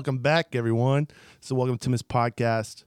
Welcome 0.00 0.20
back, 0.20 0.56
everyone. 0.56 1.08
So, 1.42 1.54
welcome 1.54 1.76
to 1.76 1.84
Tim's 1.84 2.02
podcast, 2.02 2.84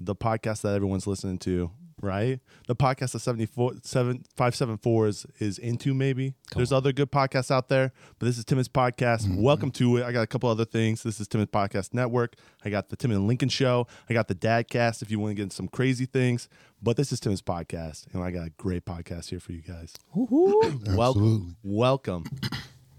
the 0.00 0.14
podcast 0.14 0.62
that 0.62 0.74
everyone's 0.74 1.06
listening 1.06 1.36
to, 1.40 1.70
right? 2.00 2.40
The 2.66 2.74
podcast 2.74 3.12
that 3.12 3.18
74, 3.18 3.74
7, 3.82 4.24
574 4.34 5.08
is, 5.08 5.26
is 5.40 5.58
into, 5.58 5.92
maybe. 5.92 6.32
There's 6.56 6.72
other 6.72 6.90
good 6.90 7.12
podcasts 7.12 7.50
out 7.50 7.68
there, 7.68 7.92
but 8.18 8.24
this 8.24 8.38
is 8.38 8.46
Tim's 8.46 8.66
podcast. 8.66 9.28
Welcome 9.36 9.70
to 9.72 9.98
it. 9.98 10.04
I 10.04 10.12
got 10.12 10.22
a 10.22 10.26
couple 10.26 10.48
other 10.48 10.64
things. 10.64 11.02
This 11.02 11.20
is 11.20 11.28
Tim's 11.28 11.48
Podcast 11.48 11.92
Network. 11.92 12.36
I 12.64 12.70
got 12.70 12.88
the 12.88 12.96
Tim 12.96 13.10
and 13.10 13.26
Lincoln 13.26 13.50
Show. 13.50 13.86
I 14.08 14.14
got 14.14 14.28
the 14.28 14.34
Dadcast 14.34 15.02
if 15.02 15.10
you 15.10 15.18
want 15.18 15.32
to 15.32 15.34
get 15.34 15.42
into 15.42 15.56
some 15.56 15.68
crazy 15.68 16.06
things. 16.06 16.48
But 16.82 16.96
this 16.96 17.12
is 17.12 17.20
Tim's 17.20 17.42
podcast, 17.42 18.06
and 18.14 18.22
I 18.22 18.30
got 18.30 18.46
a 18.46 18.50
great 18.56 18.86
podcast 18.86 19.28
here 19.28 19.38
for 19.38 19.52
you 19.52 19.60
guys. 19.60 19.92
Welcome. 20.14 21.56
Welcome. 21.62 22.24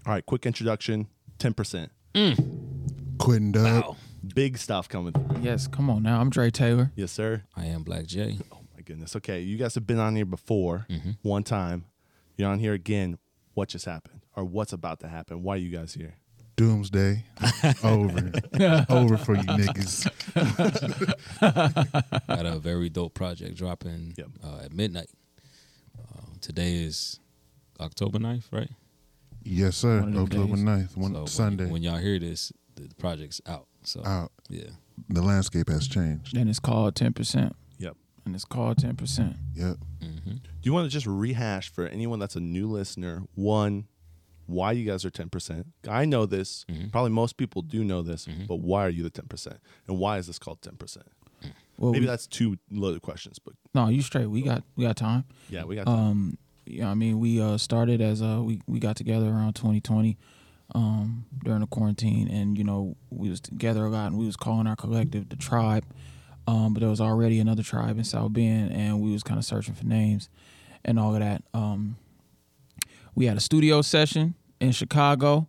All 0.06 0.12
right, 0.12 0.24
quick 0.24 0.46
introduction 0.46 1.08
10%. 1.40 1.88
Quentin 3.24 3.52
Dub. 3.52 3.96
Big 4.34 4.58
stuff 4.58 4.86
coming 4.88 5.12
through. 5.12 5.40
Yes, 5.40 5.66
come 5.66 5.88
on 5.88 6.02
now. 6.02 6.20
I'm 6.20 6.28
Dray 6.28 6.50
Taylor. 6.50 6.92
Yes, 6.94 7.10
sir. 7.10 7.42
I 7.56 7.64
am 7.66 7.82
Black 7.82 8.04
J. 8.06 8.38
Oh 8.52 8.58
my 8.76 8.82
goodness. 8.82 9.16
Okay, 9.16 9.40
you 9.40 9.56
guys 9.56 9.74
have 9.76 9.86
been 9.86 9.98
on 9.98 10.14
here 10.14 10.26
before 10.26 10.86
Mm-hmm. 10.90 11.12
one 11.22 11.42
time. 11.42 11.86
You're 12.36 12.50
on 12.50 12.58
here 12.58 12.74
again. 12.74 13.18
What 13.54 13.68
just 13.70 13.84
happened, 13.86 14.20
or 14.36 14.44
what's 14.44 14.72
about 14.74 15.00
to 15.00 15.08
happen? 15.08 15.42
Why 15.42 15.54
are 15.54 15.58
you 15.58 15.70
guys 15.70 15.94
here? 15.94 16.16
Doomsday. 16.56 17.24
Over. 17.82 18.30
Over 18.90 19.16
for 19.16 19.36
you 19.36 19.42
niggas. 19.42 20.10
Got 22.28 22.46
a 22.46 22.58
very 22.58 22.88
dope 22.90 23.14
project 23.14 23.56
dropping 23.56 24.14
Yep. 24.18 24.28
uh, 24.44 24.58
at 24.64 24.72
midnight. 24.74 25.08
Uh, 25.98 26.20
today 26.40 26.74
is 26.74 27.20
October 27.80 28.18
9th, 28.18 28.44
right? 28.52 28.70
Yes, 29.44 29.76
sir. 29.76 30.00
One 30.00 30.08
of 30.08 30.14
them 30.14 30.22
October 30.24 30.56
days. 30.56 30.64
9th, 30.64 30.96
one, 30.96 31.12
So 31.12 31.18
when- 31.18 31.26
Sunday. 31.28 31.66
When, 31.70 31.82
y'all 31.82 31.98
hear 31.98 32.18
this, 32.18 32.52
the, 32.76 32.82
the 32.88 32.94
project's 32.96 33.40
out. 33.46 33.66
So 33.82 34.04
out. 34.04 34.32
yeah, 34.48 34.70
The 35.08 35.22
landscape 35.22 35.68
has 35.68 35.86
changed. 35.88 36.36
And 36.36 36.48
it's 36.48 36.58
called 36.60 36.94
10%. 36.94 37.52
Yep. 37.78 37.96
And 38.24 38.34
it's 38.34 38.44
called 38.44 38.78
10%. 38.78 39.36
Yep. 39.54 39.76
hmm 40.02 40.08
Do 40.32 40.40
you 40.62 40.72
want 40.72 40.86
to 40.86 40.90
just 40.90 41.06
rehash 41.06 41.70
for 41.70 41.86
anyone 41.86 42.18
that's 42.18 42.36
a 42.36 42.40
new 42.40 42.66
listener? 42.68 43.22
One, 43.34 43.86
why 44.46 44.72
you 44.72 44.84
guys 44.84 45.06
are 45.06 45.10
ten 45.10 45.30
percent? 45.30 45.68
I 45.88 46.04
know 46.04 46.26
this. 46.26 46.66
Mm-hmm. 46.70 46.88
Probably 46.88 47.10
most 47.12 47.38
people 47.38 47.62
do 47.62 47.82
know 47.82 48.02
this, 48.02 48.26
but 48.46 48.56
why 48.56 48.84
are 48.84 48.90
you 48.90 49.02
the 49.02 49.08
ten 49.08 49.24
percent? 49.26 49.56
And 49.88 49.98
why 49.98 50.18
is 50.18 50.26
this 50.26 50.38
called 50.38 50.60
ten 50.60 50.76
percent? 50.76 51.06
Well, 51.78 51.92
Maybe 51.92 52.02
we- 52.02 52.06
that's 52.08 52.26
two 52.26 52.58
loaded 52.70 53.00
questions, 53.00 53.38
but 53.38 53.54
no, 53.74 53.88
you 53.88 54.02
straight. 54.02 54.26
We 54.26 54.42
got 54.42 54.62
we 54.76 54.84
got 54.84 54.96
time. 54.98 55.24
yeah, 55.48 55.64
we 55.64 55.76
got. 55.76 55.88
Um, 55.88 56.36
yeah, 56.66 56.90
I 56.90 56.94
mean, 56.94 57.18
we 57.20 57.40
uh 57.40 57.56
started 57.56 58.02
as 58.02 58.20
uh 58.20 58.42
we 58.44 58.60
we 58.66 58.80
got 58.80 58.96
together 58.96 59.28
around 59.28 59.54
2020, 59.54 60.18
um 60.74 61.26
during 61.44 61.60
the 61.60 61.66
quarantine, 61.66 62.28
and 62.28 62.58
you 62.58 62.64
know 62.64 62.96
we 63.10 63.30
was 63.30 63.40
together 63.40 63.84
a 63.84 63.90
lot, 63.90 64.08
and 64.08 64.18
we 64.18 64.26
was 64.26 64.36
calling 64.36 64.66
our 64.66 64.76
collective 64.76 65.28
the 65.28 65.36
tribe, 65.36 65.84
um, 66.46 66.74
but 66.74 66.80
there 66.80 66.90
was 66.90 67.00
already 67.00 67.38
another 67.38 67.62
tribe 67.62 67.98
in 67.98 68.04
South 68.04 68.32
Bend, 68.32 68.72
and 68.72 69.00
we 69.00 69.12
was 69.12 69.22
kind 69.22 69.38
of 69.38 69.44
searching 69.44 69.74
for 69.74 69.84
names, 69.84 70.28
and 70.84 70.98
all 70.98 71.14
of 71.14 71.20
that. 71.20 71.42
Um, 71.52 71.96
we 73.14 73.26
had 73.26 73.36
a 73.36 73.40
studio 73.40 73.82
session 73.82 74.34
in 74.60 74.72
Chicago. 74.72 75.48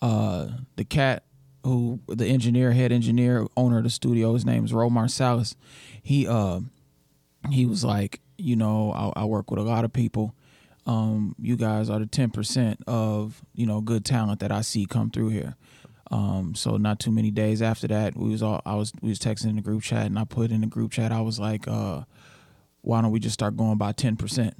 Uh, 0.00 0.48
the 0.76 0.84
cat 0.84 1.24
who 1.64 2.00
the 2.08 2.26
engineer, 2.26 2.72
head 2.72 2.92
engineer, 2.92 3.46
owner 3.56 3.78
of 3.78 3.84
the 3.84 3.90
studio, 3.90 4.34
his 4.34 4.46
name 4.46 4.64
is 4.64 4.72
Ro 4.72 4.88
Marsalis. 4.88 5.56
He 6.02 6.26
uh 6.26 6.60
he 7.50 7.66
was 7.66 7.84
like, 7.84 8.20
you 8.38 8.56
know, 8.56 8.92
I, 8.92 9.22
I 9.22 9.24
work 9.24 9.50
with 9.50 9.60
a 9.60 9.62
lot 9.62 9.84
of 9.84 9.92
people. 9.92 10.34
Um, 10.90 11.36
you 11.40 11.56
guys 11.56 11.88
are 11.88 12.00
the 12.00 12.06
ten 12.06 12.30
percent 12.30 12.82
of 12.88 13.42
you 13.54 13.64
know 13.64 13.80
good 13.80 14.04
talent 14.04 14.40
that 14.40 14.50
I 14.50 14.62
see 14.62 14.86
come 14.86 15.08
through 15.08 15.28
here. 15.28 15.54
Um, 16.10 16.56
so 16.56 16.78
not 16.78 16.98
too 16.98 17.12
many 17.12 17.30
days 17.30 17.62
after 17.62 17.86
that, 17.86 18.16
we 18.16 18.30
was 18.30 18.42
all 18.42 18.60
I 18.66 18.74
was 18.74 18.92
we 19.00 19.10
was 19.10 19.20
texting 19.20 19.50
in 19.50 19.56
the 19.56 19.62
group 19.62 19.82
chat, 19.84 20.06
and 20.06 20.18
I 20.18 20.24
put 20.24 20.50
in 20.50 20.62
the 20.62 20.66
group 20.66 20.90
chat, 20.90 21.12
I 21.12 21.20
was 21.20 21.38
like, 21.38 21.68
uh, 21.68 22.02
why 22.80 23.02
don't 23.02 23.12
we 23.12 23.20
just 23.20 23.34
start 23.34 23.56
going 23.56 23.78
by 23.78 23.92
ten 23.92 24.16
percent? 24.16 24.54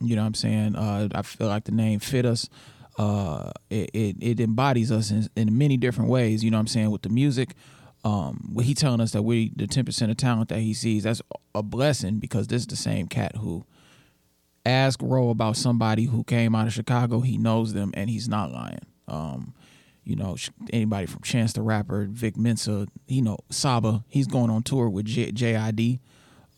You 0.00 0.16
know 0.16 0.22
what 0.22 0.28
I'm 0.28 0.34
saying? 0.34 0.74
Uh, 0.74 1.08
I 1.14 1.20
feel 1.20 1.48
like 1.48 1.64
the 1.64 1.72
name 1.72 2.00
fit 2.00 2.24
us. 2.24 2.48
Uh, 2.96 3.50
it, 3.68 3.90
it 3.92 4.16
it 4.22 4.40
embodies 4.40 4.90
us 4.90 5.10
in, 5.10 5.28
in 5.36 5.58
many 5.58 5.76
different 5.76 6.08
ways. 6.08 6.42
You 6.42 6.50
know 6.50 6.56
what 6.56 6.60
I'm 6.62 6.66
saying 6.68 6.92
with 6.92 7.02
the 7.02 7.10
music. 7.10 7.54
Um, 8.04 8.56
he 8.62 8.72
telling 8.72 9.02
us 9.02 9.10
that 9.10 9.22
we 9.22 9.52
the 9.54 9.66
ten 9.66 9.84
percent 9.84 10.10
of 10.10 10.16
talent 10.16 10.48
that 10.48 10.60
he 10.60 10.72
sees 10.72 11.02
that's 11.02 11.20
a 11.54 11.62
blessing 11.62 12.20
because 12.20 12.46
this 12.46 12.62
is 12.62 12.68
the 12.68 12.76
same 12.76 13.06
cat 13.06 13.36
who 13.36 13.66
ask 14.66 15.00
Ro 15.02 15.30
about 15.30 15.56
somebody 15.56 16.04
who 16.04 16.24
came 16.24 16.54
out 16.54 16.66
of 16.66 16.72
Chicago. 16.72 17.20
He 17.20 17.36
knows 17.38 17.72
them 17.72 17.90
and 17.94 18.08
he's 18.08 18.28
not 18.28 18.50
lying. 18.52 18.80
Um, 19.08 19.54
you 20.04 20.16
know, 20.16 20.36
anybody 20.72 21.06
from 21.06 21.22
Chance 21.22 21.54
the 21.54 21.62
Rapper, 21.62 22.06
Vic 22.10 22.36
Mensa, 22.36 22.86
you 23.06 23.22
know, 23.22 23.38
Saba. 23.50 24.04
He's 24.08 24.26
going 24.26 24.50
on 24.50 24.62
tour 24.62 24.88
with 24.90 25.06
J- 25.06 25.32
JID 25.32 25.98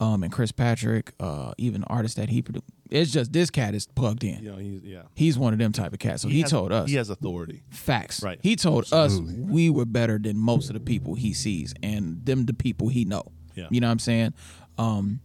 um, 0.01 0.23
and 0.25 0.33
Chris 0.33 0.51
Patrick, 0.53 1.13
uh, 1.21 1.53
even 1.59 1.85
artists 1.85 2.17
that 2.17 2.29
he 2.29 2.43
produced. 2.43 2.65
It's 2.91 3.11
just 3.11 3.33
this 3.33 3.51
cat 3.51 3.75
is 3.75 3.87
plugged 3.87 4.23
in. 4.23 4.43
you 4.45 4.51
know, 4.53 4.57
he's, 4.59 4.83
yeah. 4.83 5.03
He's 5.15 5.37
one 5.39 5.53
of 5.53 5.59
them 5.59 5.73
type 5.73 5.93
of 5.93 5.99
cats. 5.99 6.23
So 6.23 6.29
he, 6.29 6.43
has- 6.43 6.51
told 6.51 6.71
us 6.73 6.89
he 6.89 6.95
has 6.97 7.11
authority. 7.11 7.63
facts. 7.71 8.23
Right. 8.23 8.39
He 8.43 8.55
told 8.57 8.85
Absolutely. 8.93 9.43
us 9.43 9.51
we 9.51 9.71
were 9.71 9.85
better 9.85 10.19
than 10.19 10.37
most 10.39 10.69
of 10.69 10.75
the 10.75 10.81
people 10.81 11.15
he 11.15 11.33
sees 11.33 11.75
and 11.83 12.25
them 12.25 12.47
the 12.47 12.55
people 12.55 12.89
he 12.89 13.05
know. 13.05 13.25
Yeah. 13.57 13.67
You 13.71 13.81
know 13.81 13.89
what 13.89 13.93
I'm 13.93 13.99
saying? 13.99 14.35
Um 14.79 15.21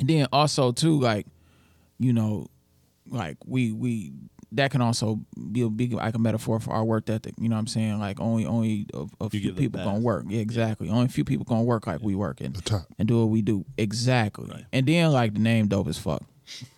then 0.00 0.26
also 0.32 0.70
too 0.72 0.98
like 1.00 1.26
you 2.02 2.12
know 2.12 2.46
like 3.10 3.36
we 3.46 3.72
we 3.72 4.12
that 4.52 4.70
can 4.70 4.80
also 4.82 5.18
be 5.50 5.62
a 5.62 5.68
big 5.70 5.94
like 5.94 6.14
a 6.14 6.18
metaphor 6.18 6.60
for 6.60 6.72
our 6.72 6.84
work 6.84 7.08
ethic. 7.08 7.34
You 7.38 7.48
know 7.48 7.56
what 7.56 7.60
I'm 7.60 7.66
saying? 7.66 7.98
Like 7.98 8.20
only 8.20 8.44
only 8.46 8.86
a, 8.92 9.06
a 9.20 9.30
few 9.30 9.40
give 9.40 9.56
the 9.56 9.62
people 9.62 9.82
gonna 9.82 10.00
work. 10.00 10.24
Yeah, 10.28 10.40
exactly. 10.40 10.88
Only 10.90 11.06
a 11.06 11.08
few 11.08 11.24
people 11.24 11.44
gonna 11.44 11.62
work 11.62 11.86
like 11.86 12.00
we 12.02 12.14
work 12.14 12.40
and 12.40 12.54
The 12.54 12.62
top. 12.62 12.86
and 12.98 13.08
do 13.08 13.18
what 13.20 13.30
we 13.30 13.40
do. 13.42 13.64
Exactly. 13.78 14.50
Right. 14.50 14.64
And 14.72 14.86
then 14.86 15.10
like 15.10 15.34
the 15.34 15.40
name 15.40 15.68
dope 15.68 15.88
as 15.88 15.98
fuck. 15.98 16.22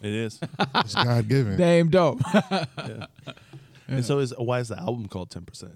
It 0.00 0.12
is. 0.12 0.38
It's 0.76 0.94
God 0.94 1.28
given. 1.28 1.56
Name 1.58 1.88
dope. 1.88 2.20
And 3.86 4.04
so 4.04 4.18
is 4.20 4.32
why 4.38 4.60
is 4.60 4.68
the 4.68 4.78
album 4.78 5.08
called 5.08 5.30
ten 5.30 5.44
percent? 5.44 5.72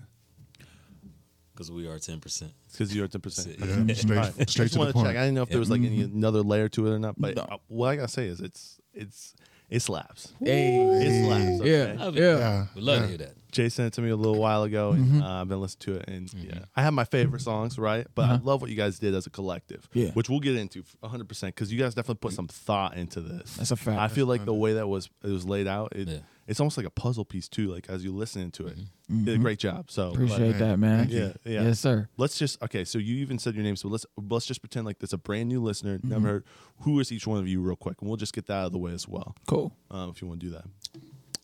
because 1.52 1.72
we 1.72 1.88
are 1.88 1.98
10%. 1.98 2.52
Because 2.70 2.94
you're 2.94 3.08
ten 3.08 3.20
percent. 3.20 3.56
Yeah, 3.58 3.94
straight, 3.94 4.16
All 4.16 4.22
right. 4.24 4.48
straight 4.48 4.70
to 4.70 4.78
the 4.78 4.92
point. 4.92 5.08
Check. 5.08 5.16
I 5.16 5.22
didn't 5.24 5.34
know 5.34 5.42
if 5.42 5.48
there 5.48 5.58
was 5.58 5.70
like 5.70 5.80
any 5.82 6.02
another 6.02 6.40
layer 6.42 6.68
to 6.68 6.86
it 6.86 6.90
or 6.94 6.98
not, 7.00 7.16
but 7.20 7.36
uh, 7.36 7.56
what 7.66 7.88
I 7.88 7.96
gotta 7.96 8.06
say 8.08 8.26
is 8.28 8.40
it's 8.40 8.78
it's 8.94 9.34
it 9.68 9.80
slaps. 9.80 10.32
hey. 10.40 10.78
It 10.80 11.24
slaps. 11.24 11.60
Okay? 11.60 11.70
Yeah. 11.70 12.04
Love 12.04 12.16
Yeah. 12.16 12.22
it. 12.22 12.38
Yeah. 12.38 12.66
Would 12.74 12.84
love 12.84 12.96
yeah. 12.96 13.02
to 13.02 13.08
hear 13.08 13.18
that. 13.18 13.34
Jay 13.50 13.68
sent 13.70 13.88
it 13.88 13.92
to 13.94 14.02
me 14.02 14.10
a 14.10 14.16
little 14.16 14.38
while 14.38 14.62
ago, 14.64 14.92
and 14.92 15.06
mm-hmm. 15.06 15.22
uh, 15.22 15.40
I've 15.40 15.48
been 15.48 15.60
listening 15.60 15.96
to 15.96 16.00
it, 16.00 16.08
and 16.08 16.28
mm-hmm. 16.28 16.50
yeah, 16.50 16.64
I 16.76 16.82
have 16.82 16.92
my 16.92 17.04
favorite 17.04 17.40
songs, 17.40 17.78
right? 17.78 18.06
But 18.14 18.22
I 18.22 18.34
uh-huh. 18.34 18.40
love 18.44 18.60
what 18.60 18.70
you 18.70 18.76
guys 18.76 18.98
did 18.98 19.14
as 19.14 19.26
a 19.26 19.30
collective, 19.30 19.88
Yeah. 19.94 20.10
which 20.10 20.28
we'll 20.28 20.40
get 20.40 20.56
into 20.56 20.84
100 21.00 21.28
percent 21.28 21.54
because 21.54 21.72
you 21.72 21.78
guys 21.78 21.94
definitely 21.94 22.20
put 22.20 22.34
some 22.34 22.46
thought 22.46 22.96
into 22.96 23.20
this. 23.20 23.56
That's 23.56 23.70
a 23.70 23.76
fact. 23.76 23.98
I 23.98 24.08
feel 24.08 24.26
like 24.26 24.44
the 24.44 24.54
way 24.54 24.74
that 24.74 24.86
was 24.86 25.08
it 25.24 25.28
was 25.28 25.46
laid 25.46 25.66
out, 25.66 25.92
it, 25.96 26.08
Yeah. 26.08 26.18
It's 26.48 26.58
almost 26.58 26.76
like 26.76 26.86
a 26.86 26.90
puzzle 26.90 27.24
piece 27.24 27.46
too. 27.48 27.72
Like 27.72 27.88
as 27.88 28.02
you 28.02 28.12
listen 28.12 28.50
to 28.52 28.66
it, 28.66 28.76
you 29.08 29.24
did 29.24 29.36
a 29.36 29.38
great 29.38 29.58
job. 29.60 29.90
So 29.90 30.10
Appreciate 30.10 30.52
man. 30.52 30.58
that, 30.58 30.78
man. 30.78 31.08
Yeah, 31.10 31.32
yeah. 31.44 31.62
Yes, 31.62 31.78
sir. 31.78 32.08
Let's 32.16 32.36
just 32.38 32.60
okay. 32.62 32.84
So 32.84 32.98
you 32.98 33.16
even 33.16 33.38
said 33.38 33.54
your 33.54 33.62
name. 33.62 33.76
So 33.76 33.86
let's 33.88 34.06
let's 34.16 34.46
just 34.46 34.60
pretend 34.62 34.86
like 34.86 34.98
there's 34.98 35.12
a 35.12 35.18
brand 35.18 35.48
new 35.48 35.62
listener, 35.62 36.00
never 36.02 36.26
heard. 36.26 36.44
Who 36.80 36.98
is 37.00 37.12
each 37.12 37.26
one 37.26 37.38
of 37.38 37.46
you, 37.46 37.60
real 37.60 37.76
quick, 37.76 37.98
and 38.00 38.08
we'll 38.08 38.16
just 38.16 38.32
get 38.32 38.46
that 38.46 38.54
out 38.54 38.66
of 38.66 38.72
the 38.72 38.78
way 38.78 38.92
as 38.92 39.06
well. 39.06 39.36
Cool. 39.46 39.72
Um, 39.90 40.10
if 40.10 40.20
you 40.22 40.26
want 40.28 40.40
to 40.40 40.46
do 40.46 40.52
that, 40.52 40.64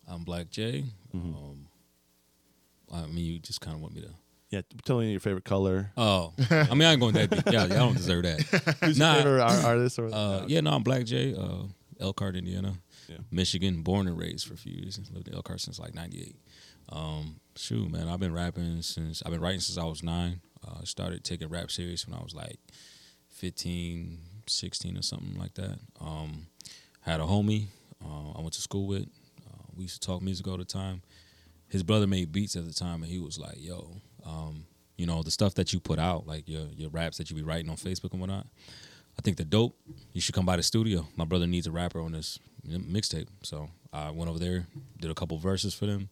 I'm 0.09 0.25
Black 0.25 0.51
J. 0.51 0.85
Mm-hmm. 1.15 1.35
Um, 1.35 1.67
I 2.93 3.07
mean, 3.07 3.25
you 3.25 3.39
just 3.39 3.61
kind 3.61 3.75
of 3.77 3.83
want 3.83 3.95
me 3.95 4.03
to. 4.03 4.11
yeah. 4.51 4.61
Tell 4.85 4.99
me 5.01 5.11
your 5.11 5.21
favorite 5.21 5.45
color. 5.45 5.91
Oh, 5.97 6.33
I 6.51 6.69
mean, 6.75 6.83
I 6.83 6.93
ain't 6.93 7.01
going 7.01 7.15
that 7.15 7.31
deep. 7.31 7.45
Yeah, 7.53 7.65
y'all 7.67 7.69
don't 7.69 7.97
deserve 7.97 8.23
that. 8.23 8.41
Who's 8.85 8.99
Nah. 8.99 9.15
your 9.15 9.23
favorite 9.23 9.65
artist? 9.65 9.99
Or 9.99 10.09
Uh, 10.13 10.45
yeah, 10.47 10.61
no, 10.61 10.71
I'm 10.73 10.83
Black 10.83 11.05
J. 11.05 11.35
Uh, 11.35 11.65
Elkhart, 12.01 12.37
Indiana, 12.37 12.75
Yeah. 13.09 13.19
Michigan, 13.31 13.83
born 13.83 14.07
and 14.07 14.19
raised 14.19 14.47
for 14.47 14.55
a 14.55 14.57
few 14.57 14.73
years. 14.73 15.01
Lived 15.13 15.29
in 15.29 15.35
Elkhart 15.35 15.61
since 15.61 15.79
like 15.79 15.95
'98. 15.95 16.37
Um, 16.91 17.41
shoot, 17.57 17.91
man, 17.91 18.09
I've 18.09 18.21
been 18.21 18.35
rapping 18.35 18.83
since 18.83 19.23
I've 19.25 19.33
been 19.33 19.41
writing 19.41 19.61
since 19.61 19.79
I 19.79 19.85
was 19.85 20.03
nine. 20.03 20.41
Uh, 20.67 20.83
started 20.85 21.25
taking 21.25 21.49
rap 21.49 21.71
serious 21.71 22.07
when 22.07 22.19
I 22.19 22.23
was 22.23 22.35
like 22.35 22.59
15, 23.29 24.19
16 24.47 24.97
or 24.97 25.03
something 25.03 25.39
like 25.39 25.55
that. 25.55 25.79
Um, 26.01 26.47
had 27.01 27.21
a 27.21 27.25
homie 27.25 27.67
uh, 28.05 28.33
I 28.37 28.41
went 28.41 28.53
to 28.55 28.61
school 28.61 28.87
with. 28.87 29.07
Uh, 29.47 29.63
we 29.77 29.85
used 29.85 30.01
to 30.01 30.07
talk 30.07 30.23
music 30.23 30.47
all 30.47 30.57
the 30.57 30.65
time. 30.65 31.03
His 31.69 31.83
brother 31.83 32.07
made 32.07 32.33
beats 32.33 32.57
at 32.57 32.67
the 32.67 32.73
time, 32.73 33.03
and 33.03 33.11
he 33.11 33.19
was 33.19 33.39
like, 33.39 33.57
"Yo, 33.57 33.97
um, 34.25 34.67
you 34.97 35.07
know 35.07 35.23
the 35.23 35.31
stuff 35.31 35.55
that 35.55 35.73
you 35.73 35.81
put 35.81 35.99
out, 35.99 36.27
like 36.27 36.49
your 36.49 36.67
your 36.77 36.91
raps 36.91 37.19
that 37.19 37.31
you 37.31 37.37
be 37.37 37.43
writing 37.43 37.71
on 37.71 37.77
Facebook 37.77 38.13
and 38.13 38.21
whatnot. 38.21 38.47
I 39.19 39.23
think 39.23 39.37
they're 39.37 39.47
dope. 39.47 39.77
You 40.13 40.21
should 40.21 40.35
come 40.35 40.47
by 40.47 40.57
the 40.57 40.63
studio. 40.63 41.07
My 41.17 41.25
brother 41.25 41.47
needs 41.47 41.67
a 41.67 41.71
rapper 41.73 42.01
on 42.01 42.13
this 42.13 42.39
mixtape. 42.69 43.29
So 43.43 43.69
I 43.93 44.11
went 44.11 44.31
over 44.31 44.39
there, 44.39 44.67
did 44.99 45.11
a 45.11 45.15
couple 45.15 45.39
verses 45.39 45.75
for 45.75 45.87
them, 45.87 46.09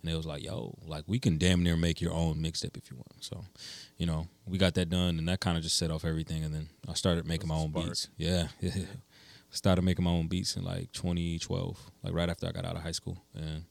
and 0.00 0.10
they 0.10 0.16
was 0.16 0.26
like, 0.26 0.42
"Yo, 0.42 0.76
like 0.86 1.04
we 1.06 1.18
can 1.18 1.38
damn 1.38 1.62
near 1.62 1.76
make 1.76 2.00
your 2.00 2.12
own 2.12 2.36
mixtape 2.36 2.76
if 2.76 2.90
you 2.90 2.96
want." 2.96 3.24
So, 3.24 3.44
you 3.96 4.06
know, 4.06 4.28
we 4.46 4.58
got 4.58 4.74
that 4.74 4.90
done, 4.90 5.18
and 5.18 5.28
that 5.28 5.40
kind 5.40 5.56
of 5.56 5.62
just 5.62 5.76
set 5.76 5.90
off 5.90 6.04
everything. 6.04 6.44
And 6.44 6.54
then 6.54 6.68
I 6.88 6.94
started 6.94 7.26
making 7.26 7.48
my 7.48 7.56
own 7.56 7.70
spark. 7.70 7.86
beats. 7.86 8.08
Yeah, 8.16 8.48
yeah. 8.60 8.72
Started 9.50 9.82
making 9.82 10.04
my 10.04 10.10
own 10.10 10.26
beats 10.26 10.56
in 10.56 10.64
like 10.64 10.90
2012, 10.92 11.90
like 12.02 12.12
right 12.12 12.28
after 12.28 12.48
I 12.48 12.52
got 12.52 12.64
out 12.64 12.76
of 12.76 12.82
high 12.82 12.92
school, 12.92 13.18
and 13.34 13.64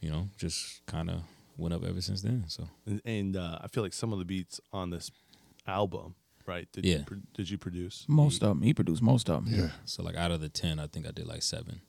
you 0.00 0.10
know, 0.10 0.28
just 0.36 0.84
kind 0.86 1.10
of 1.10 1.22
went 1.56 1.74
up 1.74 1.84
ever 1.84 2.00
since 2.00 2.22
then. 2.22 2.44
So 2.48 2.68
And, 2.86 3.00
and 3.04 3.36
uh, 3.36 3.58
I 3.62 3.68
feel 3.68 3.82
like 3.82 3.92
some 3.92 4.12
of 4.12 4.18
the 4.18 4.24
beats 4.24 4.60
on 4.72 4.90
this 4.90 5.10
album, 5.66 6.14
right? 6.46 6.66
Did 6.72 6.84
Yeah. 6.84 6.98
You 6.98 7.04
pro- 7.04 7.18
did 7.34 7.50
you 7.50 7.58
produce? 7.58 8.04
Most 8.08 8.42
of 8.42 8.48
them. 8.48 8.62
He 8.62 8.72
produced 8.74 9.02
most 9.02 9.28
of 9.28 9.44
them. 9.44 9.54
Yeah. 9.54 9.70
so 9.84 10.02
like 10.02 10.16
out 10.16 10.30
of 10.30 10.40
the 10.40 10.48
ten, 10.48 10.78
I 10.78 10.86
think 10.86 11.06
I 11.06 11.10
did 11.10 11.26
like 11.26 11.42
seven. 11.42 11.80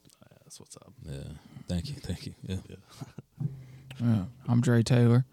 That's 0.43 0.59
what's 0.59 0.77
up. 0.77 0.93
Yeah. 1.03 1.23
Thank 1.67 1.89
you. 1.89 1.95
Thank 1.95 2.25
you. 2.25 2.33
Yeah. 2.43 2.57
Yeah. 4.01 4.23
I'm 4.47 4.61
Dray 4.61 4.83
Taylor. 4.83 5.25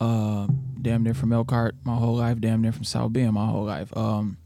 Uh, 0.00 0.46
damn 0.80 1.02
near 1.02 1.12
from 1.14 1.32
Elkhart 1.32 1.74
my 1.84 1.96
whole 1.96 2.16
life. 2.16 2.40
Damn 2.40 2.62
near 2.62 2.70
from 2.72 2.84
South 2.84 3.12
Bend 3.12 3.32
my 3.32 3.46
whole 3.46 3.64
life. 3.64 3.94
Um, 3.96 4.36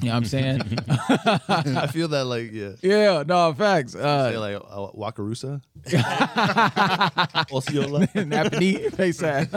you 0.00 0.08
know 0.08 0.14
what 0.14 0.16
I'm 0.16 0.24
saying? 0.24 0.62
I 0.88 1.86
feel 1.92 2.08
that 2.08 2.24
like 2.24 2.50
yeah. 2.52 2.70
yeah, 2.80 3.22
no 3.26 3.52
facts. 3.52 3.92
Say 3.92 4.00
Uh, 4.00 4.40
like 4.40 4.56
uh, 4.56 4.88
Wakarusa. 4.96 5.60
Osceola. 7.52 8.06
Nappanee, 8.14 8.90
face 8.94 9.22
ass. 9.22 9.48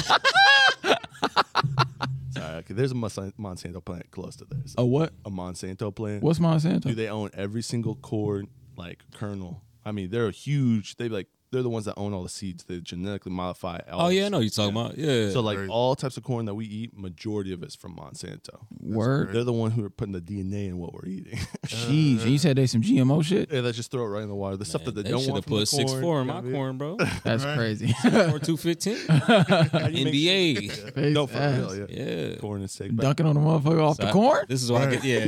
okay. 2.59 2.73
There's 2.73 2.93
a 2.93 2.95
Monsanto 2.95 3.83
plant 3.83 4.09
close 4.11 4.37
to 4.37 4.45
this. 4.45 4.71
So 4.71 4.83
A 4.83 4.85
what? 4.85 5.11
a 5.25 5.29
Monsanto 5.29 5.93
plant. 5.93 6.23
What's 6.23 6.39
Monsanto? 6.39 6.83
Do 6.83 6.95
they 6.95 7.09
own 7.09 7.31
every 7.33 7.63
single 7.63 7.95
corn 7.95 8.47
like 8.77 9.03
kernel? 9.13 9.61
I 9.83 9.91
mean, 9.91 10.09
they're 10.09 10.31
huge. 10.31 10.95
They 10.95 11.09
like 11.09 11.27
they're 11.51 11.61
the 11.63 11.69
ones 11.69 11.85
that 11.85 11.95
own 11.97 12.13
all 12.13 12.23
the 12.23 12.29
seeds. 12.29 12.63
They 12.63 12.79
genetically 12.79 13.31
modify. 13.31 13.79
All 13.91 14.07
oh 14.07 14.09
yeah, 14.09 14.21
I 14.21 14.23
seeds. 14.23 14.31
know 14.31 14.39
you're 14.39 14.49
talking 14.51 14.75
about. 14.77 14.97
Yeah. 14.97 15.29
So 15.31 15.41
like 15.41 15.57
Crazy. 15.57 15.71
all 15.71 15.95
types 15.95 16.17
of 16.17 16.23
corn 16.23 16.45
that 16.45 16.55
we 16.55 16.65
eat, 16.65 16.97
majority 16.97 17.51
of 17.53 17.61
it's 17.63 17.75
from 17.75 17.95
Monsanto. 17.95 18.59
Word. 18.79 19.33
They're 19.33 19.43
the 19.43 19.51
one 19.53 19.71
who 19.71 19.83
are 19.83 19.89
putting 19.89 20.13
the 20.13 20.21
DNA 20.21 20.67
in 20.67 20.77
what 20.77 20.93
we're 20.93 21.05
eating. 21.07 21.37
Jeez. 21.65 22.21
And 22.21 22.31
you 22.31 22.37
said 22.37 22.55
they 22.57 22.67
some 22.67 22.81
GMO 22.81 23.23
shit? 23.23 23.51
yeah, 23.51 23.59
let's 23.61 23.77
just 23.77 23.91
throw 23.91 24.03
it 24.03 24.07
right 24.07 24.23
in 24.23 24.29
the 24.29 24.35
water. 24.35 24.57
The 24.57 24.65
stuff 24.65 24.83
that 24.85 24.95
they, 24.95 25.03
they 25.03 25.09
don't 25.11 25.25
want 25.27 25.35
have 25.37 25.43
from 25.45 25.53
the 25.55 25.59
put 25.61 25.67
six 25.67 25.91
corn, 25.91 26.01
four 26.03 26.21
in 26.21 26.27
you 26.27 26.33
my 26.33 26.39
what 26.41 26.51
corn, 26.53 26.77
bro. 26.77 26.97
That's 27.23 27.43
Right. 27.45 27.57
crazy. 27.57 27.93
Four 28.29 28.39
two 28.39 28.57
fifteen. 28.57 28.95
NBA. 28.97 30.71
Face 30.93 31.13
No, 31.13 31.27
for 31.27 31.37
ass. 31.37 31.57
real, 31.73 31.89
yeah. 31.89 32.05
Yeah. 32.29 32.35
Corn 32.37 32.61
and 32.61 32.69
steak. 32.69 32.95
but- 32.95 33.03
Dunking 33.03 33.25
on 33.25 33.35
the 33.35 33.41
motherfucker 33.41 33.83
off 33.83 33.97
So 33.97 34.03
the 34.03 34.09
I- 34.09 34.13
corn? 34.13 34.45
This 34.47 34.63
is 34.63 34.71
why 34.71 34.87
I 34.87 34.95
get 34.95 35.03
yeah. 35.03 35.25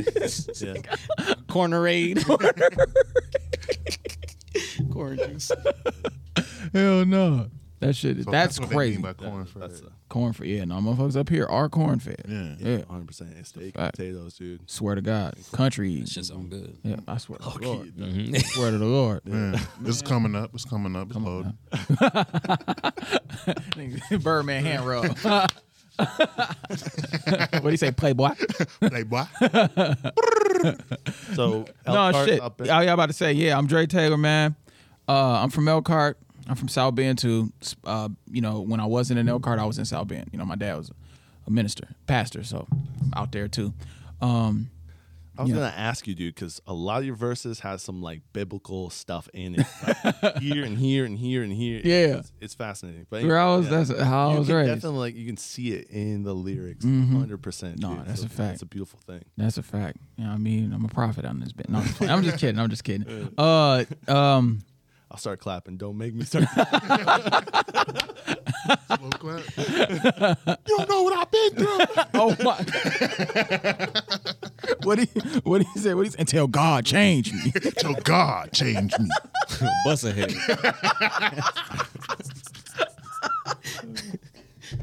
Yeah. 0.60 1.34
Cornerade. 1.48 2.24
Corn 4.92 5.16
juice. 5.18 5.50
Hell 6.72 7.04
no. 7.06 7.48
That 7.80 7.94
shit 7.94 8.18
is 8.18 8.24
So 8.24 8.30
that's, 8.30 8.58
what 8.58 8.70
they 8.70 8.74
crazy. 8.76 8.92
mean 8.96 9.02
by 9.02 9.12
corn 9.12 9.44
fed. 9.44 9.62
That's 9.62 9.80
a, 9.80 9.92
corn 10.08 10.32
for 10.32 10.46
yeah, 10.46 10.64
no 10.64 10.76
motherfuckers 10.76 11.16
up 11.16 11.28
here 11.28 11.44
are 11.44 11.68
corn 11.68 11.98
fed. 11.98 12.22
yeah. 12.26 12.54
Yeah. 12.58 12.78
100% 12.78 13.44
steak, 13.46 13.74
Fact. 13.74 13.96
potatoes, 13.96 14.34
dude. 14.34 14.70
Swear 14.70 14.94
to 14.94 15.02
God. 15.02 15.34
Country. 15.52 16.00
That 16.00 16.08
shit 16.08 16.24
sound 16.24 16.48
good. 16.50 16.78
Yeah, 16.82 16.96
I 17.06 17.18
swear 17.18 17.38
to 17.38 17.44
the 17.44 17.50
Okay. 17.50 17.66
Lord. 17.66 17.88
Mhm. 17.96 18.42
swear 18.54 18.70
to 18.70 18.78
the 18.78 18.86
Lord. 18.86 19.20
Yeah. 19.26 19.58
This 19.80 19.96
is 19.96 20.02
coming 20.02 20.34
up. 20.34 20.50
It's 20.54 20.64
coming 20.64 20.96
up. 20.96 21.08
It's 21.10 21.18
loaded. 21.18 21.52
Birdman 24.22 24.64
hand 24.64 24.86
rub. 24.86 25.50
What 25.98 27.62
do 27.64 27.70
you 27.70 27.76
say, 27.76 27.92
Playboy? 27.92 28.30
Playboy. 28.80 29.24
So, 31.34 31.66
no 31.86 31.94
Elkhart 32.06 32.28
shit. 32.28 32.40
up 32.40 32.60
in- 32.60 32.70
I 32.70 32.78
was 32.84 32.88
about 32.88 33.06
to 33.06 33.12
say, 33.12 33.32
yeah, 33.32 33.56
I'm 33.56 33.66
Dray 33.66 33.86
Taylor, 33.86 34.16
man. 34.16 34.56
Uh, 35.08 35.40
I'm 35.42 35.50
from 35.50 35.68
Elkhart. 35.68 36.18
I'm 36.48 36.56
from 36.56 36.68
South 36.68 36.94
Bend 36.94 37.18
too. 37.18 37.52
Uh, 37.84 38.08
you 38.30 38.40
know, 38.40 38.60
when 38.60 38.80
I 38.80 38.86
wasn't 38.86 39.18
in 39.18 39.28
Elkhart, 39.28 39.58
I 39.58 39.64
was 39.64 39.78
in 39.78 39.84
South 39.84 40.08
Bend. 40.08 40.28
You 40.32 40.38
know, 40.38 40.44
my 40.44 40.56
dad 40.56 40.76
was 40.76 40.90
a 41.46 41.50
minister, 41.50 41.88
pastor, 42.06 42.44
so 42.44 42.66
I'm 42.70 43.12
out 43.16 43.32
there 43.32 43.48
too. 43.48 43.72
Um, 44.20 44.70
I 45.36 45.42
was 45.42 45.50
Yeah. 45.50 45.56
gonna 45.56 45.74
ask 45.76 46.06
you, 46.06 46.14
dude, 46.14 46.34
because 46.34 46.60
a 46.66 46.72
lot 46.72 46.98
of 47.00 47.04
your 47.06 47.16
verses 47.16 47.60
has 47.60 47.82
some 47.82 48.00
like 48.00 48.22
biblical 48.32 48.88
stuff 48.90 49.28
in 49.34 49.56
it, 49.60 49.66
like, 50.22 50.36
here 50.42 50.64
and 50.64 50.78
here 50.78 51.04
and 51.04 51.18
here 51.18 51.42
and 51.42 51.52
here. 51.52 51.80
Yeah. 51.84 52.18
it's, 52.18 52.32
it's 52.40 52.54
fascinating. 52.54 53.06
But 53.10 53.24
where 53.24 53.38
I 53.38 53.56
was, 53.56 53.64
yeah. 53.66 53.82
that's 53.82 54.00
how 54.02 54.30
I 54.30 54.38
was 54.38 54.46
can 54.46 54.56
raised. 54.56 54.68
definitely 54.74 54.98
like 55.00 55.16
you 55.16 55.26
can 55.26 55.36
see 55.36 55.72
it 55.72 55.88
in 55.90 56.22
the 56.22 56.34
lyrics, 56.34 56.84
Mhm. 56.84 57.12
100. 57.12 57.42
percent 57.42 57.80
No, 57.80 58.00
that's 58.06 58.22
a 58.22 58.28
fact. 58.28 58.54
It's 58.54 58.62
a 58.62 58.66
beautiful 58.66 59.00
thing. 59.06 59.24
That's 59.36 59.58
a 59.58 59.62
fact. 59.64 59.96
You 60.16 60.24
know 60.24 60.30
I 60.30 60.36
mean? 60.38 60.72
I'm 60.72 60.84
a 60.84 60.88
prophet 60.88 61.24
on 61.24 61.40
this 61.40 61.50
bit. 61.52 61.68
No, 61.68 61.78
I'm 61.80 61.84
just. 61.86 62.02
I'm 62.10 62.22
just 62.22 62.38
kidding. 62.38 62.58
I'm 62.60 62.70
just 62.70 62.84
kidding. 62.84 63.32
Uh, 63.36 63.84
um, 64.06 64.60
I'll 65.10 65.18
start 65.18 65.40
clapping. 65.40 65.76
Don't 65.78 65.98
make 65.98 66.14
me 66.14 66.24
start. 66.24 66.44
Slow 68.86 69.10
clap. 69.10 69.42
you 69.56 70.76
don't 70.76 70.88
know 70.88 71.02
what 71.02 71.12
I've 71.18 71.30
been 71.30 71.54
through. 71.54 71.78
oh 72.14 72.36
my. 72.42 72.56
what 74.82 74.98
he 74.98 75.06
what 75.44 75.62
he 75.62 75.78
say? 75.78 75.94
What 75.94 76.06
he 76.06 76.10
said? 76.10 76.20
Until 76.20 76.46
God 76.46 76.84
change 76.84 77.32
me. 77.32 77.52
Until 77.54 77.94
God 77.94 78.52
change 78.52 78.92
me. 78.98 79.08
Bust 79.84 80.04
a 80.04 80.12
head. 80.12 80.34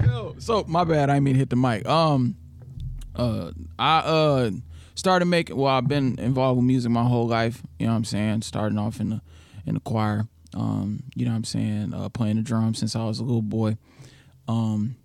Yo, 0.04 0.36
so 0.39 0.63
my 0.68 0.83
bad. 0.83 1.10
I 1.10 1.16
didn't 1.16 1.24
mean 1.25 1.36
hit 1.36 1.50
the 1.50 1.56
mic. 1.56 1.86
Um, 1.88 2.36
uh, 3.16 3.51
I 3.78 4.00
uh 4.00 4.51
started 4.95 5.25
making. 5.25 5.56
Well, 5.57 5.74
I've 5.74 5.88
been 5.88 6.19
involved 6.19 6.57
with 6.57 6.66
music 6.66 6.92
my 6.92 7.04
whole 7.04 7.27
life. 7.27 7.62
You 7.80 7.88
know 7.88 7.94
what 7.94 7.98
I'm 7.98 8.06
saying? 8.06 8.42
Starting 8.44 8.77
off 8.77 9.00
in 9.00 9.10
the 9.10 9.22
in 9.65 9.74
the 9.75 9.79
choir. 9.79 10.27
Um, 10.53 11.03
you 11.15 11.25
know 11.25 11.32
what 11.32 11.38
I'm 11.38 11.44
saying? 11.46 11.94
Uh, 11.94 12.10
playing 12.10 12.36
the 12.38 12.41
drums 12.41 12.79
since 12.79 12.96
I 12.96 13.05
was 13.05 13.20
a 13.20 13.24
little 13.24 13.41
boy. 13.41 13.77
Um, 14.48 14.96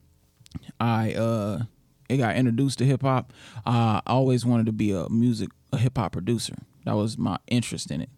I 0.81 1.15
uh, 1.15 1.63
it 2.09 2.19
got 2.19 2.37
introduced 2.37 2.79
to 2.79 2.85
hip 2.85 3.03
hop. 3.03 3.33
Uh, 3.65 4.01
I 4.07 4.13
always 4.13 4.45
wanted 4.45 4.67
to 4.67 4.73
be 4.73 4.93
a 4.93 5.09
music 5.09 5.51
a 5.73 5.79
hip 5.79 5.99
hop 5.99 6.13
producer. 6.13 6.55
That 6.85 6.95
was 6.95 7.19
my 7.19 7.39
interest 7.49 7.91
in 7.91 8.01
it. 8.01 8.11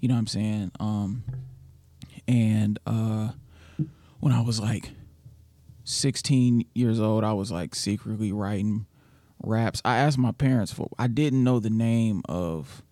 You 0.00 0.08
know 0.08 0.14
what 0.14 0.20
I'm 0.20 0.26
saying? 0.26 0.72
Um, 0.80 1.24
and 2.28 2.78
uh, 2.86 3.30
when 4.20 4.32
I 4.32 4.40
was 4.40 4.60
like 4.60 4.90
16 5.84 6.66
years 6.74 7.00
old, 7.00 7.24
I 7.24 7.32
was 7.32 7.52
like 7.52 7.74
secretly 7.74 8.32
writing 8.32 8.86
raps. 9.42 9.80
I 9.84 9.98
asked 9.98 10.18
my 10.18 10.32
parents 10.32 10.72
for. 10.72 10.88
I 10.98 11.06
didn't 11.06 11.44
know 11.44 11.60
the 11.60 11.70
name 11.70 12.22
of 12.28 12.82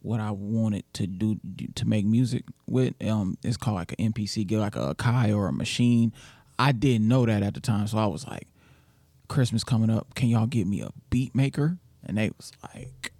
what 0.00 0.20
I 0.20 0.30
wanted 0.30 0.84
to 0.94 1.06
do 1.06 1.38
to 1.74 1.86
make 1.86 2.06
music 2.06 2.44
with. 2.66 2.94
Um, 3.04 3.36
it's 3.42 3.56
called 3.56 3.76
like 3.76 3.94
an 3.98 4.12
MPC, 4.12 4.50
like 4.52 4.74
Akai 4.74 5.36
or 5.36 5.48
a 5.48 5.52
machine. 5.52 6.12
I 6.58 6.72
didn't 6.72 7.08
know 7.08 7.26
that 7.26 7.42
at 7.42 7.54
the 7.54 7.60
time, 7.60 7.86
so 7.86 7.98
I 7.98 8.06
was 8.06 8.26
like, 8.26 8.48
"Christmas 9.28 9.64
coming 9.64 9.90
up, 9.90 10.14
can 10.14 10.28
y'all 10.28 10.46
get 10.46 10.66
me 10.66 10.80
a 10.80 10.90
beat 11.10 11.34
maker?" 11.34 11.78
And 12.04 12.16
they 12.18 12.30
was 12.36 12.52
like, 12.74 13.12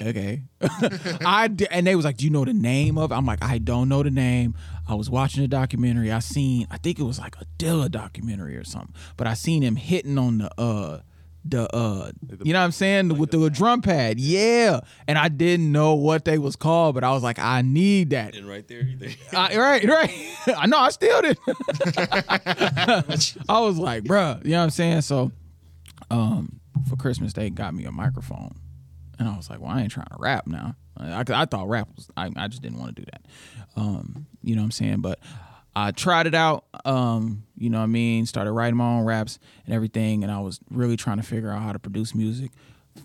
"Okay." 0.00 0.42
I 1.24 1.48
di- 1.48 1.68
and 1.70 1.86
they 1.86 1.96
was 1.96 2.04
like, 2.04 2.18
"Do 2.18 2.24
you 2.24 2.30
know 2.30 2.44
the 2.44 2.52
name 2.52 2.98
of?" 2.98 3.12
it? 3.12 3.14
I'm 3.14 3.26
like, 3.26 3.42
"I 3.42 3.58
don't 3.58 3.88
know 3.88 4.02
the 4.02 4.10
name." 4.10 4.54
I 4.88 4.94
was 4.94 5.08
watching 5.08 5.44
a 5.44 5.48
documentary. 5.48 6.10
I 6.10 6.18
seen, 6.18 6.66
I 6.70 6.76
think 6.76 6.98
it 6.98 7.04
was 7.04 7.18
like 7.18 7.36
a 7.40 7.44
Dilla 7.58 7.90
documentary 7.90 8.56
or 8.56 8.64
something, 8.64 8.94
but 9.16 9.26
I 9.26 9.34
seen 9.34 9.62
him 9.62 9.76
hitting 9.76 10.18
on 10.18 10.38
the 10.38 10.60
uh 10.60 11.00
the 11.44 11.74
uh 11.74 12.12
you 12.44 12.52
know 12.52 12.60
what 12.60 12.64
I'm 12.64 12.72
saying 12.72 13.18
with 13.18 13.30
the 13.30 13.50
drum 13.50 13.82
pad. 13.82 14.20
Yeah. 14.20 14.80
And 15.08 15.18
I 15.18 15.28
didn't 15.28 15.72
know 15.72 15.94
what 15.94 16.24
they 16.24 16.38
was 16.38 16.56
called, 16.56 16.94
but 16.94 17.04
I 17.04 17.12
was 17.12 17.22
like, 17.22 17.38
I 17.38 17.62
need 17.62 18.10
that. 18.10 18.36
And 18.36 18.48
right 18.48 18.66
there, 18.68 18.86
there. 18.96 19.10
I, 19.32 19.56
right, 19.56 19.84
right. 19.84 20.36
I 20.56 20.66
know 20.66 20.78
I 20.78 20.90
still 20.90 21.22
did. 21.22 21.38
I 23.48 23.60
was 23.60 23.78
like, 23.78 24.04
bruh, 24.04 24.44
you 24.44 24.52
know 24.52 24.58
what 24.58 24.64
I'm 24.64 24.70
saying? 24.70 25.00
So 25.02 25.32
um 26.12 26.60
for 26.88 26.96
Christmas 26.96 27.32
they 27.32 27.50
got 27.50 27.74
me 27.74 27.84
a 27.84 27.92
microphone. 27.92 28.54
And 29.18 29.28
I 29.28 29.36
was 29.36 29.50
like, 29.50 29.60
well, 29.60 29.70
I 29.70 29.82
ain't 29.82 29.92
trying 29.92 30.06
to 30.06 30.16
rap 30.18 30.46
now. 30.46 30.74
I, 30.96 31.22
I 31.28 31.44
thought 31.44 31.68
rap 31.68 31.88
was 31.94 32.08
I, 32.16 32.30
I 32.36 32.48
just 32.48 32.62
didn't 32.62 32.78
want 32.78 32.96
to 32.96 33.02
do 33.02 33.06
that. 33.12 33.22
Um, 33.76 34.26
you 34.42 34.54
know 34.54 34.62
what 34.62 34.66
I'm 34.66 34.70
saying? 34.72 35.00
But 35.00 35.18
I 35.74 35.90
tried 35.92 36.26
it 36.26 36.34
out, 36.34 36.64
um, 36.84 37.44
you 37.56 37.70
know 37.70 37.78
what 37.78 37.84
I 37.84 37.86
mean? 37.86 38.26
Started 38.26 38.52
writing 38.52 38.76
my 38.76 38.98
own 38.98 39.04
raps 39.04 39.38
and 39.64 39.74
everything, 39.74 40.22
and 40.22 40.30
I 40.30 40.40
was 40.40 40.60
really 40.70 40.96
trying 40.96 41.16
to 41.16 41.22
figure 41.22 41.50
out 41.50 41.62
how 41.62 41.72
to 41.72 41.78
produce 41.78 42.14
music. 42.14 42.50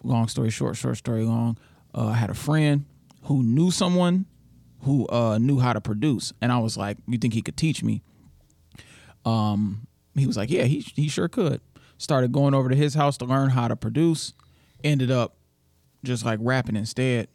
Long 0.03 0.27
story 0.27 0.49
short, 0.49 0.75
short 0.75 0.97
story 0.97 1.23
long. 1.23 1.57
Uh, 1.95 2.07
I 2.07 2.15
had 2.15 2.29
a 2.29 2.33
friend 2.33 2.85
who 3.23 3.41
knew 3.41 3.71
someone 3.71 4.25
who 4.81 5.07
uh, 5.07 5.37
knew 5.37 5.59
how 5.59 5.73
to 5.73 5.81
produce, 5.81 6.33
and 6.41 6.51
I 6.51 6.59
was 6.59 6.77
like, 6.77 6.97
"You 7.07 7.17
think 7.17 7.33
he 7.33 7.41
could 7.41 7.57
teach 7.57 7.83
me?" 7.83 8.03
Um, 9.23 9.87
he 10.15 10.27
was 10.27 10.35
like, 10.35 10.49
"Yeah, 10.49 10.63
he 10.63 10.79
he 10.79 11.07
sure 11.07 11.29
could." 11.29 11.61
Started 11.97 12.31
going 12.31 12.53
over 12.53 12.69
to 12.69 12.75
his 12.75 12.93
house 12.93 13.17
to 13.17 13.25
learn 13.25 13.49
how 13.49 13.67
to 13.67 13.75
produce. 13.75 14.33
Ended 14.83 15.11
up 15.11 15.35
just 16.03 16.23
like 16.23 16.39
rapping 16.41 16.75
instead 16.75 17.27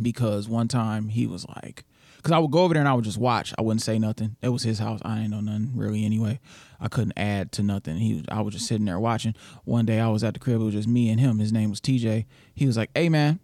because 0.00 0.48
one 0.48 0.68
time 0.68 1.08
he 1.08 1.26
was 1.26 1.46
like, 1.48 1.84
because 2.16 2.32
I 2.32 2.38
would 2.38 2.50
go 2.50 2.60
over 2.60 2.74
there 2.74 2.82
and 2.82 2.88
I 2.88 2.94
would 2.94 3.04
just 3.04 3.18
watch. 3.18 3.52
I 3.58 3.62
wouldn't 3.62 3.82
say 3.82 3.98
nothing. 3.98 4.36
It 4.42 4.50
was 4.50 4.62
his 4.62 4.78
house. 4.78 5.00
I 5.04 5.20
ain't 5.20 5.30
know 5.30 5.40
nothing 5.40 5.72
really 5.74 6.04
anyway. 6.04 6.38
I 6.78 6.88
couldn't 6.88 7.14
add 7.16 7.50
to 7.52 7.62
nothing. 7.62 7.96
He, 7.96 8.14
was, 8.14 8.24
I 8.28 8.42
was 8.42 8.54
just 8.54 8.66
sitting 8.66 8.84
there 8.84 9.00
watching. 9.00 9.34
One 9.64 9.86
day 9.86 10.00
I 10.00 10.08
was 10.08 10.22
at 10.22 10.34
the 10.34 10.40
crib. 10.40 10.60
It 10.60 10.64
was 10.64 10.74
just 10.74 10.88
me 10.88 11.10
and 11.10 11.18
him. 11.18 11.38
His 11.38 11.52
name 11.52 11.70
was 11.70 11.80
TJ. 11.80 12.26
He 12.54 12.66
was 12.66 12.76
like, 12.76 12.90
"Hey 12.94 13.08
man, 13.08 13.40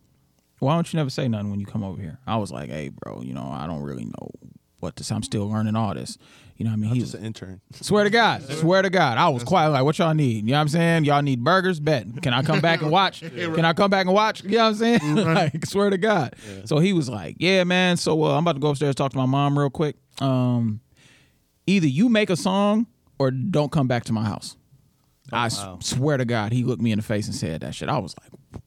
why 0.58 0.74
don't 0.74 0.90
you 0.92 0.96
never 0.96 1.10
say 1.10 1.28
nothing 1.28 1.50
when 1.50 1.60
you 1.60 1.66
come 1.66 1.84
over 1.84 2.00
here? 2.00 2.18
I 2.26 2.36
was 2.36 2.50
like, 2.50 2.70
hey, 2.70 2.88
bro, 2.88 3.22
you 3.22 3.34
know, 3.34 3.48
I 3.50 3.66
don't 3.66 3.82
really 3.82 4.04
know 4.04 4.30
what 4.78 4.96
this. 4.96 5.10
I'm 5.10 5.22
still 5.22 5.48
learning 5.48 5.76
all 5.76 5.94
this. 5.94 6.18
You 6.56 6.64
know 6.64 6.70
what 6.70 6.74
I 6.74 6.76
mean? 6.76 6.90
I'm 6.90 6.94
He 6.94 7.00
just 7.00 7.12
was, 7.12 7.20
an 7.20 7.26
intern. 7.26 7.60
swear 7.72 8.04
to 8.04 8.10
God, 8.10 8.42
swear 8.42 8.80
to 8.80 8.88
God, 8.88 9.18
I 9.18 9.28
was 9.28 9.44
quiet. 9.44 9.70
Like, 9.70 9.84
what 9.84 9.98
y'all 9.98 10.14
need? 10.14 10.44
You 10.46 10.52
know 10.52 10.54
what 10.54 10.62
I'm 10.62 10.68
saying? 10.68 11.04
Y'all 11.04 11.20
need 11.20 11.44
burgers? 11.44 11.80
Bet. 11.80 12.22
Can 12.22 12.32
I 12.32 12.42
come 12.42 12.60
back 12.60 12.80
and 12.80 12.90
watch? 12.92 13.20
Can 13.20 13.64
I 13.64 13.74
come 13.74 13.90
back 13.90 14.06
and 14.06 14.14
watch? 14.14 14.42
You 14.42 14.52
know 14.52 14.58
what 14.58 14.68
I'm 14.68 14.74
saying? 14.74 15.14
like, 15.34 15.66
swear 15.66 15.90
to 15.90 15.98
God. 15.98 16.34
So 16.64 16.78
he 16.78 16.94
was 16.94 17.08
like, 17.10 17.36
yeah, 17.38 17.64
man. 17.64 17.98
So 17.98 18.24
uh, 18.24 18.32
I'm 18.32 18.44
about 18.44 18.54
to 18.54 18.60
go 18.60 18.68
upstairs 18.68 18.94
talk 18.94 19.12
to 19.12 19.18
my 19.18 19.26
mom 19.26 19.58
real 19.58 19.68
quick. 19.70 19.96
Um, 20.20 20.80
either 21.66 21.86
you 21.86 22.08
make 22.08 22.30
a 22.30 22.36
song 22.36 22.86
or 23.18 23.30
don't 23.30 23.70
come 23.70 23.86
back 23.86 24.04
to 24.04 24.12
my 24.12 24.24
house. 24.24 24.56
I 25.32 25.48
wow. 25.48 25.78
swear 25.82 26.16
to 26.16 26.24
God, 26.24 26.52
he 26.52 26.64
looked 26.64 26.82
me 26.82 26.92
in 26.92 26.98
the 26.98 27.04
face 27.04 27.26
and 27.26 27.34
said 27.34 27.60
that 27.62 27.74
shit. 27.74 27.88
I 27.88 27.98
was 27.98 28.14
like, 28.22 28.62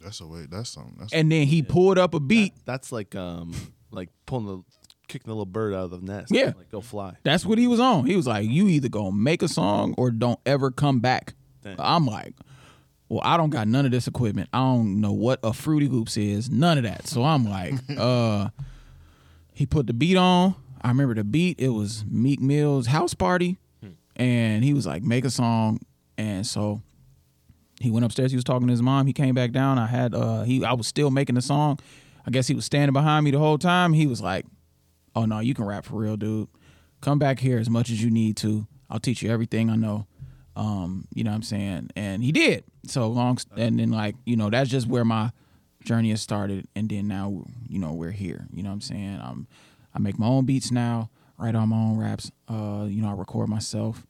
That's 0.00 0.20
a 0.20 0.26
way. 0.26 0.46
That's 0.48 0.70
something. 0.70 0.96
That's 0.98 1.12
and 1.12 1.32
then 1.32 1.46
he 1.46 1.62
pulled 1.62 1.98
up 1.98 2.14
a 2.14 2.20
beat. 2.20 2.52
That's 2.66 2.92
like 2.92 3.14
um 3.14 3.54
like 3.90 4.10
pulling 4.26 4.46
the 4.46 4.62
kicking 5.08 5.26
the 5.28 5.32
little 5.32 5.46
bird 5.46 5.74
out 5.74 5.84
of 5.84 5.90
the 5.90 5.98
nest. 5.98 6.32
Yeah. 6.32 6.52
Like 6.56 6.70
go 6.70 6.80
fly. 6.80 7.14
That's 7.22 7.44
what 7.46 7.58
he 7.58 7.66
was 7.66 7.80
on. 7.80 8.06
He 8.06 8.16
was 8.16 8.26
like, 8.26 8.48
"You 8.48 8.68
either 8.68 8.88
gonna 8.88 9.12
make 9.12 9.42
a 9.42 9.48
song 9.48 9.94
or 9.96 10.10
don't 10.10 10.40
ever 10.46 10.70
come 10.70 11.00
back." 11.00 11.34
Dang. 11.62 11.76
I'm 11.78 12.06
like, 12.06 12.34
"Well, 13.08 13.20
I 13.24 13.36
don't 13.36 13.50
got 13.50 13.68
none 13.68 13.84
of 13.86 13.92
this 13.92 14.06
equipment. 14.06 14.48
I 14.52 14.58
don't 14.58 15.00
know 15.00 15.12
what 15.12 15.40
a 15.42 15.52
Fruity 15.52 15.88
Loops 15.88 16.16
is. 16.16 16.50
None 16.50 16.78
of 16.78 16.84
that." 16.84 17.06
So 17.06 17.22
I'm 17.24 17.44
like, 17.48 17.74
"Uh." 17.96 18.48
He 19.52 19.64
put 19.64 19.86
the 19.86 19.94
beat 19.94 20.18
on. 20.18 20.54
I 20.82 20.88
remember 20.88 21.14
the 21.14 21.24
beat. 21.24 21.58
It 21.58 21.70
was 21.70 22.04
Meek 22.06 22.40
Mill's 22.42 22.88
house 22.88 23.14
party, 23.14 23.56
and 24.14 24.62
he 24.62 24.74
was 24.74 24.86
like, 24.86 25.02
"Make 25.02 25.24
a 25.24 25.30
song." 25.30 25.80
And 26.18 26.46
so 26.46 26.82
he 27.80 27.90
went 27.90 28.04
upstairs. 28.04 28.32
He 28.32 28.36
was 28.36 28.44
talking 28.44 28.66
to 28.66 28.70
his 28.70 28.82
mom. 28.82 29.06
He 29.06 29.14
came 29.14 29.34
back 29.34 29.52
down. 29.52 29.78
I 29.78 29.86
had 29.86 30.14
uh 30.14 30.42
he 30.42 30.62
I 30.62 30.74
was 30.74 30.86
still 30.86 31.10
making 31.10 31.36
the 31.36 31.40
song. 31.42 31.78
I 32.26 32.30
guess 32.30 32.46
he 32.46 32.54
was 32.54 32.66
standing 32.66 32.92
behind 32.92 33.24
me 33.24 33.30
the 33.30 33.38
whole 33.38 33.56
time. 33.56 33.94
He 33.94 34.06
was 34.06 34.20
like, 34.20 34.44
"Oh 35.16 35.24
no, 35.24 35.40
you 35.40 35.52
can 35.54 35.64
rap 35.64 35.84
for 35.84 35.96
real, 35.96 36.16
dude. 36.16 36.48
Come 37.00 37.18
back 37.18 37.40
here 37.40 37.58
as 37.58 37.68
much 37.68 37.90
as 37.90 38.00
you 38.02 38.10
need 38.10 38.36
to. 38.38 38.68
I'll 38.88 39.00
teach 39.00 39.22
you 39.22 39.30
everything 39.30 39.68
I 39.70 39.74
know." 39.76 40.06
Um, 40.54 41.06
you 41.14 41.22
know 41.22 41.30
what 41.30 41.36
I'm 41.36 41.42
saying? 41.42 41.90
And 41.96 42.22
he 42.24 42.32
did. 42.32 42.64
So 42.86 43.08
long 43.08 43.36
and 43.56 43.78
then 43.78 43.90
like, 43.90 44.16
you 44.24 44.36
know, 44.36 44.48
that's 44.48 44.70
just 44.70 44.86
where 44.86 45.04
my 45.04 45.30
journey 45.84 46.10
has 46.10 46.22
started 46.22 46.66
and 46.74 46.88
then 46.88 47.06
now, 47.08 47.44
you 47.68 47.78
know, 47.78 47.92
we're 47.92 48.10
here. 48.10 48.46
You 48.52 48.62
know 48.62 48.70
what 48.70 48.74
I'm 48.76 48.80
saying? 48.80 49.20
I'm 49.22 49.48
I 49.94 49.98
make 49.98 50.18
my 50.18 50.26
own 50.26 50.46
beats 50.46 50.70
now, 50.70 51.10
write 51.38 51.54
all 51.54 51.66
my 51.66 51.76
own 51.76 51.98
raps. 51.98 52.30
Uh, 52.48 52.86
you 52.88 53.02
know, 53.02 53.08
I 53.10 53.12
record 53.12 53.48
myself. 53.50 54.06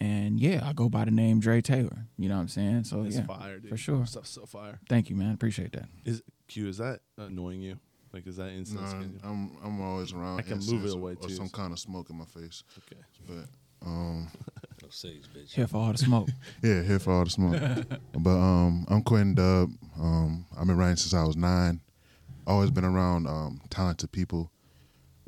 And 0.00 0.40
yeah, 0.40 0.66
I 0.68 0.72
go 0.72 0.88
by 0.88 1.04
the 1.04 1.10
name 1.12 1.38
Dray 1.38 1.60
Taylor. 1.60 2.06
You 2.18 2.28
know 2.28 2.34
what 2.34 2.42
I'm 2.42 2.48
saying? 2.48 2.84
So 2.84 3.04
It's 3.04 3.16
yeah, 3.16 3.26
fire, 3.26 3.58
dude. 3.60 3.70
for 3.70 3.76
sure. 3.76 4.04
Stuff's 4.04 4.30
so 4.30 4.46
fire. 4.46 4.80
Thank 4.88 5.08
you, 5.10 5.16
man. 5.16 5.32
Appreciate 5.32 5.72
that. 5.72 5.88
Is 6.04 6.22
Q? 6.48 6.68
Is 6.68 6.78
that 6.78 7.00
annoying 7.16 7.62
you? 7.62 7.78
Like, 8.14 8.28
is 8.28 8.36
that 8.36 8.44
No, 8.44 8.58
incense? 8.58 8.92
getting 8.92 9.12
you? 9.14 9.20
I'm 9.24 9.50
I'm 9.64 9.80
always 9.80 10.12
around. 10.12 10.38
I 10.38 10.42
can 10.42 10.60
move 10.60 10.84
it 10.84 10.94
away, 10.94 11.16
or 11.20 11.28
too. 11.28 11.34
some 11.34 11.48
kind 11.48 11.72
of 11.72 11.80
smoke 11.80 12.10
in 12.10 12.16
my 12.16 12.24
face. 12.24 12.62
Okay. 12.78 13.02
But 13.26 13.48
um, 13.84 14.28
No 14.82 14.88
sage, 14.88 15.24
bitch. 15.34 15.52
Here 15.52 15.66
for 15.66 15.78
all 15.78 15.90
the 15.90 15.98
smoke. 15.98 16.28
yeah, 16.62 16.82
here 16.82 17.00
for 17.00 17.12
all 17.12 17.24
the 17.24 17.30
smoke. 17.30 17.60
but 18.16 18.30
um, 18.38 18.86
I'm 18.88 19.02
Quentin 19.02 19.34
Dub. 19.34 19.72
Um, 19.98 20.46
I've 20.56 20.66
been 20.68 20.76
writing 20.76 20.94
since 20.96 21.12
I 21.12 21.24
was 21.24 21.36
nine. 21.36 21.80
Always 22.46 22.70
been 22.70 22.84
around 22.84 23.26
um, 23.26 23.60
talented 23.68 24.12
people. 24.12 24.52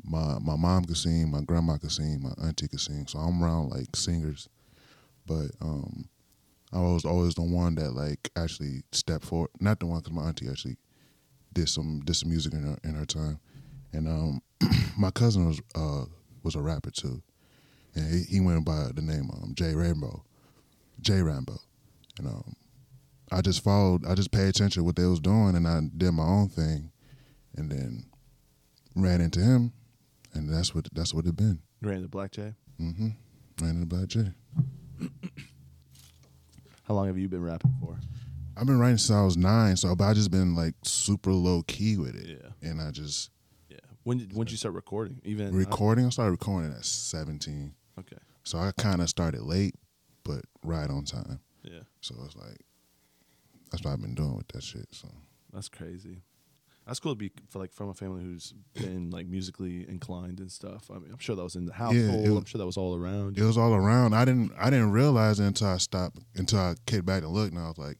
My 0.05 0.39
my 0.39 0.55
mom 0.55 0.85
could 0.85 0.95
sing, 0.95 1.29
my 1.29 1.41
grandma 1.41 1.77
could 1.77 1.91
sing, 1.91 2.21
my 2.21 2.31
auntie 2.47 2.69
could 2.69 2.79
sing. 2.79 3.05
So 3.07 3.19
I'm 3.19 3.43
around 3.43 3.69
like 3.69 3.97
singers. 3.97 4.47
But 5.25 5.51
um, 5.59 6.07
I 6.71 6.79
was 6.79 7.03
always 7.03 7.35
the 7.35 7.41
one 7.41 7.75
that 7.75 7.91
like 7.91 8.29
actually 8.37 8.83
stepped 8.93 9.25
forward. 9.25 9.49
Not 9.59 9.81
the 9.81 9.87
one 9.87 9.99
because 9.99 10.13
my 10.13 10.23
auntie 10.29 10.47
actually 10.47 10.77
did 11.57 11.69
some 11.69 12.01
did 12.01 12.15
some 12.15 12.29
music 12.29 12.53
in 12.53 12.63
her 12.63 12.77
in 12.83 12.93
her 12.93 13.05
time, 13.05 13.39
and 13.91 14.07
um, 14.07 14.41
my 14.97 15.09
cousin 15.09 15.47
was 15.47 15.59
uh 15.75 16.05
was 16.43 16.55
a 16.55 16.61
rapper 16.61 16.91
too, 16.91 17.21
and 17.95 18.13
he, 18.13 18.35
he 18.35 18.39
went 18.39 18.63
by 18.63 18.89
the 18.93 19.01
name 19.01 19.29
um 19.33 19.53
Jay 19.55 19.73
Rainbow, 19.73 20.23
Jay 21.01 21.21
Rambo, 21.21 21.57
and 22.19 22.27
um, 22.27 22.55
I 23.31 23.41
just 23.41 23.63
followed. 23.63 24.05
I 24.05 24.13
just 24.13 24.31
paid 24.31 24.47
attention 24.47 24.81
to 24.81 24.85
what 24.85 24.95
they 24.95 25.05
was 25.05 25.19
doing, 25.19 25.55
and 25.55 25.67
I 25.67 25.81
did 25.97 26.11
my 26.11 26.23
own 26.23 26.49
thing, 26.49 26.91
and 27.55 27.71
then 27.71 28.05
ran 28.95 29.19
into 29.19 29.39
him, 29.39 29.73
and 30.33 30.53
that's 30.53 30.75
what 30.75 30.87
that's 30.93 31.13
what 31.13 31.25
it 31.25 31.35
been. 31.35 31.59
Ran 31.81 31.97
into 31.97 32.07
Black 32.07 32.31
Jay. 32.31 32.53
Mm-hmm. 32.79 33.09
Ran 33.61 33.75
into 33.81 33.87
Black 33.87 34.07
Jay. 34.07 34.31
How 36.87 36.93
long 36.93 37.07
have 37.07 37.17
you 37.17 37.27
been 37.27 37.41
rapping 37.41 37.73
for? 37.81 37.97
I've 38.59 38.65
been 38.67 38.79
writing 38.79 38.97
since 38.97 39.15
I 39.15 39.23
was 39.23 39.37
nine, 39.37 39.77
so 39.77 39.95
but 39.95 40.05
I 40.05 40.13
just 40.13 40.31
been 40.31 40.55
like 40.55 40.73
super 40.83 41.31
low 41.31 41.63
key 41.67 41.97
with 41.97 42.15
it, 42.15 42.39
Yeah. 42.41 42.69
and 42.69 42.81
I 42.81 42.91
just 42.91 43.29
Yeah. 43.69 43.77
When 44.03 44.17
did 44.17 44.33
when 44.33 44.45
did 44.45 44.51
you 44.51 44.57
start 44.57 44.73
recording? 44.75 45.19
Even 45.23 45.49
uh, 45.49 45.51
recording. 45.57 46.05
I 46.05 46.09
started 46.09 46.31
recording 46.31 46.71
at 46.73 46.85
seventeen, 46.85 47.73
Okay. 47.99 48.17
so 48.43 48.57
I 48.57 48.71
kind 48.71 49.01
of 49.01 49.09
started 49.09 49.41
late, 49.43 49.75
but 50.23 50.41
right 50.63 50.89
on 50.89 51.05
time. 51.05 51.39
Yeah. 51.63 51.81
So 52.01 52.15
it's 52.25 52.35
like 52.35 52.61
that's 53.71 53.83
what 53.83 53.91
I've 53.91 54.01
been 54.01 54.15
doing 54.15 54.35
with 54.35 54.47
that 54.49 54.63
shit. 54.63 54.87
So 54.91 55.09
That's 55.53 55.69
crazy. 55.69 56.21
That's 56.85 57.01
cool 57.01 57.11
to 57.11 57.17
be 57.17 57.31
for 57.49 57.59
like 57.59 57.73
from 57.73 57.89
a 57.89 57.93
family 57.93 58.23
who's 58.23 58.53
been 58.73 59.09
like 59.09 59.27
musically 59.27 59.85
inclined 59.89 60.39
and 60.39 60.49
stuff. 60.49 60.89
I 60.89 60.99
mean, 60.99 61.11
I'm 61.11 61.17
sure 61.17 61.35
that 61.35 61.43
was 61.43 61.57
in 61.57 61.65
the 61.65 61.73
household. 61.73 62.25
it 62.25 62.29
was- 62.29 62.37
I'm 62.39 62.45
sure 62.45 62.59
that 62.59 62.65
was 62.65 62.77
all 62.77 62.95
around. 62.95 63.37
it 63.37 63.43
was 63.43 63.57
all 63.57 63.73
around. 63.73 64.13
I 64.13 64.23
didn't 64.23 64.53
I 64.57 64.69
didn't 64.69 64.91
realize 64.91 65.41
it 65.41 65.45
until 65.47 65.67
I 65.67 65.77
stopped 65.77 66.17
until 66.35 66.59
I 66.59 66.75
came 66.85 67.01
back 67.03 67.23
and 67.23 67.31
looked, 67.33 67.51
and 67.53 67.61
I 67.61 67.67
was 67.67 67.77
like, 67.77 67.97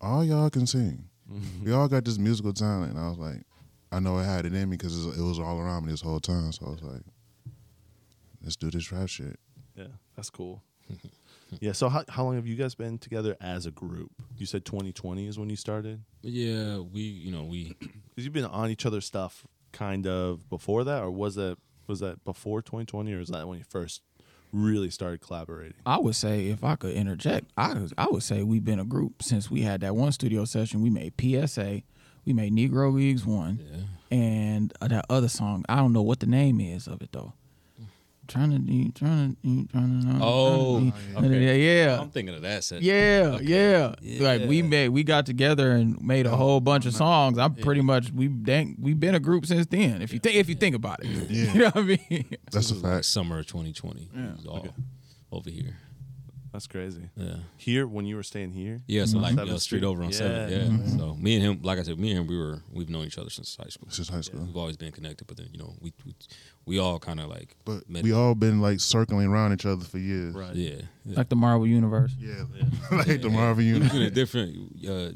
all 0.00 0.24
y'all 0.24 0.50
can 0.50 0.66
sing. 0.66 1.08
Mhm. 1.30 1.64
We 1.64 1.72
all 1.72 1.88
got 1.88 2.04
this 2.04 2.18
musical 2.18 2.52
talent. 2.52 2.92
And 2.92 3.00
I 3.00 3.08
was 3.08 3.18
like, 3.18 3.42
I 3.92 4.00
know 4.00 4.16
I 4.16 4.24
had 4.24 4.46
it 4.46 4.54
in 4.54 4.68
me 4.70 4.76
because 4.76 5.06
it 5.06 5.22
was 5.22 5.38
all 5.38 5.58
around 5.60 5.84
me 5.84 5.90
this 5.92 6.00
whole 6.00 6.20
time. 6.20 6.52
So 6.52 6.66
I 6.66 6.70
was 6.70 6.82
like, 6.82 7.02
let's 8.42 8.56
do 8.56 8.70
this 8.70 8.90
rap 8.92 9.08
shit. 9.08 9.38
Yeah, 9.76 9.86
that's 10.16 10.30
cool. 10.30 10.62
yeah. 11.60 11.72
So 11.72 11.88
how 11.88 12.04
how 12.08 12.24
long 12.24 12.36
have 12.36 12.46
you 12.46 12.56
guys 12.56 12.74
been 12.74 12.98
together 12.98 13.36
as 13.40 13.66
a 13.66 13.70
group? 13.70 14.10
You 14.36 14.46
said 14.46 14.64
2020 14.64 15.26
is 15.26 15.38
when 15.38 15.50
you 15.50 15.56
started. 15.56 16.02
Yeah, 16.22 16.78
we 16.78 17.00
you 17.02 17.30
know 17.30 17.44
we 17.44 17.74
Because 17.80 18.24
you've 18.24 18.32
been 18.32 18.44
on 18.44 18.70
each 18.70 18.86
other's 18.86 19.06
stuff 19.06 19.46
kind 19.72 20.06
of 20.06 20.48
before 20.48 20.84
that, 20.84 21.02
or 21.02 21.10
was 21.10 21.36
that 21.36 21.58
was 21.86 22.00
that 22.00 22.24
before 22.24 22.62
2020, 22.62 23.12
or 23.12 23.18
was 23.18 23.28
that 23.28 23.46
when 23.48 23.58
you 23.58 23.64
first 23.68 24.02
really 24.52 24.90
started 24.90 25.20
collaborating? 25.20 25.74
I 25.86 25.98
would 25.98 26.14
say 26.16 26.48
if 26.48 26.62
I 26.64 26.76
could 26.76 26.94
interject, 26.94 27.50
I 27.56 27.74
would- 27.74 27.94
I 27.98 28.06
would 28.08 28.22
say 28.22 28.42
we've 28.42 28.64
been 28.64 28.80
a 28.80 28.84
group 28.84 29.22
since 29.22 29.50
we 29.50 29.62
had 29.62 29.80
that 29.82 29.94
one 29.96 30.12
studio 30.12 30.44
session. 30.44 30.82
We 30.82 30.90
made 30.90 31.14
PSA, 31.20 31.82
we 32.24 32.32
made 32.32 32.52
Negro 32.52 32.92
Leagues 32.92 33.24
one, 33.24 33.60
yeah. 34.10 34.16
and 34.16 34.72
uh, 34.80 34.88
that 34.88 35.06
other 35.08 35.28
song. 35.28 35.64
I 35.68 35.76
don't 35.76 35.92
know 35.92 36.02
what 36.02 36.20
the 36.20 36.26
name 36.26 36.60
is 36.60 36.86
of 36.86 37.00
it 37.02 37.12
though. 37.12 37.32
Trying 38.30 38.64
to, 38.66 38.72
you 38.72 38.92
trying 38.92 39.34
to, 39.34 39.48
you 39.48 39.66
trying 39.66 40.02
to. 40.02 40.18
Oh, 40.24 40.80
yeah, 40.80 41.18
okay. 41.18 41.82
yeah, 41.84 42.00
I'm 42.00 42.10
thinking 42.10 42.34
of 42.34 42.42
that 42.42 42.62
set. 42.64 42.80
yeah, 42.80 43.32
Okay. 43.34 43.44
yeah. 43.44 43.94
Yeah. 44.00 44.22
Like 44.22 44.48
we 44.48 44.62
made, 44.62 44.90
we 44.90 45.02
got 45.02 45.26
together 45.26 45.72
and 45.72 46.00
made 46.00 46.26
a 46.26 46.36
whole 46.36 46.60
bunch 46.60 46.86
of 46.86 46.94
songs. 46.94 47.38
I'm 47.38 47.54
pretty 47.56 47.80
much 47.82 48.12
we 48.12 48.28
dang, 48.28 48.76
we've 48.80 49.00
been 49.00 49.14
a 49.16 49.20
group 49.20 49.46
since 49.46 49.66
then. 49.66 50.00
If 50.00 50.12
you 50.12 50.20
think, 50.20 50.36
if 50.36 50.48
you 50.48 50.54
think 50.54 50.76
about 50.76 51.04
it, 51.04 51.08
Yeah. 51.28 51.52
you 51.52 51.58
know 51.58 51.64
what 51.70 51.76
I 51.76 51.82
mean. 51.82 52.24
That's 52.44 52.54
This 52.54 52.70
a 52.70 52.74
was 52.74 52.82
like 52.84 52.92
fact. 52.92 53.04
summer 53.06 53.40
of 53.40 53.46
2020. 53.46 54.08
Yeah. 54.14 54.30
All 54.48 54.58
Okay. 54.60 54.70
over 55.32 55.50
here. 55.50 55.76
That's 56.52 56.66
crazy. 56.66 57.08
Yeah. 57.16 57.36
Here, 57.58 57.86
when 57.86 58.06
you 58.06 58.16
were 58.16 58.24
staying 58.24 58.50
here, 58.50 58.82
Yeah, 58.88 59.04
so 59.04 59.18
Mhm. 59.18 59.22
like 59.22 59.34
Seventh 59.34 59.50
uh, 59.54 59.58
street 59.58 59.78
Street. 59.78 59.84
over 59.88 60.02
on 60.02 60.10
Yeah. 60.10 60.16
seven. 60.16 60.50
Yeah. 60.50 60.66
Mhm. 60.78 60.98
So 60.98 61.14
me 61.14 61.36
and 61.36 61.44
him, 61.44 61.60
like 61.62 61.78
I 61.78 61.82
said, 61.84 61.96
me 61.96 62.10
and 62.10 62.20
him, 62.20 62.26
we 62.26 62.36
were 62.36 62.62
we've 62.72 62.88
known 62.90 63.06
each 63.06 63.18
other 63.18 63.30
since 63.30 63.54
high 63.56 63.68
school. 63.68 63.88
Since 63.90 64.08
high 64.08 64.20
school. 64.20 64.44
We've 64.44 64.56
always 64.56 64.76
been 64.76 64.90
connected, 64.90 65.28
but 65.28 65.36
then 65.36 65.46
you 65.52 65.58
know 65.60 65.74
we 65.80 65.92
we, 66.04 66.12
we 66.66 66.78
all 66.78 66.98
kind 66.98 67.18
of 67.20 67.28
like 67.28 67.56
But 67.64 67.88
Met- 67.88 68.02
we 68.04 68.12
all 68.12 68.34
been 68.34 68.60
like 68.60 68.80
circling 68.80 69.26
around 69.28 69.52
each 69.52 69.66
other 69.66 69.84
for 69.84 69.98
years. 69.98 70.34
right? 70.34 70.54
yeah, 70.54 70.82
yeah. 71.04 71.16
Like 71.16 71.28
the 71.28 71.36
Marvel 71.36 71.66
universe. 71.66 72.12
Yeah. 72.18 72.44
Yeah. 72.54 72.64
like 72.98 73.22
the 73.22 73.30
Marvel 73.30 73.62
universe. 73.64 73.94
in 73.94 74.02
a 74.02 74.10
different 74.10 74.86
uh, 74.88 75.10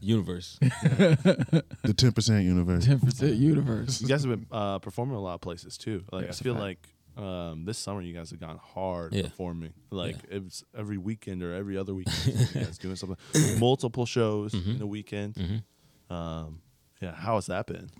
universe. 0.00 0.58
the 0.60 1.94
ten 1.96 2.12
percent 2.12 2.44
universe. 2.44 2.86
Ten 2.86 3.00
percent 3.00 3.34
universe. 3.34 4.00
You 4.00 4.08
guys 4.08 4.24
have 4.24 4.30
been 4.30 4.46
uh, 4.50 4.78
performing 4.78 5.16
a 5.16 5.20
lot 5.20 5.34
of 5.34 5.40
places 5.40 5.76
too. 5.76 6.04
Like 6.12 6.26
That's 6.26 6.40
I 6.40 6.42
a 6.42 6.44
feel 6.44 6.54
like 6.54 6.88
um, 7.16 7.64
this 7.64 7.78
summer 7.78 8.00
you 8.00 8.12
guys 8.14 8.30
have 8.30 8.40
gone 8.40 8.58
hard 8.62 9.12
Yeah. 9.12 9.22
performing. 9.22 9.72
Like 9.90 10.16
it's 10.30 10.64
every 10.76 10.98
weekend 10.98 11.42
or 11.42 11.52
every 11.54 11.76
other 11.76 11.94
weekend 11.94 12.26
you 12.54 12.60
guys 12.62 12.78
doing 12.78 12.96
something. 12.96 13.18
Multiple 13.58 14.06
shows 14.06 14.52
Mhm. 14.52 14.76
in 14.76 14.82
a 14.82 14.86
weekend. 14.86 15.36
hmm 15.36 16.14
Um, 16.14 16.60
yeah, 17.00 17.12
how 17.14 17.34
has 17.36 17.46
that 17.46 17.66
been? 17.66 17.90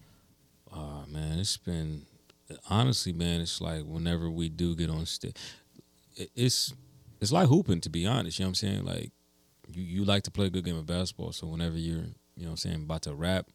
Oh 0.73 1.05
man, 1.09 1.39
it's 1.39 1.57
been 1.57 2.07
honestly, 2.68 3.12
man. 3.12 3.40
It's 3.40 3.61
like 3.61 3.82
whenever 3.82 4.30
we 4.30 4.49
do 4.49 4.75
get 4.75 4.90
on 4.90 5.06
stage, 5.06 5.37
it's 6.16 6.73
it's 7.20 7.32
like 7.32 7.49
hooping. 7.49 7.80
To 7.82 7.90
be 7.90 8.06
honest, 8.06 8.38
you 8.38 8.44
know 8.44 8.49
what 8.49 8.50
I'm 8.50 8.54
saying. 8.54 8.84
Like 8.84 9.12
you, 9.68 9.82
you 9.82 10.04
like 10.04 10.23
to 10.25 10.30
play 10.30 10.46
a 10.46 10.50
good 10.50 10.64
game 10.64 10.76
of 10.76 10.87
basketball, 10.87 11.32
so 11.32 11.46
whenever 11.46 11.76
you're, 11.76 12.06
you 12.37 12.44
know, 12.44 12.46
what 12.46 12.50
I'm 12.50 12.56
saying 12.56 12.82
about 12.82 13.02
to 13.02 13.14
rap, 13.14 13.50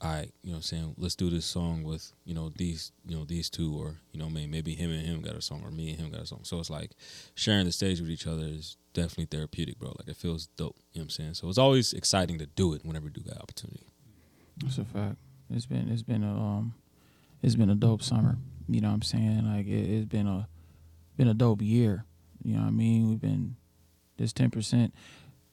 I, 0.00 0.30
you 0.42 0.50
know, 0.50 0.52
what 0.52 0.56
I'm 0.56 0.62
saying 0.62 0.94
let's 0.96 1.14
do 1.14 1.28
this 1.28 1.44
song 1.44 1.82
with 1.82 2.12
you 2.24 2.34
know 2.34 2.50
these, 2.56 2.92
you 3.06 3.16
know 3.16 3.24
these 3.24 3.50
two, 3.50 3.74
or 3.78 3.96
you 4.12 4.18
know, 4.18 4.30
maybe 4.30 4.46
maybe 4.46 4.74
him 4.74 4.90
and 4.90 5.04
him 5.04 5.20
got 5.20 5.34
a 5.34 5.42
song, 5.42 5.62
or 5.64 5.70
me 5.70 5.90
and 5.90 5.98
him 5.98 6.10
got 6.10 6.22
a 6.22 6.26
song. 6.26 6.40
So 6.42 6.58
it's 6.58 6.70
like 6.70 6.92
sharing 7.34 7.66
the 7.66 7.72
stage 7.72 8.00
with 8.00 8.10
each 8.10 8.26
other 8.26 8.44
is 8.44 8.76
definitely 8.94 9.26
therapeutic, 9.26 9.78
bro. 9.78 9.94
Like 9.98 10.08
it 10.08 10.16
feels 10.16 10.46
dope. 10.56 10.76
You 10.92 11.00
know 11.00 11.02
what 11.02 11.04
I'm 11.04 11.10
saying? 11.10 11.34
So 11.34 11.48
it's 11.48 11.58
always 11.58 11.92
exciting 11.92 12.38
to 12.38 12.46
do 12.46 12.74
it 12.74 12.84
whenever 12.84 13.06
we 13.06 13.10
do 13.10 13.22
that 13.26 13.40
opportunity. 13.40 13.86
That's 14.58 14.78
a 14.78 14.84
fact. 14.84 15.16
It's 15.50 15.66
been 15.66 15.88
it's 15.88 16.02
been 16.02 16.22
a 16.22 16.32
um 16.32 16.74
it's 17.42 17.56
been 17.56 17.70
a 17.70 17.74
dope 17.74 18.02
summer. 18.02 18.38
You 18.68 18.80
know 18.80 18.88
what 18.88 18.94
I'm 18.94 19.02
saying? 19.02 19.44
Like 19.44 19.66
it, 19.66 19.90
it's 19.90 20.06
been 20.06 20.26
a 20.26 20.48
been 21.16 21.28
a 21.28 21.34
dope 21.34 21.62
year. 21.62 22.04
You 22.42 22.54
know 22.54 22.62
what 22.62 22.68
I 22.68 22.70
mean? 22.70 23.08
We've 23.08 23.20
been 23.20 23.56
this 24.16 24.32
ten 24.32 24.50
percent 24.50 24.94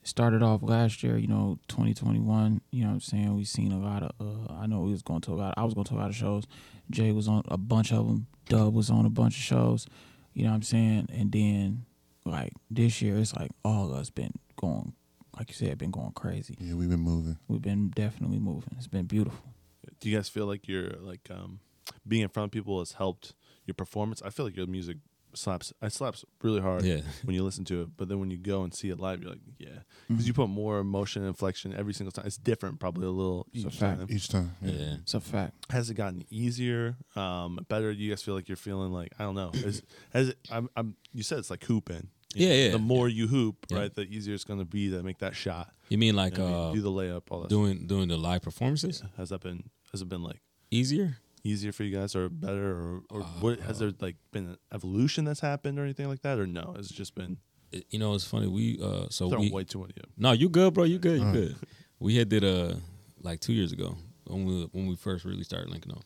started 0.03 0.41
off 0.41 0.63
last 0.63 1.03
year, 1.03 1.17
you 1.17 1.27
know, 1.27 1.60
2021, 1.67 2.62
you 2.72 2.82
know 2.82 2.88
what 2.88 2.94
I'm 2.94 3.00
saying? 3.01 3.36
We've 3.36 3.48
seen 3.48 3.74
a 3.74 3.79
lot 3.79 4.03
of 4.03 4.12
uh 4.22 4.53
I 4.53 4.65
know 4.65 4.82
we 4.82 4.91
was 4.91 5.01
going 5.01 5.22
to 5.22 5.34
a 5.34 5.36
lot 5.36 5.53
I 5.58 5.63
was 5.65 5.74
going 5.74 5.86
to 5.86 5.96
a 5.96 5.98
lot 5.98 6.10
of 6.10 6.15
shows. 6.15 6.46
Jay 6.89 7.12
was 7.12 7.27
on 7.27 7.44
a 7.48 7.58
bunch 7.58 7.91
of 7.91 8.08
them. 8.08 8.27
Dub 8.48 8.74
was 8.74 8.89
on 8.89 9.06
a 9.06 9.10
bunch 9.10 9.36
of 9.36 9.44
shows. 9.44 9.86
You 10.34 10.44
know 10.44 10.50
what 10.51 10.56
I'm 10.56 10.63
saying? 10.63 11.10
And 11.12 11.32
then 11.32 11.86
like 12.25 12.53
this 12.72 13.01
year 13.01 13.17
it's 13.17 13.36
like 13.36 13.51
all 13.65 13.91
of 13.91 13.98
us 13.98 14.10
been 14.10 14.34
going 14.56 14.94
like 15.38 15.50
you 15.50 15.56
said, 15.56 15.77
been 15.77 15.91
going 15.91 16.12
crazy. 16.13 16.56
Yeah, 16.60 16.74
we've 16.74 16.89
been 16.89 17.00
moving. 17.00 17.38
We've 17.48 17.62
been 17.62 17.89
definitely 17.89 18.39
moving. 18.39 18.75
It's 18.77 18.88
been 18.88 19.06
beautiful. 19.06 19.53
Do 20.00 20.10
you 20.10 20.15
guys 20.17 20.29
feel 20.29 20.46
like 20.46 20.67
you're 20.67 20.91
like 21.00 21.27
um, 21.29 21.60
being 22.08 22.24
in 22.24 22.29
front 22.29 22.46
of 22.48 22.51
people 22.51 22.79
has 22.79 22.94
helped 22.94 23.34
your 23.65 23.74
performance? 23.75 24.22
I 24.24 24.29
feel 24.29 24.46
like 24.46 24.56
your 24.56 24.67
music 24.67 24.98
slaps. 25.34 25.72
It 25.82 25.91
slaps 25.94 26.25
really 26.41 26.62
hard 26.62 26.84
Yeah. 26.84 27.01
when 27.24 27.36
you 27.36 27.44
listen 27.44 27.63
to 27.65 27.82
it, 27.84 27.89
but 27.96 28.08
then 28.10 28.20
when 28.20 28.32
you 28.32 28.38
go 28.38 28.63
and 28.63 28.74
see 28.74 28.89
it 28.89 29.00
live, 29.00 29.22
you're 29.22 29.32
like, 29.32 29.41
yeah, 29.60 29.67
Mm-hmm. 29.70 30.13
because 30.15 30.27
you 30.27 30.34
put 30.34 30.50
more 30.50 30.79
emotion 30.79 31.22
and 31.22 31.27
inflection 31.29 31.75
every 31.75 31.94
single 31.94 32.12
time. 32.12 32.25
It's 32.25 32.38
different, 32.38 32.79
probably 32.79 33.06
a 33.06 33.12
little 33.12 33.46
It's 33.53 33.65
a 33.65 33.67
each 33.67 33.75
fact. 33.75 34.00
time. 34.00 34.08
Each 34.10 34.29
time. 34.29 34.56
Yeah. 34.62 34.72
Yeah. 34.72 34.94
It's 35.01 35.13
a 35.13 35.20
fact. 35.20 35.53
Has 35.72 35.89
it 35.89 35.94
gotten 35.96 36.24
easier, 36.32 36.96
um, 37.15 37.60
better? 37.70 37.94
Do 37.94 38.01
you 38.01 38.10
guys 38.10 38.24
feel 38.24 38.34
like 38.36 38.48
you're 38.50 38.56
feeling 38.56 38.91
like 38.94 39.12
I 39.20 39.24
don't 39.24 39.36
know? 39.36 39.51
Is 39.53 39.84
has 40.13 40.29
it? 40.29 40.38
I'm, 40.50 40.70
I'm. 40.75 40.96
You 41.13 41.22
said 41.24 41.38
it's 41.39 41.50
like 41.51 41.63
hooping. 41.65 42.08
You 42.36 42.48
Yeah, 42.48 42.50
know, 42.53 42.63
yeah, 42.65 42.72
The 42.72 42.79
more 42.79 43.08
you 43.08 43.27
hoop, 43.27 43.65
Yeah. 43.70 43.77
right, 43.79 43.94
the 43.94 44.01
easier 44.03 44.34
it's 44.34 44.44
going 44.44 44.60
to 44.60 44.65
be 44.65 44.89
to 44.91 45.01
make 45.03 45.20
that 45.20 45.36
shot. 45.36 45.72
You 45.89 45.98
mean 45.98 46.15
like 46.15 46.38
You 46.38 46.44
know 46.44 46.51
what 46.51 46.58
I 46.58 46.60
mean? 46.62 46.70
uh 46.70 46.74
do 46.74 46.82
the 46.82 46.91
layup, 46.91 47.22
all 47.29 47.41
that. 47.41 47.50
doing 47.50 47.86
doing 47.86 48.08
the 48.08 48.17
live 48.17 48.41
performances 48.41 48.98
stuff. 48.98 49.12
Has 49.17 49.29
that 49.29 49.41
been? 49.41 49.70
Has 49.91 50.01
it 50.01 50.10
been 50.10 50.24
like? 50.24 50.39
easier? 50.72 51.17
Easier 51.44 51.72
for 51.72 51.84
you 51.84 51.96
guys 51.98 52.15
or 52.15 52.29
better 52.29 52.72
or, 52.72 53.01
or 53.10 53.22
what 53.41 53.60
has 53.60 53.77
Uh, 53.77 53.86
there 53.86 53.94
like 54.01 54.15
been 54.32 54.48
an 54.48 54.58
evolution 54.74 55.24
that's 55.25 55.39
happened 55.39 55.79
or 55.79 55.84
anything 55.84 56.08
like 56.08 56.22
that 56.22 56.38
or 56.39 56.48
no 56.48 56.75
it's 56.77 56.89
just 56.89 57.15
been 57.15 57.38
It- 57.72 57.86
you 57.89 58.00
know, 58.00 58.13
it's 58.15 58.24
funny. 58.25 58.48
We 58.48 58.79
uh 58.82 59.08
so 59.10 59.29
throwing 59.29 59.46
we 59.50 59.51
way 59.51 59.63
too 59.65 59.79
many 59.79 59.94
No, 60.17 60.32
you 60.32 60.48
good, 60.50 60.74
bro. 60.74 60.84
You 60.86 61.00
good. 61.00 61.20
You 61.20 61.25
All 61.27 61.34
right. 61.34 61.48
good. 61.50 61.56
We 62.00 62.15
had 62.15 62.29
did 62.29 62.44
a 62.44 62.79
like 63.22 63.39
two 63.41 63.51
years 63.53 63.72
ago 63.74 63.98
when 64.25 64.46
we 64.46 64.53
when 64.72 64.88
we 64.88 64.96
first 64.96 65.25
really 65.25 65.44
started 65.44 65.70
linking 65.70 65.91
up. 65.91 66.03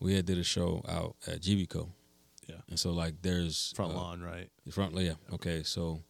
We 0.00 0.14
had 0.14 0.26
did 0.26 0.36
a 0.38 0.42
show 0.44 0.82
out 0.88 1.14
at 1.26 1.40
GBCO. 1.42 1.88
Yeah. 2.48 2.60
And 2.68 2.78
so 2.78 2.90
like 2.92 3.22
there's 3.22 3.72
front 3.76 3.92
uh, 3.92 3.96
lawn 3.96 4.20
right 4.20 4.50
the 4.64 4.72
front 4.72 4.94
yeah. 4.96 5.14
Okay. 5.32 5.62
So 5.62 6.02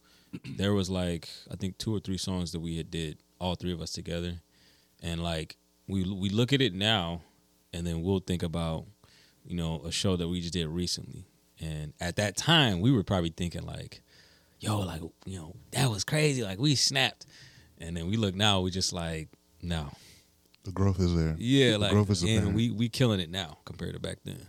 there 0.57 0.73
was 0.73 0.89
like 0.89 1.29
I 1.51 1.55
think 1.55 1.77
two 1.77 1.93
or 1.95 1.99
three 1.99 2.17
songs 2.17 2.51
that 2.53 2.59
we 2.59 2.77
had 2.77 2.89
did 2.89 3.17
all 3.39 3.53
three 3.55 3.71
of 3.73 3.81
us 3.81 3.91
together, 3.91 4.41
and 5.03 5.21
like 5.21 5.57
we 5.87 5.99
we 6.23 6.29
look 6.29 6.53
at 6.53 6.61
it 6.61 6.73
now, 6.73 7.21
and 7.73 7.85
then 7.85 8.01
we'll 8.03 8.19
think 8.19 8.43
about 8.43 8.85
you 9.45 9.55
know 9.55 9.81
a 9.85 9.91
show 9.91 10.15
that 10.15 10.27
we 10.27 10.41
just 10.41 10.53
did 10.53 10.67
recently, 10.67 11.25
and 11.59 11.93
at 11.99 12.15
that 12.17 12.35
time 12.37 12.79
we 12.81 12.91
were 12.91 13.03
probably 13.03 13.29
thinking 13.29 13.63
like, 13.65 14.01
yo, 14.59 14.79
like 14.79 15.01
you 15.25 15.37
know 15.39 15.55
that 15.71 15.89
was 15.89 16.03
crazy, 16.03 16.43
like 16.43 16.59
we 16.59 16.75
snapped, 16.75 17.25
and 17.77 17.95
then 17.95 18.07
we 18.09 18.17
look 18.17 18.35
now, 18.35 18.61
we 18.61 18.71
just 18.71 18.93
like 18.93 19.29
no, 19.61 19.89
The 20.63 20.71
growth 20.71 20.99
is 20.99 21.15
there. 21.15 21.35
yeah, 21.39 21.71
The 21.71 21.77
like 21.79 21.91
growth 21.91 22.09
is 22.11 22.21
and 22.23 22.31
apparent. 22.31 22.55
we 22.55 22.71
we 22.71 22.89
killing 22.89 23.19
it 23.19 23.29
now 23.31 23.57
compared 23.65 23.93
to 23.93 23.99
back 23.99 24.17
then. 24.23 24.39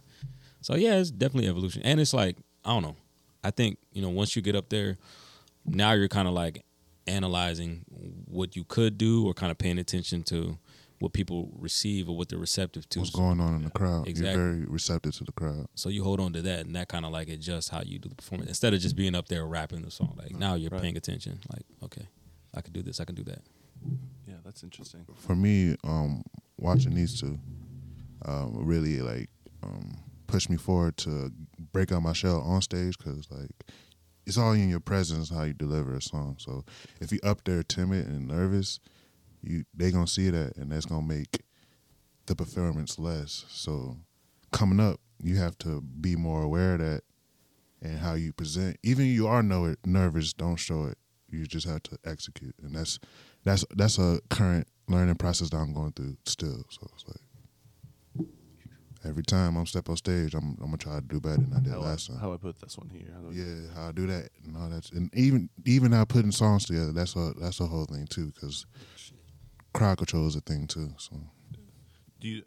So 0.60 0.74
yeah, 0.74 0.96
it's 0.96 1.10
definitely 1.10 1.48
evolution, 1.48 1.82
and 1.82 2.00
it's 2.00 2.12
like 2.14 2.36
I 2.64 2.70
don't 2.74 2.82
know. 2.82 2.96
I 3.44 3.50
think 3.52 3.78
you 3.92 4.02
know 4.02 4.10
once 4.10 4.34
you 4.36 4.42
get 4.42 4.56
up 4.56 4.68
there, 4.68 4.98
now 5.64 5.92
you're 5.92 6.08
kind 6.08 6.26
of 6.28 6.34
like 6.34 6.64
analyzing 7.06 7.84
what 8.26 8.54
you 8.56 8.64
could 8.64 8.98
do, 8.98 9.26
or 9.26 9.32
kind 9.34 9.50
of 9.50 9.56
paying 9.58 9.78
attention 9.78 10.22
to 10.24 10.58
what 11.00 11.12
people 11.12 11.50
receive 11.58 12.08
or 12.08 12.16
what 12.16 12.28
they're 12.28 12.38
receptive 12.38 12.88
to. 12.90 12.98
What's 13.00 13.10
going 13.10 13.40
on 13.40 13.54
in 13.54 13.62
the 13.64 13.70
crowd? 13.70 14.08
Exactly. 14.08 14.32
You're 14.34 14.52
very 14.52 14.64
receptive 14.66 15.14
to 15.16 15.24
the 15.24 15.32
crowd. 15.32 15.66
So 15.74 15.88
you 15.88 16.02
hold 16.04 16.18
on 16.20 16.32
to 16.32 16.42
that, 16.42 16.66
and 16.66 16.74
that 16.76 16.88
kind 16.88 17.04
of 17.04 17.12
like 17.12 17.28
adjusts 17.28 17.68
how 17.68 17.82
you 17.82 17.98
do 17.98 18.08
the 18.08 18.14
performance 18.16 18.48
instead 18.48 18.74
of 18.74 18.80
just 18.80 18.96
being 18.96 19.14
up 19.14 19.28
there 19.28 19.46
rapping 19.46 19.82
the 19.82 19.90
song. 19.90 20.14
Like 20.20 20.32
now 20.36 20.54
you're 20.54 20.70
Right. 20.70 20.82
paying 20.82 20.96
attention. 20.96 21.40
Like 21.52 21.64
okay, 21.84 22.06
I 22.54 22.60
can 22.62 22.72
do 22.72 22.82
this. 22.82 23.00
I 23.00 23.04
can 23.04 23.14
do 23.14 23.24
that. 23.24 23.42
yeah 24.26 24.34
that's 24.44 24.62
interesting 24.62 25.06
For 25.16 25.36
me, 25.36 25.76
um, 25.84 26.22
watching 26.58 26.94
these 26.94 27.20
two, 27.20 27.38
um, 28.24 28.64
really 28.66 29.00
like 29.00 29.28
um, 29.62 29.96
pushed 30.26 30.50
me 30.50 30.56
forward 30.56 30.96
to 30.98 31.32
break 31.72 31.92
out 31.92 32.02
my 32.02 32.12
shell 32.12 32.40
on 32.40 32.60
stage 32.62 32.98
because 32.98 33.30
like 33.30 33.50
it's 34.26 34.36
all 34.36 34.52
in 34.52 34.68
your 34.68 34.80
presence 34.80 35.30
how 35.30 35.44
you 35.44 35.54
deliver 35.54 35.94
a 35.94 36.02
song. 36.02 36.36
So 36.38 36.64
if 37.00 37.12
you're 37.12 37.24
up 37.24 37.44
there 37.44 37.62
timid 37.62 38.06
and 38.08 38.26
nervous, 38.28 38.78
you 39.42 39.64
they 39.74 39.90
gonna 39.90 40.06
see 40.06 40.30
that 40.30 40.56
and 40.56 40.72
that's 40.72 40.86
gonna 40.86 41.06
make 41.06 41.42
the 42.26 42.34
performance 42.34 42.98
less. 42.98 43.44
So 43.48 43.96
coming 44.52 44.80
up, 44.80 45.00
you 45.22 45.36
have 45.36 45.56
to 45.58 45.80
be 45.80 46.16
more 46.16 46.42
aware 46.42 46.74
of 46.74 46.80
that 46.80 47.02
and 47.82 47.98
how 47.98 48.14
you 48.14 48.32
present. 48.32 48.78
Even 48.82 49.06
you 49.06 49.26
are 49.26 49.42
know 49.42 49.74
nervous, 49.84 50.32
don't 50.32 50.56
show 50.56 50.84
it. 50.84 50.98
You 51.30 51.46
just 51.46 51.66
have 51.66 51.82
to 51.84 51.98
execute, 52.04 52.54
and 52.62 52.74
that's 52.74 52.98
that's 53.44 53.64
that's 53.76 53.98
a 53.98 54.20
current 54.30 54.66
learning 54.88 55.16
process 55.16 55.50
that 55.50 55.58
I'm 55.58 55.74
going 55.74 55.92
through 55.92 56.16
still. 56.24 56.64
So 56.70 56.88
it's 56.94 57.04
like 57.06 58.26
every 59.04 59.22
time 59.22 59.56
I'm 59.56 59.66
step 59.66 59.88
on 59.88 59.96
stage, 59.96 60.34
I'm 60.34 60.56
I'm 60.60 60.66
gonna 60.66 60.78
try 60.78 60.94
to 60.96 61.00
do 61.02 61.20
better 61.20 61.36
than 61.36 61.52
I 61.54 61.60
did 61.60 61.72
how, 61.72 61.80
last 61.80 62.08
I, 62.08 62.14
time. 62.14 62.22
how 62.22 62.32
I 62.32 62.36
put 62.38 62.58
this 62.60 62.78
one 62.78 62.88
here 62.88 63.08
How 63.12 63.30
Yeah, 63.30 63.74
how 63.74 63.88
I 63.88 63.92
do 63.92 64.06
that 64.06 64.30
and 64.44 64.56
all 64.56 64.68
that, 64.70 64.90
and 64.92 65.14
even 65.14 65.50
even 65.64 65.92
how 65.92 66.04
putting 66.04 66.32
songs 66.32 66.64
together. 66.64 66.92
That's 66.92 67.14
a 67.14 67.34
that's 67.38 67.60
a 67.60 67.66
whole 67.66 67.84
thing 67.84 68.06
too, 68.06 68.32
because 68.34 68.66
crowd 69.78 69.98
control 69.98 70.26
is 70.26 70.36
a 70.36 70.40
thing 70.40 70.66
too. 70.66 70.94
So 70.98 71.16
do 72.20 72.28
you 72.28 72.42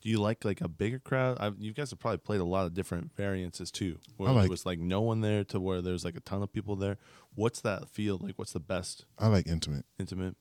do 0.00 0.08
you 0.08 0.18
like 0.20 0.44
like 0.44 0.60
a 0.60 0.68
bigger 0.68 0.98
crowd 0.98 1.36
I, 1.40 1.52
you 1.58 1.72
guys 1.72 1.90
have 1.90 2.00
probably 2.00 2.18
played 2.18 2.40
a 2.40 2.44
lot 2.44 2.66
of 2.66 2.74
different 2.74 3.14
variances 3.16 3.70
too 3.70 3.98
where 4.16 4.28
I 4.28 4.32
it 4.32 4.36
like- 4.36 4.50
was 4.50 4.66
like 4.66 4.78
no 4.80 5.00
one 5.00 5.20
there 5.20 5.44
to 5.44 5.60
where 5.60 5.80
there's 5.80 6.04
like 6.04 6.16
a 6.16 6.20
ton 6.20 6.42
of 6.42 6.52
people 6.52 6.74
there 6.76 6.96
what's 7.36 7.60
that 7.60 7.88
feel 7.88 8.18
like 8.20 8.36
what's 8.36 8.52
the 8.52 8.60
best 8.60 9.04
I 9.18 9.28
like 9.28 9.46
intimate. 9.46 9.84
intimate 10.00 10.36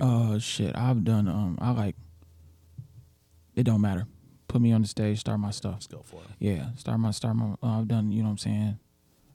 Uh, 0.00 0.38
shit. 0.38 0.76
I've 0.76 1.02
done. 1.02 1.26
Um, 1.28 1.58
I 1.60 1.72
like. 1.72 1.96
It 3.56 3.64
don't 3.64 3.80
matter. 3.80 4.06
Put 4.46 4.60
me 4.60 4.70
on 4.72 4.82
the 4.82 4.86
stage. 4.88 5.18
Start 5.18 5.40
my 5.40 5.50
stuff. 5.50 5.72
let's 5.74 5.86
go 5.88 6.02
for 6.04 6.20
it 6.22 6.28
Yeah, 6.38 6.68
start 6.76 7.00
my 7.00 7.10
start 7.10 7.34
my. 7.36 7.54
Uh, 7.62 7.80
I've 7.80 7.88
done. 7.88 8.12
You 8.12 8.18
know 8.22 8.28
what 8.28 8.32
I'm 8.32 8.38
saying. 8.38 8.78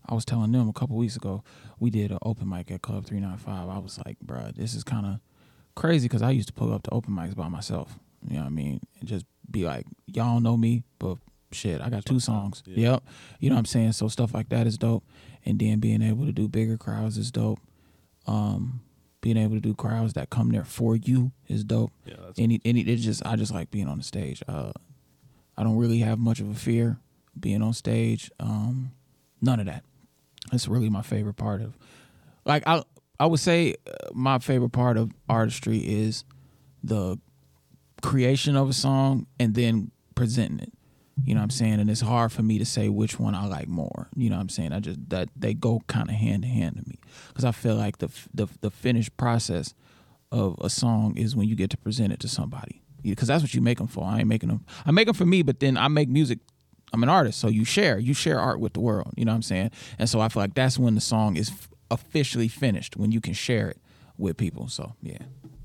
I 0.07 0.13
was 0.13 0.25
telling 0.25 0.51
them 0.51 0.67
a 0.69 0.73
couple 0.73 0.95
weeks 0.97 1.15
ago. 1.15 1.43
We 1.79 1.89
did 1.89 2.11
an 2.11 2.17
open 2.23 2.49
mic 2.49 2.71
at 2.71 2.81
Club 2.81 3.05
Three 3.05 3.19
Nine 3.19 3.37
Five. 3.37 3.69
I 3.69 3.77
was 3.79 3.99
like, 4.05 4.17
bruh, 4.25 4.53
this 4.55 4.73
is 4.73 4.83
kind 4.83 5.05
of 5.05 5.19
crazy 5.75 6.07
because 6.07 6.21
I 6.21 6.31
used 6.31 6.47
to 6.49 6.53
pull 6.53 6.73
up 6.73 6.83
to 6.83 6.91
open 6.91 7.13
mics 7.13 7.35
by 7.35 7.47
myself. 7.47 7.97
You 8.27 8.35
know 8.35 8.41
what 8.41 8.47
I 8.47 8.51
mean? 8.51 8.81
And 8.99 9.07
just 9.09 9.25
be 9.49 9.65
like, 9.65 9.85
y'all 10.07 10.39
know 10.39 10.55
me, 10.57 10.83
but 10.99 11.17
shit, 11.51 11.81
I 11.81 11.89
got 11.89 12.05
two 12.05 12.19
songs. 12.19 12.63
Yeah. 12.65 12.91
Yep. 12.91 13.03
You 13.39 13.49
know 13.49 13.55
what 13.55 13.59
I'm 13.59 13.65
saying? 13.65 13.91
So 13.93 14.07
stuff 14.07 14.33
like 14.33 14.49
that 14.49 14.67
is 14.67 14.77
dope. 14.77 15.03
And 15.45 15.59
then 15.59 15.79
being 15.79 16.01
able 16.01 16.25
to 16.25 16.31
do 16.31 16.47
bigger 16.47 16.77
crowds 16.77 17.17
is 17.17 17.31
dope. 17.31 17.59
Um, 18.27 18.81
being 19.19 19.37
able 19.37 19.55
to 19.55 19.61
do 19.61 19.73
crowds 19.73 20.13
that 20.13 20.29
come 20.29 20.49
there 20.51 20.63
for 20.65 20.95
you 20.95 21.31
is 21.47 21.63
dope. 21.63 21.91
yeah 22.05 22.15
Any 22.37 22.59
any 22.65 22.81
it 22.81 22.97
just 22.97 23.25
I 23.25 23.35
just 23.37 23.53
like 23.53 23.71
being 23.71 23.87
on 23.87 23.97
the 23.97 24.03
stage. 24.03 24.43
Uh 24.47 24.71
I 25.57 25.63
don't 25.63 25.77
really 25.77 25.99
have 25.99 26.19
much 26.19 26.39
of 26.39 26.49
a 26.49 26.53
fear 26.55 26.97
being 27.39 27.61
on 27.61 27.73
stage. 27.73 28.31
Um 28.39 28.91
none 29.41 29.59
of 29.59 29.65
that. 29.67 29.83
That's 30.51 30.67
really 30.67 30.89
my 30.89 31.01
favorite 31.01 31.35
part 31.35 31.61
of 31.61 31.77
like 32.45 32.63
I 32.67 32.83
I 33.19 33.25
would 33.25 33.39
say 33.39 33.75
uh, 33.87 34.09
my 34.13 34.39
favorite 34.39 34.71
part 34.71 34.97
of 34.97 35.11
artistry 35.29 35.77
is 35.77 36.23
the 36.83 37.17
creation 38.01 38.55
of 38.55 38.69
a 38.69 38.73
song 38.73 39.27
and 39.39 39.55
then 39.55 39.91
presenting 40.15 40.59
it. 40.59 40.73
You 41.23 41.35
know 41.35 41.39
what 41.39 41.45
I'm 41.45 41.49
saying? 41.51 41.79
And 41.79 41.89
it's 41.89 42.01
hard 42.01 42.31
for 42.31 42.41
me 42.41 42.57
to 42.57 42.65
say 42.65 42.89
which 42.89 43.19
one 43.19 43.35
I 43.35 43.45
like 43.45 43.67
more. 43.67 44.09
You 44.15 44.29
know 44.29 44.35
what 44.35 44.41
I'm 44.41 44.49
saying? 44.49 44.73
I 44.73 44.79
just 44.79 45.09
that 45.09 45.29
they 45.35 45.53
go 45.53 45.81
kind 45.87 46.09
of 46.09 46.15
hand 46.15 46.43
in 46.43 46.49
hand 46.49 46.77
to 46.77 46.89
me 46.89 46.99
cuz 47.33 47.45
I 47.45 47.51
feel 47.51 47.75
like 47.75 47.99
the 47.99 48.09
the 48.33 48.47
the 48.61 48.71
finished 48.71 49.15
process 49.15 49.73
of 50.31 50.57
a 50.59 50.69
song 50.69 51.15
is 51.15 51.35
when 51.35 51.47
you 51.47 51.55
get 51.55 51.69
to 51.69 51.77
present 51.77 52.11
it 52.11 52.19
to 52.21 52.27
somebody. 52.27 52.81
Because 53.03 53.27
that's 53.27 53.43
what 53.43 53.53
you 53.53 53.61
make 53.61 53.77
them 53.77 53.87
for. 53.87 54.05
I 54.05 54.19
ain't 54.19 54.27
making 54.27 54.49
them. 54.49 54.65
I 54.85 54.91
make 54.91 55.07
them 55.07 55.15
for 55.15 55.25
me, 55.25 55.43
but 55.43 55.59
then 55.59 55.77
I 55.77 55.87
make 55.89 56.09
music. 56.09 56.39
I'm 56.93 57.01
an 57.03 57.09
artist, 57.09 57.39
so 57.39 57.47
you 57.47 57.65
share. 57.65 57.97
You 57.99 58.13
share 58.13 58.39
art 58.39 58.59
with 58.59 58.73
the 58.73 58.79
world. 58.79 59.13
You 59.17 59.25
know 59.25 59.31
what 59.31 59.37
I'm 59.37 59.41
saying? 59.41 59.71
And 59.99 60.07
so 60.07 60.19
I 60.21 60.29
feel 60.29 60.43
like 60.43 60.53
that's 60.53 60.77
when 60.77 60.95
the 60.95 61.01
song 61.01 61.35
is 61.37 61.51
officially 61.89 62.47
finished 62.47 62.95
when 62.95 63.11
you 63.11 63.19
can 63.19 63.33
share 63.33 63.69
it 63.69 63.79
with 64.17 64.37
people. 64.37 64.67
So 64.67 64.93
yeah, 65.01 65.17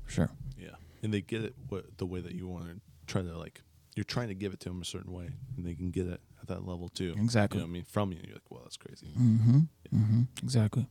sure. 0.07 0.29
Yeah, 0.57 0.69
and 1.03 1.13
they 1.13 1.21
get 1.21 1.43
it 1.43 1.55
what, 1.69 1.97
the 1.97 2.05
way 2.05 2.19
that 2.19 2.33
you 2.33 2.47
want 2.47 2.65
to 2.65 2.79
try 3.07 3.21
to 3.21 3.37
like. 3.37 3.61
You're 3.95 4.03
trying 4.05 4.29
to 4.29 4.35
give 4.35 4.53
it 4.53 4.59
to 4.61 4.69
them 4.69 4.81
a 4.81 4.85
certain 4.85 5.11
way, 5.11 5.29
and 5.57 5.65
they 5.65 5.73
can 5.75 5.91
get 5.91 6.07
it 6.07 6.21
at 6.41 6.47
that 6.47 6.65
level 6.65 6.89
too. 6.89 7.13
Exactly. 7.17 7.57
You 7.57 7.61
know 7.63 7.67
what 7.67 7.71
I 7.71 7.73
mean, 7.73 7.83
from 7.83 8.11
you, 8.11 8.19
you're 8.23 8.35
like, 8.35 8.43
well, 8.49 8.61
that's 8.63 8.77
crazy. 8.77 9.07
Mm-hmm. 9.07 9.59
Mm-hmm. 9.93 10.21
Exactly. 10.41 10.87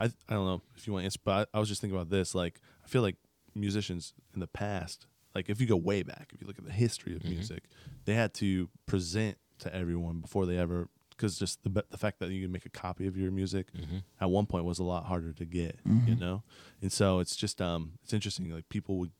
I 0.00 0.04
I 0.06 0.10
don't 0.34 0.44
know 0.46 0.60
if 0.76 0.86
you 0.86 0.92
want 0.92 1.02
to 1.02 1.06
answer, 1.06 1.20
but 1.24 1.48
I, 1.54 1.56
I 1.56 1.60
was 1.60 1.68
just 1.68 1.80
thinking 1.80 1.96
about 1.96 2.10
this. 2.10 2.34
Like, 2.34 2.60
I 2.84 2.88
feel 2.88 3.02
like 3.02 3.16
musicians 3.54 4.12
in 4.34 4.40
the 4.40 4.46
past, 4.46 5.06
like 5.34 5.48
if 5.48 5.60
you 5.60 5.66
go 5.66 5.76
way 5.76 6.02
back, 6.02 6.30
if 6.34 6.40
you 6.42 6.46
look 6.46 6.58
at 6.58 6.64
the 6.66 6.72
history 6.72 7.16
of 7.16 7.22
Mhm. 7.22 7.30
music, 7.30 7.62
they 8.04 8.14
had 8.14 8.34
to 8.34 8.68
present 8.84 9.38
to 9.60 9.74
everyone 9.74 10.20
before 10.20 10.46
they 10.46 10.58
ever 10.58 10.88
because 11.10 11.38
just 11.38 11.62
the 11.64 11.84
the 11.90 11.96
fact 11.96 12.18
that 12.20 12.30
you 12.30 12.42
can 12.42 12.52
make 12.52 12.66
a 12.66 12.70
copy 12.70 13.06
of 13.06 13.16
your 13.16 13.30
music 13.30 13.72
Mhm. 13.72 14.02
at 14.20 14.28
one 14.30 14.44
point 14.46 14.64
was 14.66 14.78
a 14.78 14.84
lot 14.84 15.06
harder 15.06 15.32
to 15.32 15.44
get, 15.46 15.78
Mm-hmm. 15.84 16.08
you 16.08 16.16
know. 16.16 16.42
And 16.82 16.92
so 16.92 17.20
it's 17.20 17.34
just 17.36 17.60
um 17.62 17.92
it's 18.04 18.12
interesting. 18.12 18.50
Like 18.50 18.68
people 18.68 18.98
would, 18.98 19.12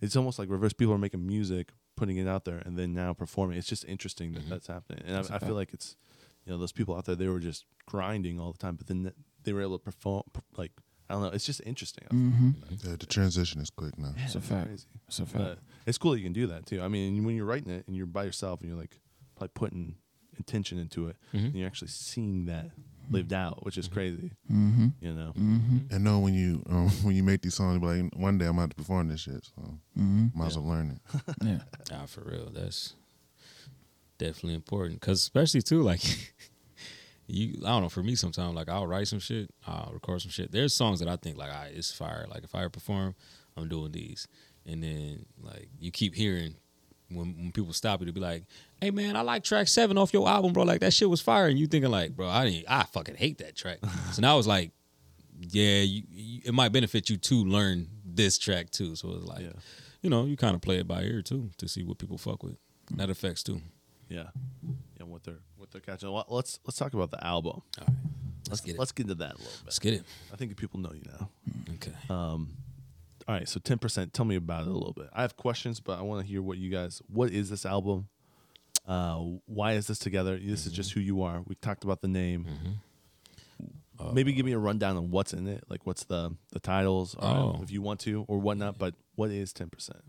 it's 0.00 0.16
almost 0.16 0.38
like 0.38 0.50
reverse. 0.50 0.72
People 0.74 0.92
are 0.94 0.98
making 0.98 1.26
music, 1.26 1.72
putting 1.96 2.16
it 2.18 2.28
out 2.28 2.44
there, 2.44 2.58
and 2.58 2.76
then 2.78 2.92
now 2.92 3.12
performing. 3.14 3.56
It's 3.56 3.68
just 3.68 3.84
interesting 3.86 4.32
that 4.34 4.44
Mhm. 4.44 4.48
that's 4.50 4.66
happening. 4.66 5.02
And 5.06 5.16
That's 5.16 5.30
a 5.30 5.34
I, 5.34 5.36
I 5.36 5.38
feel 5.38 5.54
like 5.54 5.72
it's 5.72 5.96
you 6.44 6.52
know 6.52 6.58
those 6.58 6.72
people 6.72 6.96
out 6.96 7.04
there 7.06 7.14
they 7.16 7.28
were 7.28 7.40
just 7.40 7.64
grinding 7.86 8.38
all 8.38 8.52
the 8.52 8.58
time, 8.58 8.76
but 8.76 8.86
then 8.88 9.12
they 9.44 9.52
were 9.54 9.62
able 9.62 9.78
to 9.78 9.84
perform. 9.84 10.24
Like 10.56 10.72
I 11.08 11.14
don't 11.14 11.22
know. 11.22 11.28
It's 11.30 11.44
just 11.46 11.60
interesting. 11.66 12.04
Mm-hmm. 12.10 12.50
Yeah, 12.88 12.96
the 12.96 13.06
transition 13.06 13.60
is 13.60 13.70
quick 13.70 13.98
now. 13.98 14.14
It's 14.18 14.34
a 14.34 14.38
It's 14.38 14.46
fact. 14.48 14.66
crazy. 14.66 14.86
It's 15.08 15.18
a 15.18 15.26
fact. 15.26 15.44
But 15.44 15.58
it's 15.86 15.98
cool 15.98 16.12
that 16.12 16.18
you 16.18 16.24
can 16.24 16.32
do 16.32 16.46
that 16.48 16.64
too. 16.66 16.80
I 16.80 16.88
mean, 16.88 17.24
when 17.24 17.36
you're 17.36 17.44
writing 17.46 17.70
it 17.70 17.86
and 17.86 17.96
you're 17.96 18.06
by 18.06 18.24
yourself 18.24 18.60
and 18.60 18.68
you're 18.70 18.78
like 18.78 19.00
probably 19.42 19.50
putting 19.54 19.94
intention 20.38 20.78
into 20.78 21.08
it, 21.08 21.16
Mhm. 21.34 21.44
and 21.46 21.54
you're 21.54 21.66
actually 21.66 21.88
seeing 21.88 22.46
that 22.46 22.70
lived 23.10 23.32
out, 23.32 23.64
which 23.64 23.76
is 23.76 23.88
crazy. 23.88 24.30
Mm-hmm. 24.50 24.88
You 25.00 25.12
know, 25.12 25.32
Mm-hmm. 25.36 25.78
And 25.94 26.04
know 26.04 26.20
when 26.20 26.34
you 26.34 26.62
um, 26.70 26.88
when 27.02 27.14
you 27.16 27.22
make 27.22 27.42
these 27.42 27.54
songs, 27.54 27.74
you 27.74 27.80
be 27.80 27.86
like 28.04 28.14
one 28.16 28.38
day 28.38 28.46
I'm 28.46 28.52
gonna 28.52 28.62
have 28.62 28.70
to 28.70 28.76
perform 28.76 29.08
this 29.08 29.20
shit. 29.20 29.44
So 29.44 29.62
Mm-hmm. 29.98 30.26
might 30.38 30.46
as 30.46 30.58
well 30.58 30.68
learn 30.68 30.98
it. 31.14 31.20
Yeah. 31.42 31.58
Nah, 31.90 32.06
for 32.06 32.22
real. 32.22 32.50
That's 32.52 32.94
definitely 34.18 34.54
important. 34.54 35.00
Cause 35.00 35.18
especially 35.20 35.62
too, 35.62 35.82
like 35.82 36.02
you, 37.26 37.58
I 37.64 37.68
don't 37.68 37.82
know. 37.82 37.88
For 37.88 38.02
me, 38.02 38.14
sometimes 38.14 38.54
like 38.54 38.68
I'll 38.68 38.86
write 38.86 39.08
some 39.08 39.18
shit, 39.20 39.50
I'll 39.66 39.90
record 39.92 40.22
some 40.22 40.30
shit. 40.30 40.52
There's 40.52 40.72
songs 40.74 41.00
that 41.00 41.08
I 41.08 41.16
think 41.16 41.36
like, 41.38 41.50
all 41.52 41.58
right, 41.62 41.72
it's 41.74 41.92
fire. 41.92 42.26
Like 42.30 42.44
if 42.44 42.54
I 42.54 42.66
perform, 42.68 43.14
I'm 43.56 43.68
doing 43.68 43.92
these, 43.92 44.28
and 44.66 44.82
then 44.82 45.26
like 45.40 45.68
you 45.80 45.90
keep 45.90 46.14
hearing. 46.14 46.54
When, 47.08 47.36
when 47.36 47.52
people 47.52 47.74
stop 47.74 48.00
you 48.00 48.06
to 48.06 48.12
be 48.14 48.20
like, 48.20 48.44
"Hey 48.82 48.90
man, 48.90 49.16
I 49.16 49.20
like 49.20 49.44
track 49.44 49.68
seven 49.68 49.96
off 49.96 50.12
your 50.12 50.28
album, 50.28 50.52
bro. 50.52 50.64
Like 50.64 50.80
that 50.80 50.92
shit 50.92 51.08
was 51.08 51.20
fire," 51.20 51.46
and 51.46 51.58
you 51.58 51.66
thinking 51.66 51.90
like, 51.90 52.16
"Bro, 52.16 52.28
I 52.28 52.50
didn't, 52.50 52.64
I 52.68 52.82
fucking 52.84 53.14
hate 53.14 53.38
that 53.38 53.54
track." 53.54 53.78
so 54.12 54.20
now 54.20 54.38
it's 54.38 54.46
like, 54.48 54.72
yeah, 55.38 55.80
you, 55.80 56.02
you, 56.10 56.40
it 56.44 56.52
might 56.52 56.72
benefit 56.72 57.08
you 57.08 57.16
to 57.16 57.34
learn 57.44 57.88
this 58.04 58.38
track 58.38 58.70
too. 58.70 58.96
So 58.96 59.12
it's 59.12 59.24
like, 59.24 59.42
yeah, 59.42 59.52
you 60.02 60.10
know, 60.10 60.24
you 60.24 60.36
kind 60.36 60.54
of 60.54 60.60
play 60.60 60.78
it 60.78 60.88
by 60.88 61.02
ear 61.02 61.22
too 61.22 61.50
to 61.58 61.68
see 61.68 61.84
what 61.84 61.98
people 61.98 62.18
fuck 62.18 62.42
with. 62.42 62.56
That 62.96 63.08
affects 63.08 63.42
too. 63.42 63.60
yeah, 64.08 64.26
yeah. 64.98 65.04
What 65.04 65.22
they're 65.24 65.40
what 65.56 65.70
they're 65.70 65.80
catching. 65.80 66.10
Well, 66.10 66.26
let's 66.28 66.58
let's 66.64 66.76
talk 66.76 66.92
about 66.92 67.10
the 67.10 67.24
album. 67.24 67.62
All 67.78 67.86
right, 67.86 67.96
let's 68.48 68.60
get 68.60 68.74
it. 68.74 68.78
Let's 68.78 68.92
get 68.92 69.04
into 69.04 69.14
that 69.16 69.34
a 69.34 69.38
little 69.38 69.52
bit. 69.52 69.64
Let's 69.64 69.78
get 69.78 69.94
it. 69.94 70.02
I 70.32 70.36
think 70.36 70.56
people 70.56 70.80
know 70.80 70.92
you 70.92 71.02
now. 71.06 71.28
Okay. 71.74 71.92
Um, 72.10 72.56
all 73.28 73.36
right, 73.36 73.48
so 73.48 73.60
ten 73.60 73.78
percent. 73.78 74.12
Tell 74.12 74.24
me 74.24 74.36
about 74.36 74.62
it 74.62 74.68
a 74.68 74.72
little 74.72 74.92
bit. 74.92 75.08
I 75.12 75.22
have 75.22 75.36
questions, 75.36 75.78
but 75.80 75.98
I 75.98 76.02
want 76.02 76.20
to 76.20 76.26
hear 76.26 76.42
what 76.42 76.58
you 76.58 76.70
guys. 76.70 77.00
What 77.06 77.30
is 77.30 77.48
this 77.50 77.64
album? 77.64 78.08
Uh, 78.86 79.16
why 79.46 79.72
is 79.72 79.86
this 79.86 79.98
together? 79.98 80.36
This 80.38 80.66
is 80.66 80.72
just 80.72 80.92
who 80.92 81.00
you 81.00 81.22
are. 81.22 81.42
We 81.46 81.54
talked 81.56 81.84
about 81.84 82.00
the 82.00 82.08
name. 82.08 82.46
Uh, 83.98 84.10
Maybe 84.12 84.32
give 84.32 84.44
me 84.46 84.52
a 84.52 84.58
rundown 84.58 84.96
on 84.96 85.10
what's 85.10 85.32
in 85.32 85.46
it, 85.46 85.62
like 85.68 85.86
what's 85.86 86.04
the 86.04 86.34
the 86.52 86.58
titles, 86.58 87.14
Oh. 87.20 87.60
if 87.62 87.70
you 87.70 87.82
want 87.82 88.00
to, 88.00 88.24
or 88.26 88.38
whatnot. 88.38 88.78
But 88.78 88.94
what 89.14 89.30
is 89.30 89.52
ten 89.52 89.68
percent? 89.70 90.00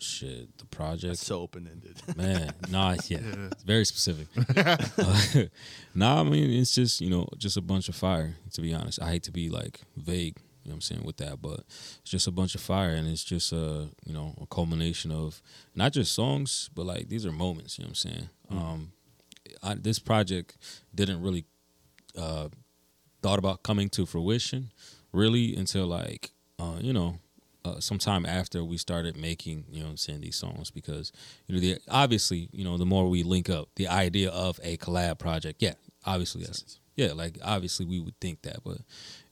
Shit, 0.00 0.58
the 0.58 0.66
project. 0.66 1.18
So 1.18 1.40
open 1.40 1.68
ended. 1.70 2.00
Man, 2.16 2.50
nah, 2.68 2.96
yeah, 3.08 3.18
it's 3.52 3.62
very 3.62 3.84
specific. 3.84 4.26
Uh, 4.56 4.76
nah, 5.94 6.20
I 6.20 6.24
mean, 6.24 6.50
it's 6.50 6.74
just 6.74 7.00
you 7.00 7.08
know, 7.10 7.26
just 7.38 7.56
a 7.56 7.62
bunch 7.62 7.88
of 7.88 7.94
fire. 7.94 8.34
To 8.54 8.60
be 8.60 8.74
honest, 8.74 9.00
I 9.00 9.10
hate 9.10 9.22
to 9.24 9.32
be 9.32 9.48
like 9.48 9.80
vague. 9.96 10.38
You 10.66 10.70
know 10.70 10.74
what 10.74 10.78
I'm 10.78 10.96
saying 10.96 11.04
with 11.04 11.18
that, 11.18 11.40
but 11.40 11.60
it's 12.00 12.10
just 12.10 12.26
a 12.26 12.32
bunch 12.32 12.56
of 12.56 12.60
fire, 12.60 12.90
and 12.90 13.06
it's 13.06 13.22
just 13.22 13.52
a 13.52 13.88
you 14.04 14.12
know 14.12 14.34
a 14.42 14.46
culmination 14.46 15.12
of 15.12 15.40
not 15.76 15.92
just 15.92 16.12
songs, 16.12 16.70
but 16.74 16.86
like 16.86 17.08
these 17.08 17.24
are 17.24 17.30
moments. 17.30 17.78
You 17.78 17.84
know 17.84 17.86
what 17.86 17.90
I'm 17.90 17.94
saying? 17.94 18.28
Um, 18.50 18.92
I, 19.62 19.74
this 19.74 20.00
project 20.00 20.56
didn't 20.92 21.22
really 21.22 21.44
uh, 22.18 22.48
thought 23.22 23.38
about 23.38 23.62
coming 23.62 23.88
to 23.90 24.06
fruition 24.06 24.72
really 25.12 25.54
until 25.54 25.86
like 25.86 26.32
uh, 26.58 26.78
you 26.80 26.92
know 26.92 27.20
uh, 27.64 27.78
sometime 27.78 28.26
after 28.26 28.64
we 28.64 28.76
started 28.76 29.16
making 29.16 29.66
you 29.70 29.84
know 29.84 29.90
I'm 29.90 29.96
saying 29.96 30.20
these 30.20 30.36
songs 30.36 30.72
because 30.72 31.12
you 31.46 31.54
know 31.54 31.60
the 31.60 31.78
obviously 31.88 32.48
you 32.52 32.64
know 32.64 32.76
the 32.76 32.86
more 32.86 33.08
we 33.08 33.22
link 33.22 33.48
up 33.48 33.68
the 33.76 33.86
idea 33.86 34.30
of 34.30 34.58
a 34.64 34.76
collab 34.78 35.20
project 35.20 35.62
yeah 35.62 35.74
obviously 36.04 36.42
yes 36.42 36.80
yeah 36.96 37.12
like 37.12 37.38
obviously 37.44 37.86
we 37.86 38.00
would 38.00 38.18
think 38.20 38.42
that 38.42 38.62
but 38.64 38.78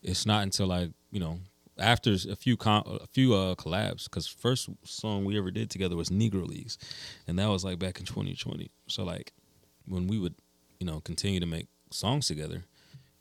it's 0.03 0.27
not 0.27 0.42
until 0.42 0.66
like 0.66 0.90
you 1.11 1.20
know 1.20 1.38
after 1.79 2.12
a 2.12 2.37
few 2.37 2.57
a 2.64 3.07
few 3.09 3.35
uh 3.35 3.55
collabs 3.57 4.05
because 4.05 4.29
first 4.29 4.68
song 4.85 5.24
we 5.24 5.37
ever 5.37 5.50
did 5.50 5.70
together 5.70 5.96
was 5.96 6.09
Negro 6.09 6.46
Leagues 6.46 6.79
and 7.27 7.38
that 7.38 7.48
was 7.48 7.64
like 7.64 7.79
back 7.79 7.98
in 7.98 8.07
2020 8.07 8.70
so 8.87 9.03
like 9.03 9.33
when 9.87 10.07
we 10.07 10.18
would 10.18 10.35
you 10.79 10.87
know 10.87 11.00
continue 11.00 11.40
to 11.40 11.46
make 11.46 11.66
songs 11.90 12.29
together 12.29 12.64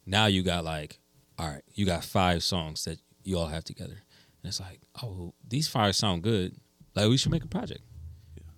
now 0.06 0.28
you 0.28 0.44
got 0.44 0.64
like 0.64 1.00
all 1.40 1.48
right 1.48 1.64
you 1.74 1.86
got 1.86 2.04
five 2.04 2.44
songs 2.44 2.86
that 2.86 3.00
you 3.24 3.38
all 3.38 3.48
have 3.48 3.64
together. 3.64 4.04
And 4.42 4.50
it's 4.50 4.60
like 4.60 4.82
oh 5.02 5.34
these 5.48 5.68
five 5.68 5.96
sound 5.96 6.24
good. 6.24 6.56
Like 6.96 7.10
we 7.10 7.18
should 7.18 7.32
make 7.32 7.44
a 7.44 7.48
project 7.48 7.82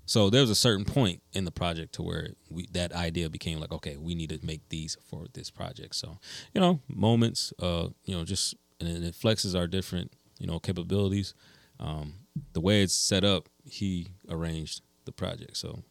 so 0.06 0.30
there 0.30 0.42
was 0.42 0.50
a 0.50 0.56
certain 0.56 0.86
point 0.86 1.22
in 1.34 1.46
the 1.46 1.52
project 1.52 1.94
to 1.94 2.04
where 2.04 2.30
we 2.50 2.68
that 2.72 2.92
idea 2.94 3.30
became 3.30 3.60
like 3.60 3.72
okay 3.72 3.98
we 3.98 4.16
need 4.16 4.30
to 4.30 4.40
make 4.46 4.68
these 4.70 4.98
for 5.10 5.26
this 5.34 5.50
project 5.50 5.96
so 5.96 6.18
you 6.54 6.62
know 6.62 6.80
moments 6.88 7.54
uh 7.60 7.88
you 8.06 8.16
know 8.16 8.24
just 8.24 8.56
and 8.80 9.04
it 9.04 9.14
flexes 9.16 9.58
our 9.58 9.68
different 9.68 10.12
you 10.40 10.48
know 10.48 10.60
capabilities 10.60 11.34
um 11.80 12.14
the 12.54 12.62
way 12.62 12.82
it's 12.84 12.94
set 12.94 13.24
up 13.24 13.48
he 13.64 14.08
arranged 14.30 14.82
the 15.06 15.12
project 15.12 15.58
so 15.58 15.82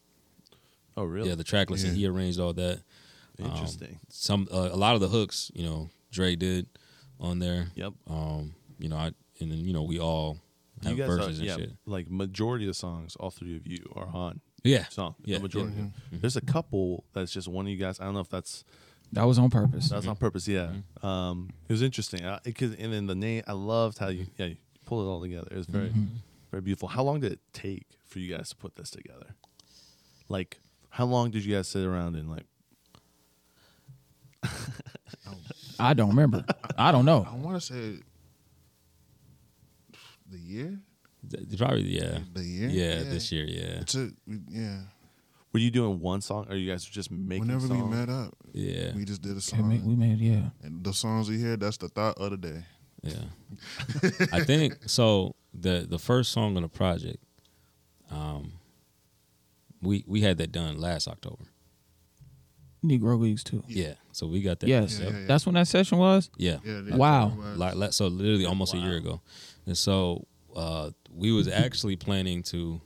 oh, 0.96 1.04
really? 1.04 1.28
yeah 1.28 1.34
the 1.34 1.44
track 1.44 1.70
listing 1.70 1.90
Yeah. 1.92 1.96
he 1.96 2.06
arranged 2.06 2.38
all 2.40 2.52
that 2.54 2.80
um, 3.42 3.50
Interesting. 3.50 3.98
some 4.10 4.46
uh, 4.52 4.68
a 4.70 4.76
lot 4.76 4.94
of 4.94 5.00
the 5.00 5.08
hooks, 5.08 5.50
you 5.54 5.64
know, 5.64 5.90
Dray 6.12 6.36
did 6.36 6.66
on 7.18 7.40
there. 7.40 7.66
yep. 7.74 7.92
Um, 8.08 8.54
you 8.78 8.88
know, 8.88 8.94
I 8.96 9.06
and 9.40 9.50
then 9.50 9.58
you 9.58 9.72
know 9.72 9.82
we 9.82 9.98
all 9.98 10.38
You 10.82 10.88
have 10.90 10.98
guys 10.98 11.08
are, 11.08 11.28
and 11.28 11.36
yeah, 11.38 11.56
shit. 11.56 11.72
like 11.86 12.10
majority 12.10 12.64
of 12.64 12.68
the 12.70 12.74
songs, 12.74 13.16
all 13.16 13.30
three 13.30 13.56
of 13.56 13.66
you 13.66 13.78
are 13.94 14.08
on 14.12 14.40
Yeah, 14.62 14.86
song. 14.88 15.14
Yeah, 15.24 15.36
the 15.38 15.42
majority. 15.44 15.72
yeah. 15.76 15.84
of 15.84 15.92
them. 16.10 16.20
There's 16.20 16.36
a 16.36 16.40
couple 16.42 17.04
that's 17.12 17.32
just 17.32 17.48
one 17.48 17.66
of 17.66 17.70
you 17.70 17.78
guys. 17.78 18.00
I 18.00 18.04
don't 18.04 18.14
know 18.14 18.20
if 18.20 18.28
that's 18.28 18.64
That 19.12 19.24
was 19.24 19.38
on 19.38 19.50
purpose. 19.50 19.88
That's 19.88 20.06
on 20.06 20.16
purpose, 20.16 20.46
yeah. 20.48 20.72
Mm-hmm. 21.00 21.06
Um, 21.06 21.50
it 21.68 21.72
was 21.72 21.82
interesting. 21.82 22.26
I, 22.26 22.38
it, 22.44 22.54
'cause- 22.56 22.74
and 22.78 22.92
then 22.92 23.06
the 23.06 23.14
name, 23.14 23.42
I 23.46 23.52
loved 23.52 23.98
how 23.98 24.08
you, 24.08 24.26
yeah, 24.36 24.46
you 24.46 24.56
pulled 24.84 25.06
it 25.06 25.08
all 25.08 25.20
together. 25.20 25.48
It 25.50 25.56
was 25.56 25.66
very, 25.66 25.88
mm-hmm. 25.88 26.04
very 26.50 26.60
beautiful. 26.62 26.88
How 26.88 27.02
long 27.02 27.20
did 27.20 27.32
it 27.32 27.40
take 27.52 27.86
for 28.06 28.18
you 28.18 28.34
guys 28.36 28.48
to 28.50 28.56
put 28.56 28.76
this 28.76 28.90
together? 28.90 29.34
Like, 30.28 30.58
how 30.90 31.04
long 31.06 31.30
did 31.30 31.44
you 31.44 31.54
guys 31.54 31.68
sit 31.68 31.84
around 31.84 32.16
and 32.16 32.28
like? 32.30 32.44
I 35.78 35.94
don't 35.94 36.08
remember. 36.10 36.44
I 36.78 36.92
don't 36.92 37.04
know. 37.04 37.26
I 37.30 37.34
want 37.34 37.60
to 37.60 37.66
say 37.66 38.00
the 40.28 40.38
year, 40.38 40.78
probably 41.56 41.82
yeah, 41.82 42.18
the 42.32 42.42
year, 42.42 42.68
yeah, 42.68 43.02
this 43.04 43.30
year, 43.32 43.44
yeah, 43.44 43.80
It 43.80 43.86
took, 43.86 44.10
yeah. 44.48 44.80
Were 45.52 45.60
you 45.60 45.70
doing 45.70 46.00
one 46.00 46.20
song, 46.20 46.46
or 46.50 46.56
you 46.56 46.70
guys 46.70 46.84
just 46.84 47.10
making? 47.10 47.46
Whenever 47.46 47.68
we 47.68 47.82
met 47.82 48.08
up, 48.08 48.34
yeah, 48.52 48.92
we 48.94 49.04
just 49.04 49.22
did 49.22 49.36
a 49.36 49.40
song, 49.40 49.68
ma- 49.68 49.88
we 49.88 49.94
made 49.94 50.18
yeah. 50.18 50.50
and 50.62 50.82
the 50.82 50.92
songs 50.92 51.28
we 51.28 51.38
hear, 51.38 51.56
that's 51.56 51.76
the 51.76 51.88
thought 51.88 52.18
of 52.18 52.30
the 52.32 52.36
day. 52.36 52.64
yeah. 53.02 54.16
I 54.32 54.42
think 54.42 54.78
so. 54.86 55.34
The 55.52 55.86
the 55.88 55.98
first 55.98 56.32
song 56.32 56.56
on 56.56 56.62
the 56.62 56.68
project, 56.68 57.22
um, 58.10 58.54
we 59.80 60.04
we 60.06 60.22
had 60.22 60.38
that 60.38 60.50
done 60.50 60.80
last 60.80 61.06
October. 61.06 61.44
Negro 62.84 63.18
Leagues 63.18 63.42
too. 63.42 63.62
Yeah, 63.66 63.94
so 64.12 64.26
we 64.26 64.42
got 64.42 64.60
that. 64.60 64.68
Yes, 64.68 64.98
Yeah, 65.00 65.10
yeah, 65.10 65.18
yeah. 65.20 65.26
that's 65.26 65.46
when 65.46 65.54
that 65.54 65.66
session 65.68 65.98
was. 65.98 66.30
yeah. 66.36 66.58
Yeah. 66.64 66.96
Wow. 66.96 67.32
like 67.56 67.74
like- 67.74 67.92
so 67.92 68.06
literally 68.08 68.46
almost 68.46 68.74
a 68.74 68.78
year 68.78 68.96
ago 68.96 69.20
and 69.66 69.76
so 69.76 70.26
uh 70.54 70.90
we 71.10 71.32
was 71.32 71.48
actually 71.64 71.96
planning 71.96 72.42
to 72.42 72.80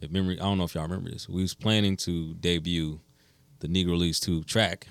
if 0.00 0.10
memory 0.10 0.38
i 0.40 0.44
don't 0.44 0.58
know 0.58 0.64
if 0.64 0.74
y'all 0.74 0.84
remember 0.84 1.10
this 1.10 1.28
we 1.28 1.42
was 1.42 1.54
planning 1.54 1.96
to 1.96 2.34
debut 2.34 3.00
the 3.60 3.66
negro 3.68 3.98
leagues 3.98 4.20
2 4.20 4.44
track 4.44 4.86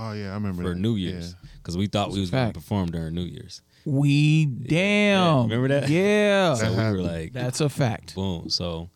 Oh 0.00 0.12
yeah, 0.12 0.30
I 0.30 0.34
remember 0.34 0.62
for 0.62 0.68
that. 0.70 0.74
new 0.76 0.94
year's 0.94 1.34
because 1.60 1.76
we 1.76 1.88
thought 1.88 2.12
we 2.12 2.20
was 2.20 2.30
going 2.30 2.48
to 2.52 2.54
perform 2.54 2.90
during 2.90 3.14
new 3.14 3.22
year's 3.24 3.62
We 3.84 4.46
damn. 4.46 5.42
remember 5.48 5.68
that? 5.68 5.88
Yeah. 5.88 6.54
so 6.60 6.70
we 6.70 6.76
were 6.76 7.02
like 7.02 7.32
That's 7.32 7.60
a 7.60 7.68
fact. 7.68 8.14
boom 8.14 8.48
so 8.48 8.90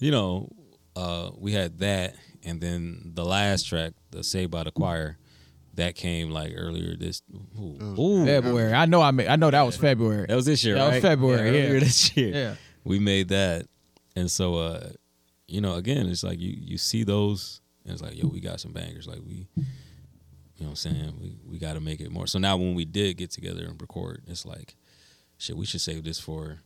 you 0.00 0.10
know 0.10 0.50
uh 0.96 1.30
we 1.36 1.52
had 1.52 1.78
that 1.78 2.16
and 2.48 2.60
then 2.60 3.12
the 3.14 3.24
last 3.24 3.64
track 3.68 3.92
the 4.10 4.22
saved 4.24 4.50
by 4.50 4.64
the 4.64 4.70
choir 4.70 5.18
that 5.74 5.94
came 5.94 6.30
like 6.30 6.52
earlier 6.56 6.96
this 6.96 7.22
ooh, 7.56 7.78
ooh, 8.00 8.24
February. 8.26 8.72
I 8.72 8.86
know 8.86 9.00
I 9.00 9.10
made, 9.12 9.28
I 9.28 9.36
know 9.36 9.50
that 9.50 9.62
was 9.62 9.76
February. 9.76 10.26
that 10.26 10.34
was 10.34 10.46
this 10.46 10.64
year 10.64 10.74
That 10.74 10.86
was 10.86 10.94
right? 10.94 11.02
February, 11.02 11.50
yeah. 11.56 11.64
earlier 11.66 11.80
this 11.80 12.16
year 12.16 12.34
Yeah. 12.34 12.54
we 12.84 12.98
made 12.98 13.28
that 13.28 13.66
and 14.16 14.28
so 14.30 14.56
uh 14.56 14.90
you 15.46 15.60
know 15.60 15.74
again 15.74 16.06
it's 16.08 16.24
like 16.24 16.40
you 16.40 16.54
you 16.58 16.78
see 16.78 17.04
those 17.04 17.60
and 17.84 17.92
it's 17.92 18.02
like 18.02 18.16
yo 18.20 18.26
we 18.28 18.40
got 18.40 18.60
some 18.60 18.72
bangers 18.72 19.06
like 19.06 19.20
we 19.26 19.46
you 19.56 20.64
know 20.64 20.66
what 20.66 20.68
i'm 20.70 20.76
saying 20.76 21.14
we 21.20 21.36
we 21.48 21.58
got 21.58 21.74
to 21.74 21.80
make 21.80 22.00
it 22.00 22.10
more 22.10 22.26
so 22.26 22.38
now 22.38 22.56
when 22.56 22.74
we 22.74 22.84
did 22.84 23.16
get 23.16 23.30
together 23.30 23.64
and 23.64 23.80
record 23.80 24.22
it's 24.26 24.44
like 24.44 24.74
shit 25.38 25.56
we 25.56 25.64
should 25.66 25.80
save 25.80 26.02
this 26.02 26.18
for 26.18 26.58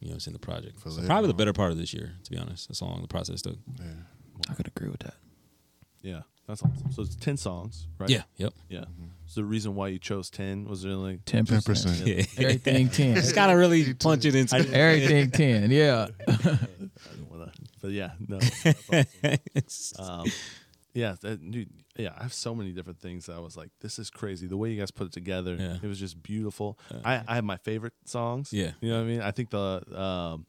you 0.00 0.08
know 0.08 0.14
it's 0.16 0.26
in 0.26 0.32
the 0.32 0.38
project 0.38 0.80
so 0.80 1.02
probably 1.06 1.28
the 1.28 1.34
better 1.34 1.52
part 1.52 1.70
of 1.70 1.76
this 1.76 1.92
year 1.92 2.14
to 2.24 2.30
be 2.30 2.38
honest 2.38 2.68
that's 2.68 2.80
how 2.80 2.86
long 2.86 3.02
the 3.02 3.08
process 3.08 3.42
took 3.42 3.58
Yeah. 3.78 3.86
I 4.50 4.54
could 4.54 4.66
agree 4.66 4.88
with 4.88 5.00
that. 5.00 5.14
Yeah, 6.04 6.20
That's 6.46 6.62
awesome. 6.62 6.92
So 6.92 7.02
it's 7.02 7.16
ten 7.16 7.36
songs, 7.36 7.88
right? 7.98 8.10
Yeah. 8.10 8.22
Yep. 8.36 8.52
Yeah. 8.68 8.84
So 9.26 9.40
the 9.40 9.46
reason 9.46 9.74
why 9.74 9.88
you 9.88 9.98
chose 9.98 10.28
ten 10.30 10.66
was 10.66 10.82
there 10.82 10.92
like 10.92 11.24
Ten 11.24 11.46
percent. 11.46 11.64
percent. 11.64 12.06
Yeah. 12.06 12.24
Everything 12.38 12.88
ten. 12.90 13.14
Just 13.22 13.34
gotta 13.34 13.56
really 13.56 13.94
punch 13.94 14.24
it 14.26 14.34
into. 14.34 14.56
Everything 14.56 15.30
ten. 15.30 15.70
Yeah. 15.70 16.08
I 16.28 16.34
don't 16.36 17.30
wanna, 17.30 17.52
but 17.80 17.90
yeah, 17.92 18.10
no. 18.28 18.38
that's 19.54 19.94
awesome. 19.98 20.20
um, 20.20 20.26
yeah, 20.92 21.16
that, 21.22 21.50
dude, 21.50 21.70
yeah. 21.96 22.10
I 22.16 22.22
have 22.22 22.32
so 22.34 22.54
many 22.54 22.70
different 22.72 23.00
things 23.00 23.26
that 23.26 23.34
I 23.34 23.40
was 23.40 23.56
like, 23.56 23.70
this 23.80 23.98
is 23.98 24.10
crazy. 24.10 24.46
The 24.46 24.56
way 24.56 24.70
you 24.70 24.78
guys 24.78 24.90
put 24.92 25.06
it 25.08 25.12
together, 25.12 25.56
Yeah. 25.58 25.78
it 25.82 25.86
was 25.86 25.98
just 25.98 26.22
beautiful. 26.22 26.78
I, 27.04 27.22
I 27.26 27.34
have 27.36 27.44
my 27.44 27.56
favorite 27.56 27.94
songs. 28.04 28.52
Yeah. 28.52 28.72
you 28.80 28.90
know 28.90 28.98
what 28.98 29.04
I 29.04 29.08
mean. 29.08 29.20
I 29.22 29.30
think 29.32 29.50
the 29.50 29.82
um, 30.00 30.46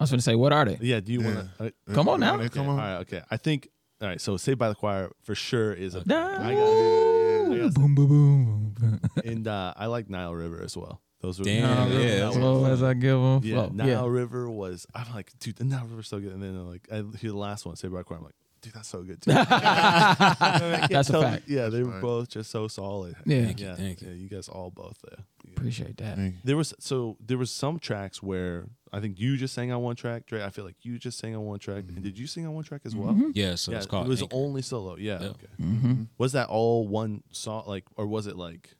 I 0.00 0.04
was 0.04 0.10
going 0.10 0.18
to 0.20 0.22
say, 0.24 0.36
what 0.36 0.52
are 0.54 0.64
they? 0.64 0.78
yeah. 0.80 1.00
Do 1.00 1.12
you 1.12 1.20
Yeah. 1.20 1.34
want 1.34 1.48
to? 1.58 1.64
Uh, 1.66 1.94
Come 1.94 2.08
on 2.08 2.20
now. 2.20 2.36
Okay, 2.36 2.48
Come 2.48 2.68
on. 2.68 2.76
right, 2.78 2.96
okay. 3.00 3.20
I 3.30 3.36
think 3.36 3.68
all 4.00 4.08
right. 4.08 4.20
So 4.20 4.36
Saved 4.36 4.58
by 4.58 4.68
the 4.68 4.74
Choir 4.74 5.10
for 5.22 5.34
sure 5.34 5.72
is 5.72 5.94
a. 5.94 6.06
Nah. 6.06 6.16
I 6.16 6.54
got, 6.54 7.54
I 7.54 7.58
got 7.58 7.74
Boom, 7.74 7.94
boom, 7.94 8.06
boom, 8.08 8.74
boom. 8.78 9.00
and 9.24 9.48
uh, 9.48 9.74
I 9.76 9.86
like 9.86 10.08
Nile 10.08 10.34
River 10.34 10.62
as 10.62 10.76
well. 10.76 11.00
Those 11.20 11.38
were 11.40 11.44
Damn, 11.46 11.62
Nile 11.62 11.88
yeah, 11.90 11.96
River, 11.98 12.08
that's 12.20 12.34
that 12.34 12.40
Slow 12.40 12.60
was- 12.60 12.70
as 12.72 12.82
I 12.82 12.94
give 12.94 13.20
them. 13.20 13.40
Yeah. 13.42 13.68
Nile 13.72 13.86
Yeah. 13.88 14.06
River 14.06 14.48
was. 14.50 14.86
I'm 14.94 15.12
like, 15.12 15.32
dude, 15.40 15.56
the 15.56 15.64
Nile 15.64 15.84
River's 15.84 16.06
so 16.08 16.20
good. 16.20 16.32
And 16.32 16.42
then 16.42 16.64
like, 16.68 16.86
I 16.92 16.96
hear 17.18 17.30
the 17.32 17.36
last 17.36 17.66
one, 17.66 17.74
Saved 17.76 17.92
by 17.92 18.00
the 18.00 18.04
Choir. 18.04 18.18
I'm 18.18 18.24
like, 18.24 18.34
dude, 18.60 18.72
that's 18.72 18.88
so 18.88 19.02
good 19.02 19.20
too. 19.22 19.32
That's 19.32 21.10
a 21.10 21.20
fact. 21.20 21.44
Yeah, 21.48 21.68
they 21.68 21.82
were 21.82 21.92
right. 21.92 22.02
both 22.02 22.28
just 22.28 22.50
so 22.50 22.68
solid. 22.68 23.16
Yeah. 23.24 23.44
Thank 23.44 23.60
you, 23.60 23.66
yeah, 23.66 23.74
thank 23.76 24.02
you. 24.02 24.08
yeah. 24.08 24.14
You 24.14 24.28
guys 24.28 24.48
all 24.48 24.70
both 24.70 24.98
there. 25.08 25.24
Appreciate 25.56 25.96
that. 25.98 26.16
Thank 26.16 26.34
you. 26.34 26.40
There 26.44 26.56
was 26.56 26.74
so 26.78 27.16
there 27.24 27.38
was 27.38 27.50
some 27.50 27.78
tracks 27.78 28.22
where 28.22 28.66
I 28.92 29.00
think 29.00 29.18
you 29.18 29.36
just 29.36 29.54
sang 29.54 29.72
on 29.72 29.82
one 29.82 29.96
track. 29.96 30.26
Dray, 30.26 30.42
I 30.44 30.50
feel 30.50 30.64
like 30.64 30.76
you 30.82 30.98
just 30.98 31.18
sang 31.18 31.34
on 31.34 31.44
one 31.44 31.58
track. 31.58 31.84
And 31.88 32.02
did 32.02 32.18
you 32.18 32.26
sing 32.26 32.46
on 32.46 32.54
one 32.54 32.64
track 32.64 32.82
as 32.84 32.94
well? 32.94 33.16
Yeah. 33.34 33.54
So 33.56 33.72
yeah, 33.72 33.78
it's 33.78 33.86
called. 33.86 34.06
it 34.06 34.08
was 34.08 34.22
Anchor. 34.22 34.36
only 34.36 34.62
solo. 34.62 34.96
Yeah. 34.96 35.18
Yeah. 35.20 35.28
Okay. 35.28 35.46
Mm-hmm. 35.60 36.02
Was 36.18 36.32
that 36.32 36.48
all 36.48 36.86
one 36.86 37.22
song? 37.32 37.64
Like, 37.66 37.84
or 37.96 38.06
was 38.06 38.26
it 38.26 38.36
like? 38.36 38.74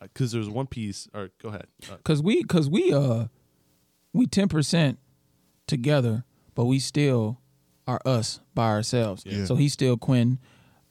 Because 0.00 0.32
there 0.32 0.38
was 0.38 0.48
one 0.48 0.66
piece. 0.68 1.08
Or 1.12 1.30
go 1.42 1.48
ahead. 1.48 1.66
Uh, 1.90 1.96
Cause 2.04 2.22
we, 2.22 2.44
cause 2.44 2.70
we, 2.70 2.92
uh, 2.92 3.26
we 4.12 4.26
ten 4.26 4.48
percent 4.48 4.98
together, 5.66 6.24
but 6.54 6.64
we 6.66 6.78
still 6.78 7.40
are 7.88 8.00
us 8.04 8.38
by 8.54 8.68
ourselves. 8.68 9.24
Yeah. 9.26 9.46
So 9.46 9.56
he's 9.56 9.72
still 9.72 9.96
Quinn, 9.96 10.38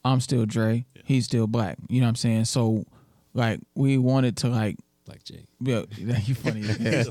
I'm 0.04 0.20
still 0.20 0.46
Dray, 0.46 0.88
he's 1.06 1.26
still 1.26 1.48
Black. 1.48 1.78
You 1.88 2.02
know 2.02 2.08
what 2.08 2.10
I'm 2.10 2.16
saying? 2.16 2.46
So, 2.46 2.84
like, 3.34 3.60
we 3.76 3.98
wanted 3.98 4.36
to 4.38 4.50
like, 4.50 4.76
Black 5.06 5.24
Jay. 5.24 5.46
yeah, 5.62 5.84
you 6.26 6.36
funny 6.36 6.62
as 6.68 7.08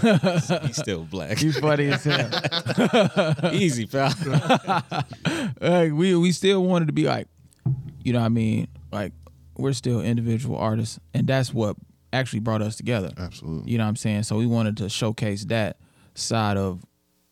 hell. 0.00 0.60
He's 0.66 0.76
still 0.76 1.04
black. 1.04 1.40
you 1.40 1.52
funny 1.52 1.86
as 1.92 2.02
hell. 2.02 2.28
Easy, 3.52 3.86
pal. 3.86 4.12
like 5.60 5.92
we 5.92 6.16
we 6.16 6.32
still 6.32 6.64
wanted 6.64 6.86
to 6.86 6.92
be 6.92 7.04
like, 7.04 7.28
you 8.02 8.12
know 8.12 8.18
what 8.18 8.26
I 8.26 8.30
mean? 8.30 8.66
Like 8.90 9.12
we're 9.56 9.74
still 9.74 10.00
individual 10.00 10.56
artists, 10.56 10.98
and 11.14 11.28
that's 11.28 11.54
what 11.54 11.76
actually 12.12 12.40
brought 12.40 12.62
us 12.62 12.74
together. 12.74 13.12
Absolutely. 13.16 13.70
You 13.70 13.78
know 13.78 13.84
what 13.84 13.90
I'm 13.90 13.96
saying? 13.96 14.24
So 14.24 14.36
we 14.36 14.46
wanted 14.46 14.76
to 14.78 14.88
showcase 14.88 15.44
that 15.44 15.76
side 16.14 16.56
of 16.56 16.84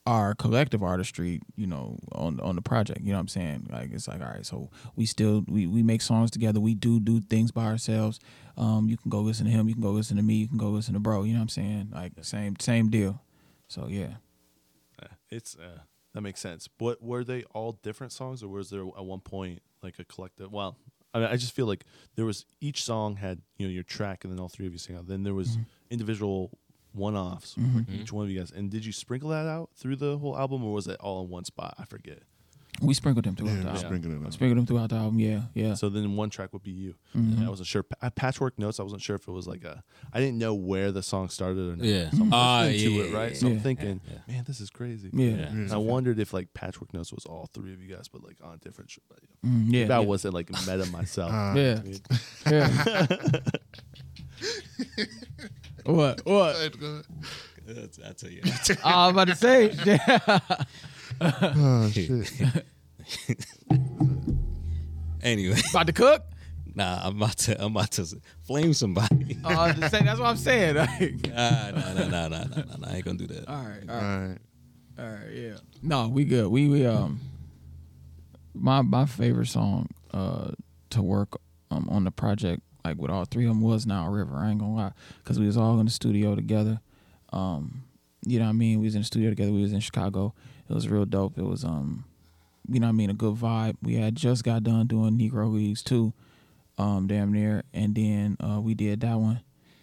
our 0.08 0.34
collective 0.34 0.82
artistry, 0.82 1.38
you 1.54 1.66
know, 1.66 1.98
on 2.12 2.40
on 2.40 2.56
the 2.56 2.62
project. 2.62 3.02
You 3.02 3.12
know 3.12 3.18
what 3.18 3.22
I'm 3.22 3.28
saying? 3.28 3.68
Like 3.70 3.92
it's 3.92 4.08
like, 4.08 4.22
all 4.22 4.28
right, 4.28 4.46
so 4.46 4.70
we 4.96 5.04
still 5.04 5.44
we, 5.46 5.66
we 5.66 5.82
make 5.82 6.00
songs 6.00 6.30
together. 6.30 6.60
We 6.60 6.74
do 6.74 6.98
do 6.98 7.20
things 7.20 7.52
by 7.52 7.66
ourselves. 7.66 8.18
Um, 8.56 8.88
you 8.88 8.96
can 8.96 9.10
go 9.10 9.20
listen 9.20 9.44
to 9.44 9.52
him, 9.52 9.68
you 9.68 9.74
can 9.74 9.82
go 9.82 9.90
listen 9.90 10.16
to 10.16 10.22
me, 10.22 10.34
you 10.36 10.48
can 10.48 10.56
go 10.56 10.70
listen 10.70 10.94
to 10.94 11.00
bro. 11.00 11.24
You 11.24 11.34
know 11.34 11.40
what 11.40 11.42
I'm 11.42 11.48
saying? 11.50 11.90
Like 11.92 12.12
same 12.22 12.56
same 12.58 12.88
deal. 12.88 13.20
So 13.68 13.86
yeah. 13.86 14.14
uh, 15.02 15.08
it's 15.28 15.56
uh, 15.56 15.80
that 16.14 16.22
makes 16.22 16.40
sense. 16.40 16.70
What 16.78 17.02
were 17.02 17.22
they 17.22 17.44
all 17.52 17.72
different 17.82 18.14
songs, 18.14 18.42
or 18.42 18.48
was 18.48 18.70
there 18.70 18.80
at 18.80 19.04
one 19.04 19.20
point 19.20 19.60
like 19.82 19.98
a 19.98 20.04
collective? 20.04 20.50
Well, 20.50 20.78
I 21.12 21.18
mean, 21.18 21.28
I 21.28 21.36
just 21.36 21.54
feel 21.54 21.66
like 21.66 21.84
there 22.16 22.24
was 22.24 22.46
each 22.62 22.82
song 22.82 23.16
had 23.16 23.42
you 23.58 23.66
know 23.66 23.72
your 23.72 23.82
track, 23.82 24.24
and 24.24 24.32
then 24.32 24.40
all 24.40 24.48
three 24.48 24.66
of 24.66 24.72
you 24.72 24.78
sing 24.78 24.96
out. 24.96 25.06
Then 25.06 25.22
there 25.22 25.34
was 25.34 25.58
individual 25.90 26.50
one-offs 26.98 27.54
for 27.54 27.90
each 27.92 28.12
one 28.12 28.24
of 28.26 28.30
you 28.30 28.38
guys. 28.38 28.50
And 28.50 28.70
did 28.70 28.84
you 28.84 28.92
sprinkle 28.92 29.30
that 29.30 29.46
out 29.46 29.70
through 29.76 29.96
the 29.96 30.18
whole 30.18 30.36
album, 30.36 30.64
or 30.64 30.72
was 30.72 30.86
it 30.86 30.96
all 31.00 31.22
in 31.24 31.30
one 31.30 31.44
spot? 31.44 31.74
I 31.78 31.84
forget. 31.84 32.20
We 32.80 32.94
sprinkled 32.94 33.24
them 33.24 33.34
throughout 33.34 33.54
Yeah, 33.56 33.62
the 33.62 33.68
album. 33.70 33.82
sprinkling 33.86 34.22
it 34.22 34.26
out. 34.26 34.32
Sprinkled 34.34 34.58
them 34.58 34.66
throughout 34.66 34.90
the 34.90 34.96
album. 34.96 35.18
Yeah, 35.18 35.42
yeah. 35.52 35.74
So 35.74 35.88
then 35.88 36.14
one 36.14 36.30
track 36.30 36.52
would 36.52 36.62
be 36.62 36.70
you. 36.70 36.94
Mhm. 37.16 37.38
And 37.38 37.44
I 37.44 37.48
wasn't 37.48 37.66
sure. 37.66 37.82
Pa- 37.82 38.10
Patchwork 38.10 38.56
Notes. 38.56 38.78
I 38.78 38.84
wasn't 38.84 39.02
sure 39.02 39.16
if 39.16 39.26
it 39.26 39.32
was 39.32 39.48
like 39.48 39.64
a. 39.64 39.82
I 40.12 40.20
didn't 40.20 40.38
know 40.38 40.54
where 40.54 40.92
the 40.92 41.02
song 41.02 41.28
started 41.28 41.58
or 41.72 41.74
not. 41.76 41.84
Yeah. 41.84 42.10
So 42.10 42.22
I'm 42.22 42.32
Ah, 42.32 42.60
listening 42.60 42.78
yeah, 42.94 43.02
to 43.02 43.08
it, 43.08 43.10
yeah, 43.10 43.18
right? 43.18 43.32
yeah, 43.32 43.38
So 43.38 43.46
I'm 43.48 43.58
thinking, 43.58 44.00
Yeah, 44.08 44.18
man, 44.32 44.44
this 44.46 44.60
is 44.60 44.70
crazy. 44.70 45.10
Yeah. 45.12 45.28
Yeah. 45.30 45.48
And 45.48 45.72
I 45.72 45.76
wondered 45.76 46.20
if 46.20 46.32
like 46.32 46.54
Patchwork 46.54 46.94
Notes 46.94 47.12
was 47.12 47.24
all 47.26 47.50
three 47.52 47.72
of 47.72 47.82
you 47.82 47.92
guys, 47.92 48.06
but 48.06 48.22
like 48.22 48.36
on 48.44 48.58
different. 48.58 48.90
Sh- 48.92 48.98
but, 49.08 49.18
yeah. 49.42 49.50
Mm, 49.50 49.64
yeah, 49.72 49.86
that 49.86 49.98
yeah. 50.00 50.06
wasn't 50.06 50.34
like 50.34 50.48
meta 50.48 50.86
myself. 50.92 51.32
Uh, 51.32 51.54
Yeah. 51.56 51.82
yeah. 52.48 53.38
what? 55.84 56.24
What? 56.24 56.72
That's, 57.66 57.98
I 58.00 58.12
tell 58.12 58.30
you. 58.30 58.40
Oh, 58.84 58.88
I 58.88 59.06
was 59.06 59.12
about 59.12 59.28
to 59.28 59.34
say. 59.36 59.70
yeah. 59.84 60.38
Oh 61.56 61.90
shit. 61.90 62.64
anyway, 65.22 65.60
about 65.70 65.86
to 65.86 65.92
cook? 65.92 66.22
nah, 66.74 67.00
I'm 67.02 67.16
about 67.16 67.36
to. 67.38 67.60
I'm 67.64 67.72
about 67.74 67.90
to 67.92 68.06
flame 68.42 68.72
somebody. 68.72 69.36
Oh, 69.44 69.48
I 69.48 69.66
was 69.68 69.76
just 69.76 69.90
saying, 69.90 70.04
that's 70.04 70.20
what 70.20 70.28
I'm 70.28 70.36
saying. 70.36 70.76
Like, 70.76 71.26
Nah, 71.28 71.70
nah, 71.70 71.92
nah, 71.94 72.08
nah, 72.08 72.28
nah, 72.28 72.44
nah, 72.44 72.76
nah, 72.78 72.88
I 72.88 72.96
ain't 72.96 73.04
gonna 73.04 73.18
do 73.18 73.26
that. 73.28 73.48
all 73.48 73.56
right, 73.56 73.82
all 73.88 73.94
All 73.96 74.00
right, 74.00 74.28
right. 74.28 74.38
all 74.98 75.06
right, 75.12 75.32
yeah. 75.32 75.56
No, 75.82 76.08
we 76.08 76.24
good. 76.24 76.48
We 76.48 76.68
we 76.68 76.86
um, 76.86 77.20
my 78.54 78.82
my 78.82 79.06
favorite 79.06 79.46
song 79.48 79.88
uh 80.12 80.52
to 80.90 81.02
work 81.02 81.40
um 81.70 81.88
on 81.90 82.04
the 82.04 82.10
project 82.10 82.62
like 82.88 82.98
with 82.98 83.10
all 83.10 83.24
three 83.24 83.44
of 83.44 83.50
them 83.50 83.60
was 83.60 83.86
Nile 83.86 84.08
River. 84.08 84.36
I 84.36 84.50
ain't 84.50 84.60
gonna 84.60 84.74
lie, 84.74 84.92
cause 85.24 85.38
we 85.38 85.46
was 85.46 85.56
all 85.56 85.78
in 85.78 85.86
the 85.86 85.92
studio 85.92 86.34
together. 86.34 86.80
Um, 87.32 87.82
you 88.26 88.38
know 88.38 88.46
what 88.46 88.50
I 88.50 88.54
mean? 88.54 88.80
We 88.80 88.86
was 88.86 88.94
in 88.94 89.02
the 89.02 89.06
studio 89.06 89.30
together. 89.30 89.52
We 89.52 89.62
was 89.62 89.72
in 89.72 89.80
Chicago. 89.80 90.34
It 90.68 90.74
was 90.74 90.88
real 90.88 91.04
dope. 91.04 91.38
It 91.38 91.44
was 91.44 91.64
um, 91.64 92.04
you 92.68 92.80
know 92.80 92.86
what 92.86 92.90
I 92.90 92.96
mean, 92.96 93.10
a 93.10 93.14
good 93.14 93.34
vibe. 93.34 93.76
We 93.82 93.96
had 93.96 94.16
just 94.16 94.44
got 94.44 94.62
done 94.62 94.86
doing 94.86 95.18
Negro 95.18 95.52
Leagues 95.52 95.82
too, 95.82 96.12
um, 96.78 97.06
damn 97.06 97.32
near, 97.32 97.64
and 97.72 97.94
then 97.94 98.36
uh, 98.40 98.60
we 98.60 98.74
did 98.74 99.00
that 99.00 99.18
one, 99.18 99.40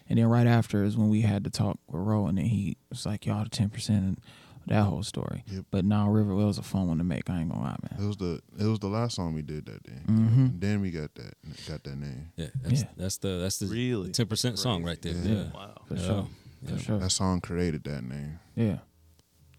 and 0.10 0.18
then 0.18 0.28
right 0.28 0.48
after 0.48 0.84
is 0.84 0.98
when 0.98 1.10
we 1.10 1.22
had 1.22 1.44
to 1.44 1.50
talk 1.50 1.78
with 1.88 2.02
Ro, 2.02 2.28
and 2.28 2.38
then 2.38 2.46
he 2.46 2.78
was 2.90 3.06
like, 3.06 3.26
"Y'all 3.26 3.44
the 3.44 3.50
ten 3.50 3.70
percent," 3.70 4.20
that 4.68 4.84
whole 4.84 5.04
story. 5.04 5.44
Yep. 5.48 5.66
But 5.72 5.86
now 5.86 6.10
River 6.10 6.32
it 6.32 6.36
was 6.36 6.58
a 6.58 6.64
fun 6.64 6.88
one 6.88 6.98
to 6.98 7.04
make. 7.04 7.30
I 7.30 7.40
ain't 7.40 7.50
gonna 7.50 7.62
lie, 7.62 7.76
man. 7.92 8.04
It 8.04 8.08
was 8.08 8.18
the 8.18 8.42
it 8.60 8.66
was 8.66 8.80
the 8.80 8.88
last 8.88 9.16
song 9.16 9.34
we 9.34 9.42
did 9.42 9.66
that 9.68 9.84
day. 9.84 10.00
Mhm. 10.08 10.38
And 10.38 10.62
then 10.62 10.82
we 10.82 10.92
got 10.92 11.14
that 11.16 11.34
got 11.68 11.84
that 11.84 11.98
name. 11.98 12.32
Yeah, 12.36 12.48
that's, 12.62 12.82
Yeah. 12.82 12.88
that's 12.98 13.18
the 13.18 13.40
that's 13.40 13.60
the 13.60 13.68
Really? 13.68 14.12
ten 14.12 14.28
percent 14.28 14.58
song 14.60 14.84
right 14.84 15.02
there. 15.02 15.14
Yeah. 15.14 15.32
Yeah, 15.34 15.52
Wow. 15.54 15.76
For 15.88 15.96
Yeah. 15.96 16.02
sure, 16.06 16.28
Yeah. 16.64 16.70
for 16.76 16.80
sure. 16.80 17.00
That 17.00 17.10
song 17.12 17.42
created 17.42 17.84
that 17.86 18.04
name. 18.04 18.40
Yeah, 18.56 18.80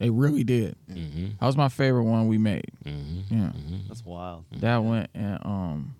it 0.01 0.13
really 0.13 0.45
did. 0.45 0.77
Mm-hmm. 0.91 1.27
That 1.41 1.47
was 1.47 1.57
my 1.57 1.69
favorite 1.69 2.05
one 2.05 2.27
we 2.29 2.39
made. 2.39 2.71
Mm-hmm. 2.85 3.35
Yeah, 3.37 3.53
That's 3.89 4.05
wild. 4.05 4.45
that 4.53 4.79
one 4.79 5.07
and 5.15 5.39
um, 5.45 5.95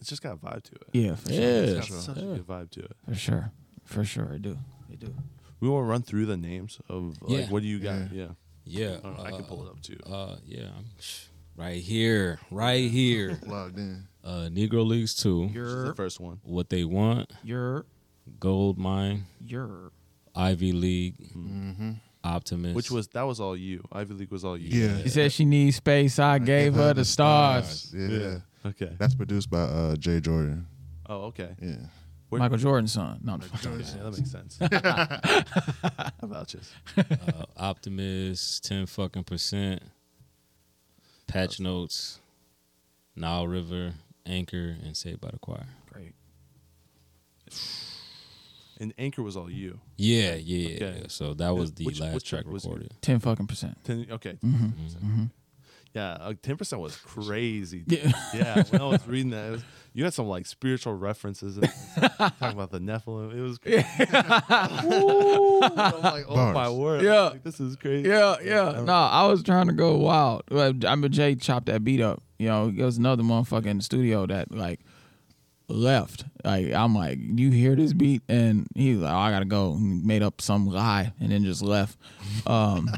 It's 0.00 0.08
just 0.10 0.22
got 0.22 0.34
a 0.34 0.36
vibe 0.36 0.62
to 0.64 0.72
it. 0.74 0.88
yeah, 0.92 1.14
for 1.14 1.32
sure, 1.32 1.40
Yeah. 1.40 1.48
It's 1.48 1.74
got 1.74 1.84
sure. 1.86 2.00
such 2.00 2.16
a 2.18 2.20
good 2.20 2.46
vibe 2.46 2.70
to 2.72 2.80
it. 2.84 2.96
for 3.06 3.14
sure, 3.14 3.52
for 3.84 4.04
sure. 4.04 4.32
I 4.34 4.38
do, 4.38 4.58
I 4.90 4.96
do. 4.96 5.14
We 5.60 5.68
want 5.68 5.84
to 5.84 5.88
run 5.90 6.00
through 6.02 6.24
the 6.24 6.38
names 6.38 6.78
of 6.88 7.20
like 7.20 7.40
Yeah. 7.40 7.48
what 7.50 7.60
do 7.62 7.68
you 7.68 7.78
got? 7.80 8.12
Yeah, 8.14 8.28
Yeah, 8.70 8.96
I, 8.98 9.00
don't 9.00 9.20
I 9.20 9.30
can 9.30 9.44
pull 9.44 9.66
it 9.66 9.70
up 9.70 9.82
too. 9.82 9.98
Uh, 10.06 10.36
yeah, 10.46 10.68
I'm 10.76 10.86
right 11.56 11.82
here, 11.82 12.38
right 12.50 12.90
here. 12.90 13.38
Logged 13.46 13.78
in. 13.78 14.06
Uh, 14.22 14.48
Negro 14.50 14.86
Leagues 14.86 15.14
two. 15.14 15.48
This 15.48 15.56
is 15.66 15.84
the 15.84 15.94
first 15.94 16.20
one. 16.20 16.40
What 16.44 16.68
they 16.70 16.84
want. 16.84 17.32
you're, 17.42 17.86
Gold 18.38 18.78
Mine. 18.78 19.26
you're. 19.44 19.92
Ivy 20.34 20.72
League. 20.72 21.16
Mm-hmm. 21.36 21.92
Optimist. 22.22 22.76
Which 22.76 22.90
was 22.90 23.08
that 23.08 23.22
was 23.22 23.40
all 23.40 23.56
you. 23.56 23.82
Ivy 23.90 24.14
League 24.14 24.30
was 24.30 24.44
all 24.44 24.56
you. 24.56 24.68
Yeah. 24.68 25.02
She 25.02 25.08
said 25.08 25.32
she 25.32 25.44
needs 25.44 25.76
space. 25.76 26.18
I 26.18 26.38
gave 26.38 26.74
her 26.74 26.92
the 26.92 27.04
stars. 27.04 27.92
Yeah. 27.96 28.38
Okay. 28.64 28.92
That's 28.98 29.14
produced 29.14 29.50
by 29.50 29.62
uh, 29.62 29.96
Jay 29.96 30.20
Jordan. 30.20 30.66
Oh, 31.08 31.22
okay. 31.24 31.56
Yeah. 31.60 31.76
Where- 32.30 32.38
Michael 32.40 32.56
Jordan's 32.58 32.92
son. 32.92 33.20
No, 33.22 33.34
I'm 33.34 33.40
just 33.40 33.64
Yeah, 33.96 34.02
that 34.04 34.16
makes 34.16 34.30
sense. 34.30 34.58
How 34.60 36.12
about 36.22 36.54
you? 36.54 36.60
uh, 36.96 37.44
Optimist. 37.56 38.64
Ten 38.64 38.86
fucking 38.86 39.24
percent. 39.24 39.82
Patch 41.26 41.60
Notes. 41.60 42.18
Nile 43.16 43.46
River. 43.46 43.92
Anchor 44.26 44.76
and 44.82 44.96
Saved 44.96 45.20
by 45.20 45.30
the 45.30 45.38
Choir. 45.38 45.66
great. 45.92 46.12
And 48.78 48.94
Anchor 48.96 49.22
was 49.22 49.36
all 49.36 49.50
you. 49.50 49.78
Yeah, 49.98 50.34
yeah, 50.36 50.68
yeah. 50.68 50.76
Okay. 50.76 50.98
yeah. 51.02 51.06
So 51.08 51.34
that 51.34 51.50
was 51.54 51.72
the 51.72 51.84
Which- 51.84 52.00
last 52.00 52.14
which 52.14 52.28
track 52.28 52.44
track 52.44 52.52
was 52.52 52.64
it? 52.64 52.68
recorded. 52.68 52.94
Ten 53.02 53.18
fucking 53.18 53.46
percent. 53.46 53.76
Ten. 53.84 54.06
Okay. 54.10 54.38
Mm-hmm. 54.44 54.64
Mm-hmm. 54.66 55.24
Yeah. 55.94 56.12
uh, 56.20 56.34
Ten 56.42 56.56
percent 56.56 56.82
was 56.82 56.96
crazy. 56.96 57.84
Yeah. 57.86 58.12
Yeah. 58.34 58.62
When 58.70 58.80
I 58.80 58.86
was 58.86 59.06
reading 59.08 59.30
that, 59.30 59.48
it 59.48 59.50
was, 59.52 59.64
you 59.92 60.04
had 60.04 60.14
some 60.14 60.28
like 60.28 60.46
spiritual 60.46 60.94
references. 60.94 61.56
And, 61.56 61.68
talking 62.18 62.48
about 62.50 62.70
the 62.70 62.78
Nephilim. 62.78 63.34
It 63.36 63.42
was. 63.42 63.58
Crazy. 63.58 63.84
I'm 64.08 66.02
like, 66.02 66.24
oh 66.28 66.34
Bars. 66.34 66.54
my 66.54 66.70
word. 66.70 67.02
Yeah. 67.02 67.20
Like, 67.30 67.42
this 67.42 67.60
is 67.60 67.76
crazy. 67.76 68.08
Yeah, 68.08 68.36
yeah. 68.42 68.82
No, 68.84 68.92
I 68.92 69.26
was 69.26 69.42
trying 69.42 69.66
to 69.66 69.72
go 69.72 69.96
wild. 69.96 70.42
I 70.52 70.72
mean, 70.94 71.10
Jay 71.10 71.34
chopped 71.34 71.66
that 71.66 71.84
beat 71.84 72.00
up, 72.00 72.22
You 72.38 72.48
know, 72.48 72.70
there 72.70 72.86
was 72.86 72.98
another 72.98 73.22
motherfucker 73.22 73.66
in 73.66 73.78
the 73.78 73.82
studio 73.82 74.26
that 74.26 74.52
like 74.52 74.80
left. 75.68 76.24
Like 76.44 76.72
I'm 76.72 76.94
like, 76.94 77.18
you 77.20 77.50
hear 77.50 77.74
this 77.74 77.92
beat? 77.92 78.22
And 78.28 78.66
he's 78.74 78.98
like, 78.98 79.12
oh, 79.12 79.16
I 79.18 79.30
gotta 79.30 79.44
go. 79.44 79.74
He 79.74 79.80
made 79.84 80.22
up 80.22 80.40
some 80.40 80.66
lie 80.66 81.12
and 81.20 81.32
then 81.32 81.44
just 81.44 81.62
left. 81.62 81.98
Um, 82.46 82.88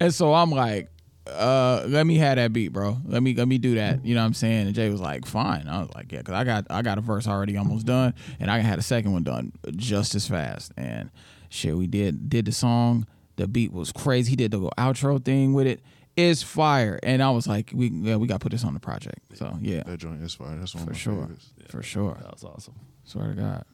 and 0.00 0.12
so 0.14 0.34
I'm 0.34 0.50
like, 0.50 0.88
uh, 1.26 1.84
let 1.86 2.06
me 2.06 2.16
have 2.18 2.36
that 2.36 2.52
beat, 2.52 2.68
bro. 2.68 2.98
Let 3.04 3.22
me 3.22 3.34
let 3.34 3.48
me 3.48 3.58
do 3.58 3.76
that. 3.76 4.04
You 4.04 4.14
know 4.14 4.20
what 4.20 4.26
I'm 4.26 4.34
saying? 4.34 4.66
And 4.66 4.74
Jay 4.74 4.88
was 4.90 5.00
like, 5.00 5.26
fine. 5.26 5.66
I 5.68 5.80
was 5.80 5.90
like, 5.94 6.12
yeah, 6.12 6.18
because 6.18 6.34
I 6.34 6.44
got 6.44 6.66
I 6.70 6.82
got 6.82 6.98
a 6.98 7.00
verse 7.00 7.26
already 7.26 7.56
almost 7.56 7.86
done, 7.86 8.14
and 8.40 8.50
I 8.50 8.58
had 8.58 8.78
a 8.78 8.82
second 8.82 9.12
one 9.12 9.22
done 9.22 9.52
just 9.76 10.14
as 10.14 10.28
fast. 10.28 10.72
And 10.76 11.10
shit, 11.48 11.76
we 11.76 11.86
did 11.86 12.28
did 12.28 12.44
the 12.44 12.52
song. 12.52 13.06
The 13.36 13.48
beat 13.48 13.72
was 13.72 13.90
crazy. 13.90 14.30
He 14.30 14.36
did 14.36 14.50
the 14.52 14.58
little 14.58 14.72
outro 14.78 15.22
thing 15.24 15.54
with 15.54 15.66
it. 15.66 15.80
It's 16.16 16.42
fire. 16.42 17.00
And 17.02 17.20
I 17.22 17.30
was 17.30 17.48
like, 17.48 17.70
we 17.74 17.88
yeah, 17.88 18.16
we 18.16 18.28
got 18.28 18.34
to 18.34 18.44
put 18.44 18.52
this 18.52 18.64
on 18.64 18.74
the 18.74 18.80
project. 18.80 19.18
So 19.36 19.56
yeah, 19.60 19.82
That 19.84 19.98
joint 19.98 20.22
is 20.22 20.34
fire. 20.34 20.56
That's 20.58 20.74
one 20.74 20.84
for 20.84 20.90
of 20.90 20.96
my 20.96 20.98
sure, 21.00 21.20
favorites. 21.22 21.50
for 21.68 21.82
sure. 21.82 22.18
That 22.22 22.32
was 22.32 22.44
awesome. 22.44 22.74
Swear 23.04 23.28
to 23.30 23.34
God. 23.34 23.64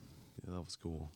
Yeah, 0.47 0.55
that 0.55 0.61
was 0.65 0.77
cool. 0.77 1.11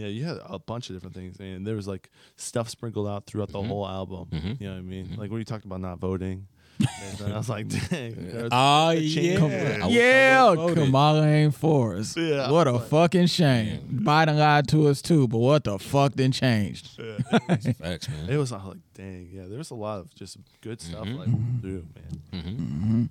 Yeah, 0.00 0.06
you 0.08 0.24
had 0.24 0.38
a 0.44 0.58
bunch 0.58 0.88
of 0.90 0.96
different 0.96 1.14
things, 1.14 1.36
and 1.38 1.66
there 1.66 1.76
was 1.76 1.86
like 1.88 2.10
stuff 2.36 2.68
sprinkled 2.68 3.06
out 3.08 3.26
throughout 3.26 3.50
the 3.50 3.62
whole 3.62 3.86
album. 3.86 4.28
Mhm. 4.30 4.60
You 4.60 4.66
know 4.68 4.72
what 4.74 4.78
I 4.78 4.82
mean? 4.82 5.14
Like 5.16 5.30
when 5.30 5.38
you 5.40 5.44
talked 5.44 5.64
about 5.64 5.80
not 5.80 5.98
voting, 5.98 6.46
and 6.78 7.18
then 7.18 7.32
I 7.32 7.36
was 7.36 7.48
like, 7.50 7.68
dang. 7.90 8.14
there 8.16 8.44
was- 8.44 8.52
Oh 8.52 8.90
yeah, 8.90 9.36
Come- 9.36 9.50
I 9.50 9.54
wish 9.54 9.82
I 9.82 9.88
yeah. 9.88 10.74
Kamala 10.74 11.26
ain't 11.26 11.54
for 11.54 11.96
us. 11.96 12.16
Yeah, 12.16 12.50
what 12.50 12.66
a 12.66 12.72
like- 12.72 12.88
fucking 12.88 13.26
shame. 13.26 13.80
Biden 14.02 14.38
lied 14.38 14.66
to 14.68 14.88
us 14.88 15.02
too, 15.02 15.28
but 15.28 15.38
what 15.38 15.64
the 15.64 15.78
fuck 15.78 16.14
then 16.14 16.32
changed? 16.32 16.88
Facts, 17.30 18.08
man. 18.08 18.28
It 18.30 18.36
was 18.38 18.52
all 18.52 18.68
like, 18.68 18.78
dang, 18.94 19.28
yeah. 19.32 19.44
There 19.46 19.58
was 19.58 19.70
a 19.70 19.74
lot 19.74 19.98
of 20.00 20.14
just 20.14 20.38
good 20.62 20.80
stuff 20.80 21.06
Mhm. 21.06 21.18
like 21.18 21.60
through, 21.60 21.84
man. 21.94 22.42
hmm 22.42 23.04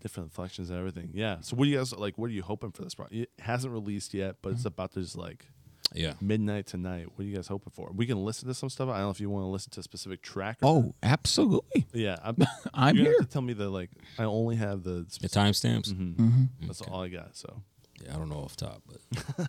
Different 0.00 0.26
inflections 0.28 0.70
and 0.70 0.78
everything. 0.78 1.10
Yeah. 1.12 1.38
So 1.40 1.56
what 1.56 1.64
do 1.64 1.70
you 1.70 1.78
guys 1.78 1.92
like? 1.92 2.16
What 2.18 2.26
are 2.26 2.32
you 2.32 2.42
hoping 2.42 2.70
for 2.70 2.82
this 2.82 2.94
project? 2.94 3.16
It 3.16 3.30
hasn't 3.40 3.72
released 3.72 4.14
yet, 4.14 4.36
but 4.42 4.52
it's 4.52 4.64
about 4.64 4.92
to 4.92 5.00
just 5.00 5.16
like 5.16 5.46
Yeah. 5.94 6.14
midnight 6.20 6.66
tonight. 6.66 7.06
What 7.14 7.24
are 7.24 7.28
you 7.28 7.34
guys 7.36 7.48
hoping 7.48 7.72
for? 7.74 7.90
We 7.94 8.06
can 8.06 8.22
listen 8.24 8.46
to 8.48 8.54
some 8.54 8.68
stuff. 8.68 8.88
I 8.88 8.94
don't 8.98 9.02
know 9.04 9.10
if 9.10 9.20
you 9.20 9.30
want 9.30 9.44
to 9.44 9.48
listen 9.48 9.70
to 9.72 9.80
a 9.80 9.82
specific 9.82 10.22
track. 10.22 10.58
Or 10.62 10.68
Oh, 10.70 10.94
absolutely. 11.02 11.86
yeah. 11.92 12.16
I'm, 12.22 12.36
I'm 12.74 12.94
you're 12.96 13.04
here. 13.06 13.14
have 13.20 13.28
to 13.28 13.32
tell 13.32 13.42
me 13.42 13.52
the 13.54 13.68
like. 13.68 13.90
I 14.18 14.24
only 14.24 14.56
have 14.56 14.82
the. 14.82 15.04
The 15.04 15.10
Specific, 15.10 15.32
timestamps. 15.52 15.92
Mm-hmm. 15.92 16.66
That's 16.66 16.80
all 16.82 17.02
I 17.02 17.08
got. 17.08 17.36
So 17.36 17.62
Yeah, 18.04 18.14
I 18.14 18.18
don't 18.18 18.28
know 18.28 18.36
off 18.40 18.56
top, 18.56 18.82
but 18.86 19.46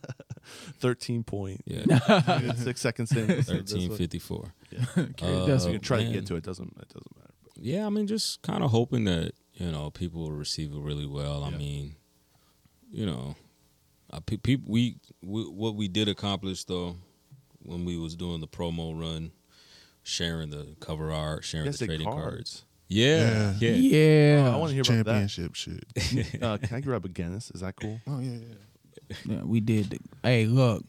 thirteen 0.79 1.23
point 1.23 1.61
yeah, 1.65 2.53
six 2.55 2.81
seconds 2.81 3.11
in. 3.11 3.27
this 3.27 3.47
one. 3.47 3.57
thirteen 3.57 3.95
fifty 3.95 4.19
four. 4.19 4.53
Yeah. 4.71 4.85
Okay, 4.97 5.41
Uh, 5.41 5.45
that's 5.45 5.63
So 5.63 5.69
you 5.69 5.75
can 5.75 5.81
try 5.81 6.03
to 6.03 6.11
get 6.11 6.25
to 6.27 6.35
it. 6.35 6.43
Doesn't 6.43 6.67
it? 6.81 6.87
Doesn't 6.89 7.17
matter. 7.17 7.33
But 7.43 7.63
Yeah, 7.63 7.85
I 7.85 7.89
mean, 7.89 8.07
just 8.07 8.41
kind 8.41 8.63
of 8.63 8.71
hoping 8.71 9.03
that 9.05 9.33
you 9.53 9.71
know 9.71 9.89
people 9.91 10.21
will 10.21 10.31
receive 10.31 10.71
it 10.73 10.79
really 10.79 11.05
well. 11.05 11.43
I 11.43 11.49
mean, 11.51 11.95
you 12.91 13.05
know, 13.05 13.35
I, 14.11 14.19
pe- 14.19 14.37
people 14.37 14.71
we, 14.71 14.97
we 15.21 15.43
what 15.43 15.75
we 15.75 15.87
did 15.87 16.07
accomplish 16.09 16.63
though 16.63 16.95
when 17.61 17.85
we 17.85 17.97
was 17.97 18.15
doing 18.15 18.41
the 18.41 18.47
promo 18.47 18.99
run, 18.99 19.31
sharing 20.03 20.49
the 20.49 20.75
cover 20.79 21.11
art, 21.11 21.43
sharing 21.43 21.67
You 21.67 21.71
the 21.73 21.85
trading 21.85 22.07
cards. 22.07 22.21
cards. 22.23 22.65
Yeah, 22.87 23.53
yeah. 23.59 23.69
yeah. 23.71 24.47
Oh, 24.47 24.53
I 24.53 24.55
want 24.57 24.69
to 24.69 24.73
hear 24.73 24.81
about 25.01 25.05
that. 25.05 25.29
Championship 25.29 25.55
shit. 25.55 26.41
Uh, 26.41 26.57
can 26.57 26.75
I 26.77 26.79
grab 26.81 27.05
a 27.05 27.09
Guinness? 27.09 27.51
Is 27.51 27.61
that 27.61 27.75
cool? 27.75 27.99
Oh 28.07 28.19
yeah, 28.19 28.31
yeah. 28.39 29.15
Yeah, 29.25 29.41
we 29.43 29.59
did. 29.59 29.89
The, 29.91 29.99
hey, 30.23 30.45
look, 30.45 30.83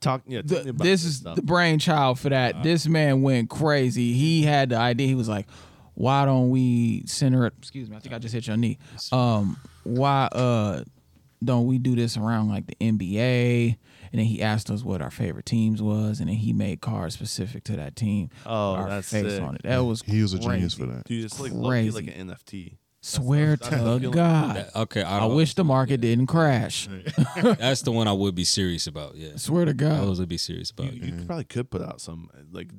Talk. 0.00 0.22
Yeah. 0.26 0.42
The, 0.44 0.70
about 0.70 0.78
this 0.82 1.04
is 1.04 1.16
stuff. 1.18 1.36
the 1.36 1.42
brainchild 1.42 2.18
for 2.18 2.28
that. 2.30 2.62
this 2.64 2.86
man 2.88 3.22
went 3.22 3.50
crazy. 3.50 4.14
He 4.14 4.42
had 4.42 4.70
the 4.70 4.76
idea. 4.76 5.06
He 5.06 5.14
was 5.14 5.28
like, 5.28 5.46
"Why 5.94 6.24
don't 6.24 6.50
we 6.50 7.04
center 7.06 7.46
it?" 7.46 7.54
Excuse 7.58 7.88
me. 7.88 7.96
I 7.96 8.00
think 8.00 8.14
I 8.14 8.18
just 8.18 8.34
hit 8.34 8.48
your 8.48 8.56
knee. 8.56 8.78
Um, 9.12 9.56
why 9.84 10.28
uh 10.32 10.82
don't 11.44 11.66
we 11.66 11.78
do 11.78 11.94
this 11.96 12.16
around 12.16 12.48
like 12.48 12.66
the 12.66 12.76
NBA? 12.80 13.76
And 14.12 14.18
then 14.18 14.26
he 14.26 14.42
asked 14.42 14.70
us 14.70 14.82
what 14.84 15.00
our 15.00 15.10
favorite 15.10 15.46
teams 15.46 15.80
was, 15.80 16.20
and 16.20 16.28
then 16.28 16.36
he 16.36 16.52
made 16.52 16.80
cards 16.82 17.14
specific 17.14 17.64
to 17.64 17.76
that 17.76 17.96
team. 17.96 18.28
Oh, 18.44 18.72
our 18.74 18.88
that's 18.88 19.10
face 19.10 19.24
sick. 19.32 19.42
on 19.42 19.54
it. 19.54 19.62
That 19.62 19.78
was 19.84 20.02
He 20.02 20.20
was 20.20 20.34
a 20.34 20.38
genius 20.38 20.74
for 20.74 20.84
that. 20.86 21.04
Dude, 21.04 21.24
it's 21.24 21.40
like 21.40 21.52
low-key 21.52 21.90
like 21.90 22.06
an 22.08 22.28
NFT. 22.28 22.76
Swear 23.04 23.56
that's- 23.56 23.68
to 23.70 23.74
that's 23.76 23.84
the 23.84 23.98
feeling. 24.00 24.14
God. 24.14 24.56
That- 24.56 24.76
okay, 24.76 25.02
I 25.02 25.18
don't- 25.20 25.34
wish 25.34 25.54
the 25.54 25.64
market 25.64 26.00
didn't 26.02 26.26
crash. 26.26 26.88
that's 27.42 27.82
the 27.82 27.90
one 27.90 28.06
I 28.06 28.12
would 28.12 28.34
be 28.34 28.44
serious 28.44 28.86
about. 28.86 29.16
Yeah, 29.16 29.30
Swear 29.36 29.64
to 29.64 29.74
God. 29.74 30.06
was 30.08 30.20
would 30.20 30.28
be 30.28 30.36
serious 30.36 30.72
You, 30.78 30.84
about. 30.84 30.94
you 30.96 31.24
probably 31.26 31.44
could 31.44 31.70
put 31.70 31.80
out 31.82 32.00
some 32.00 32.28
like. 32.52 32.70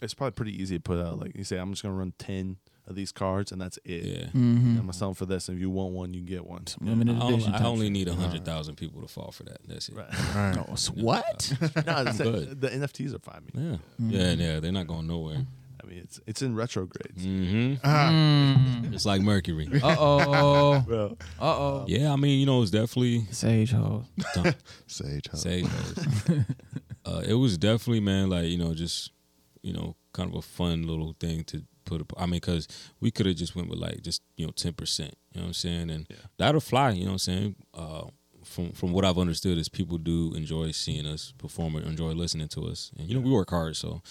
It's 0.00 0.14
probably 0.14 0.30
pretty 0.32 0.60
easy 0.62 0.76
to 0.76 0.82
put 0.82 0.98
out. 1.04 1.18
Like 1.18 1.36
you 1.36 1.44
say, 1.44 1.58
I'm 1.58 1.70
just 1.72 1.82
gonna 1.82 1.94
run 1.94 2.12
ten 2.18 2.56
of 2.88 2.96
these 2.96 3.12
cards, 3.12 3.52
and 3.52 3.60
that's 3.60 3.78
it. 3.84 4.02
Yeah. 4.04 4.24
Mm-hmm. 4.26 4.70
I'm 4.70 4.76
gonna 4.80 4.92
sell 4.92 5.08
them 5.08 5.14
for 5.14 5.26
this. 5.26 5.48
And 5.48 5.56
if 5.56 5.60
you 5.60 5.70
want 5.70 5.92
one, 5.92 6.14
you 6.14 6.20
get 6.22 6.46
one. 6.46 6.64
Limited 6.80 7.16
I 7.16 7.20
only. 7.24 7.46
I 7.46 7.64
only 7.64 7.90
need 7.90 8.08
a 8.08 8.14
hundred 8.14 8.44
thousand 8.44 8.76
people 8.76 9.00
to 9.02 9.08
fall 9.08 9.30
for 9.30 9.44
that. 9.44 9.58
That's 9.68 9.88
it. 9.88 9.94
Right. 9.96 10.06
All 10.36 10.42
right. 10.42 10.58
Oh, 10.68 10.72
s- 10.72 10.90
what? 10.90 11.52
no, 11.60 11.66
it's- 12.00 12.18
good. 12.18 12.60
the 12.60 12.68
NFTs 12.70 13.14
are 13.14 13.18
fine. 13.20 13.42
I 13.54 13.58
mean, 13.58 13.80
Yeah, 13.98 14.32
yeah, 14.32 14.32
yeah. 14.54 14.60
They're 14.60 14.72
not 14.72 14.86
going 14.86 15.06
nowhere. 15.06 15.44
I 15.82 15.86
mean, 15.86 15.98
it's 16.00 16.18
it's 16.26 16.42
in 16.42 16.54
retrograde. 16.56 17.12
hmm 17.16 17.74
Ah, 17.84 18.10
Mm. 18.10 18.92
It's 18.94 19.06
like 19.06 19.20
Mercury. 19.22 19.68
Uh 19.82 19.96
oh. 19.98 20.72
Uh 20.82 21.14
oh. 21.40 21.84
Yeah, 21.86 22.12
I 22.12 22.16
mean, 22.16 22.40
you 22.40 22.46
know, 22.46 22.62
it's 22.62 22.70
definitely 22.72 23.26
Sage 23.30 23.70
hole. 23.72 24.04
Sage. 24.86 25.28
House. 25.30 25.42
say 25.42 25.64
uh, 27.04 27.22
it 27.26 27.34
was 27.34 27.56
definitely 27.58 28.00
man, 28.00 28.28
like 28.30 28.46
you 28.46 28.58
know, 28.58 28.74
just 28.74 29.12
you 29.62 29.72
know, 29.72 29.94
kind 30.12 30.30
of 30.30 30.36
a 30.36 30.42
fun 30.42 30.86
little 30.86 31.14
thing 31.20 31.44
to 31.44 31.62
put. 31.88 32.06
I 32.16 32.22
mean, 32.26 32.32
because 32.40 32.68
we 33.00 33.10
could 33.10 33.26
have 33.26 33.36
just 33.36 33.56
went 33.56 33.68
with 33.68 33.78
like 33.78 34.02
just 34.02 34.22
you 34.36 34.46
know 34.46 34.52
ten 34.52 34.72
percent. 34.74 35.14
You 35.32 35.40
know 35.40 35.44
what 35.44 35.48
I'm 35.48 35.54
saying? 35.54 35.90
And 35.90 36.06
Yeah. 36.10 36.16
that'll 36.36 36.60
fly. 36.60 36.90
You 36.90 37.00
know 37.04 37.12
what 37.12 37.12
I'm 37.12 37.18
saying? 37.18 37.56
Uh, 37.74 38.04
from 38.44 38.72
from 38.72 38.92
what 38.92 39.04
I've 39.04 39.18
understood 39.18 39.58
is 39.58 39.68
people 39.68 39.98
do 39.98 40.32
enjoy 40.34 40.70
seeing 40.70 41.06
us 41.06 41.32
perform 41.38 41.76
and 41.76 41.86
enjoy 41.86 42.12
listening 42.12 42.48
to 42.48 42.66
us. 42.66 42.90
And 42.98 43.08
you 43.08 43.14
know, 43.14 43.20
we 43.20 43.30
work 43.30 43.50
hard, 43.50 43.76
so 43.76 44.02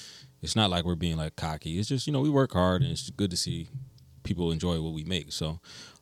it's 0.42 0.56
not 0.56 0.70
like 0.70 0.86
we're 0.86 0.96
being 0.96 1.18
like 1.18 1.36
cocky. 1.36 1.80
It's 1.80 1.90
just 1.90 2.06
you 2.08 2.14
know 2.14 2.22
we 2.22 2.30
work 2.30 2.54
hard, 2.54 2.82
and 2.84 2.92
it's 2.92 3.10
good 3.10 3.32
to 3.32 3.38
see 3.38 3.68
people 4.24 4.52
enjoy 4.52 4.82
what 4.82 4.94
we 4.94 5.04
make. 5.04 5.32
So 5.32 5.60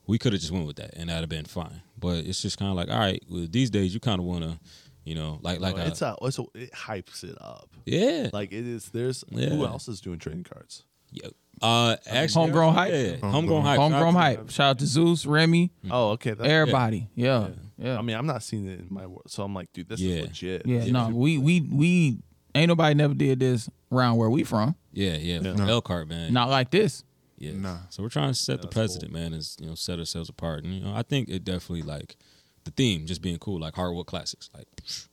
we 0.08 0.18
could 0.18 0.34
have 0.34 0.42
just 0.42 0.52
went 0.52 0.68
with 0.68 0.76
that, 0.78 0.92
and 0.96 1.10
that'd 1.10 1.22
have 1.22 1.30
been 1.30 1.46
fine. 1.46 1.82
But 1.98 2.26
it's 2.26 2.42
just 2.42 2.58
kind 2.58 2.70
of 2.72 2.76
like, 2.78 2.90
all 2.90 3.00
right, 3.00 3.24
well, 3.30 3.48
these 3.50 3.70
days 3.70 3.94
you 3.94 4.00
kind 4.00 4.20
of 4.20 4.26
want 4.26 4.44
to, 4.44 4.60
you 5.06 5.16
know, 5.16 5.40
like 5.42 5.60
like 5.62 5.76
Oh, 5.76 5.78
a- 5.78 5.86
it's 5.88 6.02
a, 6.02 6.16
it's 6.22 6.40
a, 6.40 6.44
it 6.56 6.72
hypes 6.74 7.24
it 7.24 7.38
up. 7.40 7.70
yeah, 7.86 8.30
Like 8.34 8.52
it 8.52 8.66
is. 8.68 8.90
There's 8.90 9.24
who 9.32 9.66
else 9.66 9.88
is 9.88 10.02
doing 10.02 10.20
trading 10.20 10.44
cards? 10.44 10.84
Yeah. 11.24 11.30
Uh, 11.62 11.96
actually, 12.08 12.42
Homegrown 12.44 12.74
hype? 12.74 12.92
Yeah, 12.92 12.98
Homegrown 13.18 13.32
homegrown 13.32 13.62
hype. 13.64 13.78
Homegrown 13.80 14.14
Shout 14.14 14.22
out 14.22 14.38
hype. 14.38 14.50
Shout 14.50 14.70
out 14.72 14.80
to 14.80 14.86
Zeus, 14.86 15.26
Remy, 15.26 15.72
Oh, 15.90 16.10
okay. 16.12 16.32
That's, 16.32 16.50
everybody. 16.50 17.08
Yeah. 17.16 17.48
Yeah. 17.78 17.98
I 17.98 18.02
mean, 18.02 18.16
I'm 18.18 18.26
not 18.26 18.44
seeing 18.44 18.68
it 18.68 18.80
in 18.82 18.88
my 18.90 19.06
world, 19.08 19.24
so 19.28 19.42
I'm 19.44 19.54
like, 19.54 19.72
dude, 19.74 19.88
this 19.88 20.00
Yeah. 20.02 20.16
is 20.18 20.28
legit. 20.28 20.66
Yeah, 20.66 20.80
This 20.80 20.90
no, 20.90 21.10
we 21.10 21.38
we 21.38 21.62
we 21.62 22.20
ain't 22.54 22.68
nobody 22.68 22.94
never 22.96 23.14
did 23.14 23.40
this 23.40 23.70
around 23.92 24.18
where 24.18 24.30
we 24.30 24.44
from. 24.44 24.76
Yeah, 24.92 25.16
yeah. 25.16 25.40
Yeah. 25.42 25.56
From 25.56 25.70
Elkhart, 25.70 26.10
man. 26.10 26.34
Not 26.34 26.50
like 26.50 26.72
this. 26.72 27.04
Yeah. 27.38 27.54
Nah. 27.54 27.78
So 27.90 28.04
we're 28.04 28.10
trying 28.10 28.30
to 28.32 28.36
set 28.36 28.54
Yeah, 28.54 28.56
the 28.58 28.62
that's 28.64 28.74
cool. 28.76 28.82
precedent, 28.84 29.12
man, 29.14 29.34
is 29.34 29.56
you 29.60 29.68
know 29.68 29.76
set 29.76 29.98
ourselves 30.00 30.28
apart, 30.30 30.66
and 30.66 30.74
you 30.74 30.82
know 30.82 30.94
I 30.94 31.04
think 31.04 31.30
it 31.30 31.44
definitely 31.46 31.84
like 31.84 32.18
the 32.66 32.72
theme 32.72 33.06
just 33.06 33.22
being 33.22 33.38
cool, 33.38 33.60
like 33.62 33.76
hardwood 33.76 34.08
classics, 34.08 34.50
like 34.54 34.68
psh, 34.76 35.08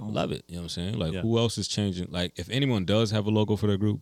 love 0.00 0.30
it. 0.32 0.44
You 0.48 0.56
know 0.56 0.60
what 0.60 0.64
I'm 0.64 0.68
saying? 0.70 0.98
Like 0.98 1.12
Yeah. 1.14 1.20
who 1.22 1.38
else 1.38 1.56
is 1.58 1.68
changing? 1.68 2.08
Like 2.10 2.32
if 2.38 2.50
anyone 2.50 2.84
does 2.84 3.10
have 3.12 3.26
a 3.26 3.30
logo 3.30 3.56
for 3.56 3.66
their 3.66 3.76
group, 3.78 4.00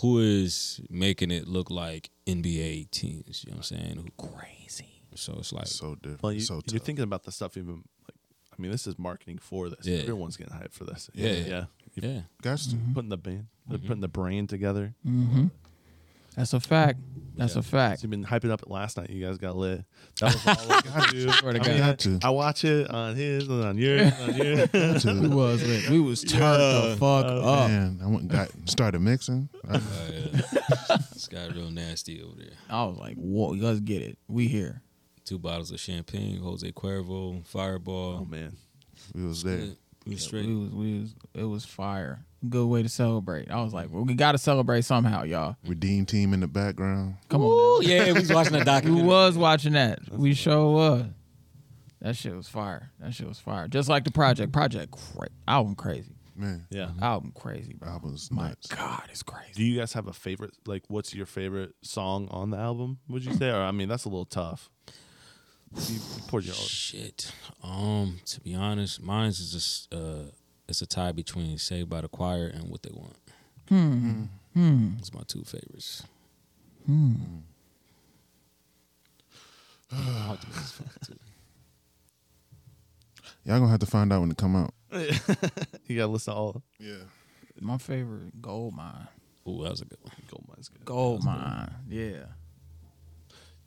who 0.00 0.18
is 0.18 0.80
making 0.90 1.30
it 1.30 1.46
look 1.46 1.70
like 1.70 2.10
NBA 2.26 2.90
teams? 2.90 3.44
You 3.44 3.52
know 3.52 3.58
what 3.58 3.70
I'm 3.70 3.78
saying? 3.78 4.12
Who, 4.18 4.28
Crazy. 4.28 5.02
so 5.14 5.34
it's 5.38 5.52
like 5.52 5.66
so 5.66 5.94
different. 5.96 6.22
Well, 6.22 6.32
you, 6.32 6.40
so 6.40 6.54
you're 6.54 6.78
tough. 6.78 6.82
thinking 6.86 7.04
about 7.04 7.24
the 7.24 7.32
stuff 7.32 7.56
even 7.56 7.84
like. 8.06 8.16
I 8.56 8.62
mean, 8.62 8.70
this 8.70 8.86
is 8.86 8.98
marketing 8.98 9.38
for 9.38 9.68
this. 9.68 9.84
Yeah. 9.86 9.98
Everyone's 9.98 10.36
getting 10.36 10.54
hyped 10.54 10.72
for 10.72 10.84
this. 10.84 11.10
Yeah. 11.12 11.32
yeah. 11.32 11.64
You're 11.94 12.10
yeah, 12.12 12.20
Got 12.42 12.58
to. 12.58 12.76
putting 12.92 13.10
the 13.10 13.16
band, 13.16 13.46
they're 13.68 13.78
putting 13.78 14.00
the 14.00 14.08
brain 14.08 14.46
together. 14.46 14.94
Mm-hmm. 15.06 15.46
That's 16.36 16.52
a 16.52 16.60
fact. 16.60 17.00
That's 17.36 17.54
Yeah. 17.54 17.60
a 17.60 17.62
fact. 17.62 18.00
So 18.00 18.04
you've 18.04 18.10
been 18.12 18.24
hyping 18.24 18.50
up 18.50 18.62
it 18.62 18.70
last 18.70 18.96
night. 18.96 19.10
You 19.10 19.24
guys 19.24 19.38
got 19.38 19.56
lit. 19.56 19.84
That 20.20 20.34
was 20.34 20.46
all 20.46 20.68
like, 20.68 21.10
dude. 21.10 21.28
To 21.34 21.48
I, 21.48 21.52
mean, 21.52 21.78
Got 21.78 21.98
to. 22.00 22.18
I 22.22 22.30
watch 22.30 22.64
it 22.64 22.88
on 22.90 23.16
his 23.16 23.48
and 23.48 23.64
on 23.64 23.76
yours, 23.78 24.12
and 24.20 24.30
on 24.30 24.36
yours. 24.72 25.04
We 25.04 25.28
was 25.28 25.62
lit. 25.66 25.90
We 25.90 26.00
was 26.00 26.22
turned 26.22 26.40
the 26.42 26.96
fuck 27.00 27.24
up. 27.26 27.68
Man, 27.70 27.98
I 28.02 28.06
went 28.06 28.20
and 28.22 28.30
got 28.30 28.50
started 28.66 29.00
mixing. 29.00 29.48
Uh, 29.68 29.80
yeah. 30.12 30.40
it's 31.12 31.26
got 31.26 31.52
real 31.54 31.70
nasty 31.70 32.22
over 32.22 32.36
there. 32.36 32.52
I 32.70 32.84
was 32.84 32.98
like, 32.98 33.16
"Whoa, 33.16 33.48
let's 33.50 33.80
get 33.80 34.02
it. 34.02 34.16
We 34.28 34.46
here." 34.46 34.82
Two 35.24 35.38
bottles 35.38 35.70
of 35.72 35.80
champagne, 35.80 36.38
Jose 36.40 36.70
Cuervo, 36.72 37.44
Fireball. 37.46 38.18
oh 38.20 38.24
man, 38.26 38.56
we 39.14 39.24
was 39.24 39.42
there. 39.42 39.68
Yeah, 40.04 40.10
we 40.10 40.16
straight. 40.16 40.46
We 40.46 40.54
was, 40.54 40.70
we 40.72 41.00
was, 41.00 41.14
it 41.34 41.44
was 41.44 41.64
fire. 41.64 42.24
Good 42.48 42.66
way 42.66 42.82
to 42.82 42.88
celebrate. 42.88 43.50
I 43.50 43.62
was 43.62 43.72
like, 43.72 43.90
well, 43.90 44.04
we 44.04 44.14
got 44.14 44.32
to 44.32 44.38
celebrate 44.38 44.84
somehow, 44.84 45.22
y'all. 45.22 45.56
Redeem 45.66 46.04
team 46.04 46.34
in 46.34 46.40
the 46.40 46.46
background. 46.46 47.16
Come 47.30 47.40
Ooh, 47.42 47.76
on. 47.78 47.82
now. 47.84 47.88
yeah, 47.88 48.06
we 48.06 48.12
was 48.12 48.32
watching 48.32 48.52
that 48.52 48.58
We 48.60 48.64
documentary. 48.64 49.06
was 49.08 49.38
watching 49.38 49.72
that. 49.74 50.00
We 50.12 50.34
sure 50.34 50.70
was. 50.72 51.04
That 52.02 52.16
shit 52.16 52.36
was 52.36 52.48
fire. 52.48 52.90
That 53.00 53.14
shit 53.14 53.26
was 53.26 53.38
fire. 53.38 53.66
Just 53.66 53.88
like 53.88 54.04
the 54.04 54.10
project. 54.10 54.52
Project, 54.52 54.92
cra- 54.92 55.28
album 55.48 55.74
crazy. 55.74 56.12
Man, 56.36 56.66
Yeah. 56.68 56.90
Album 57.00 57.30
mm-hmm. 57.30 57.38
crazy, 57.48 57.72
bro. 57.74 57.88
album's 57.88 58.30
My 58.30 58.48
nuts. 58.48 58.66
God, 58.66 59.04
it's 59.08 59.22
crazy. 59.22 59.52
Do 59.54 59.64
you 59.64 59.78
guys 59.78 59.92
have 59.94 60.08
a 60.08 60.12
favorite? 60.12 60.50
Like, 60.66 60.82
what's 60.88 61.14
your 61.14 61.24
favorite 61.26 61.72
song 61.82 62.28
on 62.30 62.50
the 62.50 62.58
album? 62.58 62.98
Would 63.08 63.24
you 63.24 63.32
say? 63.34 63.50
Or 63.50 63.62
I 63.62 63.70
mean, 63.70 63.88
that's 63.88 64.04
a 64.04 64.08
little 64.08 64.26
tough. 64.26 64.68
You, 65.72 65.94
you 65.94 66.00
poured 66.28 66.44
your 66.44 66.54
Shit. 66.54 67.32
Um, 67.62 68.20
to 68.26 68.40
be 68.40 68.54
honest, 68.54 69.02
mine's 69.02 69.40
is 69.40 69.52
just 69.52 69.94
uh, 69.94 70.30
it's 70.68 70.82
a 70.82 70.86
tie 70.86 71.12
between 71.12 71.58
Saved 71.58 71.90
by 71.90 72.00
the 72.00 72.08
Choir 72.08 72.46
and 72.46 72.68
What 72.70 72.82
They 72.82 72.90
Want. 72.92 73.16
Hmm. 73.68 74.22
Hmm. 74.54 74.90
It's 74.98 75.12
my 75.12 75.22
two 75.26 75.42
favorites. 75.42 76.04
Hmm. 76.86 77.14
Hard 79.92 80.40
to 80.40 80.46
miss. 80.48 80.80
Y'all 83.44 83.58
gonna 83.58 83.70
have 83.70 83.80
to 83.80 83.86
find 83.86 84.12
out 84.12 84.20
when 84.20 84.30
it 84.30 84.36
come 84.36 84.56
out. 84.56 84.72
you 85.86 85.96
gotta 85.96 86.06
listen 86.06 86.32
to 86.32 86.38
all. 86.38 86.62
Yeah. 86.78 86.94
My 87.60 87.78
favorite 87.78 88.40
Gold 88.40 88.74
Mine. 88.74 89.08
Ooh, 89.46 89.62
that 89.62 89.70
was 89.70 89.82
a 89.82 89.84
good 89.84 89.98
one. 90.02 90.12
Gold 90.30 90.44
Mine's 90.48 90.68
good. 90.68 90.84
Gold 90.84 91.24
Mine. 91.24 91.70
Yeah. 91.88 92.24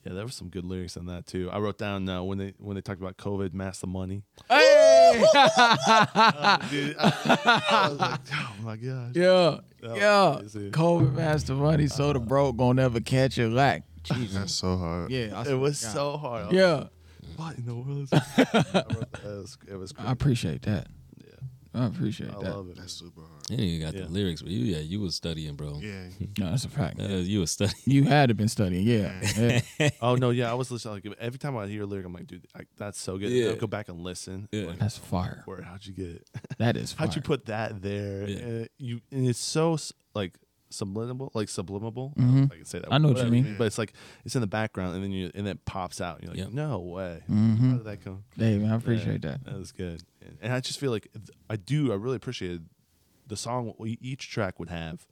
Yeah, 0.08 0.14
there 0.14 0.26
were 0.26 0.32
some 0.32 0.48
good 0.50 0.64
lyrics 0.66 0.96
in 0.96 1.06
that 1.08 1.26
too. 1.28 1.50
I 1.52 1.60
wrote 1.60 1.78
down 1.78 2.08
uh, 2.08 2.24
when 2.24 2.38
they 2.38 2.54
when 2.60 2.76
they 2.76 2.82
talked 2.82 3.02
about 3.02 3.18
COVID, 3.18 3.54
mask 3.54 3.82
the 3.82 3.88
money. 3.88 4.24
Hey. 4.50 5.14
Dude, 6.70 6.96
I, 7.00 7.62
I 7.70 7.90
was 7.90 8.00
like, 8.00 8.20
oh 8.34 8.54
my 8.62 8.76
gosh. 8.78 9.12
yeah. 9.14 9.58
That 9.82 9.98
Yeah. 9.98 10.38
crazy. 10.40 10.72
COVID 10.72 11.14
master 11.14 11.54
money, 11.56 11.88
so 11.88 12.14
the 12.14 12.20
broke 12.20 12.58
gonna 12.58 12.82
never 12.82 13.00
catch 13.00 13.38
a 13.38 13.48
lack. 13.48 13.84
Jesus. 14.04 14.34
That's 14.36 14.54
so 14.54 14.78
hard. 14.78 15.12
Yeah. 15.12 15.32
I 15.46 15.50
It 15.50 15.56
was 15.56 15.82
God. 15.84 15.94
so 15.94 16.18
hard. 16.18 16.52
Yeah. 16.54 16.86
what 17.36 17.58
in 17.58 17.66
the 17.66 17.76
world 17.76 18.04
is 18.04 18.10
this? 18.10 18.22
I 18.38 18.42
wrote 18.74 19.12
that. 19.12 19.22
It 19.24 19.26
was, 19.26 19.58
it 19.70 19.76
was 19.76 19.94
I 19.98 20.12
appreciate 20.12 20.62
that. 20.64 20.88
Yeah. 21.74 21.82
I 21.84 21.86
appreciate 21.88 22.28
that. 22.32 22.38
I 22.38 22.44
that. 22.44 22.56
love 22.56 22.70
it. 22.70 22.78
That's 22.78 22.94
super 22.94 23.22
hard. 23.22 23.44
You 23.50 23.54
ain't 23.56 23.62
even 23.64 23.86
got 23.88 23.94
Yeah. 23.96 24.06
the 24.06 24.12
lyrics, 24.12 24.42
but 24.42 24.52
you 24.52 24.60
yeah, 24.66 24.80
you 24.80 25.00
was 25.00 25.16
studying, 25.16 25.56
bro. 25.56 25.80
Yeah. 25.82 26.08
No, 26.40 26.50
that's 26.52 26.66
a 26.66 26.70
fact. 26.70 27.00
Uh, 27.00 27.08
you 27.08 27.40
was 27.42 27.52
studying. 27.52 27.76
You 27.86 28.04
had 28.04 28.30
to 28.30 28.36
been 28.36 28.48
studying. 28.50 28.86
Yeah. 28.88 29.62
yeah. 29.80 29.90
Oh 30.02 30.16
no, 30.16 30.30
yeah, 30.32 30.52
I 30.52 30.54
was 30.56 30.70
listening. 30.72 30.96
Like 30.96 31.16
every 31.20 31.40
time 31.40 31.56
I 31.58 31.68
hear 31.68 31.84
a 31.84 31.86
lyric, 31.86 32.06
I'm 32.06 32.14
like, 32.14 32.28
dude, 32.28 32.46
I, 32.56 32.62
that's 32.78 33.00
so 33.00 33.18
good. 33.18 33.30
Yeah. 33.32 33.50
I'll 33.50 33.56
go 33.56 33.68
back 33.68 33.90
and 33.90 34.00
listen. 34.00 34.48
Yeah. 34.52 34.66
Like, 34.68 34.80
That's 34.80 34.98
fire. 34.98 35.44
where 35.46 35.62
how'd 35.62 35.86
you 35.86 35.94
get 35.94 36.08
it? 36.08 36.30
That 36.58 36.78
is 36.78 36.94
fire. 36.94 37.08
How'd 37.08 37.16
you 37.16 37.22
put 37.22 37.46
that 37.46 37.82
there? 37.82 38.28
Yeah. 38.28 38.62
Uh, 38.64 38.66
you 38.78 39.02
and 39.12 39.28
it's 39.28 39.40
so 39.40 39.74
s- 39.76 39.94
like 40.14 40.34
subliminal, 40.70 41.32
like 41.34 41.48
sublimable. 41.48 42.16
Mhm. 42.16 42.52
I 42.52 42.56
can 42.56 42.66
say 42.66 42.80
that. 42.80 42.92
I 42.92 42.98
know 42.98 43.10
what 43.10 43.24
you 43.24 43.32
mean. 43.32 43.56
But 43.58 43.66
it's 43.68 43.78
like 43.78 43.94
it's 44.26 44.36
in 44.36 44.42
the 44.42 44.48
background, 44.48 44.96
and 44.96 45.04
then 45.04 45.12
you 45.12 45.32
and 45.36 45.48
it 45.48 45.64
pops 45.66 46.02
out. 46.02 46.16
And 46.20 46.24
you're 46.24 46.32
like, 46.32 46.40
Yep. 46.46 46.54
no 46.54 46.80
way. 46.80 47.22
How 47.28 47.34
Mm-hmm. 47.34 47.78
did 47.78 47.86
that 47.86 48.04
come? 48.04 48.24
Hey, 48.38 48.58
man, 48.58 48.72
I 48.72 48.76
appreciate 48.76 49.22
that. 49.22 49.44
That 49.46 49.58
was 49.58 49.72
good. 49.72 50.04
And, 50.42 50.52
I 50.54 50.60
just 50.60 50.80
feel 50.80 50.92
like 50.92 51.08
I 51.50 51.56
do. 51.56 51.92
I 51.92 51.96
really 51.96 52.18
appreciated 52.18 52.66
the 53.28 53.38
song. 53.38 53.74
Each 54.02 54.30
track 54.30 54.60
would 54.60 54.70
have. 54.70 55.06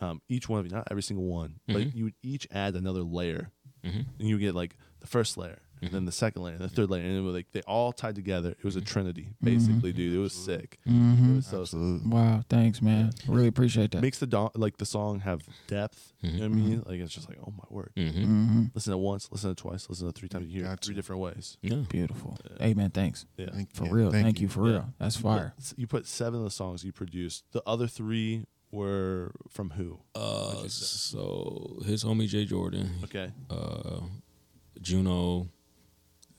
Um, 0.00 0.22
each 0.28 0.48
one 0.48 0.60
of 0.60 0.66
you, 0.66 0.72
not 0.72 0.88
every 0.90 1.02
single 1.02 1.26
one, 1.26 1.60
but 1.66 1.76
Mhm. 1.76 1.94
you 1.94 2.04
would 2.04 2.14
each 2.22 2.46
add 2.50 2.74
another 2.74 3.02
layer, 3.02 3.50
Mhm. 3.84 4.06
and 4.18 4.28
you 4.28 4.38
get 4.38 4.54
like 4.54 4.76
the 5.00 5.06
first 5.06 5.36
layer, 5.36 5.60
and 5.82 5.90
then 5.92 6.04
the 6.04 6.12
second 6.12 6.42
layer, 6.42 6.54
and 6.54 6.62
the 6.64 6.68
third 6.68 6.90
layer, 6.90 7.02
and 7.02 7.16
it 7.16 7.20
was 7.20 7.34
like 7.34 7.46
they 7.52 7.62
all 7.62 7.92
tied 7.92 8.14
together. 8.14 8.50
It 8.50 8.64
was 8.64 8.76
a 8.76 8.80
trinity, 8.80 9.28
basically, 9.42 9.92
dude. 9.92 10.14
It 10.14 10.18
was 10.18 10.32
sick. 10.32 10.78
Mm-hmm. 10.86 11.36
was 11.36 11.46
so 11.46 11.62
Absolutely. 11.62 12.10
Wow, 12.10 12.42
thanks, 12.48 12.82
man. 12.82 13.10
Really 13.26 13.48
appreciate 13.48 13.90
that. 13.92 14.02
makes 14.02 14.18
the 14.18 14.26
do- 14.26 14.50
like 14.54 14.76
the 14.78 14.86
song 14.86 15.20
have 15.20 15.42
depth. 15.66 16.12
You 16.22 16.32
know 16.32 16.38
what 16.38 16.44
I 16.44 16.48
Mhm. 16.48 16.54
mean? 16.68 16.82
Like 16.86 17.00
it's 17.00 17.14
just 17.14 17.28
like, 17.28 17.38
oh 17.40 17.52
my 17.56 17.64
word. 17.70 17.92
Mm-hmm. 17.96 18.20
Mm-hmm. 18.24 18.64
Listen 18.74 18.92
to 18.92 18.98
it 18.98 19.02
once, 19.02 19.28
listen 19.32 19.48
to 19.48 19.52
it 19.52 19.56
twice, 19.56 19.88
listen 19.88 20.06
to 20.06 20.10
it 20.10 20.14
three 20.16 20.28
times. 20.28 20.46
You 20.48 20.52
hear 20.52 20.64
it 20.64 20.68
Got 20.68 20.84
three 20.84 20.94
different 20.94 21.22
ways. 21.22 21.56
Yeah. 21.62 21.76
Beautiful. 21.88 22.36
Hey, 22.58 22.74
man, 22.74 22.90
thanks. 22.90 23.24
Yeah. 23.38 23.46
Thank 23.52 23.74
For 23.74 23.84
yeah, 23.84 23.90
real. 23.92 24.10
Thank, 24.12 24.40
you. 24.40 24.48
for 24.48 24.66
Yeah. 24.66 24.72
real. 24.72 24.94
That's 24.98 25.16
You 25.16 25.22
fire. 25.22 25.54
put- 25.56 25.78
You 25.78 25.86
put 25.86 26.06
seven 26.06 26.40
of 26.40 26.44
the 26.44 26.50
songs 26.50 26.84
you 26.84 26.92
produced. 26.92 27.44
The 27.52 27.62
other 27.66 27.86
three 27.86 28.44
were 28.70 29.32
from 29.48 29.70
who? 29.70 29.98
Uh, 30.14 30.68
so 30.68 31.80
his 31.86 32.04
homie 32.04 32.28
Jay 32.28 32.44
Jordan, 32.44 32.90
Okay. 33.04 33.32
uh, 33.48 34.00
Juno, 34.80 35.48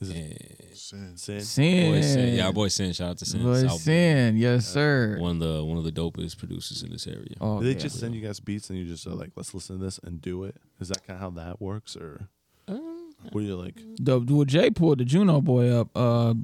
Is 0.02 0.10
it 0.10 0.16
and 0.16 0.76
Sin. 0.76 1.16
Sin? 1.16 1.40
Sin. 1.40 1.92
boy 1.92 2.00
Sin. 2.02 2.34
Yeah, 2.36 2.46
our 2.46 2.52
boy 2.52 2.68
Sin. 2.68 2.92
Shout 2.92 3.10
out 3.10 3.18
to 3.18 3.24
Sin. 3.24 3.42
Boy, 3.42 3.62
South- 3.62 3.80
Sin. 3.80 4.36
Yes, 4.36 4.66
sir. 4.66 5.16
One 5.18 5.32
of 5.32 5.38
the 5.40 5.64
one 5.64 5.78
of 5.78 5.84
the 5.84 5.92
dopest 5.92 6.38
producers 6.38 6.82
in 6.82 6.90
this 6.90 7.06
area. 7.06 7.34
Oh, 7.40 7.58
Do 7.60 7.64
they 7.66 7.72
yeah. 7.72 7.78
just 7.78 7.98
send 8.00 8.14
you 8.14 8.20
guys 8.20 8.40
beats 8.40 8.68
and 8.70 8.78
you 8.78 8.84
just 8.84 9.06
are 9.06 9.14
like, 9.14 9.30
let's 9.36 9.54
listen 9.54 9.78
to 9.78 9.84
this 9.84 9.98
and 10.02 10.20
do 10.20 10.44
it? 10.44 10.56
Is 10.80 10.88
that 10.88 11.06
kind 11.06 11.16
of 11.16 11.20
how 11.20 11.30
that 11.42 11.60
works, 11.60 11.96
or 11.96 12.28
Um, 12.68 13.10
were 13.32 13.40
you 13.42 13.56
like, 13.56 13.76
the 13.98 14.18
well, 14.20 14.44
Jay 14.44 14.70
pulled 14.70 14.98
the 14.98 15.04
Juno 15.04 15.40
boy 15.40 15.68
up 15.70 15.88
uh 15.96 16.34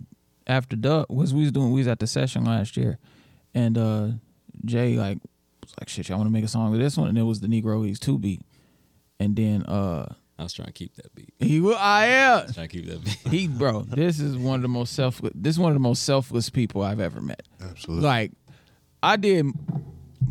after 0.47 0.77
Duck 0.77 1.11
was 1.11 1.35
we 1.35 1.43
was 1.43 1.53
doing 1.53 1.73
we 1.73 1.81
was 1.81 1.89
at 1.89 1.99
the 1.99 2.07
session 2.07 2.45
last 2.45 2.77
year, 2.77 2.99
and 3.55 3.77
uh 3.77 4.09
Jay 4.65 4.97
like 4.97 5.19
was 5.63 5.75
like 5.81 5.89
shit, 5.89 6.09
y'all 6.09 6.19
want 6.19 6.29
to 6.29 6.33
make 6.33 6.45
a 6.45 6.49
song 6.49 6.71
with 6.71 6.81
this 6.81 6.97
one, 6.97 7.09
and 7.09 7.19
it 7.19 7.23
was 7.25 7.41
the 7.41 7.49
Negro 7.49 7.81
Leagues 7.83 7.99
two 8.01 8.19
beat, 8.19 8.41
and 9.21 9.37
then 9.37 9.65
uh 9.65 10.15
I 10.39 10.45
was 10.45 10.53
trying 10.53 10.67
to 10.67 10.73
keep 10.73 10.95
that 10.97 11.13
beat. 11.15 11.35
he 11.41 11.61
wa- 11.61 11.73
I 11.79 12.07
am 12.07 12.53
Trying 12.53 12.69
to 12.69 12.77
keep 12.77 12.87
that 12.87 13.05
beat. 13.05 13.19
he 13.33 13.49
bro 13.49 13.83
this 13.83 14.21
is 14.21 14.37
one 14.37 14.57
of 14.57 14.63
the 14.63 14.69
most 14.69 14.93
self 14.93 15.21
this 15.35 15.55
is 15.57 15.59
one 15.59 15.71
of 15.73 15.75
the 15.75 15.81
most 15.81 16.05
selfless 16.05 16.49
people 16.51 16.83
I've 16.83 17.01
ever 17.01 17.21
met. 17.21 17.43
Absolutely. 17.61 18.05
Like 18.05 18.33
I 19.03 19.17
did 19.17 19.47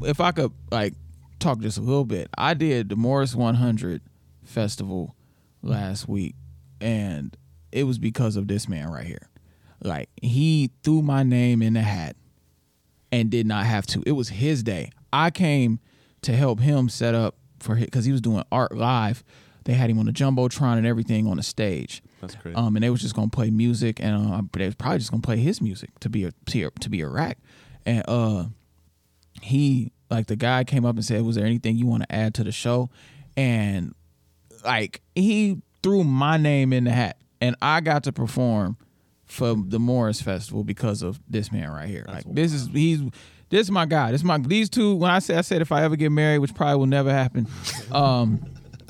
if 0.04 0.20
I 0.22 0.32
could 0.32 0.52
like 0.72 0.94
talk 1.40 1.60
just 1.60 1.78
a 1.78 1.82
little 1.82 2.06
bit. 2.06 2.30
I 2.38 2.54
did 2.54 2.90
the 2.90 2.96
Morris 2.96 3.36
100 3.36 4.02
festival 4.44 5.16
last 5.62 6.08
week 6.08 6.36
and 6.80 7.36
it 7.72 7.84
was 7.84 7.98
because 8.00 8.36
of 8.38 8.48
this 8.48 8.70
man 8.70 8.90
right 8.90 9.06
here. 9.06 9.30
Like 9.84 10.10
he 10.22 10.72
threw 10.84 11.02
my 11.02 11.24
name 11.24 11.62
in 11.62 11.74
the 11.74 11.82
hat 11.82 12.16
and 13.12 13.30
did 13.30 13.46
not 13.46 13.66
have 13.66 13.86
to. 13.88 14.04
It 14.06 14.14
was 14.14 14.30
his 14.30 14.64
day. 14.64 14.92
I 15.12 15.32
came 15.32 15.80
to 16.22 16.34
help 16.36 16.60
him 16.60 16.88
set 16.90 17.14
up 17.14 17.36
for 17.60 17.76
his 17.76 17.90
cuz 17.92 18.06
he 18.06 18.12
was 18.12 18.22
doing 18.22 18.44
art 18.52 18.76
live. 18.76 19.24
They 19.68 19.74
had 19.74 19.90
him 19.90 20.00
on 20.00 20.06
the 20.06 20.14
jumbotron 20.14 20.78
and 20.78 20.88
everything 20.88 21.28
on 21.28 21.36
the 21.36 21.44
stage. 21.44 22.02
that's 22.22 22.36
crazy? 22.36 22.56
Um, 22.56 22.78
and 22.78 22.84
they 22.84 22.90
was 22.90 23.02
just 23.02 23.14
gonna 23.14 23.28
play 23.28 23.50
music, 23.50 24.00
and 24.00 24.16
uh, 24.34 24.42
they 24.54 24.66
was 24.66 24.76
probably 24.76 25.00
just 25.00 25.12
gonna 25.12 25.20
play 25.22 25.36
his 25.36 25.62
music 25.62 25.90
to 26.00 26.10
be 26.10 26.24
a 26.24 26.32
to, 26.32 26.90
be- 26.90 27.02
a 27.02 27.08
rack. 27.10 27.38
And 27.86 28.02
uh, 28.08 28.46
he 29.42 29.92
like 30.10 30.28
the 30.28 30.38
guy 30.38 30.64
came 30.64 30.86
up 30.86 30.96
and 30.96 31.04
said, 31.04 31.22
"Was 31.24 31.36
there 31.36 31.46
anything 31.46 31.76
you 31.76 31.86
want 31.86 32.04
to 32.04 32.16
add 32.16 32.34
to 32.36 32.46
the 32.46 32.52
show?" 32.54 32.90
And 33.36 33.94
like 34.64 35.02
he 35.16 35.62
threw 35.84 36.06
my 36.06 36.38
name 36.38 36.72
in 36.72 36.86
the 36.86 36.92
hat, 36.92 37.18
and 37.42 37.58
I 37.62 37.82
got 37.82 38.06
to 38.06 38.14
perform 38.14 38.78
for 39.26 39.54
the 39.54 39.80
Morris 39.80 40.22
Festival 40.22 40.64
because 40.64 41.02
of 41.02 41.20
this 41.28 41.52
man 41.52 41.70
right 41.70 41.90
here. 41.90 42.06
like 42.08 42.24
this 42.26 42.54
is 42.54 42.68
he's 42.68 43.02
this 43.50 43.68
is 43.68 43.72
my 43.72 43.86
guy. 43.86 44.12
This 44.12 44.22
is 44.22 44.26
my 44.26 44.38
these 44.38 44.70
two. 44.70 44.96
When 44.96 45.12
I 45.12 45.20
said 45.20 45.38
I 45.38 45.42
said 45.42 45.62
if 45.62 45.74
I 45.74 45.84
ever 45.84 45.98
get 45.98 46.14
married, 46.14 46.40
which 46.40 46.56
probably 46.56 46.78
will 46.78 46.86
never 46.86 47.12
happen, 47.12 47.48
um, 47.92 48.46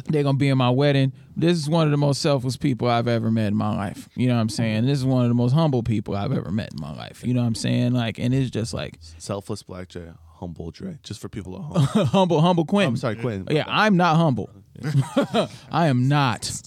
they're 0.09 0.23
gonna 0.23 0.37
be 0.37 0.49
in 0.49 0.57
my 0.57 0.69
wedding. 0.69 1.13
This 1.35 1.57
is 1.57 1.69
one 1.69 1.85
of 1.85 1.91
the 1.91 1.97
most 1.97 2.21
selfless 2.21 2.57
people 2.57 2.87
I've 2.87 3.07
ever 3.07 3.31
met 3.31 3.47
in 3.47 3.55
my 3.55 3.75
life. 3.75 4.09
You 4.15 4.27
know 4.27 4.35
what 4.35 4.41
I'm 4.41 4.49
saying? 4.49 4.85
This 4.85 4.99
is 4.99 5.05
one 5.05 5.23
of 5.23 5.29
the 5.29 5.35
most 5.35 5.53
humble 5.53 5.83
people 5.83 6.15
I've 6.15 6.31
ever 6.31 6.51
met 6.51 6.71
in 6.73 6.81
my 6.81 6.93
life. 6.95 7.23
You 7.23 7.33
know 7.33 7.41
what 7.41 7.47
I'm 7.47 7.55
saying? 7.55 7.93
Like, 7.93 8.17
and 8.19 8.33
it's 8.33 8.49
just 8.49 8.73
like 8.73 8.97
Selfless 9.17 9.63
Black 9.63 9.89
Jay, 9.89 10.09
humble 10.35 10.71
Dre, 10.71 10.99
just 11.03 11.19
for 11.19 11.29
people 11.29 11.55
at 11.55 11.61
home. 11.61 12.05
humble, 12.07 12.41
humble 12.41 12.65
Quinn. 12.65 12.87
I'm 12.87 12.97
sorry, 12.97 13.15
Quinn. 13.15 13.47
Yeah, 13.49 13.65
I'm 13.67 13.97
not 13.97 14.15
humble. 14.15 14.49
I 15.71 15.87
am 15.87 16.07
not. 16.07 16.61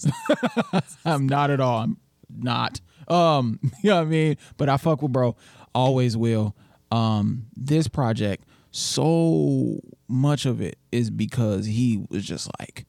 I'm 1.05 1.27
not 1.27 1.49
at 1.49 1.59
all. 1.59 1.79
I'm 1.79 1.97
not. 2.29 2.81
Um, 3.07 3.59
you 3.83 3.89
know 3.89 3.97
what 3.97 4.01
I 4.03 4.05
mean? 4.05 4.37
But 4.57 4.69
I 4.69 4.77
fuck 4.77 5.01
with 5.01 5.11
bro. 5.11 5.35
Always 5.73 6.15
will. 6.15 6.55
Um, 6.91 7.47
this 7.55 7.87
project, 7.87 8.45
so 8.71 9.79
much 10.07 10.45
of 10.45 10.61
it 10.61 10.77
is 10.91 11.09
because 11.09 11.65
he 11.65 12.03
was 12.09 12.25
just 12.25 12.49
like, 12.59 12.85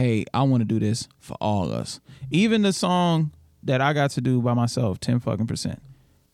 Hey, 0.00 0.24
I 0.32 0.44
want 0.44 0.62
to 0.62 0.64
do 0.64 0.78
this 0.80 1.08
for 1.18 1.36
all 1.42 1.64
of 1.64 1.72
us. 1.72 2.00
Even 2.30 2.62
the 2.62 2.72
song 2.72 3.32
that 3.64 3.82
I 3.82 3.92
got 3.92 4.12
to 4.12 4.22
do 4.22 4.40
by 4.40 4.54
myself, 4.54 4.98
10 4.98 5.20
fucking 5.20 5.46
percent. 5.46 5.82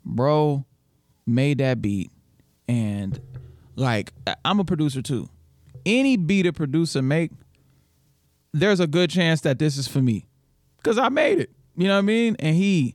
Bro 0.05 0.65
made 1.27 1.59
that 1.59 1.83
beat 1.83 2.13
and 2.69 3.21
like 3.75 4.13
I'm 4.45 4.61
a 4.61 4.65
producer 4.65 5.03
too. 5.03 5.29
Any 5.85 6.17
beat 6.17 6.47
a 6.47 6.53
producer 6.53 7.03
make, 7.03 7.33
there's 8.53 8.79
a 8.79 8.87
good 8.87 9.11
chance 9.11 9.41
that 9.41 9.59
this 9.59 9.77
is 9.77 9.89
for 9.89 10.01
me. 10.01 10.29
Cause 10.85 10.97
I 10.97 11.09
made 11.09 11.41
it. 11.41 11.51
You 11.77 11.89
know 11.89 11.95
what 11.95 11.99
I 11.99 12.03
mean? 12.03 12.37
And 12.39 12.55
he 12.55 12.95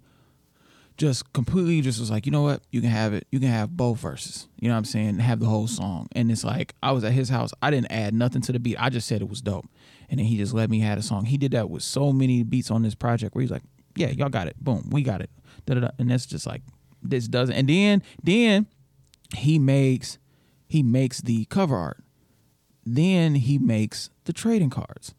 just 0.96 1.34
completely 1.34 1.82
just 1.82 2.00
was 2.00 2.10
like, 2.10 2.26
you 2.26 2.32
know 2.32 2.44
what? 2.44 2.62
You 2.72 2.80
can 2.80 2.92
have 2.92 3.14
it. 3.14 3.28
You 3.30 3.42
can 3.42 3.50
have 3.50 3.76
both 3.76 4.00
verses. 4.00 4.48
You 4.58 4.70
know 4.70 4.76
what 4.76 4.80
I'm 4.80 4.86
saying? 4.86 5.20
Have 5.20 5.42
the 5.42 5.48
whole 5.48 5.68
song. 5.68 6.08
And 6.14 6.32
it's 6.32 6.46
like 6.46 6.76
I 6.82 6.94
was 6.94 7.04
at 7.04 7.12
his 7.12 7.28
house. 7.28 7.52
I 7.62 7.72
didn't 7.72 7.92
add 7.92 8.14
nothing 8.14 8.42
to 8.44 8.54
the 8.54 8.60
beat. 8.60 8.78
I 8.80 8.90
just 8.90 9.08
said 9.08 9.22
it 9.22 9.28
was 9.28 9.42
dope. 9.42 9.68
And 10.12 10.20
then 10.20 10.28
he 10.28 10.38
just 10.38 10.54
let 10.54 10.70
me 10.70 10.80
have 10.82 11.00
a 11.00 11.02
song. 11.02 11.26
He 11.26 11.38
did 11.38 11.54
that 11.54 11.70
with 11.70 11.82
so 11.82 12.12
many 12.12 12.44
beats 12.44 12.70
on 12.70 12.84
this 12.84 12.94
project 12.94 13.34
where 13.34 13.42
he's 13.42 13.50
like, 13.50 13.64
Yeah, 13.96 14.10
y'all 14.10 14.30
got 14.30 14.48
it. 14.48 14.62
Boom, 14.64 14.90
we 14.92 15.02
got 15.02 15.22
it. 15.22 15.32
Da-da-da. 15.66 15.90
And 15.98 16.12
that's 16.12 16.26
just 16.28 16.46
like 16.46 16.62
this 17.02 17.28
doesn't 17.28 17.56
and 17.56 17.68
then 17.68 18.04
then 18.22 18.68
he 19.36 19.58
makes 19.58 20.20
he 20.68 20.84
makes 20.84 21.22
the 21.22 21.46
cover 21.46 21.76
art. 21.76 22.04
Then 22.86 23.36
he 23.36 23.58
makes 23.58 24.10
the 24.26 24.34
trading 24.34 24.70
cards. 24.70 25.14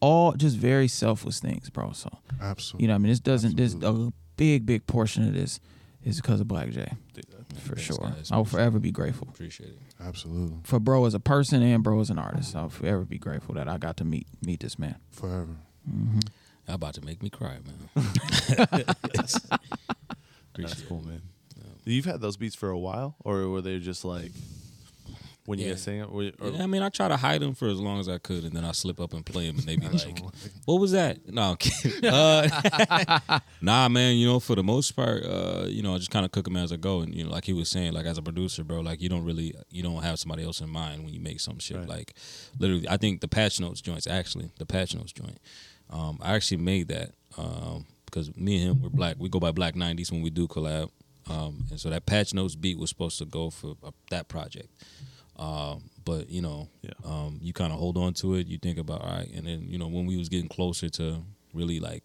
All 0.00 0.32
just 0.32 0.56
very 0.56 0.88
selfless 0.88 1.40
things, 1.40 1.70
bro. 1.70 1.92
So 1.92 2.10
Absolutely. 2.40 2.84
you 2.84 2.88
know, 2.88 2.94
what 2.94 2.96
I 2.96 2.98
mean, 2.98 3.10
this 3.10 3.20
doesn't. 3.20 3.56
This 3.56 3.74
a 3.82 4.12
big, 4.36 4.66
big 4.66 4.86
portion 4.86 5.26
of 5.26 5.34
this 5.34 5.60
is 6.02 6.20
because 6.20 6.40
of 6.40 6.48
Black 6.48 6.70
J. 6.70 6.92
for 7.60 7.74
Thanks, 7.76 7.82
sure. 7.82 7.98
guys. 8.00 8.30
I 8.32 8.36
will 8.36 8.44
forever 8.44 8.78
be 8.78 8.90
grateful 8.90 9.28
Appreciate 9.30 9.70
it. 9.70 9.78
Absolutely. 10.04 10.58
for 10.64 10.78
bro 10.80 11.04
as 11.06 11.14
a 11.14 11.20
person 11.20 11.62
and 11.62 11.82
bro 11.82 12.00
as 12.00 12.10
an 12.10 12.18
artist. 12.18 12.54
I'll 12.56 12.68
forever 12.68 13.04
be 13.04 13.18
grateful 13.18 13.54
that 13.54 13.68
I 13.68 13.78
got 13.78 13.96
to 13.98 14.04
meet 14.04 14.26
meet 14.44 14.60
this 14.60 14.78
man. 14.78 14.96
Forever. 15.10 15.56
Mm-hmm. 15.90 16.20
Y'all 16.66 16.76
about 16.76 16.94
to 16.94 17.04
make 17.04 17.22
me 17.22 17.28
cry, 17.30 17.58
man. 17.94 18.04
That's 20.56 20.82
cool, 20.82 21.00
it. 21.00 21.06
man. 21.06 21.22
You've 21.84 22.06
had 22.06 22.20
those 22.22 22.36
beats 22.38 22.54
for 22.54 22.70
a 22.70 22.78
while, 22.78 23.16
or 23.24 23.48
were 23.48 23.60
they 23.60 23.78
just 23.78 24.04
like 24.06 24.32
when 25.46 25.58
you 25.58 25.66
Yeah. 25.66 25.72
guys 25.72 25.82
sang 25.82 26.00
it? 26.00 26.10
Were, 26.10 26.30
or, 26.40 26.50
Yeah, 26.50 26.62
I 26.62 26.66
mean, 26.66 26.82
I 26.82 26.88
try 26.88 27.08
to 27.08 27.16
hide 27.16 27.40
them 27.42 27.54
for 27.54 27.68
as 27.68 27.78
long 27.78 28.00
as 28.00 28.08
I 28.08 28.18
could, 28.18 28.44
and 28.44 28.52
then 28.52 28.64
I 28.64 28.72
slip 28.72 29.00
up 29.00 29.12
and 29.12 29.24
play 29.26 29.46
them, 29.46 29.58
and 29.58 29.66
they 29.66 29.76
be 29.76 29.86
like, 30.04 30.18
"What 30.64 30.80
was 30.80 30.92
that?" 30.92 31.26
No, 31.32 31.42
I'm 31.50 31.56
kidding. 31.56 32.04
Uh, 32.10 33.40
nah, 33.60 33.88
man. 33.88 34.16
You 34.16 34.26
know, 34.26 34.40
for 34.40 34.54
the 34.56 34.62
most 34.62 34.92
part, 34.92 35.22
uh, 35.24 35.66
you 35.68 35.82
know, 35.82 35.94
I 35.94 35.98
just 35.98 36.10
kind 36.10 36.24
of 36.24 36.32
cook 36.32 36.44
them 36.44 36.56
as 36.56 36.72
I 36.72 36.76
go, 36.76 37.00
and 37.00 37.14
you 37.14 37.24
know, 37.24 37.30
like 37.30 37.44
he 37.44 37.52
was 37.52 37.68
saying, 37.68 37.92
like 37.92 38.06
as 38.06 38.18
a 38.18 38.22
producer, 38.22 38.64
bro, 38.64 38.80
like 38.80 39.00
you 39.02 39.08
don't 39.08 39.24
really, 39.24 39.54
you 39.70 39.82
don't 39.82 40.02
have 40.02 40.18
somebody 40.18 40.44
else 40.44 40.60
in 40.60 40.70
mind 40.70 41.04
when 41.04 41.12
you 41.12 41.20
make 41.20 41.40
some 41.40 41.58
shit. 41.58 41.76
Right. 41.78 41.88
Like, 41.88 42.14
literally, 42.58 42.88
I 42.88 42.96
think 42.96 43.20
the 43.20 43.28
patch 43.28 43.60
notes 43.60 43.80
joints, 43.80 44.06
actually, 44.06 44.50
the 44.58 44.66
patch 44.66 44.94
notes 44.94 45.12
joint, 45.12 45.38
um, 45.90 46.18
I 46.22 46.34
actually 46.34 46.58
made 46.58 46.88
that 46.88 47.10
um, 47.36 47.84
because 48.06 48.34
me 48.36 48.56
and 48.62 48.70
him 48.70 48.82
we're 48.82 48.88
black. 48.90 49.16
We 49.18 49.28
go 49.28 49.40
by 49.40 49.50
Black 49.50 49.74
Nineties 49.76 50.10
when 50.10 50.22
we 50.22 50.30
do 50.30 50.46
collab, 50.48 50.88
um, 51.28 51.66
and 51.70 51.78
so 51.80 51.90
that 51.90 52.06
patch 52.06 52.32
notes 52.32 52.54
beat 52.54 52.78
was 52.78 52.88
supposed 52.90 53.18
to 53.18 53.24
go 53.26 53.50
for 53.50 53.76
uh, 53.84 53.90
that 54.10 54.28
project. 54.28 54.68
Um, 55.36 55.90
but 56.04 56.30
you 56.30 56.42
know, 56.42 56.68
Yeah. 56.82 56.90
um, 57.04 57.38
you 57.42 57.52
kind 57.52 57.72
of 57.72 57.78
hold 57.78 57.96
on 57.96 58.14
to 58.14 58.34
it. 58.34 58.46
You 58.46 58.58
think 58.58 58.78
about 58.78 59.00
all 59.02 59.10
right, 59.10 59.30
and 59.32 59.46
then 59.46 59.66
you 59.68 59.78
know 59.78 59.88
when 59.88 60.06
we 60.06 60.16
was 60.16 60.28
getting 60.28 60.48
closer 60.48 60.88
to 60.90 61.22
really 61.52 61.80
like 61.80 62.04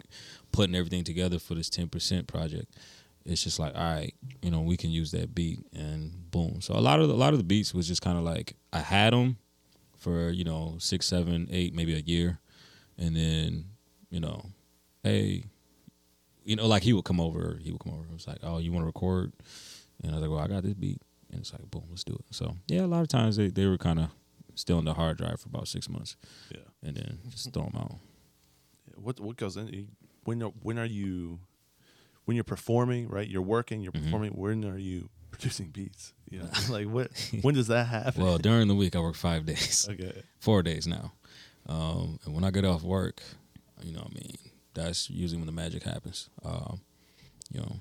putting 0.52 0.76
everything 0.76 1.04
together 1.04 1.40
for 1.40 1.54
this 1.56 1.70
ten 1.70 1.90
percent 1.90 2.28
project, 2.28 2.74
it's 3.26 3.44
just 3.44 3.60
like 3.60 3.76
all 3.76 3.82
right, 3.94 4.14
you 4.42 4.50
know 4.52 4.62
we 4.62 4.78
can 4.78 4.90
use 4.90 5.12
that 5.12 5.36
beat, 5.36 5.60
and 5.74 6.32
boom. 6.32 6.62
So 6.62 6.74
a 6.76 6.82
lot 6.82 7.00
of 7.00 7.08
the, 7.08 7.14
a 7.14 7.16
lot 7.16 7.34
of 7.34 7.40
the 7.40 7.44
beats 7.46 7.74
was 7.74 7.88
just 7.88 8.02
kind 8.02 8.18
of 8.18 8.24
like 8.24 8.56
I 8.74 8.80
had 8.80 9.14
them 9.14 9.38
for 9.98 10.30
you 10.30 10.44
know 10.44 10.76
six, 10.80 11.06
seven, 11.06 11.48
eight, 11.52 11.76
maybe 11.76 11.94
a 11.94 12.00
year, 12.00 12.40
and 12.98 13.16
then 13.16 13.66
you 14.10 14.20
know, 14.20 14.44
hey, 15.04 15.44
you 16.46 16.56
know, 16.56 16.66
like 16.66 16.82
he 16.84 16.94
would 16.94 17.06
come 17.06 17.20
over, 17.20 17.60
he 17.62 17.72
would 17.72 17.82
come 17.82 17.94
over. 17.94 18.06
It 18.06 18.14
was 18.14 18.28
like, 18.28 18.40
oh, 18.42 18.58
you 18.58 18.72
want 18.72 18.82
to 18.84 18.88
record? 18.88 19.34
And 20.02 20.12
I 20.12 20.16
was 20.16 20.22
like, 20.24 20.32
well, 20.32 20.40
I 20.40 20.48
got 20.48 20.64
this 20.64 20.74
beat. 20.74 21.00
And 21.32 21.42
it's 21.42 21.54
like, 21.54 21.70
boom, 21.70 21.84
let's 21.90 22.04
do 22.04 22.14
it. 22.14 22.26
So 22.32 22.56
yeah, 22.68 22.82
a 22.82 22.88
lot 22.88 23.02
of 23.02 23.08
times 23.08 23.36
they, 23.38 23.48
they 23.50 23.66
were 23.68 23.78
kind 23.78 24.00
of 24.00 24.10
still 24.56 24.80
in 24.80 24.86
the 24.86 24.94
hard 24.96 25.18
drive 25.18 25.40
for 25.40 25.48
about 25.50 25.68
six 25.68 25.88
months, 25.88 26.18
yeah. 26.52 26.62
and 26.84 26.98
then 26.98 27.20
just 27.30 27.54
throw 27.54 27.64
them 27.64 27.76
out. 27.78 27.96
What 28.96 29.20
what 29.20 29.38
goes 29.38 29.56
in 29.58 29.88
when 30.26 30.42
are, 30.44 30.52
when 30.62 30.78
are 30.80 30.86
you 30.86 31.40
when 32.26 32.36
you're 32.36 32.44
performing? 32.44 33.08
Right, 33.08 33.28
you're 33.28 33.42
working, 33.42 33.82
you're 33.82 33.92
Mhm. 33.94 34.06
performing. 34.06 34.32
When 34.34 34.66
are 34.66 34.78
you 34.78 35.10
producing 35.32 35.68
beats? 35.68 36.14
You 36.30 36.40
know, 36.40 36.50
like 36.70 36.88
what? 36.88 37.12
When 37.42 37.54
does 37.56 37.68
that 37.68 37.88
happen? 37.88 38.24
Well, 38.24 38.38
during 38.38 38.68
the 38.68 38.76
week 38.76 38.96
I 38.96 39.00
work 39.00 39.16
five 39.16 39.46
days, 39.46 39.88
okay, 39.90 40.24
four 40.40 40.62
days 40.64 40.88
now, 40.88 41.14
um, 41.68 42.20
and 42.26 42.34
when 42.36 42.44
I 42.44 42.52
get 42.52 42.66
off 42.66 42.84
work, 42.84 43.22
you 43.84 43.94
know, 43.94 44.00
what 44.02 44.12
I 44.12 44.16
mean, 44.16 44.36
that's 44.74 45.10
usually 45.10 45.38
when 45.38 45.46
the 45.46 45.54
magic 45.54 45.84
happens. 45.84 46.30
Um, 46.44 46.82
you 47.52 47.62
know, 47.62 47.80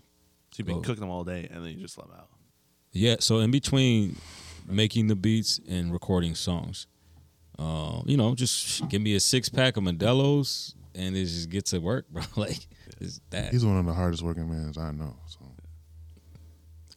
so 0.51 0.59
you've 0.59 0.67
been 0.67 0.77
Well- 0.77 0.85
cooking 0.85 1.01
them 1.01 1.11
all 1.11 1.25
day, 1.25 1.49
and 1.51 1.65
then 1.65 1.73
you 1.73 1.81
just 1.83 1.99
let 1.99 2.09
them 2.09 2.19
out. 2.21 2.29
Yeah, 2.93 3.17
so 3.21 3.39
in 3.39 3.51
between 3.51 4.17
making 4.67 5.09
the 5.09 5.17
beats 5.17 5.61
and 5.69 5.93
recording 5.93 6.35
songs, 6.35 6.87
uh, 7.59 8.01
you 8.07 8.17
know, 8.17 8.35
just 8.35 8.89
give 8.89 9.03
me 9.03 9.15
a 9.15 9.21
six 9.21 9.49
pack 9.49 9.77
of 9.77 9.85
Modelo's 9.85 10.75
and 10.95 11.17
it 11.17 11.25
just 11.25 11.51
get 11.51 11.67
to 11.67 11.79
work, 11.79 12.09
bro. 12.11 12.23
like 12.37 12.67
it's 13.01 13.21
that. 13.31 13.53
He's 13.53 13.65
one 13.65 13.79
of 13.79 13.87
the 13.87 13.95
hardest 13.95 14.23
working 14.23 14.49
men 14.49 14.73
I 14.79 14.91
know. 14.93 15.17
So, 15.27 15.38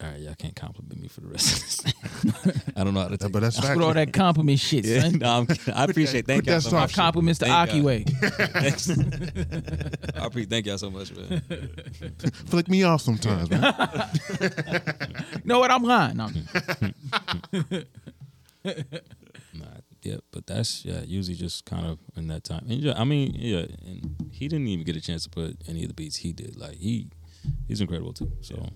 All 0.04 0.10
right, 0.10 0.20
y'all 0.20 0.34
can't 0.36 0.56
compliment 0.56 1.00
me 1.00 1.08
for 1.08 1.22
the 1.22 1.28
rest 1.28 1.54
of 1.54 1.62
this. 1.62 2.64
I 2.76 2.84
don't 2.84 2.96
know 2.96 3.02
how 3.02 3.08
to 3.10 3.18
take 3.18 3.32
but 3.32 3.42
that's 3.42 3.58
Put 3.60 3.66
fact. 3.68 3.82
all 3.82 3.94
that 3.94 4.12
compliment 4.14 4.60
shit, 4.68 4.84
Yeah, 4.86 5.02
son. 5.02 5.20
no, 5.20 5.30
I'm, 5.30 5.48
I 5.76 5.84
appreciate. 5.84 6.26
Thank 6.26 6.46
put 6.46 6.50
y'all 6.50 6.56
that 6.60 6.62
so 6.64 6.72
My 6.72 6.80
much. 6.82 6.90
soft 6.90 6.96
compliments 6.96 7.40
to 7.40 7.46
Thank 7.46 7.70
Aki 7.70 7.82
Way. 7.82 8.04
Thanks. 8.22 8.90
I 8.90 10.26
appreciate. 10.26 10.50
Thank 10.50 10.66
y'all 10.66 10.78
so 10.80 10.90
much, 10.90 11.12
man. 11.16 11.42
Flick 12.48 12.68
me 12.68 12.82
off 12.84 13.02
sometimes, 13.02 13.50
man. 13.52 13.62
You 14.42 15.42
know 15.46 15.60
what? 15.60 15.70
I'm 15.70 15.84
lying. 15.84 16.18
No. 16.18 16.30
Nah, 18.64 19.66
yeah, 20.04 20.18
but 20.32 20.48
that's 20.48 20.86
yeah, 20.86 21.02
usually 21.06 21.36
just 21.36 21.66
kind 21.66 21.86
of 21.86 22.00
in 22.16 22.28
that 22.28 22.44
time. 22.44 22.66
And 22.70 22.80
yeah, 22.80 22.94
I 22.96 23.04
mean, 23.04 23.34
yeah, 23.36 23.66
and 23.86 24.30
he 24.32 24.48
didn't 24.48 24.68
even 24.68 24.86
get 24.86 24.96
a 24.96 25.02
chance 25.02 25.24
to 25.26 25.30
put 25.30 25.58
any 25.68 25.84
of 25.84 25.90
the 25.90 25.94
beats 25.94 26.18
he 26.18 26.32
did. 26.32 26.58
Like 26.58 26.76
he, 26.78 27.10
he's 27.68 27.82
incredible 27.82 28.14
too. 28.14 28.32
So 28.42 28.68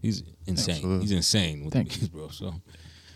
he's 0.00 0.22
insane. 0.46 0.74
Absolutely. 0.76 1.00
He's 1.02 1.12
insane 1.12 1.64
with 1.64 1.72
Thank 1.74 1.90
the 1.90 1.98
beats, 1.98 2.08
bro. 2.08 2.28
So 2.28 2.54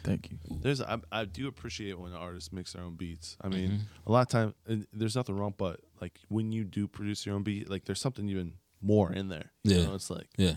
Thank 0.03 0.31
you. 0.31 0.39
There's 0.61 0.83
I, 0.83 0.99
I 1.11 1.25
do 1.25 1.49
appreciate 1.49 1.99
when 1.99 2.13
artists 2.13 2.53
mix 2.53 2.75
their 2.75 2.83
own 2.83 2.95
beats. 2.97 3.37
I 3.41 3.49
mean, 3.49 3.71
Mhm. 3.71 3.81
a 4.07 4.13
lot 4.13 4.21
of 4.23 4.29
time 4.29 4.55
and 4.67 4.87
there's 4.93 5.17
nothing 5.17 5.35
wrong, 5.37 5.55
but 5.57 5.81
like 6.01 6.21
when 6.29 6.53
you 6.53 6.65
do 6.65 6.87
produce 6.87 7.25
your 7.25 7.35
own 7.37 7.43
beat, 7.43 7.71
like 7.71 7.85
there's 7.87 8.01
something 8.01 8.29
even 8.29 8.53
more 8.83 9.13
in 9.13 9.29
there. 9.29 9.53
You 9.63 9.77
Yeah. 9.77 9.85
know, 9.87 9.95
it's 9.95 10.11
like 10.11 10.29
yeah, 10.37 10.57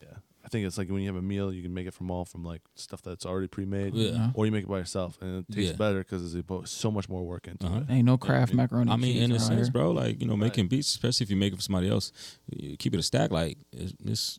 yeah. 0.00 0.16
I 0.42 0.48
think 0.48 0.64
it's 0.66 0.78
like 0.78 0.88
when 0.88 1.02
you 1.02 1.08
have 1.08 1.16
a 1.16 1.20
meal, 1.22 1.52
you 1.52 1.60
can 1.62 1.74
make 1.74 1.86
it 1.86 1.92
from 1.92 2.10
all 2.10 2.24
from 2.24 2.42
like 2.42 2.62
stuff 2.74 3.02
that's 3.02 3.26
already 3.26 3.48
pre-made, 3.48 3.92
yeah. 3.94 4.30
or 4.32 4.46
you 4.46 4.52
make 4.52 4.62
it 4.64 4.68
by 4.68 4.78
yourself, 4.78 5.18
and 5.20 5.40
it 5.40 5.52
tastes 5.54 5.72
Yeah. 5.72 5.76
better 5.76 5.98
because 5.98 6.32
there's 6.32 6.70
so 6.70 6.90
much 6.90 7.08
more 7.10 7.22
work 7.26 7.48
into 7.48 7.66
Uh-huh. 7.66 7.80
it. 7.80 7.90
Ain't 7.90 8.06
no 8.06 8.16
craft 8.16 8.52
Yeah, 8.52 8.56
macaroni. 8.56 8.90
I 8.90 8.96
mean, 8.96 9.12
cheese 9.14 9.24
in 9.24 9.32
a 9.32 9.38
sense, 9.40 9.66
here. 9.66 9.72
bro, 9.72 9.90
like 9.90 10.20
you 10.22 10.26
know, 10.26 10.34
Right. 10.34 10.40
making 10.42 10.68
beats, 10.68 10.88
especially 10.88 11.24
if 11.24 11.30
you 11.30 11.36
make 11.36 11.52
it 11.52 11.56
for 11.56 11.62
somebody 11.62 11.88
else, 11.90 12.12
you 12.50 12.76
keep 12.78 12.94
it 12.94 13.00
a 13.00 13.02
stack. 13.02 13.30
Like 13.30 13.58
it's, 13.72 13.92
it's 14.02 14.38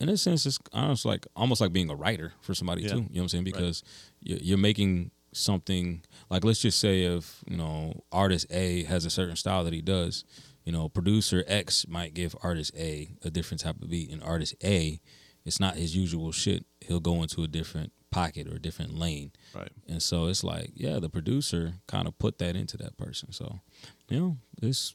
in 0.00 0.08
a 0.08 0.16
sense, 0.16 0.44
it's 0.46 0.58
almost 0.72 1.04
like 1.04 1.26
almost 1.36 1.60
like 1.60 1.72
being 1.72 1.90
a 1.90 1.94
writer 1.94 2.32
for 2.40 2.54
somebody 2.54 2.82
Yeah. 2.82 2.88
too. 2.88 2.94
You 2.94 3.00
know 3.02 3.08
what 3.12 3.20
I'm 3.22 3.28
saying? 3.28 3.44
Because 3.44 3.82
you're, 4.20 4.38
you're 4.38 4.58
making 4.58 5.10
something 5.32 6.02
like 6.30 6.44
let's 6.44 6.60
just 6.60 6.78
say 6.78 7.02
if 7.02 7.42
you 7.48 7.56
know 7.56 8.04
artist 8.12 8.46
A 8.50 8.84
has 8.84 9.04
a 9.04 9.10
certain 9.10 9.36
style 9.36 9.64
that 9.64 9.72
he 9.72 9.82
does, 9.82 10.24
you 10.64 10.72
know, 10.72 10.88
producer 10.88 11.44
X 11.46 11.86
might 11.88 12.14
give 12.14 12.34
artist 12.42 12.72
A 12.76 13.10
a 13.24 13.30
different 13.30 13.60
type 13.60 13.80
of 13.82 13.90
beat, 13.90 14.10
and 14.10 14.22
artist 14.22 14.54
A, 14.64 15.00
it's 15.44 15.60
not 15.60 15.76
his 15.76 15.96
usual 15.96 16.32
shit. 16.32 16.64
He'll 16.80 17.00
go 17.00 17.22
into 17.22 17.42
a 17.42 17.48
different 17.48 17.92
pocket 18.10 18.46
or 18.46 18.54
a 18.56 18.60
different 18.60 18.94
lane. 18.96 19.32
Right. 19.54 19.72
And 19.88 20.00
so 20.00 20.26
it's 20.26 20.44
like, 20.44 20.70
yeah, 20.74 21.00
the 21.00 21.08
producer 21.08 21.74
kind 21.88 22.06
of 22.06 22.16
put 22.18 22.38
that 22.38 22.54
into 22.54 22.76
that 22.76 22.96
person. 22.96 23.32
So, 23.32 23.58
you 24.08 24.18
know, 24.20 24.36
it's 24.62 24.94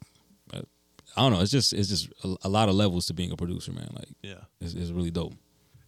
I 1.17 1.21
don't 1.21 1.33
know. 1.33 1.41
It's 1.41 1.51
just 1.51 1.73
it's 1.73 1.89
just 1.89 2.09
a, 2.23 2.35
a 2.43 2.49
lot 2.49 2.69
of 2.69 2.75
levels 2.75 3.05
to 3.07 3.13
being 3.13 3.31
a 3.31 3.35
producer, 3.35 3.71
man. 3.71 3.89
Like 3.93 4.07
Yeah. 4.21 4.35
it's, 4.61 4.73
it's 4.73 4.91
really 4.91 5.11
dope. 5.11 5.33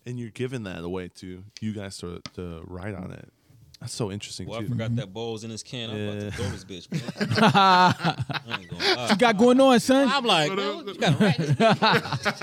And 0.05 0.19
you're 0.19 0.29
giving 0.31 0.63
that 0.63 0.83
away 0.83 1.09
to 1.15 1.43
you 1.61 1.73
guys 1.73 1.97
to 1.99 2.21
to 2.35 2.61
write 2.65 2.95
on 2.95 3.11
it. 3.11 3.29
That's 3.79 3.93
so 3.93 4.11
interesting 4.11 4.45
too. 4.47 4.53
I 4.53 4.65
forgot 4.65 4.95
that 4.97 5.11
bowl's 5.11 5.43
in 5.43 5.49
this 5.49 5.63
can. 5.63 5.89
I'm 5.89 5.95
about 6.07 6.19
to 6.19 6.25
Yeah. 6.25 6.31
throw 6.31 6.49
this 6.49 6.65
bitch. 6.65 6.91
Man. 6.91 8.25
What 9.01 9.09
you 9.11 9.17
got 9.17 9.37
going 9.37 9.59
on, 9.59 9.79
son? 9.79 10.07
I'm 10.11 10.23
like, 10.25 10.53
bro, 10.53 10.81
you 10.85 10.93
gotta 10.95 11.17
write 11.23 11.37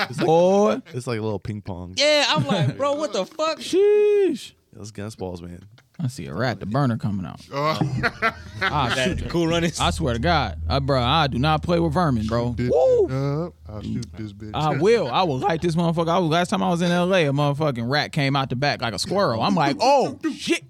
this. 0.08 0.18
Boy. 0.18 0.82
It's 0.92 1.06
like 1.06 1.18
a 1.18 1.22
little 1.22 1.38
ping 1.38 1.62
pong. 1.62 1.94
yeah. 1.96 2.26
I'm 2.28 2.46
like, 2.46 2.76
bro, 2.76 2.94
what 2.94 3.12
the 3.12 3.24
fuck? 3.24 3.58
Sheesh. 3.58 4.52
Those 4.72 4.90
gas 4.90 5.14
balls, 5.14 5.40
man. 5.42 5.62
I 6.00 6.06
see 6.06 6.26
a 6.26 6.34
rat, 6.34 6.60
the 6.60 6.66
burner 6.66 6.96
coming 6.96 7.26
out. 7.26 7.40
Oh, 7.52 7.76
Ah, 8.62 8.88
shoot. 8.94 9.18
That 9.18 9.30
cool 9.30 9.48
runnings. 9.48 9.80
I 9.80 9.90
swear 9.90 10.14
to 10.14 10.20
God, 10.20 10.60
uh, 10.68 10.78
bro, 10.78 11.02
I 11.02 11.26
do 11.26 11.38
not 11.38 11.62
play 11.62 11.80
with 11.80 11.92
vermin, 11.92 12.26
bro. 12.26 12.52
this 12.52 12.70
Woo! 12.70 13.08
bitch 13.08 13.46
up. 13.48 13.54
I'll 13.68 13.82
shoot 13.82 14.06
this 14.16 14.32
bitch. 14.32 14.52
I 14.54 14.76
will. 14.80 15.08
I 15.08 15.24
will 15.24 15.38
light 15.38 15.60
this 15.60 15.74
motherfucker. 15.74 16.08
I 16.08 16.18
was, 16.18 16.30
last 16.30 16.50
time 16.50 16.62
I 16.62 16.68
was 16.70 16.82
in 16.82 16.90
LA, 16.90 17.18
a 17.18 17.32
motherfucking 17.32 17.90
rat 17.90 18.12
came 18.12 18.36
out 18.36 18.48
the 18.50 18.56
back 18.56 18.80
like 18.80 18.94
a 18.94 18.98
squirrel. 18.98 19.42
I'm 19.42 19.54
like, 19.56 19.76
oh 19.80 20.18
shit. 20.36 20.62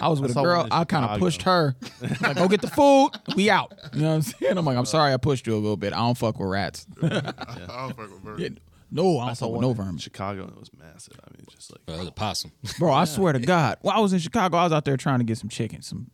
I 0.00 0.08
was 0.08 0.20
with 0.20 0.30
I 0.30 0.32
a 0.32 0.34
saw 0.34 0.42
girl. 0.42 0.68
I 0.70 0.84
kind 0.84 1.04
of 1.04 1.18
pushed 1.20 1.42
her. 1.42 1.76
Like, 2.20 2.36
go 2.36 2.48
get 2.48 2.60
the 2.60 2.66
food. 2.68 3.10
We 3.36 3.50
out. 3.50 3.72
You 3.92 4.00
know 4.02 4.08
what 4.08 4.14
I'm 4.14 4.22
saying? 4.22 4.58
I'm 4.58 4.64
like, 4.64 4.76
I'm 4.76 4.84
sorry 4.86 5.12
I 5.12 5.16
pushed 5.16 5.46
you 5.46 5.54
a 5.54 5.56
little 5.56 5.76
bit. 5.76 5.92
I 5.92 5.98
don't 5.98 6.18
fuck 6.18 6.40
with 6.40 6.48
rats. 6.48 6.86
I 7.02 7.08
don't 7.10 7.94
fuck 7.94 7.98
with 7.98 8.22
Bird. 8.24 8.60
Yeah, 8.92 9.02
no, 9.02 9.18
I 9.18 9.22
I 9.22 9.26
don't 9.26 9.34
saw 9.36 9.44
fuck 9.46 9.52
with 9.52 9.56
one 9.56 9.62
no 9.62 9.70
in 9.70 9.76
vermin. 9.76 9.98
Chicago, 9.98 10.42
and 10.42 10.52
it 10.52 10.58
was 10.58 10.70
massive. 10.78 11.14
I 11.24 11.30
mean, 11.36 11.46
just 11.50 11.72
like 11.72 11.84
Bro, 11.86 11.96
that's 11.96 12.08
a 12.08 12.12
possum. 12.12 12.52
Bro, 12.78 12.92
I 12.92 13.04
swear 13.04 13.32
to 13.32 13.38
God. 13.38 13.78
Well, 13.82 13.96
I 13.96 14.00
was 14.00 14.12
in 14.12 14.18
Chicago. 14.18 14.56
I 14.56 14.64
was 14.64 14.72
out 14.72 14.84
there 14.84 14.96
trying 14.96 15.18
to 15.18 15.24
get 15.24 15.38
some 15.38 15.48
chicken, 15.48 15.82
some 15.82 16.10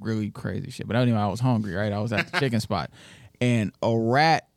really 0.00 0.30
crazy 0.30 0.70
shit. 0.70 0.86
But 0.86 0.96
anyway, 0.96 1.18
I 1.18 1.26
was 1.28 1.40
hungry, 1.40 1.74
right? 1.74 1.92
I 1.92 1.98
was 1.98 2.12
at 2.12 2.30
the 2.32 2.40
chicken 2.40 2.60
spot. 2.68 2.90
And 3.40 3.72
a 3.82 3.96
rat 3.96 4.48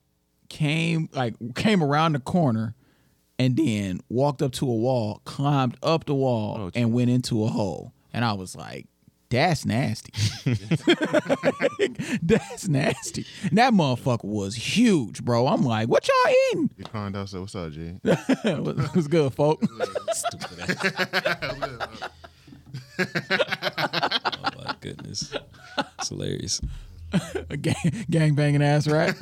came 0.49 1.09
like 1.13 1.36
came 1.55 1.84
around 1.84 2.13
the 2.13 2.19
corner 2.19 2.76
and 3.39 3.57
then 3.57 3.99
walked 4.09 4.41
up 4.41 4.51
to 4.53 4.69
a 4.69 4.73
wall, 4.76 5.21
climbed 5.26 5.76
up 5.84 6.05
the 6.05 6.15
wall, 6.15 6.57
Oh, 6.59 6.71
and 6.76 6.93
went 6.93 7.09
into 7.09 7.43
a 7.43 7.47
hole. 7.47 7.91
And 8.13 8.23
I 8.23 8.34
was 8.34 8.55
like, 8.55 8.88
that's 9.30 9.65
nasty. 9.65 10.11
that's 12.21 12.67
nasty. 12.67 13.26
And 13.43 13.57
that 13.57 13.73
motherfucker 13.73 14.26
was 14.26 14.55
huge, 14.55 15.23
bro. 15.23 15.47
I'm 15.47 15.63
like, 15.63 15.88
what 15.89 16.07
y'all 16.07 16.34
eating? 16.51 16.69
He 16.78 16.84
climbed 16.84 17.15
out. 17.15 17.30
Said, 17.30 17.41
"What's 17.41 17.55
up, 17.55 17.71
G?" 17.71 17.95
What's 18.03 19.07
good, 19.07 19.34
folk? 19.34 19.63
Stupid 20.11 20.59
ass. 20.59 22.09
oh 22.99 24.63
my 24.63 24.76
goodness, 24.82 25.34
it's 25.99 26.09
hilarious. 26.09 26.61
A 27.49 27.57
gang, 27.57 28.05
gang 28.09 28.36
banging 28.36 28.61
ass 28.61 28.88
right? 28.88 29.15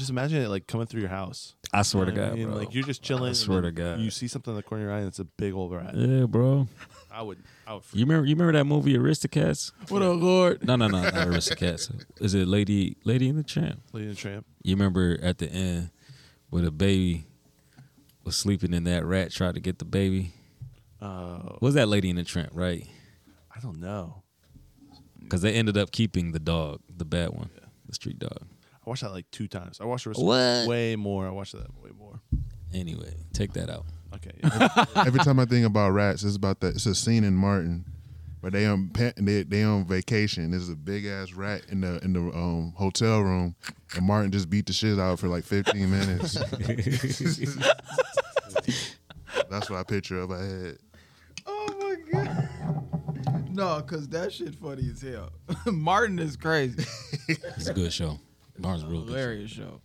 just 0.00 0.10
imagine 0.10 0.42
it 0.42 0.48
like 0.48 0.66
coming 0.66 0.86
through 0.86 1.02
your 1.02 1.10
house. 1.10 1.54
I 1.72 1.82
swear 1.82 2.04
to 2.06 2.10
You 2.10 2.16
know 2.16 2.22
what 2.24 2.36
God, 2.36 2.46
bro. 2.46 2.54
Like 2.56 2.74
you're 2.74 2.84
just 2.84 3.02
chilling. 3.02 3.24
I 3.24 3.28
and 3.28 3.36
swear 3.36 3.60
then 3.62 3.74
to 3.74 3.82
God. 3.82 4.00
You 4.00 4.10
see 4.10 4.26
something 4.28 4.52
in 4.52 4.56
the 4.56 4.62
corner 4.62 4.84
of 4.84 4.88
your 4.88 4.96
eye, 4.96 4.98
and 5.00 5.08
it's 5.08 5.18
a 5.20 5.24
big 5.24 5.54
old 5.54 5.72
rat. 5.72 5.94
yeah, 5.96 6.24
bro. 6.26 6.66
I 7.12 7.22
would. 7.22 7.38
I 7.66 7.74
would. 7.74 7.82
You 7.92 8.04
remember? 8.04 8.26
You 8.26 8.34
remember 8.34 8.52
that 8.58 8.64
movie 8.64 8.94
Aristocats? 8.94 9.72
What 9.88 10.02
up, 10.02 10.20
Lord? 10.20 10.64
No, 10.66 10.76
no, 10.76 10.88
no, 10.88 11.02
not 11.02 11.12
Aristocats. 11.28 11.92
Is 12.20 12.34
it 12.34 12.48
Lady 12.48 12.96
Lady 13.04 13.28
in 13.28 13.36
the 13.36 13.42
Tramp? 13.42 13.80
Lady 13.92 14.08
and 14.08 14.16
the 14.16 14.20
Tramp. 14.20 14.46
You 14.62 14.74
remember 14.74 15.18
at 15.22 15.38
the 15.38 15.48
end 15.48 15.90
where 16.50 16.62
the 16.62 16.70
baby 16.70 17.26
was 18.24 18.36
sleeping 18.36 18.74
and 18.74 18.86
that 18.86 19.04
rat 19.04 19.30
tried 19.32 19.54
to 19.54 19.60
get 19.60 19.78
the 19.78 19.84
baby? 19.84 20.32
Uh, 21.00 21.56
Was 21.60 21.74
that 21.74 21.88
Lady 21.88 22.10
in 22.10 22.16
the 22.16 22.24
Tramp, 22.24 22.50
right? 22.52 22.86
I 23.56 23.60
don't 23.60 23.80
know. 23.80 24.22
Because 25.18 25.42
they 25.42 25.54
ended 25.54 25.78
up 25.78 25.92
keeping 25.92 26.32
the 26.32 26.38
dog, 26.38 26.80
the 26.94 27.04
bad 27.04 27.30
one, 27.30 27.50
the 27.86 27.94
street 27.94 28.18
dog. 28.18 28.42
I 28.86 28.90
watched 28.90 29.02
that 29.02 29.12
like 29.12 29.30
two 29.30 29.46
times. 29.48 29.80
I 29.80 29.84
watched 29.84 30.06
it 30.06 30.16
What? 30.16 30.66
way 30.68 30.96
more. 30.96 31.26
I 31.26 31.30
watched 31.30 31.52
that 31.52 31.68
way 31.82 31.90
more. 31.98 32.20
Anyway, 32.72 33.14
take 33.32 33.52
that 33.54 33.68
out. 33.68 33.84
Okay. 34.14 34.32
Yeah. 34.42 34.84
Every 35.06 35.20
time 35.20 35.38
I 35.38 35.44
think 35.44 35.66
about 35.66 35.90
rats, 35.90 36.24
it's 36.24 36.36
about 36.36 36.60
that. 36.60 36.74
It's 36.76 36.86
a 36.86 36.94
scene 36.94 37.24
in 37.24 37.34
Martin 37.34 37.84
where 38.40 38.50
they 38.50 38.66
on 38.66 38.88
pa- 38.88 39.12
they 39.16 39.42
they 39.42 39.62
on 39.62 39.84
vacation. 39.86 40.50
There's 40.50 40.68
a 40.68 40.74
big 40.76 41.04
ass 41.04 41.32
rat 41.32 41.62
in 41.68 41.80
the 41.82 42.02
in 42.04 42.12
the 42.14 42.20
um, 42.20 42.72
hotel 42.76 43.20
room, 43.20 43.54
and 43.96 44.06
Martin 44.06 44.30
just 44.32 44.48
beat 44.50 44.66
the 44.66 44.72
shit 44.72 44.98
out 44.98 45.18
for 45.18 45.28
like 45.28 45.44
15 45.44 45.90
minutes. 45.90 46.34
That's 49.50 49.68
what 49.70 49.78
I 49.78 49.82
picture 49.84 50.20
of 50.20 50.30
my 50.30 50.38
head. 50.38 50.78
Oh 51.46 51.66
my 51.80 51.96
god. 52.24 52.48
No, 53.50 53.80
cause 53.82 54.08
that 54.08 54.32
shit 54.32 54.54
funny 54.54 54.88
as 54.90 55.02
hell. 55.02 55.30
Martin 55.72 56.18
is 56.18 56.36
crazy. 56.36 56.84
It's 57.28 57.66
a 57.68 57.74
good 57.74 57.92
show. 57.92 58.18
Barnes 58.60 58.84
real 58.84 59.00
good. 59.02 59.08
show. 59.08 59.12
Hilarious 59.14 59.50
show. 59.50 59.80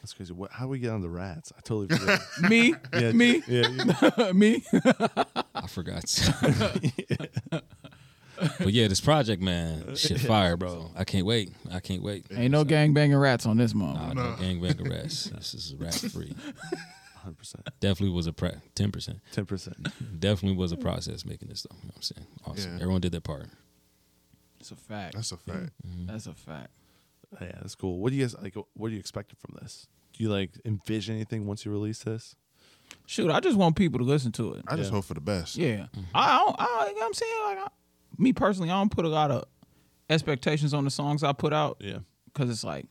That's 0.00 0.12
crazy. 0.14 0.32
What, 0.32 0.50
how 0.52 0.64
do 0.66 0.70
we 0.70 0.78
get 0.78 0.90
on 0.90 1.00
the 1.00 1.08
rats? 1.08 1.52
I 1.56 1.60
totally 1.62 1.88
forgot. 1.98 2.20
Me, 2.50 2.74
Yeah, 2.92 3.12
me, 3.12 3.42
Yeah. 3.46 4.32
me. 4.32 4.62
I 5.54 5.66
forgot. 5.66 6.04
but 8.58 8.72
yeah, 8.72 8.88
this 8.88 9.00
project, 9.00 9.42
man, 9.42 9.94
shit 9.96 10.20
fire, 10.32 10.56
bro. 10.56 10.90
I 10.96 11.04
can't 11.04 11.26
wait. 11.26 11.52
I 11.70 11.80
can't 11.80 12.02
wait. 12.02 12.26
Ain't 12.30 12.52
no 12.52 12.64
gang 12.64 12.94
banging 12.94 13.16
rats 13.16 13.46
on 13.46 13.56
this 13.56 13.74
Nah, 13.74 13.92
mom. 13.94 14.16
no 14.16 14.22
gangbanger 14.38 14.88
rats. 14.90 15.24
This 15.24 15.54
is 15.54 15.74
rat 15.74 15.94
free. 15.94 16.34
100%. 17.26 17.54
Definitely 17.80 18.14
was 18.14 18.26
a 18.26 18.32
pre- 18.32 18.52
ten 18.74 18.90
percent. 18.90 19.18
10%. 19.34 19.92
Definitely 20.18 20.56
was 20.56 20.72
a 20.72 20.76
process 20.76 21.24
making 21.26 21.48
this 21.48 21.60
stuff. 21.60 21.76
You 21.82 21.88
know 21.88 21.92
what 21.94 21.96
I'm 21.96 22.02
saying? 22.02 22.26
Awesome. 22.46 22.70
Yeah. 22.76 22.82
Everyone 22.82 23.00
did 23.02 23.12
their 23.12 23.20
part. 23.20 23.46
It's 24.58 24.70
a 24.70 24.76
fact. 24.76 25.14
That's 25.14 25.32
a 25.32 25.36
fact. 25.36 25.70
Mm-hmm. 25.86 26.06
That's 26.06 26.26
a 26.26 26.32
fact. 26.34 26.70
Oh, 27.34 27.44
yeah, 27.44 27.52
that's 27.60 27.74
cool. 27.74 27.98
What 28.00 28.10
do 28.10 28.16
you 28.16 28.22
guys 28.24 28.34
like? 28.40 28.54
What 28.74 28.88
are 28.88 28.90
you 28.94 28.98
expecting 28.98 29.36
from 29.38 29.56
this? 29.60 29.86
Do 30.12 30.24
you 30.24 30.30
like 30.30 30.50
envision 30.64 31.14
anything 31.14 31.46
once 31.46 31.64
you 31.64 31.70
release 31.70 32.02
this? 32.02 32.34
Shoot, 33.06 33.30
I 33.30 33.38
just 33.40 33.56
want 33.56 33.76
people 33.76 33.98
to 34.00 34.04
listen 34.04 34.32
to 34.32 34.54
it. 34.54 34.64
I 34.66 34.74
just 34.76 34.90
Yeah. 34.90 34.96
hope 34.96 35.04
for 35.04 35.14
the 35.14 35.20
best. 35.20 35.56
Yeah, 35.56 35.86
mm-hmm. 35.94 36.00
I 36.14 36.38
don't. 36.38 36.56
I, 36.58 36.86
you 36.88 36.94
know 36.94 37.00
what 37.00 37.06
I'm 37.06 37.14
saying, 37.14 37.32
like, 37.44 37.58
I, 37.58 37.68
me 38.18 38.32
personally, 38.32 38.68
I 38.70 38.74
don't 38.74 38.90
put 38.90 39.04
a 39.04 39.08
lot 39.08 39.30
of 39.30 39.44
expectations 40.08 40.74
on 40.74 40.84
the 40.84 40.90
songs 40.90 41.22
I 41.22 41.32
put 41.32 41.52
out 41.52 41.76
Yeah. 41.80 41.98
because 42.26 42.50
it's 42.50 42.64
like, 42.64 42.86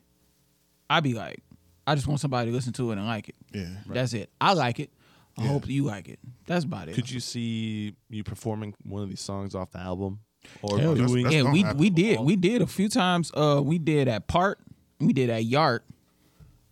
I 0.89 1.01
be 1.01 1.13
like, 1.13 1.41
I 1.85 1.95
just 1.95 2.07
want 2.07 2.19
somebody 2.21 2.49
to 2.49 2.55
listen 2.55 2.71
to 2.73 2.91
it 2.91 2.97
and 2.97 3.05
like 3.05 3.29
it. 3.29 3.35
Yeah. 3.53 3.67
That's 3.87 4.13
it. 4.13 4.29
I 4.39 4.53
like 4.53 4.79
it. 4.79 4.91
I 5.37 5.43
Yeah. 5.43 5.47
hope 5.49 5.67
you 5.67 5.83
like 5.83 6.07
it. 6.07 6.19
That's 6.45 6.63
about 6.65 6.87
it. 6.87 6.95
Could 6.95 7.11
you 7.11 7.19
see 7.19 7.93
you 8.09 8.23
performing 8.23 8.73
one 8.83 9.03
of 9.03 9.09
these 9.09 9.21
songs 9.21 9.53
off 9.53 9.71
the 9.71 9.79
album, 9.79 10.19
or 10.61 10.79
Hell 10.79 10.97
yeah. 10.97 11.05
doing? 11.07 11.23
That's 11.23 11.35
yeah, 11.35 11.41
gonna 11.41 11.53
we 11.53 11.61
happen. 11.61 11.77
we 11.79 11.89
did 11.89 12.19
we 12.21 12.35
did 12.35 12.61
a 12.61 12.67
few 12.67 12.89
times. 12.89 13.31
Uh, 13.33 13.61
we 13.63 13.77
did 13.79 14.07
at 14.07 14.27
Part. 14.27 14.59
We 14.99 15.13
did 15.13 15.29
at 15.29 15.43
Yart. 15.43 15.81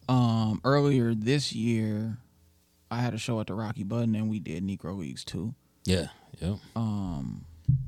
Um, 0.10 0.62
earlier 0.64 1.14
this 1.14 1.54
year, 1.54 2.18
I 2.90 3.02
had 3.02 3.14
a 3.14 3.18
show 3.18 3.40
at 3.42 3.48
the 3.48 3.54
Rocky 3.54 3.84
Button, 3.84 4.16
and 4.16 4.30
we 4.30 4.40
did 4.40 4.66
Negro 4.66 4.98
Leagues 4.98 5.24
too. 5.26 5.54
Yeah. 5.86 6.08
Yep. 6.40 6.58
Um, 6.76 7.46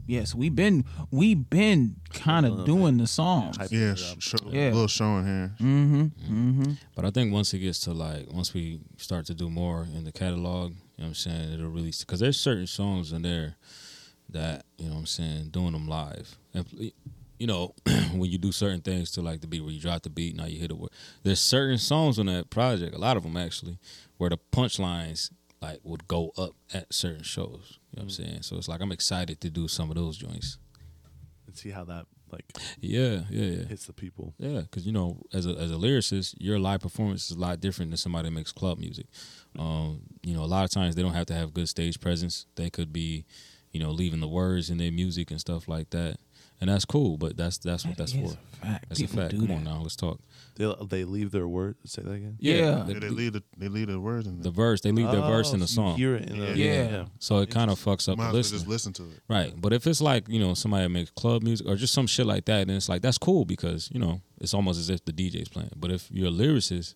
yes, 0.08 0.34
we've 0.36 0.56
been 0.56 0.84
we've 1.12 1.50
been 1.50 1.96
kind 2.14 2.46
of 2.46 2.66
doing 2.66 2.98
the 2.98 3.08
songs. 3.08 3.58
Hype 3.58 3.72
Yeah. 3.72 3.92
it 3.92 4.00
Sh- 4.00 4.12
up. 4.12 4.22
show, 4.22 4.38
Yeah. 4.52 4.66
little 4.72 4.88
showing 4.88 5.26
here. 5.26 5.54
Mm-hmm. 5.62 6.02
Mm-hmm. 6.02 6.72
But 6.96 7.06
I 7.06 7.12
think 7.12 7.32
once 7.32 7.54
it 7.54 7.60
gets 7.60 7.80
to 7.82 7.94
like 7.94 8.32
once 8.32 8.54
we 8.54 8.80
start 8.98 9.26
to 9.28 9.34
do 9.34 9.50
more 9.50 9.88
in 9.96 10.04
the 10.04 10.12
catalog, 10.12 10.72
you 10.72 10.76
know 10.76 10.82
what 10.98 11.06
I'm 11.08 11.14
saying, 11.16 11.54
it'll 11.54 11.70
really 11.70 11.94
because 11.98 12.20
there's 12.20 12.40
certain 12.40 12.68
songs 12.68 13.12
in 13.14 13.22
there 13.22 13.56
that, 14.32 14.66
you 14.78 14.86
know 14.86 14.94
what 14.94 15.00
I'm 15.00 15.06
saying, 15.06 15.50
doing 15.50 15.72
them 15.74 15.88
live. 15.88 16.38
And 16.54 16.92
you 17.40 17.48
know, 17.48 17.74
when 18.12 18.30
you 18.30 18.38
do 18.38 18.52
certain 18.52 18.82
things 18.82 19.12
to 19.12 19.22
like 19.22 19.42
the 19.42 19.48
beat 19.48 19.62
where 19.62 19.72
you 19.72 19.80
drop 19.80 20.02
the 20.04 20.10
beat, 20.10 20.36
now 20.36 20.46
you 20.46 20.60
hit 20.60 20.72
it 20.72 20.78
with 20.78 20.92
there's 21.24 21.40
certain 21.40 21.78
songs 21.78 22.20
on 22.20 22.26
that 22.28 22.50
project, 22.50 22.94
a 22.96 23.00
lot 23.00 23.18
of 23.18 23.24
them 23.24 23.38
actually, 23.38 23.78
where 24.18 24.30
the 24.30 24.38
punchlines 24.52 25.32
like 25.62 25.80
would 25.84 26.08
go 26.08 26.32
up 26.38 26.52
at 26.74 26.94
certain 26.94 27.24
shows. 27.24 27.80
You 27.92 27.98
know 27.98 28.02
what 28.02 28.04
I'm 28.04 28.10
saying? 28.10 28.42
So 28.44 28.58
it's 28.58 28.68
like 28.68 28.82
I'm 28.82 28.92
excited 28.92 29.40
to 29.42 29.50
do 29.50 29.68
some 29.68 29.90
of 29.90 29.96
those 29.96 30.18
joints. 30.18 30.58
and 31.48 31.56
see 31.58 31.70
how 31.72 31.84
that 31.86 32.06
like 32.32 32.46
Yeah, 32.80 33.22
yeah, 33.30 33.46
yeah. 33.46 33.64
hits 33.66 33.86
the 33.88 33.94
people. 33.94 34.34
Yeah, 34.38 34.62
because 34.62 34.86
you 34.86 34.92
know, 34.92 35.18
as 35.34 35.46
a 35.48 35.52
as 35.52 35.72
a 35.72 35.76
lyricist, 35.76 36.36
your 36.40 36.60
live 36.60 36.82
performance 36.82 37.32
is 37.32 37.38
a 37.38 37.40
lot 37.40 37.60
different 37.60 37.90
than 37.92 37.98
somebody 37.98 38.28
that 38.30 38.36
makes 38.36 38.52
club 38.52 38.78
music. 38.80 39.08
Um, 39.58 40.02
you 40.24 40.34
know, 40.36 40.44
a 40.44 40.46
lot 40.46 40.64
of 40.66 40.70
times 40.72 40.96
they 40.96 41.02
don't 41.02 41.14
have 41.14 41.26
to 41.28 41.34
have 41.34 41.54
good 41.54 41.68
stage 41.70 42.00
presence. 42.00 42.46
They 42.56 42.70
could 42.70 42.94
be, 42.94 43.26
you 43.72 43.80
know, 43.80 43.92
leaving 43.92 44.20
the 44.20 44.28
words 44.28 44.70
in 44.70 44.78
their 44.78 44.92
music 44.92 45.32
and 45.32 45.40
stuff 45.40 45.68
like 45.68 45.90
that, 45.92 46.18
and 46.60 46.70
that's 46.70 46.86
cool. 46.86 47.18
But 47.18 47.38
that's 47.38 47.58
that's 47.58 47.86
what 47.86 47.98
that's 47.98 48.14
for. 48.14 48.30
Fact. 48.62 48.86
That's 48.90 49.00
a 49.00 49.04
People 49.04 49.18
fact. 49.22 49.32
do 49.32 49.38
Come 49.40 49.48
that. 49.48 49.54
on 49.56 49.64
now, 49.64 49.80
let's 49.82 49.96
talk. 49.96 50.20
They 50.56 50.74
they 50.90 51.06
leave 51.06 51.32
their 51.32 51.48
word. 51.48 51.76
Say 51.86 52.02
that 52.02 52.12
again. 52.12 52.36
Yeah. 52.40 52.56
Yeah, 52.56 52.84
the, 52.88 52.94
they 52.96 53.10
leave 53.10 53.34
the 53.34 53.44
they 53.58 53.70
leave 53.70 53.88
the 53.88 54.00
words 54.00 54.28
in 54.28 54.38
the 54.38 54.44
there. 54.44 54.52
verse. 54.52 54.82
They 54.82 54.92
leave 54.92 55.10
their 55.12 55.22
oh, 55.24 55.28
verse 55.28 55.52
Oh, 55.52 55.54
in 55.54 55.60
the 55.62 55.68
so 55.68 55.82
you 55.82 55.88
song, 55.90 55.98
hear 55.98 56.16
it 56.16 56.30
in 56.30 56.40
the, 56.40 56.58
Yeah. 56.58 56.90
yeah. 56.90 57.06
so 57.20 57.38
it 57.38 57.50
kind 57.50 57.72
of 57.72 57.80
fucks 57.80 58.10
up 58.12 58.18
Might 58.18 58.28
the 58.28 58.34
well 58.34 58.44
just 58.44 58.68
listen 58.68 58.92
to 58.94 59.04
it. 59.04 59.22
Right. 59.30 59.54
But 59.56 59.72
if 59.72 59.88
it's 59.88 60.02
like, 60.02 60.28
you 60.28 60.40
know, 60.40 60.54
somebody 60.56 60.84
that 60.84 60.90
makes 60.90 61.12
club 61.12 61.44
music 61.44 61.66
or 61.68 61.76
just 61.78 61.94
some 61.94 62.08
shit 62.08 62.26
like 62.26 62.44
that, 62.46 62.68
then 62.68 62.76
it's 62.76 62.90
like, 62.90 63.02
that's 63.02 63.18
cool 63.18 63.46
because, 63.46 63.90
you 63.94 64.00
know, 64.00 64.20
it's 64.42 64.54
almost 64.54 64.80
as 64.80 64.90
if 64.90 65.06
the 65.06 65.14
DJ's 65.14 65.48
playing. 65.48 65.72
But 65.78 65.92
if 65.92 66.10
you're 66.12 66.28
a 66.28 66.32
lyricist, 66.32 66.96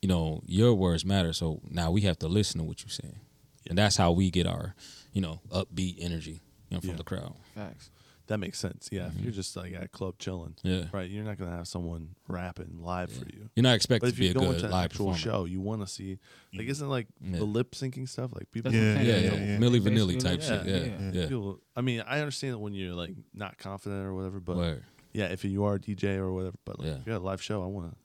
you 0.00 0.08
know, 0.08 0.42
your 0.46 0.74
words 0.74 1.04
matter. 1.04 1.32
So 1.32 1.60
now 1.68 1.90
we 1.90 2.02
have 2.02 2.18
to 2.20 2.28
listen 2.28 2.58
to 2.60 2.64
what 2.64 2.82
you're 2.84 2.90
saying. 2.90 3.18
And 3.68 3.76
that's 3.76 3.96
how 3.96 4.12
we 4.12 4.30
get 4.30 4.46
our, 4.46 4.76
you 5.18 5.22
know, 5.22 5.40
upbeat 5.50 5.96
energy, 5.98 6.40
you 6.68 6.76
know, 6.76 6.80
from 6.80 6.90
Yeah. 6.90 6.96
the 6.96 7.02
crowd. 7.02 7.34
Facts. 7.52 7.90
That 8.28 8.38
makes 8.38 8.56
sense. 8.60 8.88
Yeah, 8.92 9.08
if 9.08 9.14
mm-hmm. 9.14 9.24
you're 9.24 9.32
just 9.32 9.56
like 9.56 9.72
at 9.74 9.82
a 9.82 9.88
club 9.88 10.14
chilling, 10.20 10.54
Yeah. 10.62 10.84
right? 10.92 11.10
You're 11.10 11.24
not 11.24 11.38
gonna 11.38 11.50
have 11.56 11.66
someone 11.66 12.10
rapping 12.28 12.78
live 12.80 13.10
for 13.10 13.24
you. 13.24 13.50
You're 13.56 13.64
not 13.64 13.70
But 13.70 13.74
expected 13.74 14.10
to 14.14 14.16
be 14.16 14.26
you're 14.26 14.30
a 14.30 14.34
good 14.46 14.58
to 14.60 14.68
live 14.68 14.84
actual 14.84 15.06
performer. 15.06 15.18
show, 15.18 15.44
you 15.46 15.60
want 15.60 15.80
to 15.80 15.88
see 15.88 16.20
like 16.54 16.68
isn't 16.68 16.88
like 16.88 17.08
Yeah. 17.20 17.38
the 17.38 17.44
lip 17.46 17.72
syncing 17.72 18.08
stuff 18.08 18.30
like 18.32 18.48
people. 18.52 18.70
That's 18.70 18.80
Yeah, 18.80 18.94
what 18.96 19.04
Yeah, 19.06 19.16
yeah, 19.18 19.34
yeah. 19.34 19.58
Milli 19.58 19.80
Vanilli 19.80 20.20
type 20.20 20.38
yeah, 20.40 20.46
shit. 20.46 20.66
Yeah, 20.66 20.76
yeah. 20.84 21.10
yeah. 21.22 21.26
People, 21.26 21.58
I 21.74 21.80
mean, 21.80 22.00
I 22.06 22.20
understand 22.20 22.52
that 22.54 22.58
when 22.58 22.74
you're 22.74 22.94
like 22.94 23.14
not 23.34 23.58
confident 23.58 24.06
or 24.06 24.14
whatever, 24.14 24.38
but 24.38 24.56
Word. 24.56 24.84
yeah, 25.12 25.26
if 25.26 25.44
you 25.44 25.64
are 25.64 25.74
a 25.74 25.80
DJ 25.80 26.14
or 26.16 26.32
whatever, 26.32 26.56
but 26.64 26.78
like 26.78 26.86
Yeah. 26.86 26.94
if 26.94 27.06
you 27.06 27.12
got 27.14 27.22
a 27.22 27.24
live 27.24 27.42
show, 27.42 27.60
I 27.64 27.66
want 27.66 27.90
to. 27.90 27.96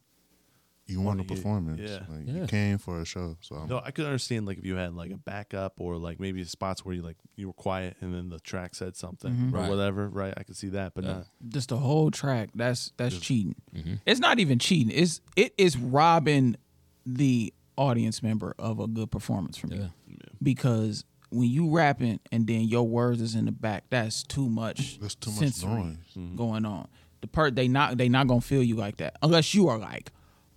You 0.85 0.99
want 0.99 1.19
a 1.19 1.23
Wanna 1.23 1.35
performance. 1.35 1.81
yeah. 1.81 1.99
Like, 2.09 2.27
Yeah. 2.27 2.41
You 2.41 2.47
came 2.47 2.77
for 2.77 2.99
a 2.99 3.05
show. 3.05 3.37
So 3.39 3.55
I'm, 3.55 3.69
No, 3.69 3.81
I 3.83 3.91
could 3.91 4.05
understand 4.05 4.45
like 4.45 4.57
if 4.57 4.65
you 4.65 4.75
had 4.75 4.93
like 4.93 5.11
a 5.11 5.17
backup 5.17 5.79
or 5.79 5.95
like 5.97 6.19
maybe 6.19 6.43
spots 6.43 6.83
where 6.83 6.93
you 6.93 7.01
like 7.01 7.15
you 7.37 7.47
were 7.47 7.53
quiet 7.53 7.95
and 8.01 8.13
then 8.13 8.27
the 8.29 8.39
track 8.39 8.75
said 8.75 8.95
something 8.97 9.31
Mhm. 9.33 9.53
or 9.53 9.57
Right. 9.59 9.69
whatever, 9.69 10.09
right? 10.09 10.33
I 10.35 10.43
could 10.43 10.57
see 10.57 10.67
that, 10.69 10.93
but 10.93 11.05
Yeah. 11.05 11.13
not. 11.13 11.27
Just 11.47 11.69
the 11.69 11.77
whole 11.77 12.11
track. 12.11 12.49
That's 12.53 12.91
that's 12.97 13.13
Just- 13.15 13.25
cheating. 13.25 13.55
Mhm. 13.73 13.99
It's 14.05 14.19
not 14.19 14.39
even 14.39 14.59
cheating. 14.59 14.91
It's 14.95 15.21
it 15.37 15.53
is 15.57 15.77
robbing 15.77 16.57
the 17.05 17.53
audience 17.77 18.21
member 18.21 18.53
of 18.59 18.79
a 18.79 18.87
good 18.87 19.09
performance 19.09 19.57
from 19.57 19.71
you 19.71 19.89
Yeah. 20.07 20.15
because 20.41 21.05
when 21.29 21.49
you 21.49 21.69
rapping 21.69 22.19
and 22.31 22.45
then 22.45 22.61
your 22.61 22.87
words 22.87 23.21
is 23.21 23.33
in 23.35 23.45
the 23.45 23.51
back, 23.51 23.85
that's 23.89 24.21
too 24.21 24.47
much. 24.49 24.99
That's 24.99 25.15
too 25.15 25.31
much 25.31 25.39
sensory 25.39 25.71
noise. 25.83 25.97
Mm-hmm. 26.15 26.35
going 26.35 26.65
on. 26.65 26.87
The 27.21 27.27
part 27.27 27.55
they 27.55 27.67
not 27.69 27.97
they 27.97 28.09
not 28.09 28.27
gonna 28.27 28.41
feel 28.41 28.61
you 28.61 28.75
like 28.75 28.97
that 28.97 29.15
unless 29.23 29.53
you 29.55 29.67
are 29.69 29.77
like 29.77 30.11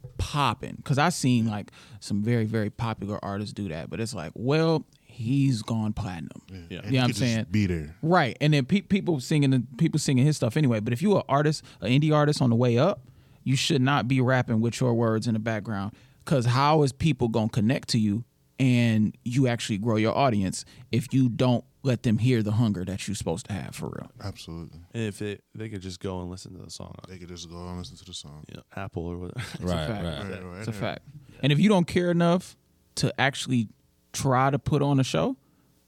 popping. 0.07 0.80
Cause 0.84 0.98
I 0.98 1.09
seen 1.11 1.46
like 1.46 1.70
some 2.00 2.22
very 2.22 2.44
very 2.44 2.70
popular 2.70 3.18
artists 3.24 3.52
do 3.52 3.68
that, 3.68 3.90
but 3.90 4.00
it's 4.00 4.14
like, 4.14 4.32
well, 4.34 4.84
he's 5.04 5.62
gone 5.62 5.92
platinum. 5.92 6.30
Yeah. 6.68 6.80
Yeah, 6.84 6.90
you 6.90 7.00
I'm 7.00 7.12
saying- 7.12 7.46
be 7.50 7.66
there. 7.66 7.94
Right, 8.02 8.36
and 8.40 8.52
then 8.54 8.64
pe- 8.66 8.82
people 8.82 9.20
singing 9.20 9.50
the 9.50 9.62
people 9.78 9.98
singing 9.98 10.26
his 10.26 10.36
stuff 10.36 10.57
anyway. 10.57 10.80
But 10.80 10.92
if 10.92 11.02
you 11.02 11.14
are 11.14 11.18
an 11.20 11.24
artist, 11.28 11.62
an 11.80 11.90
indie 11.90 12.14
artist 12.14 12.40
on 12.42 12.50
the 12.50 12.57
way 12.57 12.78
up, 12.78 13.00
you 13.44 13.57
should 13.57 13.82
not 13.82 14.09
be 14.09 14.20
rapping 14.20 14.61
with 14.61 14.80
your 14.80 14.94
words 14.94 15.26
in 15.26 15.34
the 15.34 15.40
background. 15.40 15.92
Cause 16.24 16.46
how 16.46 16.82
is 16.82 16.92
people 16.92 17.28
gonna 17.28 17.48
connect 17.48 17.88
to 17.90 17.98
you 17.98 18.24
and 18.59 19.14
you 19.24 19.46
actually 19.46 19.78
grow 19.78 19.96
your 19.96 20.16
audience 20.16 20.64
if 20.90 21.12
you 21.12 21.28
don't 21.28 21.64
let 21.87 22.03
them 22.03 22.18
hear 22.18 22.43
the 22.43 22.53
hunger 22.53 22.84
that 22.84 23.07
you're 23.09 23.14
supposed 23.14 23.47
to 23.47 23.53
have 23.55 23.74
for 23.74 23.87
real? 23.87 24.11
Absolutely. 24.22 24.80
And 24.93 25.03
if 25.05 25.22
it, 25.22 25.43
they 25.55 25.68
could 25.68 25.80
just 25.80 26.01
go 26.01 26.20
and 26.20 26.30
listen 26.30 26.57
to 26.59 26.62
the 26.64 26.70
song, 26.70 26.95
They 27.09 27.16
could 27.18 27.28
just 27.28 27.49
go 27.49 27.57
and 27.68 27.78
listen 27.78 27.97
to 27.97 28.05
the 28.05 28.12
song. 28.12 28.45
you 28.49 28.57
know, 28.57 28.62
Apple 28.76 29.07
or 29.07 29.16
whatever. 29.16 29.41
Right, 29.61 29.87
fact. 29.87 30.05
right. 30.05 30.30
Right, 30.30 30.45
right, 30.45 30.59
It's 30.59 30.68
a 30.68 30.72
right. 30.72 30.80
fact. 30.80 31.03
And 31.43 31.53
if 31.53 31.59
you 31.59 31.68
don't 31.68 31.87
care 31.87 32.11
enough 32.11 32.57
to 32.97 33.18
actually 33.20 33.68
try 34.12 34.51
to 34.51 34.59
put 34.59 34.82
on 34.82 35.01
a 35.01 35.05
show, 35.05 35.37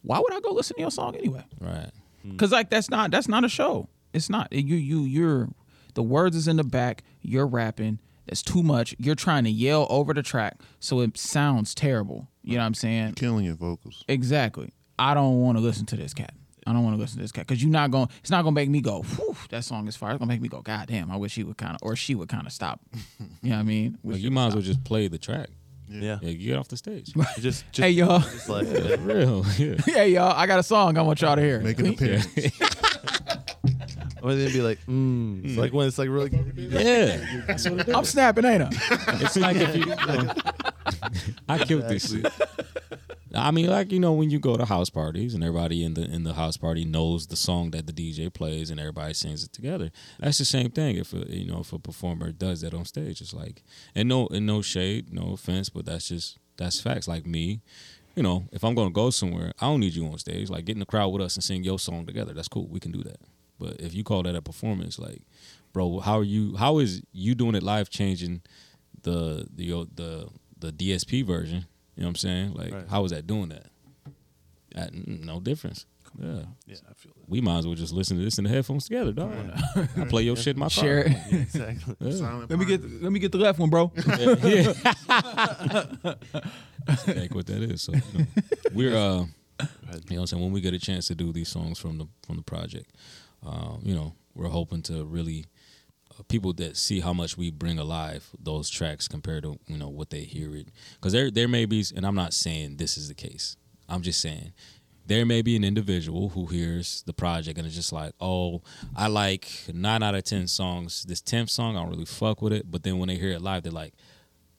why 0.02 0.18
would 0.18 0.32
I 0.32 0.40
go 0.40 0.52
listen 0.52 0.76
to 0.76 0.80
your 0.82 0.90
song 0.90 1.16
anyway? 1.16 1.44
Right. 1.60 1.90
Because 2.28 2.52
like 2.52 2.70
that's 2.70 2.88
not 2.90 3.10
that's 3.10 3.28
not 3.28 3.44
a 3.44 3.48
show. 3.48 3.88
It's 4.12 4.28
not. 4.30 4.52
You 4.52 4.76
you 4.76 5.00
you're 5.02 5.48
the 5.94 6.02
words 6.02 6.36
is 6.36 6.46
in 6.48 6.56
the 6.56 6.64
back. 6.64 7.02
You're 7.22 7.46
rapping. 7.46 7.98
that's 8.26 8.42
too 8.42 8.62
much. 8.62 8.94
You're 8.98 9.14
trying 9.14 9.44
to 9.44 9.50
yell 9.50 9.86
over 9.90 10.12
the 10.14 10.22
track, 10.22 10.60
so 10.78 11.00
it 11.00 11.16
sounds 11.16 11.74
terrible. 11.74 12.28
You 12.42 12.54
know 12.54 12.60
what 12.60 12.66
I'm 12.66 12.74
saying? 12.74 13.14
Killing 13.14 13.44
your 13.46 13.54
vocals. 13.54 14.04
Exactly. 14.08 14.72
I 14.98 15.14
don't 15.14 15.40
want 15.40 15.56
to 15.58 15.62
listen 15.62 15.86
to 15.86 15.96
this 15.96 16.12
cat. 16.14 16.34
I 16.66 16.72
don't 16.72 16.84
want 16.84 16.96
to 16.96 17.00
listen 17.00 17.16
to 17.16 17.22
this 17.22 17.32
cat 17.32 17.46
because 17.46 17.62
you're 17.62 17.72
not 17.72 17.90
going. 17.90 18.08
It's 18.20 18.30
not 18.30 18.42
going 18.42 18.54
to 18.54 18.60
make 18.60 18.68
me 18.68 18.80
go. 18.82 19.02
Whew, 19.02 19.34
that 19.48 19.64
song 19.64 19.88
is 19.88 19.96
fire. 19.96 20.10
It's 20.10 20.18
gonna 20.18 20.28
make 20.28 20.42
me 20.42 20.48
go. 20.48 20.60
God 20.60 20.86
damn. 20.88 21.10
I 21.10 21.16
wish 21.16 21.34
he 21.34 21.42
would 21.44 21.56
kind 21.56 21.74
of, 21.74 21.78
or 21.82 21.96
she 21.96 22.14
would 22.14 22.28
kind 22.28 22.46
of 22.46 22.52
stop. 22.52 22.80
you 23.42 23.50
know 23.50 23.56
what 23.56 23.60
I 23.60 23.62
mean? 23.62 23.98
Wish 24.02 24.14
Like, 24.16 24.22
you 24.22 24.28
would 24.28 24.34
might 24.34 24.46
as 24.48 24.54
well 24.54 24.62
just 24.62 24.84
play 24.84 25.08
the 25.08 25.16
track. 25.18 25.48
Yeah. 25.88 26.18
Yeah, 26.20 26.28
you 26.28 26.48
get 26.48 26.58
off 26.58 26.68
the 26.68 26.76
stage. 26.76 27.14
Just, 27.38 27.64
just, 27.72 27.76
Hey 27.76 27.90
y'all. 27.90 28.18
just 28.20 28.48
like, 28.50 28.66
For 28.66 28.96
real. 28.98 29.44
Yeah. 29.58 29.76
hey 29.86 30.10
y'all. 30.10 30.32
I 30.36 30.46
got 30.46 30.58
a 30.58 30.62
song 30.62 30.98
I 30.98 31.02
want 31.02 31.22
y'all 31.22 31.36
to 31.36 31.40
hear. 31.42 31.60
Make 31.60 31.78
an 31.78 31.86
appearance. 31.86 32.26
or 34.20 34.34
they'd 34.34 34.52
be 34.52 34.60
like, 34.60 34.78
mm. 34.86 35.44
It's 35.46 35.56
like 35.56 35.72
when 35.72 35.86
it's 35.88 35.96
like 35.96 36.10
really. 36.10 36.30
Yeah. 36.54 37.44
That's 37.46 37.66
what 37.68 37.80
it 37.80 37.88
is. 37.88 37.94
I'm 37.94 38.04
snapping, 38.04 38.44
ain't 38.44 38.64
I? 38.64 38.68
It's 39.22 39.36
like 39.36 39.56
if 39.56 39.74
you, 39.74 39.84
you 39.86 39.96
know, 39.96 40.34
I 41.48 41.64
killed 41.64 41.88
this 41.88 42.10
shit. 42.12 42.30
I 43.34 43.50
mean, 43.50 43.66
like 43.66 43.92
you 43.92 44.00
know, 44.00 44.12
when 44.12 44.30
you 44.30 44.38
go 44.38 44.56
to 44.56 44.64
house 44.64 44.90
parties 44.90 45.34
and 45.34 45.44
everybody 45.44 45.84
in 45.84 45.94
the 45.94 46.04
in 46.04 46.24
the 46.24 46.34
house 46.34 46.56
party 46.56 46.84
knows 46.84 47.26
the 47.26 47.36
song 47.36 47.70
that 47.72 47.86
the 47.86 47.92
DJ 47.92 48.32
plays 48.32 48.70
and 48.70 48.80
everybody 48.80 49.14
sings 49.14 49.44
it 49.44 49.52
together. 49.52 49.90
That's 50.18 50.38
the 50.38 50.44
same 50.44 50.70
thing. 50.70 50.96
If 50.96 51.12
a, 51.12 51.18
you 51.28 51.50
know 51.50 51.60
if 51.60 51.72
a 51.72 51.78
performer 51.78 52.32
does 52.32 52.62
that 52.62 52.74
on 52.74 52.84
stage, 52.84 53.20
it's 53.20 53.34
like 53.34 53.62
and 53.94 54.08
no 54.08 54.26
and 54.28 54.46
no 54.46 54.62
shade, 54.62 55.12
no 55.12 55.32
offense, 55.32 55.68
but 55.68 55.84
that's 55.84 56.08
just 56.08 56.38
that's 56.56 56.80
facts. 56.80 57.08
Like 57.08 57.26
me, 57.26 57.60
you 58.16 58.22
know, 58.22 58.44
if 58.52 58.64
I'm 58.64 58.74
gonna 58.74 58.90
go 58.90 59.10
somewhere, 59.10 59.52
I 59.60 59.66
don't 59.66 59.80
need 59.80 59.94
you 59.94 60.06
on 60.06 60.18
stage. 60.18 60.50
Like 60.50 60.64
get 60.64 60.76
in 60.76 60.80
the 60.80 60.86
crowd 60.86 61.08
with 61.08 61.22
us 61.22 61.36
and 61.36 61.44
sing 61.44 61.64
your 61.64 61.78
song 61.78 62.06
together. 62.06 62.32
That's 62.32 62.48
cool. 62.48 62.66
We 62.66 62.80
can 62.80 62.92
do 62.92 63.02
that. 63.02 63.20
But 63.58 63.80
if 63.80 63.94
you 63.94 64.04
call 64.04 64.22
that 64.22 64.36
a 64.36 64.42
performance, 64.42 64.98
like, 64.98 65.22
bro, 65.72 66.00
how 66.00 66.18
are 66.18 66.24
you? 66.24 66.56
How 66.56 66.78
is 66.78 67.02
you 67.12 67.34
doing 67.34 67.54
it 67.54 67.62
live 67.62 67.90
changing 67.90 68.42
the 69.02 69.46
the 69.54 69.86
the 69.94 70.28
the 70.58 70.72
DSP 70.72 71.24
version? 71.24 71.66
You 71.98 72.02
know 72.02 72.06
what 72.06 72.10
I'm 72.10 72.14
saying? 72.16 72.54
Like, 72.54 72.72
Right. 72.72 72.88
how 72.88 73.04
is 73.04 73.10
that 73.10 73.26
doing 73.26 73.48
that? 73.48 73.66
That- 74.76 74.92
mm, 74.92 75.24
no 75.24 75.40
difference. 75.40 75.84
Yeah. 76.16 76.44
Yeah, 76.66 76.76
I 76.88 76.94
feel 76.94 77.10
it. 77.10 77.24
We 77.28 77.40
might 77.40 77.58
as 77.58 77.66
well 77.66 77.74
just 77.74 77.92
listen 77.92 78.16
to 78.18 78.22
this 78.24 78.38
in 78.38 78.44
the 78.44 78.50
headphones 78.50 78.84
together, 78.84 79.10
dog. 79.12 79.32
I 79.96 80.04
play 80.04 80.22
your 80.22 80.36
shit 80.36 80.54
in 80.56 80.60
my 80.60 80.68
car. 80.68 80.84
Share 80.84 81.00
it. 81.00 81.12
Yeah, 81.30 81.38
exactly. 81.40 81.96
Yeah. 82.00 82.44
Let 82.48 82.58
me 82.58 82.64
get 82.64 82.80
partners. 82.82 83.02
let 83.02 83.12
me 83.12 83.18
get 83.18 83.32
the 83.32 83.38
left 83.38 83.58
one, 83.58 83.68
bro. 83.70 83.90
yeah. 83.96 84.72
That's 86.86 87.34
what 87.34 87.46
that 87.46 87.62
is. 87.62 87.82
So 87.82 87.92
you 87.92 88.00
know, 88.14 88.26
we're 88.72 88.94
uh, 88.96 89.18
you 89.20 89.26
know, 89.60 89.66
what 90.08 90.12
I'm 90.20 90.26
saying 90.28 90.42
when 90.42 90.52
we 90.52 90.60
get 90.60 90.74
a 90.74 90.78
chance 90.78 91.08
to 91.08 91.14
do 91.16 91.32
these 91.32 91.48
songs 91.48 91.78
from 91.80 91.98
the 91.98 92.06
from 92.26 92.36
the 92.36 92.42
project, 92.42 92.90
um, 93.44 93.80
you 93.82 93.94
know, 93.94 94.14
we're 94.34 94.48
hoping 94.48 94.82
to 94.82 95.04
really 95.04 95.44
uh, 95.44 95.57
people 96.24 96.52
that 96.54 96.76
see 96.76 97.00
how 97.00 97.12
much 97.12 97.36
we 97.36 97.50
bring 97.50 97.78
alive 97.78 98.28
those 98.38 98.68
tracks 98.68 99.06
compared 99.08 99.42
to 99.44 99.58
you 99.66 99.78
know 99.78 99.88
what 99.88 100.10
they 100.10 100.22
hear 100.22 100.54
it 100.56 100.68
because 100.94 101.12
there 101.12 101.30
there 101.30 101.48
may 101.48 101.64
be 101.64 101.84
and 101.94 102.06
I'm 102.06 102.14
not 102.14 102.32
saying 102.32 102.76
this 102.76 102.96
is 102.96 103.08
the 103.08 103.14
case. 103.14 103.56
I'm 103.88 104.02
just 104.02 104.20
saying 104.20 104.52
there 105.08 105.24
may 105.24 105.40
be 105.40 105.56
an 105.56 105.64
individual 105.64 106.28
who 106.28 106.46
hears 106.46 107.02
the 107.06 107.14
project 107.14 107.56
and 107.58 107.66
is 107.66 107.74
just 107.74 107.94
like, 107.94 108.12
oh, 108.20 108.60
I 108.94 109.06
like 109.06 109.48
nine 109.72 110.02
out 110.02 110.14
of 110.14 110.24
ten 110.24 110.46
songs. 110.46 111.04
This 111.04 111.22
tenth 111.22 111.48
song, 111.48 111.76
I 111.76 111.80
don't 111.80 111.88
really 111.88 112.04
fuck 112.04 112.42
with 112.42 112.52
it. 112.52 112.70
But 112.70 112.82
then 112.82 112.98
when 112.98 113.08
they 113.08 113.16
hear 113.16 113.30
it 113.30 113.40
live, 113.40 113.62
they're 113.62 113.72
like, 113.72 113.94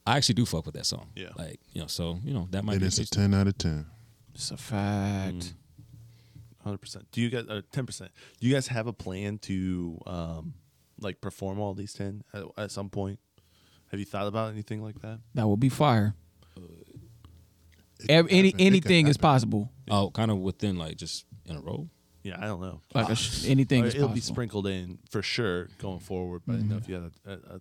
I 0.07 0.18
actually 0.18 0.34
do 0.36 0.45
fuck 0.47 0.66
with 0.66 0.74
that 0.74 0.88
song. 0.88 1.12
Yeah. 1.16 1.30
Like, 1.38 1.60
you 1.72 1.82
know, 1.82 1.88
so 1.88 2.18
you 2.24 2.34
know, 2.34 2.47
that 2.49 2.66
might 2.66 2.74
Then 2.74 2.80
be 2.82 2.86
it's 2.88 2.97
a 2.97 3.05
ten 3.05 3.36
out 3.36 3.45
of 3.45 3.60
ten. 3.60 3.86
It's 4.34 4.49
a 4.49 4.57
fact. 4.57 5.53
Hundred 6.64 6.80
percent. 6.80 7.05
Do 7.12 7.22
you 7.22 7.30
guys 7.30 7.45
uh, 7.47 7.62
ten 7.72 7.86
percent? 7.86 8.10
Do 8.39 8.47
you 8.47 8.53
guys 8.53 8.68
have 8.68 8.88
a 8.88 8.93
plan 8.93 9.38
to 9.39 9.99
um 10.07 10.55
like 11.02 11.22
perform 11.22 11.60
all 11.60 11.74
these 11.74 11.93
ten 11.93 12.24
at, 12.34 12.43
at 12.58 12.72
some 12.72 12.89
point? 12.89 13.20
Have 13.91 14.00
you 14.00 14.06
thought 14.06 14.28
about 14.28 14.52
anything 14.52 14.84
like 14.84 15.02
that? 15.02 15.20
That 15.34 15.47
would 15.47 15.60
be 15.60 15.70
fire. 15.70 16.14
Uh, 16.56 16.62
it 18.00 18.10
Ev- 18.10 18.28
any 18.30 18.36
happen. 18.36 18.45
It 18.47 18.52
could 18.54 18.62
anything 18.62 19.08
is 19.08 19.16
happen. 19.18 19.22
possible. 19.22 19.72
Oh, 19.89 20.10
kind 20.12 20.32
of 20.32 20.38
within 20.38 20.78
like 20.78 20.97
just 20.97 21.26
in 21.45 21.56
a 21.56 21.62
row. 21.62 21.89
Yeah, 22.24 22.38
I 22.39 22.45
don't 22.45 22.62
know. 22.62 22.82
Like 22.93 23.10
a 23.10 23.16
sh- 23.16 23.47
anything 23.47 23.84
Or 23.84 23.88
is 23.88 23.95
uh, 23.95 23.97
it'll 23.97 24.10
possible. 24.10 24.16
be 24.16 24.22
sprinkled 24.34 24.68
in 24.68 25.00
for 25.10 25.22
sure 25.22 25.70
going 25.80 26.00
forward. 26.00 26.41
But 26.45 26.54
I 26.54 26.56
didn't 26.58 26.70
know 26.70 26.78
if 26.78 26.84
mm-hmm. 26.84 26.91
you 26.91 27.02
had 27.02 27.12
a, 27.26 27.54
a, 27.54 27.56
a, 27.56 27.60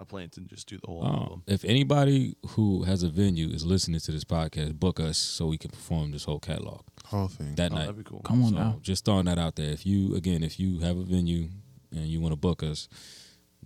a 0.00 0.04
plan 0.04 0.30
to 0.30 0.40
just 0.42 0.68
do 0.68 0.78
the 0.78 0.86
whole 0.86 1.02
Oh, 1.04 1.22
album. 1.22 1.42
if 1.46 1.64
anybody 1.64 2.36
who 2.50 2.84
has 2.84 3.02
a 3.02 3.08
venue 3.08 3.48
is 3.48 3.64
listening 3.66 4.00
to 4.00 4.12
this 4.12 4.24
podcast, 4.24 4.78
book 4.78 4.98
us 5.00 5.18
so 5.18 5.46
we 5.46 5.58
can 5.58 5.70
perform 5.70 6.12
this 6.12 6.24
whole 6.24 6.38
catalog 6.40 6.82
Whole 7.06 7.28
thing. 7.28 7.54
that 7.56 7.72
Oh, 7.72 7.74
night. 7.74 7.80
that'd 7.82 7.96
be 7.98 8.04
cool. 8.04 8.20
Come 8.20 8.42
on 8.44 8.50
So 8.52 8.56
now. 8.56 8.78
just 8.82 9.04
throwing 9.04 9.26
that 9.26 9.38
out 9.38 9.56
there. 9.56 9.70
If 9.70 9.84
you 9.84 10.14
again, 10.14 10.42
if 10.44 10.58
you 10.60 10.78
have 10.80 10.96
a 10.96 11.02
venue 11.04 11.48
and 11.92 12.06
you 12.06 12.20
want 12.20 12.32
to 12.32 12.36
book 12.36 12.62
us, 12.62 12.88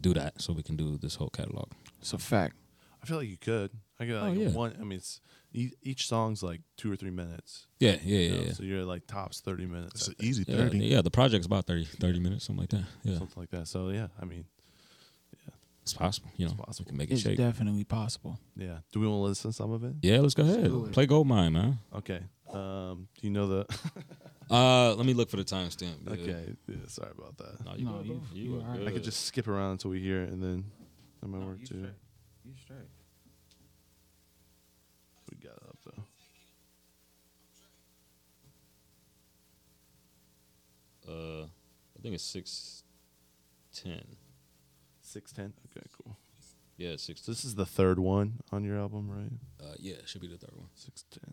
do 0.01 0.13
that 0.15 0.41
so 0.43 0.53
we 0.53 0.63
can 0.63 0.77
do 0.77 0.99
this 0.99 1.15
whole 1.17 1.31
catalog. 1.31 1.71
It's 2.01 2.13
a 2.13 2.19
fact. 2.19 2.57
I 3.03 3.07
feel 3.07 3.19
like 3.19 3.29
you 3.29 3.37
could. 3.39 3.71
I 4.01 4.05
get 4.05 4.17
Oh, 4.17 4.29
like 4.29 4.39
yeah. 4.39 4.49
one. 4.51 4.75
I 4.81 4.85
mean, 4.85 4.99
it's 4.99 5.21
e- 5.55 5.71
each 5.83 6.07
song's 6.09 6.43
like 6.43 6.61
two 6.77 6.93
or 6.93 6.97
three 6.97 7.11
minutes. 7.11 7.67
Yeah, 7.79 7.97
yeah, 8.05 8.19
you 8.19 8.19
yeah. 8.19 8.37
know, 8.37 8.43
yeah. 8.47 8.53
So 8.53 8.63
you're 8.65 8.85
like 8.85 9.07
tops 9.07 9.41
thirty 9.41 9.65
minutes. 9.67 9.95
It's 9.95 10.09
an 10.09 10.15
easy 10.21 10.45
Yeah, 10.47 10.57
thirty. 10.57 10.79
yeah, 10.79 11.03
the 11.03 11.11
project's 11.11 11.47
about 11.47 11.67
30, 11.67 11.85
30 11.85 12.21
minutes, 12.21 12.45
something 12.47 12.61
like 12.63 12.71
that. 12.71 12.85
Yeah, 13.05 13.19
something 13.19 13.41
like 13.41 13.51
that. 13.51 13.69
So 13.69 13.89
yeah, 13.91 14.09
I 14.21 14.25
mean, 14.27 14.45
yeah, 15.47 15.55
it's 15.83 15.95
possible. 15.95 16.29
You 16.37 16.47
know, 16.47 16.53
It's 16.53 16.61
possible. 16.67 16.85
we 16.85 16.89
can 16.91 16.97
make 16.99 17.11
it 17.11 17.15
It's 17.15 17.23
shake. 17.23 17.39
definitely 17.39 17.85
possible. 17.85 18.39
yeah. 18.57 18.79
Do 18.93 19.01
we 19.01 19.07
want 19.07 19.19
to 19.21 19.23
listen 19.29 19.51
to 19.53 19.57
some 19.57 19.73
of 19.73 19.85
it? 19.85 19.95
Yeah, 20.03 20.19
let's 20.19 20.35
go 20.35 20.43
do 20.43 20.51
ahead. 20.51 20.67
it. 20.89 20.93
Play 20.93 21.07
Goldmine, 21.07 21.53
man. 21.53 21.79
Okay. 21.95 22.21
Um, 22.53 23.09
do 23.19 23.27
you 23.27 23.31
know 23.31 23.47
the? 23.47 23.67
Uh, 24.51 24.95
let 24.95 25.05
me 25.07 25.13
look 25.15 25.29
for 25.29 25.37
the 25.39 25.45
timestamp. 25.45 25.97
Yeah. 26.07 26.13
okay. 26.13 26.55
Yeah, 26.69 26.77
sorry 26.87 27.11
about 27.19 27.37
that. 27.39 27.65
No, 27.65 27.75
you 27.75 27.85
No, 27.85 27.93
good, 27.99 28.07
you- 28.07 28.13
bro. 28.15 28.23
you 28.33 28.43
You, 28.45 28.55
are 28.57 28.61
alright. 28.63 28.79
good. 28.79 28.89
I 28.89 28.91
could 28.93 29.03
just 29.05 29.25
skip 29.27 29.49
around 29.49 29.73
until 29.73 29.91
we 29.91 30.01
hear 30.01 30.23
it, 30.23 30.31
and 30.31 30.43
then 30.43 30.65
that 31.21 31.29
might 31.29 31.45
work 31.45 31.65
too. 31.65 31.89
You 32.45 32.53
straight. 32.63 32.79
We 35.33 35.39
got 35.39 35.57
it 35.57 35.63
up 35.69 35.79
though. 35.85 36.03
Uh, 41.09 41.45
I 41.99 42.03
think 42.03 42.15
it's 42.15 42.25
six 42.25 42.83
ten. 43.73 44.03
Six 45.01 45.33
ten. 45.33 45.53
Okay, 45.71 45.87
cool. 46.03 46.17
Yeah, 46.77 46.97
six. 46.97 47.23
So 47.23 47.33
this 47.33 47.45
is 47.45 47.55
the 47.55 47.65
third 47.67 47.99
one 47.99 48.41
on 48.53 48.65
your 48.65 48.79
album, 48.79 49.09
right? 49.11 49.33
Uh, 49.67 49.75
yeah, 49.79 49.95
it 49.95 50.09
should 50.09 50.21
be 50.21 50.27
the 50.29 50.37
third 50.37 50.55
one. 50.55 50.69
Six 50.75 51.05
ten. 51.11 51.33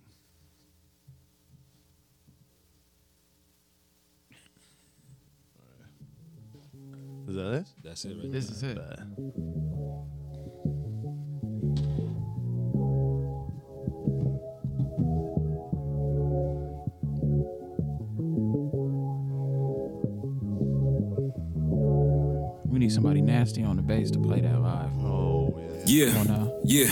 Is 7.28 7.36
that 7.36 7.53
it? 7.53 7.67
That's 7.84 8.05
it 8.05 8.17
right 8.17 8.32
This 8.32 8.49
is 8.49 8.63
it. 8.63 8.76
Bet. 8.76 8.99
We 22.65 22.80
need 22.80 22.91
somebody 22.91 23.21
nasty 23.21 23.63
on 23.63 23.78
the 23.78 23.82
bass 23.82 24.11
to 24.11 24.19
play 24.19 24.41
that 24.41 24.59
live. 24.59 24.91
Oh 24.99 25.32
yeah. 25.58 25.64
Yeah, 25.86 26.14
Come 26.14 26.22
on 26.22 26.28
now. 26.47 26.54
yeah. 26.64 26.86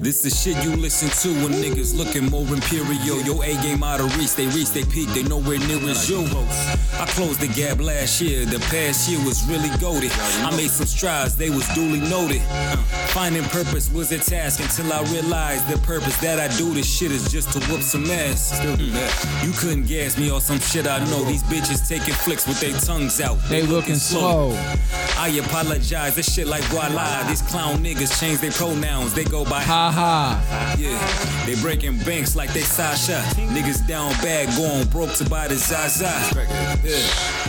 This 0.00 0.22
the 0.22 0.30
shit 0.30 0.56
you 0.64 0.74
listen 0.74 1.08
to 1.22 1.28
when 1.44 1.52
niggas 1.62 1.94
looking 1.96 2.28
more 2.28 2.42
imperial. 2.52 2.92
Your 3.22 3.44
A 3.44 3.54
game 3.62 3.84
out 3.84 4.00
of 4.00 4.10
reach, 4.18 4.34
they 4.34 4.48
reach 4.48 4.70
they 4.72 4.82
peak, 4.82 5.08
they 5.10 5.22
nowhere 5.22 5.58
near 5.60 5.78
as 5.88 6.10
you. 6.10 6.24
I 6.98 7.06
closed 7.14 7.38
the 7.38 7.46
gap 7.54 7.78
last 7.80 8.20
year, 8.20 8.44
the 8.44 8.58
past 8.66 9.08
year 9.08 9.24
was 9.24 9.46
really 9.48 9.70
goaded. 9.78 10.10
I 10.42 10.50
made 10.56 10.70
some 10.70 10.86
strides, 10.86 11.36
they 11.36 11.50
was 11.50 11.68
duly 11.74 12.00
noted. 12.00 12.42
Finding 13.14 13.44
purpose 13.44 13.88
was 13.92 14.10
a 14.10 14.18
task 14.18 14.58
until 14.58 14.92
I 14.92 15.02
realized 15.12 15.68
the 15.68 15.78
purpose 15.86 16.16
that 16.20 16.40
I 16.40 16.48
do 16.56 16.74
this 16.74 16.86
shit 16.92 17.12
is 17.12 17.30
just 17.30 17.52
to 17.52 17.60
whoop 17.70 17.82
some 17.82 18.04
ass. 18.10 18.58
Still 18.58 18.76
do 18.76 18.90
that. 18.90 19.42
You 19.44 19.52
couldn't 19.52 19.86
gas 19.86 20.18
me 20.18 20.32
or 20.32 20.40
some 20.40 20.58
shit 20.58 20.88
I 20.88 20.98
know. 21.10 21.22
These 21.24 21.44
bitches 21.44 21.86
taking 21.88 22.14
flicks 22.14 22.48
with 22.48 22.58
their 22.60 22.72
tongues 22.80 23.20
out. 23.20 23.38
They 23.48 23.62
looking 23.62 23.94
slow. 23.94 24.50
I 25.16 25.28
apologize, 25.46 26.16
this 26.16 26.32
shit 26.34 26.48
like 26.48 26.64
voila. 26.64 27.22
These 27.28 27.42
clown 27.42 27.84
niggas 27.84 28.01
change 28.06 28.40
their 28.40 28.50
pronouns, 28.52 29.14
they 29.14 29.24
go 29.24 29.44
by 29.44 29.60
Ha 29.60 29.90
ha. 29.90 30.76
yeah, 30.78 31.46
they 31.46 31.60
breaking 31.60 31.98
banks 31.98 32.34
like 32.36 32.52
they 32.52 32.60
Sasha. 32.60 33.22
Niggas 33.36 33.86
down 33.86 34.10
bad, 34.22 34.54
going 34.56 34.88
broke 34.88 35.12
to 35.14 35.28
buy 35.28 35.48
the 35.48 35.56
Zaza. 35.56 36.04
Yeah. 36.04 36.96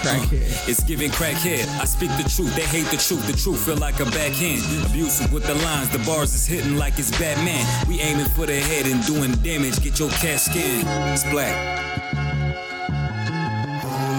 Crackhead. 0.04 0.34
Uh, 0.34 0.70
it's 0.70 0.84
giving 0.84 1.12
crackhead. 1.12 1.68
I 1.80 1.86
speak 1.86 2.10
the 2.12 2.30
truth, 2.30 2.56
they 2.56 2.66
hate 2.66 2.86
the 2.88 2.98
truth. 2.98 3.26
The 3.26 3.38
truth 3.38 3.66
feel 3.66 3.78
like 3.78 4.00
a 4.00 4.06
backhand. 4.06 4.64
Abusive 4.86 5.32
with 5.32 5.46
the 5.46 5.56
lines, 5.56 5.90
the 5.90 6.00
bars 6.00 6.34
is 6.34 6.46
hitting 6.46 6.78
like 6.78 7.00
it's 7.00 7.12
Batman. 7.18 7.66
We 7.88 8.00
aiming 8.02 8.28
for 8.28 8.46
the 8.46 8.60
head 8.60 8.86
and 8.86 9.06
doing 9.06 9.32
damage. 9.44 9.82
Get 9.82 10.00
your 10.00 10.10
cat 10.10 10.40
skin. 10.40 10.86
It's 11.14 11.24
black. 11.32 12.23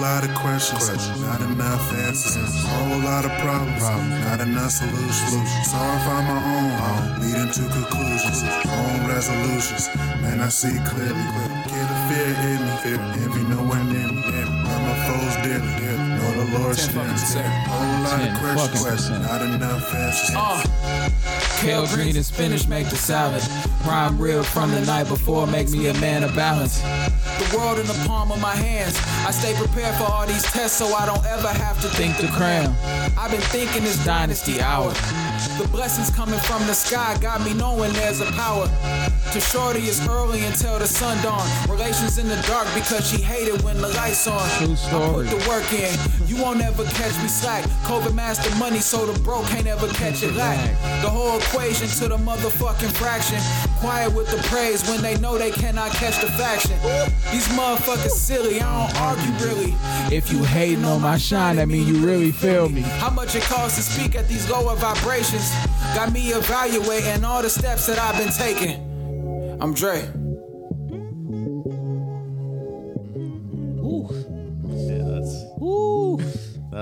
Lot 0.05 0.23
of 0.23 0.35
questions, 0.35 1.19
not 1.19 1.41
enough 1.41 1.91
answers. 2.05 2.37
A 2.37 2.67
whole 2.67 2.99
lot 2.99 3.25
of 3.25 3.31
problems, 3.41 3.81
not 3.81 4.39
enough 4.39 4.69
solutions. 4.69 5.49
So 5.65 5.77
I 5.81 5.97
find 6.05 6.27
my 6.29 6.41
own, 6.45 6.69
home. 6.77 7.21
leading 7.25 7.51
to 7.57 7.63
conclusions, 7.73 8.43
own 8.69 9.07
resolutions. 9.09 9.89
Man, 10.21 10.41
I 10.41 10.49
see 10.49 10.77
clearly. 10.85 11.25
Get 11.73 11.89
a 11.89 11.97
fear 12.05 12.31
in 12.49 12.59
me, 12.61 12.73
fear 12.85 13.01
envy 13.17 13.43
nowhere 13.49 13.83
near 13.83 14.11
me. 14.13 14.21
Love 14.61 14.81
my 14.85 14.95
foes 15.09 15.35
dearly, 15.41 15.73
Lord, 16.53 16.77
10 16.77 16.89
fucking 16.93 17.11
percent. 17.11 17.47
Whole 17.67 18.03
lot 18.03 18.19
10 18.19 18.29
of 18.29 18.59
fucking 18.59 18.81
questions, 18.81 19.19
not 19.25 19.41
enough 19.41 19.93
answers. 19.93 20.35
Uh, 20.35 21.09
kale, 21.61 21.87
green 21.87 22.15
and 22.15 22.25
spinach 22.25 22.67
make 22.67 22.89
the 22.89 22.95
salad. 22.95 23.41
Prime 23.83 24.17
rib 24.19 24.43
from 24.45 24.71
the 24.71 24.81
night 24.85 25.07
before 25.07 25.47
make 25.47 25.69
me 25.69 25.87
a 25.87 25.93
man 25.95 26.23
of 26.23 26.35
balance. 26.35 26.81
The 26.81 27.57
world 27.57 27.79
in 27.79 27.87
the 27.87 28.01
palm 28.07 28.31
of 28.31 28.39
my 28.39 28.55
hands. 28.55 28.97
I 29.25 29.31
stay 29.31 29.53
prepared 29.55 29.95
for 29.95 30.03
all 30.03 30.25
these 30.25 30.43
tests 30.43 30.77
so 30.77 30.87
I 30.93 31.05
don't 31.05 31.25
ever 31.25 31.47
have 31.47 31.81
to 31.81 31.87
think 31.89 32.17
the 32.17 32.27
crown. 32.27 32.75
I've 33.17 33.31
been 33.31 33.41
thinking 33.41 33.83
this 33.83 34.03
dynasty 34.05 34.61
hour. 34.61 34.91
The 35.57 35.67
blessings 35.71 36.09
coming 36.09 36.39
from 36.39 36.65
the 36.67 36.73
sky 36.73 37.17
got 37.21 37.41
me 37.43 37.53
knowing 37.53 37.91
there's 37.93 38.21
a 38.21 38.31
power. 38.33 38.67
To 39.33 39.39
shorty 39.41 39.81
it's 39.81 40.05
early 40.07 40.43
until 40.45 40.79
the 40.79 40.87
sun 40.87 41.21
dawn. 41.23 41.45
Relations 41.69 42.17
in 42.17 42.27
the 42.29 42.41
dark 42.47 42.67
because 42.73 43.09
she 43.09 43.21
hated 43.21 43.61
when 43.63 43.77
the 43.77 43.89
lights 43.89 44.27
on. 44.27 44.47
True 44.57 44.71
I 44.71 44.75
story. 44.75 45.27
put 45.27 45.39
the 45.39 45.49
work 45.49 45.73
in. 45.73 45.93
You 46.27 46.41
won't 46.41 46.61
ever 46.61 46.83
catch 46.85 47.15
me 47.21 47.27
slack. 47.27 47.63
COVID 47.83 48.15
master 48.15 48.53
money, 48.57 48.79
so 48.79 49.05
the 49.05 49.17
broke 49.19 49.45
can't 49.47 49.67
ever 49.67 49.87
catch 49.89 50.23
it 50.23 50.33
lack. 50.33 50.59
The 51.03 51.09
whole 51.09 51.37
equation 51.37 51.87
to 51.87 52.07
the 52.07 52.17
motherfucking 52.17 52.91
fraction. 52.97 53.39
Quiet 53.79 54.11
with 54.13 54.29
the 54.31 54.37
praise 54.47 54.87
when 54.89 55.01
they 55.01 55.17
know 55.19 55.37
they 55.37 55.51
cannot 55.51 55.91
catch 55.91 56.19
the 56.19 56.27
faction. 56.31 56.77
These 57.31 57.47
motherfuckers 57.49 58.09
silly, 58.09 58.59
I 58.59 58.87
don't 58.87 59.01
argue 59.01 59.45
really. 59.45 59.75
If 60.15 60.31
you 60.31 60.43
hating 60.43 60.83
on 60.85 61.01
my 61.01 61.17
shine, 61.17 61.57
that 61.57 61.67
mean 61.67 61.87
you 61.87 62.05
really 62.05 62.31
feel 62.31 62.69
me. 62.69 62.81
How 62.81 63.11
much 63.11 63.35
it 63.35 63.43
costs 63.43 63.77
to 63.77 63.83
speak 63.83 64.15
at 64.15 64.27
these 64.27 64.49
lower 64.49 64.75
vibrations 64.75 65.51
got 65.93 66.11
me 66.11 66.29
evaluating 66.29 67.23
all 67.23 67.41
the 67.41 67.49
steps 67.49 67.85
that 67.87 67.99
I've 67.99 68.17
been 68.17 68.33
taking. 68.33 69.57
I'm 69.61 69.73
Dre. 69.73 70.24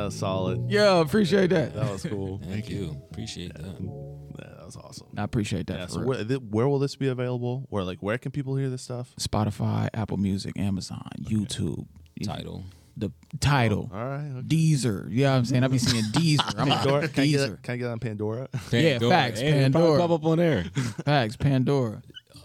That 0.04 0.08
was 0.08 0.20
solid. 0.20 0.70
Yeah, 0.70 1.00
appreciate 1.00 1.50
that. 1.52 1.74
That 1.74 1.90
was 1.92 2.04
cool. 2.04 2.40
Thank 2.50 2.70
you. 2.70 3.02
Appreciate 3.12 3.54
that. 3.54 3.64
Yeah, 3.64 4.50
that 4.58 4.66
was 4.66 4.76
awesome. 4.76 5.08
I 5.18 5.24
appreciate 5.24 5.68
that. 5.68 5.78
Yeah, 5.80 5.86
for 5.86 5.92
so 5.92 6.00
real. 6.00 6.08
where, 6.10 6.24
th- 6.26 6.42
where 6.50 6.68
will 6.68 6.80
this 6.80 6.96
be 6.98 7.08
available? 7.08 7.66
Where 7.70 7.84
like 7.84 8.00
where 8.04 8.18
can 8.18 8.32
people 8.32 8.56
hear 8.58 8.70
this 8.70 8.82
stuff? 8.82 9.14
Spotify, 9.20 9.88
Apple 9.94 10.18
Music, 10.18 10.58
Amazon, 10.60 11.08
YouTube. 11.22 11.86
Title. 12.26 12.66
The 12.98 13.12
title. 13.40 13.90
Oh, 13.94 13.98
all 13.98 14.06
right. 14.06 14.32
Okay. 14.40 14.48
Deezer. 14.48 15.10
You 15.10 15.24
know 15.24 15.34
I'm 15.36 15.46
saying? 15.46 15.64
I 15.64 15.68
be 15.68 15.78
seeing 15.80 16.04
Deezer. 16.06 16.54
I'm 16.60 16.68
Pandora. 16.68 17.02
like, 17.02 17.14
Can 17.14 17.24
I, 17.24 17.28
get 17.28 17.40
Deezer. 17.40 17.50
that, 17.52 17.64
can 17.64 17.74
I 17.74 17.78
get 17.78 17.88
on 17.88 18.00
Pandora? 18.00 18.48
Yeah, 18.72 19.00
facts, 19.00 19.40
Hey, 19.40 19.48
it'll 19.48 19.72
probably 19.72 19.72
Pandora. 19.72 20.00
Pop 20.00 20.12
up 20.12 20.26
on 20.26 20.38
there. 20.38 20.64
Facts, 21.06 21.36
Pandora. 21.38 22.02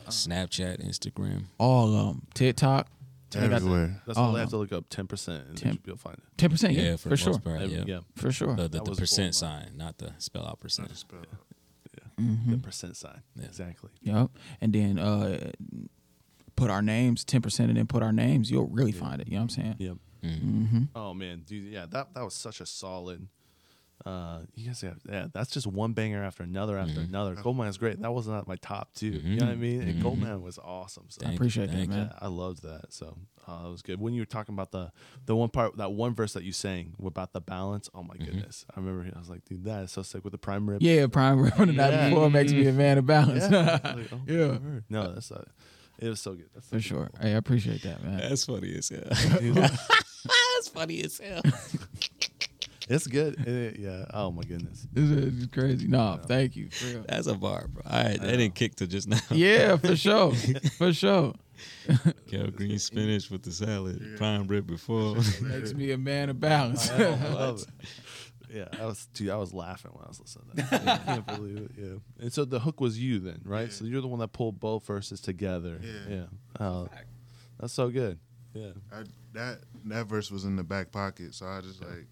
Snapchat, 0.08 0.86
Instagram. 0.88 1.44
All 1.58 1.94
of 1.94 2.06
them. 2.06 2.22
TikTok. 2.34 2.86
Everywhere. 3.34 4.02
That's 4.06 4.18
all 4.18 4.30
Oh. 4.30 4.34
they 4.34 4.40
have 4.40 4.50
to 4.50 4.56
look 4.56 4.72
up 4.72 4.86
ten 4.88 5.06
percent 5.06 5.46
and 5.48 5.56
10. 5.58 5.78
you'll 5.84 5.96
find 5.96 6.16
it. 6.16 6.36
10%. 6.50 6.72
Yeah, 6.74 6.82
Yeah, 6.82 6.96
for, 6.96 7.10
for, 7.10 7.16
sure. 7.16 7.38
part. 7.38 7.60
Yeah. 7.62 7.84
yeah. 7.86 8.00
For 8.16 8.32
sure. 8.32 8.54
The, 8.56 8.68
the, 8.68 8.80
the 8.82 8.94
percent 8.94 9.34
full 9.34 9.48
sign, 9.48 9.72
not 9.76 9.98
the 9.98 10.12
spell 10.18 10.46
out 10.46 10.60
percent. 10.60 10.90
Mm-hmm. 12.20 12.50
The 12.50 12.58
percent 12.58 12.96
sign. 12.96 13.22
Yeah. 13.36 13.44
Exactly. 13.46 13.90
Yep. 14.02 14.30
And 14.60 14.72
then 14.72 14.98
uh, 14.98 15.50
put 16.56 16.70
our 16.70 16.82
names, 16.82 17.24
10%, 17.24 17.60
and 17.60 17.76
then 17.76 17.86
put 17.86 18.02
our 18.02 18.12
names. 18.12 18.50
You'll 18.50 18.66
really 18.66 18.92
find 18.92 19.20
it. 19.20 19.28
You 19.28 19.34
know 19.34 19.40
what 19.40 19.56
I'm 19.56 19.62
saying? 19.62 19.74
Yep. 19.78 19.96
Mm-hmm. 20.24 20.82
Oh 20.96 21.14
man, 21.14 21.42
dude, 21.46 21.72
yeah, 21.72 21.86
that 21.90 22.12
that 22.14 22.24
was 22.24 22.34
such 22.34 22.60
a 22.60 22.66
solid. 22.66 23.28
Uh, 24.06 24.40
you 24.54 24.66
guys 24.66 24.80
have 24.82 24.96
yeah, 25.10 25.26
that's 25.34 25.50
just 25.50 25.66
one 25.66 25.92
banger 25.92 26.22
after 26.22 26.42
another 26.44 26.78
after 26.78 27.00
Mm-hmm. 27.00 27.08
another. 27.14 27.34
Gold 27.34 27.56
Mine 27.56 27.68
is 27.68 27.78
great. 27.78 28.00
That 28.00 28.12
wasn't 28.12 28.36
at 28.38 28.46
my 28.46 28.54
top 28.56 28.94
2 28.94 29.06
You 29.06 29.36
know 29.40 29.46
what 29.46 29.52
I 29.52 29.56
mean? 29.56 29.82
And 29.82 30.00
Gold 30.00 30.18
Mine 30.20 30.40
was 30.40 30.56
awesome. 30.58 31.06
So 31.08 31.20
I 31.22 31.24
Thank 31.24 31.32
you, 31.32 31.36
appreciate 31.36 31.70
that, 31.72 31.88
man. 31.88 32.10
yeah, 32.12 32.18
I 32.20 32.28
loved 32.28 32.62
that. 32.62 32.92
So 32.92 33.16
uh, 33.48 33.64
that 33.64 33.68
was 33.70 33.82
good. 33.82 34.00
When 34.00 34.14
you 34.14 34.22
were 34.22 34.26
talking 34.26 34.54
about 34.54 34.70
the 34.70 34.92
the 35.26 35.34
one 35.34 35.48
part, 35.48 35.76
that 35.78 35.92
one 35.92 36.14
verse 36.14 36.32
that 36.34 36.44
you 36.44 36.52
sang 36.52 36.94
about 37.04 37.32
the 37.32 37.40
balance. 37.40 37.90
Oh 37.92 38.02
my 38.04 38.14
goodness, 38.16 38.64
I 38.74 38.78
remember. 38.80 39.10
I 39.14 39.18
was 39.18 39.28
like, 39.28 39.44
dude, 39.44 39.64
that 39.64 39.82
is 39.84 39.90
so 39.90 40.02
sick 40.02 40.22
with 40.22 40.30
the 40.32 40.38
prime 40.38 40.68
rib. 40.70 40.80
Yeah, 40.80 41.06
prime 41.08 41.40
rib 41.40 41.54
on 41.58 41.66
the 41.66 41.72
night 41.72 41.90
Yeah. 41.92 42.08
before 42.10 42.30
makes 42.30 42.52
me 42.52 42.66
a 42.68 42.72
man 42.72 42.98
of 42.98 43.06
balance. 43.06 43.44
Yeah. 43.50 43.78
Like, 43.96 44.12
oh, 44.12 44.20
Yeah. 44.26 44.58
No, 44.88 45.12
that's 45.12 45.32
uh, 45.32 45.44
it 45.98 46.08
was 46.08 46.20
so 46.20 46.34
good. 46.34 46.48
That's 46.54 46.68
For 46.68 46.76
such 46.76 46.84
sure. 46.84 47.10
Hey, 47.20 47.32
I 47.32 47.36
appreciate 47.36 47.82
that, 47.82 48.04
man. 48.04 48.18
That's 48.20 48.44
funny 48.44 48.74
as 48.76 48.88
hell. 48.90 49.02
one. 49.54 49.54
That's 50.54 50.68
funny 50.68 51.02
as 51.02 51.18
hell. 51.18 51.42
it's 52.88 53.06
good. 53.06 53.38
It- 53.46 53.78
yeah. 53.78 54.04
Oh 54.12 54.30
my 54.30 54.42
goodness. 54.42 54.86
This 54.92 55.10
is 55.10 55.46
crazy. 55.48 55.86
No, 55.88 56.18
thank 56.26 56.56
you. 56.56 56.68
For 56.70 56.86
real. 56.86 57.04
That's 57.08 57.26
a 57.26 57.34
bar, 57.34 57.66
bro. 57.68 57.82
All 57.86 58.02
right, 58.02 58.20
that 58.20 58.26
didn't 58.36 58.54
kick 58.54 58.76
to 58.76 58.86
just 58.86 59.08
now. 59.08 59.18
Yeah, 59.30 59.76
for 59.76 59.96
sure. 59.96 60.32
For 60.78 60.92
sure. 60.92 61.34
Kale 62.30 62.50
green 62.50 62.78
spinach 62.78 63.30
with 63.30 63.42
the 63.42 63.50
salad, 63.50 64.14
prime 64.16 64.46
rib 64.46 64.66
before. 64.66 65.16
Makes 65.42 65.74
me 65.74 65.90
a 65.90 65.98
man 65.98 66.30
of 66.30 66.38
balance. 66.40 66.90
I 66.90 66.98
love 67.32 67.62
it. 67.62 67.66
Yeah, 68.54 68.68
I 68.80 68.86
was 68.86 69.06
dude. 69.12 69.28
I 69.30 69.36
was 69.36 69.52
laughing 69.52 69.90
when 69.92 70.04
I 70.04 70.08
was 70.08 70.20
listening. 70.20 70.46
To 70.56 70.62
that. 70.62 70.82
I 70.86 70.96
can't 71.04 71.26
believe 71.26 71.56
it. 71.58 71.70
Yeah, 71.76 71.94
and 72.20 72.32
so 72.32 72.44
the 72.44 72.60
hook 72.60 72.80
was 72.80 72.98
you 72.98 73.18
then, 73.18 73.42
right? 73.44 73.70
So 73.72 73.84
you're 73.84 74.00
the 74.00 74.06
one 74.08 74.20
that 74.20 74.32
pulled 74.32 74.58
both 74.60 74.86
verses 74.86 75.20
together. 75.20 75.78
Yeah. 75.82 76.16
yeah. 76.16 76.24
Oh, 76.64 76.88
that's 77.60 77.72
so 77.74 77.90
good. 77.90 78.18
Yeah, 78.54 78.70
I, 78.92 79.02
that 79.34 79.58
that 79.86 80.06
verse 80.06 80.30
was 80.30 80.44
in 80.44 80.56
the 80.56 80.64
back 80.64 80.92
pocket, 80.92 81.34
so 81.34 81.46
I 81.46 81.60
just 81.60 81.82
like. 81.82 82.06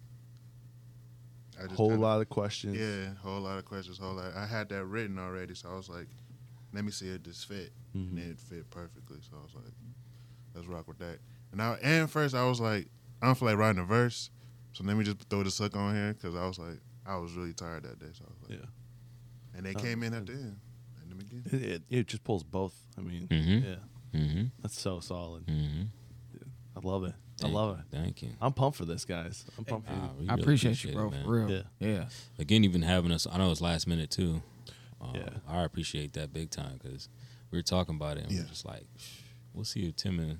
I 1.57 1.63
just 1.63 1.75
whole 1.75 1.89
kinda- 1.89 2.01
lot 2.05 2.21
of 2.21 2.29
questions. 2.29 2.77
Yeah, 2.77 3.13
whole 3.15 3.41
lot 3.41 3.57
of 3.57 3.65
questions. 3.65 3.97
Whole 3.97 4.13
lot. 4.15 4.33
I 4.35 4.45
had 4.45 4.69
that 4.69 4.85
written 4.85 5.17
already, 5.17 5.55
so 5.55 5.69
I 5.69 5.75
was 5.75 5.89
like, 5.89 6.07
"Let 6.73 6.85
me 6.85 6.91
see 6.91 7.09
if 7.09 7.23
this 7.23 7.43
fit," 7.43 7.73
Mhm. 7.95 8.09
and 8.11 8.19
it 8.19 8.39
fit 8.39 8.69
perfectly. 8.69 9.17
So 9.21 9.37
I 9.39 9.41
was 9.43 9.55
like, 9.55 9.73
"Let's 10.53 10.67
rock 10.67 10.87
with 10.87 10.99
that." 10.99 11.19
And 11.51 11.61
I 11.61 11.73
and 11.81 12.09
first 12.11 12.35
I 12.35 12.45
was 12.45 12.59
like, 12.59 12.89
"I 13.21 13.25
don't 13.27 13.35
feel 13.37 13.47
like 13.47 13.57
writing 13.57 13.81
a 13.81 13.85
verse, 13.85 14.29
so 14.73 14.83
let 14.83 14.95
me 14.97 15.03
just 15.03 15.17
throw 15.29 15.43
this 15.43 15.57
hook 15.57 15.75
on 15.75 15.95
here," 15.95 16.13
because 16.13 16.35
I 16.35 16.45
was 16.47 16.59
like, 16.59 16.79
I 17.05 17.15
was 17.17 17.33
really 17.33 17.53
tired 17.53 17.83
that 17.83 17.99
day. 17.99 18.11
So 18.13 18.25
I 18.25 18.29
was 18.33 18.49
like, 18.49 18.59
yeah. 18.59 18.65
and 19.55 19.65
they 19.65 19.73
Oh, 19.73 19.79
came 19.79 20.03
in 20.03 20.13
at 20.13 20.25
the 20.25 20.33
end, 20.33 20.59
And 21.01 21.11
the 21.11 21.15
beginning. 21.15 21.45
It, 21.51 21.63
it, 21.63 21.83
it 21.89 22.07
just 22.07 22.23
pulls 22.23 22.43
both. 22.43 22.75
I 22.97 23.01
mean, 23.01 23.27
Mhm. 23.29 23.63
yeah, 23.63 24.19
mm-hmm. 24.19 24.43
that's 24.61 24.79
so 24.79 24.99
solid. 24.99 25.45
Mm-hmm. 25.47 25.83
I 26.75 26.79
love 26.87 27.03
it. 27.05 27.15
Thank 27.39 27.53
I 27.53 27.55
love 27.55 27.77
you. 27.77 27.83
it. 27.99 28.03
Thank 28.03 28.21
you. 28.23 28.29
I'm 28.41 28.53
pumped 28.53 28.77
for 28.77 28.85
this, 28.85 29.05
guys. 29.05 29.45
I'm 29.57 29.65
pumped 29.65 29.87
for 29.87 29.93
you. 29.93 30.01
we 30.19 30.27
I 30.27 30.31
really 30.31 30.41
appreciate 30.43 30.83
you, 30.83 30.93
bro. 30.93 31.09
man. 31.11 31.23
For 31.23 31.29
real. 31.31 31.49
Yeah. 31.51 31.61
Yeah. 31.79 32.05
Again, 32.39 32.63
even 32.63 32.81
having 32.81 33.11
us, 33.11 33.27
I 33.31 33.37
know 33.37 33.51
it's 33.51 33.61
last 33.61 33.87
minute 33.87 34.09
too. 34.09 34.41
Um, 34.99 35.11
Yeah. 35.15 35.29
I 35.47 35.63
appreciate 35.63 36.13
that 36.13 36.33
big 36.33 36.49
time 36.49 36.79
because 36.81 37.09
we 37.51 37.57
were 37.57 37.63
talking 37.63 37.95
about 37.95 38.17
it 38.17 38.21
and 38.23 38.29
we 38.31 38.35
Yeah. 38.37 38.41
we're 38.43 38.47
just 38.49 38.65
like, 38.65 38.85
we'll 39.53 39.65
see 39.65 39.85
if 39.87 39.95
Timon 39.95 40.39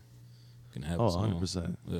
can 0.74 0.82
have 0.82 1.00
Oh, 1.00 1.08
us 1.08 1.16
on. 1.16 1.32
100%. 1.34 1.78
Yeah. 1.88 2.00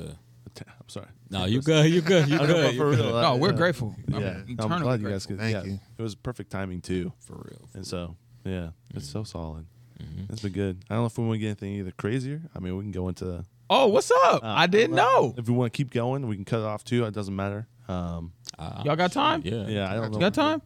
I'm 0.60 0.88
sorry. 0.88 1.06
No, 1.30 1.44
you 1.44 1.62
good. 1.62 1.88
You 1.92 2.00
good. 2.00 2.28
You 2.28 2.36
I 2.40 2.40
know, 2.40 2.46
good. 2.46 2.64
but 2.64 2.72
You 2.74 2.78
for 2.80 2.90
good. 2.96 3.04
real. 3.04 3.20
No, 3.20 3.36
we're 3.36 3.50
yeah. 3.52 3.56
grateful. 3.56 3.94
I'm 4.12 4.20
Yeah, 4.20 4.28
I'm 4.38 4.48
eternally 4.48 4.82
glad 4.82 5.00
you 5.00 5.08
guys 5.08 5.24
could. 5.26 5.38
Thank 5.38 5.52
yeah, 5.54 5.62
you. 5.62 5.78
It 5.96 6.02
was 6.02 6.16
perfect 6.16 6.50
timing 6.50 6.80
too, 6.80 7.12
For 7.20 7.34
real. 7.34 7.68
and 7.74 7.86
so 7.86 8.16
yeah, 8.44 8.70
it's 8.94 9.08
so 9.08 9.22
solid. 9.22 9.66
Mhm. 10.02 10.30
It's 10.32 10.42
been 10.42 10.52
good. 10.52 10.84
I 10.90 10.94
don't 10.94 11.02
know 11.02 11.06
if 11.06 11.18
we 11.18 11.24
want 11.24 11.34
to 11.34 11.38
get 11.38 11.46
anything 11.48 11.74
either 11.74 11.92
crazier. 11.92 12.42
I 12.56 12.58
mean, 12.60 12.76
we 12.76 12.82
can 12.82 12.90
go 12.92 13.06
into. 13.08 13.44
Oh, 13.70 13.88
what's 13.88 14.10
up? 14.10 14.42
uh, 14.42 14.46
I 14.46 14.66
didn't 14.66 14.96
know. 14.96 15.34
If 15.36 15.48
we 15.48 15.54
want 15.54 15.72
to 15.72 15.76
keep 15.76 15.90
going, 15.90 16.26
we 16.26 16.36
can 16.36 16.44
cut 16.44 16.60
it 16.60 16.64
off 16.64 16.84
too. 16.84 17.04
It 17.04 17.12
doesn't 17.14 17.34
matter. 17.36 17.66
Um, 17.88 18.32
I- 18.58 18.82
Y'all 18.84 18.96
got 18.96 19.12
time? 19.12 19.42
Yeah. 19.44 19.66
yeah, 19.66 19.90
I 19.90 19.94
don't 19.94 20.10
know. 20.10 20.18
You 20.18 20.20
got 20.20 20.34
time? 20.34 20.62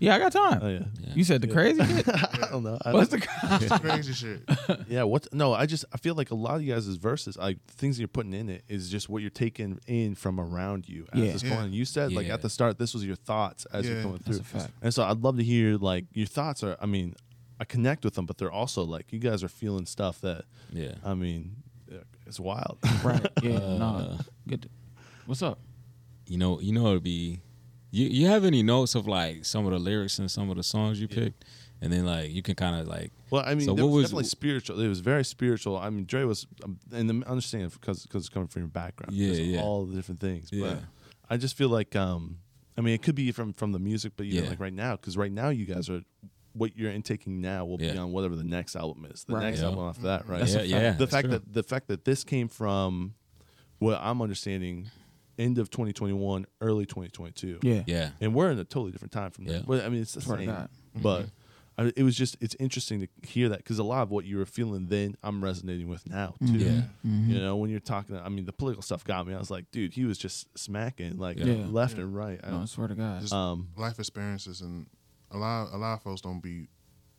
Yeah, 0.00 0.14
I 0.14 0.18
got 0.20 0.30
time. 0.32 0.60
Oh 0.62 0.68
yeah. 0.68 0.84
Yeah. 1.00 1.12
You 1.14 1.24
said 1.24 1.40
the 1.40 1.48
crazy 1.48 1.82
shit? 1.94 2.08
I 2.08 2.48
don't 2.52 2.62
know. 2.62 2.78
I 2.84 2.92
What's 2.92 3.10
don't- 3.10 3.20
the 3.20 3.58
It's 3.62 3.78
crazy 3.80 4.12
shit. 4.12 4.42
yeah. 4.88 5.02
What? 5.02 5.26
No, 5.34 5.52
I 5.52 5.66
just 5.66 5.84
I 5.92 5.96
feel 5.96 6.14
like 6.14 6.30
a 6.30 6.36
lot 6.36 6.54
of 6.54 6.62
you 6.62 6.72
guys' 6.72 6.86
verses, 6.96 7.36
like 7.36 7.58
things 7.66 7.98
you're 7.98 8.06
putting 8.06 8.32
in 8.32 8.48
it, 8.48 8.62
is 8.68 8.90
just 8.90 9.08
what 9.08 9.22
you're 9.22 9.30
taking 9.30 9.80
in 9.88 10.14
from 10.14 10.38
around 10.38 10.88
you 10.88 11.04
at 11.12 11.18
Yeah. 11.18 11.24
it's 11.32 11.42
Yeah. 11.42 11.56
going. 11.56 11.72
You 11.72 11.84
said 11.84 12.12
like 12.12 12.28
at 12.28 12.42
the 12.42 12.48
start, 12.50 12.78
this 12.78 12.94
was 12.94 13.04
your 13.04 13.16
thoughts 13.16 13.66
as 13.72 13.86
you're 13.88 13.96
Yeah. 13.96 14.02
going 14.04 14.20
That's 14.24 14.38
through. 14.38 14.58
a 14.58 14.60
fact. 14.62 14.72
And 14.82 14.94
so 14.94 15.02
I'd 15.02 15.18
love 15.20 15.36
to 15.38 15.44
hear 15.44 15.76
like 15.76 16.04
your 16.12 16.26
thoughts 16.26 16.62
are. 16.62 16.76
I 16.80 16.86
mean, 16.86 17.16
I 17.58 17.64
connect 17.64 18.04
with 18.04 18.14
them, 18.14 18.24
but 18.24 18.38
they're 18.38 18.52
also 18.52 18.84
like 18.84 19.12
you 19.12 19.18
guys 19.18 19.42
are 19.42 19.48
feeling 19.48 19.84
stuff 19.84 20.20
that 20.20 20.44
Yeah. 20.72 20.92
I 21.04 21.14
mean, 21.14 21.56
yeah, 21.64 21.67
it's 22.28 22.38
wild. 22.40 22.78
right? 23.04 23.26
Yeah, 23.42 23.56
Uh, 23.56 23.78
no. 23.78 24.18
Get 24.46 24.62
the, 24.62 24.68
what's 25.26 25.42
up? 25.42 25.58
You 26.26 26.38
know, 26.38 26.60
you 26.60 26.72
know, 26.72 26.88
it'd 26.90 27.02
be. 27.02 27.40
You 27.90 28.06
you 28.06 28.26
have 28.26 28.44
any 28.44 28.62
notes 28.62 28.94
of 28.94 29.06
like 29.06 29.44
some 29.46 29.64
of 29.66 29.72
the 29.72 29.78
lyrics 29.78 30.18
and 30.18 30.30
some 30.30 30.50
of 30.50 30.56
the 30.58 30.62
songs 30.62 31.00
you 31.00 31.08
picked, 31.08 31.44
and 31.80 31.90
then 31.90 32.04
like 32.04 32.30
you 32.30 32.42
can 32.42 32.54
kind 32.54 32.78
of 32.78 32.86
like. 32.86 33.12
Well, 33.30 33.42
I 33.46 33.54
mean, 33.54 33.64
So 33.66 33.72
what 33.72 33.84
was, 33.84 33.92
was- 33.92 34.02
definitely 34.04 34.24
spiritual. 34.24 34.80
It 34.80 34.88
was 34.88 35.00
very 35.00 35.24
spiritual. 35.24 35.78
I 35.78 35.88
mean, 35.88 36.04
Dre 36.04 36.24
was, 36.24 36.46
um, 36.64 36.78
and 36.92 37.08
the 37.08 37.26
understanding 37.26 37.70
because 37.70 38.02
because 38.02 38.24
it's 38.24 38.28
coming 38.28 38.48
from 38.48 38.62
your 38.62 38.68
background. 38.68 39.14
Yeah, 39.14 39.28
because 39.28 39.38
of 39.40 39.46
yeah. 39.46 39.62
all 39.62 39.86
the 39.86 39.96
different 39.96 40.20
things. 40.20 40.50
Yeah. 40.52 40.66
But 40.68 40.78
I 41.30 41.36
just 41.38 41.56
feel 41.56 41.70
like, 41.70 41.96
um, 41.96 42.38
I 42.76 42.82
mean, 42.82 42.92
it 42.94 43.02
could 43.02 43.14
be 43.14 43.32
from 43.32 43.54
from 43.54 43.72
the 43.72 43.78
music, 43.78 44.12
but 44.18 44.26
you 44.26 44.34
know, 44.40 44.44
Yeah. 44.44 44.50
like 44.50 44.60
right 44.60 44.72
now, 44.72 44.96
because 44.96 45.16
right 45.16 45.32
now 45.32 45.48
you 45.48 45.64
guys 45.64 45.88
are. 45.88 46.02
What 46.58 46.76
you're 46.76 46.90
intaking 46.92 47.40
now 47.40 47.64
will 47.64 47.78
be 47.78 47.90
on 47.96 48.12
whatever 48.12 48.36
the 48.36 48.44
next 48.44 48.76
album 48.76 49.06
is. 49.10 49.24
The 49.24 49.34
Right. 49.34 49.42
next 49.44 49.60
Yeah. 49.60 49.66
album 49.66 49.84
after 49.84 50.02
that, 50.02 50.28
right? 50.28 50.40
That's 50.40 50.52
yeah, 50.52 50.58
fact. 50.58 50.68
yeah. 50.70 50.90
the 50.92 50.98
that's 50.98 51.10
fact 51.12 51.24
true. 51.24 51.32
that 51.38 51.52
the 51.52 51.62
fact 51.62 51.88
that 51.88 52.04
this 52.04 52.24
came 52.24 52.48
from 52.48 53.14
what 53.78 53.98
I'm 54.02 54.20
understanding, 54.20 54.90
end 55.38 55.58
of 55.58 55.70
2021, 55.70 56.46
early 56.60 56.84
2022. 56.84 57.60
Yeah. 57.62 57.84
Yeah. 57.86 58.10
and 58.20 58.34
we're 58.34 58.50
in 58.50 58.58
a 58.58 58.64
totally 58.64 58.90
different 58.92 59.12
time 59.12 59.30
from 59.30 59.44
Yeah. 59.46 59.52
that. 59.58 59.66
But 59.66 59.84
I 59.84 59.88
mean, 59.88 60.02
it's 60.02 60.14
the 60.14 60.20
Swear 60.20 60.38
to 60.38 60.44
same. 60.44 60.52
God. 60.54 60.68
But 61.00 61.30
I, 61.80 61.92
it 61.94 62.02
was 62.02 62.16
just 62.16 62.36
it's 62.40 62.56
interesting 62.58 63.00
to 63.02 63.08
hear 63.28 63.48
that 63.50 63.58
because 63.58 63.78
a 63.78 63.84
lot 63.84 64.02
of 64.02 64.10
what 64.10 64.24
you 64.24 64.36
were 64.38 64.46
feeling 64.46 64.88
then, 64.88 65.14
I'm 65.22 65.44
resonating 65.44 65.86
with 65.88 66.08
now 66.10 66.34
too. 66.44 66.54
Yeah. 66.58 66.70
Mm-hmm. 67.06 67.30
You 67.30 67.38
know, 67.38 67.56
when 67.56 67.70
you're 67.70 67.78
talking, 67.78 68.16
I 68.16 68.28
mean, 68.30 68.46
the 68.46 68.52
political 68.52 68.82
stuff 68.82 69.04
got 69.04 69.28
me. 69.28 69.34
I 69.34 69.38
was 69.38 69.48
like, 69.50 69.70
dude, 69.70 69.94
he 69.94 70.04
was 70.04 70.18
just 70.18 70.48
smacking 70.58 71.18
like 71.18 71.38
Yeah. 71.38 71.66
left 71.70 71.94
Yeah. 71.94 72.02
and 72.02 72.16
right. 72.16 72.40
I 72.42 72.48
No, 72.50 72.54
I 72.56 72.58
don't- 72.58 72.66
swear 72.66 72.88
to 72.88 72.96
God. 72.96 73.20
Just 73.20 73.32
um, 73.32 73.68
life 73.76 74.00
experiences 74.00 74.60
and 74.60 74.86
a 75.30 75.36
lot 75.38 75.68
a 75.72 75.76
lot 75.76 75.94
of 75.94 76.02
folks 76.02 76.20
don't 76.20 76.40
be 76.42 76.68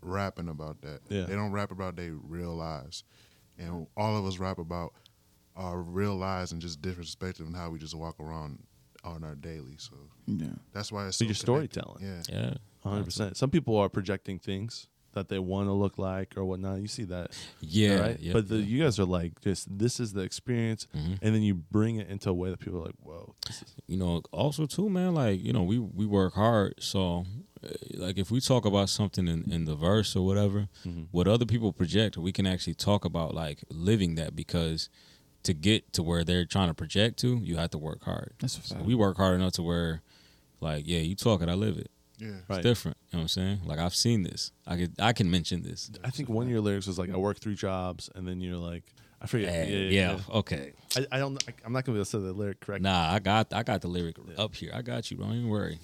rapping 0.01 0.47
about 0.49 0.81
that. 0.81 1.01
Yeah. 1.09 1.23
They 1.23 1.33
don't 1.35 1.51
rap 1.51 1.71
about 1.71 1.95
their 1.95 2.13
real 2.13 2.55
lives. 2.55 3.03
And 3.57 3.87
all 3.97 4.15
of 4.17 4.25
us 4.25 4.37
rap 4.39 4.57
about 4.57 4.93
our 5.55 5.81
real 5.81 6.15
lives 6.15 6.51
and 6.53 6.61
just 6.61 6.81
different 6.81 7.07
perspective 7.07 7.45
and 7.45 7.55
how 7.55 7.69
we 7.69 7.77
just 7.79 7.95
walk 7.95 8.19
around 8.19 8.59
on 9.03 9.23
our 9.23 9.35
daily. 9.35 9.75
So 9.77 9.95
yeah. 10.27 10.47
that's 10.73 10.91
why 10.91 11.07
it's 11.07 11.17
So 11.17 11.25
so 11.25 11.27
your 11.27 11.35
connected. 11.35 11.81
storytelling. 11.81 12.05
Yeah. 12.05 12.21
Yeah. 12.29 12.53
hundred 12.89 13.05
percent. 13.05 13.35
Some 13.37 13.49
people 13.49 13.75
are 13.77 13.89
projecting 13.89 14.39
things 14.39 14.87
that 15.13 15.27
they 15.27 15.39
want 15.39 15.67
to 15.67 15.73
look 15.73 15.97
like 15.97 16.35
or 16.37 16.45
whatnot. 16.45 16.79
You 16.81 16.87
see 16.87 17.03
that, 17.05 17.31
Yeah. 17.61 17.99
right? 17.99 18.19
yeah, 18.19 18.31
but 18.31 18.47
the, 18.47 18.57
yeah. 18.57 18.63
you 18.65 18.83
guys 18.83 18.99
are 18.99 19.05
like, 19.05 19.41
just 19.41 19.75
this 19.77 19.99
is 19.99 20.13
the 20.13 20.21
experience, 20.21 20.87
Mhm. 20.95 21.17
and 21.21 21.33
then 21.35 21.41
you 21.41 21.55
bring 21.55 21.95
it 21.97 22.07
into 22.09 22.29
a 22.29 22.33
way 22.33 22.51
that 22.51 22.59
people 22.59 22.79
are 22.79 22.85
like, 22.85 22.95
whoa, 23.01 23.33
this 23.47 23.63
is 23.63 23.75
you 23.87 23.97
know 23.97 24.21
also 24.31 24.67
too 24.67 24.87
man 24.87 25.15
like 25.15 25.43
you 25.43 25.51
know 25.51 25.63
we 25.63 25.79
we 25.79 26.05
work 26.05 26.35
hard 26.35 26.75
so 26.79 27.25
like 27.95 28.17
if 28.17 28.31
we 28.31 28.39
talk 28.39 28.65
about 28.65 28.89
something 28.89 29.27
in, 29.27 29.51
in 29.51 29.65
the 29.65 29.75
verse 29.75 30.15
or 30.15 30.25
whatever 30.25 30.67
Mm-hmm. 30.85 31.03
what 31.11 31.27
other 31.27 31.45
people 31.45 31.73
project 31.73 32.17
we 32.17 32.31
can 32.31 32.47
actually 32.47 32.73
talk 32.75 33.03
about 33.05 33.33
like 33.33 33.63
living 33.69 34.15
that 34.15 34.35
because 34.35 34.89
to 35.43 35.53
get 35.53 35.91
to 35.93 36.01
where 36.03 36.23
they're 36.23 36.45
trying 36.45 36.69
to 36.69 36.73
project 36.73 37.17
to 37.19 37.37
you 37.43 37.57
have 37.57 37.71
to 37.71 37.77
work 37.77 38.03
hard 38.03 38.33
That's 38.39 38.57
a 38.57 38.61
so 38.63 38.75
we 38.77 38.95
work 38.95 39.17
hard 39.17 39.35
enough 39.35 39.53
to 39.53 39.63
where 39.63 40.01
like 40.61 40.83
yeah 40.87 40.99
you 40.99 41.15
talk 41.15 41.41
it 41.41 41.49
i 41.49 41.53
live 41.53 41.77
it 41.77 41.91
Yeah. 42.17 42.29
right. 42.47 42.59
it's 42.59 42.63
different 42.63 42.97
you 43.11 43.17
know 43.17 43.19
what 43.19 43.23
i'm 43.23 43.27
saying 43.29 43.59
like 43.65 43.79
i've 43.79 43.95
seen 43.95 44.23
this 44.23 44.51
i 44.67 44.77
could 44.77 44.93
i 44.99 45.11
can 45.13 45.29
mention 45.29 45.63
this 45.63 45.91
I 46.03 46.09
think 46.11 46.29
one 46.29 46.45
of 46.45 46.49
your 46.51 46.61
lyrics 46.61 46.87
was 46.87 46.97
like, 46.99 47.09
I 47.11 47.17
work 47.17 47.39
three 47.39 47.55
jobs, 47.55 48.09
and 48.15 48.25
then 48.27 48.39
you're 48.41 48.55
like, 48.57 48.83
I 49.21 49.27
forget. 49.27 49.51
yeah, 49.53 49.63
yeah, 49.75 49.89
yeah, 49.89 50.11
yeah. 50.15 50.19
okay 50.37 50.71
I, 50.95 51.05
I 51.11 51.19
don't. 51.19 51.41
I, 51.47 51.53
I'm 51.65 51.73
not 51.73 51.83
gonna 51.85 51.95
be 51.97 51.99
able 51.99 52.05
to 52.05 52.11
say 52.11 52.19
the 52.19 52.31
lyric 52.33 52.61
correctly. 52.61 52.89
Nah, 52.89 53.11
I 53.13 53.19
got 53.19 53.53
I 53.53 53.63
got 53.63 53.81
the 53.81 53.87
lyric 53.89 54.15
up 54.37 54.55
here. 54.55 54.71
I 54.73 54.81
got 54.81 55.11
you. 55.11 55.17
Don't 55.17 55.33
even 55.33 55.49
worry. 55.49 55.77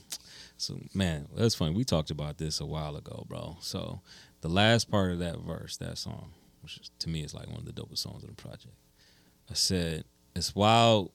So 0.57 0.79
man, 0.93 1.27
that's 1.35 1.55
funny. 1.55 1.75
We 1.75 1.83
talked 1.83 2.11
about 2.11 2.37
this 2.37 2.59
a 2.59 2.65
while 2.65 2.95
ago, 2.95 3.25
bro. 3.27 3.57
So 3.61 4.01
the 4.41 4.49
last 4.49 4.89
part 4.89 5.11
of 5.11 5.19
that 5.19 5.39
verse, 5.39 5.77
that 5.77 5.97
song, 5.97 6.31
which 6.61 6.77
is, 6.77 6.91
to 6.99 7.09
me 7.09 7.21
is 7.21 7.33
like 7.33 7.47
one 7.47 7.57
of 7.57 7.65
the 7.65 7.73
dopest 7.73 7.99
songs 7.99 8.23
of 8.23 8.29
the 8.29 8.35
project. 8.35 8.75
I 9.49 9.53
said, 9.53 10.05
"It's 10.35 10.55
wild." 10.55 11.11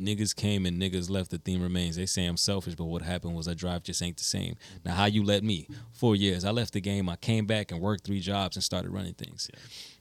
Niggas 0.00 0.36
came 0.36 0.64
and 0.64 0.80
niggas 0.80 1.10
left. 1.10 1.32
The 1.32 1.38
theme 1.38 1.60
remains. 1.60 1.96
They 1.96 2.06
say 2.06 2.24
I'm 2.24 2.36
selfish, 2.36 2.76
but 2.76 2.84
what 2.84 3.02
happened 3.02 3.34
was 3.34 3.48
I 3.48 3.54
drive 3.54 3.82
just 3.82 4.00
ain't 4.00 4.16
the 4.16 4.22
same. 4.22 4.54
Now, 4.84 4.94
how 4.94 5.06
you 5.06 5.24
let 5.24 5.42
me? 5.42 5.66
Four 5.90 6.14
years. 6.14 6.44
I 6.44 6.52
left 6.52 6.72
the 6.72 6.80
game. 6.80 7.08
I 7.08 7.16
came 7.16 7.46
back 7.46 7.72
and 7.72 7.80
worked 7.80 8.04
three 8.04 8.20
jobs 8.20 8.54
and 8.54 8.62
started 8.62 8.92
running 8.92 9.14
things. 9.14 9.50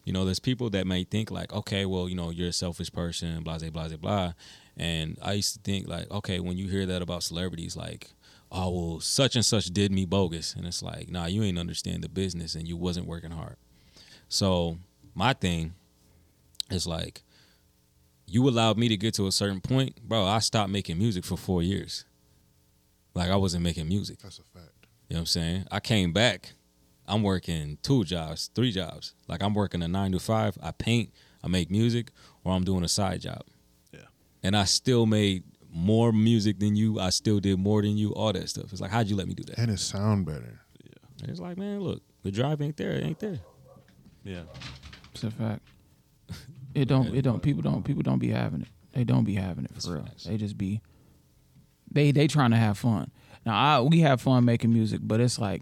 You 0.04 0.14
know, 0.14 0.24
there's 0.24 0.40
people 0.40 0.70
that 0.70 0.86
may 0.86 1.04
think 1.04 1.32
like, 1.32 1.52
okay, 1.52 1.88
well, 1.88 2.08
you 2.08 2.14
know, 2.14 2.30
you're 2.30 2.50
a 2.50 2.54
selfish 2.54 2.92
person, 2.92 3.42
blah, 3.42 3.58
blah, 3.58 3.72
blah, 3.72 3.98
blah. 3.98 4.34
And 4.78 5.18
I 5.24 5.34
used 5.34 5.56
to 5.56 5.62
think 5.64 5.88
like, 5.88 6.12
okay, 6.12 6.40
when 6.40 6.58
you 6.58 6.68
hear 6.68 6.86
that 6.86 7.02
about 7.02 7.24
celebrities, 7.24 7.76
like, 7.76 8.12
oh, 8.52 8.70
well, 8.70 9.00
such 9.00 9.36
and 9.36 9.46
such 9.46 9.66
did 9.68 9.92
me 9.92 10.06
bogus. 10.06 10.54
And 10.56 10.66
it's 10.66 10.82
like, 10.82 11.10
nah, 11.10 11.26
you 11.26 11.44
ain't 11.44 11.60
understand 11.60 12.04
the 12.04 12.10
business 12.10 12.56
and 12.56 12.68
you 12.68 12.78
wasn't 12.78 13.08
working 13.08 13.32
hard. 13.32 13.58
So 14.30 14.78
my 15.14 15.34
thing 15.34 15.74
is 16.70 16.88
like, 16.88 17.24
you 18.26 18.48
allowed 18.48 18.78
me 18.78 18.90
to 18.90 18.98
get 18.98 19.14
to 19.16 19.28
a 19.28 19.32
certain 19.32 19.62
point, 19.62 20.02
bro. 20.04 20.26
I 20.26 20.40
stopped 20.40 20.70
making 20.70 20.98
music 20.98 21.24
for 21.24 21.38
four 21.38 21.64
years. 21.64 22.06
Like 23.14 23.30
I 23.30 23.36
wasn't 23.36 23.64
making 23.64 23.88
music. 23.88 24.20
That's 24.20 24.40
a 24.40 24.44
fact. 24.44 24.72
You 25.08 25.16
know 25.16 25.20
what 25.20 25.22
I'm 25.22 25.26
saying? 25.28 25.66
I 25.72 25.80
came 25.80 26.12
back. 26.12 26.54
I'm 27.08 27.24
working 27.24 27.78
two 27.82 28.04
jobs, 28.04 28.50
three 28.54 28.72
jobs. 28.72 29.14
Like 29.28 29.42
I'm 29.42 29.54
working 29.54 29.82
a 29.82 29.88
nine 29.88 30.12
to 30.12 30.20
five. 30.20 30.58
I 30.62 30.72
paint, 30.72 31.12
I 31.42 31.48
make 31.48 31.72
music, 31.72 32.12
or 32.44 32.54
I'm 32.54 32.66
doing 32.66 32.84
a 32.84 32.90
side 32.90 33.22
job. 33.22 33.44
Yeah. 33.94 34.02
And 34.44 34.58
I 34.58 34.66
still 34.66 35.06
made 35.06 35.44
more 35.78 36.12
music 36.12 36.60
than 36.60 36.76
you. 36.76 37.00
I 37.00 37.10
still 37.12 37.40
did 37.40 37.60
more 37.60 37.82
than 37.82 37.98
you. 37.98 38.14
All 38.14 38.34
that 38.34 38.50
stuff. 38.50 38.72
It's 38.72 38.82
like, 38.82 38.92
how'd 38.92 39.08
you 39.08 39.16
let 39.16 39.28
me 39.28 39.34
do 39.34 39.44
that? 39.46 39.58
And 39.58 39.72
it 39.72 39.80
sound 39.80 40.26
better. 40.26 40.62
And 41.22 41.30
it's 41.30 41.40
like, 41.40 41.58
man, 41.58 41.80
look, 41.80 42.02
the 42.24 42.32
drive 42.32 42.62
ain't 42.62 42.78
there. 42.78 42.92
It 42.92 43.04
ain't 43.04 43.20
there. 43.20 43.40
Yeah. 44.24 44.42
It's 45.14 45.24
a 45.24 45.32
fact. 45.32 45.62
It 46.76 46.86
don't. 46.88 47.16
It 47.16 47.22
don't. 47.24 47.42
People 47.42 47.62
don't. 47.64 47.84
People 47.84 48.04
don't 48.04 48.20
be 48.20 48.30
having 48.30 48.62
it. 48.62 48.68
They 48.94 49.04
don't 49.04 49.24
be 49.24 49.36
having 49.36 49.66
it 49.66 49.70
for 49.70 49.74
That's 49.76 49.88
real. 49.88 50.04
facts. 50.04 50.24
They 50.26 50.38
just 50.38 50.58
be. 50.58 50.82
They 51.92 52.12
they 52.12 52.28
trying 52.28 52.52
to 52.52 52.58
have 52.58 52.78
fun. 52.78 53.10
Now 53.46 53.56
I 53.56 53.82
we 53.82 54.02
have 54.02 54.22
fun 54.22 54.46
making 54.46 54.74
music, 54.74 55.00
but 55.04 55.20
it's 55.20 55.40
like, 55.40 55.62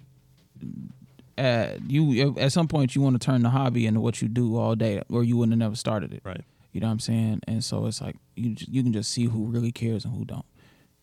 uh, 1.38 1.68
you 1.88 2.36
at 2.38 2.52
some 2.52 2.68
point 2.68 2.96
you 2.96 3.02
want 3.02 3.20
to 3.22 3.26
turn 3.26 3.44
the 3.44 3.50
hobby 3.50 3.86
into 3.86 4.00
what 4.02 4.22
you 4.22 4.28
do 4.28 4.58
all 4.58 4.76
day, 4.76 5.02
or 5.10 5.24
you 5.24 5.38
wouldn't 5.38 5.54
have 5.54 5.60
never 5.60 5.76
started 5.76 6.14
it. 6.14 6.22
Right. 6.26 6.44
You 6.76 6.82
know 6.82 6.88
what 6.88 6.92
I'm 6.92 7.00
saying? 7.00 7.40
And 7.48 7.64
so 7.64 7.86
it's 7.86 8.02
like 8.02 8.18
you 8.36 8.54
you 8.60 8.84
can 8.84 8.92
just 8.92 9.10
see 9.10 9.24
who 9.28 9.46
really 9.46 9.72
cares 9.72 10.04
and 10.04 10.14
who 10.14 10.26
don't. 10.26 10.46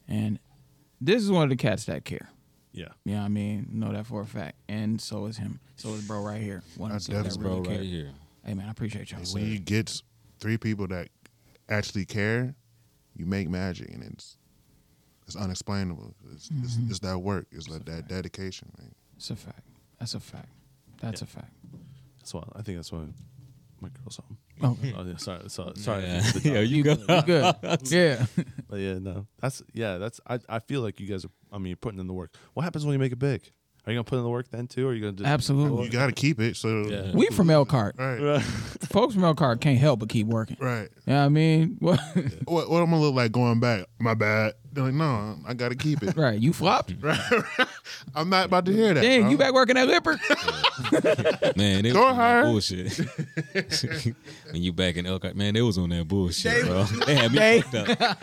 And 0.07 0.39
this 1.01 1.23
is 1.23 1.31
one 1.31 1.45
of 1.45 1.49
the 1.49 1.57
cats 1.57 1.87
that 1.87 2.05
care. 2.05 2.29
Yeah. 2.73 2.89
You 3.07 3.13
know 3.15 3.21
what 3.21 3.25
I 3.25 3.29
mean? 3.29 3.69
Know 3.73 3.91
that 3.91 4.07
for 4.07 4.21
a 4.21 4.27
fact. 4.27 4.57
And 4.69 5.01
so 5.01 5.25
is 5.25 5.39
him. 5.39 5.61
So 5.77 5.89
is 5.95 6.03
bro 6.07 6.21
right 6.23 6.43
here. 6.43 6.63
One 6.77 6.93
of 6.93 7.03
the 7.03 7.13
that 7.13 7.23
definitely- 7.25 7.43
really 7.49 7.61
Bro, 7.63 7.71
care. 7.71 7.79
right 7.79 7.87
here. 7.87 8.11
Hey 8.45 8.53
man, 8.53 8.69
I 8.69 8.71
appreciate 8.71 9.11
y'all. 9.13 9.21
when 9.33 9.47
you 9.47 9.59
get 9.59 10.03
three 10.41 10.59
people 10.59 10.87
that 10.89 11.09
actually 11.71 12.05
care, 12.05 12.55
you 13.17 13.25
make 13.25 13.49
magic, 13.49 13.89
and 13.95 14.03
it's 14.03 14.37
it's 15.27 15.37
unexplainable. 15.37 16.15
It's, 16.35 16.51
it's, 16.63 16.75
Mm-hmm. 16.77 16.91
it's 16.91 16.99
that 16.99 17.19
work. 17.19 17.47
It's 17.51 17.71
like 17.71 17.87
that 17.87 18.09
dedication, 18.09 18.71
man. 18.79 18.93
It's 19.17 19.31
a 19.31 19.37
fact. 19.37 19.67
That's 19.99 20.13
a 20.15 20.21
fact. 20.21 20.51
That's 21.01 21.23
a 21.23 21.27
fact. 21.27 21.53
That's 22.19 22.35
why 22.35 22.43
I 22.55 22.61
think 22.61 22.77
that's 22.77 22.93
why 22.93 23.05
my 23.81 23.89
girl's 23.89 24.17
home. 24.17 24.37
Oh, 24.63 24.77
Oh 24.97 25.05
yeah. 25.05 25.17
Sorry. 25.17 25.49
Sorry. 25.49 25.73
Sorry. 25.77 26.03
Yeah, 26.05 26.23
yeah 26.43 26.61
you 26.61 26.83
go. 26.83 26.93
you 26.93 27.23
good? 27.23 27.55
yeah. 27.85 28.27
But 28.69 28.77
yeah, 28.77 28.99
no. 28.99 29.27
That's 29.41 29.63
yeah. 29.73 29.99
That's 29.99 30.21
I. 30.27 30.39
I 30.49 30.59
feel 30.61 30.81
like 30.83 31.01
you 31.01 31.07
guys 31.07 31.25
are. 31.25 31.31
I 31.53 31.59
mean, 31.59 31.69
you're 31.69 31.77
putting 31.77 32.01
in 32.01 32.07
the 32.07 32.13
work. 32.13 32.35
What 32.55 32.63
happens 32.63 32.85
when 32.85 32.93
you 32.93 32.99
make 32.99 33.13
it 33.13 33.19
big? 33.19 33.51
Are 33.85 33.91
you 33.93 33.97
gonna 33.97 34.05
put 34.05 34.19
in 34.19 34.23
the 34.23 34.31
work 34.31 34.49
then 34.51 34.69
too, 34.69 34.87
or 34.87 34.91
are 34.91 34.95
you 34.95 35.01
gonna 35.01 35.13
just 35.15 35.27
Absolutely. 35.29 35.87
You 35.87 35.91
got 35.91 36.07
to 36.07 36.13
keep 36.13 36.39
it. 36.41 36.57
So 36.57 36.85
Yeah. 36.89 37.11
We 37.15 37.27
from 37.29 37.51
Elkhart. 37.51 37.97
right, 37.99 38.41
Folks 38.91 39.15
from 39.15 39.25
Elkhart 39.25 39.61
can't 39.61 39.79
help 39.79 39.99
but 39.99 40.09
keep 40.09 40.29
working. 40.29 40.57
right. 40.61 40.89
You 41.05 41.13
know 41.13 41.19
what 41.19 41.25
I 41.25 41.29
mean? 41.31 41.79
What? 41.81 41.99
What, 42.45 42.71
what 42.71 42.81
I'm 42.83 42.91
gonna 42.91 43.01
look 43.01 43.15
like 43.17 43.33
going 43.33 43.59
back? 43.59 43.87
My 43.99 44.15
bad. 44.15 44.53
They're 44.73 44.85
like, 44.85 44.95
no, 44.95 45.37
I 45.47 45.53
got 45.53 45.69
to 45.69 45.75
keep 45.75 46.03
it. 46.03 46.17
right. 46.17 46.39
You 46.41 46.53
flopped? 46.55 46.95
I'm 48.15 48.31
not 48.31 48.47
about 48.47 48.65
to 48.67 48.73
hear 48.73 48.95
that. 48.95 49.03
Dang, 49.03 49.23
bro. 49.23 49.31
you 49.33 49.37
back 49.37 49.53
working 49.53 49.77
at 49.77 49.87
Lippert? 49.87 50.19
Man, 51.57 51.83
they 51.83 51.91
Go 51.93 52.01
was 52.01 52.11
on 52.13 52.17
that 52.17 52.23
hard. 52.23 52.45
bullshit. 52.47 52.99
when 54.51 54.63
you 54.63 54.73
back 54.73 54.97
in 54.97 55.07
Elkhart, 55.07 55.37
man, 55.37 55.55
they 55.55 55.61
was 55.63 55.77
on 55.77 55.91
that 55.91 56.07
bullshit, 56.09 56.65
bro. 56.67 56.85
They 56.85 57.15
had 57.17 57.33
me 57.33 57.61
fucked 57.61 58.01
up. 58.01 58.19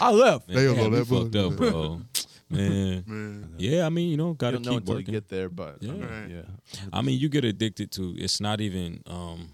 I 0.00 0.10
left. 0.10 0.48
Man, 0.48 0.56
They 0.56 0.62
they 0.62 0.68
was 0.68 0.76
had 0.78 0.86
on 0.86 0.92
me 0.92 0.98
that 0.98 1.04
fucked 1.06 1.36
up, 1.36 1.56
bullshit. 1.56 1.58
bro. 1.58 2.00
Man, 2.52 3.04
Man. 3.06 3.54
yeah, 3.58 3.86
I 3.86 3.88
mean, 3.88 4.10
you 4.10 4.16
know, 4.16 4.28
You 4.30 4.34
gotta 4.34 4.56
don't 4.58 4.64
know 4.66 4.70
keep 4.72 4.80
until 4.80 4.94
you 4.94 4.98
working. 5.00 5.14
get 5.14 5.28
there, 5.28 5.48
but 5.48 5.82
Yeah. 5.82 5.92
Right. 5.92 6.30
yeah. 6.30 6.42
I 6.92 7.02
mean, 7.02 7.18
you 7.18 7.28
get 7.28 7.44
addicted 7.44 7.90
to. 7.92 8.14
It's 8.16 8.40
not 8.40 8.60
even, 8.60 9.02
um, 9.06 9.48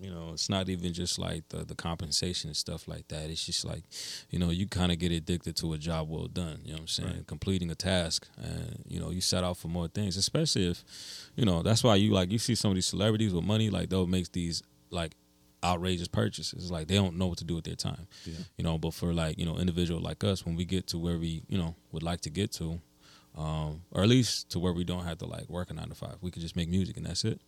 you 0.00 0.10
know, 0.10 0.30
it's 0.34 0.48
not 0.50 0.68
even 0.68 0.92
just 0.92 1.18
like 1.18 1.48
the 1.48 1.64
the 1.64 1.74
compensation 1.74 2.48
and 2.50 2.56
stuff 2.56 2.86
like 2.88 3.08
that. 3.08 3.30
It's 3.30 3.44
just 3.46 3.64
like, 3.64 3.84
you 4.30 4.38
know, 4.38 4.50
you 4.50 4.66
kind 4.66 4.92
of 4.92 4.98
get 4.98 5.12
addicted 5.12 5.56
to 5.56 5.72
a 5.72 5.78
job 5.78 6.08
well 6.10 6.26
done. 6.26 6.60
You 6.64 6.72
know 6.72 6.74
what 6.74 6.80
I'm 6.82 6.88
saying? 6.88 7.08
Right. 7.10 7.26
Completing 7.26 7.70
a 7.70 7.74
task, 7.74 8.28
and 8.36 8.82
you 8.86 9.00
know, 9.00 9.10
you 9.10 9.20
set 9.20 9.44
out 9.44 9.56
for 9.56 9.68
more 9.68 9.88
things. 9.88 10.16
Especially 10.16 10.68
if, 10.70 10.84
you 11.36 11.44
know, 11.46 11.62
that's 11.62 11.82
why 11.84 11.94
you 11.96 12.10
like 12.12 12.30
you 12.30 12.38
see 12.38 12.54
some 12.54 12.70
of 12.72 12.74
these 12.74 12.86
celebrities 12.86 13.32
with 13.32 13.44
money, 13.44 13.70
like 13.70 13.88
they'll 13.88 14.06
make 14.06 14.30
these 14.32 14.62
like 14.90 15.12
outrageous 15.64 16.08
purchases. 16.08 16.70
Like 16.70 16.86
they 16.88 16.94
don't 16.94 17.16
know 17.16 17.26
what 17.26 17.38
to 17.38 17.44
do 17.44 17.54
with 17.54 17.64
their 17.64 17.74
time. 17.74 18.06
Yeah. 18.24 18.34
You 18.58 18.64
know, 18.64 18.78
but 18.78 18.94
for 18.94 19.12
like 19.14 19.38
you 19.38 19.46
know, 19.46 19.56
individual 19.58 20.00
like 20.00 20.22
us, 20.22 20.44
when 20.44 20.54
we 20.56 20.64
get 20.64 20.86
to 20.88 20.98
where 20.98 21.18
we 21.18 21.42
you 21.48 21.58
know 21.58 21.74
would 21.92 22.02
like 22.02 22.20
to 22.22 22.30
get 22.30 22.52
to, 22.52 22.80
um, 23.36 23.82
or 23.90 24.02
at 24.02 24.08
least 24.08 24.50
to 24.50 24.58
where 24.58 24.72
we 24.72 24.84
don't 24.84 25.04
have 25.04 25.18
to 25.18 25.26
like 25.26 25.48
work 25.48 25.70
a 25.70 25.74
nine 25.74 25.88
to 25.88 25.94
five. 25.94 26.16
We 26.20 26.30
could 26.30 26.42
just 26.42 26.56
make 26.56 26.68
music 26.68 26.96
and 26.96 27.06
that's 27.06 27.24
it. 27.24 27.40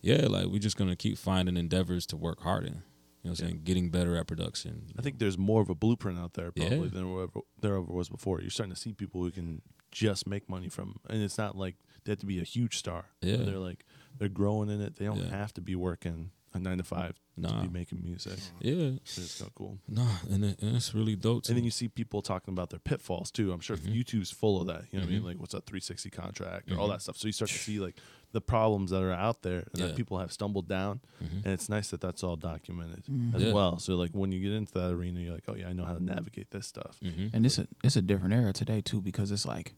Yeah, 0.00 0.26
like 0.26 0.46
we're 0.46 0.58
just 0.58 0.76
gonna 0.76 0.96
keep 0.96 1.16
finding 1.16 1.56
endeavors 1.56 2.06
to 2.06 2.16
work 2.16 2.40
hard 2.40 2.64
in. 2.64 2.82
You 3.22 3.28
know 3.28 3.34
what 3.34 3.40
I'm 3.40 3.46
saying? 3.46 3.60
Getting 3.64 3.88
better 3.90 4.16
at 4.16 4.26
production. 4.26 4.86
I 4.98 5.02
think 5.02 5.20
there's 5.20 5.38
more 5.38 5.62
of 5.62 5.70
a 5.70 5.76
blueprint 5.76 6.18
out 6.18 6.34
there 6.34 6.50
probably 6.50 6.76
Yeah. 6.78 6.84
than 6.88 6.94
there 7.14 7.22
ever, 7.22 7.40
there 7.60 7.74
ever 7.76 7.82
was 7.82 8.08
before. 8.08 8.40
You're 8.40 8.50
starting 8.50 8.74
to 8.74 8.80
see 8.80 8.92
people 8.92 9.22
who 9.22 9.30
can 9.30 9.62
just 9.92 10.26
make 10.26 10.48
money 10.48 10.68
from, 10.68 10.96
and 11.08 11.22
it's 11.22 11.38
not 11.38 11.56
like 11.56 11.76
they 12.02 12.10
have 12.10 12.18
to 12.18 12.26
be 12.26 12.40
a 12.40 12.44
huge 12.44 12.76
star. 12.78 13.04
Yeah. 13.20 13.36
they're 13.36 13.58
like 13.58 13.84
they're 14.18 14.28
growing 14.28 14.68
in 14.70 14.80
it. 14.80 14.96
They 14.96 15.04
don't 15.04 15.18
Yeah. 15.18 15.28
have 15.30 15.54
to 15.54 15.60
be 15.60 15.76
working 15.76 16.32
a 16.54 16.58
nine 16.58 16.78
to 16.78 16.84
five 16.84 17.18
Nah. 17.34 17.62
to 17.62 17.66
be 17.66 17.72
making 17.72 18.02
music. 18.02 18.38
Yeah, 18.60 18.96
It's 19.00 19.30
so 19.30 19.48
cool. 19.54 19.78
Nah, 19.88 20.16
and, 20.30 20.44
it, 20.44 20.60
and 20.60 20.76
it's 20.76 20.94
really 20.94 21.16
dope. 21.16 21.46
And 21.48 21.56
then 21.56 21.64
you 21.64 21.70
see 21.70 21.88
people 21.88 22.20
talking 22.20 22.52
about 22.52 22.68
their 22.68 22.78
pitfalls 22.78 23.30
too. 23.30 23.52
I'm 23.52 23.60
sure 23.60 23.76
Mhm. 23.78 23.94
YouTube's 23.94 24.30
full 24.30 24.60
of 24.60 24.66
that. 24.66 24.84
You 24.90 24.98
know 24.98 25.06
what 25.06 25.10
I 25.10 25.12
mean? 25.14 25.22
Mhm. 25.22 25.24
Like 25.24 25.40
what's 25.40 25.52
that 25.52 25.64
360 25.64 26.10
contract 26.10 26.70
or 26.70 26.78
all 26.78 26.88
Mhm. 26.88 26.92
that 26.92 27.02
stuff. 27.02 27.16
So 27.16 27.26
you 27.28 27.32
start 27.32 27.50
to 27.50 27.56
see 27.58 27.80
like 27.80 27.96
the 28.32 28.42
problems 28.42 28.90
that 28.90 29.02
are 29.02 29.12
out 29.12 29.40
there 29.42 29.60
and 29.72 29.78
Yeah. 29.80 29.86
that 29.86 29.96
people 29.96 30.18
have 30.18 30.30
stumbled 30.30 30.68
down. 30.68 31.00
Mhm. 31.22 31.36
And 31.44 31.46
it's 31.46 31.70
nice 31.70 31.88
that 31.90 32.02
that's 32.02 32.22
all 32.22 32.36
documented 32.36 33.04
Mhm. 33.06 33.34
as 33.34 33.42
Yeah. 33.44 33.52
well. 33.54 33.78
So 33.78 33.96
like 33.96 34.10
when 34.12 34.30
you 34.30 34.40
get 34.40 34.52
into 34.52 34.72
that 34.74 34.90
arena, 34.90 35.20
you're 35.20 35.32
like, 35.34 35.44
oh 35.48 35.54
yeah, 35.56 35.68
I 35.68 35.72
know 35.72 35.86
how 35.86 35.94
to 35.94 36.04
navigate 36.04 36.50
this 36.50 36.66
stuff. 36.66 36.98
And 37.00 37.46
it's 37.46 37.56
a 37.58 37.66
it's 37.82 37.96
a 37.96 38.02
different 38.02 38.34
era 38.34 38.52
today 38.52 38.82
too 38.82 39.00
because 39.00 39.30
it's 39.30 39.46
like, 39.46 39.74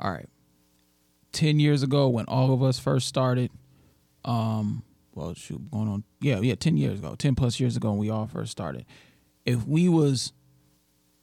all 0.00 0.10
right, 0.10 0.30
ten 1.32 1.60
years 1.60 1.82
ago 1.82 2.08
when 2.08 2.24
all 2.24 2.54
of 2.54 2.62
us 2.62 2.78
first 2.78 3.06
started. 3.06 3.50
Um, 4.24 4.82
well, 5.16 5.32
shoot, 5.34 5.70
going 5.70 5.88
on, 5.88 6.04
yeah, 6.20 6.38
yeah, 6.40 6.54
ten 6.54 6.76
years 6.76 6.98
ago, 6.98 7.14
ten 7.16 7.34
plus 7.34 7.58
years 7.58 7.76
ago 7.76 7.90
when 7.90 7.98
we 7.98 8.10
all 8.10 8.26
first 8.26 8.52
started. 8.52 8.84
If 9.46 9.66
we 9.66 9.88
was 9.88 10.32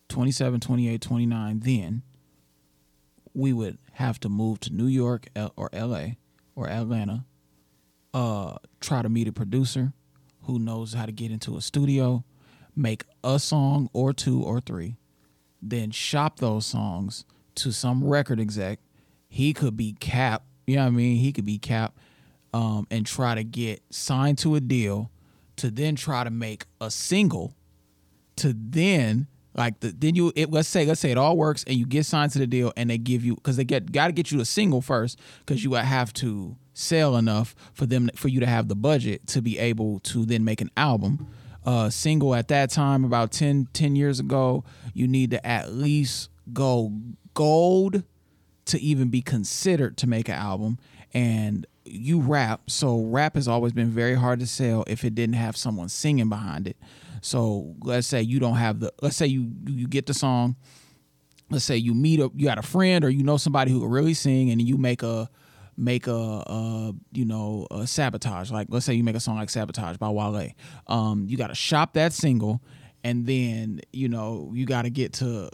27, 0.09 0.59
28, 0.59 0.99
29 1.01 1.59
then, 1.59 2.01
we 3.33 3.53
would 3.53 3.77
have 3.93 4.19
to 4.21 4.29
move 4.29 4.59
to 4.61 4.73
New 4.73 4.87
York 4.87 5.27
or 5.55 5.69
LA 5.73 6.05
or 6.55 6.69
Atlanta, 6.69 7.25
uh, 8.13 8.57
try 8.79 9.01
to 9.01 9.09
meet 9.09 9.27
a 9.27 9.31
producer 9.31 9.93
who 10.43 10.59
knows 10.59 10.93
how 10.93 11.05
to 11.05 11.11
get 11.11 11.31
into 11.31 11.55
a 11.55 11.61
studio, 11.61 12.23
make 12.75 13.05
a 13.23 13.39
song 13.39 13.89
or 13.93 14.11
two 14.11 14.41
or 14.41 14.59
three, 14.59 14.97
then 15.61 15.91
shop 15.91 16.39
those 16.39 16.65
songs 16.65 17.25
to 17.55 17.71
some 17.71 18.03
record 18.03 18.39
exec. 18.39 18.79
He 19.27 19.53
could 19.53 19.77
be 19.77 19.93
cap, 19.93 20.43
you 20.65 20.75
know 20.75 20.83
what 20.83 20.87
I 20.87 20.91
mean? 20.91 21.17
He 21.17 21.31
could 21.31 21.45
be 21.45 21.57
cap 21.57 21.97
um, 22.53 22.87
and 22.91 23.05
try 23.05 23.35
to 23.35 23.43
get 23.43 23.81
signed 23.89 24.37
to 24.39 24.55
a 24.55 24.59
deal 24.61 25.11
to 25.57 25.69
then 25.69 25.95
try 25.95 26.23
to 26.23 26.29
make 26.29 26.65
a 26.81 26.89
single 26.89 27.55
to 28.35 28.53
then 28.57 29.27
like 29.55 29.79
the 29.81 29.93
then 29.95 30.15
you 30.15 30.31
it, 30.35 30.51
let's 30.51 30.67
say 30.67 30.85
let's 30.85 30.99
say 30.99 31.11
it 31.11 31.17
all 31.17 31.37
works 31.37 31.63
and 31.67 31.77
you 31.77 31.85
get 31.85 32.05
signed 32.05 32.31
to 32.31 32.39
the 32.39 32.47
deal 32.47 32.73
and 32.75 32.89
they 32.89 32.97
give 32.97 33.23
you 33.23 33.35
because 33.35 33.55
they 33.55 33.63
get 33.63 33.91
got 33.91 34.07
to 34.07 34.13
get 34.13 34.31
you 34.31 34.39
a 34.39 34.45
single 34.45 34.81
first 34.81 35.19
because 35.45 35.63
you 35.63 35.73
have 35.73 36.11
to 36.13 36.55
sell 36.73 37.15
enough 37.15 37.53
for 37.73 37.85
them 37.85 38.09
for 38.15 38.29
you 38.29 38.39
to 38.39 38.47
have 38.47 38.67
the 38.67 38.75
budget 38.75 39.27
to 39.27 39.41
be 39.41 39.59
able 39.59 39.99
to 39.99 40.25
then 40.25 40.43
make 40.43 40.61
an 40.61 40.71
album. 40.75 41.27
Uh 41.65 41.89
single 41.89 42.33
at 42.35 42.47
that 42.47 42.71
time 42.71 43.05
about 43.05 43.31
10 43.31 43.67
10 43.73 43.95
years 43.95 44.19
ago 44.19 44.63
you 44.93 45.07
need 45.07 45.31
to 45.31 45.45
at 45.45 45.71
least 45.71 46.29
go 46.51 46.91
gold 47.33 48.03
to 48.65 48.79
even 48.81 49.09
be 49.09 49.21
considered 49.21 49.97
to 49.97 50.07
make 50.07 50.29
an 50.29 50.35
album. 50.35 50.77
And 51.13 51.65
you 51.85 52.19
rap 52.19 52.69
so 52.69 53.01
rap 53.03 53.35
has 53.35 53.47
always 53.47 53.73
been 53.73 53.89
very 53.89 54.15
hard 54.15 54.39
to 54.39 54.47
sell 54.47 54.83
if 54.87 55.03
it 55.03 55.15
didn't 55.15 55.35
have 55.35 55.57
someone 55.57 55.89
singing 55.89 56.29
behind 56.29 56.67
it. 56.67 56.77
So 57.21 57.75
let's 57.81 58.07
say 58.07 58.21
you 58.21 58.39
don't 58.39 58.57
have 58.57 58.79
the 58.79 58.93
let's 59.01 59.15
say 59.15 59.27
you 59.27 59.51
you 59.65 59.87
get 59.87 60.05
the 60.05 60.13
song 60.13 60.55
let's 61.49 61.65
say 61.65 61.77
you 61.77 61.93
meet 61.93 62.19
a 62.19 62.29
you 62.35 62.45
got 62.45 62.57
a 62.57 62.63
friend 62.63 63.05
or 63.05 63.09
you 63.09 63.23
know 63.23 63.37
somebody 63.37 63.71
who 63.71 63.79
can 63.79 63.89
really 63.89 64.13
sing 64.13 64.49
and 64.49 64.61
you 64.61 64.77
make 64.77 65.03
a 65.03 65.29
make 65.77 66.07
a, 66.07 66.11
a 66.11 66.93
you 67.11 67.25
know 67.25 67.67
a 67.71 67.87
sabotage. 67.87 68.51
Like 68.51 68.67
let's 68.69 68.85
say 68.85 68.93
you 68.93 69.03
make 69.03 69.15
a 69.15 69.19
song 69.19 69.37
like 69.37 69.49
sabotage 69.49 69.97
by 69.97 70.09
Wale. 70.09 70.49
Um 70.87 71.25
you 71.27 71.37
got 71.37 71.47
to 71.47 71.55
shop 71.55 71.93
that 71.93 72.13
single 72.13 72.61
and 73.03 73.25
then 73.25 73.81
you 73.91 74.09
know 74.09 74.51
you 74.53 74.65
got 74.65 74.83
to 74.83 74.89
get 74.89 75.13
to 75.13 75.49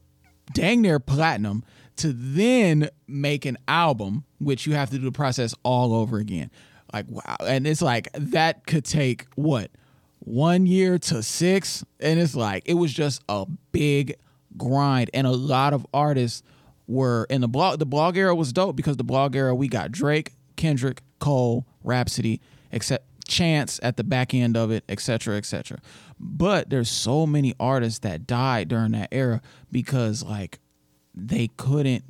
dang 0.53 0.81
near 0.81 0.99
platinum 0.99 1.63
to 1.99 2.13
then 2.13 2.89
make 3.07 3.45
an 3.45 3.57
album 3.67 4.23
which 4.39 4.65
you 4.65 4.73
have 4.73 4.89
to 4.89 4.97
do 4.97 5.05
the 5.05 5.11
process 5.11 5.53
all 5.63 5.93
over 5.93 6.17
again 6.17 6.49
like 6.93 7.05
wow 7.09 7.37
and 7.45 7.67
it's 7.67 7.81
like 7.81 8.09
that 8.13 8.65
could 8.65 8.85
take 8.85 9.25
what 9.35 9.69
one 10.19 10.65
year 10.65 10.97
to 10.97 11.23
six 11.23 11.83
and 11.99 12.19
it's 12.19 12.35
like 12.35 12.63
it 12.65 12.73
was 12.73 12.93
just 12.93 13.21
a 13.29 13.45
big 13.71 14.15
grind 14.57 15.09
and 15.13 15.25
a 15.27 15.31
lot 15.31 15.73
of 15.73 15.85
artists 15.93 16.43
were 16.87 17.27
in 17.29 17.41
the 17.41 17.47
blog 17.47 17.79
the 17.79 17.85
blog 17.85 18.17
era 18.17 18.35
was 18.35 18.51
dope 18.51 18.75
because 18.75 18.97
the 18.97 19.03
blog 19.03 19.35
era 19.35 19.53
we 19.53 19.67
got 19.67 19.91
Drake, 19.91 20.33
Kendrick, 20.55 21.01
Cole, 21.19 21.65
Rapsody, 21.83 22.41
except 22.71 23.05
Chance 23.27 23.79
at 23.83 23.95
the 23.95 24.03
back 24.03 24.33
end 24.33 24.57
of 24.57 24.71
it, 24.71 24.83
etc., 24.89 25.37
etc. 25.37 25.79
But 26.19 26.71
there's 26.71 26.89
so 26.89 27.27
many 27.27 27.53
artists 27.59 27.99
that 27.99 28.25
died 28.25 28.69
during 28.69 28.93
that 28.93 29.09
era 29.11 29.41
because 29.71 30.23
like 30.23 30.59
they 31.27 31.49
couldn't 31.57 32.03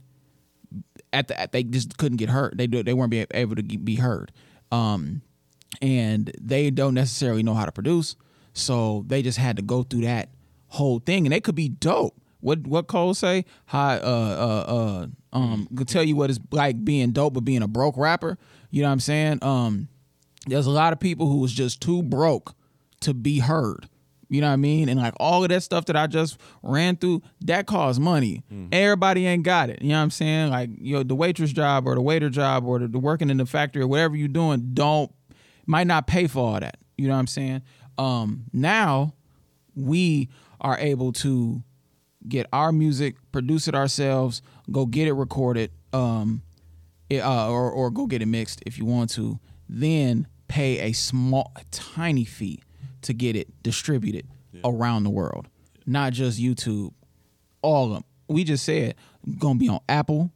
at 1.11 1.27
the 1.27 1.49
they 1.51 1.63
just 1.63 1.97
couldn't 1.97 2.17
get 2.17 2.29
hurt. 2.29 2.57
They 2.57 2.67
they 2.67 2.93
weren't 2.93 3.11
be 3.11 3.25
able 3.31 3.55
to 3.55 3.63
be 3.63 3.95
heard. 3.95 4.31
Um 4.71 5.21
and 5.81 6.31
they 6.41 6.69
don't 6.71 6.93
necessarily 6.93 7.43
know 7.43 7.53
how 7.53 7.65
to 7.65 7.71
produce, 7.71 8.15
so 8.53 9.03
they 9.07 9.21
just 9.21 9.37
had 9.37 9.55
to 9.57 9.61
go 9.61 9.83
through 9.83 10.01
that 10.01 10.29
whole 10.67 10.99
thing 10.99 11.25
and 11.25 11.33
they 11.33 11.41
could 11.41 11.55
be 11.55 11.69
dope. 11.69 12.19
What 12.41 12.65
what 12.65 12.87
Cole 12.87 13.13
say? 13.13 13.45
Hi, 13.67 13.97
uh, 13.97 13.99
uh, 13.99 14.73
uh, 14.73 15.07
um, 15.33 15.67
could 15.75 15.87
tell 15.87 16.03
you 16.03 16.15
what 16.15 16.29
it's 16.29 16.39
like 16.51 16.83
being 16.83 17.11
dope, 17.11 17.33
but 17.33 17.41
being 17.41 17.61
a 17.61 17.67
broke 17.67 17.97
rapper. 17.97 18.37
You 18.71 18.81
know 18.81 18.87
what 18.87 18.93
I'm 18.93 18.99
saying? 18.99 19.39
Um, 19.41 19.89
there's 20.47 20.65
a 20.65 20.71
lot 20.71 20.93
of 20.93 20.99
people 20.99 21.27
who 21.27 21.37
was 21.37 21.51
just 21.51 21.81
too 21.81 22.01
broke 22.01 22.55
to 23.01 23.13
be 23.13 23.39
heard. 23.39 23.89
You 24.29 24.41
know 24.41 24.47
what 24.47 24.53
I 24.53 24.57
mean? 24.57 24.89
And 24.89 24.99
like 24.99 25.13
all 25.19 25.43
of 25.43 25.49
that 25.49 25.63
stuff 25.63 25.85
that 25.85 25.95
I 25.95 26.05
just 26.05 26.39
ran 26.61 26.95
through, 26.97 27.23
that 27.41 27.65
costs 27.65 27.99
money. 27.99 28.43
Everybody 28.71 29.25
ain't 29.25 29.43
got 29.43 29.69
it. 29.71 29.81
You 29.81 29.89
know 29.89 29.95
what 29.97 30.03
I'm 30.03 30.11
saying? 30.11 30.51
Like, 30.51 30.69
you 30.79 30.95
know, 30.95 31.03
the 31.03 31.15
waitress 31.15 31.51
job 31.51 31.87
or 31.87 31.95
the 31.95 32.01
waiter 32.01 32.29
job 32.29 32.65
or 32.65 32.77
the, 32.79 32.87
the 32.87 32.99
working 32.99 33.29
in 33.31 33.37
the 33.37 33.45
factory 33.47 33.81
or 33.81 33.87
whatever 33.87 34.15
you're 34.15 34.27
doing, 34.27 34.69
don't 34.73 35.11
might 35.65 35.87
not 35.87 36.05
pay 36.07 36.27
for 36.27 36.39
all 36.53 36.59
that. 36.59 36.77
You 36.97 37.07
know 37.07 37.13
what 37.13 37.19
I'm 37.19 37.27
saying? 37.27 37.61
Um, 37.97 38.43
now 38.53 39.13
we 39.75 40.29
are 40.61 40.77
able 40.77 41.11
to 41.13 41.63
get 42.27 42.45
our 42.53 42.71
music, 42.71 43.15
produce 43.31 43.67
it 43.67 43.73
ourselves, 43.75 44.41
go 44.71 44.85
get 44.85 45.07
it 45.07 45.13
recorded, 45.13 45.71
um, 45.93 46.43
it, 47.09 47.19
uh, 47.19 47.49
or 47.49 47.71
or 47.71 47.89
go 47.89 48.05
get 48.05 48.21
it 48.21 48.27
mixed 48.27 48.61
if 48.65 48.77
you 48.77 48.85
want 48.85 49.09
to. 49.11 49.39
Then 49.67 50.27
pay 50.47 50.79
a 50.79 50.93
small, 50.93 51.51
a 51.55 51.63
tiny 51.71 52.25
fee 52.25 52.61
to 53.03 53.13
get 53.13 53.35
it 53.35 53.47
distributed 53.63 54.27
around 54.63 55.03
the 55.03 55.09
world, 55.09 55.47
not 55.85 56.13
just 56.13 56.39
YouTube. 56.39 56.91
All 57.61 57.85
of 57.87 57.91
them. 57.93 58.03
We 58.27 58.43
just 58.43 58.63
said 58.63 58.95
gonna 59.37 59.59
be 59.59 59.67
on 59.69 59.79
Apple, 59.89 60.31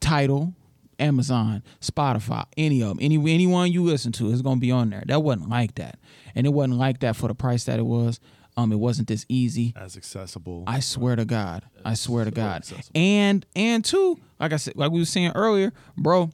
Tidal, 0.00 0.54
Amazon, 0.98 1.62
Spotify, 1.80 2.44
any 2.56 2.82
of 2.82 2.88
them, 2.88 2.98
any 3.00 3.16
anyone 3.32 3.72
you 3.72 3.82
listen 3.84 4.12
to 4.12 4.30
is 4.30 4.42
gonna 4.42 4.60
be 4.60 4.70
on 4.70 4.90
there. 4.90 5.02
That 5.06 5.20
wasn't 5.22 5.48
like 5.48 5.74
that, 5.76 5.98
and 6.34 6.46
it 6.46 6.50
wasn't 6.50 6.74
like 6.78 7.00
that 7.00 7.16
for 7.16 7.28
the 7.28 7.34
price 7.34 7.64
that 7.64 7.78
it 7.78 7.86
was. 7.86 8.20
Um, 8.56 8.72
it 8.72 8.76
wasn't 8.80 9.06
this 9.06 9.24
easy. 9.28 9.72
as 9.76 9.96
accessible. 9.96 10.64
I 10.66 10.80
swear 10.80 11.14
to 11.14 11.24
God. 11.24 11.62
I 11.84 11.94
swear 11.94 12.24
to 12.24 12.32
God. 12.32 12.56
accessible. 12.62 12.90
And 13.00 13.46
and 13.54 13.84
two, 13.84 14.18
like 14.40 14.52
I 14.52 14.56
said, 14.56 14.74
like 14.76 14.90
we 14.90 14.98
were 14.98 15.04
saying 15.04 15.30
earlier, 15.36 15.72
bro, 15.96 16.30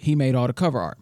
he 0.00 0.16
made 0.16 0.34
all 0.34 0.48
the 0.48 0.52
cover 0.52 0.80
art. 0.80 0.98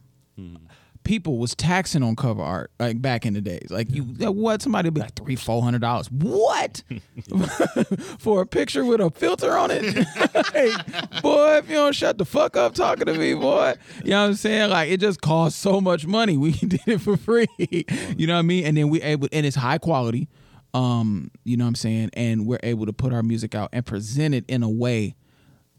People 1.05 1.39
was 1.39 1.55
taxing 1.55 2.03
on 2.03 2.17
cover 2.17 2.43
art 2.43 2.71
like 2.79 3.03
back 3.03 3.27
in 3.27 3.35
the 3.35 3.41
days. 3.41 3.69
Like 3.71 3.91
you, 3.91 4.03
what 4.05 4.63
somebody 4.63 4.87
would 4.87 4.95
be 4.95 5.01
like 5.01 5.15
three, 5.15 5.37
four 5.37 5.63
hundred 5.63 5.81
dollars. 5.81 6.11
What 6.11 6.83
for 8.19 8.43
a 8.43 8.47
picture 8.47 8.85
with 8.85 9.01
a 9.01 9.11
filter 9.11 9.57
on 9.57 9.71
it? 9.71 9.83
hey, 10.53 10.73
boy, 11.21 11.57
if 11.57 11.69
you 11.69 11.77
don't 11.77 11.95
shut 11.95 12.19
the 12.19 12.25
fuck 12.25 12.57
up 12.57 12.75
talking 12.75 13.07
to 13.07 13.15
me, 13.15 13.35
boy, 13.35 13.75
you 14.05 14.11
know 14.11 14.23
what 14.23 14.29
I'm 14.29 14.35
saying? 14.35 14.71
Like 14.71 14.91
it 14.91 15.01
just 15.01 15.21
cost 15.21 15.59
so 15.59 15.81
much 15.81 16.07
money. 16.07 16.37
We 16.37 16.53
did 16.53 16.81
it 16.87 16.99
for 16.99 17.17
free. 17.17 17.47
you 17.59 18.27
know 18.27 18.35
what 18.35 18.41
I 18.41 18.43
mean? 18.43 18.67
And 18.67 18.77
then 18.77 18.89
we 18.89 19.03
able, 19.03 19.29
and 19.33 19.45
it's 19.45 19.57
high 19.57 19.79
quality 19.79 20.29
um 20.75 21.31
you 21.45 21.55
know 21.55 21.65
what 21.65 21.69
i'm 21.69 21.75
saying 21.75 22.09
and 22.15 22.47
we're 22.47 22.59
able 22.63 22.87
to 22.87 22.95
put 22.95 23.13
our 23.13 23.23
music 23.23 23.55
out 23.55 23.69
and 23.75 23.85
present 23.85 24.35
it 24.35 24.43
in 24.49 24.63
a 24.63 24.71
way 24.71 25.15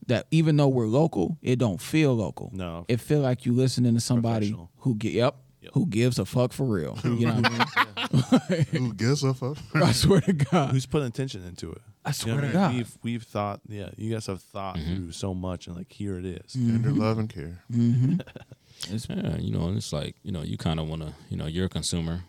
that 0.07 0.27
even 0.31 0.57
though 0.57 0.67
we're 0.67 0.87
local 0.87 1.37
it 1.41 1.57
don't 1.59 1.79
feel 1.81 2.13
local 2.15 2.49
No. 2.53 2.85
it 2.87 2.99
feel 2.99 3.19
like 3.21 3.45
you 3.45 3.53
listening 3.53 3.93
to 3.95 3.99
somebody 4.01 4.55
who 4.77 4.95
get 4.95 5.13
yep, 5.13 5.35
who 5.73 5.85
gives 5.87 6.19
a 6.19 6.25
fuck 6.25 6.51
for 6.53 6.65
real 6.65 6.97
you 7.03 7.25
know 7.27 7.33
what 7.35 7.45
i 7.51 8.55
mean 8.55 8.63
Who 8.71 8.93
gives 8.93 9.23
a 9.23 9.33
fuck? 9.33 9.57
i 9.75 9.91
swear 9.91 10.21
to 10.21 10.33
god 10.33 10.71
Who's 10.71 10.85
putting 10.85 11.07
attention 11.07 11.43
into 11.45 11.71
it? 11.71 11.81
i 12.05 12.09
You 12.09 12.13
swear 12.13 12.35
know 12.35 12.41
to 12.41 12.47
what 12.47 12.55
I 12.55 12.59
mean? 12.59 12.69
god 12.69 12.75
We've 12.77 12.97
we've 13.03 13.23
thought, 13.23 13.61
yeah, 13.67 13.89
you 13.97 14.11
guys 14.13 14.27
have 14.27 14.41
thought 14.41 14.75
Mm-hmm. 14.77 14.95
through 14.95 15.11
so 15.13 15.33
much, 15.33 15.67
and 15.67 15.75
like 15.75 15.91
here 15.91 16.17
it 16.17 16.25
is. 16.25 16.53
Tender 16.53 16.91
love 16.91 17.17
and 17.17 17.29
care. 17.29 17.63
It's- 17.71 19.07
Yeah, 19.09 19.37
you 19.37 19.51
know, 19.51 19.67
and 19.67 19.77
it's 19.77 19.93
like 19.93 20.15
you 20.23 20.31
know, 20.31 20.41
you 20.41 20.57
kind 20.57 20.79
of 20.79 20.87
want 20.87 21.01
to, 21.03 21.13
you 21.29 21.37
know, 21.37 21.45
you're 21.45 21.65
a 21.67 21.69
consumer. 21.69 22.23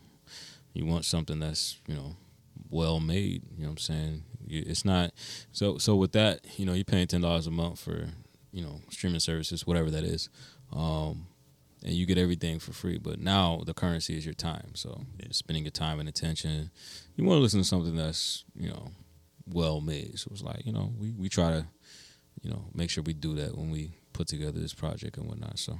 You 0.73 0.85
want 0.85 1.05
something 1.05 1.39
that's 1.39 1.79
you 1.87 1.95
know 1.95 2.15
well 2.69 2.99
made. 2.99 3.43
You 3.57 3.63
know 3.63 3.69
what 3.69 3.71
I'm 3.71 3.77
saying? 3.77 4.23
It's 4.47 4.85
not 4.85 5.11
so. 5.51 5.77
So 5.77 5.95
with 5.95 6.11
that, 6.13 6.41
you 6.57 6.65
know, 6.65 6.73
you're 6.73 6.85
paying 6.85 7.07
ten 7.07 7.21
dollars 7.21 7.47
a 7.47 7.51
month 7.51 7.79
for 7.79 8.07
you 8.51 8.61
know 8.63 8.81
streaming 8.89 9.19
services, 9.19 9.65
whatever 9.67 9.89
that 9.91 10.03
is, 10.03 10.29
um, 10.73 11.27
and 11.83 11.93
you 11.93 12.05
get 12.05 12.17
everything 12.17 12.59
for 12.59 12.73
free. 12.73 12.97
But 12.97 13.19
now 13.19 13.61
the 13.65 13.73
currency 13.73 14.17
is 14.17 14.25
your 14.25 14.33
time. 14.33 14.75
So 14.75 15.01
you're 15.21 15.31
spending 15.33 15.63
your 15.63 15.71
time 15.71 15.99
and 15.99 16.09
attention. 16.09 16.71
You 17.15 17.25
want 17.25 17.37
to 17.37 17.41
listen 17.41 17.59
to 17.59 17.65
something 17.65 17.95
that's 17.95 18.43
you 18.55 18.69
know 18.69 18.91
well 19.47 19.81
made. 19.81 20.19
So 20.19 20.29
it's 20.31 20.41
like 20.43 20.65
you 20.65 20.71
know 20.71 20.93
we 20.99 21.11
we 21.11 21.29
try 21.29 21.51
to 21.51 21.65
you 22.41 22.49
know 22.49 22.65
make 22.73 22.89
sure 22.89 23.03
we 23.03 23.13
do 23.13 23.35
that 23.35 23.57
when 23.57 23.71
we 23.71 23.91
put 24.13 24.27
together 24.27 24.59
this 24.59 24.73
project 24.73 25.17
and 25.17 25.27
whatnot. 25.27 25.59
So 25.59 25.79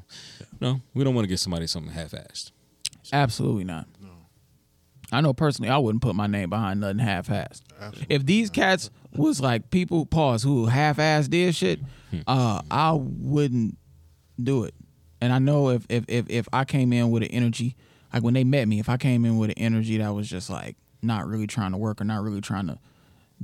no, 0.60 0.82
we 0.94 1.04
don't 1.04 1.16
want 1.16 1.24
to 1.26 1.30
get 1.30 1.40
somebody 1.40 1.68
something 1.68 1.94
half-assed. 1.94 2.52
absolutely 3.14 3.64
not 3.64 3.88
i 5.16 5.22
know 5.22 5.34
personally 5.34 5.70
i 5.70 5.78
wouldn't 5.78 6.02
put 6.02 6.16
my 6.16 6.28
name 6.28 6.50
behind 6.50 6.80
nothing 6.82 7.00
half-assed. 7.00 7.62
Absolutely. 7.80 8.16
if 8.16 8.26
these 8.26 8.50
cats 8.50 8.90
was 9.16 9.40
like 9.42 9.70
people 9.72 10.06
pause 10.06 10.44
who 10.44 10.66
half-assed 10.66 11.30
did 11.30 11.56
shit 11.56 11.80
uh 12.28 12.62
i 12.72 12.92
wouldn't 12.94 13.78
do 14.42 14.64
it. 14.66 14.74
And 15.22 15.32
i 15.34 15.40
know 15.40 15.70
if 15.70 15.86
if 15.90 16.06
if, 16.08 16.26
if 16.30 16.48
i 16.54 16.66
came 16.66 16.92
in 16.94 17.10
with 17.12 17.24
an 17.24 17.30
energy 17.30 17.76
like 18.14 18.24
when 18.24 18.34
they 18.34 18.44
met 18.44 18.68
me 18.68 18.80
if 18.80 18.90
i 18.90 18.98
came 18.98 19.26
in 19.26 19.38
with 19.38 19.50
an 19.52 19.58
energy 19.58 19.98
that 19.98 20.14
was 20.14 20.30
just 20.30 20.50
like 20.50 20.76
not 21.02 21.28
really 21.28 21.48
trying 21.48 21.72
to 21.72 21.78
work 21.78 22.02
or 22.02 22.04
not 22.04 22.22
really 22.24 22.42
trying 22.42 22.68
to 22.68 22.78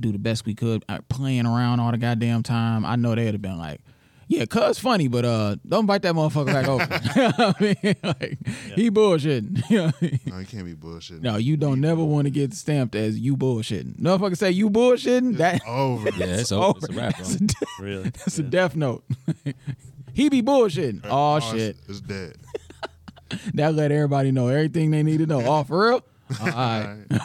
do 0.00 0.10
the 0.12 0.18
best 0.18 0.46
we 0.46 0.54
could 0.54 0.84
uh, 0.88 0.98
playing 1.08 1.46
around 1.46 1.80
all 1.80 1.90
the 1.90 1.98
goddamn 1.98 2.42
time 2.42 2.84
i 2.84 2.96
know 2.96 3.14
they'd 3.14 3.32
have 3.32 3.42
been 3.42 3.58
like 3.58 3.80
Yeah, 4.28 4.46
cuz 4.46 4.78
funny, 4.78 5.08
but 5.08 5.24
uh, 5.24 5.56
don't 5.68 5.84
bite 5.86 6.02
that 6.02 6.14
motherfucker 6.14 6.46
back 6.46 6.66
open. 6.68 6.88
I 7.38 7.54
mean, 7.60 7.96
like, 8.02 8.38
he 8.74 8.90
bullshitting. 8.90 9.62
You 9.70 9.76
know 9.78 9.84
what 9.86 9.94
I 10.00 10.04
mean? 10.04 10.20
No, 10.26 10.38
you 10.38 10.46
can't 10.46 10.64
be 10.64 10.74
bullshitting. 10.74 11.20
No, 11.22 11.36
you 11.36 11.56
don't 11.56 11.80
never 11.80 12.02
want 12.02 12.26
to 12.26 12.30
get 12.30 12.54
stamped 12.54 12.94
as 12.94 13.18
you 13.18 13.36
bullshitting. 13.36 14.00
Motherfucker 14.00 14.36
say 14.36 14.50
you 14.50 14.70
bullshitting. 14.70 15.36
That 15.36 15.60
over. 15.66 16.08
Yeah, 16.16 16.26
it's 16.26 16.52
over. 16.52 16.78
It's 16.78 16.88
a 16.88 16.92
wrap. 16.92 17.16
That's, 17.18 17.34
a, 17.34 17.38
de- 17.44 17.54
Really? 17.80 18.02
that's 18.10 18.38
a 18.38 18.42
death 18.42 18.74
note. 18.76 19.04
he 20.12 20.28
be 20.28 20.40
bullshitting. 20.42 21.00
Oh 21.04 21.40
shit. 21.40 21.76
It's 21.88 22.00
dead. 22.00 22.36
That 23.54 23.74
let 23.74 23.90
everybody 23.92 24.30
know 24.30 24.48
everything 24.48 24.90
they 24.90 25.02
need 25.02 25.18
to 25.18 25.26
know. 25.26 25.40
Oh, 25.44 25.64
for 25.64 25.88
real? 25.88 26.04
All 26.40 26.46
right. 26.46 26.54
Alright. 26.54 27.22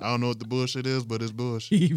I 0.00 0.10
don't 0.10 0.20
know 0.20 0.28
what 0.28 0.38
the 0.38 0.46
bullshit 0.46 0.86
is, 0.86 1.04
but 1.04 1.20
it's 1.22 1.32
bullshit. 1.32 1.90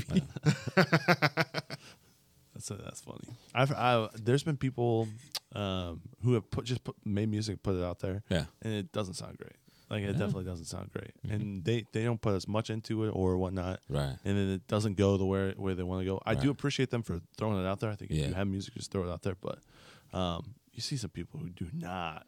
He 2.68 2.74
be- 2.76 2.82
That's 2.84 2.86
that's 2.86 3.02
funny. 3.02 3.38
I've 3.56 3.72
I, 3.72 4.10
there's 4.16 4.44
been 4.44 4.58
people 4.58 5.08
um, 5.54 6.02
who 6.24 6.34
have 6.34 6.50
put 6.52 6.66
just 6.66 6.84
put, 6.84 6.96
made 7.06 7.30
music, 7.30 7.64
put 7.64 7.76
it 7.76 7.84
out 7.84 8.00
there, 8.00 8.24
Yeah. 8.30 8.46
and 8.62 8.74
it 8.74 8.92
doesn't 8.92 9.16
sound 9.16 9.38
great. 9.38 9.54
Like 9.90 10.04
it 10.04 10.08
Yeah. 10.08 10.12
definitely 10.12 10.44
doesn't 10.46 10.66
sound 10.66 10.92
great, 10.92 11.12
Mm-hmm. 11.26 11.34
and 11.36 11.64
they 11.66 11.86
they 11.94 12.04
don't 12.04 12.22
put 12.22 12.36
as 12.36 12.48
much 12.48 12.70
into 12.70 13.06
it 13.06 13.10
or 13.10 13.38
whatnot, 13.38 13.80
Right. 13.90 14.16
and 14.24 14.38
then 14.38 14.50
it 14.50 14.68
doesn't 14.68 14.96
go 14.98 15.18
the 15.18 15.26
way 15.26 15.54
where 15.58 15.74
they 15.76 15.84
want 15.84 16.02
to 16.02 16.06
go. 16.06 16.22
I 16.26 16.36
do 16.36 16.50
appreciate 16.52 16.90
them 16.92 17.02
for 17.04 17.20
throwing 17.38 17.60
it 17.60 17.68
out 17.68 17.80
there. 17.80 17.90
I 17.90 17.96
think 17.96 18.12
if 18.12 18.18
Yeah. 18.18 18.28
you 18.28 18.34
have 18.36 18.48
music, 18.48 18.76
just 18.76 18.92
throw 18.92 19.04
it 19.08 19.12
out 19.12 19.24
there. 19.24 19.36
But 19.42 19.60
um, 20.14 20.54
you 20.74 20.82
see 20.82 20.98
some 20.98 21.10
people 21.10 21.40
who 21.40 21.50
do 21.50 21.68
not 21.74 22.26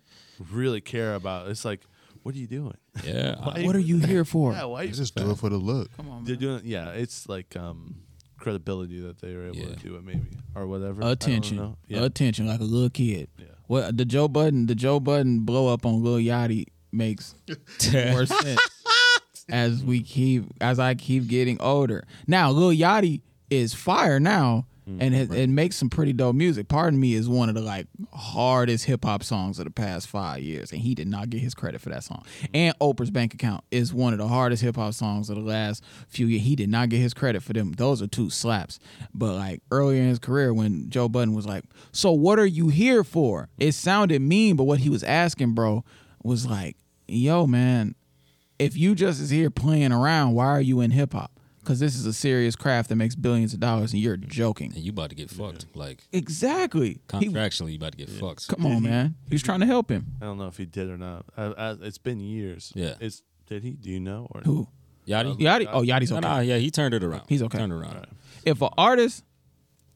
really 0.52 0.82
care 0.82 1.14
about. 1.16 1.48
It's 1.50 1.64
like, 1.64 1.82
what 2.24 2.34
are 2.36 2.38
you 2.40 2.48
doing? 2.48 2.78
Yeah. 3.04 3.36
Why- 3.44 3.64
what 3.66 3.76
are 3.76 3.80
you 3.80 4.00
here 4.00 4.26
for? 4.26 4.54
Yeah, 4.54 4.66
why? 4.66 4.88
They 4.88 4.92
just 4.94 5.16
do 5.16 5.30
it 5.32 5.38
for 5.38 5.50
the 5.50 5.58
look. 5.58 5.96
Come 5.98 6.10
on, 6.10 6.24
They're 6.26 6.36
man. 6.36 6.42
doing. 6.42 6.62
Yeah, 6.66 6.90
it's 6.90 7.30
like 7.30 7.56
um, 7.56 7.96
credibility 8.42 9.00
that 9.00 9.20
they 9.22 9.34
were 9.36 9.46
able 9.48 9.56
Yeah. 9.58 9.76
to 9.76 9.76
do 9.78 9.96
it, 9.96 10.04
maybe 10.04 10.28
or 10.56 10.68
whatever. 10.68 11.02
Attention. 11.04 11.76
Yeah. 11.88 12.04
Attention, 12.04 12.48
like 12.48 12.60
a 12.60 12.64
little 12.64 12.90
kid. 12.90 13.30
Yeah. 13.38 13.46
What 13.68 13.96
the 13.98 14.04
Joe 14.06 14.28
Budden, 14.28 14.66
the 14.66 14.76
Joe 14.76 15.00
Budden 15.00 15.40
blow 15.42 15.68
up 15.74 15.86
on 15.86 16.04
Lil 16.04 16.18
Yachty 16.18 16.66
makes 16.92 17.36
more 17.94 18.26
sense 18.26 18.60
as 19.50 19.84
we 19.84 20.02
keep 20.02 20.44
as 20.60 20.78
I 20.80 20.96
keep 20.96 21.28
getting 21.28 21.62
older. 21.62 22.06
Now 22.28 22.52
Lil 22.52 22.72
Yachty 22.78 23.22
is 23.50 23.74
fire 23.74 24.20
now 24.20 24.66
Mm. 24.90 24.98
and 25.00 25.16
it, 25.16 25.32
it 25.32 25.50
makes 25.50 25.76
some 25.76 25.90
pretty 25.90 26.12
dope 26.12 26.36
music. 26.36 26.68
Pardon 26.68 27.00
me 27.00 27.14
is 27.14 27.30
one 27.30 27.50
of 27.50 27.56
the 27.56 27.62
like 27.62 27.88
hardest 28.14 28.86
hip 28.86 29.06
hop 29.06 29.24
songs 29.24 29.60
of 29.60 29.66
the 29.66 29.72
past 29.72 30.08
five 30.08 30.42
years, 30.42 30.72
and 30.72 30.82
he 30.82 30.96
did 30.96 31.08
not 31.08 31.30
get 31.30 31.40
his 31.40 31.54
credit 31.54 31.82
for 31.82 31.90
that 31.90 32.04
song. 32.04 32.24
And 32.54 32.78
Oprah's 32.80 33.12
Bank 33.12 33.34
Account 33.34 33.64
is 33.70 33.94
one 33.94 34.14
of 34.14 34.20
the 34.20 34.28
hardest 34.28 34.64
hip 34.64 34.76
hop 34.78 34.94
songs 34.94 35.30
of 35.30 35.36
the 35.36 35.44
last 35.44 35.84
few 36.08 36.26
years. 36.26 36.44
He 36.44 36.56
did 36.56 36.70
not 36.70 36.90
get 36.90 36.98
his 36.98 37.14
credit 37.14 37.44
for 37.44 37.54
them. 37.54 37.74
Those 37.74 38.02
are 38.02 38.08
two 38.08 38.30
slaps. 38.30 38.80
But 39.14 39.36
like 39.36 39.62
earlier 39.70 40.02
in 40.02 40.10
his 40.10 40.20
career, 40.20 40.54
when 40.54 40.90
Joe 40.90 41.08
Budden 41.08 41.36
was 41.36 41.46
like, 41.46 41.64
"So 41.92 42.12
what 42.12 42.40
are 42.40 42.46
you 42.46 42.70
here 42.70 43.04
for?" 43.04 43.50
It 43.60 43.74
sounded 43.74 44.22
mean, 44.22 44.56
but 44.56 44.64
what 44.64 44.80
he 44.80 44.90
was 44.90 45.04
asking, 45.04 45.54
bro, 45.54 45.84
was 46.24 46.48
like, 46.48 46.76
"Yo, 47.08 47.46
man, 47.46 47.94
if 48.58 48.76
you 48.76 48.96
just 48.96 49.22
is 49.22 49.30
here 49.30 49.50
playing 49.50 49.92
around, 49.92 50.34
why 50.34 50.48
are 50.48 50.62
you 50.62 50.82
in 50.82 50.92
hip 50.92 51.14
hop? 51.14 51.32
Because 51.62 51.80
this 51.80 51.96
is 51.96 52.06
a 52.06 52.14
serious 52.14 52.56
craft 52.56 52.90
that 52.90 52.96
makes 52.96 53.16
billions 53.16 53.54
of 53.54 53.60
dollars, 53.60 53.94
and 53.94 54.02
you're 54.02 54.18
mm. 54.18 54.28
joking." 54.28 54.74
and 54.74 54.84
you 54.84 54.92
about 54.92 55.10
to 55.10 55.16
get 55.16 55.30
fucked. 55.30 55.68
Like 55.76 56.04
Exactly. 56.12 56.90
He- 56.90 57.00
contractually, 57.08 57.72
you 57.72 57.78
about 57.78 57.94
to 57.94 57.98
get 57.98 58.10
fucked. 58.10 58.48
come 58.48 58.66
on, 58.66 58.84
man. 58.84 59.16
He 59.28 59.36
was 59.36 59.44
trying 59.44 59.60
to 59.62 59.66
help 59.66 59.90
him. 59.90 60.08
I 60.22 60.26
don't 60.26 60.38
know 60.38 60.48
if 60.48 60.58
he 60.58 60.66
did 60.66 60.90
or 60.90 60.98
not. 60.98 61.26
I, 61.38 61.44
I, 61.46 61.72
it's 61.82 61.98
been 61.98 62.20
years. 62.20 62.72
Yeah. 62.76 62.96
It's 63.00 63.24
did 63.48 63.64
he? 63.64 63.72
Do 63.72 63.90
you 63.90 64.00
know? 64.00 64.28
Or 64.32 64.42
Who? 64.42 64.68
Yachty. 65.08 65.34
Uh, 65.34 65.36
Yachty? 65.36 65.70
Oh, 65.72 65.82
Yachty's 65.82 66.12
No, 66.12 66.18
okay. 66.18 66.28
no, 66.28 66.40
yeah, 66.40 66.58
he 66.58 66.72
turned 66.72 66.94
it 66.94 67.04
around. 67.04 67.24
He's 67.28 67.42
okay. 67.44 67.58
Turned 67.58 67.74
it 67.74 67.76
around. 67.76 68.08
If 68.46 68.62
an 68.62 68.70
artist, 68.78 69.24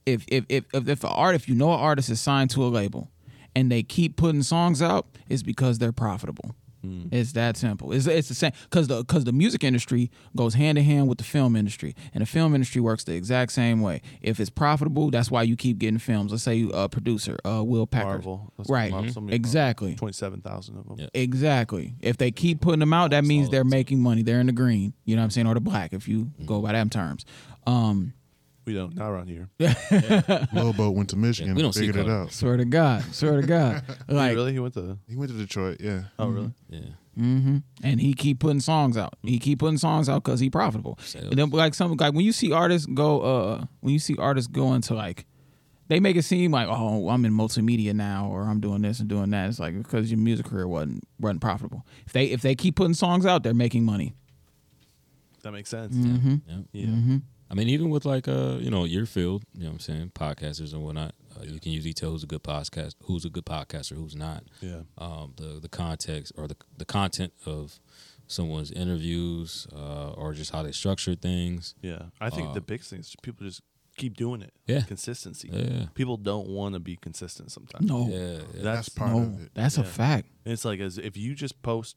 if 0.05 0.25
if 0.27 0.45
if 0.49 0.65
if, 0.73 0.87
if 0.87 1.03
an 1.03 1.09
art, 1.11 1.35
if 1.35 1.47
you 1.47 1.55
know 1.55 1.73
an 1.73 1.79
artist 1.79 2.09
is 2.09 2.19
signed 2.19 2.49
to 2.51 2.63
a 2.63 2.67
label, 2.67 3.11
and 3.55 3.71
they 3.71 3.83
keep 3.83 4.17
putting 4.17 4.43
songs 4.43 4.81
out, 4.81 5.07
it's 5.29 5.43
because 5.43 5.79
they're 5.79 5.91
profitable. 5.91 6.55
It's 7.11 7.31
that 7.33 7.57
simple. 7.57 7.91
It's 7.91 8.07
it's 8.07 8.27
the 8.27 8.33
same 8.35 8.51
because 8.69 8.87
the 8.87 8.97
because 8.97 9.23
the 9.23 9.31
music 9.33 9.63
industry 9.63 10.11
goes 10.35 10.53
hand 10.53 10.77
in 10.77 10.83
hand 10.85 11.07
with 11.07 11.17
the 11.17 11.23
film 11.23 11.55
industry, 11.55 11.95
and 12.13 12.21
the 12.21 12.25
film 12.25 12.53
industry 12.55 12.81
works 12.81 13.03
the 13.03 13.13
exact 13.13 13.51
same 13.51 13.81
way. 13.81 14.01
If 14.21 14.39
it's 14.39 14.49
profitable, 14.49 15.11
that's 15.11 15.29
why 15.31 15.43
you 15.43 15.55
keep 15.55 15.77
getting 15.77 15.99
films. 15.99 16.31
Let's 16.31 16.43
say 16.43 16.67
a 16.73 16.87
producer, 16.89 17.37
uh, 17.45 17.63
Will 17.63 17.87
Packer, 17.87 18.07
Marvel. 18.07 18.53
That's 18.57 18.69
right? 18.69 18.91
Marvel, 18.91 19.11
so 19.11 19.21
many- 19.21 19.35
Exactly. 19.35 19.95
Twenty-seven 19.95 20.41
thousand 20.41 20.77
of 20.77 20.87
them. 20.87 20.97
Yeah. 20.99 21.07
Exactly. 21.13 21.95
If 22.01 22.17
they 22.17 22.31
keep 22.31 22.61
putting 22.61 22.79
them 22.79 22.93
out, 22.93 23.11
that 23.11 23.23
means 23.25 23.49
they're 23.49 23.63
making 23.63 23.99
money. 23.99 24.23
They're 24.23 24.39
in 24.39 24.47
the 24.47 24.51
green. 24.53 24.93
You 25.05 25.15
know 25.15 25.21
what 25.21 25.25
I'm 25.25 25.29
saying, 25.31 25.47
or 25.47 25.53
the 25.53 25.61
black, 25.61 25.93
if 25.93 26.07
you 26.07 26.31
go 26.45 26.61
by 26.61 26.71
them 26.73 26.89
terms. 26.89 27.25
Um, 27.67 28.13
We 28.65 28.73
don't. 28.73 28.95
Not 28.95 29.09
around 29.09 29.27
here. 29.27 29.47
Low 30.53 30.73
boat 30.73 30.95
went 30.95 31.09
to 31.09 31.15
Michigan. 31.15 31.53
we 31.55 31.61
don't 31.61 31.73
see 31.73 31.81
figured 31.81 31.97
it 31.97 32.07
color. 32.07 32.23
out. 32.23 32.31
swear 32.31 32.57
to 32.57 32.65
God, 32.65 33.03
swear 33.13 33.39
to 33.39 33.45
God, 33.47 33.83
like, 34.07 34.35
really? 34.35 34.53
He 34.53 34.59
went 34.59 34.73
to. 34.73 34.97
He 35.07 35.15
went 35.15 35.31
to 35.31 35.37
Detroit. 35.37 35.77
Yeah. 35.79 36.03
Oh, 36.17 36.27
really? 36.27 36.51
Yeah. 36.69 36.79
hmm 37.15 37.57
and 37.83 38.01
he 38.01 38.13
keep 38.13 38.39
putting 38.39 38.59
songs 38.59 38.97
out. 38.97 39.13
He 39.21 39.37
keep 39.39 39.59
putting 39.59 39.77
songs 39.77 40.09
out 40.09 40.23
because 40.23 40.39
he 40.39 40.49
profitable. 40.49 40.97
And 41.13 41.33
then, 41.33 41.49
like 41.51 41.75
some 41.75 41.93
like 41.93 42.13
when 42.13 42.25
you 42.25 42.31
see 42.31 42.51
artists 42.51 42.87
go, 42.87 43.21
uh, 43.21 43.65
when 43.81 43.93
you 43.93 43.99
see 43.99 44.15
artists 44.17 44.47
go 44.47 44.73
into 44.73 44.95
like, 44.95 45.25
they 45.87 45.99
make 45.99 46.15
it 46.15 46.23
seem 46.23 46.51
like, 46.51 46.67
oh, 46.67 47.09
I'm 47.09 47.23
in 47.25 47.33
multimedia 47.33 47.93
now, 47.93 48.27
or 48.31 48.43
I'm 48.43 48.59
doing 48.59 48.81
this 48.81 48.99
and 48.99 49.07
doing 49.07 49.29
that. 49.29 49.49
It's 49.49 49.59
like 49.59 49.77
because 49.77 50.09
your 50.09 50.19
music 50.19 50.47
career 50.47 50.67
wasn't 50.67 51.03
wasn't 51.19 51.41
profitable. 51.41 51.85
If 52.07 52.13
they 52.13 52.25
if 52.25 52.41
they 52.41 52.55
keep 52.55 52.75
putting 52.77 52.95
songs 52.95 53.27
out, 53.27 53.43
they're 53.43 53.53
making 53.53 53.85
money. 53.85 54.13
That 55.43 55.51
makes 55.51 55.69
sense. 55.69 55.95
Mm-hmm. 55.95 56.35
Yeah. 56.47 56.57
Yeah. 56.71 57.17
I 57.49 57.53
mean, 57.53 57.69
even 57.69 57.89
with 57.89 58.05
like 58.05 58.27
uh, 58.27 58.57
you 58.59 58.71
know, 58.71 58.85
your 58.85 59.05
field, 59.05 59.43
you 59.53 59.61
know 59.63 59.67
what 59.69 59.73
I'm 59.73 59.79
saying, 59.79 60.11
podcasters 60.15 60.73
and 60.73 60.83
whatnot, 60.83 61.13
uh, 61.39 61.43
you 61.43 61.59
can 61.59 61.71
usually 61.71 61.93
tell 61.93 62.11
who's 62.11 62.23
a 62.23 62.27
good 62.27 62.43
podcast, 62.43 62.95
who's 63.03 63.23
a 63.25 63.29
good 63.29 63.45
podcaster, 63.45 63.95
who's 63.95 64.15
not. 64.15 64.43
Yeah. 64.61 64.81
Um, 64.97 65.33
the 65.37 65.59
the 65.61 65.69
context 65.69 66.33
or 66.37 66.47
the 66.47 66.55
the 66.77 66.85
content 66.85 67.33
of 67.45 67.79
someone's 68.27 68.71
interviews, 68.71 69.67
uh, 69.75 70.11
or 70.11 70.33
just 70.33 70.51
how 70.51 70.63
they 70.63 70.71
structure 70.71 71.13
things. 71.15 71.75
Yeah. 71.81 72.03
I 72.19 72.29
think 72.31 72.49
Uh, 72.49 72.53
the 72.53 72.61
biggest 72.61 72.89
thing 72.89 72.99
is 73.01 73.15
people 73.21 73.45
just 73.45 73.61
keep 73.97 74.17
doing 74.17 74.41
it. 74.41 74.51
Yeah. 74.65 74.81
Consistency. 74.81 75.49
Yeah. 75.53 75.85
People 75.93 76.17
don't 76.17 76.47
want 76.49 76.73
to 76.73 76.79
be 76.79 76.95
consistent 76.97 77.51
sometimes. 77.51 77.87
No, 77.87 78.09
Yeah, 78.09 78.17
yeah. 78.17 78.37
That's, 78.53 78.63
That's 78.63 78.89
part 78.89 79.11
no, 79.11 79.19
of 79.21 79.41
it. 79.43 79.51
that's 79.53 79.77
a 79.77 79.81
Yeah. 79.81 79.87
fact. 79.87 80.27
It's 80.45 80.65
like 80.65 80.79
as 80.79 80.97
if 80.97 81.15
you 81.15 81.35
just 81.35 81.61
post, 81.61 81.95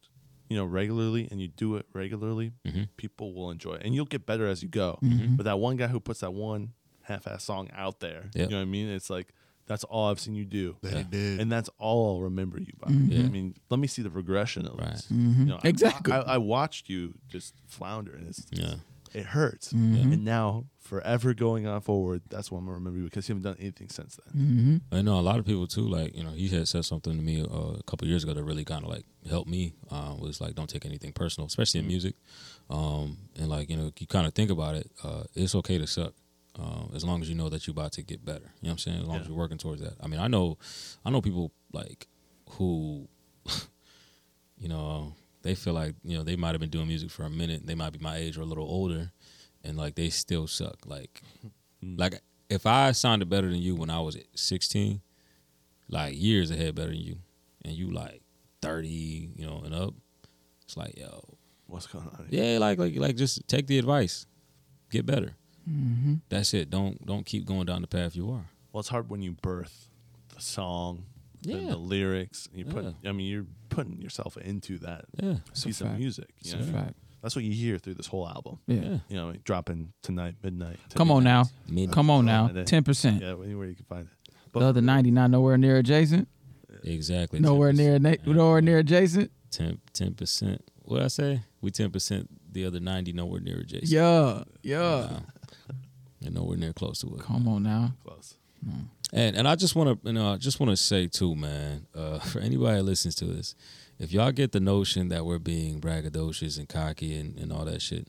you 0.48 0.56
know, 0.56 0.64
regularly 0.64 1.28
and 1.30 1.40
you 1.40 1.48
do 1.48 1.76
it 1.76 1.86
regularly, 1.92 2.52
Mhm. 2.66 2.88
people 2.96 3.34
will 3.34 3.50
enjoy 3.50 3.74
it, 3.74 3.82
and 3.84 3.94
you'll 3.94 4.06
get 4.06 4.26
better 4.26 4.46
as 4.46 4.62
you 4.62 4.68
go. 4.68 4.98
Mm-hmm. 5.02 5.36
But 5.36 5.44
that 5.44 5.58
one 5.58 5.76
guy 5.76 5.88
who 5.88 6.00
puts 6.00 6.20
that 6.20 6.32
one 6.32 6.72
half-ass 7.02 7.44
song 7.44 7.68
out 7.72 8.00
there, 8.00 8.30
Yep. 8.34 8.46
you 8.46 8.50
know 8.50 8.56
what 8.56 8.62
I 8.62 8.66
mean? 8.66 8.88
It's 8.88 9.10
like 9.10 9.34
that's 9.66 9.84
all 9.84 10.08
I've 10.08 10.18
seen 10.18 10.34
you 10.34 10.46
do, 10.46 10.76
That 10.80 10.94
Yeah. 10.94 11.02
did. 11.10 11.40
and 11.40 11.52
that's 11.52 11.68
all 11.78 12.14
I'll 12.16 12.22
remember 12.22 12.58
you 12.58 12.72
by. 12.80 12.88
Mm-hmm. 12.88 13.12
Yeah. 13.12 13.24
I 13.24 13.28
mean, 13.28 13.54
let 13.68 13.78
me 13.78 13.86
see 13.86 14.00
the 14.00 14.08
progression 14.10 14.66
of 14.66 14.78
Right. 14.78 14.92
this. 14.92 15.10
You 15.10 15.44
know, 15.44 15.60
Exactly. 15.62 16.10
I, 16.12 16.20
I 16.20 16.38
watched 16.38 16.88
you 16.88 17.12
just 17.28 17.52
flounder, 17.66 18.14
and 18.14 18.28
it's 18.28 18.46
Yeah. 18.50 18.76
it 19.12 19.26
hurts. 19.26 19.72
Mm-hmm. 19.74 20.12
And 20.12 20.24
now, 20.24 20.64
forever 20.88 21.34
going 21.34 21.66
on 21.66 21.82
forward, 21.82 22.22
that's 22.30 22.50
what 22.50 22.58
I'm 22.58 22.64
gonna 22.64 22.78
remember 22.78 22.98
you 22.98 23.04
because 23.04 23.28
you 23.28 23.34
haven't 23.34 23.50
done 23.50 23.60
anything 23.60 23.90
since 23.90 24.16
then. 24.16 24.42
Mm-hmm. 24.42 24.96
I 24.96 25.02
know 25.02 25.18
a 25.18 25.20
lot 25.20 25.38
of 25.38 25.44
people 25.44 25.66
too. 25.66 25.86
Like 25.86 26.16
you 26.16 26.24
know, 26.24 26.30
he 26.30 26.48
had 26.48 26.66
said 26.66 26.84
something 26.86 27.14
to 27.14 27.22
me 27.22 27.42
uh, 27.42 27.76
a 27.78 27.82
couple 27.84 28.08
years 28.08 28.24
ago 28.24 28.32
that 28.32 28.42
really 28.42 28.64
kind 28.64 28.84
of 28.84 28.90
like 28.90 29.04
helped 29.28 29.50
me. 29.50 29.74
Uh, 29.90 30.14
was 30.18 30.40
like, 30.40 30.54
don't 30.54 30.68
take 30.68 30.86
anything 30.86 31.12
personal, 31.12 31.46
especially 31.46 31.80
in 31.80 31.86
music. 31.86 32.14
Um, 32.70 33.18
and 33.36 33.48
like 33.48 33.68
you 33.68 33.76
know, 33.76 33.92
you 33.98 34.06
kind 34.06 34.26
of 34.26 34.34
think 34.34 34.50
about 34.50 34.74
it. 34.74 34.90
Uh, 35.04 35.24
it's 35.34 35.54
okay 35.56 35.76
to 35.78 35.86
suck. 35.86 36.14
Um, 36.58 36.90
as 36.94 37.04
long 37.04 37.22
as 37.22 37.28
you 37.28 37.36
know 37.36 37.48
that 37.50 37.66
you're 37.66 37.72
about 37.72 37.92
to 37.92 38.02
get 38.02 38.24
better, 38.24 38.50
you 38.60 38.68
know 38.68 38.70
what 38.70 38.72
I'm 38.72 38.78
saying. 38.78 39.00
As 39.02 39.06
long 39.06 39.20
as 39.20 39.28
you're 39.28 39.36
working 39.36 39.58
towards 39.58 39.82
that. 39.82 39.94
I 40.02 40.08
mean, 40.08 40.18
I 40.18 40.26
know, 40.26 40.58
I 41.04 41.10
know 41.10 41.20
people 41.20 41.52
like 41.72 42.08
who, 42.52 43.06
you 44.56 44.68
know, 44.68 45.12
they 45.42 45.54
feel 45.54 45.74
like 45.74 45.94
you 46.02 46.16
know 46.16 46.24
they 46.24 46.36
might 46.36 46.52
have 46.52 46.60
been 46.60 46.70
doing 46.70 46.88
music 46.88 47.10
for 47.10 47.24
a 47.24 47.30
minute. 47.30 47.66
They 47.66 47.74
might 47.74 47.92
be 47.92 47.98
my 47.98 48.16
age 48.16 48.36
or 48.38 48.42
a 48.42 48.46
little 48.46 48.64
older, 48.64 49.12
and 49.64 49.76
like 49.76 49.94
they 49.94 50.10
still 50.10 50.46
suck. 50.46 50.78
Like, 50.86 51.22
like 51.82 52.20
if 52.48 52.66
I 52.66 52.92
sounded 52.92 53.28
better 53.28 53.48
than 53.48 53.58
you 53.60 53.74
when 53.74 53.90
I 53.90 54.00
was 54.00 54.16
16, 54.34 55.00
like 55.88 56.14
years 56.20 56.50
ahead 56.50 56.74
better 56.74 56.88
than 56.90 56.98
you, 57.00 57.16
and 57.64 57.74
you 57.74 57.90
like 57.90 58.22
30, 58.62 58.88
you 59.36 59.46
know, 59.46 59.62
and 59.64 59.74
up, 59.74 59.94
it's 60.62 60.76
like 60.76 60.96
yo, 60.98 61.22
What's 61.66 61.86
going 61.86 62.06
on? 62.06 62.26
yeah, 62.30 62.58
like 62.58 62.78
like 62.78 62.96
like 62.96 63.16
just 63.16 63.46
take 63.48 63.66
the 63.66 63.78
advice, 63.78 64.26
get 64.90 65.04
better. 65.06 65.34
Mm-hmm. 65.68 66.14
That's 66.30 66.54
it. 66.54 66.70
Don't 66.70 67.04
don't 67.04 67.26
keep 67.26 67.44
going 67.44 67.66
down 67.66 67.82
the 67.82 67.88
path 67.88 68.16
you 68.16 68.30
are. 68.30 68.46
Well, 68.72 68.80
it's 68.80 68.88
hard 68.88 69.10
when 69.10 69.20
you 69.22 69.32
birth 69.32 69.88
the 70.34 70.40
song, 70.40 71.04
the, 71.42 71.50
Yeah. 71.52 71.70
the 71.70 71.76
lyrics. 71.76 72.48
You 72.54 72.64
put, 72.64 72.84
Yeah. 73.02 73.10
I 73.10 73.12
mean, 73.12 73.26
you're 73.26 73.46
putting 73.68 74.00
yourself 74.00 74.36
into 74.38 74.78
that 74.78 75.04
Yeah, 75.22 75.36
piece 75.62 75.80
of 75.80 75.88
fact. 75.88 75.98
music. 75.98 76.28
It's 76.40 76.52
You 76.54 76.60
a 76.60 76.62
fact. 76.62 76.94
That's 77.22 77.34
what 77.34 77.44
you 77.44 77.52
hear 77.52 77.78
through 77.78 77.94
this 77.94 78.06
whole 78.06 78.28
album. 78.28 78.58
Yeah. 78.66 78.76
yeah. 78.80 78.98
You 79.08 79.16
know, 79.16 79.32
dropping 79.44 79.92
tonight, 80.02 80.36
midnight. 80.42 80.78
Come 80.94 81.10
on 81.10 81.24
now. 81.24 81.44
Mid- 81.68 81.90
Come 81.92 82.10
on 82.10 82.24
now. 82.26 82.46
Friday. 82.46 82.64
Ten 82.64 82.84
percent. 82.84 83.22
Yeah, 83.22 83.32
anywhere 83.42 83.66
you 83.66 83.74
can 83.74 83.84
find 83.86 84.06
it. 84.06 84.32
But 84.52 84.60
The 84.60 84.66
other 84.66 84.80
ninety 84.80 85.10
nine 85.10 85.30
nowhere 85.32 85.58
near 85.58 85.76
adjacent. 85.78 86.28
exactly. 86.84 87.40
Nowhere 87.40 87.72
10%. 87.72 87.76
near 87.76 87.98
na- 87.98 88.14
nowhere 88.32 88.60
near 88.60 88.78
adjacent. 88.78 89.30
10 89.50 89.80
percent. 90.14 90.62
What 90.82 91.02
I 91.02 91.08
say? 91.08 91.42
We 91.60 91.70
ten 91.70 91.90
percent. 91.90 92.28
The 92.52 92.64
other 92.64 92.80
ninety 92.80 93.12
nowhere 93.12 93.40
near 93.40 93.58
adjacent. 93.58 93.90
Yeah. 93.90 94.44
Yeah. 94.62 94.78
Wow. 95.06 95.22
and 96.24 96.34
nowhere 96.34 96.56
near 96.56 96.72
close 96.72 97.00
to 97.00 97.14
it. 97.14 97.20
Come 97.20 97.48
on 97.48 97.62
now. 97.62 97.92
Close. 98.04 98.34
And 99.12 99.36
and 99.36 99.48
I 99.48 99.54
just 99.54 99.74
want 99.76 100.02
to 100.02 100.06
you 100.08 100.12
know 100.14 100.32
I 100.32 100.36
just 100.36 100.60
want 100.60 100.70
to 100.70 100.76
say 100.76 101.06
too, 101.08 101.34
man. 101.34 101.86
Uh, 101.94 102.18
for 102.30 102.40
anybody 102.40 102.76
that 102.78 102.82
listens 102.82 103.14
to 103.16 103.24
this, 103.24 103.54
if 103.98 104.12
y'all 104.12 104.32
get 104.32 104.52
the 104.52 104.60
notion 104.60 105.08
that 105.08 105.24
we're 105.24 105.38
being 105.38 105.80
braggadocious 105.80 106.58
and 106.58 106.68
cocky 106.68 107.18
and, 107.18 107.38
and 107.38 107.52
all 107.52 107.64
that 107.64 107.82
shit, 107.82 108.08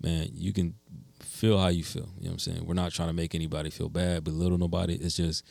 man, 0.00 0.28
you 0.32 0.52
can 0.52 0.74
feel 1.20 1.58
how 1.58 1.68
you 1.68 1.84
feel. 1.84 2.08
You 2.18 2.24
know 2.24 2.30
what 2.30 2.32
I'm 2.32 2.38
saying? 2.38 2.66
We're 2.66 2.74
not 2.74 2.92
trying 2.92 3.08
to 3.08 3.14
make 3.14 3.34
anybody 3.34 3.70
feel 3.70 3.88
bad, 3.88 4.24
belittle 4.24 4.58
nobody. 4.58 4.94
It's 4.94 5.16
just 5.16 5.44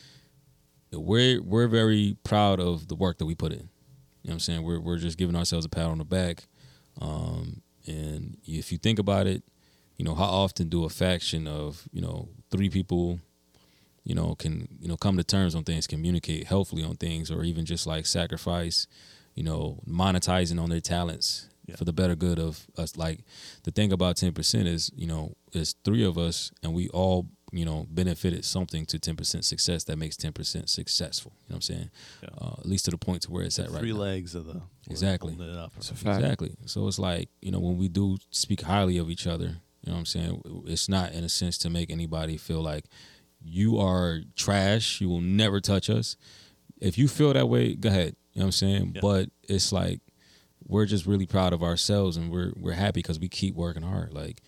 we're 0.91 1.41
we're 1.41 1.67
very 1.67 2.17
proud 2.23 2.59
of 2.59 2.87
the 2.87 2.95
work 2.95 3.17
that 3.19 3.25
we 3.25 3.35
put 3.35 3.51
in. 3.51 3.59
You 3.59 3.63
know 3.63 3.69
what 4.23 4.33
I'm 4.33 4.39
saying? 4.39 4.63
We're 4.63 4.79
we're 4.79 4.97
just 4.97 5.17
giving 5.17 5.35
ourselves 5.35 5.65
a 5.65 5.69
pat 5.69 5.87
on 5.87 5.97
the 5.97 6.05
back. 6.05 6.47
Um, 7.01 7.61
and 7.87 8.37
if 8.45 8.71
you 8.71 8.77
think 8.77 8.99
about 8.99 9.27
it, 9.27 9.43
you 9.97 10.05
know, 10.05 10.15
how 10.15 10.25
often 10.25 10.69
do 10.69 10.83
a 10.83 10.89
faction 10.89 11.47
of, 11.47 11.87
you 11.91 12.01
know, 12.01 12.29
three 12.49 12.69
people, 12.69 13.19
you 14.03 14.15
know, 14.15 14.35
can, 14.35 14.67
you 14.79 14.87
know, 14.87 14.97
come 14.97 15.17
to 15.17 15.23
terms 15.23 15.55
on 15.55 15.63
things, 15.63 15.87
communicate 15.87 16.47
helpfully 16.47 16.83
on 16.83 16.95
things, 16.95 17.31
or 17.31 17.43
even 17.43 17.65
just 17.65 17.85
like 17.87 18.05
sacrifice, 18.05 18.87
you 19.35 19.43
know, 19.43 19.79
monetizing 19.87 20.61
on 20.61 20.69
their 20.69 20.81
talents 20.81 21.47
Yeah. 21.67 21.75
for 21.75 21.85
the 21.85 21.93
better 21.93 22.15
good 22.15 22.39
of 22.39 22.67
us. 22.77 22.97
Like 22.97 23.23
the 23.63 23.71
thing 23.71 23.91
about 23.93 24.17
10% 24.17 24.67
is, 24.67 24.91
you 24.95 25.07
know, 25.07 25.35
it's 25.53 25.73
three 25.83 26.03
of 26.03 26.17
us 26.17 26.51
and 26.63 26.73
we 26.73 26.89
all, 26.89 27.29
you 27.53 27.65
know, 27.65 27.85
benefited 27.89 28.43
something 28.45 28.85
to 28.87 28.97
10% 28.99 29.43
success 29.43 29.83
that 29.85 29.97
makes 29.97 30.15
10% 30.17 30.67
successful. 30.69 31.33
You 31.47 31.49
know 31.49 31.53
what 31.53 31.55
I'm 31.57 31.61
saying? 31.61 31.89
Yeah. 32.23 32.29
Uh, 32.41 32.55
at 32.59 32.65
least 32.65 32.85
to 32.85 32.91
the 32.91 32.97
point 32.97 33.21
to 33.23 33.31
where 33.31 33.43
it's 33.43 33.59
at 33.59 33.69
right 33.69 33.79
Three 33.79 33.91
now. 33.93 33.99
legs 33.99 34.35
of 34.35 34.45
the 34.45 34.61
Exactly. 34.89 35.33
it 35.33 35.57
up. 35.57 35.73
It's 35.77 35.91
a 35.91 35.95
fact. 35.95 36.21
Exactly. 36.21 36.55
So 36.65 36.87
it's 36.87 36.99
like, 36.99 37.29
you 37.41 37.51
know, 37.51 37.59
when 37.59 37.77
we 37.77 37.87
do 37.89 38.17
speak 38.31 38.61
highly 38.61 38.97
of 38.97 39.09
each 39.09 39.27
other, 39.27 39.45
you 39.83 39.87
know 39.87 39.93
what 39.93 39.99
I'm 39.99 40.05
saying? 40.05 40.63
It's 40.67 40.87
not 40.89 41.11
in 41.13 41.23
a 41.23 41.29
sense 41.29 41.57
to 41.59 41.69
make 41.69 41.89
anybody 41.89 42.37
feel 42.37 42.61
like 42.61 42.85
you 43.43 43.79
are 43.79 44.21
trash, 44.35 45.01
you 45.01 45.09
will 45.09 45.21
never 45.21 45.59
touch 45.59 45.89
us. 45.89 46.15
If 46.79 46.97
you 46.97 47.07
feel 47.07 47.33
that 47.33 47.49
way, 47.49 47.73
go 47.75 47.89
ahead. 47.89 48.15
You 48.33 48.39
know 48.39 48.45
what 48.45 48.47
I'm 48.47 48.51
saying? 48.53 48.91
Yeah. 48.95 49.01
But 49.01 49.29
it's 49.43 49.71
like 49.71 49.99
we're 50.67 50.85
just 50.85 51.05
really 51.05 51.25
proud 51.25 51.53
of 51.53 51.61
ourselves 51.63 52.17
and 52.17 52.31
we're 52.31 52.53
we're 52.55 52.73
happy 52.73 52.99
because 52.99 53.19
we 53.19 53.27
keep 53.27 53.55
working 53.55 53.83
hard. 53.83 54.13
Like, 54.13 54.41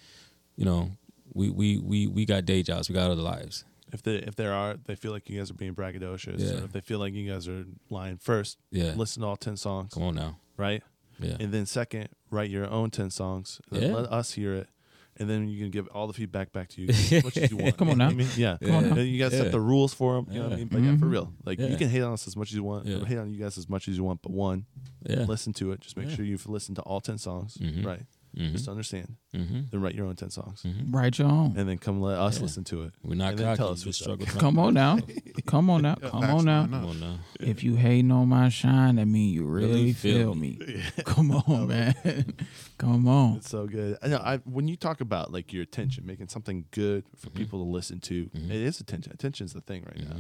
you 0.56 0.66
know, 0.66 0.92
we 1.34 1.50
we 1.50 1.78
we 1.78 2.08
we 2.08 2.26
got 2.26 2.46
day 2.46 2.64
jobs, 2.64 2.88
we 2.90 2.96
got 2.96 3.12
other 3.12 3.22
lives. 3.22 3.66
If 3.92 4.02
they 4.04 4.16
if 4.16 4.36
there 4.36 4.54
are 4.54 4.76
they 4.86 4.96
feel 4.96 5.12
like 5.12 5.30
you 5.30 5.38
guys 5.38 5.52
are 5.52 5.56
being 5.56 5.76
braggadocious, 5.76 6.40
Yeah. 6.40 6.62
or 6.62 6.64
if 6.66 6.72
they 6.72 6.82
feel 6.82 7.00
like 7.00 7.14
you 7.14 7.30
guys 7.32 7.48
are 7.48 7.66
lying, 7.90 8.18
first 8.18 8.58
Yeah. 8.72 8.94
listen 8.96 9.22
to 9.22 9.28
all 9.28 9.36
ten 9.38 9.58
songs, 9.58 9.94
Come 9.94 10.04
on 10.04 10.16
now. 10.16 10.38
right? 10.58 10.82
Yeah. 11.20 11.38
And 11.40 11.54
then 11.54 11.66
second, 11.68 12.10
write 12.32 12.50
your 12.50 12.68
own 12.70 12.90
ten 12.90 13.10
songs. 13.12 13.62
Yeah. 13.72 13.94
Let 13.94 14.12
us 14.12 14.34
hear 14.34 14.54
it, 14.56 14.70
and 15.18 15.30
then 15.30 15.48
you 15.48 15.60
can 15.60 15.70
give 15.72 15.88
all 15.90 16.08
the 16.08 16.14
feedback 16.14 16.52
back 16.52 16.70
to 16.70 16.82
you 16.82 16.90
as 16.90 17.24
much 17.24 17.38
as 17.38 17.52
you 17.52 17.58
want. 17.64 17.78
Come 17.78 17.90
on 17.90 17.98
now. 18.00 18.08
I 18.10 18.14
mean, 18.14 18.28
yeah. 18.36 18.58
Come 18.62 18.76
on 18.76 18.90
now. 18.90 18.96
And 18.96 19.08
you 19.08 19.20
guys 19.22 19.32
Yeah. 19.34 19.44
set 19.44 19.52
the 19.52 19.60
rules 19.60 19.94
for 19.94 20.16
them. 20.16 20.28
You 20.32 20.40
know 20.40 20.46
what 20.48 20.54
I 20.54 20.58
mean? 20.58 20.68
But 20.68 20.82
yeah, 20.82 20.98
for 20.98 21.06
Mhm. 21.06 21.12
real, 21.12 21.34
like 21.46 21.60
you 21.60 21.78
can 21.78 21.90
hate 21.90 22.02
on 22.02 22.14
us 22.14 22.28
as 22.28 22.36
much 22.36 22.50
as 22.50 22.56
you 22.56 22.64
want. 22.64 22.88
Hate 22.88 23.18
on 23.18 23.32
you 23.34 23.40
guys 23.40 23.58
as 23.58 23.70
much 23.70 23.88
as 23.88 23.96
you 23.98 24.04
want. 24.04 24.22
But 24.22 24.32
one, 24.32 24.66
Yeah. 25.08 25.26
listen 25.28 25.54
to 25.54 25.72
it. 25.72 25.82
Just 25.82 25.98
make 25.98 26.10
sure 26.10 26.26
you've 26.26 26.48
listened 26.50 26.78
to 26.78 26.82
all 26.84 27.02
ten 27.02 27.18
songs, 27.18 27.58
Mhm. 27.58 27.86
right? 27.86 28.02
Mm-hmm. 28.38 28.54
Just 28.54 28.68
understand. 28.68 29.16
Mm-hmm. 29.36 29.60
Then 29.70 29.82
write 29.82 29.94
your 29.96 30.08
own 30.08 30.16
ten 30.16 30.30
songs, 30.32 30.64
Mm-hmm. 30.64 30.96
Write 30.96 31.20
your 31.20 31.28
own. 31.28 31.54
and 31.56 31.70
then 31.70 31.78
come 31.78 32.02
let 32.02 32.18
us 32.18 32.38
Yeah. 32.38 32.44
listen 32.44 32.64
to 32.66 32.84
it. 32.84 32.94
We're 33.04 33.16
not 33.16 33.30
And 33.32 33.40
then 33.40 33.46
cocky. 33.46 33.58
tell 33.58 33.70
us 33.70 33.84
just 33.84 33.86
what's 33.86 33.98
struggle. 34.00 34.26
Come 34.40 34.58
on 34.58 34.74
now. 34.74 34.98
Come 35.46 35.70
on 35.70 35.82
now. 35.84 35.96
Come 36.02 36.24
on 36.24 36.46
now. 36.46 36.62
Come 36.66 36.86
on 36.86 37.00
now. 37.00 37.20
If 37.40 37.64
you 37.64 37.76
hating 37.76 38.12
on 38.12 38.30
my 38.30 38.50
shine, 38.50 38.96
that 38.96 39.06
mean 39.06 39.34
you 39.34 39.44
really 39.46 39.68
Really 39.68 39.94
feel 39.94 40.18
feel 40.18 40.36
me. 40.36 40.82
Come 41.06 41.32
on, 41.32 41.68
man. 41.68 42.34
Come 42.80 43.08
on. 43.08 43.38
It's 43.38 43.50
so 43.50 43.68
good. 43.68 43.98
I 44.02 44.08
know. 44.08 44.18
I 44.18 44.38
when 44.46 44.68
you 44.68 44.78
talk 44.78 45.00
about 45.02 45.32
like 45.32 45.54
your 45.54 45.62
attention, 45.64 46.06
making 46.06 46.30
something 46.30 46.66
good 46.72 47.04
for 47.16 47.28
Mm-hmm. 47.30 47.38
people 47.38 47.64
to 47.64 47.70
listen 47.70 48.00
to, 48.02 48.26
Mhm. 48.36 48.50
it 48.50 48.62
is 48.62 48.80
attention. 48.80 49.12
Attention's 49.14 49.54
the 49.54 49.62
thing 49.62 49.84
right 49.86 50.00
now. 50.10 50.18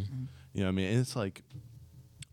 You 0.53 0.60
know 0.61 0.65
what 0.65 0.69
I 0.69 0.72
mean? 0.72 0.91
And 0.91 0.99
it's 0.99 1.15
like 1.15 1.41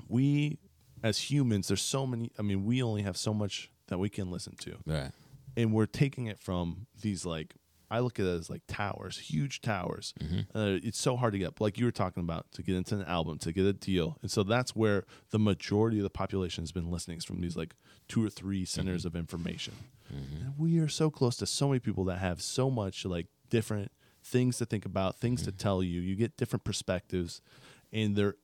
we 0.08 0.58
as 1.02 1.30
humans, 1.30 1.68
there's 1.68 1.82
so 1.82 2.06
many 2.06 2.30
I 2.38 2.42
mean, 2.42 2.64
we 2.64 2.82
only 2.82 3.02
have 3.02 3.16
so 3.16 3.32
much 3.32 3.70
that 3.88 3.98
we 3.98 4.08
can 4.08 4.30
listen 4.30 4.54
to. 4.60 4.76
Right. 4.86 5.10
And 5.56 5.72
we're 5.72 5.86
taking 5.86 6.26
it 6.26 6.38
from 6.38 6.86
these 7.00 7.24
like 7.26 7.54
I 7.92 7.98
look 7.98 8.20
at 8.20 8.26
it 8.26 8.28
as 8.28 8.48
like 8.48 8.62
towers, 8.68 9.18
huge 9.18 9.62
towers. 9.62 10.14
Mhm. 10.20 10.46
Uh, 10.54 10.78
it's 10.80 10.96
so 11.00 11.16
hard 11.16 11.32
to 11.32 11.40
get, 11.40 11.60
like 11.60 11.76
you 11.76 11.84
were 11.86 11.90
talking 11.90 12.22
about, 12.22 12.46
to 12.52 12.62
get 12.62 12.76
into 12.76 12.94
an 12.94 13.02
album, 13.02 13.38
to 13.38 13.52
get 13.52 13.66
a 13.66 13.72
deal, 13.72 14.16
and 14.22 14.30
so 14.30 14.44
that's 14.44 14.76
where 14.76 15.04
the 15.30 15.40
majority 15.40 15.96
of 15.98 16.04
the 16.04 16.10
population 16.10 16.62
has 16.62 16.70
been 16.70 16.88
listening 16.88 17.18
is 17.18 17.24
from 17.24 17.40
these 17.40 17.56
like 17.56 17.74
two 18.06 18.24
or 18.24 18.30
three 18.30 18.64
centers 18.64 19.04
of 19.04 19.16
information. 19.16 19.74
And 20.08 20.54
we 20.56 20.78
are 20.78 20.86
so 20.88 21.10
close 21.10 21.36
to 21.38 21.46
so 21.46 21.66
many 21.68 21.80
people 21.80 22.04
that 22.04 22.18
have 22.18 22.40
so 22.40 22.70
much 22.70 23.04
like 23.04 23.26
different 23.48 23.90
things 24.22 24.58
to 24.58 24.66
think 24.66 24.84
about, 24.86 25.18
things 25.18 25.42
to 25.42 25.50
tell 25.50 25.82
you. 25.82 26.00
You 26.00 26.14
get 26.14 26.36
different 26.36 26.62
perspectives, 26.64 27.40
and 27.92 28.14
they're 28.14 28.36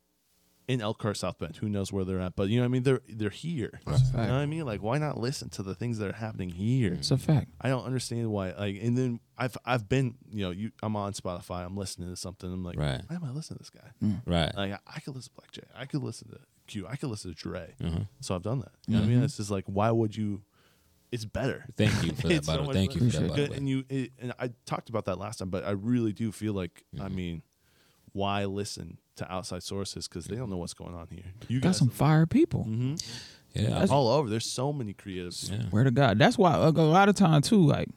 in 0.69 0.81
Elkhart, 0.81 1.17
South 1.17 1.39
Bend. 1.39 1.57
Who 1.57 1.69
knows 1.69 1.93
where 1.93 2.05
they're 2.05 2.21
at? 2.21 2.35
But 2.35 2.49
you 2.49 2.57
know, 2.57 2.63
what 2.63 2.67
I 2.67 2.69
mean, 2.71 2.83
they're 2.83 3.01
they're 3.09 3.31
here. 3.31 3.81
You 3.87 3.93
know 3.93 3.99
what 4.13 4.31
I 4.31 4.47
mean? 4.47 4.65
Like, 4.67 4.83
why 4.83 4.99
not 4.99 5.17
listen 5.19 5.49
to 5.51 5.63
the 5.63 5.75
things 5.75 5.99
that 5.99 6.09
are 6.11 6.17
happening 6.17 6.49
here? 6.51 6.95
It's 6.95 7.11
a 7.13 7.19
fact. 7.19 7.49
I 7.61 7.69
don't 7.69 7.85
understand 7.85 8.31
why. 8.33 8.51
Like, 8.53 8.79
and 8.83 8.97
then 8.99 9.21
I've 9.39 9.57
I've 9.65 9.89
been, 9.89 10.17
you 10.33 10.45
know, 10.45 10.51
you 10.51 10.73
I'm 10.83 10.97
on 10.97 11.13
Spotify. 11.13 11.65
I'm 11.65 11.77
listening 11.77 12.09
to 12.11 12.17
something. 12.17 12.53
I'm 12.53 12.65
like, 12.65 12.79
Right. 12.79 13.01
why 13.07 13.17
am 13.17 13.25
I 13.25 13.31
listening 13.31 13.59
to 13.59 13.63
this 13.65 13.71
guy? 13.71 13.91
Right. 14.27 14.53
Like, 14.57 14.73
I, 14.73 14.79
I 14.97 15.01
could 15.01 15.15
listen 15.15 15.33
to 15.37 15.41
blkk 15.43 15.51
j. 15.53 15.63
I 15.77 15.87
could 15.87 16.03
listen 16.03 16.29
to 16.31 16.39
Q. 16.67 16.87
I 16.89 16.97
could 16.97 17.11
listen 17.11 17.33
to 17.33 17.37
Dray. 17.41 17.75
Uh-huh. 17.85 18.01
So 18.21 18.35
I've 18.35 18.43
done 18.43 18.59
that. 18.59 18.73
You 18.89 18.95
know 18.95 19.01
what 19.03 19.07
I 19.07 19.09
mean? 19.11 19.21
Mhm. 19.21 19.25
It's 19.25 19.37
just 19.37 19.51
like, 19.53 19.65
why 19.67 19.91
would 19.93 20.17
you? 20.17 20.43
It's 21.13 21.25
better. 21.25 21.65
Thank 21.77 22.03
you 22.05 22.13
for 22.13 22.27
that, 22.29 22.45
so 22.45 22.53
the 22.55 22.59
way. 22.63 22.67
much 22.67 22.75
Thank 22.75 22.95
you 22.97 23.09
for 23.09 23.19
that, 23.21 23.37
Good. 23.37 23.53
And 23.53 23.69
you 23.69 23.85
it, 23.89 24.11
and 24.19 24.35
I 24.41 24.51
talked 24.67 24.89
about 24.89 25.05
that 25.05 25.17
last 25.19 25.39
time, 25.39 25.51
but 25.51 25.65
I 25.65 25.71
really 25.71 26.13
do 26.13 26.33
feel 26.33 26.53
like 26.55 26.83
I 27.01 27.05
Mm-hmm. 27.05 27.15
mean, 27.15 27.43
why 28.13 28.45
listen 28.47 28.99
to 29.17 29.33
outside 29.33 29.63
sources 29.63 30.07
because 30.09 30.27
they 30.27 30.37
don't 30.37 30.51
know 30.51 30.57
what's 30.59 30.75
going 30.75 30.95
on 30.95 31.07
here. 31.11 31.25
You 31.49 31.61
Got 31.61 31.75
some 31.77 31.89
fire 31.91 32.27
people. 32.27 32.65
hmm 32.65 32.95
Yeah. 33.55 33.79
I- 33.79 33.87
all 33.87 34.09
over. 34.09 34.29
There's 34.29 34.51
so 34.51 34.73
many 34.73 34.93
creatives. 34.95 35.51
yeah. 35.51 35.65
Where 35.71 35.85
to 35.85 35.91
God? 35.91 36.19
That's 36.19 36.37
why 36.39 36.53
uh, 36.53 36.71
a 36.71 36.83
lot 36.83 37.09
of 37.09 37.15
time 37.15 37.43
too. 37.43 37.65
Like, 37.67 37.89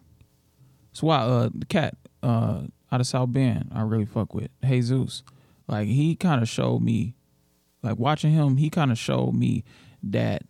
that's 0.91 1.03
why 1.03 1.17
uh 1.19 1.49
the 1.53 1.65
cat 1.65 1.95
uh 2.23 2.61
out 2.91 2.99
of 3.01 3.07
South 3.07 3.31
Bend 3.33 3.69
I 3.73 3.81
really 3.81 4.05
fuck 4.05 4.33
with 4.33 4.49
Jesus. 4.65 5.23
Like 5.67 5.87
he 5.87 6.15
kind 6.15 6.41
of 6.41 6.49
showed 6.49 6.79
me, 6.81 7.15
like 7.83 7.97
watching 7.99 8.31
him, 8.31 8.57
he 8.57 8.69
kind 8.69 8.91
of 8.91 8.97
showed 8.97 9.33
me 9.33 9.63
that 10.01 10.43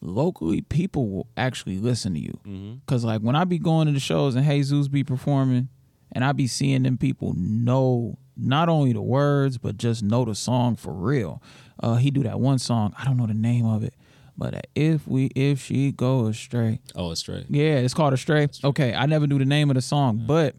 locally 0.00 0.60
people 0.60 1.08
will 1.08 1.26
actually 1.36 1.78
listen 1.78 2.14
to 2.14 2.20
you. 2.20 2.38
Mm-hmm. 2.46 2.74
Cause 2.86 3.04
like 3.04 3.20
when 3.22 3.34
I 3.36 3.44
be 3.44 3.58
going 3.58 3.86
to 3.86 3.92
the 3.92 4.00
shows 4.00 4.34
and 4.34 4.44
Jesus 4.46 4.88
be 4.88 5.02
performing, 5.04 5.68
and 6.12 6.24
I 6.24 6.32
be 6.32 6.46
seeing 6.46 6.82
them 6.84 6.96
people 6.98 7.34
know 7.36 8.18
not 8.38 8.68
only 8.68 8.92
the 8.92 9.02
words 9.02 9.58
but 9.58 9.76
just 9.76 10.02
know 10.02 10.24
the 10.24 10.34
song 10.34 10.76
for 10.76 10.92
real. 10.92 11.42
Uh, 11.82 11.96
he 11.96 12.10
do 12.10 12.22
that 12.22 12.40
one 12.40 12.58
song. 12.58 12.94
I 12.98 13.04
don't 13.04 13.16
know 13.16 13.26
the 13.26 13.34
name 13.34 13.66
of 13.66 13.82
it, 13.82 13.94
but 14.36 14.66
if 14.74 15.06
we 15.06 15.26
if 15.34 15.60
she 15.64 15.92
go 15.92 16.26
astray, 16.26 16.80
Oh, 16.94 17.12
straight. 17.14 17.46
yeah, 17.50 17.74
it's 17.76 17.94
called 17.94 18.12
Astray. 18.14 18.48
Okay, 18.64 18.94
I 18.94 19.06
never 19.06 19.26
knew 19.26 19.38
the 19.38 19.44
name 19.44 19.70
of 19.70 19.74
the 19.74 19.82
song, 19.82 20.22
but 20.26 20.54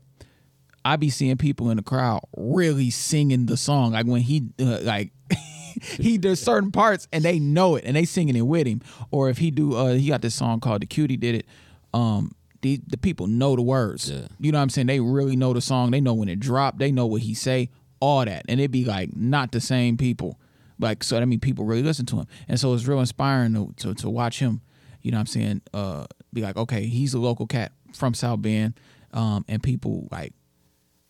I 0.85 0.95
be 0.95 1.09
seeing 1.09 1.35
people 1.37 1.69
in 1.71 1.77
the 1.77 1.83
crowd 1.83 2.21
really 2.37 2.89
singing 2.89 3.45
the 3.47 3.57
song. 3.57 3.91
Like 3.91 4.05
when 4.05 4.21
he 4.21 4.47
uh, 4.61 4.79
like 4.81 5.11
he 5.81 6.17
does 6.17 6.39
certain 6.39 6.71
parts 6.71 7.07
and 7.11 7.23
they 7.23 7.37
know 7.39 7.75
it 7.75 7.83
and 7.85 7.95
they 7.95 8.05
singing 8.05 8.35
it 8.35 8.41
with 8.41 8.65
him. 8.65 8.81
Or 9.11 9.29
if 9.29 9.37
he 9.37 9.51
do, 9.51 9.75
uh, 9.75 9.93
he 9.95 10.07
got 10.07 10.21
this 10.21 10.35
song 10.35 10.59
called 10.61 10.81
"The 10.81 10.85
Cutie 10.87 11.17
Did 11.17 11.35
It." 11.35 11.45
Um, 11.93 12.33
the 12.61 12.79
the 12.87 12.97
people 12.97 13.27
know 13.27 13.55
the 13.55 13.61
words. 13.61 14.09
Yeah. 14.09 14.27
You 14.39 14.51
know 14.51 14.57
what 14.57 14.63
I'm 14.63 14.69
saying? 14.69 14.87
They 14.87 14.99
really 14.99 15.35
know 15.35 15.53
the 15.53 15.61
song. 15.61 15.91
They 15.91 16.01
know 16.01 16.13
when 16.13 16.29
it 16.29 16.39
dropped. 16.39 16.79
They 16.79 16.91
know 16.91 17.05
what 17.05 17.21
he 17.21 17.33
say. 17.33 17.69
All 18.01 18.23
that, 18.23 18.45
and 18.47 18.61
it'd 18.61 18.71
be 18.71 18.85
like 18.85 19.13
not 19.15 19.51
the 19.51 19.59
same 19.59 19.97
people. 19.97 20.39
Like 20.79 21.03
so, 21.03 21.17
I 21.17 21.25
mean 21.25 21.41
people 21.41 21.65
really 21.65 21.83
listen 21.83 22.05
to 22.07 22.15
him, 22.17 22.27
and 22.47 22.57
so 22.57 22.73
it's 22.73 22.87
real 22.87 23.01
inspiring 23.01 23.53
to 23.53 23.73
to, 23.83 23.93
to 23.95 24.09
watch 24.09 24.39
him. 24.39 24.61
You 25.01 25.11
know 25.11 25.17
what 25.17 25.21
I'm 25.21 25.25
saying? 25.27 25.61
Uh, 25.73 26.05
be 26.31 26.41
like, 26.41 26.55
okay, 26.55 26.85
he's 26.85 27.13
a 27.13 27.19
local 27.19 27.45
cat 27.45 27.73
from 27.93 28.13
South 28.13 28.41
Bend, 28.41 28.79
um, 29.11 29.43
and 29.49 29.61
people 29.61 30.07
like 30.11 30.33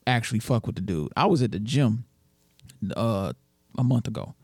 actually 0.07 0.39
fuck 0.39 0.65
with 0.65 0.76
the 0.76 0.81
dude. 0.81 1.11
I 1.15 1.27
was 1.27 1.43
at 1.43 1.51
the 1.51 1.59
gym 1.59 2.05
uh 2.95 3.34
a 3.77 3.84
month 3.84 4.07
ago 4.07 4.35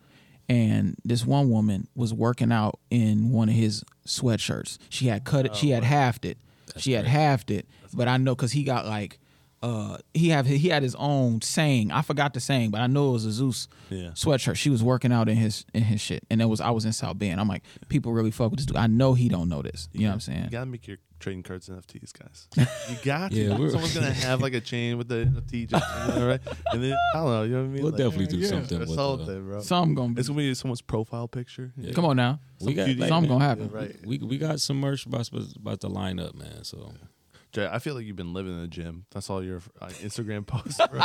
and 0.47 0.95
this 1.03 1.25
one 1.25 1.49
woman 1.49 1.87
was 1.95 2.13
working 2.13 2.51
out 2.51 2.79
in 2.89 3.31
one 3.31 3.49
of 3.49 3.55
his 3.55 3.83
sweatshirts. 4.05 4.77
She 4.89 5.07
had 5.07 5.23
cut 5.23 5.45
it, 5.45 5.55
she 5.55 5.71
had 5.71 5.83
halved 5.83 6.25
it. 6.25 6.37
She 6.77 6.93
had 6.93 7.03
great. 7.05 7.11
halved 7.11 7.51
it. 7.51 7.67
But 7.93 8.07
I 8.07 8.17
know 8.17 8.35
cuz 8.35 8.51
he 8.51 8.63
got 8.63 8.85
like 8.85 9.19
uh 9.63 9.97
he 10.13 10.29
have 10.29 10.45
he 10.45 10.69
had 10.69 10.83
his 10.83 10.95
own 10.95 11.41
saying. 11.41 11.91
I 11.91 12.01
forgot 12.01 12.33
the 12.33 12.39
saying, 12.39 12.71
but 12.71 12.81
I 12.81 12.87
know 12.87 13.09
it 13.09 13.13
was 13.13 13.25
a 13.25 13.31
Zeus 13.31 13.67
Yeah. 13.89 14.09
sweatshirt. 14.09 14.55
She 14.57 14.69
was 14.69 14.83
working 14.83 15.11
out 15.11 15.29
in 15.29 15.37
his 15.37 15.65
in 15.73 15.83
his 15.83 16.01
shit. 16.01 16.23
And 16.29 16.41
it 16.41 16.45
was 16.45 16.61
I 16.61 16.69
was 16.71 16.85
in 16.85 16.93
South 16.93 17.17
Bend. 17.17 17.39
I'm 17.39 17.47
like, 17.47 17.63
people 17.87 18.11
really 18.13 18.31
fuck 18.31 18.51
with 18.51 18.59
this 18.59 18.65
dude. 18.65 18.75
I 18.77 18.87
know 18.87 19.13
he 19.13 19.29
don't 19.29 19.49
know 19.49 19.61
this. 19.61 19.89
You 19.93 20.01
know 20.01 20.07
what 20.09 20.13
I'm 20.15 20.19
saying? 20.19 20.43
You 20.45 20.49
gotta 20.51 20.65
make 20.67 20.87
your 20.87 20.97
trading 21.25 21.41
cards 21.41 21.67
and 21.69 21.81
NFTs, 21.81 22.13
guys. 22.13 22.47
You 22.89 22.97
got 23.03 23.31
to. 23.31 23.35
Yeah, 23.37 23.57
we're- 23.57 23.71
Someone's 23.71 23.95
gonna 23.95 24.13
have 24.29 24.41
like 24.41 24.53
a 24.53 24.61
chain 24.61 24.97
with 24.99 25.07
the 25.07 25.25
NFT, 25.25 25.67
just, 25.67 25.83
right? 26.29 26.39
And 26.71 26.83
then 26.83 26.95
I 27.13 27.17
don't 27.17 27.25
know. 27.29 27.43
You 27.43 27.49
know 27.49 27.57
what 27.61 27.63
I 27.63 27.67
mean? 27.67 27.81
We'll 27.81 27.91
Like, 27.91 27.97
definitely 27.97 28.27
do 28.27 28.37
yeah. 28.37 28.47
something 28.49 28.79
with 28.79 28.99
all 28.99 29.13
uh, 29.13 29.15
the, 29.17 29.25
thing, 29.25 29.45
bro. 29.45 29.61
Some 29.61 29.95
gonna 29.95 30.13
be. 30.13 30.19
It's 30.19 30.29
gonna 30.29 30.37
be 30.37 30.53
someo's 30.53 30.81
profile 30.81 31.27
picture. 31.27 31.73
Yeah. 31.77 31.93
Come 31.93 32.05
on 32.05 32.15
now. 32.15 32.39
we 32.61 32.75
got 32.75 32.87
like, 32.87 33.09
Something 33.09 33.09
man, 33.09 33.39
gonna 33.39 33.43
happen. 33.43 33.71
Yeah, 33.73 33.79
right. 33.79 34.05
We 34.05 34.19
we 34.19 34.37
got 34.37 34.61
some 34.61 34.79
merch 34.79 35.05
about 35.07 35.27
about 35.55 35.79
to 35.81 35.87
line 35.87 36.19
up, 36.19 36.35
man. 36.35 36.63
So 36.63 36.93
Jay, 37.55 37.69
I 37.71 37.79
feel 37.79 37.95
like 37.95 38.05
you've 38.05 38.17
been 38.17 38.33
living 38.33 38.51
in 38.51 38.59
the 38.59 38.67
gym. 38.67 39.05
That's 39.11 39.29
all 39.29 39.41
your 39.41 39.61
uh, 39.81 39.87
Instagram 39.87 40.45
posts, 40.47 40.77
bro. 40.91 41.01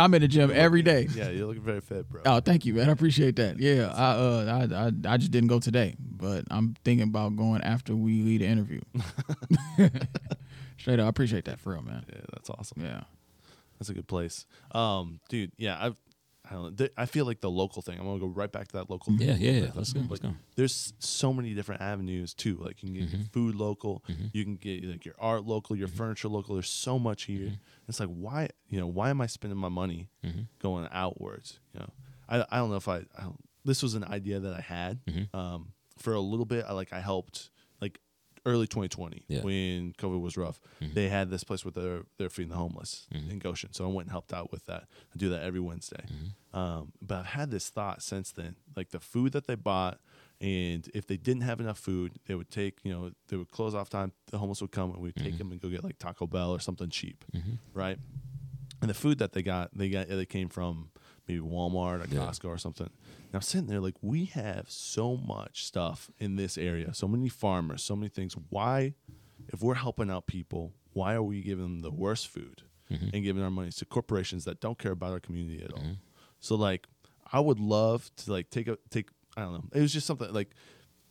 I'm 0.00 0.14
in 0.14 0.22
the 0.22 0.28
gym 0.28 0.52
every 0.54 0.80
day. 0.82 1.08
yeah, 1.12 1.28
you're 1.30 1.46
looking 1.48 1.64
very 1.64 1.80
fit, 1.80 2.08
bro. 2.08 2.22
Oh, 2.24 2.38
thank 2.38 2.64
you, 2.64 2.74
man. 2.74 2.88
I 2.88 2.92
appreciate 2.92 3.34
that. 3.36 3.58
Yeah, 3.58 3.92
I 3.92 4.10
uh, 4.12 4.68
I, 4.70 4.86
I, 4.86 5.14
I 5.14 5.16
just 5.16 5.32
didn't 5.32 5.48
go 5.48 5.58
today, 5.58 5.96
but 5.98 6.44
I'm 6.52 6.76
thinking 6.84 7.08
about 7.08 7.34
going 7.34 7.62
after 7.62 7.96
we 7.96 8.22
lead 8.22 8.42
the 8.42 8.46
interview. 8.46 8.80
Straight 10.78 11.00
up, 11.00 11.06
I 11.06 11.08
appreciate 11.08 11.46
that 11.46 11.58
for 11.58 11.72
real, 11.72 11.82
man. 11.82 12.04
Yeah, 12.08 12.20
that's 12.32 12.48
awesome. 12.48 12.82
Yeah, 12.84 13.02
That's 13.80 13.90
a 13.90 13.94
good 13.94 14.06
place. 14.06 14.46
Um, 14.72 15.18
dude, 15.28 15.50
yeah, 15.56 15.78
I've 15.80 15.96
I 16.50 16.54
don't 16.54 16.78
know. 16.80 16.88
I 16.96 17.06
feel 17.06 17.24
like 17.24 17.40
the 17.40 17.50
local 17.50 17.82
thing. 17.82 17.98
I'm 17.98 18.04
gonna 18.04 18.18
go 18.18 18.26
right 18.26 18.50
back 18.50 18.66
to 18.68 18.72
that 18.78 18.90
local. 18.90 19.16
thing. 19.16 19.26
Yeah, 19.28 19.36
yeah, 19.36 19.52
yeah. 19.64 19.70
Let's 19.74 19.92
go. 19.92 20.00
Let's 20.08 20.20
go. 20.20 20.34
There's 20.56 20.92
so 20.98 21.32
many 21.32 21.54
different 21.54 21.80
avenues 21.80 22.34
too. 22.34 22.56
Like 22.60 22.82
you 22.82 22.88
can 22.88 22.94
get 22.94 23.08
Mm-hmm. 23.08 23.16
your 23.18 23.26
food 23.32 23.54
local, 23.54 24.04
you 24.32 24.42
can 24.44 24.56
get 24.56 24.84
like 24.84 25.04
your 25.04 25.14
art 25.20 25.44
local, 25.44 25.76
your 25.76 25.88
furniture 25.88 26.28
local. 26.28 26.54
There's 26.56 26.68
so 26.68 26.98
much 26.98 27.24
here. 27.24 27.46
Mm-hmm. 27.46 27.88
It's 27.88 28.00
like 28.00 28.08
why 28.08 28.48
you 28.68 28.80
know 28.80 28.88
why 28.88 29.10
am 29.10 29.20
I 29.20 29.26
spending 29.26 29.58
my 29.58 29.68
money 29.68 30.08
going 30.58 30.88
outwards? 30.90 31.60
You 31.74 31.80
know, 31.80 31.90
I 32.28 32.44
I 32.50 32.56
don't 32.58 32.70
know 32.70 32.76
if 32.76 32.88
I, 32.88 32.98
I 33.16 33.22
don't, 33.22 33.38
this 33.64 33.80
was 33.82 33.94
an 33.94 34.04
idea 34.04 34.40
that 34.40 34.52
I 34.54 34.60
had 34.60 34.98
Mm-hmm. 35.06 35.36
um, 35.36 35.72
for 35.98 36.12
a 36.14 36.20
little 36.20 36.46
bit. 36.46 36.64
I 36.68 36.72
like 36.72 36.92
I 36.92 37.00
helped 37.00 37.50
early 38.44 38.66
2020 38.66 39.24
Yeah. 39.28 39.38
Mm-hmm. 39.38 39.46
when 39.46 39.92
COVID 39.98 40.20
was 40.20 40.36
rough. 40.36 40.60
They 40.80 41.08
had 41.08 41.30
this 41.30 41.44
place 41.44 41.64
where 41.64 41.72
they're 41.72 42.02
they're 42.18 42.28
feeding 42.30 42.50
the 42.50 42.56
homeless 42.56 43.06
in 43.12 43.38
Goshen, 43.38 43.72
so 43.72 43.84
I 43.84 43.88
went 43.88 44.06
and 44.06 44.10
helped 44.12 44.32
out 44.32 44.50
with 44.52 44.66
that. 44.66 44.84
I 45.14 45.16
do 45.18 45.28
that 45.30 45.42
every 45.42 45.60
Wednesday. 45.60 46.04
Mm-hmm. 46.06 46.58
Um, 46.58 46.92
but 47.00 47.20
I've 47.20 47.26
had 47.26 47.50
this 47.50 47.68
thought 47.68 48.02
since 48.02 48.32
then, 48.32 48.56
like 48.76 48.90
the 48.90 49.00
food 49.00 49.32
that 49.32 49.46
they 49.46 49.54
bought, 49.54 50.00
and 50.40 50.88
if 50.92 51.06
they 51.06 51.16
didn't 51.16 51.42
have 51.42 51.60
enough 51.60 51.78
food, 51.78 52.12
they 52.26 52.34
would 52.34 52.50
take 52.50 52.78
you 52.82 52.92
know 52.92 53.12
they 53.28 53.36
would 53.36 53.50
close 53.50 53.74
off 53.74 53.88
time. 53.88 54.12
The 54.30 54.38
homeless 54.38 54.60
would 54.60 54.72
come 54.72 54.90
and 54.92 55.00
we'd 55.00 55.14
Mm-hmm. 55.14 55.24
take 55.24 55.38
them 55.38 55.52
and 55.52 55.60
go 55.60 55.68
get 55.68 55.84
like 55.84 55.98
Taco 55.98 56.26
Bell 56.26 56.50
or 56.50 56.58
something 56.60 56.90
cheap, 56.90 57.24
right? 57.74 57.98
And 58.80 58.90
the 58.90 58.94
food 58.94 59.18
that 59.18 59.32
they 59.32 59.42
got, 59.42 59.70
they 59.76 59.88
got 59.88 60.08
they 60.08 60.26
came 60.26 60.48
from 60.48 60.90
maybe 61.28 61.40
Walmart 61.40 62.04
or 62.04 62.14
Yeah. 62.14 62.20
Costco 62.22 62.46
or 62.48 62.58
something. 62.58 62.86
And 62.86 63.34
I'm 63.34 63.40
sitting 63.42 63.66
there 63.66 63.80
like, 63.80 63.94
we 64.02 64.26
have 64.26 64.70
so 64.70 65.16
much 65.16 65.64
stuff 65.64 66.10
in 66.18 66.36
this 66.36 66.58
area, 66.58 66.92
so 66.94 67.08
many 67.08 67.28
farmers, 67.28 67.82
so 67.82 67.96
many 67.96 68.08
things. 68.08 68.34
Why, 68.50 68.94
if 69.48 69.62
we're 69.62 69.74
helping 69.74 70.10
out 70.10 70.26
people, 70.26 70.72
why 70.92 71.14
are 71.14 71.22
we 71.22 71.42
giving 71.42 71.64
them 71.64 71.80
the 71.80 71.90
worst 71.90 72.28
food 72.28 72.62
mm-hmm. 72.90 73.08
and 73.14 73.24
giving 73.24 73.42
our 73.42 73.50
money 73.50 73.70
to 73.70 73.84
corporations 73.84 74.44
that 74.44 74.60
don't 74.60 74.78
care 74.78 74.92
about 74.92 75.12
our 75.12 75.20
community 75.20 75.62
at 75.62 75.72
all? 75.72 75.78
Mm-hmm. 75.82 75.92
So 76.40 76.56
like, 76.56 76.86
I 77.32 77.40
would 77.40 77.58
love 77.60 78.10
to 78.16 78.32
like 78.32 78.50
take 78.50 78.68
a 78.68 78.76
take. 78.90 79.08
I 79.36 79.42
don't 79.42 79.52
know. 79.54 79.64
It 79.72 79.80
was 79.80 79.92
just 79.92 80.06
something 80.06 80.30
like, 80.32 80.50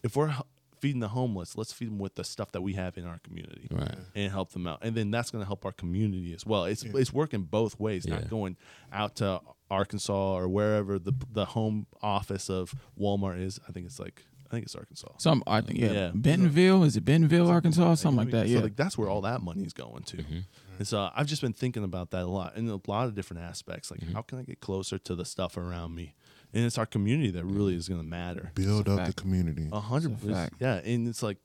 if 0.03 0.15
we're 0.15 0.31
feeding 0.79 0.99
the 0.99 1.07
homeless, 1.07 1.57
let's 1.57 1.71
feed 1.71 1.87
them 1.87 1.99
with 1.99 2.15
the 2.15 2.23
stuff 2.23 2.51
that 2.51 2.61
we 2.61 2.73
have 2.73 2.97
in 2.97 3.05
our 3.05 3.19
community 3.19 3.67
Right. 3.71 3.95
and 4.15 4.31
help 4.31 4.51
them 4.51 4.67
out. 4.67 4.79
And 4.81 4.95
then 4.95 5.09
that's 5.11 5.29
going 5.31 5.43
to 5.43 5.45
help 5.47 5.63
our 5.65 5.71
community 5.71 6.33
as 6.33 6.45
well. 6.45 6.65
It's 6.65 6.83
it's 6.83 7.13
working 7.13 7.43
both 7.43 7.79
ways, 7.79 8.05
Yeah. 8.05 8.15
not 8.15 8.29
going 8.29 8.57
out 8.91 9.15
to 9.17 9.41
Arkansas 9.71 10.35
or 10.35 10.47
wherever 10.47 10.99
the 10.99 11.13
the 11.31 11.45
home 11.45 11.87
office 12.01 12.49
of 12.49 12.75
Walmart 12.99 13.41
is. 13.41 13.59
I 13.67 13.71
think 13.71 13.85
it's 13.85 13.99
like 13.99 14.23
I 14.51 14.53
think 14.53 14.65
it's 14.65 14.75
Arkansas. 14.75 15.07
some 15.17 15.43
I 15.47 15.61
think 15.61 15.79
yeah, 15.79 15.91
Yeah. 15.91 16.11
Bentonville 16.13 16.83
is 16.83 16.97
it 16.97 17.05
Bentonville, 17.05 17.49
Arkansas, 17.49 17.95
something 17.95 18.17
like 18.17 18.31
that. 18.31 18.47
So 18.47 18.53
Yeah, 18.53 18.59
like 18.59 18.75
that's 18.75 18.97
where 18.97 19.09
all 19.09 19.21
that 19.21 19.41
money 19.41 19.63
is 19.63 19.73
going 19.73 20.03
to. 20.03 20.17
Mm-hmm. 20.17 20.39
And 20.77 20.87
so 20.87 21.09
I've 21.15 21.27
just 21.27 21.41
been 21.41 21.53
thinking 21.53 21.85
about 21.85 22.11
that 22.11 22.23
a 22.23 22.27
lot 22.27 22.57
in 22.57 22.67
a 22.69 22.79
lot 22.85 23.07
of 23.07 23.15
different 23.15 23.43
aspects. 23.43 23.89
Like 23.89 24.01
mm-hmm. 24.01 24.13
how 24.13 24.21
can 24.21 24.39
I 24.39 24.43
get 24.43 24.59
closer 24.59 24.97
to 24.99 25.15
the 25.15 25.23
stuff 25.23 25.55
around 25.55 25.95
me? 25.95 26.15
And 26.53 26.65
it's 26.65 26.77
our 26.77 26.85
community 26.85 27.31
that 27.31 27.45
really 27.45 27.73
mm-hmm. 27.73 27.79
is 27.79 27.87
going 27.87 28.01
to 28.01 28.07
matter. 28.07 28.51
Build 28.55 28.89
up 28.89 29.05
the 29.05 29.13
community. 29.13 29.69
A 29.71 29.79
hundred 29.79 30.11
It's 30.13 30.23
a 30.23 30.27
percent. 30.27 30.53
Yeah, 30.59 30.75
and 30.83 31.07
it's 31.07 31.23
like, 31.23 31.37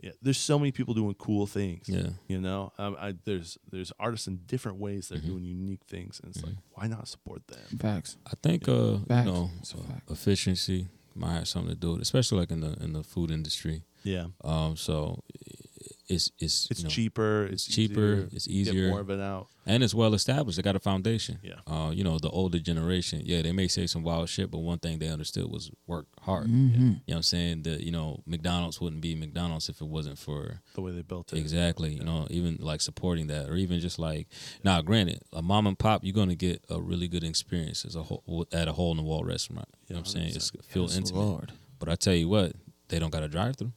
yeah, 0.00 0.10
there's 0.22 0.38
so 0.38 0.58
many 0.58 0.72
people 0.72 0.94
doing 0.94 1.14
cool 1.14 1.46
things. 1.46 1.88
Yeah. 1.88 2.10
you 2.28 2.40
know, 2.40 2.72
um, 2.78 2.96
I, 2.98 3.14
there's 3.24 3.58
there's 3.70 3.92
artists 3.98 4.26
in 4.26 4.36
different 4.46 4.78
ways 4.78 5.08
that 5.08 5.16
are 5.16 5.18
Mm-hmm. 5.20 5.28
doing 5.30 5.44
unique 5.44 5.84
things, 5.88 6.20
and 6.22 6.34
it's 6.34 6.44
like, 6.44 6.56
why 6.74 6.86
not 6.86 7.08
support 7.08 7.46
them? 7.48 7.78
facts. 7.78 8.16
I 8.26 8.32
think 8.42 8.68
uh, 8.68 8.98
Facts. 9.08 9.26
you 9.26 9.32
know, 9.32 9.50
It's 9.60 9.74
uh, 9.74 9.78
efficiency 10.10 10.88
might 11.14 11.34
have 11.34 11.48
something 11.48 11.70
to 11.74 11.80
do 11.80 11.90
with 11.92 11.98
it, 12.00 12.02
especially 12.02 12.38
like 12.40 12.50
in 12.50 12.60
the 12.60 12.72
in 12.84 12.92
the 12.92 13.02
food 13.02 13.30
industry. 13.30 13.84
Yeah, 14.04 14.26
Um, 14.44 14.76
so 14.76 15.24
it's 16.08 16.30
it's 16.38 16.68
it's 16.70 16.80
you 16.80 16.84
know, 16.84 16.90
cheaper. 16.90 17.46
It's, 17.50 17.64
cheaper, 17.66 18.12
easier, 18.14 18.28
it's 18.32 18.46
you 18.46 18.64
get 18.64 18.74
easier. 18.74 18.88
more 18.90 19.00
of 19.00 19.10
it 19.10 19.20
out. 19.20 19.48
and 19.66 19.82
it's 19.82 19.92
well 19.94 20.14
established. 20.14 20.56
They 20.56 20.62
got 20.62 20.76
a 20.76 20.80
foundation. 20.80 21.38
Yeah. 21.42 21.54
Uh, 21.66 21.90
you 21.90 22.04
know, 22.04 22.18
the 22.18 22.30
older 22.30 22.58
generation, 22.60 23.22
yeah, 23.24 23.42
they 23.42 23.50
may 23.52 23.66
say 23.66 23.86
some 23.88 24.02
wild 24.04 24.28
shit, 24.28 24.50
but 24.50 24.58
one 24.58 24.78
thing 24.78 24.98
they 25.00 25.08
understood 25.08 25.50
was 25.50 25.70
work 25.86 26.06
hard. 26.20 26.46
Mhm. 26.46 26.72
You 26.72 26.80
know 26.80 26.96
what 27.06 27.16
I'm 27.16 27.22
saying? 27.22 27.62
That, 27.62 27.80
you 27.82 27.90
know, 27.90 28.22
McDonald's 28.26 28.80
wouldn't 28.80 29.02
be 29.02 29.14
McDonald's 29.16 29.68
if 29.68 29.80
it 29.80 29.88
wasn't 29.88 30.18
for 30.18 30.60
The 30.74 30.80
way 30.82 30.92
they 30.92 31.02
built 31.02 31.32
it. 31.32 31.38
exactly, 31.38 31.94
you 31.94 32.04
know, 32.04 32.28
even 32.30 32.58
like 32.60 32.80
supporting 32.80 33.26
that 33.26 33.48
or 33.50 33.56
even 33.56 33.80
just 33.80 33.98
like 33.98 34.28
now 34.62 34.80
granted, 34.82 35.22
a 35.32 35.42
mom 35.42 35.66
and 35.66 35.76
pop, 35.78 36.04
you're 36.04 36.14
gonna 36.14 36.36
get 36.36 36.64
a 36.70 36.80
really 36.80 37.08
good 37.08 37.24
experience 37.24 37.84
as 37.84 37.96
a 37.96 38.04
whole 38.04 38.46
at 38.52 38.68
a 38.68 38.72
hole 38.74 38.92
in 38.92 38.96
the 38.98 39.02
wall 39.02 39.24
restaurant. 39.24 39.68
You 39.88 39.94
know 39.94 40.00
what 40.02 40.08
I'm 40.08 40.12
saying? 40.12 40.36
It's 40.36 40.50
feel 40.68 40.82
Yes, 40.84 40.96
intimate. 40.96 41.20
Lord. 41.20 41.52
But 41.80 41.88
I 41.88 41.96
tell 41.96 42.14
you 42.14 42.28
what, 42.28 42.52
they 42.88 42.98
don't 43.00 43.10
got 43.10 43.24
a 43.24 43.28
drive 43.28 43.56
through. 43.56 43.72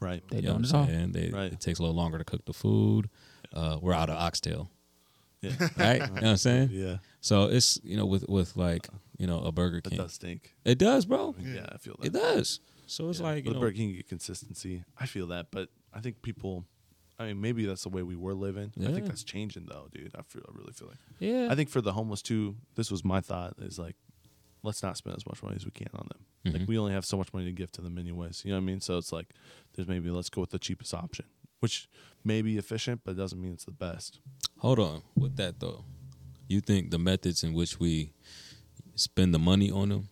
Right. 0.00 0.22
They 0.30 0.36
You 0.36 0.42
know 0.42 0.48
don't 0.54 0.62
what 0.62 0.68
at 0.70 0.74
all. 0.74 0.82
I'm 0.82 0.88
saying? 0.88 1.12
They, 1.12 1.30
Right. 1.30 1.52
It 1.52 1.60
takes 1.60 1.78
a 1.78 1.82
little 1.82 1.96
longer 1.96 2.18
to 2.18 2.24
cook 2.24 2.44
the 2.44 2.52
food. 2.52 3.08
Uh, 3.52 3.78
we're 3.80 3.92
out 3.94 4.10
of 4.10 4.16
oxtail, 4.16 4.70
Yeah. 5.42 5.52
right? 5.76 6.00
you 6.00 6.06
know 6.06 6.12
what 6.14 6.24
I'm 6.24 6.36
saying? 6.48 6.70
yeah. 6.72 6.96
So 7.20 7.44
it's 7.44 7.78
you 7.84 7.96
know 7.96 8.06
with 8.06 8.28
with 8.28 8.56
like 8.56 8.88
you 9.18 9.26
know 9.26 9.40
a 9.40 9.52
Burger 9.52 9.80
That 9.82 9.90
King, 9.90 9.98
does 9.98 10.14
stink. 10.14 10.54
it 10.64 10.78
does, 10.78 11.06
bro. 11.06 11.34
Yeah, 11.40 11.66
I 11.72 11.78
feel 11.78 11.96
that. 12.00 12.06
It 12.08 12.12
does. 12.12 12.60
So 12.86 13.08
it's 13.08 13.20
Yeah. 13.20 13.26
like 13.26 13.44
you 13.44 13.50
With 13.50 13.54
know, 13.56 13.60
Burger 13.60 13.76
King, 13.76 13.94
get 13.94 14.08
consistency. 14.08 14.84
I 14.98 15.06
feel 15.06 15.26
that, 15.28 15.46
but 15.50 15.68
I 15.92 16.00
think 16.00 16.22
people. 16.22 16.64
I 17.16 17.26
mean, 17.26 17.40
maybe 17.40 17.64
that's 17.64 17.84
the 17.84 17.90
way 17.90 18.02
we 18.02 18.16
were 18.16 18.34
living. 18.34 18.72
I 18.80 18.86
think 18.92 19.06
that's 19.06 19.22
changing, 19.22 19.66
though, 19.66 19.86
dude. 19.92 20.10
I 20.18 20.22
feel. 20.22 20.42
I 20.48 20.52
really 20.58 20.72
feel 20.72 20.88
like. 20.88 20.98
yeah. 21.20 21.46
I 21.48 21.54
think 21.54 21.68
for 21.70 21.80
the 21.80 21.92
homeless 21.92 22.22
too, 22.22 22.56
this 22.74 22.90
was 22.90 23.04
my 23.04 23.20
thought 23.20 23.54
is 23.60 23.78
like, 23.78 23.94
let's 24.64 24.82
not 24.82 24.96
spend 24.96 25.14
as 25.16 25.24
much 25.26 25.42
money 25.42 25.54
as 25.56 25.64
we 25.64 25.70
can 25.70 25.88
on 25.94 26.08
them. 26.10 26.52
Like 26.52 26.62
Mhm. 26.62 26.66
we 26.66 26.78
only 26.78 26.92
have 26.92 27.04
so 27.04 27.16
much 27.16 27.32
money 27.32 27.46
to 27.46 27.52
give 27.52 27.70
to 27.72 27.80
them 27.82 27.96
anyways. 27.98 28.44
You 28.44 28.50
know 28.50 28.56
what 28.56 28.62
I 28.62 28.66
mean? 28.66 28.80
So 28.80 28.98
it's 28.98 29.12
like, 29.12 29.28
there's 29.74 29.86
maybe 29.88 30.10
let's 30.10 30.28
go 30.30 30.40
with 30.40 30.50
the 30.50 30.58
cheapest 30.58 30.92
option, 30.94 31.26
which 31.60 31.88
may 32.24 32.42
be 32.42 32.58
efficient, 32.58 33.02
but 33.04 33.12
it 33.12 33.14
doesn't 33.14 33.40
mean 33.40 33.52
it's 33.52 33.64
the 33.66 33.70
best. 33.70 34.18
Hold 34.58 34.78
on 34.80 35.02
with 35.14 35.36
that 35.36 35.60
though. 35.60 35.84
You 36.48 36.60
think 36.60 36.90
the 36.90 36.98
methods 36.98 37.42
in 37.44 37.52
which 37.54 37.78
we 37.80 38.12
spend 38.94 39.32
the 39.34 39.38
money 39.38 39.70
on 39.70 39.88
them? 39.90 40.08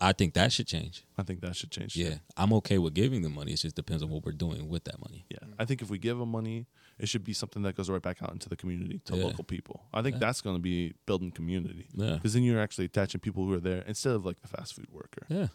I 0.00 0.12
think 0.12 0.34
that 0.34 0.52
should 0.52 0.66
change. 0.66 1.04
I 1.16 1.22
think 1.22 1.40
that 1.40 1.56
should 1.56 1.70
change. 1.70 1.94
too. 1.94 2.00
Yeah, 2.02 2.18
I'm 2.36 2.52
okay 2.54 2.76
with 2.78 2.92
giving 2.94 3.22
the 3.22 3.30
money. 3.30 3.52
It 3.52 3.56
just 3.60 3.74
depends 3.76 4.02
on 4.02 4.10
what 4.10 4.24
we're 4.24 4.32
doing 4.32 4.68
with 4.68 4.84
that 4.84 5.00
money. 5.00 5.24
Yeah. 5.30 5.38
I 5.58 5.64
think 5.64 5.80
if 5.80 5.88
we 5.88 5.98
give 5.98 6.18
them 6.18 6.30
money, 6.30 6.66
it 6.98 7.08
should 7.08 7.24
be 7.24 7.32
something 7.32 7.62
that 7.62 7.76
goes 7.76 7.88
right 7.88 8.02
back 8.02 8.22
out 8.22 8.32
into 8.32 8.48
the 8.48 8.56
community 8.56 9.00
to 9.04 9.16
Yeah. 9.16 9.24
local 9.24 9.44
people. 9.44 9.84
I 9.92 10.02
think 10.02 10.14
Yeah. 10.14 10.20
that's 10.20 10.40
going 10.40 10.56
to 10.56 10.62
be 10.62 10.94
building 11.06 11.30
community. 11.30 11.86
Yeah. 11.94 12.14
Because 12.14 12.34
then 12.34 12.42
you're 12.42 12.60
actually 12.60 12.86
attaching 12.86 13.20
people 13.20 13.44
who 13.44 13.52
are 13.54 13.60
there 13.60 13.82
instead 13.82 14.14
of 14.14 14.24
like 14.26 14.40
the 14.40 14.48
fast 14.48 14.74
food 14.74 14.90
worker. 14.90 15.24
Yeah, 15.28 15.48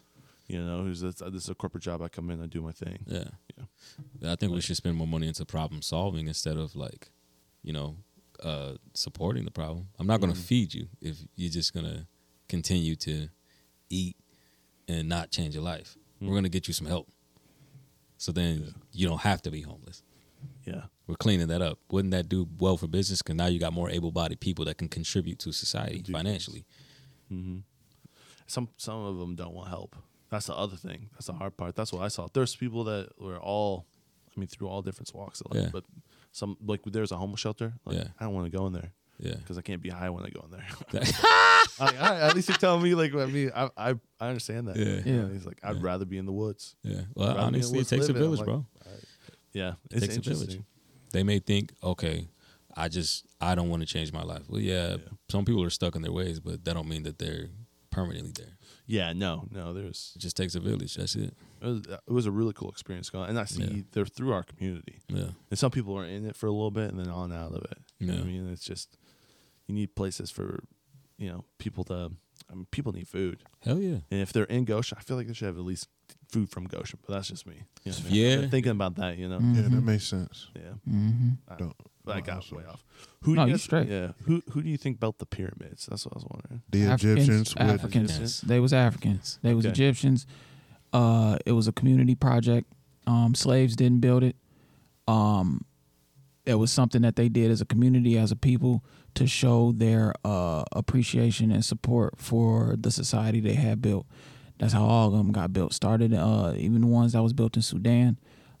You 0.48 0.62
know, 0.64 0.82
who's 0.84 1.00
this, 1.00 1.16
this 1.16 1.44
is 1.44 1.48
a 1.48 1.54
corporate 1.54 1.82
job. 1.84 2.00
I 2.02 2.08
come 2.08 2.30
in, 2.30 2.42
I 2.42 2.46
do 2.46 2.60
my 2.62 2.72
thing. 2.72 3.04
yeah. 3.06 3.28
Yeah. 3.56 4.32
I 4.32 4.36
think 4.36 4.52
we 4.52 4.60
should 4.60 4.76
spend 4.76 4.96
more 4.96 5.06
money 5.06 5.26
into 5.28 5.44
problem 5.44 5.82
solving 5.82 6.26
instead 6.28 6.56
of 6.56 6.74
like, 6.74 7.10
you 7.62 7.72
know, 7.72 7.96
uh, 8.42 8.74
supporting 8.94 9.44
the 9.44 9.50
problem. 9.50 9.88
I'm 9.98 10.06
not 10.06 10.20
going 10.20 10.32
to 10.32 10.38
feed 10.38 10.74
you 10.74 10.88
if 11.00 11.18
you're 11.36 11.50
just 11.52 11.72
going 11.72 11.86
to 11.86 12.06
continue 12.48 12.96
to 12.96 13.28
eat 13.90 14.16
and 14.88 15.08
not 15.08 15.30
change 15.30 15.54
your 15.54 15.62
life. 15.64 15.96
We're 16.20 16.30
going 16.30 16.42
to 16.44 16.48
get 16.48 16.66
you 16.68 16.74
some 16.74 16.86
help. 16.86 17.08
So 18.16 18.32
then 18.32 18.74
you 18.92 19.06
don't 19.08 19.20
have 19.20 19.42
to 19.42 19.50
be 19.50 19.60
homeless. 19.62 20.02
Yeah. 20.64 20.82
We're 21.06 21.16
cleaning 21.16 21.48
that 21.48 21.60
up. 21.62 21.78
Wouldn't 21.90 22.12
that 22.12 22.28
do 22.28 22.48
well 22.58 22.76
for 22.78 22.86
business? 22.86 23.20
Because 23.22 23.36
now 23.36 23.46
you 23.46 23.58
got 23.60 23.72
more 23.72 23.90
able-bodied 23.90 24.40
people 24.40 24.64
that 24.64 24.78
can 24.78 24.88
contribute 24.88 25.38
to 25.40 25.52
society 25.52 26.00
Do 26.00 26.12
financially. 26.12 26.64
Mm-hmm. 27.32 27.58
some 28.46 28.68
some 28.76 29.04
of 29.04 29.18
them 29.18 29.34
don't 29.36 29.54
want 29.54 29.68
help. 29.68 29.96
That's 30.30 30.46
the 30.46 30.54
other 30.54 30.76
thing. 30.76 31.10
That's 31.12 31.26
the 31.26 31.32
hard 31.34 31.56
part. 31.56 31.76
That's 31.76 31.92
what 31.92 32.02
I 32.02 32.08
saw. 32.08 32.28
There's 32.32 32.56
people 32.56 32.84
that 32.84 33.10
were 33.20 33.38
all, 33.38 33.86
I 34.34 34.40
mean, 34.40 34.46
through 34.48 34.68
all 34.68 34.82
different 34.82 35.10
walks 35.14 35.40
of 35.42 35.52
life. 35.54 35.64
Yeah. 35.64 35.70
But 35.72 35.84
some 36.32 36.56
like 36.64 36.80
there's 36.86 37.12
a 37.12 37.16
homeless 37.16 37.40
shelter. 37.40 37.74
Like, 37.84 37.96
Yeah. 37.98 38.08
I 38.18 38.24
don't 38.24 38.34
want 38.34 38.50
to 38.50 38.56
go 38.58 38.66
in 38.66 38.72
there 38.72 38.92
Yeah, 39.18 39.34
because 39.36 39.58
I 39.58 39.62
can't 39.62 39.82
be 39.82 39.90
high 39.90 40.10
when 40.10 40.24
I 40.24 40.30
go 40.30 40.42
in 40.44 40.50
there. 40.50 40.66
Like, 40.92 41.14
all 41.80 41.86
right, 42.10 42.20
at 42.22 42.34
least 42.34 42.48
you're 42.48 42.56
telling 42.58 42.82
me 42.82 42.94
like 42.94 43.14
I 43.14 43.26
mean 43.26 43.50
I 43.54 43.68
I, 43.76 43.94
I 44.20 44.28
understand 44.28 44.68
that. 44.68 44.76
Yeah. 44.76 45.00
Yeah. 45.04 45.28
He's 45.32 45.44
like 45.46 45.58
I'd 45.62 45.76
Yeah. 45.76 45.82
rather 45.82 46.04
be 46.06 46.18
in 46.18 46.26
the 46.26 46.32
woods. 46.32 46.76
yeah. 46.82 47.02
Well, 47.14 47.28
Rather 47.34 47.34
be 47.34 47.46
in 47.46 47.52
the 47.52 47.58
honestly, 47.58 47.78
it 47.80 47.88
takes 47.88 48.04
a 48.08 48.12
living. 48.12 48.16
I'm 48.16 48.22
village, 48.22 48.38
like, 48.40 48.46
bro. 48.46 48.66
Yeah, 49.54 49.74
It 49.90 49.92
it's 49.92 50.00
takes 50.02 50.14
a 50.14 50.16
interesting. 50.18 50.48
village. 50.48 50.62
They 51.12 51.22
may 51.22 51.38
think, 51.38 51.72
okay, 51.82 52.28
I 52.76 52.88
just 52.88 53.24
I 53.40 53.54
don't 53.54 53.70
want 53.70 53.80
to 53.82 53.86
change 53.86 54.12
my 54.12 54.22
life. 54.22 54.42
Well, 54.48 54.60
yeah, 54.60 54.96
some 55.30 55.44
people 55.44 55.62
are 55.62 55.70
stuck 55.70 55.94
in 55.96 56.02
their 56.02 56.12
ways, 56.12 56.40
but 56.40 56.64
that 56.64 56.74
don't 56.74 56.88
mean 56.88 57.04
that 57.04 57.18
they're 57.18 57.48
permanently 57.90 58.32
there. 58.36 58.58
Yeah, 58.86 59.12
no, 59.12 59.46
no. 59.52 59.72
There's 59.72 60.12
It 60.16 60.18
just 60.18 60.36
takes 60.36 60.54
a 60.56 60.60
village. 60.60 60.96
That's 60.96 61.14
it. 61.14 61.32
it 61.62 61.66
was, 61.66 61.80
it 61.86 62.10
was 62.12 62.26
a 62.26 62.32
really 62.32 62.52
cool 62.52 62.68
experience 62.70 63.08
going, 63.10 63.30
and 63.30 63.38
I 63.38 63.44
see 63.44 63.62
Yeah. 63.62 63.82
they're 63.92 64.04
through 64.04 64.32
our 64.32 64.42
community. 64.42 64.98
Yeah, 65.08 65.30
And 65.50 65.58
some 65.58 65.70
people 65.70 65.96
are 65.96 66.04
in 66.04 66.26
it 66.26 66.34
for 66.36 66.46
a 66.48 66.52
little 66.52 66.72
bit 66.72 66.90
and 66.90 66.98
then 66.98 67.08
on 67.08 67.32
out 67.32 67.52
of 67.52 67.62
it. 67.70 67.78
You 68.00 68.08
know 68.08 68.14
what 68.14 68.22
I 68.24 68.26
mean? 68.26 68.48
It's 68.52 68.64
just 68.64 68.98
you 69.68 69.74
need 69.74 69.94
places 69.94 70.30
for 70.32 70.64
you 71.16 71.28
know 71.30 71.44
people 71.58 71.84
to. 71.84 72.10
I 72.50 72.54
mean, 72.54 72.66
people 72.72 72.92
need 72.92 73.06
food, 73.08 73.42
hell 73.62 73.78
yeah. 73.78 74.00
and 74.10 74.20
if 74.20 74.32
they're 74.32 74.44
in 74.44 74.64
Goshen, 74.64 74.98
I 74.98 75.02
feel 75.02 75.16
like 75.16 75.28
they 75.28 75.32
should 75.32 75.46
have 75.46 75.56
at 75.56 75.64
least 75.64 75.88
food 76.30 76.48
from 76.50 76.64
Goshen. 76.66 76.98
But 77.06 77.14
that's 77.14 77.28
just 77.28 77.46
me. 77.46 77.54
You 77.84 77.92
know 77.92 77.98
what 77.98 78.06
I 78.06 78.10
mean? 78.10 78.14
Yeah. 78.38 78.44
I've 78.44 78.50
thinking 78.50 78.72
about 78.72 78.94
that. 78.96 79.18
You 79.18 79.28
know. 79.28 79.38
Mm. 79.38 79.56
Yeah, 79.56 79.62
that 79.62 79.70
Mhm. 79.72 79.84
makes 79.84 80.04
sense. 80.04 80.48
Yeah. 80.54 80.62
Mm-hmm. 80.88 81.28
I- 81.48 81.56
Don't 81.56 81.74
I 82.06 82.20
got 82.20 82.38
awesome. 82.38 82.58
way 82.58 82.64
off. 82.64 82.84
Who? 83.22 83.34
No, 83.34 83.44
do 83.44 83.50
you 83.50 83.54
guys- 83.54 83.62
straight. 83.62 83.88
Yeah. 83.88 84.12
Who? 84.24 84.42
Who 84.50 84.62
do 84.62 84.68
you 84.68 84.76
think 84.76 85.00
built 85.00 85.18
the 85.18 85.26
pyramids? 85.26 85.86
That's 85.86 86.04
what 86.04 86.14
I 86.14 86.18
was 86.18 86.26
wondering. 86.30 86.62
The 86.70 86.82
Africans, 86.84 87.12
Egyptians 87.28 87.54
with 87.54 87.62
Africans. 87.70 88.10
Egyptians? 88.10 88.40
They 88.42 88.60
was 88.60 88.72
Africans. 88.72 89.38
They 89.42 89.54
was 89.54 89.64
Okay. 89.64 89.72
Egyptians. 89.72 90.26
Uh, 90.92 91.38
it 91.46 91.52
was 91.52 91.66
a 91.66 91.72
community 91.72 92.14
project. 92.14 92.70
Um, 93.06 93.34
slaves 93.34 93.74
didn't 93.76 94.00
build 94.00 94.22
it. 94.22 94.36
Um, 95.08 95.64
it 96.46 96.54
was 96.56 96.70
something 96.70 97.02
that 97.02 97.16
they 97.16 97.28
did 97.28 97.50
as 97.50 97.60
a 97.60 97.64
community, 97.64 98.18
as 98.18 98.30
a 98.30 98.36
people, 98.36 98.84
to 99.14 99.26
show 99.26 99.72
their 99.72 100.14
uh, 100.24 100.64
appreciation 100.72 101.50
and 101.50 101.64
support 101.64 102.14
for 102.18 102.76
the 102.78 102.90
society 102.90 103.40
they 103.40 103.54
had 103.54 103.80
built. 103.80 104.06
That's 104.58 104.72
how 104.72 104.84
all 104.84 105.08
of 105.08 105.14
them 105.14 105.32
got 105.32 105.52
built. 105.52 105.72
Started 105.72 106.14
uh, 106.14 106.54
even 106.56 106.80
the 106.80 106.86
ones 106.86 107.12
that 107.12 107.22
was 107.22 107.32
built 107.32 107.56
in 107.56 107.62
Sudan. 107.62 108.18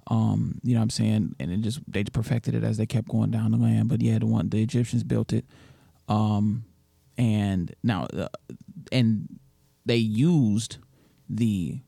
Um, 0.08 0.60
you 0.62 0.74
know 0.74 0.80
what 0.80 0.84
I'm 0.84 0.90
saying? 0.90 1.34
And 1.38 1.50
it 1.50 1.58
just 1.58 1.80
they 1.86 2.04
perfected 2.04 2.54
it 2.54 2.64
as 2.64 2.76
they 2.76 2.86
kept 2.86 3.08
going 3.08 3.30
down 3.30 3.52
the 3.52 3.58
land. 3.58 3.88
But 3.88 4.02
yeah, 4.02 4.18
the 4.18 4.26
one 4.26 4.48
the 4.48 4.62
Egyptians 4.62 5.02
built 5.02 5.32
it. 5.32 5.44
Um, 6.08 6.64
and 7.16 7.74
now 7.82 8.06
uh, 8.12 8.28
and 8.92 9.38
they 9.86 9.96
used 9.96 10.78
the 11.28 11.80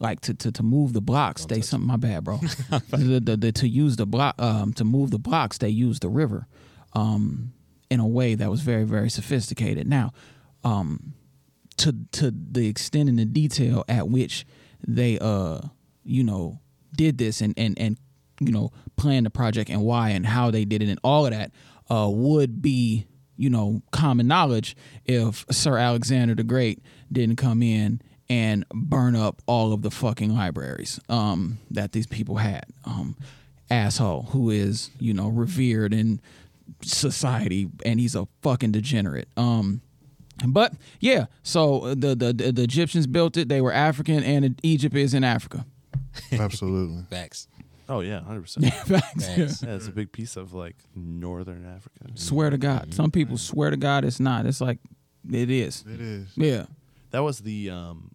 like 0.00 0.20
to, 0.20 0.34
to, 0.34 0.50
to 0.50 0.62
move 0.62 0.92
the 0.92 1.00
blocks 1.00 1.44
they 1.44 1.60
something 1.60 1.86
my 1.86 1.96
bad 1.96 2.24
bro 2.24 2.38
the, 2.90 3.20
the, 3.22 3.36
the, 3.36 3.52
to 3.52 3.68
use 3.68 3.96
the 3.96 4.06
block 4.06 4.34
um 4.40 4.72
to 4.72 4.84
move 4.84 5.10
the 5.10 5.18
blocks 5.18 5.58
they 5.58 5.68
used 5.68 6.02
the 6.02 6.08
river 6.08 6.46
um 6.94 7.52
in 7.90 8.00
a 8.00 8.06
way 8.06 8.34
that 8.34 8.50
was 8.50 8.60
very 8.60 8.84
very 8.84 9.10
sophisticated 9.10 9.86
now 9.86 10.12
um 10.64 11.14
to 11.80 11.94
to 12.12 12.30
the 12.30 12.68
extent 12.68 13.08
and 13.08 13.18
the 13.18 13.24
detail 13.24 13.84
at 13.88 14.08
which 14.08 14.46
they 14.86 15.18
uh 15.18 15.58
you 16.04 16.22
know 16.22 16.58
did 16.94 17.16
this 17.16 17.40
and 17.40 17.54
and 17.56 17.78
and 17.78 17.96
you 18.38 18.52
know 18.52 18.70
planned 18.96 19.24
the 19.24 19.30
project 19.30 19.70
and 19.70 19.82
why 19.82 20.10
and 20.10 20.26
how 20.26 20.50
they 20.50 20.64
did 20.64 20.82
it 20.82 20.88
and 20.90 21.00
all 21.02 21.24
of 21.24 21.32
that 21.32 21.50
uh 21.90 22.08
would 22.10 22.60
be 22.60 23.06
you 23.36 23.48
know 23.48 23.80
common 23.92 24.26
knowledge 24.26 24.76
if 25.06 25.46
Sir 25.50 25.78
Alexander 25.78 26.34
the 26.34 26.44
Great 26.44 26.82
didn't 27.10 27.36
come 27.36 27.62
in 27.62 28.02
and 28.28 28.64
burn 28.72 29.16
up 29.16 29.40
all 29.46 29.72
of 29.72 29.80
the 29.80 29.90
fucking 29.90 30.34
libraries 30.34 31.00
um 31.08 31.58
that 31.70 31.92
these 31.92 32.06
people 32.06 32.36
had. 32.36 32.66
Um 32.84 33.16
asshole 33.70 34.24
who 34.32 34.50
is 34.50 34.90
you 34.98 35.14
know 35.14 35.28
revered 35.28 35.94
in 35.94 36.20
society 36.82 37.68
and 37.86 38.00
he's 38.00 38.14
a 38.14 38.28
fucking 38.42 38.72
degenerate. 38.72 39.28
Um 39.38 39.80
but 40.46 40.72
yeah, 41.00 41.26
so 41.42 41.94
the, 41.94 42.14
the 42.14 42.32
the 42.52 42.62
Egyptians 42.62 43.06
built 43.06 43.36
it. 43.36 43.48
They 43.48 43.60
were 43.60 43.72
African, 43.72 44.22
and 44.22 44.58
Egypt 44.62 44.94
is 44.96 45.14
in 45.14 45.24
Africa. 45.24 45.66
Absolutely. 46.32 47.04
Facts. 47.10 47.48
Oh 47.88 48.00
yeah, 48.00 48.20
hundred 48.22 48.42
percent. 48.42 48.72
Facts. 48.86 49.26
Facts. 49.26 49.62
Yeah, 49.62 49.74
it's 49.74 49.88
a 49.88 49.92
big 49.92 50.12
piece 50.12 50.36
of 50.36 50.52
like 50.54 50.76
northern 50.94 51.66
Africa. 51.66 52.06
Swear 52.14 52.50
to 52.50 52.58
God, 52.58 52.94
some 52.94 53.10
people 53.10 53.36
swear 53.36 53.70
to 53.70 53.76
God 53.76 54.04
it's 54.04 54.20
not. 54.20 54.46
It's 54.46 54.60
like 54.60 54.78
it 55.30 55.50
is. 55.50 55.84
It 55.92 56.00
is. 56.00 56.28
Yeah, 56.36 56.66
That 57.10 57.20
was 57.24 57.40
the 57.40 57.70
um, 57.70 58.12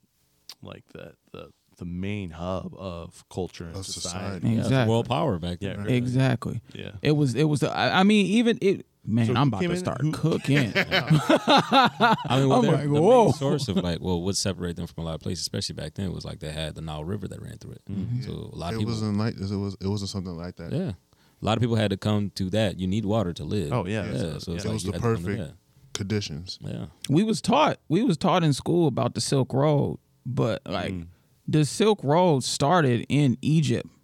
like 0.62 0.84
the 0.94 1.14
the 1.32 1.52
the 1.78 1.86
main 1.86 2.30
hub 2.30 2.74
of 2.78 3.26
culture 3.30 3.66
and 3.66 3.76
Of 3.76 3.86
society. 3.86 4.16
society. 4.18 4.48
Yeah, 4.50 4.60
exactly. 4.62 4.90
world 4.92 5.10
power 5.10 5.38
back 5.40 5.58
Yeah, 5.60 5.74
then. 5.74 5.80
right. 5.82 5.92
exactly. 5.92 6.62
Yeah. 6.74 6.92
It 7.02 7.12
was. 7.12 7.36
It 7.36 7.44
was. 7.44 7.60
The, 7.60 7.70
I, 7.70 8.00
I 8.00 8.04
mean, 8.04 8.26
even 8.28 8.58
it. 8.62 8.86
Man, 9.08 9.28
So 9.28 9.34
I'm 9.36 9.48
about 9.50 9.62
to 9.62 9.78
start 9.78 10.02
Who- 10.02 10.12
cooking. 10.12 10.72
I 10.76 12.38
mean, 12.40 12.50
well, 12.50 12.54
I'm 12.60 12.62
they're- 12.64 12.72
like, 12.72 12.84
the 12.84 13.02
main 13.02 13.34
source 13.34 13.68
of 13.68 13.78
like, 13.78 14.00
well, 14.02 14.22
what 14.22 14.36
separated 14.36 14.78
them 14.78 14.88
from 14.88 15.04
a 15.04 15.06
lot 15.06 15.16
of 15.16 15.22
places, 15.22 15.42
especially 15.42 15.74
back 15.76 15.94
then, 15.96 16.12
was 16.14 16.26
like 16.26 16.40
they 16.40 16.52
had 16.52 16.76
the 16.76 16.82
Nile 16.82 17.04
River 17.06 17.28
that 17.28 17.42
ran 17.42 17.58
through 17.58 17.74
it. 17.74 17.82
So 18.26 18.32
a 18.52 18.56
lot 18.56 18.70
of 18.74 18.76
It 18.76 18.80
people, 18.80 18.94
wasn't 18.94 19.18
like 19.18 19.36
it 19.36 19.56
was. 19.56 19.78
It 19.82 19.88
wasn't 19.88 20.10
something 20.10 20.36
like 20.36 20.56
that. 20.58 20.72
yeah, 20.72 20.92
a 20.92 21.46
lot 21.46 21.58
of 21.58 21.62
people 21.62 21.76
had 21.76 21.92
to 21.92 21.98
come 21.98 22.32
to 22.36 22.50
that. 22.52 22.80
You 22.80 22.88
need 22.88 23.06
water 23.06 23.34
to 23.34 23.44
live. 23.44 23.72
Oh, 23.74 23.86
yeah. 23.86 24.06
yeah. 24.06 24.18
So- 24.18 24.40
So 24.40 24.52
yeah. 24.52 24.56
it's 24.58 24.66
It 24.66 24.68
like 24.68 24.74
was 24.74 24.84
the 24.84 24.92
had 24.92 24.96
to 24.96 25.00
come 25.02 25.16
to 25.18 25.22
perfect 25.24 25.54
conditions. 25.94 26.60
Yeah. 26.62 26.86
we 27.10 27.24
was 27.24 27.42
taught. 27.42 27.80
We 27.88 28.04
was 28.04 28.18
taught 28.18 28.44
in 28.44 28.54
school 28.54 28.88
about 28.88 29.14
the 29.16 29.22
Silk 29.22 29.54
Road, 29.54 30.00
but 30.26 30.62
like 30.66 30.94
Mm. 30.94 31.08
the 31.48 31.64
Silk 31.66 32.04
Road 32.04 32.44
started 32.44 33.06
in 33.08 33.38
Egypt, 33.42 33.88
Yeah. 33.88 33.95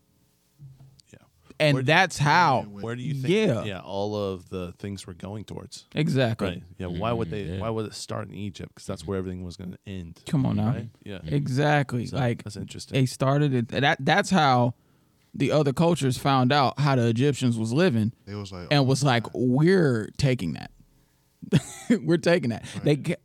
And 1.62 1.76
Where- 1.76 1.84
that's 1.84 2.18
how. 2.18 2.64
Where 2.64 2.96
do 2.96 3.04
you 3.04 3.14
think? 3.14 3.34
Yeah. 3.34 3.64
Yeah. 3.64 3.80
All 3.80 4.16
of 4.16 4.50
the 4.50 4.74
things 4.80 5.06
were 5.06 5.14
going 5.14 5.46
towards. 5.46 5.86
Exactly. 5.94 6.48
Right. 6.48 6.64
Yeah. 6.78 6.88
Why 6.88 7.12
would 7.12 7.30
they? 7.30 7.44
Yeah. 7.44 7.60
Why 7.60 7.70
would 7.70 7.86
it 7.86 7.94
start 7.94 8.28
in 8.28 8.34
Egypt? 8.34 8.74
Because 8.74 8.88
that's 8.88 9.04
mm-hmm. 9.04 9.12
where 9.12 9.20
everything 9.20 9.44
was 9.44 9.58
going 9.58 9.72
to 9.72 9.80
end. 9.86 10.22
Come 10.28 10.46
on 10.46 10.58
now. 10.58 10.72
Right. 10.72 10.90
Yeah. 11.04 11.18
Mm-hmm. 11.18 11.36
Exactly. 11.36 12.06
So, 12.08 12.18
like 12.18 12.44
that's 12.44 12.58
interesting. 12.58 13.00
they 13.00 13.06
started 13.06 13.54
it. 13.54 13.68
That 13.70 13.98
that's 14.00 14.32
how 14.32 14.74
the 15.34 15.52
other 15.52 15.72
cultures 15.72 16.18
found 16.18 16.52
out 16.52 16.80
how 16.80 16.96
the 16.96 17.08
Egyptians 17.08 17.58
was 17.58 17.72
living 17.72 18.12
It 18.28 18.36
was 18.36 18.52
like 18.52 18.68
and 18.72 18.80
oh, 18.80 18.84
was 18.84 19.04
like, 19.04 19.26
we're 19.34 20.10
taking 20.18 20.54
that. 20.54 20.72
we're 22.04 22.18
taking 22.18 22.50
that. 22.50 22.66
They, 22.84 22.98
ca- 22.98 23.16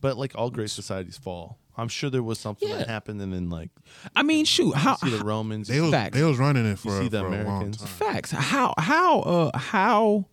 But 0.00 0.16
like 0.16 0.32
all 0.34 0.50
great 0.50 0.70
societies 0.70 1.18
fall. 1.18 1.58
I'm 1.80 1.88
sure 1.88 2.10
there 2.10 2.22
was 2.22 2.38
something 2.38 2.68
that 2.68 2.86
happened, 2.86 3.20
and 3.22 3.32
then 3.32 3.50
like 3.50 3.70
I 4.14 4.22
mean, 4.22 4.44
shoot, 4.44 4.74
how, 4.74 4.96
you 5.02 5.10
see 5.10 5.16
the 5.18 5.24
Romans. 5.24 5.68
they 5.68 5.80
was 5.80 5.90
Facts. 5.90 6.16
they 6.16 6.22
was 6.24 6.38
running 6.38 6.66
it 6.66 6.78
for, 6.78 6.90
see 7.00 7.08
the 7.08 7.20
for 7.20 7.26
a 7.26 7.30
long 7.30 7.40
Americans. 7.40 7.78
time. 7.78 7.88
facts? 7.88 8.30
How 8.32 8.74
how 8.78 9.20
uh 9.20 9.58
how 9.58 10.26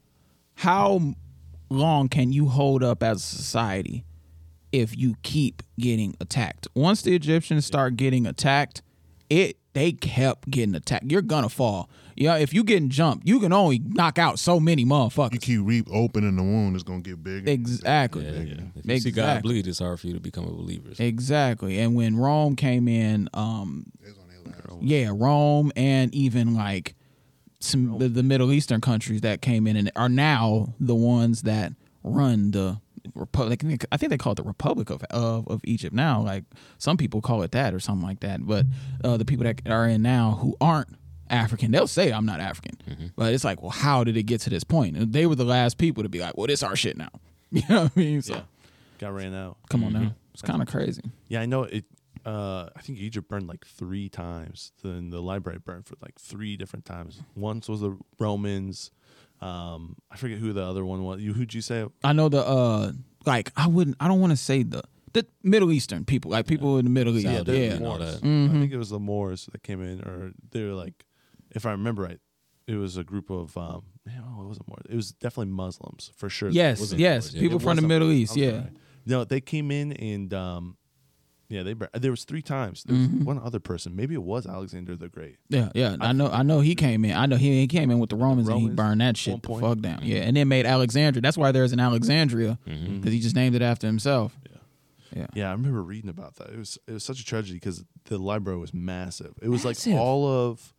how 0.56 1.16
long 1.70 2.10
can 2.10 2.32
you 2.32 2.48
hold 2.48 2.84
up 2.84 3.02
as 3.04 3.18
a 3.18 3.26
society 3.26 4.04
if 4.72 4.98
you 4.98 5.16
keep 5.24 5.64
getting 5.80 6.16
attacked? 6.20 6.68
Once 6.76 7.02
the 7.02 7.16
Egyptians 7.16 7.66
start 7.66 7.96
getting 7.96 8.26
attacked, 8.28 8.82
it 9.30 9.58
they 9.78 9.92
kept 9.92 10.50
getting 10.50 10.74
attacked. 10.76 11.12
You're 11.12 11.22
gonna 11.22 11.50
fall. 11.50 11.90
Yeah, 12.16 12.38
if 12.38 12.52
you 12.52 12.64
getting 12.64 12.90
jumped, 12.90 13.28
you 13.28 13.40
can 13.40 13.54
only 13.54 13.78
knock 13.80 14.18
out 14.18 14.40
so 14.40 14.60
many 14.60 14.84
motherfuckers. 14.86 15.34
You 15.48 15.62
motherfuckers. 15.62 15.86
keep 15.86 15.88
reopening 15.92 16.36
the 16.36 16.42
wound, 16.42 16.76
it's 16.76 16.84
gonna 16.84 17.02
get 17.02 17.24
bigger. 17.24 17.50
Exactly. 17.52 18.26
Yeah, 18.26 18.32
yeah. 18.56 18.62
If 18.76 18.86
you 18.88 19.00
see 19.00 19.12
God 19.12 19.22
Exactly. 19.24 19.42
bleed, 19.54 19.68
it's 19.68 19.80
hard 19.80 20.00
for 20.00 20.08
you 20.08 20.14
to 20.14 20.20
become 20.20 20.46
a 20.46 20.52
believer. 20.52 20.90
Exactly. 20.98 21.78
And 21.80 21.94
when 21.96 22.16
Rome 22.16 22.56
came 22.56 22.88
in, 22.88 23.30
um, 23.36 23.86
It's 24.04 24.18
on 24.18 24.28
their 24.30 24.40
last. 24.76 24.82
yeah, 24.84 25.12
Rome 25.14 25.72
and 25.76 26.14
even 26.16 26.56
like 26.56 26.96
some 27.60 27.98
the, 28.00 28.08
the 28.10 28.24
Middle 28.24 28.52
Eastern 28.52 28.82
countries 28.82 29.22
that 29.22 29.42
came 29.42 29.68
in 29.68 29.76
and 29.78 29.92
are 29.96 30.10
now 30.10 30.74
the 30.80 30.96
ones 30.96 31.44
that 31.44 31.74
run 32.04 32.50
the 32.52 32.80
republic. 33.16 33.64
I 33.92 33.98
think 33.98 34.10
they 34.10 34.18
call 34.18 34.34
it 34.34 34.36
the 34.36 34.44
Republic 34.44 34.90
of 34.90 35.04
of, 35.12 35.48
of 35.48 35.62
Egypt 35.64 35.94
now. 35.96 36.22
Like 36.22 36.44
some 36.78 36.98
people 36.98 37.22
call 37.22 37.42
it 37.44 37.52
that 37.52 37.74
or 37.74 37.80
something 37.80 38.06
like 38.08 38.20
that. 38.22 38.46
But 38.46 38.66
uh, 39.04 39.18
the 39.18 39.26
people 39.26 39.44
that 39.46 39.62
are 39.70 39.88
in 39.88 40.02
now 40.02 40.38
who 40.42 40.56
aren't 40.62 40.90
African, 41.30 41.72
they'll 41.72 41.88
say 41.88 42.12
I'm 42.12 42.26
not 42.26 42.40
African. 42.40 43.12
But 43.16 43.34
it's 43.34 43.44
like, 43.44 43.62
well, 43.62 43.72
how 43.72 44.04
did 44.04 44.16
it 44.18 44.24
get 44.24 44.42
to 44.42 44.50
this 44.50 44.64
point? 44.64 44.96
And 44.98 45.12
they 45.14 45.26
were 45.26 45.36
the 45.36 45.44
last 45.46 45.78
people 45.78 46.04
to 46.04 46.10
be 46.10 46.20
like, 46.20 46.38
well, 46.38 46.48
this 46.48 46.64
our 46.64 46.76
shit 46.76 46.98
now. 46.98 47.10
You 47.50 47.62
know 47.70 47.84
what 47.84 47.92
I 47.96 48.00
mean? 48.00 48.22
So 48.22 48.34
yeah, 48.36 48.42
got 49.00 49.14
ran 49.14 49.34
out. 49.34 49.56
come 49.70 49.84
on 49.86 49.94
now, 49.94 50.14
it's 50.34 50.42
kind 50.42 50.62
of 50.62 50.68
crazy. 50.68 51.02
Yeah, 51.30 51.40
I 51.42 51.46
know 51.46 51.64
it. 51.64 51.86
Uh, 52.26 52.68
I 52.76 52.82
think 52.82 53.00
Egypt 53.00 53.30
burned 53.30 53.48
like 53.48 53.66
three 53.66 54.10
times. 54.10 54.74
Then 54.84 55.12
the 55.12 55.22
library 55.22 55.60
burned 55.60 55.86
for 55.88 55.96
like 56.02 56.20
three 56.20 56.58
different 56.58 56.84
times. 56.84 57.22
Once 57.38 57.70
was 57.70 57.80
the 57.80 57.98
Romans. 58.20 58.92
Um, 59.42 59.96
I 60.12 60.16
forget 60.18 60.40
who 60.40 60.54
the 60.54 60.64
other 60.64 60.84
one 60.86 61.04
was. 61.04 61.22
You 61.22 61.34
who'd 61.34 61.54
you 61.54 61.62
say? 61.62 61.86
I 62.04 62.14
know 62.14 62.30
the 62.30 62.44
uh 62.46 62.92
like 63.26 63.52
I 63.56 63.68
wouldn't 63.68 63.98
I 64.00 64.08
don't 64.08 64.20
want 64.20 64.32
to 64.32 64.38
say 64.38 64.64
the 64.64 64.84
the 65.14 65.26
Middle 65.44 65.72
Eastern 65.72 66.06
people 66.06 66.32
like 66.32 66.48
people 66.48 66.78
in 66.78 66.86
the 66.86 66.92
Middle 66.92 67.16
East. 67.16 67.26
Saudi 67.26 67.38
Yeah, 67.38 67.44
the 67.44 67.58
yeah. 67.60 67.74
and 67.74 67.86
all 67.86 67.98
Moors. 68.00 68.16
I 68.18 68.20
think 68.60 68.72
it 68.72 68.78
was 68.78 68.90
the 68.90 69.00
Moors 69.00 69.48
that 69.52 69.64
came 69.64 69.82
in, 69.82 70.02
or 70.02 70.32
they 70.52 70.64
were 70.64 70.74
like, 70.74 71.06
if 71.52 71.66
I 71.66 71.72
remember 71.72 72.04
right, 72.04 72.20
it 72.68 72.76
was 72.76 72.98
a 72.98 73.04
group 73.04 73.30
of. 73.30 73.56
Um, 73.58 73.84
no, 74.06 74.42
it 74.42 74.48
wasn't 74.48 74.68
Moors. 74.68 74.84
It 74.90 74.96
was 74.96 75.12
definitely 75.12 75.54
Muslims 75.54 76.12
for 76.16 76.30
sure. 76.30 76.50
Yes, 76.50 76.94
yes. 76.94 77.26
Moors, 77.26 77.34
yeah. 77.36 77.42
People 77.42 77.58
It 77.58 77.64
from 77.64 77.76
the 77.78 77.82
Middle 77.84 78.12
East. 78.12 78.36
Yeah. 78.36 78.52
sorry. 78.52 78.72
No, 79.06 79.24
they 79.24 79.40
came 79.40 79.72
in 79.72 79.94
and 79.94 80.34
um, 80.34 80.78
yeah, 81.50 81.64
they 81.64 81.74
bur- 81.74 81.90
there 81.94 82.12
was 82.12 82.24
three 82.26 82.42
times. 82.42 82.84
There 82.84 82.96
was 82.98 83.08
Mm-hmm. 83.08 83.24
one 83.24 83.40
other 83.40 83.60
person. 83.60 83.96
Maybe 83.96 84.14
it 84.16 84.24
was 84.24 84.46
Alexander 84.46 84.96
the 84.96 85.08
Great. 85.10 85.38
Yeah, 85.50 85.70
yeah. 85.74 85.96
I 86.02 86.12
know. 86.14 86.28
I 86.30 86.44
know 86.44 86.60
he 86.60 86.76
came 86.76 87.06
in. 87.06 87.16
I 87.16 87.26
know 87.26 87.38
he, 87.38 87.60
he 87.62 87.68
came 87.68 87.90
in 87.92 88.00
with 88.00 88.10
the 88.10 88.16
Romans, 88.18 88.48
and 88.50 88.60
he 88.60 88.70
burned 88.70 89.02
that 89.02 89.16
shit 89.18 89.42
the 89.42 89.56
fuck 89.56 89.80
down. 89.80 90.00
Yeah, 90.04 90.20
and 90.20 90.36
then 90.36 90.48
made 90.48 90.66
Alexandria. 90.66 91.22
That's 91.22 91.38
why 91.38 91.52
there's 91.52 91.72
an 91.74 91.80
Alexandria 91.80 92.60
because 92.66 93.14
he 93.14 93.20
just 93.20 93.36
named 93.36 93.56
it 93.56 93.62
after 93.62 93.88
himself. 93.88 94.38
Yeah. 95.16 95.28
Yeah, 95.34 95.50
I 95.50 95.54
remember 95.54 95.82
reading 95.82 96.10
about 96.10 96.36
that. 96.36 96.50
It 96.50 96.58
was 96.58 96.78
it 96.86 96.92
was 96.92 97.04
such 97.04 97.20
a 97.22 97.26
tragedy 97.26 97.56
because 97.56 97.84
the 98.06 98.18
library 98.20 98.60
was 98.60 98.74
massive. 98.74 99.34
It 99.42 99.48
was 99.50 99.64
Massive. 99.64 99.94
like 99.94 100.02
all 100.02 100.28
of 100.28 100.74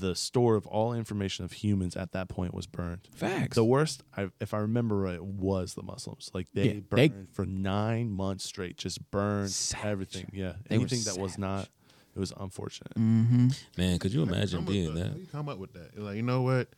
the 0.00 0.14
store 0.14 0.56
of 0.56 0.66
all 0.66 0.92
information 0.92 1.44
of 1.44 1.52
humans 1.52 1.96
at 1.96 2.12
that 2.12 2.28
point 2.28 2.54
was 2.54 2.66
burned. 2.66 3.08
Facts. 3.14 3.54
The 3.56 3.64
worst, 3.64 4.02
I, 4.16 4.28
if 4.40 4.54
I 4.54 4.58
remember 4.58 4.96
right, 4.96 5.22
was 5.22 5.74
the 5.74 5.82
Muslims. 5.82 6.30
Like 6.34 6.48
they 6.54 6.64
Yeah, 6.66 6.72
they- 6.90 7.08
burned 7.08 7.28
for 7.32 7.44
nine 7.46 8.10
months 8.10 8.44
straight, 8.44 8.76
just 8.76 9.10
burned 9.10 9.50
Savage. 9.50 9.86
everything. 10.16 10.30
Yeah, 10.32 10.54
They 10.68 10.76
anything 10.76 11.00
that 11.04 11.18
was 11.18 11.38
not, 11.38 11.68
it 12.14 12.18
was 12.18 12.32
unfortunate. 12.38 12.94
Mm-hmm. 12.94 13.48
Man, 13.78 13.98
could 13.98 14.12
you 14.12 14.22
imagine 14.22 14.58
Come 14.58 14.66
with 14.66 14.74
being 14.74 14.94
the- 14.94 15.00
that? 15.04 15.16
You 15.18 15.26
come 15.30 15.48
up 15.48 15.58
with 15.58 15.72
that. 15.74 15.98
Like, 15.98 16.16
you 16.16 16.22
know 16.22 16.42
what? 16.42 16.68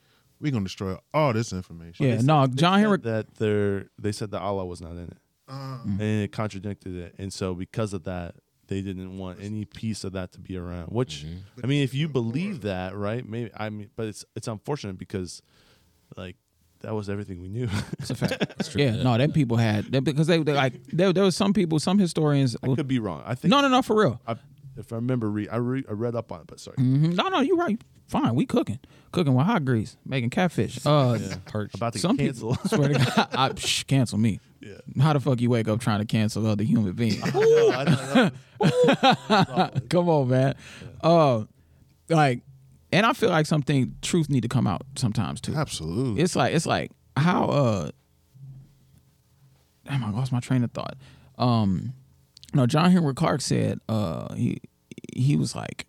We're 0.40 0.52
gonna 0.52 0.64
destroy 0.64 0.96
all 1.14 1.32
this 1.32 1.52
information. 1.52 2.06
Yeah. 2.06 2.20
No, 2.20 2.46
They 2.46 2.56
John 2.56 2.74
said 2.78 2.80
Henry. 2.80 2.98
that 2.98 3.34
they're 3.36 3.86
they 3.98 4.12
said 4.12 4.30
that 4.32 4.42
Allah 4.42 4.66
was 4.66 4.80
not 4.80 4.92
in 4.92 5.04
it, 5.04 5.16
Uh, 5.48 5.78
and 5.84 6.00
it 6.02 6.32
contradicted 6.32 6.94
it, 6.96 7.14
and 7.18 7.32
so 7.32 7.54
because 7.54 7.92
of 7.94 8.04
that, 8.04 8.34
they 8.68 8.80
didn't 8.80 9.18
want 9.18 9.38
any 9.40 9.64
piece 9.64 10.04
of 10.04 10.12
that 10.12 10.32
to 10.32 10.40
be 10.40 10.56
around. 10.56 10.88
Which 10.88 11.24
Mm-hmm. 11.24 11.60
I 11.62 11.66
mean, 11.66 11.82
if 11.82 11.94
you 11.94 12.08
believe 12.08 12.62
that, 12.62 12.96
right? 12.96 13.26
Maybe 13.26 13.50
I 13.56 13.70
mean, 13.70 13.90
but 13.96 14.06
it's 14.06 14.24
it's 14.34 14.48
unfortunate 14.48 14.98
because 14.98 15.42
like 16.16 16.36
that 16.80 16.94
was 16.94 17.08
everything 17.08 17.40
we 17.40 17.48
knew. 17.48 17.68
It's 17.98 18.10
a 18.10 18.14
fact. 18.14 18.38
That's 18.38 18.68
true. 18.68 18.82
Yeah, 18.82 19.02
no, 19.02 19.16
them 19.16 19.32
people 19.32 19.56
had 19.56 19.90
they, 19.90 20.00
because 20.00 20.26
they, 20.26 20.42
they 20.42 20.52
like 20.52 20.74
there, 20.88 21.12
there 21.12 21.24
was 21.24 21.36
some 21.36 21.52
people, 21.52 21.78
some 21.78 21.98
historians. 21.98 22.56
I 22.62 22.74
could 22.74 22.88
be 22.88 22.98
wrong. 22.98 23.22
I 23.24 23.34
think 23.34 23.50
no, 23.50 23.60
no, 23.60 23.68
no, 23.68 23.82
for 23.82 23.96
real. 23.96 24.20
I, 24.26 24.36
if 24.76 24.92
I 24.92 24.96
remember, 24.96 25.30
re- 25.30 25.48
I, 25.48 25.56
re- 25.56 25.84
I 25.88 25.92
read 25.92 26.14
up 26.14 26.32
on 26.32 26.40
it, 26.40 26.46
but 26.46 26.60
sorry. 26.60 26.76
Mhm. 26.78 27.14
No, 27.14 27.28
no, 27.28 27.40
you're 27.40 27.56
right. 27.56 27.80
Fine, 28.06 28.34
we 28.34 28.44
cooking, 28.44 28.78
cooking 29.12 29.34
with 29.34 29.46
hot 29.46 29.64
grease, 29.64 29.96
making 30.04 30.28
catfish. 30.30 30.84
Uh, 30.84 31.18
Perch. 31.46 31.74
About 31.74 31.94
to 31.94 31.98
some 31.98 32.16
get 32.16 32.34
people 32.34 32.54
swear 32.66 32.88
to 32.88 32.94
God, 32.94 33.28
I, 33.32 33.48
psh, 33.54 33.86
cancel 33.86 34.18
me. 34.18 34.40
Yeah. 34.60 34.74
How 35.02 35.14
the 35.14 35.20
fuck 35.20 35.40
you 35.40 35.48
wake 35.48 35.68
up 35.68 35.80
trying 35.80 36.00
to 36.00 36.04
cancel 36.04 36.46
other 36.46 36.64
human 36.64 36.92
beings? 36.92 37.22
I 37.24 37.84
don't 37.84 39.70
know. 39.80 39.80
Come 39.88 40.08
on, 40.10 40.28
man. 40.28 40.54
Uh, 41.02 41.44
like, 42.10 42.42
and 42.92 43.06
I 43.06 43.12
feel 43.14 43.30
like 43.30 43.46
something 43.46 43.94
truth 44.02 44.28
need 44.28 44.42
to 44.42 44.48
come 44.48 44.66
out 44.66 44.82
sometimes 44.96 45.40
too. 45.40 45.54
Absolutely. 45.54 46.22
It's 46.22 46.36
like 46.36 46.54
it's 46.54 46.66
like 46.66 46.92
how 47.16 47.44
uh 47.46 47.90
damn 49.86 50.04
I 50.04 50.10
lost 50.10 50.30
my 50.32 50.40
train 50.40 50.62
of 50.64 50.70
thought. 50.72 50.96
Um 51.38 51.94
no, 52.54 52.66
John 52.66 52.90
Henrik 52.90 53.16
Clarke 53.16 53.40
said 53.40 53.80
uh 53.88 54.34
he 54.34 54.60
he 55.14 55.36
was 55.36 55.54
like 55.54 55.86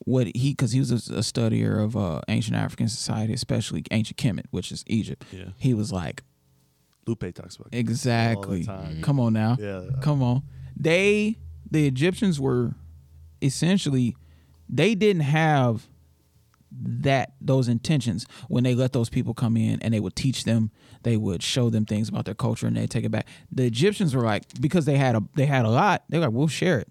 what 0.00 0.26
he 0.34 0.50
because 0.50 0.72
he 0.72 0.78
was 0.78 0.90
a, 0.90 1.14
a 1.14 1.20
studier 1.20 1.82
of 1.82 1.96
uh 1.96 2.20
ancient 2.28 2.56
African 2.56 2.88
society, 2.88 3.32
especially 3.32 3.84
ancient 3.90 4.18
Kemet, 4.18 4.46
which 4.50 4.70
is 4.70 4.84
Egypt. 4.86 5.24
Yeah. 5.32 5.46
He 5.56 5.74
was 5.74 5.92
like 5.92 6.22
Lupe 7.06 7.34
talks 7.34 7.56
about 7.56 7.68
it. 7.72 7.78
exactly. 7.78 8.64
time. 8.64 9.02
Come 9.02 9.20
on 9.20 9.32
now. 9.32 9.56
Yeah. 9.58 9.82
Come 10.00 10.22
on. 10.22 10.42
They 10.76 11.38
the 11.70 11.86
Egyptians 11.86 12.40
were 12.40 12.74
essentially 13.42 14.16
they 14.68 14.94
didn't 14.94 15.22
have 15.22 15.86
that 16.72 17.34
those 17.40 17.68
intentions 17.68 18.26
when 18.48 18.64
they 18.64 18.74
let 18.74 18.92
those 18.92 19.08
people 19.08 19.34
come 19.34 19.56
in 19.56 19.80
and 19.82 19.94
they 19.94 20.00
would 20.00 20.16
teach 20.16 20.44
them 20.44 20.70
they 21.04 21.16
would 21.16 21.42
show 21.42 21.70
them 21.70 21.84
things 21.84 22.08
about 22.08 22.24
their 22.24 22.34
culture 22.34 22.66
and 22.66 22.76
they 22.76 22.86
take 22.86 23.04
it 23.04 23.10
back 23.10 23.26
the 23.52 23.64
egyptians 23.64 24.14
were 24.14 24.22
like 24.22 24.42
because 24.60 24.84
they 24.84 24.96
had 24.96 25.14
a 25.14 25.22
they 25.36 25.46
had 25.46 25.64
a 25.64 25.70
lot 25.70 26.04
they're 26.08 26.20
like 26.20 26.32
we'll 26.32 26.48
share 26.48 26.78
it 26.80 26.88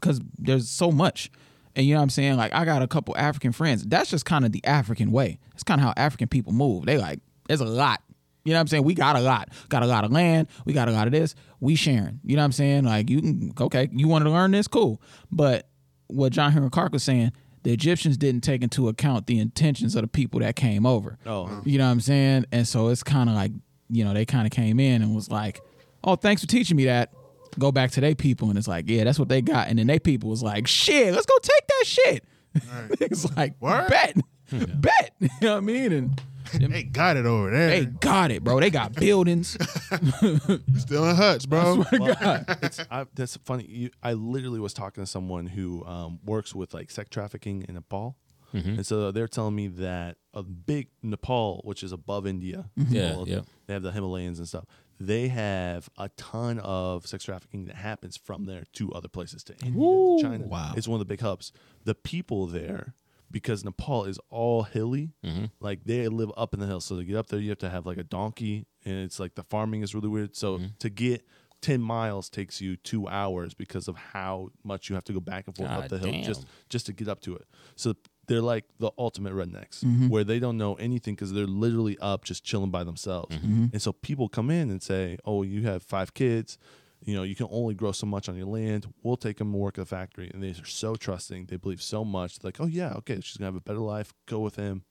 because 0.00 0.20
there's 0.38 0.68
so 0.68 0.90
much 0.90 1.30
and 1.74 1.86
you 1.86 1.92
know 1.92 2.00
what 2.00 2.04
i'm 2.04 2.10
saying 2.10 2.36
like 2.36 2.52
i 2.54 2.64
got 2.64 2.82
a 2.82 2.88
couple 2.88 3.16
african 3.16 3.52
friends 3.52 3.84
that's 3.86 4.10
just 4.10 4.24
kind 4.24 4.44
of 4.44 4.52
the 4.52 4.64
african 4.64 5.10
way 5.12 5.38
it's 5.52 5.62
kind 5.62 5.80
of 5.80 5.86
how 5.86 5.92
african 5.96 6.28
people 6.28 6.52
move 6.52 6.86
they 6.86 6.96
like 6.96 7.20
there's 7.48 7.60
a 7.60 7.64
lot 7.66 8.00
you 8.46 8.52
know 8.52 8.58
what 8.58 8.60
I'm 8.60 8.66
saying? 8.68 8.84
We 8.84 8.94
got 8.94 9.16
a 9.16 9.20
lot. 9.20 9.48
Got 9.70 9.82
a 9.82 9.86
lot 9.86 10.04
of 10.04 10.12
land. 10.12 10.46
We 10.64 10.72
got 10.72 10.88
a 10.88 10.92
lot 10.92 11.08
of 11.08 11.12
this. 11.12 11.34
We 11.58 11.74
sharing. 11.74 12.20
You 12.22 12.36
know 12.36 12.42
what 12.42 12.44
I'm 12.44 12.52
saying? 12.52 12.84
Like 12.84 13.10
you 13.10 13.20
can 13.20 13.52
okay, 13.60 13.88
you 13.90 14.06
wanted 14.06 14.26
to 14.26 14.30
learn 14.30 14.52
this, 14.52 14.68
cool. 14.68 15.02
But 15.32 15.68
what 16.06 16.30
John 16.30 16.52
Henrik 16.52 16.70
Clarke 16.70 16.92
was 16.92 17.02
saying, 17.02 17.32
the 17.66 17.72
Egyptians 17.72 18.16
didn't 18.16 18.42
take 18.42 18.62
into 18.62 18.86
account 18.86 19.26
the 19.26 19.40
intentions 19.40 19.96
of 19.96 20.02
the 20.02 20.06
people 20.06 20.38
that 20.38 20.54
came 20.54 20.86
over. 20.86 21.18
Oh. 21.26 21.46
Uh-huh. 21.46 21.54
Mm-hmm. 21.56 21.68
You 21.68 21.78
know 21.78 21.86
what 21.86 21.90
I'm 21.90 22.00
saying? 22.00 22.46
And 22.52 22.66
so 22.66 22.90
it's 22.90 23.02
kind 23.02 23.28
of 23.28 23.34
like, 23.34 23.50
you 23.90 24.04
know, 24.04 24.14
they 24.14 24.24
kind 24.24 24.46
of 24.46 24.52
came 24.52 24.78
in 24.78 25.02
and 25.02 25.16
was 25.16 25.32
like, 25.32 25.60
"Oh, 26.04 26.14
thanks 26.14 26.42
for 26.42 26.46
teaching 26.46 26.76
me 26.76 26.84
that." 26.84 27.12
Go 27.58 27.72
back 27.72 27.90
to 27.92 28.00
their 28.00 28.14
people 28.14 28.50
and 28.50 28.56
it's 28.56 28.68
like, 28.68 28.88
"Yeah, 28.88 29.02
that's 29.02 29.18
what 29.18 29.28
they 29.28 29.42
got." 29.42 29.66
And 29.66 29.80
then 29.80 29.88
they 29.88 29.98
people 29.98 30.30
was 30.30 30.44
like, 30.44 30.68
"Shit, 30.68 31.12
let's 31.12 31.26
go 31.26 31.34
take 31.42 31.66
that 31.66 31.84
shit." 31.86 32.24
it's 33.00 33.36
like, 33.36 33.54
Word? 33.58 33.88
"Bet." 33.88 34.16
Bet. 34.52 35.14
You 35.18 35.28
know 35.42 35.54
what 35.54 35.56
I 35.56 35.60
mean? 35.60 35.92
And 35.92 36.22
they 36.52 36.82
got 36.82 37.16
it 37.16 37.26
over 37.26 37.50
there. 37.50 37.68
they 37.70 37.84
got 37.86 38.30
it, 38.30 38.42
bro. 38.44 38.60
They 38.60 38.70
got 38.70 38.94
buildings. 38.94 39.56
We 39.90 40.78
still 40.78 41.08
in 41.08 41.16
huts, 41.16 41.46
bro. 41.46 41.84
it's 41.92 42.80
I, 42.90 43.06
that's 43.14 43.36
funny. 43.38 43.64
You, 43.68 43.90
I 44.02 44.12
literally 44.14 44.60
was 44.60 44.72
talking 44.74 45.02
to 45.02 45.06
someone 45.10 45.46
who 45.46 45.84
um, 45.84 46.20
works 46.24 46.54
with 46.54 46.74
like 46.74 46.90
sex 46.90 47.08
trafficking 47.10 47.64
in 47.68 47.74
Nepal, 47.74 48.16
and 48.52 48.86
so 48.86 49.10
they're 49.10 49.28
telling 49.28 49.54
me 49.54 49.66
that 49.68 50.16
a 50.32 50.42
big 50.42 50.88
Nepal, 51.02 51.60
which 51.64 51.82
is 51.82 51.92
above 51.92 52.26
India, 52.26 52.70
Yeah, 52.76 53.12
all 53.14 53.22
of- 53.22 53.28
yeah. 53.28 53.40
they 53.66 53.74
have 53.74 53.82
the 53.82 53.92
Himalayas 53.92 54.38
and 54.38 54.48
stuff. 54.48 54.64
They 54.98 55.28
have 55.28 55.90
a 55.98 56.08
ton 56.16 56.58
of 56.60 57.06
sex 57.06 57.24
trafficking 57.24 57.66
that 57.66 57.76
happens 57.76 58.16
from 58.16 58.46
there 58.46 58.64
to 58.74 58.90
other 58.94 59.08
places 59.08 59.44
to 59.44 59.54
India, 59.62 59.78
to 59.78 60.18
China. 60.22 60.46
Wow. 60.46 60.72
it's 60.74 60.88
one 60.88 60.98
of 60.98 61.06
the 61.06 61.12
big 61.12 61.20
hubs. 61.20 61.52
The 61.84 61.94
people 61.94 62.46
there. 62.46 62.94
Because 63.36 63.66
Nepal 63.66 64.06
is 64.06 64.18
all 64.30 64.62
hilly, 64.62 65.12
mm-hmm. 65.22 65.44
like 65.60 65.84
they 65.84 66.08
live 66.08 66.32
up 66.38 66.54
in 66.54 66.60
the 66.60 66.66
hills. 66.66 66.86
So 66.86 66.96
to 66.96 67.04
get 67.04 67.16
up 67.16 67.26
there, 67.26 67.38
you 67.38 67.50
have 67.50 67.58
to 67.58 67.68
have 67.68 67.84
like 67.84 67.98
a 67.98 68.02
donkey, 68.02 68.64
and 68.82 68.94
it's 69.04 69.20
like 69.20 69.34
the 69.34 69.42
farming 69.42 69.82
is 69.82 69.94
really 69.94 70.08
weird. 70.08 70.34
So 70.34 70.56
mm-hmm. 70.56 70.68
to 70.78 70.88
get 70.88 71.22
10 71.60 71.82
miles 71.82 72.30
takes 72.30 72.62
you 72.62 72.76
two 72.76 73.06
hours 73.06 73.52
because 73.52 73.88
of 73.88 73.96
how 73.96 74.48
much 74.64 74.88
you 74.88 74.94
have 74.94 75.04
to 75.04 75.12
go 75.12 75.20
back 75.20 75.46
and 75.46 75.54
forth 75.54 75.68
up 75.70 75.88
the 75.90 75.98
hill 75.98 76.12
damn. 76.12 76.22
just 76.22 76.46
just 76.70 76.86
to 76.86 76.94
get 76.94 77.08
up 77.08 77.20
to 77.20 77.36
it. 77.36 77.46
So 77.74 77.92
they're 78.26 78.40
like 78.40 78.64
the 78.78 78.90
ultimate 78.96 79.34
rednecks 79.34 79.84
mm-hmm. 79.84 80.08
where 80.08 80.24
they 80.24 80.38
don't 80.38 80.56
know 80.56 80.76
anything 80.76 81.14
because 81.14 81.34
they're 81.34 81.46
literally 81.46 81.98
up 81.98 82.24
just 82.24 82.42
chilling 82.42 82.70
by 82.70 82.84
themselves. 82.84 83.36
And 83.72 83.82
so 83.82 83.92
people 83.92 84.30
come 84.30 84.50
in 84.50 84.70
and 84.70 84.82
say 84.82 85.18
oh 85.26 85.42
you 85.42 85.64
have 85.64 85.82
five 85.82 86.14
kids 86.14 86.56
you 87.04 87.14
know 87.14 87.22
you 87.22 87.34
can 87.34 87.46
only 87.50 87.74
grow 87.74 87.92
so 87.92 88.06
much 88.06 88.28
on 88.28 88.36
your 88.36 88.46
land 88.46 88.86
we'll 89.02 89.16
take 89.16 89.36
them 89.38 89.52
to 89.52 89.58
work 89.58 89.78
at 89.78 89.82
the 89.82 89.86
factory 89.86 90.30
and 90.32 90.42
they're 90.42 90.54
so 90.64 90.94
trusting 90.96 91.46
they 91.46 91.56
believe 91.56 91.82
so 91.82 92.04
much 92.04 92.38
They're 92.38 92.48
like 92.48 92.60
oh 92.60 92.66
yeah 92.66 92.92
okay 92.94 93.20
she's 93.20 93.36
gonna 93.36 93.46
have 93.48 93.54
a 93.56 93.60
better 93.60 93.78
life 93.80 94.12
go 94.26 94.40
with 94.40 94.56
him 94.56 94.82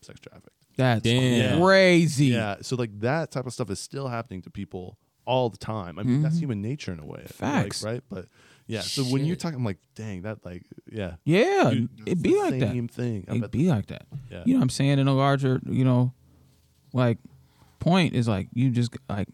sex 0.00 0.20
traffic 0.20 0.52
That's 0.76 1.02
Damn. 1.02 1.60
crazy. 1.60 2.26
yeah 2.26 2.56
so 2.62 2.76
like 2.76 2.98
that 3.00 3.30
type 3.32 3.46
of 3.46 3.52
stuff 3.52 3.70
is 3.70 3.80
still 3.80 4.08
happening 4.08 4.42
to 4.42 4.50
people 4.50 4.96
all 5.26 5.50
the 5.50 5.58
time 5.58 5.98
i 5.98 6.02
mean 6.02 6.22
that's 6.22 6.38
human 6.38 6.62
nature 6.62 6.92
in 6.92 7.00
a 7.00 7.04
way 7.04 7.20
I 7.24 7.28
feel 7.28 7.48
like, 7.48 7.54
Mm-hmm. 7.56 7.62
Facts. 7.64 7.82
right 7.82 8.02
but 8.08 8.26
yeah 8.66 8.80
so 8.80 9.02
when 9.04 9.24
you're 9.24 9.34
Shit. 9.34 9.40
talking 9.40 9.58
I'm 9.58 9.64
like 9.64 9.78
dang 9.94 10.22
that 10.22 10.44
like 10.44 10.62
yeah 10.90 11.14
Yeah, 11.24 11.70
Dude, 11.72 11.88
it'd 12.06 12.22
be 12.22 12.32
the 12.34 12.38
like 12.38 12.60
that. 12.60 12.70
same 12.70 12.88
thing 12.88 13.24
I 13.28 13.32
It'd 13.32 13.42
bet- 13.42 13.50
be 13.50 13.68
like 13.68 13.86
that. 13.86 14.06
Yeah. 14.30 14.42
You 14.46 14.54
know 14.54 14.60
what 14.60 14.64
I'm 14.64 14.68
saying? 14.70 14.98
In 14.98 15.08
a 15.08 15.14
larger, 15.14 15.60
you 15.66 15.84
know, 15.84 16.12
like 16.92 17.18
point 17.78 18.14
is 18.14 18.28
like 18.28 18.48
you 18.54 18.70
just 18.70 18.94
like 19.08 19.28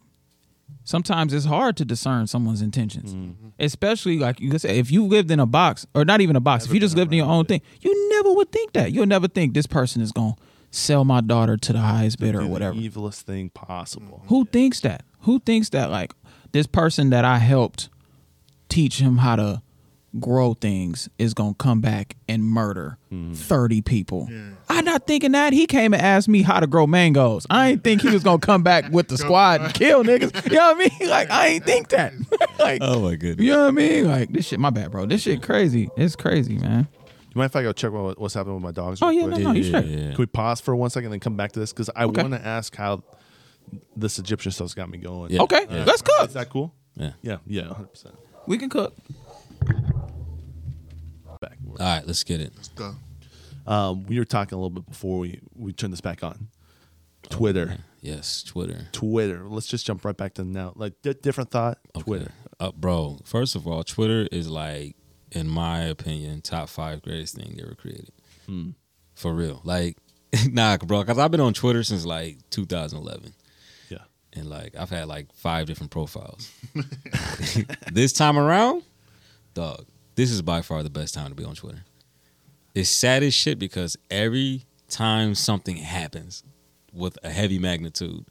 sometimes 0.85 1.33
it's 1.33 1.47
hard 1.47 1.77
to 1.79 1.85
discern 1.85 2.27
someone's 2.27 2.63
intentions. 2.63 3.15
Mm-hmm. 3.15 3.49
Especially 3.59 4.19
like 4.19 4.41
you 4.41 4.51
could 4.51 4.61
say 4.61 4.79
if 4.79 4.91
you 4.91 5.05
lived 5.05 5.31
in 5.31 5.41
a 5.41 5.47
box 5.47 5.87
or 5.95 6.05
not 6.05 6.21
even 6.21 6.37
a 6.37 6.41
box, 6.41 6.67
if 6.67 6.73
you 6.73 6.81
just 6.81 6.97
lived 6.97 7.13
in 7.13 7.19
your 7.19 7.27
own 7.27 7.45
thing, 7.47 7.63
you 7.81 8.11
never 8.11 8.33
would 8.33 8.53
think 8.53 8.73
that. 8.75 8.93
You'll 8.93 9.07
never 9.07 9.29
think 9.29 9.55
this 9.55 9.67
person 9.67 10.03
is 10.03 10.13
going 10.13 10.35
to 10.35 10.41
sell 10.71 11.05
my 11.05 11.21
daughter 11.21 11.57
to 11.57 11.73
the 11.73 11.79
highest 11.79 12.19
bidder 12.19 12.41
or 12.41 12.43
the 12.43 12.49
whatever. 12.49 12.77
evilest 12.77 13.23
thing 13.23 13.49
possible 13.51 14.23
Who 14.27 14.45
thinks 14.45 14.81
that? 14.81 15.05
Who 15.21 15.39
thinks 15.39 15.69
that 15.71 15.91
like 15.91 16.13
this 16.53 16.67
person 16.67 17.11
that 17.11 17.25
I 17.25 17.39
helped 17.39 17.89
teach 18.69 18.99
him 18.99 19.19
how 19.19 19.37
to 19.37 19.63
grow 20.21 20.55
things 20.55 21.09
is 21.19 21.35
gonna 21.35 21.55
come 21.55 21.81
back 21.81 22.17
and 22.29 22.43
murder 22.45 22.99
thirty 23.35 23.81
people? 23.83 24.29
I'm 24.69 24.85
not 24.85 25.07
thinking 25.07 25.33
that 25.33 25.53
he 25.53 25.67
came 25.67 25.93
and 25.95 26.03
asked 26.03 26.29
me 26.29 26.43
how 26.43 26.59
to 26.61 26.67
grow 26.67 26.87
mangoes. 26.87 27.47
I 27.51 27.71
ain't 27.71 27.85
think 27.85 28.01
he 28.03 28.09
was 28.11 28.23
gonna 28.23 28.39
come 28.39 28.63
back 28.63 28.91
with 28.93 29.09
the 29.09 29.17
squad 29.25 29.61
and 29.61 29.75
kill 29.75 30.03
niggas. 30.05 30.51
You 30.51 30.57
know 30.57 30.73
what 30.73 30.77
I 30.77 30.79
mean? 31.01 31.09
Like 31.11 31.31
I 31.31 31.47
ain't 31.49 31.65
think 31.67 31.89
that. 31.89 32.13
like 32.59 32.79
Oh 32.83 33.01
my 33.01 33.17
goodness. 33.17 33.45
you 33.45 33.53
know 33.53 33.63
what 33.63 33.69
I 33.69 33.73
mean? 33.73 34.07
Like 34.07 34.33
this 34.33 34.47
shit. 34.47 34.59
My 34.61 34.71
bad, 34.71 34.91
bro. 34.91 35.07
This 35.07 35.23
shit 35.23 35.43
crazy. 35.43 35.91
It's 35.97 36.17
crazy, 36.17 36.59
man. 36.59 36.89
you 37.07 37.07
mind 37.39 37.51
if 37.51 37.57
I 37.57 37.63
go 37.63 37.73
check 37.73 37.93
what, 37.93 38.19
what's 38.21 38.35
happening 38.35 38.55
with 38.55 38.63
my 38.65 38.73
dogs 38.73 39.01
Oh 39.03 39.09
real 39.11 39.19
yeah, 39.21 39.27
no, 39.27 39.33
quick? 39.33 39.45
no, 39.45 39.53
you 39.53 39.63
Yeah, 39.63 39.69
straight. 39.69 39.87
yeah. 39.87 40.09
can 40.11 40.17
we 40.19 40.27
pause 40.27 40.61
for 40.61 40.75
one 40.75 40.91
second 40.91 41.07
and 41.07 41.13
then 41.15 41.21
come 41.21 41.37
back 41.37 41.53
to 41.53 41.61
this 41.61 41.73
because 41.73 41.91
I 41.95 42.05
Okay. 42.05 42.23
want 42.23 42.35
to 42.35 42.45
ask 42.47 42.75
how 42.75 43.03
this 43.97 44.19
Egyptian 44.19 44.53
stuff's 44.53 44.75
got 44.75 44.89
me 44.91 44.99
going 44.99 45.31
Yeah. 45.33 45.43
Okay, 45.43 45.67
Yeah. 45.71 45.85
let's 45.85 46.03
cook. 46.03 46.29
is 46.29 46.35
that 46.35 46.49
cool 46.51 46.73
Yeah. 46.97 47.13
yeah 47.23 47.39
yeah 47.47 47.69
100 47.69 47.89
percent 47.93 48.15
We 48.47 48.59
can 48.59 48.69
cook. 48.71 48.95
Back 51.75 51.87
All 51.87 51.97
right, 51.97 52.07
let's 52.07 52.23
get 52.25 52.41
it. 52.41 52.53
Let's 52.57 52.69
go. 52.69 52.95
um, 53.67 54.05
we 54.07 54.19
were 54.19 54.25
talking 54.25 54.55
a 54.55 54.59
little 54.59 54.71
bit 54.71 54.87
before 54.87 55.19
we 55.19 55.41
we 55.55 55.73
turned 55.73 55.93
this 55.93 56.01
back 56.01 56.23
on 56.25 56.49
Twitter 57.31 57.79
Yes, 58.03 58.43
Twitter. 58.43 58.89
Twitter 58.93 59.45
let's 59.49 59.67
just 59.67 59.87
jump 59.87 60.05
right 60.05 60.17
back 60.17 60.35
to 60.35 60.45
now 60.45 60.73
like 60.77 60.93
di- 61.03 61.15
different 61.15 61.51
thought 61.51 61.79
Twitter 61.99 62.33
Uh, 62.61 62.71
bro, 62.73 63.19
first 63.25 63.57
of 63.57 63.67
all, 63.67 63.83
Twitter 63.83 64.29
is 64.31 64.49
like, 64.49 64.95
in 65.33 65.49
my 65.49 65.81
opinion, 65.83 66.41
top 66.43 66.69
five 66.69 67.01
greatest 67.03 67.35
thing 67.35 67.59
ever 67.63 67.75
created. 67.75 68.13
Hmm. 68.47 68.71
For 69.15 69.33
real. 69.33 69.61
Like, 69.65 69.97
nah, 70.51 70.77
bro, 70.77 71.01
because 71.03 71.19
I've 71.19 71.31
been 71.31 71.41
on 71.41 71.55
Twitter 71.55 71.83
since 71.83 72.05
like 72.05 72.39
2011. 72.51 73.33
yeah 73.89 73.99
And 74.35 74.49
like, 74.51 74.77
I've 74.77 74.91
had 74.91 75.09
like 75.09 75.33
five 75.33 75.67
different 75.67 75.91
profiles. 75.91 76.53
this 77.93 78.13
time 78.13 78.39
around, 78.39 78.83
dog, 79.55 79.87
this 80.15 80.31
is 80.31 80.43
by 80.43 80.63
far 80.63 80.83
the 80.83 80.91
best 80.91 81.15
time 81.15 81.29
to 81.29 81.35
be 81.35 81.45
on 81.45 81.55
Twitter. 81.55 81.85
It's 82.75 82.91
sad 82.91 83.23
as 83.23 83.35
shit 83.35 83.59
because 83.59 83.97
every 84.11 84.65
time 84.89 85.35
something 85.35 85.77
happens 85.77 86.43
with 86.93 87.19
a 87.23 87.31
heavy 87.31 87.59
magnitude, 87.59 88.25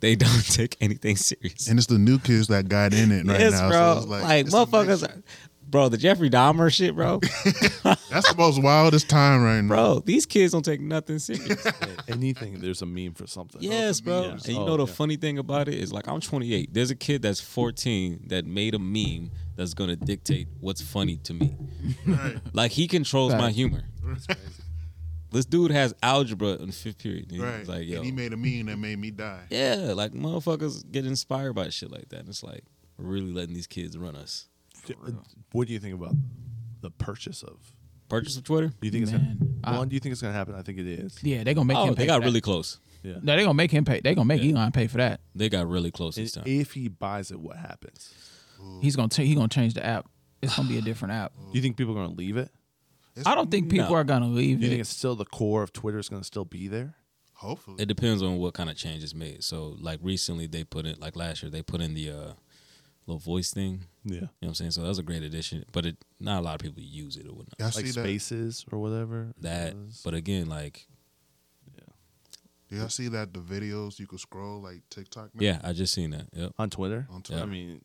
they 0.00 0.14
don't 0.16 0.52
take 0.52 0.76
anything 0.80 1.16
serious. 1.16 1.68
And 1.68 1.78
it's 1.78 1.86
the 1.86 1.98
new 1.98 2.18
kids 2.18 2.48
that 2.48 2.68
got 2.68 2.92
in 2.92 3.12
it 3.12 3.26
right 3.26 3.40
yes, 3.40 3.52
now. 3.52 3.68
bro. 3.68 3.94
So 3.94 3.98
it's 3.98 4.06
like, 4.08 4.22
like, 4.22 4.46
motherfuckers, 4.46 5.02
amazing. 5.02 5.22
Bro. 5.68 5.88
The 5.88 5.96
Jeffrey 5.98 6.30
Dahmer 6.30 6.72
shit, 6.72 6.94
bro. 6.94 7.20
That's 8.10 8.30
the 8.30 8.34
most 8.36 8.62
wildest 8.62 9.08
time 9.08 9.42
right 9.42 9.60
now. 9.60 9.68
bro, 9.68 10.02
these 10.04 10.26
kids 10.26 10.52
don't 10.52 10.64
take 10.64 10.80
nothing 10.80 11.18
serious. 11.18 11.66
anything 12.08 12.60
there's 12.60 12.82
a 12.82 12.86
meme 12.86 13.14
for 13.14 13.26
something 13.26 13.62
yes, 13.62 14.00
bro. 14.00 14.22
Yeah. 14.22 14.30
And 14.32 14.48
you 14.48 14.56
Oh, 14.58 14.66
know 14.66 14.76
the 14.78 14.86
yeah. 14.86 14.92
funny 14.94 15.16
thing 15.16 15.38
about 15.38 15.68
it 15.68 15.74
is, 15.74 15.92
like, 15.92 16.08
I'm 16.08 16.20
28. 16.20 16.72
There's 16.72 16.90
a 16.90 16.94
kid 16.96 17.22
that's 17.22 17.40
14 17.40 18.24
that 18.28 18.44
made 18.46 18.74
a 18.74 18.78
meme 18.78 19.30
that's 19.56 19.74
gonna 19.74 19.96
dictate 19.96 20.48
what's 20.60 20.80
funny 20.82 21.16
to 21.18 21.34
me. 21.34 21.54
Right. 22.06 22.38
Like 22.52 22.72
he 22.72 22.86
controls 22.88 23.32
my 23.32 23.38
Facts. 23.40 23.56
humor. 23.56 23.84
this 25.32 25.44
dude 25.44 25.70
has 25.70 25.94
algebra 26.02 26.50
in 26.54 26.66
the 26.68 26.72
fifth 26.72 26.98
period. 26.98 27.30
And 27.32 27.40
Right. 27.42 27.66
Like, 27.66 27.86
yo, 27.86 27.96
and 27.96 28.04
he 28.06 28.12
made 28.12 28.32
a 28.32 28.36
meme 28.36 28.66
that 28.66 28.76
made 28.78 28.98
me 28.98 29.10
die. 29.10 29.42
yeah, 29.50 29.92
like 29.94 30.12
motherfuckers 30.12 30.90
get 30.90 31.04
inspired 31.06 31.54
by 31.54 31.68
shit 31.70 31.90
like 31.90 32.08
that. 32.10 32.20
And 32.20 32.28
it's 32.28 32.42
like 32.42 32.64
really 32.98 33.32
letting 33.32 33.54
these 33.54 33.66
kids 33.66 33.96
run 33.98 34.16
us. 34.16 34.46
What 35.52 35.66
do 35.66 35.72
you 35.72 35.78
think 35.78 35.94
about 35.94 36.14
the 36.80 36.90
purchase 36.90 37.42
of? 37.42 37.72
Purchase 38.08 38.36
of 38.36 38.44
Twitter? 38.44 38.68
Do 38.68 38.86
you 38.86 38.90
think 38.90 39.06
Man, 39.06 39.14
it's 39.40 39.58
I- 39.64 39.66
gonna, 39.70 39.78
one? 39.78 39.88
Do 39.88 39.94
you 39.94 40.00
think 40.00 40.12
it's 40.12 40.22
gonna 40.22 40.32
happen? 40.34 40.54
I 40.54 40.62
think 40.62 40.78
it 40.78 40.86
is. 40.86 41.18
Yeah, 41.22 41.42
they're 41.44 41.54
gonna 41.54 41.64
make 41.66 41.76
Oh, 41.76 41.86
him. 41.86 41.94
Pay 41.94 42.02
they 42.02 42.06
got 42.06 42.16
for 42.16 42.20
that. 42.20 42.26
really 42.26 42.40
close. 42.40 42.78
Yeah. 43.02 43.14
No, 43.14 43.34
they're 43.34 43.40
gonna 43.42 43.54
make 43.54 43.70
him 43.70 43.84
pay. 43.84 44.00
They're 44.00 44.14
gonna 44.14 44.24
make 44.26 44.42
Elon 44.42 44.72
pay 44.72 44.86
for 44.86 44.98
that. 44.98 45.20
They 45.34 45.48
got 45.48 45.68
really 45.68 45.90
close 45.90 46.16
And 46.16 46.24
this 46.26 46.32
time. 46.32 46.44
if 46.46 46.72
he 46.72 46.88
buys 46.88 47.30
it, 47.30 47.40
what 47.40 47.56
happens? 47.56 48.12
He's 48.80 48.96
gonna 48.96 49.08
ta- 49.08 49.22
he 49.22 49.34
gonna 49.34 49.48
change 49.48 49.74
the 49.74 49.84
app. 49.84 50.08
It's 50.42 50.56
gonna 50.56 50.68
be 50.68 50.78
a 50.78 50.82
different 50.82 51.14
app. 51.14 51.32
Do 51.34 51.50
you 51.52 51.60
think 51.62 51.76
people 51.76 51.92
are 51.98 52.02
gonna 52.04 52.14
leave 52.16 52.36
it? 52.36 52.50
It's- 53.16 53.26
I 53.26 53.34
don't 53.34 53.50
think 53.50 53.70
people 53.70 53.88
No. 53.88 53.94
are 53.96 54.04
gonna 54.04 54.28
leave 54.28 54.58
Do 54.60 54.62
you 54.62 54.66
it. 54.66 54.70
think 54.70 54.80
it's 54.82 54.90
still 54.90 55.16
the 55.16 55.24
core 55.24 55.62
of 55.62 55.72
Twitter 55.72 55.98
is 55.98 56.08
gonna 56.08 56.24
still 56.24 56.44
be 56.44 56.68
there? 56.68 56.94
Hopefully. 57.34 57.76
It 57.82 57.86
depends 57.86 58.22
on 58.22 58.38
what 58.38 58.54
kind 58.54 58.70
of 58.70 58.76
change 58.76 59.02
is 59.02 59.14
made. 59.14 59.42
So 59.44 59.76
like 59.80 59.98
recently 60.02 60.46
they 60.46 60.64
put 60.64 60.86
in 60.86 60.98
like 61.00 61.16
last 61.16 61.42
year 61.42 61.50
they 61.50 61.62
put 61.62 61.80
in 61.80 61.94
the 61.94 62.10
uh 62.10 62.32
little 63.06 63.20
voice 63.20 63.52
thing. 63.52 63.84
Yeah. 64.04 64.14
You 64.14 64.20
know 64.20 64.28
what 64.40 64.48
I'm 64.48 64.54
saying? 64.54 64.70
So 64.72 64.82
that 64.82 64.88
was 64.88 64.98
a 64.98 65.02
great 65.02 65.22
addition. 65.22 65.64
But 65.72 65.86
it 65.86 65.96
not 66.20 66.40
a 66.40 66.42
lot 66.42 66.54
of 66.56 66.60
people 66.60 66.82
use 66.82 67.16
it 67.16 67.26
or 67.26 67.30
whatnot. 67.32 67.54
Y'all 67.58 67.66
Like 67.68 67.74
see 67.86 67.92
that? 67.92 67.92
spaces 67.92 68.64
or 68.72 68.78
whatever. 68.78 69.32
That 69.40 69.74
but 70.04 70.14
again, 70.14 70.48
like 70.48 70.86
Yeah. 71.74 71.84
Do 72.70 72.76
y'all 72.76 72.88
see 72.88 73.08
that 73.08 73.32
the 73.32 73.40
videos 73.40 73.98
you 73.98 74.06
could 74.06 74.20
scroll 74.20 74.60
like 74.60 74.82
TikTok? 74.90 75.34
now? 75.34 75.40
yeah, 75.44 75.60
I 75.62 75.72
just 75.72 75.94
seen 75.94 76.10
that. 76.10 76.26
Yep. 76.32 76.52
on 76.58 76.70
Twitter. 76.70 77.06
On 77.10 77.22
Twitter. 77.22 77.42
I 77.42 77.46
mean, 77.46 77.82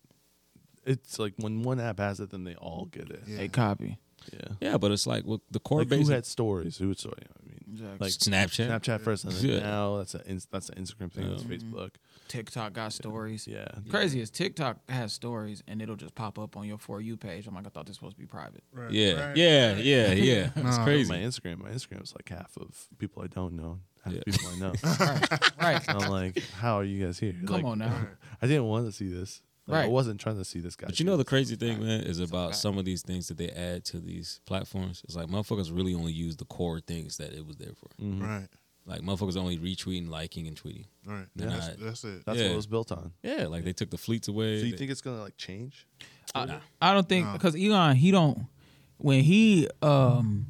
it's 0.85 1.19
like 1.19 1.33
when 1.37 1.61
one 1.63 1.79
app 1.79 1.99
has 1.99 2.19
it, 2.19 2.31
then 2.31 2.43
they 2.43 2.55
all 2.55 2.85
get 2.85 3.09
it. 3.11 3.23
Yeah. 3.27 3.41
A 3.41 3.47
copy. 3.49 3.97
Yeah. 4.33 4.39
Yeah, 4.59 4.77
but 4.77 4.91
it's 4.91 5.05
like 5.07 5.23
well, 5.25 5.41
the 5.51 5.59
core 5.59 5.79
Like 5.83 5.89
who 5.89 6.09
had 6.09 6.25
stories? 6.25 6.77
Who 6.77 6.87
had 6.89 6.99
story? 6.99 7.23
I 7.27 7.47
mean, 7.47 7.57
Exactly. 7.73 7.97
like 7.99 8.11
Snapchat. 8.13 8.67
Snapchat 8.69 9.01
first, 9.01 9.23
and 9.25 9.33
then 9.33 9.45
Yeah. 9.49 9.59
now 9.59 9.97
that's 9.97 10.13
a 10.15 10.21
that's 10.51 10.69
an 10.69 10.83
Instagram 10.83 11.11
thing. 11.11 11.29
That's 11.29 11.43
Yeah. 11.43 11.49
Facebook. 11.57 11.91
TikTok 12.31 12.73
got 12.73 12.93
stories. 12.93 13.47
Yeah. 13.47 13.67
Crazy 13.89 14.21
is 14.21 14.29
TikTok 14.31 14.77
has 14.89 15.11
stories 15.13 15.61
and 15.67 15.81
it'll 15.81 15.95
just 15.95 16.15
pop 16.15 16.39
up 16.39 16.55
on 16.57 16.65
your 16.67 16.77
for 16.77 17.01
you 17.01 17.17
page. 17.17 17.47
I'm 17.47 17.55
like, 17.55 17.65
I 17.65 17.69
thought 17.69 17.85
this 17.85 17.93
was 18.01 18.13
supposed 18.13 18.15
to 18.15 18.21
be 18.21 18.25
private. 18.27 18.63
Right, 18.73 18.91
Yeah, 18.91 19.27
right, 19.27 19.37
yeah, 19.37 19.71
right. 19.73 19.83
yeah, 19.83 20.11
yeah. 20.13 20.49
It's 20.55 20.77
Nah. 20.77 20.85
My. 20.85 20.91
Instagram, 20.91 21.57
my 21.59 21.69
Instagram 21.69 22.03
is 22.03 22.13
like 22.15 22.29
half 22.29 22.55
of 22.57 22.87
people 22.97 23.21
I 23.23 23.27
don't 23.27 23.53
know, 23.53 23.79
half 24.03 24.13
Yeah. 24.13 24.19
of 24.19 24.25
people 24.25 24.49
I 24.49 24.59
know. 24.59 24.73
right. 24.99 25.61
Right. 25.61 25.87
And 25.89 26.03
I'm 26.03 26.09
like, 26.09 26.41
how 26.59 26.77
are 26.79 26.83
you 26.83 27.05
guys 27.05 27.19
here? 27.19 27.33
Come 27.45 27.55
Like, 27.57 27.65
on 27.65 27.79
now. 27.79 28.07
I 28.41 28.47
didn't 28.47 28.65
want 28.65 28.85
to 28.85 28.91
see 28.91 29.09
this. 29.11 29.41
Like, 29.67 29.85
I 29.85 29.87
wasn't 29.89 30.19
trying 30.19 30.37
to 30.37 30.43
see 30.43 30.59
this 30.59 30.75
guy. 30.75 30.87
But 30.87 30.99
you 30.99 31.05
know 31.05 31.15
the 31.17 31.23
crazy 31.23 31.55
thing, 31.55 31.79
man, 31.79 32.01
is 32.01 32.19
about 32.19 32.49
fact. 32.51 32.61
some 32.61 32.77
of 32.77 32.83
these 32.83 33.03
things 33.03 33.27
that 33.29 33.37
they 33.37 33.47
add 33.49 33.85
to 33.85 33.99
these 33.99 34.41
platforms. 34.45 35.01
It's 35.05 35.15
like 35.15 35.27
motherfuckers 35.27 35.73
really 35.73 35.93
only 35.93 36.11
use 36.11 36.35
the 36.35 36.45
core 36.45 36.79
things 36.81 37.17
that 37.17 37.31
it 37.31 37.45
was 37.45 37.55
there 37.57 37.71
for. 37.75 37.89
Mhm. 38.03 38.21
Right. 38.21 38.47
Like 38.85 39.01
motherfuckers 39.01 39.37
only 39.37 39.57
retweeting, 39.57 40.09
liking, 40.09 40.47
and 40.47 40.55
tweeting. 40.61 40.85
Right. 41.05 41.27
They're 41.35 41.49
That's, 41.49 41.67
that's 41.77 42.03
it. 42.03 42.25
That's 42.25 42.37
Yeah. 42.39 42.45
what 42.45 42.53
it 42.53 42.55
was 42.55 42.67
built 42.67 42.91
on. 42.91 43.11
Yeah, 43.23 43.45
like 43.47 43.63
they 43.63 43.73
took 43.73 43.89
the 43.91 43.97
fleets 43.97 44.27
away. 44.27 44.59
So 44.59 44.65
you 44.65 44.71
They- 44.71 44.77
think 44.77 44.91
it's 44.91 45.01
gonna 45.01 45.21
like 45.21 45.37
change? 45.37 45.85
I, 46.33 46.59
I 46.81 46.93
don't 46.93 47.07
think 47.07 47.27
No. 47.27 47.33
because 47.33 47.55
Elon 47.55 47.95
he 47.97 48.09
don't 48.11 48.47
when 48.97 49.23
he 49.23 49.67
um 49.81 50.47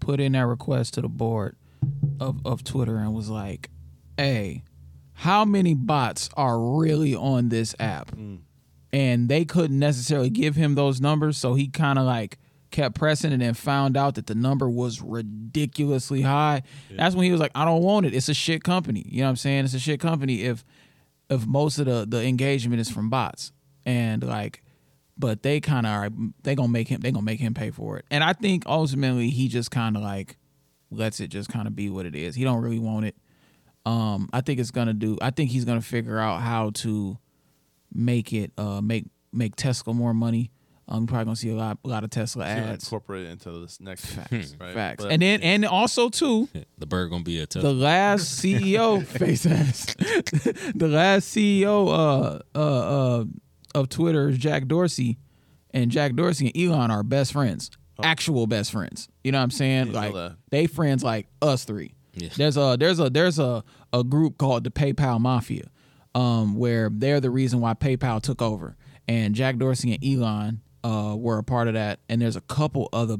put 0.00 0.18
in 0.20 0.32
that 0.32 0.46
request 0.46 0.94
to 0.94 1.00
the 1.02 1.08
board 1.08 1.56
of 2.20 2.44
of 2.44 2.64
Twitter 2.64 2.96
and 2.96 3.14
was 3.14 3.28
like, 3.28 3.70
"Hey, 4.16 4.64
how 5.12 5.44
many 5.44 5.74
bots 5.74 6.28
are 6.36 6.60
really 6.60 7.14
on 7.14 7.50
this 7.50 7.74
app?" 7.78 8.12
And 8.92 9.28
they 9.28 9.44
couldn't 9.44 9.78
necessarily 9.78 10.30
give 10.30 10.56
him 10.56 10.74
those 10.74 11.00
numbers, 11.00 11.36
so 11.36 11.54
he 11.54 11.68
kind 11.68 11.98
of 11.98 12.04
like 12.06 12.38
kept 12.70 12.94
pressing 12.94 13.32
and 13.32 13.42
then 13.42 13.54
found 13.54 13.96
out 13.96 14.14
that 14.16 14.26
the 14.26 14.34
number 14.34 14.68
was 14.68 15.00
ridiculously 15.00 16.22
high. 16.22 16.62
That's 16.90 17.14
when 17.14 17.24
he 17.24 17.32
was 17.32 17.40
like, 17.40 17.52
"I 17.54 17.64
don't 17.64 17.82
want 17.82 18.06
it. 18.06 18.14
It's 18.14 18.28
a 18.28 18.34
shit 18.34 18.62
company." 18.64 19.04
You 19.08 19.20
know 19.20 19.24
what 19.24 19.30
I'm 19.30 19.36
saying? 19.36 19.64
It's 19.64 19.74
a 19.74 19.78
shit 19.78 20.00
company 20.00 20.42
if 20.42 20.64
if 21.30 21.46
most 21.46 21.78
of 21.78 21.86
the 21.86 22.06
the 22.08 22.24
engagement 22.24 22.80
is 22.80 22.90
from 22.90 23.10
bots 23.10 23.52
and 23.84 24.22
like 24.22 24.62
but 25.16 25.42
they 25.42 25.60
kind 25.60 25.86
of 25.86 25.92
are 25.92 26.08
they 26.42 26.54
gonna 26.54 26.68
make 26.68 26.88
him 26.88 27.00
they 27.00 27.10
gonna 27.10 27.24
make 27.24 27.40
him 27.40 27.54
pay 27.54 27.70
for 27.70 27.98
it 27.98 28.04
and 28.10 28.22
i 28.22 28.32
think 28.32 28.64
ultimately 28.66 29.30
he 29.30 29.48
just 29.48 29.70
kind 29.70 29.96
of 29.96 30.02
like 30.02 30.36
lets 30.90 31.20
it 31.20 31.28
just 31.28 31.48
kind 31.48 31.66
of 31.66 31.74
be 31.76 31.90
what 31.90 32.06
it 32.06 32.14
is 32.14 32.34
he 32.34 32.44
don't 32.44 32.62
really 32.62 32.78
want 32.78 33.04
it 33.04 33.16
um 33.84 34.28
i 34.32 34.40
think 34.40 34.58
it's 34.58 34.70
gonna 34.70 34.94
do 34.94 35.18
i 35.20 35.30
think 35.30 35.50
he's 35.50 35.64
gonna 35.64 35.80
figure 35.80 36.18
out 36.18 36.40
how 36.40 36.70
to 36.70 37.18
make 37.92 38.32
it 38.32 38.52
uh 38.56 38.80
make 38.80 39.06
make 39.32 39.56
tesla 39.56 39.92
more 39.92 40.14
money 40.14 40.50
um 40.88 41.00
you're 41.02 41.06
probably 41.08 41.24
gonna 41.26 41.36
see 41.36 41.50
a 41.50 41.54
lot 41.54 41.78
a 41.84 41.88
lot 41.88 42.04
of 42.04 42.10
tesla 42.10 42.44
It's 42.44 42.50
ads 42.60 42.84
incorporate 42.84 43.26
it 43.26 43.30
into 43.30 43.50
this 43.60 43.80
next 43.80 44.06
facts 44.06 44.28
phase, 44.30 44.56
right? 44.58 44.74
facts 44.74 45.04
But- 45.04 45.12
and 45.12 45.22
then 45.22 45.40
and 45.42 45.64
also 45.64 46.08
too 46.08 46.48
the 46.78 46.86
bird 46.86 47.10
gonna 47.10 47.22
be 47.24 47.38
a 47.40 47.46
tough. 47.46 47.62
the 47.62 47.72
last 47.74 48.42
CEO 48.42 49.04
face 49.18 49.46
ass, 49.46 49.94
the 50.74 50.88
last 50.88 51.34
CEO 51.34 51.88
uh 51.88 52.38
uh 52.58 53.18
uh 53.20 53.24
of 53.74 53.88
Twitter 53.90 54.30
is 54.30 54.38
Jack 54.38 54.66
Dorsey, 54.66 55.18
and 55.72 55.90
Jack 55.90 56.14
Dorsey 56.14 56.46
and 56.54 56.56
Elon 56.72 56.90
are 56.90 57.02
best 57.02 57.32
friends, 57.32 57.70
actual 58.02 58.46
best 58.46 58.72
friends. 58.72 59.08
You 59.22 59.30
know 59.32 59.38
what 59.38 59.42
I'm 59.44 59.50
saying? 59.50 59.92
Didn't 59.92 60.14
Like 60.14 60.32
they 60.50 60.66
friends 60.66 61.04
like 61.04 61.26
us 61.42 61.64
three. 61.64 61.92
Yeah. 62.14 62.30
There's 62.36 62.56
a 62.56 62.76
there's 62.80 62.98
a 62.98 63.10
there's 63.10 63.38
a 63.38 63.62
a 63.92 64.02
group 64.02 64.38
called 64.38 64.64
the 64.64 64.70
PayPal 64.70 65.20
Mafia, 65.20 65.68
um, 66.14 66.56
where 66.56 66.88
they're 66.90 67.20
the 67.20 67.30
reason 67.30 67.60
why 67.60 67.74
PayPal 67.74 68.22
took 68.22 68.40
over, 68.40 68.76
and 69.06 69.34
Jack 69.34 69.58
Dorsey 69.58 69.92
and 69.94 70.02
Elon 70.04 70.62
uh 70.84 71.14
were 71.16 71.38
a 71.38 71.42
part 71.44 71.68
of 71.68 71.74
that, 71.74 72.00
and 72.08 72.20
there's 72.22 72.36
a 72.36 72.40
couple 72.42 72.88
other 72.92 73.18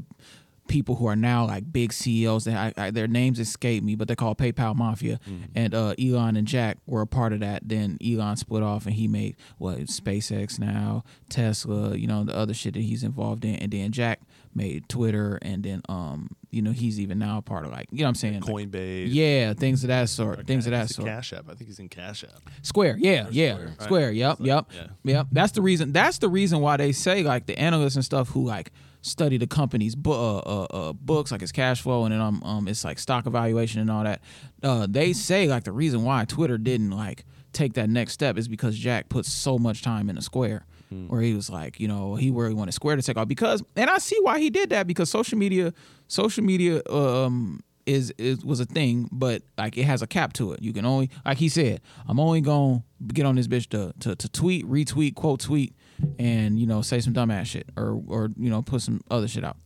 people 0.67 0.95
who 0.95 1.07
are 1.07 1.15
now 1.15 1.45
like 1.47 1.73
big 1.73 1.91
CEOs 1.91 2.45
that 2.45 2.73
I, 2.77 2.85
I, 2.85 2.91
their 2.91 3.07
names 3.07 3.39
escape 3.39 3.83
me, 3.83 3.95
but 3.95 4.07
they're 4.07 4.15
called 4.15 4.37
PayPal 4.37 4.75
Mafia. 4.75 5.19
And 5.55 5.73
uh, 5.73 5.95
Elon 5.99 6.37
and 6.37 6.47
Jack 6.47 6.77
were 6.85 7.01
a 7.01 7.07
part 7.07 7.33
of 7.33 7.39
that. 7.39 7.67
Then 7.67 7.97
Elon 8.05 8.37
split 8.37 8.61
off 8.61 8.85
and 8.85 8.93
he 8.93 9.07
made 9.07 9.35
what 9.57 9.79
SpaceX 9.79 10.59
now, 10.59 11.03
Tesla, 11.27 11.97
you 11.97 12.05
know, 12.05 12.23
the 12.23 12.35
other 12.35 12.53
shit 12.53 12.75
that 12.75 12.81
he's 12.81 13.03
involved 13.03 13.43
in. 13.43 13.55
And 13.55 13.71
then 13.71 13.91
Jack 13.91 14.21
made 14.55 14.87
Twitter, 14.89 15.37
and 15.41 15.63
then 15.63 15.81
um, 15.89 16.29
you 16.51 16.61
know, 16.61 16.71
he's 16.71 16.99
even 16.99 17.19
now 17.19 17.37
a 17.37 17.41
part 17.41 17.65
of 17.65 17.71
like 17.71 17.87
you 17.91 17.99
know 17.99 18.05
what 18.05 18.09
I'm 18.09 18.15
saying, 18.15 18.41
Like, 18.41 18.49
Coinbase. 18.71 19.07
yeah, 19.09 19.53
things 19.53 19.83
of 19.83 19.89
that 19.89 20.09
sort, 20.09 20.39
or 20.39 20.43
things 20.43 20.65
of 20.65 20.71
that 20.71 20.89
sort. 20.89 21.07
Cash 21.07 21.33
App. 21.33 21.45
I 21.49 21.53
think 21.53 21.67
he's 21.67 21.79
in 21.79 21.89
Cash 21.89 22.23
App. 22.23 22.41
Square, 22.61 22.97
yeah, 22.99 23.27
yeah, 23.31 23.53
Square. 23.55 23.75
Square, 23.79 24.07
Right. 24.07 24.15
yep, 24.15 24.37
yep, 24.39 24.65
yeah. 24.73 24.87
yep. 25.03 25.27
That's 25.31 25.51
the 25.53 25.61
reason. 25.61 25.91
That's 25.93 26.17
the 26.17 26.29
reason 26.29 26.59
why 26.59 26.77
they 26.77 26.91
say 26.91 27.23
like 27.23 27.45
the 27.45 27.57
analysts 27.59 27.95
and 27.95 28.03
stuff 28.05 28.29
who 28.29 28.43
like 28.45 28.71
study 29.01 29.37
the 29.37 29.47
company's 29.47 29.95
bu- 29.95 30.11
uh, 30.11 30.37
uh, 30.45 30.67
uh, 30.89 30.93
books, 30.93 31.31
like 31.31 31.41
its 31.41 31.51
cash 31.53 31.81
flow, 31.81 32.03
and 32.05 32.13
then 32.13 32.19
um, 32.19 32.41
um, 32.43 32.67
it's 32.67 32.83
like 32.83 32.99
stock 32.99 33.25
evaluation 33.27 33.79
and 33.79 33.89
all 33.89 34.03
that. 34.03 34.21
Uh, 34.61 34.85
they 34.89 35.13
say 35.13 35.47
like 35.47 35.63
the 35.63 35.71
reason 35.71 36.03
why 36.03 36.25
Twitter 36.25 36.57
didn't 36.57 36.91
like 36.91 37.23
take 37.53 37.73
that 37.73 37.89
next 37.89 38.13
step 38.13 38.37
is 38.37 38.47
because 38.47 38.77
Jack 38.77 39.07
put 39.09 39.25
so 39.25 39.57
much 39.57 39.81
time 39.81 40.09
into 40.09 40.21
Square. 40.21 40.65
Where 41.07 41.21
he 41.21 41.33
was 41.33 41.49
like, 41.49 41.79
you 41.79 41.87
know, 41.87 42.15
he 42.15 42.31
really 42.31 42.53
wanted 42.53 42.71
Square 42.73 42.95
to 42.95 43.01
take 43.01 43.17
off 43.17 43.27
because, 43.27 43.63
and 43.75 43.89
I 43.89 43.99
see 43.99 44.17
why 44.21 44.39
he 44.39 44.49
did 44.49 44.71
that 44.71 44.87
because 44.87 45.09
social 45.09 45.37
media, 45.37 45.73
social 46.07 46.43
media, 46.43 46.81
um, 46.89 47.61
is 47.85 48.13
is 48.17 48.45
was 48.45 48.59
a 48.59 48.65
thing, 48.65 49.09
but 49.11 49.41
like 49.57 49.77
it 49.77 49.83
has 49.83 50.01
a 50.01 50.07
cap 50.07 50.33
to 50.33 50.53
it. 50.53 50.61
You 50.61 50.73
can 50.73 50.85
only, 50.85 51.09
like 51.25 51.37
he 51.37 51.49
said, 51.49 51.81
I'm 52.07 52.19
only 52.19 52.41
gonna 52.41 52.83
get 53.07 53.25
on 53.25 53.35
this 53.35 53.47
bitch 53.47 53.67
to 53.69 53.93
to, 54.01 54.15
to 54.15 54.29
tweet, 54.29 54.65
retweet, 54.67 55.15
quote 55.15 55.39
tweet, 55.39 55.75
and 56.19 56.59
you 56.59 56.67
know 56.67 56.81
say 56.81 56.99
some 56.99 57.13
dumbass 57.13 57.47
shit 57.47 57.67
or 57.75 58.01
or 58.07 58.31
you 58.37 58.49
know 58.49 58.61
put 58.61 58.81
some 58.81 59.01
other 59.09 59.27
shit 59.27 59.43
out. 59.43 59.57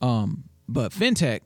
Um, 0.00 0.44
but 0.68 0.92
fintech 0.92 1.40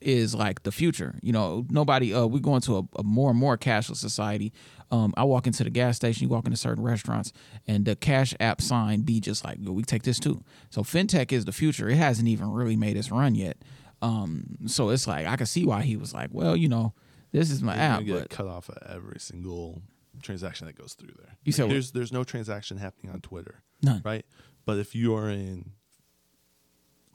is 0.00 0.34
like 0.34 0.62
the 0.62 0.72
future. 0.72 1.18
You 1.22 1.32
know, 1.32 1.66
nobody. 1.70 2.12
Uh, 2.14 2.26
we're 2.26 2.40
going 2.40 2.60
to 2.62 2.76
a, 2.78 2.82
a 3.00 3.02
more 3.02 3.30
and 3.30 3.38
more 3.38 3.56
cashless 3.56 3.96
society. 3.96 4.52
Um, 4.90 5.12
I 5.16 5.24
walk 5.24 5.46
into 5.46 5.64
the 5.64 5.70
gas 5.70 5.96
station, 5.96 6.22
you 6.24 6.28
walk 6.28 6.44
into 6.44 6.56
certain 6.56 6.84
restaurants, 6.84 7.32
and 7.66 7.84
the 7.84 7.96
cash 7.96 8.34
app 8.38 8.60
sign 8.60 9.00
be 9.00 9.18
just 9.20 9.44
like, 9.44 9.58
we 9.60 9.82
take 9.82 10.04
this 10.04 10.20
too. 10.20 10.42
So 10.70 10.82
fintech 10.82 11.32
is 11.32 11.44
the 11.44 11.52
future. 11.52 11.88
It 11.88 11.96
hasn't 11.96 12.28
even 12.28 12.50
really 12.52 12.76
made 12.76 12.96
its 12.96 13.10
run 13.10 13.34
yet. 13.34 13.56
Um, 14.02 14.58
so 14.66 14.90
it's 14.90 15.06
like 15.08 15.26
I 15.26 15.36
can 15.36 15.46
see 15.46 15.64
why 15.64 15.82
he 15.82 15.96
was 15.96 16.12
like, 16.14 16.28
well, 16.30 16.54
you 16.56 16.68
know, 16.68 16.92
this 17.32 17.50
is 17.50 17.62
my 17.62 17.74
You're 17.74 17.82
app, 17.82 18.04
get 18.04 18.12
but 18.20 18.30
cut 18.30 18.46
off 18.46 18.68
of 18.68 18.78
every 18.88 19.18
single 19.18 19.82
transaction 20.22 20.66
that 20.66 20.78
goes 20.78 20.94
through 20.94 21.14
there. 21.18 21.36
You 21.44 21.52
said 21.52 21.64
what? 21.64 21.70
there's 21.72 21.90
there's 21.92 22.12
no 22.12 22.22
transaction 22.22 22.76
happening 22.76 23.12
on 23.12 23.20
Twitter, 23.20 23.62
none. 23.82 24.02
right? 24.04 24.24
But 24.66 24.78
if 24.78 24.94
you 24.94 25.14
are 25.16 25.28
in 25.30 25.72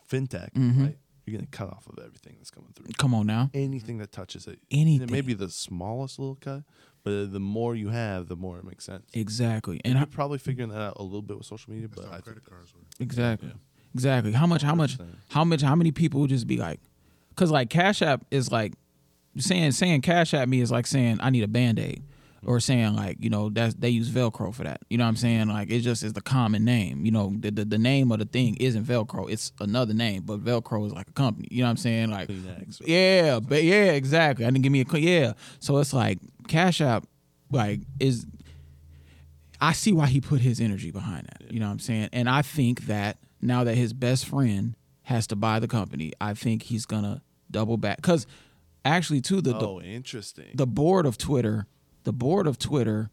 fintech, 0.10 0.52
Mhm. 0.54 0.84
right, 0.84 0.98
you're 1.32 1.40
getting 1.40 1.52
cut 1.52 1.70
off 1.70 1.88
of 1.88 1.98
everything 1.98 2.36
that's 2.38 2.52
coming 2.52 2.70
through. 2.76 2.88
Come 2.98 3.14
on 3.14 3.26
now. 3.28 3.50
Anything 3.54 3.98
that 4.00 4.12
touches 4.12 4.48
it, 4.48 4.60
Anything. 4.70 5.08
It 5.08 5.12
may 5.12 5.22
be 5.22 5.34
the 5.34 5.50
smallest 5.50 6.20
little 6.20 6.36
cut, 6.36 6.64
but 7.04 7.32
the 7.32 7.40
more 7.40 7.76
you 7.76 7.90
have, 7.90 8.28
the 8.28 8.36
more 8.36 8.58
it 8.58 8.66
makes 8.66 8.86
sense. 8.86 9.10
Exactly. 9.14 9.76
And 9.84 9.94
And 9.94 9.94
you're 9.96 10.04
I, 10.04 10.06
probably 10.06 10.38
figuring 10.38 10.70
that 10.70 10.82
out 10.82 10.94
a 10.98 11.04
little 11.04 11.22
bit 11.22 11.38
with 11.38 11.46
social 11.46 11.72
media, 11.74 11.88
but 11.88 12.06
I 12.06 12.20
credit 12.20 12.26
think 12.26 12.50
cards 12.50 12.74
work. 12.76 12.86
exactly. 13.00 13.50
Yeah. 13.50 13.56
Exactly. 13.94 14.32
How 14.32 14.48
much? 14.48 14.62
How 14.62 14.76
much? 14.76 14.98
How 15.30 15.44
much? 15.44 15.62
How 15.62 15.76
many 15.76 15.92
people 15.92 16.22
would 16.22 16.30
just 16.30 16.48
be 16.48 16.58
like, 16.58 16.80
because 17.30 17.52
like 17.52 17.70
Cash 17.70 18.02
App 18.02 18.24
is 18.32 18.52
like 18.52 18.74
saying 19.38 19.72
saying 19.72 20.02
Cash 20.02 20.34
App 20.34 20.48
me 20.48 20.62
is 20.62 20.72
like 20.72 20.88
saying 20.88 21.18
I 21.22 21.30
need 21.30 21.44
a 21.44 21.48
band 21.48 21.78
aid. 21.80 22.04
Or 22.44 22.60
saying 22.60 22.96
like 22.96 23.18
you 23.20 23.30
know 23.30 23.50
that 23.50 23.80
they 23.80 23.90
use 23.90 24.10
Velcro 24.10 24.54
for 24.54 24.64
that. 24.64 24.82
You 24.90 24.98
know 24.98 25.04
what 25.04 25.10
I'm 25.10 25.16
saying? 25.16 25.48
Like 25.48 25.70
it 25.70 25.82
just 25.82 26.04
is 26.04 26.14
the 26.14 26.22
common 26.22 26.66
name. 26.66 27.06
You 27.06 27.12
know 27.12 27.34
the 27.38 27.52
the, 27.52 27.66
the 27.66 27.78
name 27.78 28.12
of 28.12 28.20
the 28.20 28.26
thing 28.26 28.56
isn't 28.58 28.86
Velcro. 28.86 29.30
It's 29.30 29.52
another 29.60 29.94
name, 29.94 30.24
but 30.24 30.44
Velcro 30.44 30.86
is 30.88 30.94
like 30.94 31.08
a 31.08 31.14
company. 31.14 31.48
You 31.52 31.60
know 31.60 31.66
what 31.68 31.72
I'm 31.72 31.78
saying? 31.78 32.10
Like 32.10 32.30
Kleenex 32.30 32.82
yeah, 32.86 33.40
but 33.40 33.64
yeah, 33.64 33.92
exactly. 33.92 34.46
I 34.46 34.50
didn't 34.50 34.64
give 34.64 34.72
me 34.72 34.82
a 34.82 34.98
yeah. 34.98 35.34
So 35.60 35.78
it's 35.78 35.94
like 35.94 36.20
Cash 36.48 36.82
App, 36.82 37.06
like 37.52 37.82
is. 38.00 38.26
I 39.64 39.74
see 39.74 39.94
why 39.94 40.08
he 40.08 40.22
put 40.22 40.42
his 40.42 40.60
energy 40.60 40.90
behind 40.90 41.28
that. 41.28 41.52
You 41.52 41.60
know 41.60 41.68
what 41.68 41.74
I'm 41.74 41.80
saying? 41.80 42.10
And 42.14 42.28
I 42.28 42.42
think 42.42 42.88
that 42.88 43.20
now 43.42 43.64
that 43.64 43.76
his 43.76 43.94
best 43.94 44.26
friend 44.26 44.76
has 45.04 45.28
to 45.28 45.36
buy 45.36 45.60
the 45.60 45.68
company, 45.68 46.14
I 46.20 46.34
think 46.34 46.64
he's 46.64 46.88
gonna 46.88 47.22
double 47.52 47.78
back. 47.78 47.98
Because 47.98 48.26
actually, 48.84 49.22
too, 49.22 49.42
the, 49.42 49.54
the 49.54 49.68
Oh, 49.68 49.82
interesting. 49.82 50.48
the 50.56 50.66
board 50.66 51.06
of 51.06 51.18
Twitter, 51.20 51.68
the 52.04 52.14
board 52.14 52.48
of 52.48 52.58
Twitter, 52.58 53.10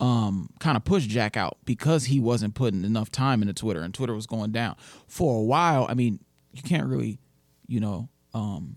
um, 0.00 0.50
kind 0.58 0.76
of 0.76 0.84
pushed 0.84 1.08
Jack 1.08 1.36
out 1.36 1.58
because 1.64 2.06
he 2.06 2.20
wasn't 2.20 2.54
putting 2.54 2.84
enough 2.84 3.10
time 3.10 3.42
into 3.42 3.54
Twitter, 3.54 3.80
and 3.80 3.94
Twitter 3.94 4.14
was 4.14 4.26
going 4.26 4.52
down 4.52 4.76
for 5.06 5.38
a 5.38 5.42
while. 5.42 5.86
I 5.88 5.94
mean, 5.94 6.20
you 6.52 6.62
can't 6.62 6.86
really, 6.86 7.18
you 7.66 7.80
know, 7.80 8.08
um, 8.34 8.76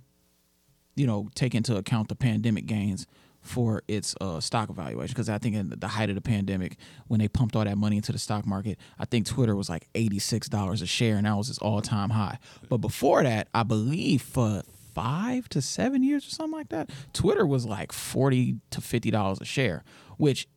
you 0.95 1.07
know, 1.07 1.30
take 1.36 1.56
into 1.56 1.76
account 1.76 2.10
the 2.10 2.15
pandemic 2.15 2.65
gains 2.65 3.07
for 3.41 3.84
its 3.88 4.15
uh, 4.19 4.40
stock 4.40 4.69
evaluation 4.69 5.14
because 5.14 5.30
I 5.30 5.38
think 5.38 5.56
in 5.56 5.73
the 5.77 5.88
height 5.88 6.10
of 6.10 6.15
the 6.15 6.22
pandemic, 6.22 6.77
when 7.07 7.19
they 7.19 7.27
pumped 7.27 7.56
all 7.56 7.64
that 7.64 7.77
money 7.77 7.95
into 7.95 8.11
the 8.11 8.19
stock 8.19 8.45
market, 8.45 8.77
I 8.98 9.06
think 9.06 9.26
Twitter 9.26 9.56
was 9.56 9.69
like 9.69 9.88
eighty 9.95 10.19
six 10.19 10.49
dollars 10.49 10.81
a 10.81 10.86
share, 10.86 11.15
and 11.15 11.26
that 11.26 11.36
was 11.38 11.49
its 11.49 11.60
all 11.60 11.81
time 11.81 12.10
high. 12.11 12.38
But 12.68 12.77
before 12.77 13.23
that, 13.23 13.48
I 13.53 13.64
believe 13.64 14.22
for 14.22 14.64
five 15.01 15.49
to 15.49 15.61
seven 15.61 16.03
years 16.03 16.27
or 16.27 16.30
something 16.30 16.57
like 16.57 16.69
that, 16.69 16.89
Twitter 17.13 17.45
was 17.45 17.65
like 17.65 17.91
forty 17.91 18.57
to 18.71 18.81
fifty 18.81 19.11
dollars 19.11 19.39
a 19.41 19.45
share. 19.45 19.84
Which, 20.17 20.47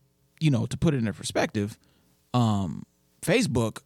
you 0.41 0.51
know, 0.51 0.67
to 0.67 0.77
put 0.77 0.95
it 0.95 0.99
into 0.99 1.13
perspective, 1.13 1.79
um, 2.35 2.85
Facebook 3.21 3.79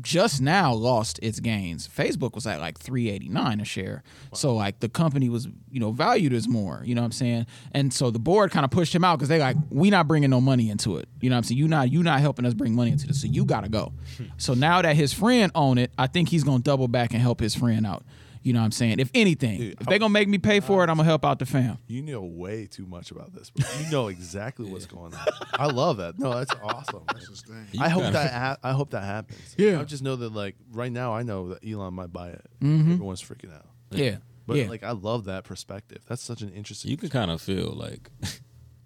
just 0.00 0.40
now 0.40 0.72
lost 0.72 1.20
its 1.22 1.40
gains. 1.40 1.88
Facebook 1.88 2.34
was 2.34 2.46
at 2.46 2.58
like 2.58 2.78
389 2.78 3.60
a 3.60 3.64
share. 3.64 4.02
So 4.32 4.54
like 4.54 4.80
the 4.80 4.88
company 4.88 5.28
was, 5.28 5.46
you 5.70 5.78
know, 5.78 5.92
valued 5.92 6.32
as 6.32 6.48
more, 6.48 6.82
you 6.84 6.94
know 6.94 7.02
what 7.02 7.06
I'm 7.06 7.12
saying? 7.12 7.46
And 7.72 7.92
so 7.92 8.10
the 8.10 8.18
board 8.18 8.50
kind 8.50 8.64
of 8.64 8.70
pushed 8.70 8.94
him 8.94 9.04
out 9.04 9.20
cuz 9.20 9.28
they 9.28 9.38
like 9.38 9.56
we 9.70 9.90
not 9.90 10.08
bringing 10.08 10.30
no 10.30 10.40
money 10.40 10.68
into 10.68 10.96
it. 10.96 11.08
You 11.20 11.30
know 11.30 11.36
what 11.36 11.38
I'm 11.38 11.44
saying? 11.44 11.58
You 11.58 11.68
not 11.68 11.92
you 11.92 12.02
not 12.02 12.20
helping 12.20 12.44
us 12.44 12.54
bring 12.54 12.74
money 12.74 12.90
into 12.90 13.06
this. 13.06 13.20
So 13.20 13.28
you 13.28 13.44
got 13.44 13.62
to 13.62 13.68
go. 13.68 13.92
so 14.36 14.54
now 14.54 14.82
that 14.82 14.96
his 14.96 15.12
friend 15.12 15.52
own 15.54 15.78
it, 15.78 15.92
I 15.96 16.08
think 16.08 16.28
he's 16.28 16.42
going 16.42 16.58
to 16.58 16.64
double 16.64 16.88
back 16.88 17.12
and 17.12 17.22
help 17.22 17.40
his 17.40 17.54
friend 17.54 17.86
out. 17.86 18.04
You 18.44 18.52
know 18.52 18.60
what 18.60 18.66
I'm 18.66 18.72
saying? 18.72 19.00
If 19.00 19.10
anything, 19.14 19.58
Dude, 19.58 19.80
if 19.80 19.86
they're 19.86 19.98
going 19.98 20.10
to 20.10 20.12
make 20.12 20.28
me 20.28 20.36
pay 20.36 20.60
for 20.60 20.84
it, 20.84 20.90
I'm 20.90 20.96
going 20.96 21.04
to 21.06 21.08
help 21.08 21.24
out 21.24 21.38
the 21.38 21.46
fam. 21.46 21.78
You 21.86 22.02
know 22.02 22.22
way 22.22 22.66
too 22.66 22.84
much 22.84 23.10
about 23.10 23.32
this, 23.32 23.48
bro. 23.48 23.66
You 23.80 23.90
know 23.90 24.08
exactly 24.08 24.70
what's 24.70 24.84
going 24.84 25.14
on. 25.14 25.26
I 25.54 25.64
love 25.66 25.96
that. 25.96 26.18
No, 26.18 26.34
that's 26.34 26.54
awesome. 26.62 27.04
That's 27.10 27.26
his 27.26 27.40
thing. 27.40 27.80
I 27.80 27.88
hope 27.88 28.12
that 28.12 28.32
ha- 28.32 28.58
I 28.62 28.72
hope 28.72 28.90
that 28.90 29.02
happens. 29.02 29.54
Yeah. 29.56 29.80
I 29.80 29.84
just 29.84 30.02
know 30.02 30.16
that 30.16 30.34
like 30.34 30.56
right 30.72 30.92
now 30.92 31.14
I 31.14 31.22
know 31.22 31.48
that 31.54 31.66
Elon 31.66 31.94
might 31.94 32.12
buy 32.12 32.28
it. 32.28 32.46
Mm-hmm. 32.60 32.92
Everyone's 32.92 33.22
freaking 33.22 33.54
out. 33.54 33.64
Yeah. 33.90 34.16
But 34.46 34.58
yeah. 34.58 34.68
like 34.68 34.82
I 34.82 34.90
love 34.90 35.24
that 35.24 35.44
perspective. 35.44 36.02
That's 36.06 36.22
such 36.22 36.42
an 36.42 36.52
interesting. 36.52 36.90
You 36.90 36.98
can 36.98 37.08
kind 37.08 37.30
of 37.30 37.40
feel 37.40 37.72
like, 37.72 38.10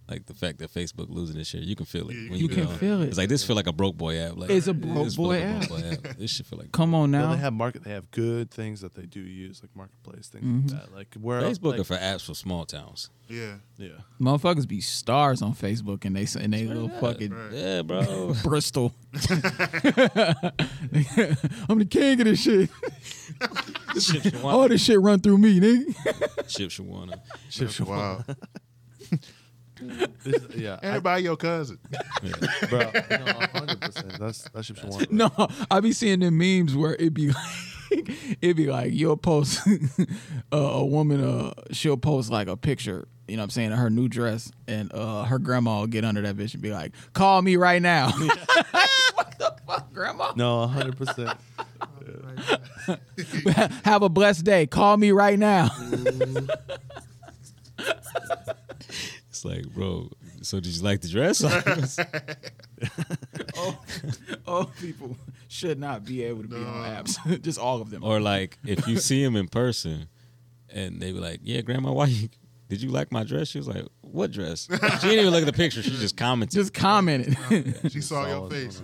like 0.09 0.27
the 0.27 0.35
fact 0.35 0.59
that 0.59 0.73
Facebook 0.73 1.07
losing 1.11 1.37
this 1.37 1.49
shit. 1.49 1.63
You 1.63 1.77
can 1.77 1.87
feel 1.87 2.09
it. 2.09 2.15
Yeah, 2.15 2.31
when 2.31 2.41
you 2.41 2.49
get 2.49 2.59
can 2.59 2.67
on. 2.69 2.79
feel 2.79 3.03
it. 3.03 3.09
It's 3.09 3.19
like 3.19 3.29
this 3.29 3.45
feel 3.45 3.57
like 3.57 3.67
a 3.67 3.73
broke 3.73 3.97
boy 3.97 4.19
app. 4.19 4.37
Like 4.37 4.51
It's 4.51 4.67
a 4.67 4.75
broke 4.75 5.15
boy 5.15 5.41
like 5.41 5.43
a 5.43 5.47
app. 5.47 5.69
broke 5.69 5.83
boy 5.83 5.89
app. 5.91 6.17
This 6.17 6.31
shit 6.31 6.47
feel 6.47 6.59
like 6.59 6.73
Come 6.73 6.95
on 6.95 7.11
now. 7.11 7.21
Well, 7.21 7.29
now. 7.29 7.35
they 7.35 7.41
have 7.41 7.53
market. 7.53 7.85
They 7.85 7.91
have 7.91 8.11
good 8.11 8.51
things 8.51 8.81
that 8.81 8.95
they 8.95 9.05
do 9.05 9.21
use, 9.21 9.63
like 9.63 9.75
marketplace 9.77 10.29
things 10.29 10.45
like 10.45 10.53
mm-hmm. 10.53 10.77
that. 10.77 10.95
Like 10.95 11.15
where 11.21 11.43
Facebook 11.43 11.73
like, 11.73 11.81
are 11.81 11.85
for 11.85 11.97
apps 11.97 12.25
for 12.25 12.35
small 12.35 12.65
towns. 12.65 13.11
Yeah. 13.29 13.57
yeah. 13.77 13.89
Motherfuckers 14.19 14.67
be 14.67 14.81
stars 14.81 15.43
on 15.43 15.53
Facebook 15.53 16.07
and 16.07 16.17
they 16.17 16.23
s- 16.23 16.37
and 16.37 16.55
they 16.55 16.65
little 16.65 16.89
fucking 16.89 17.31
Right. 17.31 17.53
Yeah, 17.53 17.83
bro. 17.83 18.35
Bristol. 18.43 18.95
I'm 19.15 19.29
the 21.79 21.87
king 21.89 22.21
of 22.21 22.27
this 22.27 22.41
shit. 22.41 22.71
Ship 24.01 24.45
All 24.45 24.67
this 24.69 24.83
shit 24.83 24.99
run 25.01 25.21
through 25.21 25.39
me, 25.39 25.61
nigga. 25.61 26.49
Ship 26.49 26.71
Shawana. 26.71 27.21
That's 27.59 27.81
wild. 27.81 28.25
This, 29.81 30.43
yeah, 30.57 30.79
I, 30.83 30.87
Everybody 30.87 31.23
your 31.25 31.37
cousin. 31.37 31.79
bro. 32.69 32.79
No, 32.81 33.47
hundred 33.53 33.81
percent. 33.81 34.19
That's 34.19 34.43
that 34.51 34.65
should 34.65 34.77
be 34.77 34.89
one. 34.89 35.07
No, 35.11 35.31
I 35.71 35.81
be 35.81 35.93
seeing 35.93 36.21
the 36.21 36.31
memes 36.31 36.75
where 36.77 36.97
it 36.99 37.15
be 37.15 37.29
like 37.91 38.37
it 38.43 38.55
be 38.55 38.67
like 38.67 38.93
you'll 38.93 39.17
post 39.17 39.67
uh, 40.53 40.57
a 40.57 40.85
woman 40.85 41.23
uh 41.23 41.53
she'll 41.73 41.97
post 41.97 42.31
like 42.31 42.49
a 42.49 42.57
picture, 42.57 43.09
you 43.27 43.37
know 43.37 43.43
what 43.43 43.45
I'm 43.45 43.51
saying, 43.51 43.73
of 43.73 43.79
her 43.79 43.91
new 43.91 44.09
dress 44.09 44.51
and 44.67 44.93
uh 44.93 45.25
her 45.25 45.39
grandma 45.39 45.81
will 45.81 45.87
get 45.87 46.05
under 46.05 46.23
that 46.23 46.37
bitch 46.37 46.55
and 46.55 46.63
be 46.63 46.73
like, 46.73 46.93
Call 47.13 47.41
me 47.43 47.57
right 47.57 47.81
now. 47.81 48.11
what 49.15 49.35
the 49.39 49.55
fuck, 49.67 49.93
grandma? 49.93 50.33
No, 50.37 50.67
hundred 50.67 50.97
percent. 50.97 51.39
Have 53.85 54.03
a 54.03 54.09
blessed 54.09 54.45
day. 54.45 54.67
Call 54.67 54.97
me 54.97 55.13
right 55.13 55.39
now. 55.39 55.69
It's 59.39 59.45
like, 59.45 59.73
bro. 59.73 60.11
So 60.43 60.59
did 60.59 60.75
you 60.75 60.83
like 60.83 61.01
the 61.01 61.09
dress? 61.09 61.45
Old 64.47 64.75
people 64.81 65.17
should 65.47 65.79
not 65.79 66.05
be 66.05 66.25
able 66.25 66.43
to 66.43 66.49
be 66.49 66.57
on 66.57 66.65
apps. 66.65 67.43
Just 67.43 67.59
all 67.59 67.81
of 67.81 67.91
them. 67.91 68.03
or 68.03 68.19
like 68.19 68.59
if 68.67 68.89
you 68.89 68.99
see 68.99 69.23
him 69.23 69.37
in 69.37 69.47
person, 69.47 70.09
and 70.71 71.01
they 71.01 71.13
be 71.13 71.21
like, 71.21 71.41
"Yeah, 71.45 71.61
grandma, 71.61 71.93
why 71.93 72.07
you?" 72.07 72.29
Did 72.69 72.83
you 72.83 72.91
like 72.91 73.13
my 73.13 73.23
dress? 73.23 73.49
She 73.49 73.59
was 73.59 73.69
like, 73.69 73.85
"What 74.01 74.33
dress?" 74.33 74.67
She 74.71 74.77
didn't 74.77 75.21
even 75.21 75.31
look 75.31 75.43
at 75.43 75.47
the 75.47 75.53
picture. 75.53 75.83
She 75.83 75.91
just 75.91 76.17
commented. 76.17 76.55
Just 76.55 76.75
commented. 76.75 77.37
She 77.93 78.01
saw 78.01 78.27
your 78.27 78.51
face. 78.51 78.83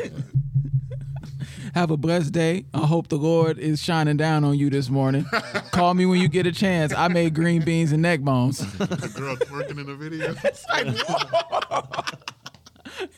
Going 1.75 1.75
on. 1.75 1.81
Have 1.81 1.91
a 1.91 1.97
blessed 1.97 2.33
day. 2.33 2.67
I 2.73 2.87
hope 2.87 3.09
the 3.09 3.17
Lord 3.17 3.59
is 3.59 3.83
shining 3.83 4.17
down 4.17 4.45
on 4.45 4.57
you 4.59 4.71
this 4.71 4.89
morning. 4.89 5.27
Call 5.73 5.95
me 5.95 6.07
when 6.07 6.21
you 6.21 6.29
get 6.29 6.47
a 6.47 6.53
chance. 6.53 6.95
I 6.95 7.09
made 7.09 7.35
green 7.35 7.65
beans 7.65 7.91
and 7.93 8.03
neck 8.03 8.21
bones. 8.21 8.59
The 8.79 9.13
girl 9.15 9.37
twerking 9.37 9.81
in 9.81 9.87
the 9.87 9.95
video. 9.95 10.35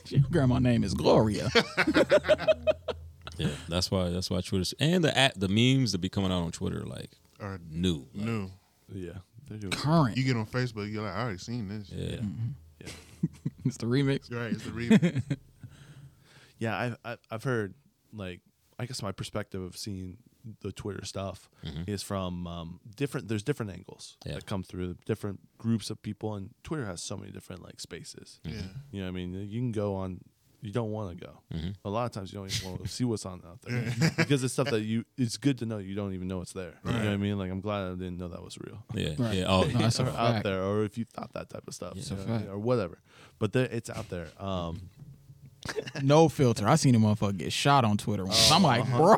Your 0.08 0.22
grandma 0.30 0.58
name 0.58 0.84
is 0.84 0.94
Gloria. 0.94 1.50
yeah, 3.36 3.48
that's 3.68 3.90
why. 3.90 4.08
That's 4.10 4.30
why 4.30 4.40
Twitter 4.40 4.74
and 4.80 5.04
the 5.04 5.16
app, 5.16 5.34
the 5.36 5.48
memes 5.48 5.92
that 5.92 5.98
be 5.98 6.08
coming 6.08 6.32
out 6.32 6.42
on 6.42 6.52
Twitter 6.52 6.84
like 6.86 7.10
are 7.40 7.60
new. 7.70 8.06
Like, 8.14 8.26
new. 8.26 8.50
Yeah. 8.92 9.18
Current. 9.70 10.16
You 10.16 10.24
get 10.24 10.36
on 10.36 10.46
Facebook, 10.46 10.92
you're 10.92 11.02
like, 11.02 11.14
I 11.14 11.22
already 11.22 11.38
seen 11.38 11.68
this. 11.68 11.88
Yeah. 11.90 12.16
Mm-hmm. 12.16 12.48
yeah. 12.80 12.88
It's 13.64 13.76
the 13.76 13.86
remix. 13.86 14.32
Right, 14.32 14.52
it's 14.52 14.64
the 14.64 14.70
remix. 14.70 15.22
Yeah, 16.58 16.94
I've 17.04 17.18
I've 17.30 17.44
heard 17.44 17.74
like 18.16 18.40
I 18.78 18.86
guess 18.86 19.02
my 19.02 19.12
perspective 19.12 19.62
of 19.62 19.76
seeing 19.76 20.18
the 20.60 20.70
Twitter 20.70 21.04
stuff 21.04 21.48
is 21.88 22.02
from 22.02 22.46
um, 22.46 22.80
different. 22.96 23.26
There's 23.28 23.42
different 23.42 23.72
angles 23.72 24.16
Yeah. 24.24 24.34
that 24.34 24.46
come 24.46 24.62
through 24.62 24.96
different 25.04 25.40
groups 25.58 25.90
of 25.90 26.00
people, 26.02 26.34
and 26.34 26.50
Twitter 26.62 26.86
has 26.86 27.02
so 27.02 27.16
many 27.16 27.32
different 27.32 27.62
like 27.64 27.80
spaces. 27.80 28.40
yeah. 28.44 28.52
You 28.92 29.00
know, 29.00 29.06
what 29.06 29.08
I 29.08 29.10
mean, 29.12 29.48
you 29.48 29.60
can 29.60 29.72
go 29.72 29.96
on. 29.96 30.20
You 30.62 30.72
don't 30.72 30.90
want 30.90 31.16
to 31.18 31.24
go. 31.26 31.32
A 31.84 31.90
lot 31.90 32.06
of 32.06 32.12
times 32.12 32.32
you 32.32 32.38
don't 32.38 32.50
even 32.52 32.70
want 32.70 32.82
to 32.82 32.88
see 32.88 33.04
what's 33.04 33.24
on 33.26 33.40
out 33.46 33.60
there 33.62 33.92
because 34.16 34.42
it's 34.42 34.54
stuff 34.54 34.70
that 34.70 34.80
you. 34.82 35.04
It's 35.16 35.36
good 35.36 35.58
to 35.58 35.66
know 35.66 35.78
you 35.78 35.94
don't 35.94 36.12
even 36.14 36.28
know 36.28 36.40
it's 36.40 36.52
there. 36.54 36.74
You 36.84 36.92
know 36.92 36.98
what 36.98 37.08
I 37.08 37.16
mean? 37.18 37.38
Like 37.38 37.50
I'm 37.50 37.60
glad 37.60 37.84
I 37.86 37.90
didn't 37.90 38.16
know 38.18 38.28
that 38.28 38.42
was 38.42 38.56
real. 38.58 38.82
Yeah. 38.94 39.14
Right. 39.18 39.36
Yeah. 39.38 39.44
Oh, 39.48 39.62
No, 39.64 39.78
that's 39.78 39.98
a 40.00 40.06
out 40.08 40.14
fact. 40.32 40.44
there, 40.44 40.62
or 40.62 40.84
if 40.84 40.96
you 40.98 41.04
thought 41.04 41.32
that 41.34 41.50
type 41.50 41.64
of 41.68 41.74
stuff, 41.74 41.94
It's 41.96 42.10
you 42.10 42.16
know, 42.16 42.46
or 42.50 42.58
whatever. 42.58 42.98
But 43.38 43.52
there, 43.52 43.66
it's 43.70 43.90
out 43.90 44.08
there. 44.08 44.28
Um, 44.38 44.88
No 46.02 46.28
filter. 46.28 46.68
I 46.68 46.74
seen 46.76 46.94
a 46.94 46.98
motherfucker 46.98 47.36
get 47.38 47.52
shot 47.52 47.84
on 47.84 47.96
Twitter 47.96 48.24
once. 48.24 48.50
I'm 48.52 48.62
like, 48.62 48.86
bro, 48.90 49.16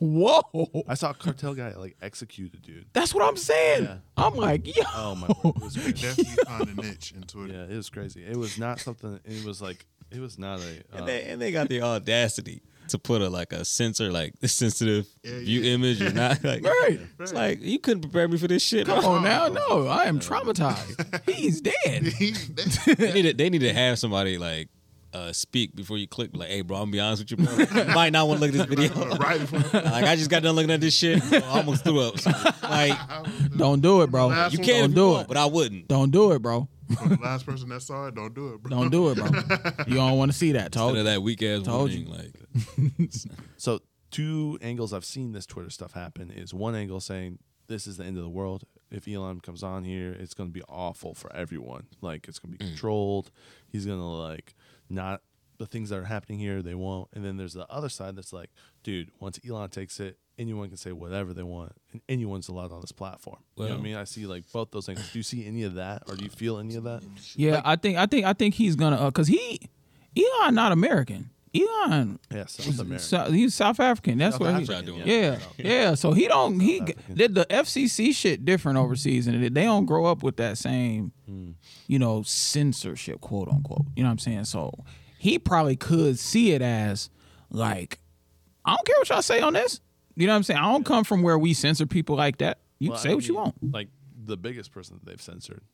whoa. 0.00 0.84
I 0.86 0.94
saw 0.94 1.10
a 1.10 1.14
cartel 1.14 1.54
guy 1.54 1.74
like 1.74 1.96
execute 2.02 2.28
executed, 2.28 2.62
dude. 2.62 2.86
That's 2.92 3.14
what 3.14 3.26
I'm 3.26 3.36
saying. 3.36 3.84
Yeah. 3.84 3.96
I'm 4.16 4.34
like, 4.34 4.66
yo. 4.76 4.82
Oh 4.94 5.14
my 5.14 5.26
word, 5.42 5.56
it 5.56 5.62
was 5.62 5.76
crazy. 5.76 5.92
Definitely 5.92 6.44
find 6.46 6.68
a 6.78 6.82
niche 6.82 7.12
in 7.16 7.22
Twitter. 7.22 7.54
Yeah, 7.54 7.74
it 7.74 7.76
was 7.76 7.90
crazy. 7.90 8.24
It 8.24 8.36
was 8.36 8.58
not 8.58 8.80
something. 8.80 9.18
It 9.24 9.44
was 9.44 9.60
like 9.62 9.86
it 10.10 10.20
was 10.20 10.38
not 10.38 10.60
a. 10.60 10.62
Uh, 10.92 10.98
and 10.98 11.08
they 11.08 11.22
and 11.24 11.40
they 11.40 11.52
got 11.52 11.68
the 11.68 11.82
audacity 11.82 12.62
to 12.88 12.98
put 12.98 13.20
a 13.20 13.28
like 13.28 13.52
a 13.52 13.64
censor 13.64 14.10
like 14.10 14.34
sensitive 14.44 15.06
Yeah, 15.22 15.38
view 15.40 15.60
yeah. 15.60 15.74
image 15.74 16.00
or 16.00 16.12
not 16.12 16.42
like 16.42 16.64
Right. 16.64 17.00
It's 17.20 17.32
like 17.32 17.60
you 17.62 17.78
couldn't 17.78 18.02
prepare 18.02 18.28
me 18.28 18.38
for 18.38 18.48
this 18.48 18.62
shit. 18.62 18.86
Come 18.86 19.04
on 19.04 19.24
now. 19.24 19.48
No, 19.48 19.86
I 19.86 20.04
am 20.04 20.18
traumatized. 20.20 21.28
He's 21.28 21.60
dead. 21.60 22.02
He's 22.04 22.48
dead. 22.48 22.96
they 22.96 23.12
need 23.12 23.22
to, 23.22 23.32
they 23.34 23.50
need 23.50 23.60
to 23.60 23.72
have 23.72 23.98
somebody 23.98 24.38
like 24.38 24.68
uh, 25.12 25.32
speak 25.32 25.74
before 25.74 25.98
you 25.98 26.06
click. 26.06 26.30
Like, 26.34 26.48
hey, 26.48 26.60
bro, 26.62 26.76
I'm 26.78 26.82
gonna 26.84 26.92
be 26.92 27.00
honest 27.00 27.22
with 27.30 27.40
you, 27.40 27.46
bro. 27.46 27.82
You 27.82 27.84
might 27.94 28.12
not 28.12 28.28
want 28.28 28.40
to 28.40 28.46
look 28.46 28.54
at 28.54 28.68
this 28.68 28.90
video. 28.90 29.16
right 29.16 29.40
before 29.40 29.60
like, 29.82 30.04
I 30.04 30.16
just 30.16 30.30
got 30.30 30.42
done 30.42 30.54
looking 30.54 30.70
at 30.70 30.80
this 30.80 30.94
shit. 30.94 31.22
I 31.32 31.40
almost 31.58 31.84
threw 31.84 32.00
up. 32.00 32.18
So, 32.18 32.30
like, 32.62 32.98
Don't 33.56 33.80
do 33.80 34.02
it, 34.02 34.10
bro. 34.10 34.28
Last 34.28 34.52
you 34.52 34.58
one, 34.60 34.66
can 34.66 34.80
Don't 34.92 34.94
do 34.94 35.20
it. 35.20 35.28
but 35.28 35.36
I 35.36 35.46
wouldn't. 35.46 35.88
Don't 35.88 36.10
do 36.10 36.32
it, 36.32 36.42
bro. 36.42 36.68
For 37.02 37.08
the 37.08 37.18
last 37.22 37.44
person 37.44 37.68
that 37.68 37.82
saw 37.82 38.06
it, 38.06 38.14
don't 38.14 38.34
do 38.34 38.54
it, 38.54 38.62
bro. 38.62 38.70
Don't 38.70 38.90
do 38.90 39.10
it, 39.10 39.16
bro. 39.18 39.26
You 39.86 39.96
don't 39.96 40.16
want 40.16 40.32
to 40.32 40.36
see 40.38 40.52
that. 40.52 40.66
Instead 40.66 40.72
Told 40.78 40.92
of 40.92 40.96
you. 40.98 41.02
that 41.04 41.22
weak 41.22 41.42
ass 41.42 41.62
Told 41.64 41.90
warning, 41.90 42.06
you. 42.06 42.14
like, 42.14 43.10
so 43.58 43.80
two 44.10 44.58
angles 44.62 44.94
I've 44.94 45.04
seen 45.04 45.32
this 45.32 45.44
Twitter 45.44 45.68
stuff 45.68 45.92
happen 45.92 46.30
is 46.30 46.54
one 46.54 46.74
angle 46.74 47.00
saying 47.00 47.40
this 47.66 47.86
is 47.86 47.98
the 47.98 48.04
end 48.04 48.16
of 48.16 48.22
the 48.22 48.30
world. 48.30 48.64
If 48.90 49.06
Elon 49.06 49.40
comes 49.40 49.62
on 49.62 49.84
here, 49.84 50.16
it's 50.18 50.32
going 50.32 50.48
to 50.48 50.52
be 50.52 50.62
awful 50.66 51.12
for 51.12 51.30
everyone. 51.34 51.88
Like 52.00 52.26
it's 52.26 52.38
going 52.38 52.52
to 52.54 52.58
be 52.58 52.64
controlled. 52.64 53.30
He's 53.70 53.84
going 53.84 53.98
to 53.98 54.04
like 54.04 54.54
not 54.90 55.22
the 55.58 55.66
things 55.66 55.90
that 55.90 55.98
are 55.98 56.04
happening 56.04 56.38
here. 56.38 56.62
They 56.62 56.74
won't. 56.74 57.08
And 57.12 57.24
then 57.24 57.36
there's 57.36 57.54
the 57.54 57.66
other 57.68 57.88
side 57.88 58.16
that's 58.16 58.32
like, 58.32 58.50
dude, 58.82 59.10
once 59.20 59.40
Elon 59.46 59.70
takes 59.70 59.98
it, 60.00 60.18
anyone 60.38 60.68
can 60.68 60.76
say 60.76 60.92
whatever 60.92 61.34
they 61.34 61.42
want, 61.42 61.72
and 61.92 62.00
anyone's 62.08 62.48
allowed 62.48 62.72
on 62.72 62.80
this 62.80 62.92
platform. 62.92 63.38
you 63.56 63.64
know 63.64 63.70
what 63.70 63.80
I 63.80 63.82
mean? 63.82 63.96
I 63.96 64.04
see 64.04 64.26
like 64.26 64.44
both 64.52 64.70
those 64.70 64.86
things. 64.86 65.10
Do 65.12 65.18
you 65.18 65.22
see 65.24 65.46
any 65.46 65.64
of 65.64 65.74
that, 65.74 66.04
or 66.08 66.14
do 66.14 66.24
you 66.24 66.30
feel 66.30 66.58
any 66.58 66.76
of 66.76 66.84
that? 66.84 67.02
Yeah, 67.34 67.60
I 67.64 67.76
think 67.76 67.98
I 67.98 68.06
think 68.06 68.24
I 68.24 68.32
think 68.32 68.54
he's 68.54 68.76
gonna 68.76 68.96
uh, 68.96 69.10
cause 69.10 69.28
he 69.28 69.68
Elon 70.16 70.54
not 70.54 70.72
American. 70.72 71.30
Elon 71.54 72.18
Yeah, 72.30 72.46
South 72.46 72.78
America. 72.80 73.02
So, 73.04 73.30
he's 73.30 73.54
South 73.54 73.80
African. 73.80 74.18
That's 74.18 74.34
South 74.34 74.40
where 74.42 74.50
African, 74.52 74.94
he. 74.94 74.98
yeah. 75.12 75.38
Yeah, 75.56 75.66
yeah. 75.66 75.94
So 75.94 76.12
he 76.12 76.28
don't. 76.28 76.60
He 76.60 76.80
did 76.80 76.96
the, 77.08 77.28
the 77.28 77.46
FCC 77.50 78.14
shit 78.14 78.44
different 78.44 78.78
overseas, 78.78 79.26
and 79.26 79.42
they 79.54 79.64
don't 79.64 79.86
grow 79.86 80.06
up 80.06 80.22
with 80.22 80.36
that 80.36 80.58
same, 80.58 81.12
Hmm. 81.26 81.50
you 81.86 81.98
know, 81.98 82.22
censorship, 82.22 83.20
quote 83.20 83.48
unquote. 83.48 83.86
You 83.96 84.02
know 84.02 84.08
what 84.08 84.12
I'm 84.12 84.18
saying? 84.18 84.44
So 84.44 84.72
he 85.18 85.38
probably 85.38 85.76
could 85.76 86.18
see 86.18 86.52
it 86.52 86.62
as 86.62 87.10
like, 87.50 87.98
I 88.64 88.74
don't 88.74 88.86
care 88.86 88.96
what 88.98 89.08
y'all 89.08 89.22
say 89.22 89.40
on 89.40 89.52
this. 89.54 89.80
You 90.16 90.26
know 90.26 90.32
what 90.32 90.38
I'm 90.38 90.42
saying? 90.42 90.60
I 90.60 90.70
don't 90.72 90.84
come 90.84 91.04
from 91.04 91.22
where 91.22 91.38
we 91.38 91.54
censor 91.54 91.86
people 91.86 92.16
like 92.16 92.38
that. 92.38 92.58
You 92.80 92.90
Well, 92.90 92.98
say 92.98 93.10
I 93.12 93.14
what 93.14 93.26
you 93.28 93.34
want. 93.36 93.54
Like 93.72 93.88
the 94.24 94.36
biggest 94.36 94.72
person 94.72 94.96
that 94.98 95.08
they've 95.08 95.22
censored, 95.22 95.60
like 95.60 95.66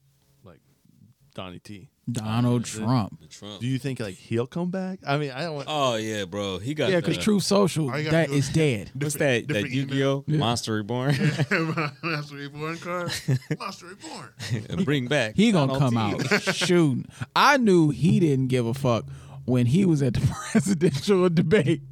Donnie 1.34 1.58
T. 1.58 1.88
Donald 2.10 2.64
Trump. 2.64 3.18
The 3.20 3.26
Trump. 3.26 3.60
Do 3.60 3.66
you 3.66 3.78
think 3.78 3.98
like 3.98 4.14
he'll 4.14 4.46
come 4.46 4.70
back? 4.70 5.00
I 5.06 5.16
mean, 5.16 5.30
I 5.32 5.42
don't 5.42 5.54
want. 5.56 5.66
Oh 5.70 5.96
yeah, 5.96 6.24
bro. 6.26 6.58
He 6.58 6.74
got 6.74 6.90
Yeah, 6.90 7.00
because 7.00 7.18
Truth 7.18 7.42
Social, 7.44 7.90
All 7.90 7.98
you 7.98 8.04
gotta 8.04 8.16
that 8.16 8.28
do 8.28 8.34
is 8.34 8.48
is- 8.48 8.54
dead. 8.54 8.90
What's 8.94 9.14
that? 9.14 9.48
That 9.48 9.48
different 9.48 9.74
Yu-Gi-Oh 9.74 10.24
Monster 10.28 10.74
Reborn. 10.74 11.14
Monster 12.02 12.36
Reborn 12.36 12.76
card. 12.78 13.12
Monster 13.58 13.86
Reborn. 13.86 14.84
Bring 14.84 15.08
back. 15.08 15.34
He 15.34 15.50
gonna 15.50 15.72
Donald 15.72 15.94
come 15.94 16.18
T. 16.20 16.34
out 16.34 16.42
shooting. 16.54 17.06
I 17.34 17.56
knew 17.56 17.90
he 17.90 18.20
didn't 18.20 18.48
give 18.48 18.66
a 18.66 18.74
fuck 18.74 19.06
when 19.46 19.66
he 19.66 19.84
was 19.84 20.02
at 20.02 20.14
the 20.14 20.20
presidential 20.52 21.28
debate. 21.30 21.82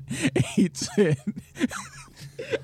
He 0.54 0.70
said, 0.74 1.16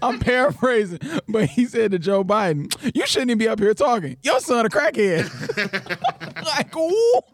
"I'm 0.03 0.19
paraphrasing, 0.21 0.99
but 1.29 1.49
he 1.49 1.65
said 1.67 1.93
to 1.93 1.99
Joe 1.99 2.25
Biden, 2.25 2.71
you 2.95 3.07
shouldn't 3.07 3.31
even 3.31 3.39
be 3.39 3.49
up 3.49 3.59
here 3.59 3.73
talking. 3.75 4.17
Your 4.23 4.41
son 4.41 4.67
a 4.67 4.69
crackhead." 4.69 5.25
like 6.47 6.75
what? 6.75 7.25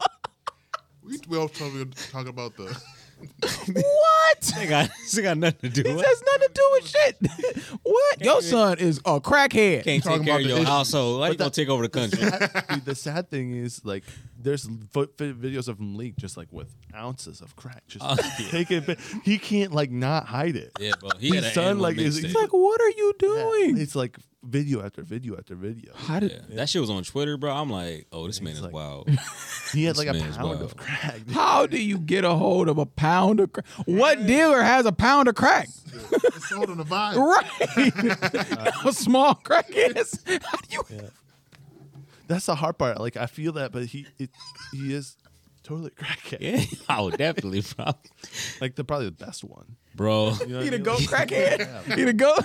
We 1.02 1.18
we 1.28 1.36
all 1.38 1.48
talking 1.48 1.92
talking 2.10 2.28
about 2.28 2.56
the. 2.56 2.76
What? 3.72 4.40
They 4.56 4.66
got, 4.66 4.90
they 5.14 5.22
got 5.22 5.38
nothing 5.38 5.70
to 5.70 5.82
do 5.82 5.88
It 5.88 5.96
with. 5.96 6.04
has 6.04 6.22
nothing 6.26 6.48
to 6.48 6.54
do 6.54 6.68
with 6.72 6.88
shit. 6.88 7.78
what? 7.82 8.24
Your 8.24 8.42
son 8.42 8.78
is 8.78 8.98
a 8.98 9.20
crackhead. 9.20 9.84
Can't 9.84 10.02
Talking 10.02 10.18
take 10.24 10.26
care 10.26 10.34
about 10.34 10.40
of 10.40 10.42
the 10.42 10.48
your 10.48 10.58
issue. 10.58 10.66
household. 10.66 11.20
Why 11.20 11.28
you 11.30 11.36
gonna 11.36 11.50
take 11.50 11.68
over 11.68 11.82
the 11.84 11.88
country? 11.88 12.18
Dude, 12.70 12.84
the 12.84 12.94
sad 12.94 13.30
thing 13.30 13.54
is 13.56 13.84
like 13.84 14.04
there's 14.44 14.68
fo- 14.92 15.08
fi- 15.18 15.32
videos 15.32 15.66
of 15.68 15.80
him 15.80 15.96
leaked 15.96 16.18
just 16.18 16.36
like 16.36 16.48
with 16.52 16.72
ounces 16.94 17.40
of 17.40 17.56
crack, 17.56 17.82
just 17.88 18.04
Oh, 18.06 18.16
taking. 18.50 18.82
But 18.82 18.98
he 19.24 19.38
can't 19.38 19.72
like 19.72 19.90
not 19.90 20.26
hide 20.26 20.54
it. 20.56 20.70
yeah, 20.78 20.92
bro. 21.00 21.10
He 21.18 21.28
had 21.34 21.44
His 21.44 21.46
an 21.46 21.52
son, 21.54 21.78
like, 21.80 21.96
is- 21.98 22.16
he's 22.18 22.34
Like, 22.34 22.52
what 22.52 22.80
are 22.80 22.90
you 22.90 23.14
Yeah, 23.20 23.28
doing? 23.28 23.78
It's 23.78 23.96
like 23.96 24.16
video 24.44 24.84
after 24.84 25.02
video 25.02 25.36
after 25.38 25.54
video. 25.54 25.92
How 25.96 26.20
did? 26.20 26.30
Yeah. 26.32 26.56
That 26.56 26.68
shit 26.68 26.80
was 26.82 26.90
on 26.90 27.02
Twitter, 27.02 27.36
bro. 27.38 27.50
I'm 27.52 27.70
like, 27.70 28.06
oh, 28.12 28.26
this 28.26 28.40
man 28.42 28.50
He's 28.50 28.58
is 28.58 28.64
like- 28.64 28.72
wild. 28.74 29.08
He 29.72 29.84
had 29.84 29.96
This 29.96 30.04
like 30.06 30.08
a 30.14 30.18
man's 30.20 30.36
pound 30.36 30.50
wild. 30.50 30.62
of 30.62 30.76
crack. 30.76 31.20
How 31.32 31.66
do 31.66 31.82
you 31.82 31.98
get 31.98 32.24
a 32.24 32.34
hold 32.34 32.68
of 32.68 32.78
a 32.78 32.86
pound 32.86 33.40
of 33.40 33.52
crack? 33.52 33.66
What 33.86 34.24
dealer 34.26 34.62
has 34.62 34.86
a 34.86 34.92
pound 34.92 35.26
of 35.28 35.34
crack? 35.34 35.68
It's 36.12 36.48
sold 36.48 36.70
on 36.70 36.76
the 36.78 36.84
vine. 36.84 37.16
Right. 37.18 37.50
a 38.84 38.92
small 38.92 39.34
crackhead. 39.34 40.42
How 40.44 40.58
do 40.58 40.94
you? 40.94 41.10
That's 42.26 42.46
the 42.46 42.54
hard 42.54 42.78
part. 42.78 43.00
Like 43.00 43.16
I 43.16 43.26
feel 43.26 43.52
that, 43.52 43.72
but 43.72 43.86
he 43.86 44.06
it, 44.18 44.30
he 44.72 44.94
is 44.94 45.16
totally 45.62 45.90
a 45.98 46.02
crackhead. 46.02 46.38
yeah, 46.40 46.64
oh, 46.88 47.10
definitely, 47.10 47.62
bro. 47.76 47.92
Like 48.60 48.76
the 48.76 48.84
probably 48.84 49.06
the 49.06 49.12
best 49.12 49.44
one. 49.44 49.76
Bro, 49.94 50.34
You 50.40 50.46
know 50.46 50.60
He 50.62 50.68
the 50.70 50.76
mean? 50.78 50.82
goat 50.82 50.98
crackhead. 51.02 51.94
He 51.96 52.04
the 52.04 52.12
goat. 52.12 52.44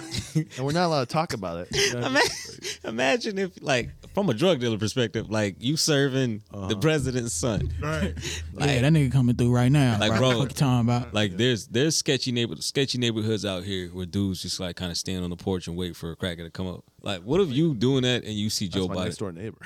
and 0.57 0.65
we're 0.65 0.71
not 0.71 0.85
allowed 0.87 1.07
to 1.07 1.13
talk 1.13 1.33
about 1.33 1.61
it. 1.61 1.69
You 1.75 1.93
know 1.95 2.01
what 2.01 2.11
I 2.11 2.13
mean? 2.13 2.21
imagine, 2.23 2.79
imagine 2.83 3.37
if, 3.39 3.63
like, 3.63 3.89
from 4.13 4.29
a 4.29 4.33
drug 4.33 4.59
dealer 4.59 4.77
perspective, 4.77 5.29
like 5.31 5.55
you 5.59 5.77
serving 5.77 6.41
the 6.51 6.75
president's 6.77 7.33
son. 7.33 7.71
Right. 7.81 8.13
yeah, 8.57 8.81
that 8.81 8.93
nigga 8.93 9.11
coming 9.11 9.35
through 9.35 9.53
right 9.53 9.71
now. 9.71 9.97
Like, 9.99 10.11
bro. 10.11 10.19
bro. 10.31 10.37
What 10.39 10.49
you 10.49 10.55
talking 10.55 10.81
about? 10.89 11.13
Like 11.13 11.37
there's 11.37 11.67
there's 11.67 11.95
sketchy 11.95 12.31
neighbor 12.31 12.55
sketchy 12.57 12.97
neighborhoods 12.97 13.45
out 13.45 13.63
here 13.63 13.87
where 13.89 14.05
dudes 14.05 14.41
just 14.41 14.59
like 14.59 14.75
kind 14.75 14.91
of 14.91 14.97
stand 14.97 15.23
on 15.23 15.29
the 15.29 15.35
porch 15.37 15.67
and 15.67 15.77
wait 15.77 15.95
for 15.95 16.11
a 16.11 16.15
cracker 16.15 16.43
to 16.43 16.49
come 16.49 16.67
up. 16.67 16.83
Like, 17.01 17.21
what 17.21 17.39
if 17.39 17.49
you 17.49 17.73
doing 17.75 18.01
that 18.03 18.23
and 18.25 18.33
you 18.33 18.49
see 18.49 18.67
Joe 18.67 18.87
That's 18.87 18.97
my 18.97 19.03
next 19.05 19.15
Biden? 19.15 19.19
door 19.19 19.31
neighbor. 19.31 19.57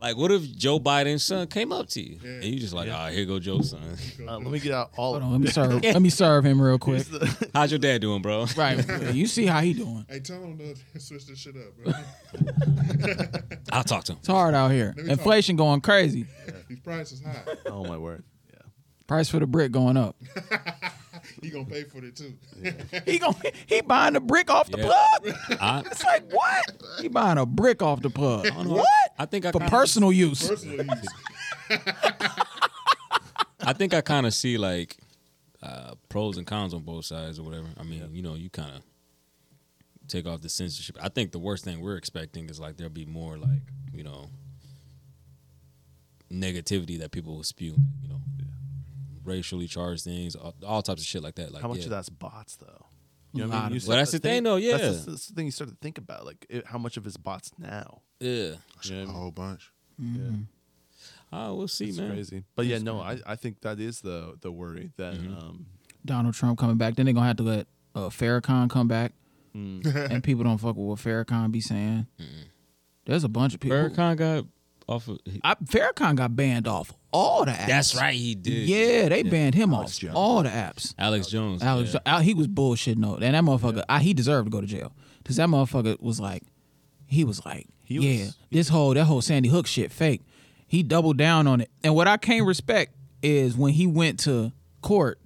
Like, 0.00 0.16
what 0.16 0.30
if 0.30 0.54
Joe 0.56 0.78
Biden's 0.78 1.24
son 1.24 1.48
came 1.48 1.72
up 1.72 1.88
to 1.90 2.00
you 2.02 2.18
and 2.22 2.44
you 2.44 2.60
just 2.60 2.72
like, 2.74 2.88
ah, 2.92 3.08
here 3.08 3.24
go 3.24 3.38
Joe's 3.40 3.70
son. 3.70 3.80
Uh, 4.20 4.38
let 4.38 4.50
me 4.52 4.60
get 4.60 4.72
out 4.72 4.90
all. 4.96 5.12
Hold 5.12 5.22
on, 5.24 5.32
let 5.32 5.40
me 5.40 5.48
serve. 5.70 5.82
let 5.94 6.02
me 6.02 6.08
serve 6.10 6.44
him 6.44 6.60
real 6.60 6.78
quick. 6.78 7.06
How's 7.54 7.70
your 7.72 7.78
dad 7.78 8.00
doing, 8.00 8.22
bro? 8.22 8.46
Right. 8.56 8.84
You 9.14 9.26
see 9.26 9.46
how 9.46 9.60
he 9.60 9.72
doing? 9.72 10.04
Hey, 10.08 10.20
tell 10.20 10.42
him 10.42 10.58
to 10.58 11.00
switch 11.00 11.26
this 11.26 11.38
shit 11.38 11.54
up, 11.56 11.76
bro. 11.76 11.92
I'll 13.72 13.84
talk 13.84 14.04
to 14.04 14.12
him. 14.12 14.18
It's 14.18 14.28
hard 14.28 14.54
out 14.54 14.70
here. 14.70 14.94
me. 14.96 15.10
Inflation 15.10 15.56
going 15.56 15.80
crazy. 15.80 16.26
These 16.68 16.80
prices 16.80 17.22
high. 17.22 17.42
Oh 17.66 17.84
my 17.84 17.96
word. 17.96 18.24
Yeah. 18.52 18.58
Price 19.06 19.28
for 19.28 19.38
the 19.38 19.46
brick 19.46 19.72
going 19.72 19.96
up. 19.96 20.16
He 21.42 21.50
gonna 21.50 21.64
pay 21.64 21.82
for 21.84 22.04
it 22.04 22.14
too. 22.16 22.34
He 23.04 23.18
gonna 23.18 23.36
he 23.66 23.80
buying 23.80 24.14
the 24.14 24.20
brick 24.20 24.50
off 24.50 24.70
the 24.70 24.78
Yeah. 24.78 24.84
plug. 25.20 25.36
I, 25.60 25.82
It's 25.90 26.04
like 26.04 26.30
what? 26.32 26.64
He 27.00 27.08
buying 27.08 27.38
a 27.38 27.46
brick 27.46 27.82
off 27.82 28.00
the 28.02 28.10
plug. 28.10 28.48
What? 28.66 28.86
I 29.18 29.26
think 29.26 29.44
I 29.46 29.50
For 29.52 29.58
kinda, 29.58 29.70
personal 29.70 30.12
use. 30.12 30.46
Personal 30.48 30.84
use. 30.86 31.08
I 33.60 33.72
think 33.72 33.94
I 33.94 34.00
kind 34.02 34.26
of 34.26 34.34
see 34.34 34.58
like 34.58 34.96
uh, 35.66 35.94
pros 36.08 36.36
and 36.36 36.46
cons 36.46 36.72
on 36.74 36.82
both 36.82 37.04
sides 37.04 37.38
or 37.38 37.42
whatever. 37.42 37.66
I 37.78 37.82
mean, 37.82 38.08
you 38.12 38.22
know, 38.22 38.34
you 38.34 38.48
kind 38.50 38.76
of 38.76 38.82
take 40.08 40.26
off 40.26 40.40
the 40.40 40.48
censorship. 40.48 40.96
I 41.02 41.08
think 41.08 41.32
the 41.32 41.38
worst 41.40 41.64
thing 41.64 41.80
we're 41.80 41.96
expecting 41.96 42.48
is 42.48 42.60
like 42.60 42.76
there'll 42.76 42.92
be 42.92 43.06
more 43.06 43.36
like 43.36 43.62
you 43.92 44.04
know 44.04 44.30
negativity 46.32 46.98
that 47.00 47.10
people 47.12 47.36
will 47.36 47.42
spew. 47.42 47.74
You 48.02 48.08
know, 48.08 48.20
racially 49.24 49.66
charged 49.66 50.04
things, 50.04 50.36
all, 50.36 50.54
all 50.66 50.82
types 50.82 51.02
of 51.02 51.06
shit 51.06 51.22
like 51.22 51.34
that. 51.36 51.52
Like 51.52 51.62
How 51.62 51.68
much 51.68 51.78
yeah. 51.78 51.84
of 51.84 51.90
that's 51.90 52.08
bots 52.08 52.56
though? 52.56 52.86
You 53.32 53.42
know 53.42 53.48
what 53.48 53.54
I 53.54 53.58
lot 53.58 53.62
mean? 53.70 53.76
of 53.78 53.82
You 53.82 53.86
it. 53.86 53.88
Well, 53.88 53.98
that's 53.98 54.12
the 54.12 54.18
thing, 54.18 54.30
think- 54.34 54.44
though, 54.44 54.56
yeah. 54.56 54.76
That's 54.76 55.04
the, 55.04 55.10
that's 55.10 55.26
the 55.26 55.34
thing 55.34 55.44
you 55.46 55.50
start 55.52 55.70
to 55.70 55.76
think 55.82 55.98
about, 55.98 56.24
like 56.24 56.46
it, 56.48 56.66
how 56.66 56.78
much 56.78 56.96
of 56.96 57.04
his 57.04 57.16
bots 57.16 57.50
now. 57.58 58.00
Yeah. 58.20 58.30
You 58.30 58.50
know 58.50 58.56
what 58.82 58.90
I 58.90 58.94
A 58.94 58.98
mean? 59.06 59.08
whole 59.14 59.30
bunch. 59.32 59.72
Oh, 61.38 61.54
we'll 61.54 61.68
see, 61.68 61.86
It's 61.88 61.98
man. 61.98 62.12
crazy. 62.12 62.44
But 62.54 62.66
yeah, 62.66 62.78
no, 62.78 63.00
I, 63.00 63.18
I 63.26 63.36
think 63.36 63.60
that 63.60 63.78
is 63.78 64.00
the 64.00 64.36
the 64.40 64.50
worry 64.50 64.92
that 64.96 65.14
Mm-hmm. 65.14 65.36
um 65.36 65.66
Donald 66.04 66.34
Trump 66.34 66.58
coming 66.58 66.76
back. 66.76 66.94
Then 66.96 67.04
they're 67.06 67.14
gonna 67.14 67.26
have 67.26 67.36
to 67.38 67.42
let 67.42 67.66
uh, 67.94 68.08
Farrakhan 68.08 68.70
come 68.70 68.88
back, 68.88 69.12
mm, 69.54 69.84
and 70.10 70.22
people 70.24 70.44
don't 70.44 70.58
fuck 70.58 70.76
with 70.76 70.86
what 70.86 70.98
Farrakhan 70.98 71.50
be 71.52 71.60
saying. 71.60 72.06
There's 73.04 73.24
a 73.24 73.28
bunch 73.28 73.54
of 73.54 73.60
people. 73.60 73.76
Farrakhan 73.76 74.16
got 74.16 74.44
off 74.88 75.08
of. 75.08 75.18
he- 75.24 75.40
I, 75.44 75.54
Farrakhan 75.56 76.16
got 76.16 76.34
banned 76.36 76.66
off 76.68 76.92
all 77.12 77.44
the 77.44 77.50
apps. 77.52 77.66
That's 77.66 77.94
right, 77.96 78.14
he 78.14 78.34
did. 78.34 78.68
Yeah, 78.68 79.08
they 79.08 79.22
banned 79.22 79.54
him 79.54 79.72
Alex 79.72 79.92
off 79.96 80.00
Jones. 80.00 80.14
all 80.16 80.42
the 80.42 80.48
apps. 80.50 80.94
Alex 80.98 81.26
Jones. 81.28 81.62
Alex, 81.62 81.94
yeah. 81.94 82.00
Al- 82.06 82.20
he 82.20 82.34
was 82.34 82.46
bullshitting 82.48 83.02
though, 83.02 83.14
and 83.16 83.34
that 83.34 83.44
motherfucker, 83.44 83.84
I, 83.88 84.00
he 84.00 84.14
deserved 84.14 84.46
to 84.46 84.50
go 84.50 84.60
to 84.60 84.66
jail 84.66 84.92
because 85.22 85.36
that 85.36 85.48
motherfucker 85.48 86.00
was 86.00 86.20
like, 86.20 86.42
he 87.06 87.24
was 87.24 87.44
like, 87.44 87.66
He 87.84 87.98
was- 87.98 88.06
yeah, 88.06 88.26
this 88.50 88.68
whole 88.68 88.94
that 88.94 89.04
whole 89.04 89.22
Sandy 89.22 89.48
Hook 89.48 89.66
shit 89.66 89.90
fake. 89.92 90.22
He 90.66 90.82
doubled 90.82 91.16
down 91.16 91.46
on 91.46 91.60
it, 91.60 91.70
and 91.84 91.94
what 91.94 92.08
I 92.08 92.16
can't 92.16 92.46
respect 92.46 92.94
is 93.22 93.56
when 93.56 93.72
he 93.72 93.86
went 93.86 94.18
to 94.20 94.52
court, 94.82 95.18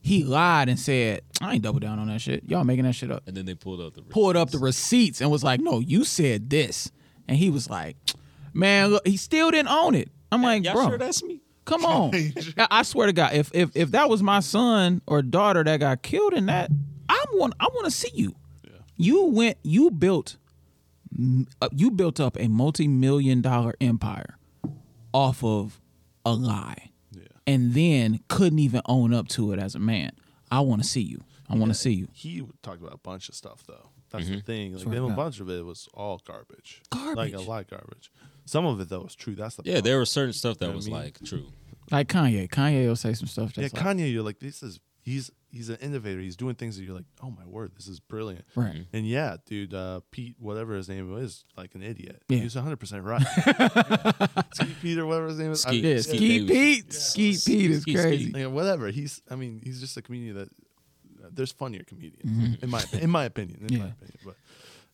he 0.00 0.22
lied 0.22 0.68
and 0.68 0.78
said, 0.78 1.22
I 1.40 1.54
ain't 1.54 1.62
double 1.62 1.80
down 1.80 1.98
on 1.98 2.08
that 2.08 2.20
shit. 2.20 2.44
Y'all 2.46 2.64
making 2.64 2.84
that 2.84 2.94
shit 2.94 3.10
up. 3.10 3.22
And 3.26 3.36
then 3.36 3.46
they 3.46 3.54
pulled 3.54 3.80
up 3.80 3.94
the. 3.94 4.02
Pulled 4.02 4.36
up 4.36 4.50
the 4.50 4.58
receipts 4.58 5.20
and 5.20 5.30
was 5.30 5.42
like, 5.42 5.60
no, 5.60 5.80
you 5.80 6.04
said 6.04 6.50
this, 6.50 6.90
and 7.26 7.36
he 7.36 7.50
was 7.50 7.68
like, 7.68 7.96
man, 8.52 8.90
look, 8.90 9.06
he 9.06 9.16
still 9.16 9.50
didn't 9.50 9.68
own 9.68 9.94
it. 9.94 10.10
I'm 10.30 10.42
like, 10.42 10.64
Y'all 10.64 10.74
bro, 10.74 10.88
sure 10.88 10.98
that's 10.98 11.22
me? 11.22 11.40
Come 11.64 11.84
on. 11.84 12.14
I 12.58 12.66
I 12.70 12.82
swear 12.82 13.06
to 13.06 13.12
God, 13.12 13.34
if 13.34 13.50
if 13.54 13.70
if 13.74 13.90
that 13.92 14.08
was 14.08 14.22
my 14.22 14.40
son 14.40 15.02
or 15.06 15.22
daughter 15.22 15.64
that 15.64 15.80
got 15.80 16.02
killed 16.02 16.34
in 16.34 16.46
that, 16.46 16.70
I 17.08 17.24
want 17.32 17.54
I 17.60 17.66
want 17.72 17.86
to 17.86 17.90
see 17.90 18.10
you. 18.14 18.34
You 18.96 19.24
went 19.26 19.58
you 19.62 19.90
built 19.90 20.36
uh, 21.60 21.68
you 21.72 21.90
built 21.90 22.20
up 22.20 22.36
a 22.38 22.48
multi-million 22.48 23.40
dollar 23.40 23.74
empire 23.80 24.38
off 25.16 25.42
of 25.42 25.80
a 26.26 26.32
lie. 26.34 26.90
Yeah. 27.12 27.22
And 27.46 27.72
then 27.74 28.20
couldn't 28.28 28.58
even 28.58 28.82
own 28.86 29.14
up 29.14 29.28
to 29.28 29.52
it 29.52 29.58
as 29.58 29.74
a 29.74 29.78
man. 29.78 30.12
I 30.50 30.60
want 30.60 30.82
to 30.82 30.88
see 30.88 31.00
you. 31.00 31.22
I 31.48 31.54
want 31.56 31.70
to 31.70 31.74
see 31.78 31.92
you. 31.92 32.08
he 32.12 32.42
talked 32.62 32.80
about 32.80 32.92
a 32.94 32.98
bunch 32.98 33.28
of 33.28 33.34
stuff 33.34 33.64
though. 33.66 33.88
That's 34.10 34.24
Mm-hmm. 34.26 34.34
the 34.34 34.40
thing. 34.42 34.72
Like 34.74 34.82
Swear 34.82 35.02
a 35.02 35.08
bunch 35.08 35.40
of 35.40 35.48
it 35.50 35.64
was 35.64 35.88
all 35.94 36.20
garbage. 36.26 36.82
Garbage. 36.90 37.16
Like 37.16 37.28
a 37.28 37.32
Garbage. 37.32 37.48
lot 37.48 37.60
of 37.62 37.70
garbage. 37.70 38.12
Some 38.44 38.66
of 38.66 38.80
it 38.80 38.88
though 38.88 39.00
was 39.00 39.14
true. 39.14 39.34
That's 39.34 39.56
the 39.56 39.62
Yeah, 39.64 39.74
problem. 39.74 39.84
there 39.90 39.98
was 40.00 40.10
certain 40.10 40.32
stuff 40.32 40.58
that 40.58 40.68
know 40.68 40.76
was 40.76 40.86
I 40.86 40.90
mean? 40.90 41.00
like 41.00 41.18
true. 41.24 41.46
Like 41.90 42.08
Kanye. 42.08 42.48
Kanye 42.50 42.86
will 42.86 42.96
say 42.96 43.12
some 43.14 43.28
stuff 43.28 43.52
Yeah, 43.56 43.62
that's 43.62 43.74
like, 43.74 43.82
Kanye, 43.96 44.12
you're 44.12 44.22
like, 44.22 44.38
this 44.40 44.62
is 44.62 44.80
he's 45.02 45.30
he's 45.56 45.68
an 45.68 45.76
innovator. 45.80 46.20
He's 46.20 46.36
doing 46.36 46.54
things 46.54 46.76
that 46.76 46.84
you're 46.84 46.94
like, 46.94 47.04
oh 47.22 47.30
my 47.30 47.44
word, 47.46 47.72
this 47.76 47.88
is 47.88 47.98
brilliant. 48.00 48.44
Right. 48.54 48.84
And 48.92 49.06
yeah, 49.06 49.36
dude, 49.46 49.74
uh, 49.74 50.00
Pete, 50.10 50.36
whatever 50.38 50.74
his 50.74 50.88
name 50.88 51.16
is, 51.18 51.44
like 51.56 51.74
an 51.74 51.82
idiot. 51.82 52.22
Yeah. 52.28 52.38
He's 52.38 52.54
100 52.54 52.76
percent 52.76 53.02
right. 53.04 53.22
Skeet 54.54 54.80
Pete 54.82 54.98
or 54.98 55.06
whatever 55.06 55.26
his 55.28 55.38
name 55.38 55.52
is. 55.52 55.64
I- 55.66 55.70
Skeet- 55.70 55.84
Yeah, 55.84 55.94
Yeah, 55.94 56.00
Skeet 56.00 56.46
Davis. 56.46 56.50
Pete. 56.84 56.92
Skeet 56.92 57.42
Pete 57.46 57.70
is 57.70 57.82
Skeet, 57.82 57.96
crazy. 57.96 58.30
Skeet. 58.30 58.44
Like, 58.44 58.52
whatever. 58.54 58.88
He's. 58.88 59.22
I 59.30 59.36
mean, 59.36 59.60
he's 59.64 59.80
just 59.80 59.96
a 59.96 60.02
comedian 60.02 60.36
that. 60.36 60.48
There's 61.34 61.50
funnier 61.50 61.82
comedians, 61.82 62.22
Mm-hmm. 62.24 62.64
in 62.64 62.70
my 62.70 62.84
in 63.00 63.10
my 63.10 63.24
opinion. 63.24 63.66
In 63.68 63.78
my 63.80 63.86
opinion, 63.88 64.18
but 64.24 64.36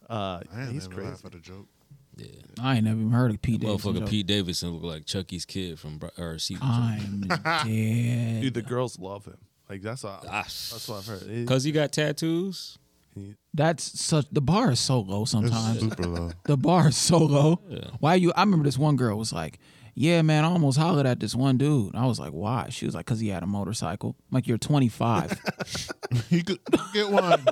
uh, 0.09 0.41
I 0.55 0.63
ain't 0.63 0.73
he's 0.73 0.89
never 0.89 1.03
crazy. 1.03 1.11
laugh 1.11 1.25
at 1.27 1.35
a 1.35 1.39
joke. 1.41 1.67
Yeah. 2.17 2.27
I 2.61 2.77
ain't 2.77 2.85
never 2.85 2.99
even 3.01 3.11
heard 3.13 3.31
of 3.33 3.43
Pete 3.43 3.61
Davidson. 3.61 3.93
Motherfucker 3.95 3.99
joke. 4.01 4.09
Pete 4.09 4.27
Davidson 4.27 4.71
look 4.71 4.83
like 4.83 5.05
Chucky's 5.05 5.45
kid 5.45 5.79
from 5.79 5.99
Bro- 5.99 6.11
or 6.17 6.39
Season. 6.39 6.63
I'm 6.67 7.21
dead. 7.29 7.65
Dude, 8.43 8.55
the 8.55 8.63
girls 8.63 8.99
love 8.99 9.27
him. 9.27 9.37
Like 9.73 9.81
that's 9.81 10.05
what, 10.05 10.25
Ah, 10.29 10.43
that's 10.43 10.87
what 10.87 10.99
I've 10.99 11.07
heard. 11.07 11.23
It- 11.31 11.49
Cause 11.49 11.65
he 11.65 11.73
got 11.73 11.93
tattoos. 11.93 12.77
That's 13.55 13.99
such. 14.01 14.27
The 14.31 14.41
bar 14.43 14.71
is 14.73 14.81
so 14.81 15.01
low 15.01 15.23
It's 15.23 15.31
sometimes. 15.31 15.81
super 15.81 16.07
low. 16.07 16.31
The 16.45 16.57
bar 16.59 16.89
is 16.89 16.97
so 16.97 17.19
low. 17.19 17.61
Yeah. 17.69 17.79
Why 18.01 18.15
you? 18.17 18.33
I 18.37 18.41
remember 18.43 18.65
this 18.65 18.77
one 18.79 18.97
girl 18.97 19.17
was 19.19 19.33
like, 19.33 19.59
"Yeah, 19.95 20.23
man, 20.23 20.45
I 20.45 20.49
almost 20.49 20.79
hollered 20.79 21.07
at 21.07 21.21
this 21.21 21.35
one 21.35 21.59
dude." 21.59 21.95
I 21.95 22.07
was 22.07 22.19
like, 22.21 22.33
"Why?" 22.33 22.69
She 22.71 22.87
was 22.87 22.95
like, 22.95 23.07
"Cause 23.07 23.21
he 23.21 23.29
had 23.29 23.43
a 23.43 23.47
motorcycle." 23.47 24.17
I'm 24.31 24.35
like, 24.37 24.47
"You're 24.47 24.59
25." 24.59 25.41
He 26.29 26.43
could 26.43 26.59
get 26.93 27.09
one. 27.11 27.43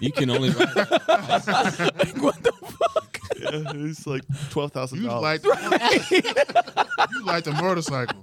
You 0.00 0.12
can 0.12 0.28
only 0.28 0.50
ride. 0.50 0.74
what 0.76 2.42
the 2.42 2.52
fuck? 2.62 3.18
yeah, 3.40 3.72
it's 3.74 4.06
like 4.06 4.22
twelve 4.50 4.72
thousand 4.72 4.98
You 5.02 5.08
dollars. 5.08 5.42
like 5.44 5.44
you 6.10 7.24
like 7.24 7.44
the 7.44 7.56
motorcycle. 7.58 8.18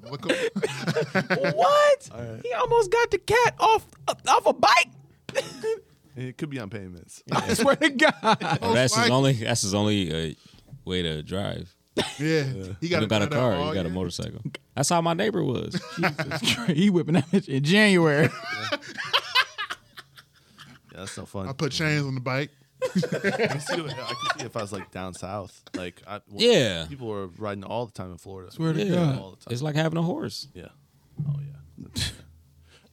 What? 1.56 2.10
right. 2.14 2.42
He 2.44 2.54
almost 2.54 2.92
got 2.92 3.10
the 3.12 3.18
cat 3.18 3.56
off 3.60 3.86
off 4.28 4.46
a 4.46 4.54
bike. 4.54 4.90
It 6.16 6.38
could 6.38 6.50
be 6.52 6.60
on 6.60 6.70
payments. 6.70 7.24
I 7.32 7.54
swear 7.56 7.76
to 7.78 7.90
God. 7.90 8.38
That's 8.62 8.96
his 8.96 9.10
only. 9.10 9.34
That's 9.34 9.62
his 9.62 9.74
only 9.74 10.32
uh, 10.32 10.34
way 10.86 11.02
to 11.02 11.24
drive. 11.24 11.76
Yeah, 12.20 12.44
he 12.44 12.76
He 12.82 12.90
got, 12.90 13.07
got 13.07 13.22
a 13.22 13.28
car. 13.28 13.56
He 13.68 13.74
got 13.74 13.86
a 13.86 13.90
motorcycle. 13.90 14.41
That's 14.76 14.90
how 14.90 15.02
my 15.02 15.14
neighbor 15.14 15.44
was. 15.44 15.74
Jesus 15.95 16.56
Christ. 16.56 16.72
He 16.72 16.90
whipping 16.90 17.14
that 17.15 17.28
bitch 17.30 17.48
in 17.48 17.64
January. 17.64 18.30
Yeah, 20.91 20.99
that's 20.99 21.11
so 21.11 21.26
fun. 21.26 21.48
I 21.48 21.53
put 21.53 21.72
chains 21.72 22.06
on 22.06 22.14
the 22.15 22.22
bike. 22.22 22.52
I 22.84 22.88
can 22.88 23.02
see, 23.60 23.74
I 23.74 23.88
can 23.90 24.40
see 24.40 24.45
if 24.45 24.56
I 24.56 24.61
was 24.61 24.72
like 24.72 24.91
down 24.91 25.14
south. 25.15 25.60
Like, 25.76 26.02
I, 26.06 26.20
Yeah. 26.36 26.86
people 26.88 27.07
were 27.07 27.28
riding 27.38 27.64
all 27.64 27.86
the 27.88 27.91
time 27.91 28.11
in 28.11 28.18
Florida. 28.20 28.52
Swear 28.52 28.74
to 28.74 28.84
Yeah. 28.84 28.94
God. 28.95 29.20
all 29.20 29.30
the 29.32 29.38
time. 29.38 29.52
It's 29.53 29.61
like 29.64 29.76
having 29.76 29.98
a 29.98 30.03
horse. 30.03 30.48
Yeah. 30.53 30.68
Oh 31.28 31.40
yeah. 31.40 31.95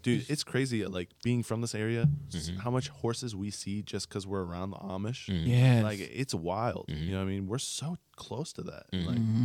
Dude, 0.02 0.28
it's 0.30 0.44
crazy. 0.44 0.84
Uh, 0.84 0.88
like 0.88 1.10
being 1.22 1.42
from 1.42 1.60
this 1.60 1.74
area, 1.74 2.08
mm-hmm. 2.30 2.58
how 2.58 2.70
much 2.70 2.88
horses 2.88 3.36
we 3.36 3.50
see 3.50 3.82
just 3.82 4.08
because 4.08 4.26
we're 4.26 4.42
around 4.42 4.70
the 4.70 4.76
Amish. 4.76 5.28
Mm-hmm. 5.28 5.48
Yeah, 5.48 5.82
Like 5.82 5.98
it's 6.00 6.34
wild. 6.34 6.86
You 6.88 6.94
mm-hmm. 6.96 7.10
know 7.12 7.18
what 7.18 7.22
I 7.24 7.26
mean? 7.26 7.46
We're 7.46 7.58
so 7.58 7.96
close 8.16 8.52
to 8.54 8.62
that. 8.62 8.84
Like 8.92 9.18
Mm-hmm. 9.18 9.44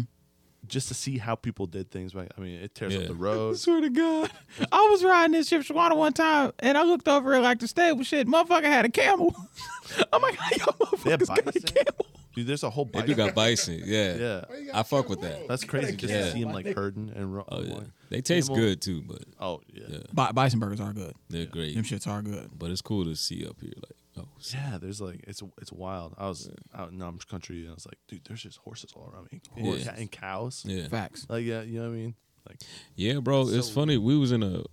just 0.67 0.87
to 0.87 0.93
see 0.93 1.17
how 1.17 1.35
people 1.35 1.65
did 1.67 1.91
things. 1.91 2.15
Like 2.15 2.31
I 2.37 2.41
mean, 2.41 2.59
it 2.61 2.73
tears 2.73 2.93
Yeah. 2.93 3.01
up 3.01 3.07
the 3.07 3.15
road. 3.15 3.31
I 3.33 3.35
road. 3.35 3.57
swear 3.59 3.81
to 3.81 3.89
God. 3.89 4.31
I 4.71 4.87
was 4.89 5.03
riding 5.03 5.33
this 5.33 5.49
Shipshawana 5.49 5.95
one 5.97 6.13
time 6.13 6.53
and 6.59 6.77
I 6.77 6.83
looked 6.83 7.07
over 7.07 7.33
at 7.33 7.41
like 7.41 7.59
the 7.59 7.67
stable 7.67 8.03
shit. 8.03 8.27
Motherfucker 8.27 8.63
had 8.63 8.85
a 8.85 8.89
camel. 8.89 9.35
I'm 10.13 10.21
like, 10.21 10.35
how 10.35 10.49
y'all 10.57 10.73
motherfuckers 10.79 11.27
got 11.27 11.39
a 11.39 11.43
bison. 11.43 11.61
camel? 11.63 12.05
Dude, 12.33 12.47
there's 12.47 12.63
a 12.63 12.69
whole 12.69 12.83
They 12.85 13.01
do 13.03 13.13
got 13.15 13.33
bison. 13.33 13.81
Yeah. 13.85 14.15
yeah. 14.15 14.45
I 14.73 14.83
fuck 14.83 15.07
with 15.07 15.21
that. 15.21 15.47
That's 15.47 15.63
crazy 15.63 15.95
just 15.95 16.11
Yeah. 16.13 16.21
to 16.25 16.31
see 16.31 16.43
them 16.43 16.51
like 16.53 16.65
herding 16.75 17.11
and 17.15 17.33
ro- 17.35 17.45
Oh 17.47 17.61
yeah. 17.61 17.79
Going. 18.09 18.17
They 18.17 18.21
taste 18.21 18.49
Animal- 18.49 18.67
good 18.69 18.81
too, 18.81 19.01
but 19.07 19.23
Oh 19.39 19.61
yeah. 19.73 19.83
Yeah. 19.89 19.97
Bi- 20.13 20.31
bison 20.31 20.59
burgers 20.59 20.79
are 20.79 20.93
good. 20.93 21.13
they're 21.29 21.45
great. 21.45 21.75
Them 21.75 21.83
shits 21.83 22.07
are 22.07 22.21
good. 22.21 22.49
But 22.57 22.71
it's 22.71 22.81
cool 22.81 23.05
to 23.05 23.15
see 23.15 23.45
up 23.45 23.59
here. 23.61 23.73
Like, 23.75 24.25
oh, 24.25 24.29
shit. 24.39 24.59
Yeah, 24.59 24.77
there's 24.79 25.01
like 25.01 25.23
it's 25.27 25.41
it's 25.61 25.71
wild. 25.71 26.15
I 26.17 26.27
was 26.27 26.49
out 26.73 26.91
in 26.91 26.99
Amish 26.99 27.27
country 27.27 27.61
and 27.61 27.71
I 27.71 27.73
was 27.73 27.85
like, 27.85 27.97
dude, 28.07 28.21
there's 28.27 28.43
just 28.43 28.57
horses 28.59 28.91
all 28.95 29.09
around 29.13 29.29
me. 29.31 29.41
Yeah. 29.57 29.93
And 29.97 30.11
cows. 30.11 30.63
yeah, 30.67 30.87
Facts. 30.87 31.25
Like 31.29 31.45
yeah, 31.45 31.61
you 31.61 31.79
know 31.79 31.89
what 31.89 31.95
I 31.95 31.97
mean? 31.97 32.15
Like 32.47 32.57
yeah, 32.95 33.19
bro. 33.19 33.47
It's 33.49 33.67
So- 33.67 33.73
funny. 33.73 33.97
We 33.97 34.17
was 34.17 34.31
in 34.31 34.43
a, 34.43 34.63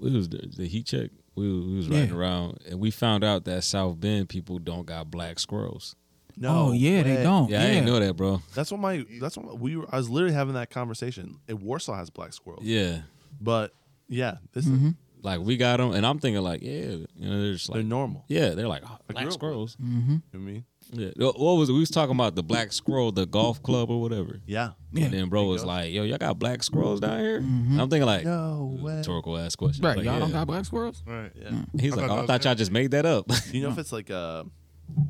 we 0.00 0.10
was 0.10 0.28
the, 0.28 0.38
the 0.56 0.66
heat 0.66 0.86
check. 0.86 1.10
We 1.36 1.50
was, 1.52 1.64
we 1.66 1.76
was 1.76 1.88
riding 1.88 2.08
Yeah. 2.10 2.16
around, 2.16 2.58
and 2.68 2.80
we 2.80 2.90
found 2.90 3.22
out 3.24 3.44
that 3.44 3.62
South 3.64 4.00
Bend 4.00 4.28
people 4.28 4.58
don't 4.58 4.84
got 4.86 5.10
black 5.10 5.38
squirrels. 5.38 5.94
No. 6.40 6.68
oh, 6.68 6.72
yeah, 6.72 7.02
they 7.04 7.22
don't. 7.22 7.48
Yeah, 7.48 7.62
I 7.62 7.66
didn't 7.66 7.84
know 7.84 8.00
that, 8.00 8.16
bro. 8.16 8.42
That's 8.54 8.70
what 8.72 8.80
my 8.80 9.04
that's 9.20 9.36
what 9.36 9.60
we 9.60 9.76
were 9.76 9.86
I 9.92 9.96
was 9.98 10.08
literally 10.10 10.34
having 10.34 10.54
that 10.54 10.70
conversation. 10.70 11.36
And 11.46 11.60
Warsaw 11.62 11.94
has 11.94 12.10
black 12.10 12.32
squirrels. 12.32 12.64
Yeah, 12.64 13.02
But 13.40 13.72
yeah, 14.08 14.38
this 14.52 14.64
Mm-hmm. 14.66 14.88
is 14.88 14.94
like 15.22 15.40
we 15.40 15.56
got 15.58 15.76
them, 15.76 15.92
and 15.92 16.04
I'm 16.06 16.18
thinking 16.18 16.42
like, 16.42 16.62
yeah, 16.62 16.70
you 16.72 17.06
know, 17.18 17.42
they're 17.42 17.52
just 17.52 17.68
like 17.68 17.74
they're 17.76 17.82
normal. 17.84 18.24
yeah, 18.28 18.50
they're 18.50 18.66
like 18.68 18.82
oh, 18.86 18.96
black 19.08 19.30
squirrels. 19.32 19.76
Mm-hmm. 19.76 20.10
You 20.10 20.14
know 20.16 20.22
what 20.30 20.38
I 20.40 20.42
mean? 20.42 20.64
Yeah, 20.92 21.10
what 21.16 21.38
what 21.38 21.52
was 21.58 21.68
it? 21.68 21.72
We 21.74 21.78
was 21.80 21.90
talking 21.90 22.16
about 22.16 22.34
the 22.34 22.42
black 22.42 22.72
squirrel, 22.72 23.12
the 23.12 23.26
golf 23.26 23.62
club 23.62 23.90
or 23.90 24.00
whatever. 24.00 24.40
Yeah. 24.46 24.70
Yeah. 24.92 25.04
And 25.04 25.14
then 25.14 25.28
bro 25.28 25.44
was 25.44 25.60
go. 25.62 25.68
like, 25.68 25.92
"Yo, 25.92 26.02
y'all 26.02 26.18
got 26.18 26.38
black 26.38 26.62
squirrels 26.64 26.98
down 27.00 27.20
here?" 27.20 27.36
I'm 27.36 27.88
thinking 27.90 28.06
like, 28.06 28.24
No 28.24 28.76
way. 28.82 28.96
rhetorical 28.96 29.36
ass 29.38 29.54
question. 29.54 29.84
Right. 29.84 29.98
Like, 29.98 30.06
y'all 30.06 30.18
don't 30.18 30.32
got 30.32 30.46
black 30.48 30.64
squirrels? 30.64 31.04
Right. 31.06 31.30
Yeah. 31.36 31.50
He's 31.78 31.92
I 31.92 31.96
like, 31.96 32.08
thought 32.08 32.18
"Oh, 32.18 32.22
I 32.22 32.26
thought 32.26 32.44
y'all 32.46 32.54
just 32.56 32.72
made 32.72 32.90
that 32.92 33.04
up." 33.06 33.26
You 33.52 33.62
know 33.62 33.68
if 33.70 33.78
it's 33.82 33.92
like 33.92 34.10
uh 34.10 34.44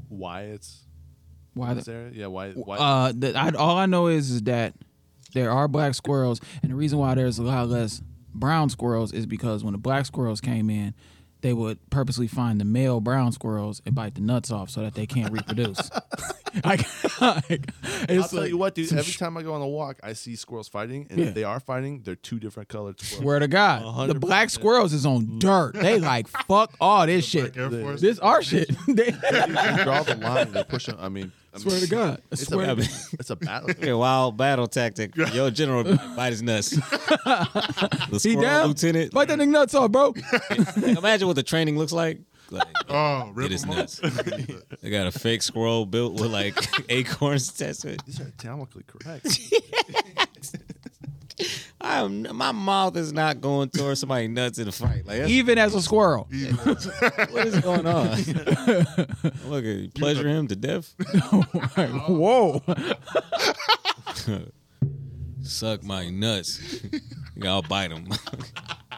Wyatt's 0.08 0.82
Why 1.54 1.70
in 1.70 1.74
the, 1.76 1.80
this 1.80 1.88
area? 1.88 2.10
Yeah, 2.14 2.26
Wyatt, 2.26 2.56
Wyatt. 2.56 2.80
Uh, 2.80 3.12
the, 3.16 3.34
I, 3.38 3.50
all 3.50 3.76
I 3.76 3.86
know 3.86 4.06
is 4.06 4.30
is 4.30 4.42
that 4.42 4.74
there 5.34 5.50
are 5.50 5.68
black 5.68 5.94
squirrels, 5.94 6.40
and 6.62 6.70
the 6.70 6.76
reason 6.76 6.98
why 6.98 7.14
there's 7.14 7.38
a 7.38 7.42
lot 7.42 7.68
less 7.68 8.02
brown 8.34 8.68
squirrels 8.70 9.12
is 9.12 9.26
because 9.26 9.64
when 9.64 9.72
the 9.72 9.78
black 9.78 10.06
squirrels 10.06 10.40
came 10.40 10.70
in, 10.70 10.94
they 11.42 11.52
would 11.54 11.78
purposely 11.88 12.26
find 12.28 12.60
the 12.60 12.64
male 12.64 13.00
brown 13.00 13.32
squirrels 13.32 13.80
and 13.86 13.94
bite 13.94 14.14
the 14.14 14.20
nuts 14.20 14.50
off 14.50 14.68
so 14.70 14.82
that 14.82 14.94
they 14.94 15.06
can't 15.06 15.32
reproduce. 15.32 15.90
like, 16.64 16.86
like, 17.20 17.70
I'll 18.10 18.28
tell 18.28 18.40
like- 18.40 18.48
you 18.50 18.58
what, 18.58 18.74
dude. 18.74 18.88
some 18.88 18.98
Every 18.98 19.10
sh- 19.12 19.18
time 19.18 19.36
I 19.38 19.42
go 19.42 19.54
on 19.54 19.62
a 19.62 19.66
walk, 19.68 20.00
I 20.02 20.12
see 20.12 20.36
squirrels 20.36 20.68
fighting, 20.68 21.06
and 21.10 21.18
Yeah. 21.18 21.26
if 21.26 21.34
they 21.34 21.44
are 21.44 21.58
fighting, 21.58 22.02
they're 22.02 22.14
two 22.16 22.38
different 22.38 22.68
colored 22.68 23.00
squirrels. 23.00 23.22
Swear 23.22 23.38
to 23.38 23.48
God, 23.48 24.08
the 24.10 24.14
100%. 24.14 24.20
black 24.20 24.50
squirrels 24.50 24.92
is 24.92 25.06
on 25.06 25.38
dirt. 25.38 25.72
They 25.74 25.98
like 26.00 26.28
fuck 26.28 26.74
all 26.80 27.06
this 27.06 27.24
shit. 27.24 27.54
Black 27.54 27.72
Air 27.72 27.96
This 27.96 28.18
our 28.18 28.42
shit. 28.42 28.68
They- 28.86 29.10
They 29.10 29.80
draw 29.82 30.02
the 30.02 30.18
line. 30.20 30.52
They 30.52 30.64
push 30.64 30.86
them. 30.86 30.96
I 31.00 31.08
mean, 31.08 31.32
I 31.52 31.56
mean, 31.58 31.68
swear 31.68 31.80
to 31.80 31.88
God. 31.88 32.18
I 32.18 32.22
it's 32.32 32.46
swear 32.46 32.70
a, 32.70 32.74
to 32.76 32.82
it's 33.18 33.30
a 33.30 33.36
battle. 33.36 33.70
Okay, 33.70 33.92
wild 33.92 34.36
battle 34.36 34.66
tactic. 34.68 35.16
Yo, 35.16 35.50
General, 35.50 35.82
bite 36.14 36.30
his 36.30 36.42
nuts. 36.42 36.70
the 36.70 38.08
He 38.12 38.18
squirrel 38.18 38.40
down? 38.42 38.68
lieutenant. 38.68 39.12
Bite 39.12 39.28
that 39.28 39.38
nigga 39.38 39.48
nuts 39.48 39.74
off, 39.74 39.90
bro. 39.90 40.14
Imagine 40.86 41.26
what 41.26 41.36
the 41.36 41.42
training 41.42 41.76
looks 41.76 41.92
like. 41.92 42.20
Like, 42.52 42.66
Oh, 42.88 43.28
it 43.30 43.34
rip 43.36 43.50
is 43.52 43.64
nuts. 43.66 44.00
They 44.82 44.90
got 44.90 45.06
a 45.06 45.12
fake 45.12 45.42
squirrel 45.42 45.86
built 45.86 46.14
with 46.20 46.30
like 46.32 46.56
acorns 46.88 47.48
attached 47.48 47.82
to. 47.82 47.96
These 48.06 48.20
are 48.20 48.24
anatomically 48.24 48.82
correct. 48.86 49.38
I'm, 51.80 52.36
my 52.36 52.52
mouth 52.52 52.96
is 52.96 53.12
not 53.12 53.40
going 53.40 53.70
towards 53.70 54.00
somebody 54.00 54.28
nuts 54.28 54.58
in 54.58 54.68
a 54.68 54.72
fight. 54.72 55.06
Like, 55.06 55.28
Even 55.28 55.58
as 55.58 55.74
a 55.74 55.82
squirrel. 55.82 56.28
what 56.62 57.46
is 57.46 57.60
going 57.60 57.86
on? 57.86 58.06
Look, 59.46 59.64
at 59.64 59.76
you 59.76 59.90
pleasure 59.94 60.28
him 60.28 60.48
to 60.48 60.56
death. 60.56 60.94
Whoa. 62.08 62.62
Suck 65.42 65.82
my 65.82 66.10
nuts. 66.10 66.82
Yeah, 67.36 67.50
I'll 67.50 67.62
bite 67.62 67.90
him. 67.90 68.08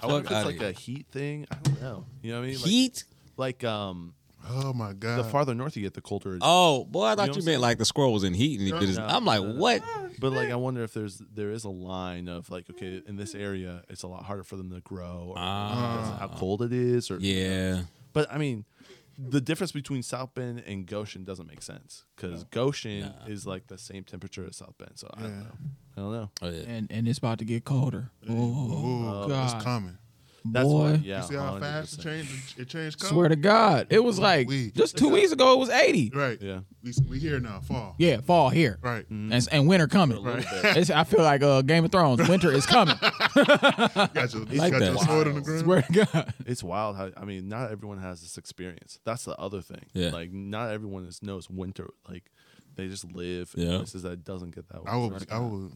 I 0.03 0.07
wonder 0.07 0.27
if 0.27 0.33
it's 0.33 0.47
like 0.47 0.61
a 0.61 0.73
heat 0.73 1.07
thing. 1.13 1.47
I 1.51 1.55
don't 1.63 1.81
know. 1.81 2.07
You 2.23 2.33
know 2.33 2.41
what 2.41 2.45
I 2.45 2.49
mean? 2.49 2.57
Like, 2.57 2.67
Heat? 2.67 3.05
Like 3.37 3.65
um, 3.65 4.15
Oh 4.49 4.73
my 4.73 4.93
god. 4.93 5.19
the 5.19 5.25
farther 5.25 5.55
north 5.55 5.77
you 5.77 5.83
get, 5.83 5.95
the 5.95 6.01
colder. 6.01 6.33
it 6.33 6.37
is. 6.37 6.43
Oh, 6.43 6.85
boy, 6.85 7.05
I 7.07 7.15
thought 7.15 7.29
know 7.29 7.35
you, 7.37 7.43
meant 7.43 7.61
like 7.61 7.79
the 7.79 7.85
squirrel 7.85 8.13
was 8.13 8.25
in 8.25 8.35
heat 8.35 8.59
and 8.59 8.67
he 8.67 8.73
bit 8.73 8.83
his. 8.83 8.99
No, 8.99 9.07
I'm 9.07 9.25
like, 9.25 9.41
no, 9.41 9.53
no. 9.53 9.61
what? 9.61 9.83
But 10.19 10.33
like, 10.33 10.51
I 10.51 10.57
wonder 10.57 10.83
if 10.83 10.93
there's 10.93 11.23
there 11.33 11.51
is 11.51 11.65
a 11.65 11.71
line 11.71 12.29
of 12.29 12.51
like, 12.51 12.69
okay, 12.71 13.03
in 13.07 13.17
this 13.17 13.35
area, 13.35 13.83
it's 13.89 14.03
a 14.03 14.09
lot 14.09 14.25
harder 14.25 14.43
for 14.45 14.57
them 14.57 14.71
to 14.71 14.81
grow, 14.81 15.27
or 15.29 15.35
because 15.35 16.19
how 16.19 16.31
cold 16.37 16.63
it 16.63 16.73
is, 16.73 17.11
or 17.11 17.15
Ah. 17.15 17.19
Yeah. 17.21 17.83
But 18.13 18.31
I 18.33 18.39
mean, 18.39 18.65
the 19.19 19.41
difference 19.41 19.73
between 19.73 20.03
South 20.03 20.35
Bend 20.35 20.63
and 20.67 20.87
Goshen 20.87 21.25
doesn't 21.25 21.47
make 21.47 21.63
sense 21.63 22.05
because 22.17 22.45
Goshen 22.45 23.13
is 23.27 23.47
like 23.47 23.69
the 23.69 23.79
same 23.79 24.05
temperature 24.05 24.47
as 24.47 24.57
South 24.57 24.77
Bend. 24.79 24.93
So 24.97 25.09
I 25.15 25.23
don't 25.23 25.39
know. 25.39 25.47
I 25.97 26.01
don't 26.01 26.13
know. 26.13 26.31
Oh, 26.43 26.49
yeah. 26.51 26.65
And 26.67 26.91
and 26.91 27.09
it's 27.09 27.19
about 27.19 27.39
to 27.39 27.45
get 27.45 27.65
colder. 27.65 28.11
Oh, 28.29 28.33
Ooh, 28.35 29.29
God. 29.29 29.55
it's 29.55 29.65
coming. 29.65 29.99
That's 30.45 30.67
Boy. 30.67 30.91
what. 30.93 31.05
Yeah. 31.05 31.23
You 31.23 31.29
see 31.29 31.35
how 31.37 31.59
fast 31.61 31.99
it 31.99 32.03
changed? 32.03 32.59
It 32.59 32.69
changed. 32.69 32.99
Color? 33.01 33.13
Swear 33.13 33.29
to 33.29 33.37
God. 33.37 33.87
It 33.91 34.03
was 34.03 34.19
like 34.19 34.49
We- 34.49 34.71
just 34.73 34.97
two 34.97 35.09
weeks 35.09 35.31
ago 35.33 35.53
it 35.55 35.59
was 35.59 35.69
80. 35.71 36.11
Right. 36.15 36.39
Yeah. 36.41 36.61
We 36.83 36.93
we 37.09 37.19
here 37.21 37.39
now. 37.39 37.61
Fall. 37.61 37.95
Yeah, 37.99 38.21
fall 38.23 38.51
here. 38.51 38.79
Right. 38.83 39.09
And, 39.09 39.33
and 39.53 39.69
winter 39.69 39.87
coming. 39.87 40.23
Right. 40.23 40.45
It's, 40.77 40.91
I 40.91 41.05
feel 41.05 41.23
like 41.23 41.43
uh, 41.43 41.63
Game 41.63 41.85
of 41.85 41.93
Thrones. 41.93 42.29
Winter 42.29 42.51
is 42.51 42.67
coming. 42.67 42.97
Got 43.35 44.33
your, 44.35 44.45
like 44.47 44.73
got 44.73 44.81
that. 44.81 44.99
sword 45.07 45.27
in 45.29 45.35
the 45.37 45.41
ground. 45.41 45.61
Swear 45.61 45.83
to 45.83 45.93
God. 46.13 46.35
It's 46.47 46.63
wild 46.63 46.97
how 46.97 47.11
I 47.17 47.25
mean, 47.25 47.49
not 47.49 47.71
everyone 47.71 47.99
has 47.99 48.21
this 48.21 48.37
experience. 48.39 48.99
That's 49.05 49.25
the 49.25 49.37
other 49.39 49.61
thing. 49.63 49.85
Yeah. 49.93 50.11
Like 50.11 50.33
not 50.33 50.71
everyone 50.71 51.09
knows 51.23 51.49
winter. 51.49 51.89
Like 52.09 52.25
they 52.75 52.89
just 52.89 53.05
live 53.13 53.53
in 53.57 53.63
Yeah. 53.71 53.77
places 53.79 54.03
that 54.03 54.25
doesn't 54.25 54.55
get 54.55 54.69
that. 54.71 54.81
I 54.87 54.97
way. 54.97 55.09
would. 55.09 55.31
I 55.31 55.39
would. 55.39 55.73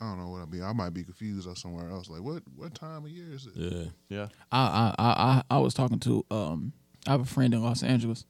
I 0.00 0.04
don't 0.04 0.18
know 0.18 0.28
what 0.28 0.42
I 0.42 0.44
be. 0.44 0.62
I 0.62 0.72
might 0.72 0.94
be 0.94 1.02
confused 1.02 1.48
or 1.48 1.56
somewhere 1.56 1.90
else. 1.90 2.08
Like 2.08 2.22
what 2.22 2.42
what 2.56 2.74
time 2.74 3.04
of 3.04 3.10
year 3.10 3.34
is 3.34 3.46
it? 3.46 3.52
Yeah. 3.56 3.84
Yeah. 4.08 4.28
I, 4.52 4.94
I 4.98 5.02
I 5.02 5.10
I 5.10 5.42
I 5.56 5.58
was 5.58 5.74
talking 5.74 5.98
to 6.00 6.24
um 6.30 6.72
I 7.06 7.12
have 7.12 7.20
a 7.20 7.24
friend 7.24 7.54
in 7.54 7.62
Los 7.62 7.82
Angeles, 7.82 8.24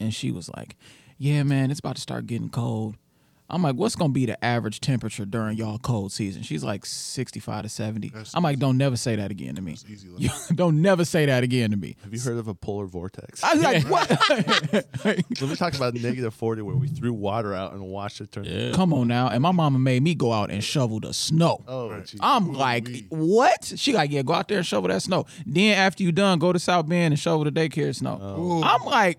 and 0.00 0.12
she 0.14 0.30
was 0.30 0.50
like, 0.56 0.76
"Yeah, 1.18 1.42
man, 1.42 1.70
it's 1.70 1.80
about 1.80 1.96
to 1.96 2.02
start 2.02 2.26
getting 2.26 2.50
cold." 2.50 2.96
I'm 3.48 3.62
like, 3.62 3.76
"What's 3.76 3.96
gonna 3.96 4.12
be 4.12 4.26
the 4.26 4.42
average 4.44 4.80
temperature 4.80 5.24
during 5.24 5.56
y'all 5.56 5.78
cold 5.78 6.12
season?" 6.12 6.42
She's 6.42 6.64
like 6.64 6.84
65 6.86 7.62
to 7.64 7.68
70. 7.68 8.08
That's 8.10 8.34
I'm 8.34 8.42
like, 8.42 8.58
"Don't 8.58 8.76
never 8.76 8.96
say 8.96 9.16
that 9.16 9.30
again 9.30 9.54
to 9.56 9.62
me. 9.62 9.72
Easy. 9.88 10.08
Don't 10.54 10.82
never 10.82 11.04
say 11.04 11.26
that 11.26 11.42
again 11.42 11.70
to 11.70 11.76
me." 11.76 11.96
Have 12.04 12.12
you 12.12 12.20
heard 12.20 12.38
of 12.38 12.48
a 12.48 12.54
polar 12.54 12.86
vortex? 12.86 13.42
I 13.44 13.54
was 13.54 13.62
like, 13.62 13.84
"What?" 13.88 14.10
Let 15.04 15.42
me 15.42 15.56
talk 15.56 15.74
about 15.74 15.94
negative 15.94 16.34
40 16.34 16.62
where 16.62 16.76
we 16.76 16.88
threw 16.88 17.12
water 17.12 17.54
out 17.54 17.72
and 17.72 17.82
watched 17.82 18.20
it 18.20 18.32
turn. 18.32 18.44
Yeah. 18.44 18.72
Come 18.72 18.92
on 18.92 19.08
now, 19.08 19.28
and 19.28 19.42
my 19.42 19.52
mama 19.52 19.78
made 19.78 20.02
me 20.02 20.14
go 20.14 20.32
out 20.32 20.50
and 20.50 20.62
shovel 20.62 21.00
the 21.00 21.14
snow. 21.14 21.64
Oh, 21.66 21.90
Right. 21.90 22.14
I'm 22.20 22.50
Ooh, 22.50 22.52
like, 22.52 22.86
wee. 22.86 23.06
what? 23.08 23.72
She 23.76 23.92
like, 23.92 24.10
yeah, 24.10 24.22
go 24.22 24.32
out 24.34 24.48
there 24.48 24.58
and 24.58 24.66
shovel 24.66 24.88
that 24.88 25.02
snow. 25.02 25.26
Then 25.46 25.76
after 25.76 26.02
you 26.02 26.12
done, 26.12 26.38
go 26.38 26.52
to 26.52 26.58
South 26.58 26.88
Bend 26.88 27.12
and 27.12 27.18
shovel 27.18 27.44
the 27.44 27.52
daycare 27.52 27.94
snow. 27.94 28.18
Ooh. 28.38 28.62
I'm 28.62 28.84
like, 28.84 29.18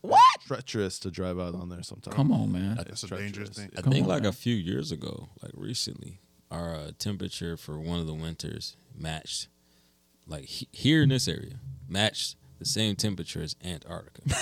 what? 0.00 0.20
treacherous 0.46 0.98
to 1.00 1.10
drive 1.10 1.38
out 1.38 1.54
on 1.54 1.68
there 1.68 1.82
sometimes. 1.82 2.14
Come 2.16 2.32
on, 2.32 2.52
man. 2.52 2.76
That's 2.76 3.02
a 3.04 3.08
dangerous 3.08 3.50
thing. 3.50 3.70
I 3.76 3.82
Come 3.82 3.92
think 3.92 4.04
on, 4.04 4.08
like 4.10 4.22
man. 4.22 4.30
a 4.30 4.32
few 4.32 4.54
years 4.54 4.92
ago, 4.92 5.28
like 5.42 5.52
recently, 5.54 6.20
our 6.50 6.74
uh, 6.74 6.90
temperature 6.98 7.56
for 7.56 7.78
one 7.78 7.98
of 8.00 8.06
the 8.06 8.14
winters 8.14 8.76
matched, 8.96 9.48
like 10.26 10.44
he- 10.44 10.68
here 10.72 11.02
in 11.02 11.08
this 11.08 11.26
area, 11.28 11.60
matched 11.88 12.36
the 12.58 12.64
same 12.64 12.96
temperature 12.96 13.42
as 13.42 13.56
Antarctica. 13.64 14.22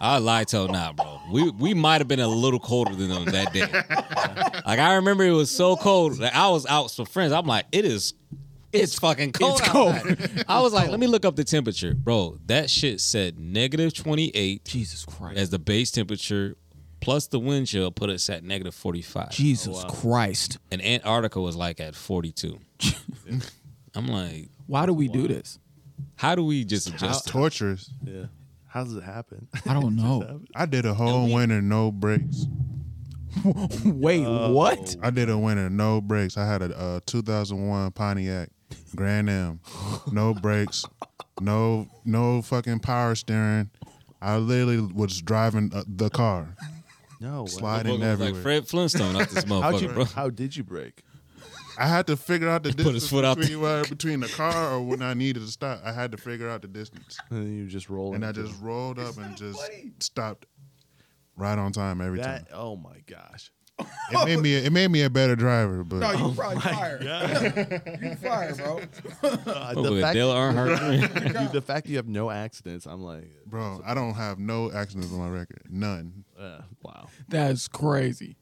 I 0.00 0.18
lie 0.18 0.44
till 0.44 0.68
now, 0.68 0.92
bro. 0.92 1.20
We 1.32 1.50
we 1.50 1.74
might 1.74 2.00
have 2.00 2.06
been 2.06 2.20
a 2.20 2.28
little 2.28 2.60
colder 2.60 2.94
than 2.94 3.08
them 3.08 3.24
that 3.26 3.52
day. 3.52 3.66
like 4.66 4.78
I 4.78 4.94
remember 4.94 5.24
it 5.24 5.32
was 5.32 5.50
so 5.50 5.74
cold. 5.76 6.18
Like 6.20 6.34
I 6.34 6.48
was 6.50 6.66
out 6.66 6.84
with 6.84 6.92
some 6.92 7.06
friends. 7.06 7.32
I'm 7.32 7.46
like, 7.46 7.66
it 7.72 7.84
is. 7.84 8.14
It's 8.72 8.98
fucking 8.98 9.32
cold. 9.32 9.60
it's 9.60 9.68
cold. 9.68 9.94
outside. 9.94 10.44
I 10.48 10.60
was 10.60 10.72
like, 10.72 10.90
let 10.90 11.00
me 11.00 11.06
look 11.06 11.24
up 11.24 11.36
the 11.36 11.44
temperature, 11.44 11.94
bro. 11.94 12.38
That 12.46 12.68
shit 12.68 13.00
said 13.00 13.38
negative 13.38 13.94
28 13.94 14.64
Jesus 14.64 15.04
Christ. 15.04 15.38
as 15.38 15.50
the 15.50 15.58
base 15.58 15.90
temperature, 15.90 16.56
plus 17.00 17.26
the 17.28 17.38
wind 17.38 17.66
chill 17.68 17.90
put 17.90 18.10
us 18.10 18.28
at 18.28 18.44
negative 18.44 18.74
45. 18.74 19.30
Jesus 19.30 19.84
Christ. 19.88 20.58
And 20.70 20.84
Antarctica 20.84 21.40
was 21.40 21.56
like 21.56 21.80
at 21.80 21.94
42. 21.94 22.58
I'm 23.94 24.06
like, 24.06 24.50
Why 24.66 24.84
do 24.86 24.92
we 24.92 25.08
do 25.08 25.26
this? 25.28 25.58
how 26.16 26.34
do 26.34 26.44
we 26.44 26.64
just 26.64 26.88
adjust? 26.88 27.22
It's 27.26 27.30
torturous. 27.32 27.90
Yeah. 28.04 28.26
How 28.66 28.84
does 28.84 28.94
it 28.94 29.02
happen? 29.02 29.48
I 29.66 29.72
don't 29.72 29.96
know. 30.02 30.42
I 30.54 30.66
did 30.66 30.84
a 30.84 30.92
whole 30.94 31.32
winter 31.32 31.62
no 31.62 31.90
breaks. 31.90 32.46
Wait, 33.84 34.24
what? 34.26 34.96
I 35.02 35.10
did 35.10 35.30
a 35.30 35.38
winter 35.38 35.70
no 35.70 36.00
breaks. 36.00 36.36
I 36.36 36.46
had 36.46 36.62
a, 36.62 36.76
uh 36.78 37.00
2001 37.06 37.92
Pontiac 37.92 38.50
Grand 38.96 39.28
Am, 39.30 39.60
no 40.12 40.34
brakes, 40.34 40.84
no 41.40 41.88
no 42.04 42.42
fucking 42.42 42.80
power 42.80 43.14
steering. 43.14 43.70
I 44.20 44.36
literally 44.38 44.80
was 44.80 45.20
driving 45.22 45.70
uh, 45.74 45.84
the 45.86 46.10
car, 46.10 46.56
no. 47.20 47.42
way. 47.42 47.48
sliding 47.48 47.92
Motherfucker 47.92 47.98
was 48.00 48.08
everywhere. 48.08 48.32
like 48.34 48.42
Fred 48.42 48.68
Flintstone 48.68 49.16
out 49.16 49.28
this 49.28 49.44
How'd 49.48 49.80
you, 49.80 49.88
motherfucker, 49.88 49.94
bro. 49.94 50.04
how 50.06 50.30
did 50.30 50.56
you 50.56 50.64
break? 50.64 51.02
I 51.80 51.86
had 51.86 52.08
to 52.08 52.16
figure 52.16 52.48
out 52.48 52.64
the 52.64 52.70
put 52.76 52.78
his 52.78 53.04
distance 53.04 53.10
foot 53.10 53.24
out 53.24 53.38
between, 53.38 53.82
between 53.88 54.18
the 54.20 54.26
car 54.28 54.72
or 54.72 54.80
when 54.82 55.00
I 55.00 55.14
needed 55.14 55.40
to 55.44 55.46
stop. 55.48 55.80
I 55.84 55.92
had 55.92 56.10
to 56.10 56.18
figure 56.18 56.48
out 56.48 56.62
the 56.62 56.68
distance, 56.68 57.16
And 57.30 57.46
then 57.46 57.56
you 57.56 57.66
just 57.68 57.88
roll 57.88 58.14
and 58.14 58.24
I 58.24 58.30
into 58.30 58.42
just 58.44 58.60
rolled 58.60 58.98
up 58.98 59.16
and 59.16 59.36
just 59.36 59.60
stopped 60.00 60.46
right 61.36 61.56
on 61.56 61.70
time 61.70 62.00
every 62.00 62.18
that. 62.18 62.48
time. 62.50 62.58
Oh 62.58 62.74
my 62.76 62.96
gosh. 63.06 63.52
It 64.10 64.24
made 64.24 64.38
me 64.40 64.54
it 64.54 64.72
made 64.72 64.90
me 64.90 65.02
a 65.02 65.10
better 65.10 65.36
driver, 65.36 65.84
but 65.84 65.96
no, 65.96 66.10
you 66.12 66.34
probably 66.34 66.60
fired. 66.60 67.02
you 68.02 68.14
fired, 68.16 68.56
bro. 68.56 68.80
Uh, 69.22 69.74
Oh, 69.76 69.82
the, 69.82 69.92
with 69.92 70.00
fact, 70.00 70.14
Dale 70.14 70.32
Earnhardt. 70.32 71.38
dude, 71.38 71.52
the 71.52 71.60
fact 71.60 71.86
you 71.88 71.96
have 71.96 72.08
no 72.08 72.30
accidents, 72.30 72.86
I'm 72.86 73.02
like, 73.02 73.30
bro, 73.46 73.82
I 73.84 73.92
don't 73.92 74.14
have 74.14 74.38
no 74.38 74.72
accidents 74.72 75.12
on 75.12 75.18
my 75.18 75.28
record, 75.28 75.60
none. 75.68 76.24
uh, 76.40 76.60
wow. 76.82 77.08
That's 77.28 77.68
crazy. 77.68 78.36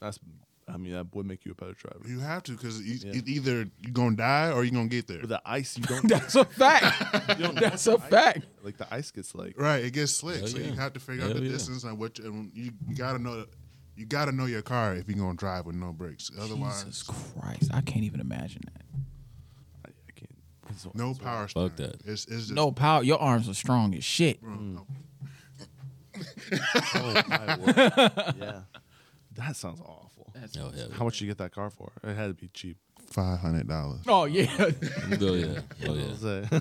That's. 0.00 0.18
I 0.66 0.78
mean, 0.78 0.94
that 0.94 1.14
would 1.14 1.26
make 1.26 1.44
you 1.44 1.52
a 1.52 1.54
better 1.54 1.74
driver. 1.74 2.00
You 2.08 2.20
have 2.20 2.42
to 2.44 2.52
because 2.52 2.80
Yeah. 2.82 3.20
either 3.26 3.66
you're 3.82 3.92
gonna 3.92 4.16
die 4.16 4.50
or 4.50 4.64
you're 4.64 4.72
gonna 4.72 4.88
get 4.88 5.06
there. 5.06 5.20
With 5.20 5.28
the 5.28 5.42
ice, 5.44 5.76
you 5.76 5.84
don't. 5.84 6.08
That's 6.08 6.34
a 6.36 6.46
fact. 6.46 7.28
you 7.38 7.44
don't 7.44 7.54
That's 7.60 7.86
a 7.86 7.98
fact. 7.98 8.46
like 8.62 8.78
the 8.78 8.86
ice 8.92 9.10
gets 9.10 9.34
like. 9.34 9.60
Right, 9.60 9.84
it 9.84 9.92
gets 9.92 10.12
slick, 10.12 10.38
Hell 10.38 10.46
so 10.48 10.56
yeah. 10.58 10.68
you 10.68 10.72
have 10.72 10.94
to 10.94 11.00
figure 11.00 11.24
out 11.24 11.32
Hell 11.32 11.40
the 11.40 11.44
yeah. 11.44 11.52
distance 11.52 11.84
and 11.84 11.98
what 11.98 12.18
you, 12.18 12.24
and 12.24 12.50
you, 12.54 12.70
you 12.88 12.96
gotta 12.96 13.18
know. 13.18 13.44
You 13.96 14.06
gotta 14.06 14.32
know 14.32 14.46
your 14.46 14.62
car 14.62 14.94
if 14.94 15.08
you're 15.08 15.18
gonna 15.18 15.36
drive 15.36 15.66
with 15.66 15.76
no 15.76 15.92
brakes. 15.92 16.30
Otherwise, 16.40 16.82
Jesus 16.84 17.02
Christ. 17.04 17.70
I 17.72 17.80
can't 17.80 18.04
even 18.04 18.20
imagine 18.20 18.62
that. 18.74 18.82
I, 19.86 19.90
I 20.08 20.12
can't. 20.14 20.30
it's- 20.70 20.86
no 20.94 21.10
it's- 21.10 21.18
power. 21.24 21.46
Fuck 21.48 21.76
that. 21.76 21.96
It's, 22.04 22.24
it's 22.26 22.46
just 22.46 22.52
No 22.52 22.72
power. 22.72 23.02
Your 23.02 23.18
arms 23.20 23.48
are 23.48 23.54
strong 23.54 23.94
as 23.94 24.02
shit. 24.04 24.42
bro, 24.42 24.52
mm. 24.52 24.74
no. 24.74 24.86
Oh 26.94 27.22
my 27.28 27.56
word. 27.58 27.76
Yeah. 28.38 28.60
That 29.36 29.56
sounds 29.56 29.80
awful. 29.80 30.32
Hell 30.54 30.72
yeah. 30.76 30.84
How 30.96 31.04
much 31.04 31.18
did 31.18 31.24
you 31.24 31.30
get 31.30 31.38
that 31.38 31.52
car 31.52 31.70
for? 31.70 31.90
It 32.04 32.14
had 32.14 32.28
to 32.28 32.34
be 32.34 32.48
cheap. 32.48 32.76
five 33.10 33.38
hundred 33.40 33.66
dollars. 33.68 34.00
Oh, 34.06 34.24
yeah. 34.24 34.46
Oh 35.20 35.34
yeah. 35.34 35.60
Oh 35.86 35.94
yeah. 35.94 36.60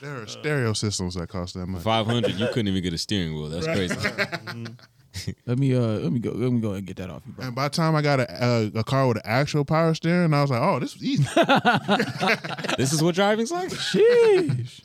There 0.00 0.22
are 0.22 0.26
stereo 0.26 0.72
systems 0.72 1.14
that 1.14 1.28
cost 1.28 1.54
that 1.54 1.66
much. 1.66 1.82
Five 1.82 2.06
hundred, 2.06 2.34
you 2.34 2.46
couldn't 2.48 2.68
even 2.68 2.82
get 2.82 2.92
a 2.94 2.98
steering 2.98 3.34
wheel. 3.34 3.48
That's 3.50 3.66
crazy. 3.66 3.94
Mm-hmm. 3.94 4.66
let 5.46 5.58
me 5.58 5.74
uh 5.74 5.80
let 5.80 6.10
me 6.12 6.18
go 6.20 6.30
let 6.30 6.50
me 6.52 6.60
go 6.60 6.72
and 6.72 6.86
get 6.86 6.96
that 6.96 7.10
off 7.10 7.22
you, 7.26 7.32
bro. 7.32 7.46
And 7.46 7.54
by 7.54 7.68
the 7.68 7.74
time 7.74 7.94
I 7.94 8.02
got 8.02 8.20
a, 8.20 8.44
a, 8.44 8.80
a 8.80 8.84
car 8.84 9.06
with 9.08 9.18
an 9.18 9.22
actual 9.26 9.64
power 9.64 9.92
steering, 9.94 10.32
I 10.32 10.40
was 10.42 10.50
like, 10.50 10.62
oh, 10.62 10.78
this 10.78 10.94
was 10.94 11.04
easy. 11.04 11.22
this 12.78 12.92
is 12.92 13.02
what 13.02 13.14
driving's 13.14 13.50
like. 13.50 13.70
Sheesh. 13.70 14.82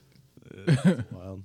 Wild. 1.11 1.43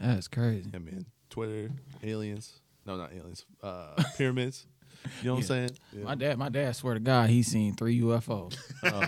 That's 0.00 0.28
crazy. 0.28 0.70
Yeah, 0.72 0.78
man. 0.78 1.06
Twitter, 1.30 1.70
aliens. 2.02 2.60
No, 2.86 2.96
not 2.96 3.12
aliens. 3.12 3.44
Uh, 3.62 4.02
pyramids. 4.16 4.66
You 5.20 5.28
know 5.28 5.34
what 5.34 5.38
I'm 5.40 5.46
saying? 5.46 5.70
Yeah. 5.92 6.04
My 6.04 6.14
dad, 6.14 6.38
my 6.38 6.48
dad, 6.48 6.74
swear 6.76 6.94
to 6.94 7.00
God, 7.00 7.28
he 7.28 7.42
seen 7.42 7.74
three 7.74 8.00
UFOs 8.00 8.56
Oh, 8.84 9.02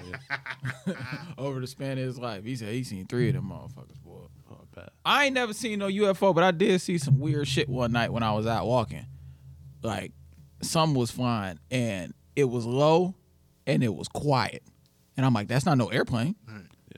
yeah. 0.86 0.94
over 1.38 1.58
the 1.60 1.66
span 1.66 1.92
of 1.92 2.04
his 2.04 2.18
life. 2.18 2.44
He 2.44 2.54
said 2.56 2.72
he 2.74 2.84
seen 2.84 3.06
three 3.06 3.28
of 3.28 3.34
them 3.34 3.44
motherfuckers, 3.50 3.96
boy. 4.76 4.86
I 5.04 5.26
ain't 5.26 5.34
never 5.34 5.52
seen 5.52 5.78
no 5.80 5.88
UFO, 5.88 6.34
but 6.34 6.44
I 6.44 6.50
did 6.50 6.80
see 6.80 6.98
some 6.98 7.18
weird 7.18 7.48
shit 7.48 7.68
one 7.68 7.92
night 7.92 8.12
when 8.12 8.22
I 8.22 8.32
was 8.32 8.46
out 8.46 8.66
walking. 8.66 9.06
Like, 9.82 10.12
something 10.62 10.98
was 10.98 11.10
flying 11.10 11.58
and 11.70 12.14
it 12.34 12.44
was 12.44 12.64
low 12.64 13.14
and 13.66 13.82
it 13.82 13.94
was 13.94 14.08
quiet. 14.08 14.62
And 15.16 15.24
I'm 15.24 15.32
like, 15.34 15.48
that's 15.48 15.66
not 15.66 15.78
no 15.78 15.88
airplane. 15.88 16.36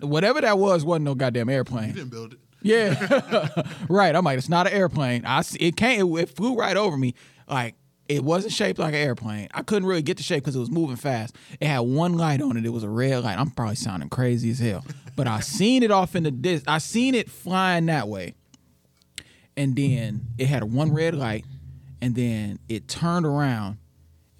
Whatever 0.01 0.41
that 0.41 0.59
was, 0.59 0.85
wasn't 0.85 1.05
no 1.07 1.15
goddamn 1.15 1.49
airplane. 1.49 1.89
you 1.89 1.95
didn't 1.95 2.11
build 2.11 2.35
it. 2.35 2.39
Yeah, 2.61 3.63
right. 3.89 4.15
I'm 4.15 4.25
like, 4.25 4.39
it's 4.39 4.49
not 4.49 4.67
an 4.67 4.73
airplane. 4.73 5.25
I 5.25 5.43
see, 5.43 5.59
it 5.61 5.77
came, 5.77 6.01
it, 6.17 6.23
it 6.23 6.29
flew 6.31 6.57
right 6.57 6.77
over 6.77 6.97
me. 6.97 7.15
Like 7.49 7.77
it 8.09 8.25
wasn't 8.25 8.53
shaped 8.55 8.79
like 8.79 8.95
an 8.95 9.01
airplane. 9.01 9.49
I 9.53 9.63
couldn't 9.63 9.87
really 9.89 10.01
get 10.03 10.17
the 10.17 10.23
shape 10.23 10.43
because 10.43 10.57
it 10.57 10.61
was 10.61 10.71
moving 10.71 10.97
fast. 10.97 11.37
It 11.61 11.67
had 11.67 11.81
one 11.81 12.15
light 12.17 12.41
on 12.41 12.57
it. 12.57 12.65
It 12.65 12.71
was 12.71 12.83
a 12.83 12.89
red 12.89 13.23
light. 13.23 13.39
I'm 13.39 13.51
probably 13.51 13.75
sounding 13.77 14.09
crazy 14.09 14.51
as 14.51 14.59
hell, 14.59 14.85
but 15.15 15.27
I 15.27 15.41
seen 15.41 15.83
it 15.83 15.91
off 15.91 16.17
in 16.17 16.23
the 16.23 16.31
dis. 16.31 16.63
I 16.67 16.79
seen 16.79 17.15
it 17.15 17.31
flying 17.31 17.87
that 17.87 18.09
way, 18.09 18.35
and 19.57 19.77
then 19.77 20.23
it 20.39 20.47
had 20.47 20.65
one 20.65 20.93
red 20.93 21.15
light, 21.15 21.45
and 22.01 22.15
then 22.15 22.59
it 22.69 22.89
turned 22.89 23.27
around, 23.27 23.79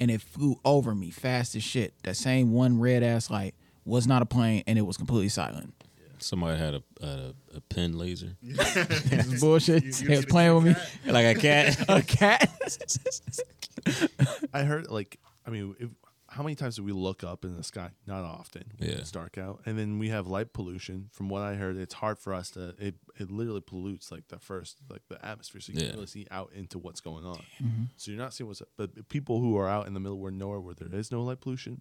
and 0.01 0.11
it 0.11 0.23
flew 0.23 0.59
over 0.65 0.95
me 0.95 1.11
fast 1.11 1.55
as 1.57 1.63
shit. 1.63 1.93
That 2.05 2.17
same 2.17 2.53
one 2.53 2.81
red 2.81 3.03
ass 3.03 3.31
light 3.31 3.55
was 3.85 4.07
not 4.07 4.23
a 4.23 4.27
plane, 4.27 4.63
and 4.67 4.79
it 4.79 4.83
was 4.83 4.97
completely 4.97 5.29
silent. 5.29 5.75
Somebody 6.21 6.59
had 6.59 6.75
a 6.75 6.83
a, 7.01 7.33
a 7.57 7.61
pen 7.61 7.97
laser, 7.97 8.37
This 8.43 9.27
is 9.33 9.41
bullshit. 9.41 9.85
You- 9.85 9.91
you 9.91 10.09
They 10.09 10.17
was 10.17 10.25
playing 10.27 10.55
with 10.57 10.65
me. 10.65 11.13
like 11.13 11.37
a 11.37 11.41
cat. 11.41 11.85
A 11.89 12.03
cat. 12.03 12.51
I 14.53 14.63
heard 14.65 14.91
like 14.91 15.19
I 15.47 15.51
mean, 15.51 15.75
if, 15.79 15.91
how 16.31 16.43
many 16.43 16.55
times 16.55 16.77
do 16.77 16.85
we 16.85 16.93
look 16.93 17.25
up 17.25 17.45
in 17.45 17.57
the 17.57 17.65
sky? 17.65 17.91
Not 18.07 18.23
often. 18.23 18.65
when 18.77 18.91
Yeah. 18.91 18.97
It's 18.97 19.11
dark 19.11 19.39
out, 19.39 19.63
and 19.65 19.79
then 19.79 19.99
we 19.99 20.11
have 20.11 20.27
light 20.27 20.53
pollution. 20.53 21.09
From 21.11 21.31
what 21.31 21.41
I 21.41 21.55
heard, 21.55 21.77
it's 21.79 21.95
hard 21.95 22.19
for 22.19 22.35
us 22.35 22.51
to. 22.51 22.75
It 22.79 22.97
it 23.19 23.31
literally 23.31 23.63
pollutes 23.63 24.13
like 24.13 24.29
the 24.29 24.39
first 24.39 24.77
like 24.91 25.03
the 25.09 25.25
atmosphere, 25.25 25.61
so 25.63 25.73
you 25.73 25.79
Yeah. 25.79 25.85
can't 25.87 25.95
really 25.95 26.07
see 26.07 26.27
out 26.31 26.53
into 26.55 26.79
what's 26.79 27.01
going 27.01 27.25
on. 27.25 27.43
Mm-hmm. 27.63 27.85
So 27.97 28.11
you're 28.11 28.21
not 28.21 28.35
seeing 28.35 28.47
what's. 28.47 28.63
But 28.77 29.09
people 29.09 29.41
who 29.41 29.57
are 29.57 29.69
out 29.69 29.87
in 29.87 29.95
the 29.95 30.01
middle 30.01 30.19
where 30.19 30.31
nowhere 30.31 30.61
where 30.61 30.75
there 30.75 30.95
is 30.99 31.11
no 31.11 31.23
light 31.23 31.41
pollution, 31.41 31.81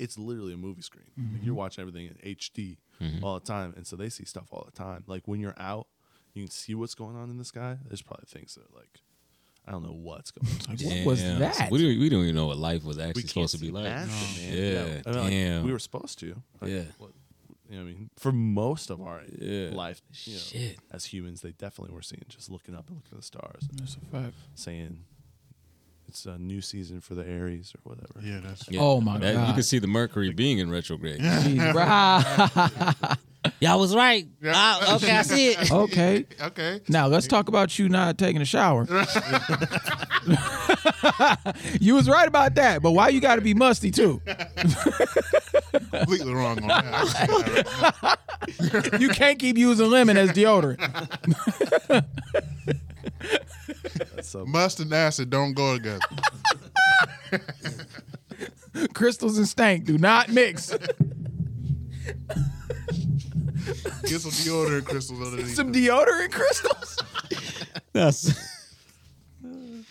it's 0.00 0.18
literally 0.18 0.52
a 0.52 0.56
movie 0.56 0.82
screen. 0.82 1.06
Like, 1.16 1.26
mm-hmm. 1.26 1.44
you're 1.46 1.54
watching 1.54 1.82
everything 1.82 2.06
in 2.08 2.34
HD 2.34 2.78
mm-hmm. 3.00 3.22
all 3.24 3.38
the 3.38 3.46
time, 3.46 3.72
and 3.76 3.86
so 3.86 3.94
they 3.94 4.08
see 4.08 4.24
stuff 4.24 4.48
all 4.50 4.64
the 4.64 4.76
time. 4.76 5.04
Like 5.06 5.28
when 5.28 5.38
you're 5.38 5.54
out, 5.58 5.86
you 6.32 6.42
can 6.42 6.50
see 6.50 6.74
what's 6.74 6.96
going 6.96 7.14
on 7.14 7.30
in 7.30 7.38
the 7.38 7.44
sky. 7.44 7.78
There's 7.86 8.02
probably 8.02 8.26
things 8.26 8.56
that 8.56 8.62
are 8.62 8.78
like. 8.80 9.00
I 9.66 9.70
don't 9.72 9.82
know 9.82 9.92
what's 9.92 10.30
going 10.30 10.52
on. 10.68 10.76
Like, 10.76 10.80
what 10.86 11.06
was 11.06 11.20
Damn. 11.22 11.38
that? 11.40 11.70
We 11.70 11.78
don't, 11.78 11.98
we 12.00 12.08
don't 12.10 12.22
even 12.24 12.34
know 12.34 12.46
what 12.46 12.58
life 12.58 12.84
was 12.84 12.98
actually 12.98 13.22
supposed 13.28 13.54
to 13.54 13.60
be 13.60 13.70
like. 13.70 13.86
past 13.86 14.38
it. 14.42 14.74
Yeah, 14.74 14.80
I 14.80 14.84
mean, 15.14 15.20
like, 15.22 15.30
damn. 15.30 15.64
we 15.64 15.72
were 15.72 15.78
supposed 15.78 16.18
to. 16.20 16.36
Like, 16.60 16.70
Yeah. 16.70 16.82
what- 16.98 17.12
you 17.70 17.76
know 17.76 17.82
I 17.82 17.84
mean, 17.86 18.10
for 18.18 18.30
most 18.30 18.90
of 18.90 19.00
our 19.00 19.22
Yeah. 19.40 19.70
life, 19.72 20.02
you 20.24 20.34
know, 20.34 20.38
Shit. 20.38 20.78
as 20.90 21.06
humans, 21.06 21.40
they 21.40 21.52
definitely 21.52 21.94
were 21.94 22.02
seeing 22.02 22.22
just 22.28 22.50
looking 22.50 22.74
up 22.74 22.88
and 22.88 22.96
looking 22.98 23.12
at 23.12 23.18
the 23.20 23.22
stars, 23.22 23.66
and 23.70 23.78
That's 23.78 23.96
a 23.96 24.00
fact. 24.00 24.34
saying 24.54 25.04
it's 26.14 26.26
a 26.26 26.38
new 26.38 26.60
season 26.60 27.00
for 27.00 27.16
the 27.16 27.26
Aries 27.26 27.72
or 27.74 27.80
whatever. 27.90 28.20
Yeah, 28.22 28.38
that's 28.40 28.70
Yeah. 28.70 28.80
Oh 28.80 29.00
my 29.00 29.18
That- 29.18 29.48
You 29.48 29.54
can 29.54 29.64
see 29.64 29.80
the 29.80 29.88
Mercury 29.88 30.32
being 30.32 30.60
in 30.60 30.70
retrograde. 30.70 31.18
Jeez, 31.18 31.74
right. 33.04 33.18
Y'all 33.60 33.80
was 33.80 33.96
right. 33.96 34.24
Okay, 34.40 35.10
I 35.10 35.22
see 35.22 35.48
it. 35.48 35.72
okay. 35.72 36.24
okay. 36.40 36.80
Now 36.88 37.08
let's 37.08 37.26
talk 37.26 37.48
about 37.48 37.76
you 37.80 37.88
not 37.88 38.16
taking 38.16 38.40
a 38.40 38.44
shower. 38.44 38.86
you 41.80 41.96
was 41.96 42.08
right 42.08 42.28
about 42.28 42.54
that, 42.54 42.80
but 42.80 42.92
why 42.92 43.08
you 43.08 43.20
got 43.20 43.34
to 43.34 43.42
be 43.42 43.52
musty 43.52 43.90
too? 43.90 44.22
Completely 45.90 46.32
wrong 46.32 46.62
on 46.62 46.68
that. 46.68 46.84
I 46.94 47.04
see 47.06 47.26
that 47.26 47.66
right 47.82 48.92
now. 48.92 48.98
You 48.98 49.08
can't 49.08 49.40
keep 49.40 49.58
using 49.58 49.90
lemon 49.90 50.16
as 50.16 50.30
deodorant. 50.30 50.78
That's 54.14 54.28
so 54.28 54.44
Mustard 54.46 54.86
and 54.86 54.94
acid 54.94 55.30
don't 55.30 55.52
go 55.54 55.76
together. 55.76 56.00
Crystals 58.94 59.38
and 59.38 59.46
stank 59.48 59.84
do 59.84 59.98
not 59.98 60.28
mix. 60.30 60.70
Get 64.02 64.20
some 64.20 64.30
deodorant 64.32 64.84
crystals 64.84 65.20
underneath. 65.26 65.54
Some 65.54 65.72
deodorant 65.72 66.32
crystals. 66.32 66.98
That's 67.92 68.28
no, 69.42 69.82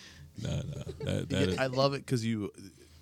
no. 0.42 0.62
That, 1.00 1.28
that 1.28 1.30
Yeah, 1.30 1.38
is, 1.46 1.58
I 1.58 1.66
love 1.66 1.94
it 1.94 1.98
because 2.06 2.24
you, 2.24 2.52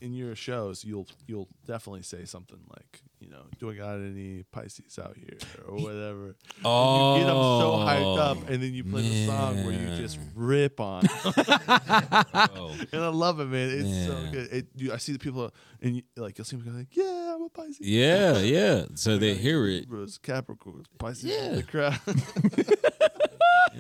in 0.03 0.13
your 0.13 0.35
shows, 0.35 0.85
you'll 0.85 1.07
you'll 1.27 1.49
definitely 1.67 2.03
say 2.03 2.25
something 2.25 2.59
like, 2.71 3.01
you 3.21 3.29
know, 3.31 3.43
do 3.59 3.71
I 3.71 3.75
got 3.75 3.95
any 3.95 4.43
Pisces 4.51 4.99
out 4.99 5.17
here 5.17 5.39
or 5.69 5.77
whatever. 5.77 6.35
oh, 6.65 7.15
you 7.15 7.21
get 7.21 7.27
them 7.27 7.37
so 7.37 7.73
oh, 7.73 7.87
hyped 7.87 8.19
up, 8.19 8.49
and 8.49 8.63
then 8.63 8.75
you 8.75 8.83
play 8.85 9.03
the 9.03 9.27
song 9.27 9.65
where 9.65 9.73
you 9.73 9.97
just 9.97 10.19
rip 10.35 10.81
on, 10.81 11.05
oh. 11.25 12.77
and 12.93 13.01
I 13.01 13.09
love 13.09 13.39
it, 13.41 13.47
man. 13.47 13.71
It's 13.71 14.07
so 14.07 14.31
good. 14.33 14.53
It, 14.53 14.67
you, 14.75 14.93
I 14.93 14.97
see 14.97 15.13
the 15.13 15.19
people, 15.19 15.53
and 15.81 15.97
you, 15.97 16.03
like 16.17 16.37
you'll 16.37 16.45
see 16.45 16.57
them 16.57 16.67
go 16.67 16.73
like, 16.77 16.89
yeah, 16.97 17.35
I'm 17.35 17.43
a 17.43 17.49
Pisces. 17.49 17.81
Yeah, 17.81 18.39
yeah. 18.39 18.85
So 18.95 19.19
they 19.19 19.35
hear 19.35 19.67
it. 19.69 19.83
Libras, 19.89 20.19
Capricorn, 20.19 20.85
Pisces 20.99 21.25
Yeah. 21.25 21.47
in 21.47 21.57
the 21.57 21.63
crowd. 21.63 22.01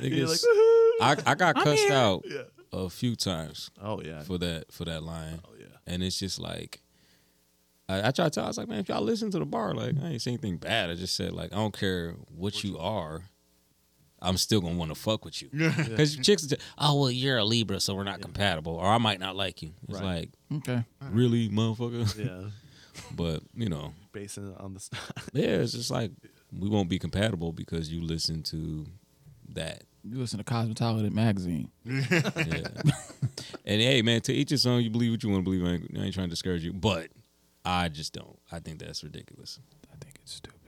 Like. 0.02 0.38
I, 1.00 1.16
I 1.30 1.34
got 1.34 1.56
I'm 1.58 1.64
cussed 1.64 1.82
here. 1.82 1.92
out 1.92 2.24
yeah. 2.28 2.42
a 2.72 2.88
few 2.88 3.14
times 3.14 3.70
Oh 3.80 4.00
yeah. 4.02 4.22
for 4.22 4.38
that 4.38 4.72
for 4.72 4.84
that 4.84 5.02
line, 5.02 5.40
Oh 5.44 5.50
yeah. 5.58 5.61
And 5.92 6.02
it's 6.02 6.18
just 6.18 6.38
like 6.40 6.80
I, 7.88 8.08
I 8.08 8.10
try 8.10 8.24
to 8.26 8.30
tell. 8.30 8.44
I 8.44 8.48
was 8.48 8.58
like, 8.58 8.68
man, 8.68 8.78
if 8.78 8.88
y'all 8.88 9.02
listen 9.02 9.30
to 9.32 9.38
the 9.38 9.44
bar, 9.44 9.74
like 9.74 9.94
I 10.02 10.08
ain't 10.08 10.22
saying 10.22 10.38
anything 10.42 10.56
bad. 10.56 10.90
I 10.90 10.94
just 10.94 11.14
said 11.14 11.32
like 11.32 11.52
I 11.52 11.56
don't 11.56 11.76
care 11.76 12.14
what 12.34 12.64
you 12.64 12.78
are. 12.78 13.22
I'm 14.24 14.36
still 14.36 14.60
gonna 14.60 14.76
want 14.76 14.94
to 14.94 15.00
fuck 15.00 15.24
with 15.24 15.42
you 15.42 15.48
because 15.50 16.16
chicks, 16.16 16.44
are 16.44 16.50
just, 16.50 16.62
oh 16.78 17.00
well, 17.00 17.10
you're 17.10 17.38
a 17.38 17.44
Libra, 17.44 17.80
so 17.80 17.94
we're 17.94 18.04
not 18.04 18.20
compatible, 18.20 18.74
or 18.76 18.86
I 18.86 18.98
might 18.98 19.18
not 19.18 19.34
like 19.34 19.62
you. 19.62 19.72
It's 19.88 20.00
Right. 20.00 20.30
like 20.50 20.60
Okay. 20.60 20.84
really, 21.10 21.48
motherfucker. 21.48 22.16
Yeah. 22.16 22.50
but 23.16 23.42
you 23.54 23.68
know, 23.68 23.94
Basing 24.12 24.52
it 24.52 24.60
on 24.60 24.74
the 24.74 24.88
yeah, 25.32 25.46
it's 25.56 25.72
just 25.72 25.90
like 25.90 26.12
we 26.56 26.68
won't 26.68 26.88
be 26.88 26.98
compatible 27.00 27.52
because 27.52 27.90
you 27.92 28.00
listen 28.00 28.42
to 28.44 28.86
that. 29.54 29.82
You 30.04 30.18
listen 30.18 30.38
to 30.38 30.44
Cosmetology 30.44 31.12
magazine. 31.12 31.70
Yeah. 31.84 32.02
and 33.64 33.80
hey, 33.80 34.02
man, 34.02 34.20
to 34.22 34.32
each 34.32 34.50
his 34.50 34.66
own. 34.66 34.82
You 34.82 34.90
believe 34.90 35.12
what 35.12 35.22
you 35.22 35.30
want 35.30 35.44
to 35.44 35.50
believe. 35.50 35.64
I 35.64 35.74
ain't, 35.74 35.98
I 35.98 36.02
ain't 36.04 36.14
trying 36.14 36.26
to 36.26 36.30
discourage 36.30 36.64
you, 36.64 36.72
but 36.72 37.08
I 37.64 37.88
just 37.88 38.12
don't. 38.12 38.38
I 38.50 38.58
think 38.58 38.80
that's 38.80 39.04
ridiculous. 39.04 39.60
I 39.92 39.96
think 40.04 40.16
it's 40.22 40.32
stupid. 40.34 40.58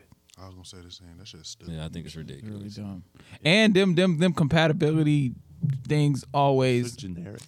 I 0.41 0.47
was 0.47 0.55
gonna 0.55 0.65
say 0.65 0.79
the 0.85 0.91
same. 0.91 1.17
That 1.19 1.27
shit's 1.29 1.49
stupid. 1.51 1.75
Yeah, 1.75 1.85
I 1.85 1.89
think 1.89 2.07
it's 2.07 2.17
ridiculous. 2.17 2.51
Really 2.53 2.65
ridiculous. 2.65 2.91
dumb. 2.93 3.05
And 3.45 3.75
them 3.75 3.95
them 3.95 4.19
them 4.19 4.33
compatibility 4.33 5.33
things 5.87 6.21
so 6.23 6.27
always 6.35 6.97
generic. 6.97 7.41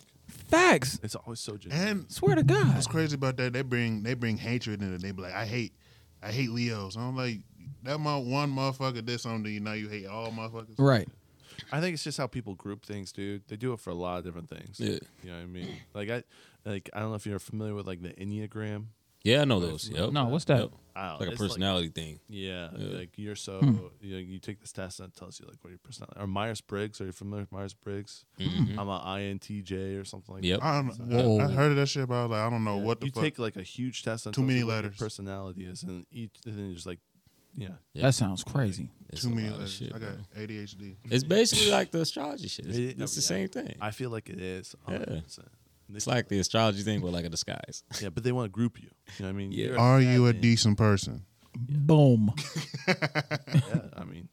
facts. 0.49 0.99
It's 1.03 1.15
always 1.17 1.41
so 1.41 1.57
generic. 1.57 1.89
And 1.89 2.11
Swear 2.13 2.37
to 2.37 2.43
God. 2.43 2.75
what's 2.75 2.87
crazy 2.87 3.15
about 3.15 3.37
that? 3.39 3.53
They 3.53 3.63
bring 3.63 4.03
they 4.03 4.15
bring 4.15 4.37
hatred 4.37 4.83
in 4.83 4.95
it. 4.95 5.03
They 5.03 5.11
be 5.13 5.23
like, 5.23 5.35
I 5.35 5.47
hate, 5.47 5.73
I 6.23 6.31
hate 6.31 6.51
Leos. 6.51 6.97
I'm 6.97 7.17
like, 7.17 7.41
that 7.83 7.99
mo- 7.99 8.21
one 8.21 8.51
motherfucker 8.53 9.05
did 9.05 9.21
something 9.21 9.45
to 9.45 9.51
you. 9.51 9.61
Now 9.61 9.73
you 9.73 9.89
hate 9.89 10.07
all 10.07 10.31
motherfuckers. 10.31 10.75
Right. 10.79 11.09
I 11.73 11.81
think 11.81 11.95
it's 11.95 12.05
just 12.05 12.19
how 12.19 12.27
people 12.27 12.55
group 12.55 12.85
things, 12.85 13.13
dude. 13.13 13.43
They 13.49 13.57
do 13.57 13.73
it 13.73 13.81
for 13.81 13.91
a 13.91 13.95
lot 13.95 14.19
of 14.19 14.25
different 14.25 14.49
things. 14.49 14.79
Yeah. 14.81 14.99
You 15.23 15.31
know 15.31 15.37
what 15.37 15.43
I 15.43 15.47
mean? 15.47 15.77
Like 15.95 16.11
I 16.11 16.23
like 16.65 16.91
I 16.93 17.01
don't 17.01 17.11
know 17.11 17.15
if 17.17 17.27
you're 17.27 17.39
familiar 17.39 17.75
with 17.75 17.87
like 17.87 18.03
the 18.03 18.11
Enneagram. 18.11 18.87
Yeah, 19.25 19.41
I 19.41 19.45
know 19.45 19.59
those. 19.59 19.89
Yep. 19.89 20.13
No, 20.13 20.27
what's 20.27 20.45
that? 20.45 20.61
Yep. 20.61 20.71
I 20.95 21.13
Like 21.17 21.29
a 21.29 21.33
it's 21.33 21.41
personality 21.41 21.89
thing. 21.89 22.21
yeah, 22.29 22.69
Yeah. 22.77 22.97
like 22.99 23.11
you're 23.17 23.35
so 23.35 23.59
Hmm. 23.59 23.77
you, 24.01 24.13
know, 24.15 24.19
you 24.19 24.39
take 24.39 24.61
this 24.61 24.71
test 24.73 25.01
and 25.01 25.09
it 25.09 25.17
tells 25.17 25.41
you 25.41 25.47
like 25.47 25.57
what 25.63 25.71
your 25.71 25.81
personality. 25.81 26.21
Or 26.21 26.29
Myers 26.29 26.61
Briggs. 26.61 27.01
Are 27.01 27.07
you 27.07 27.13
familiar 27.13 27.43
with 27.43 27.51
Myers 27.53 27.75
Briggs? 27.75 28.25
Mhm. 28.39 28.79
I'm 28.79 28.89
a 28.89 29.01
INTJ 29.05 29.97
or 30.01 30.05
something 30.05 30.33
like 30.37 30.45
Yep. 30.45 30.61
that. 30.61 30.65
I 30.67 30.83
don't 30.83 31.09
know. 31.09 31.39
I, 31.41 31.47
I 31.47 31.51
heard 31.53 31.71
of 31.73 31.77
that 31.77 31.89
shit, 31.89 32.07
but 32.09 32.15
I 32.15 32.23
was 32.23 32.31
like, 32.31 32.41
I 32.41 32.51
don't 32.51 32.63
know 32.63 32.79
Yeah. 32.79 32.85
what 32.85 33.01
the 33.01 33.07
you 33.07 33.13
fuck. 33.13 33.23
take 33.25 33.39
like 33.41 33.57
a 33.57 33.63
huge 33.65 34.05
test. 34.05 34.27
And 34.27 34.35
Too 34.35 34.43
many 34.43 34.61
you 34.61 34.67
what 34.67 34.75
your 34.75 34.83
letters. 34.83 34.97
personality 34.99 35.65
is, 35.67 35.83
and 35.83 36.07
each 36.13 36.37
and 36.47 36.57
then 36.57 36.67
you're 36.67 36.75
just 36.75 36.87
like, 36.87 37.01
yeah, 37.57 37.69
Yeah. 37.95 38.03
That 38.03 38.13
sounds 38.15 38.45
crazy. 38.45 38.91
It's 39.09 39.23
Too 39.23 39.29
a 39.29 39.31
many 39.31 39.49
lot 39.49 39.55
of 39.55 39.59
letters. 39.61 39.75
shit, 39.75 39.95
I 39.95 39.99
got. 39.99 40.11
ADHD. 40.37 40.97
It's 41.05 41.25
basically 41.25 41.71
like 41.71 41.91
the 41.91 42.01
astrology 42.01 42.49
shit. 42.49 42.67
It's, 42.67 42.77
It- 42.77 43.01
it's 43.01 43.15
the 43.15 43.21
yeah. 43.23 43.27
same 43.27 43.49
thing. 43.49 43.77
I 43.81 43.91
feel 43.93 44.11
like 44.11 44.29
it 44.29 44.41
is. 44.41 44.75
100%. 44.89 45.23
It's 45.95 46.07
like 46.09 46.29
the 46.29 46.41
astrology 46.41 46.83
thing, 46.83 47.01
but 47.01 47.13
like 47.13 47.25
a 47.25 47.29
disguise. 47.29 47.85
yeah, 48.01 48.09
but 48.11 48.25
they 48.25 48.33
want 48.33 48.47
to 48.47 48.51
group 48.51 48.81
you. 48.83 48.91
You 49.19 49.23
know 49.25 49.29
what 49.29 49.35
I 49.35 49.39
mean? 49.39 49.53
Yeah. 49.53 49.67
You're 49.67 50.01
you 50.01 50.25
a 50.25 50.29
Saturday. 50.29 50.41
decent 50.41 50.77
person? 50.79 51.25
Boom. 51.57 52.33
Yeah, 52.89 53.81
I 53.97 54.05
mean, 54.05 54.29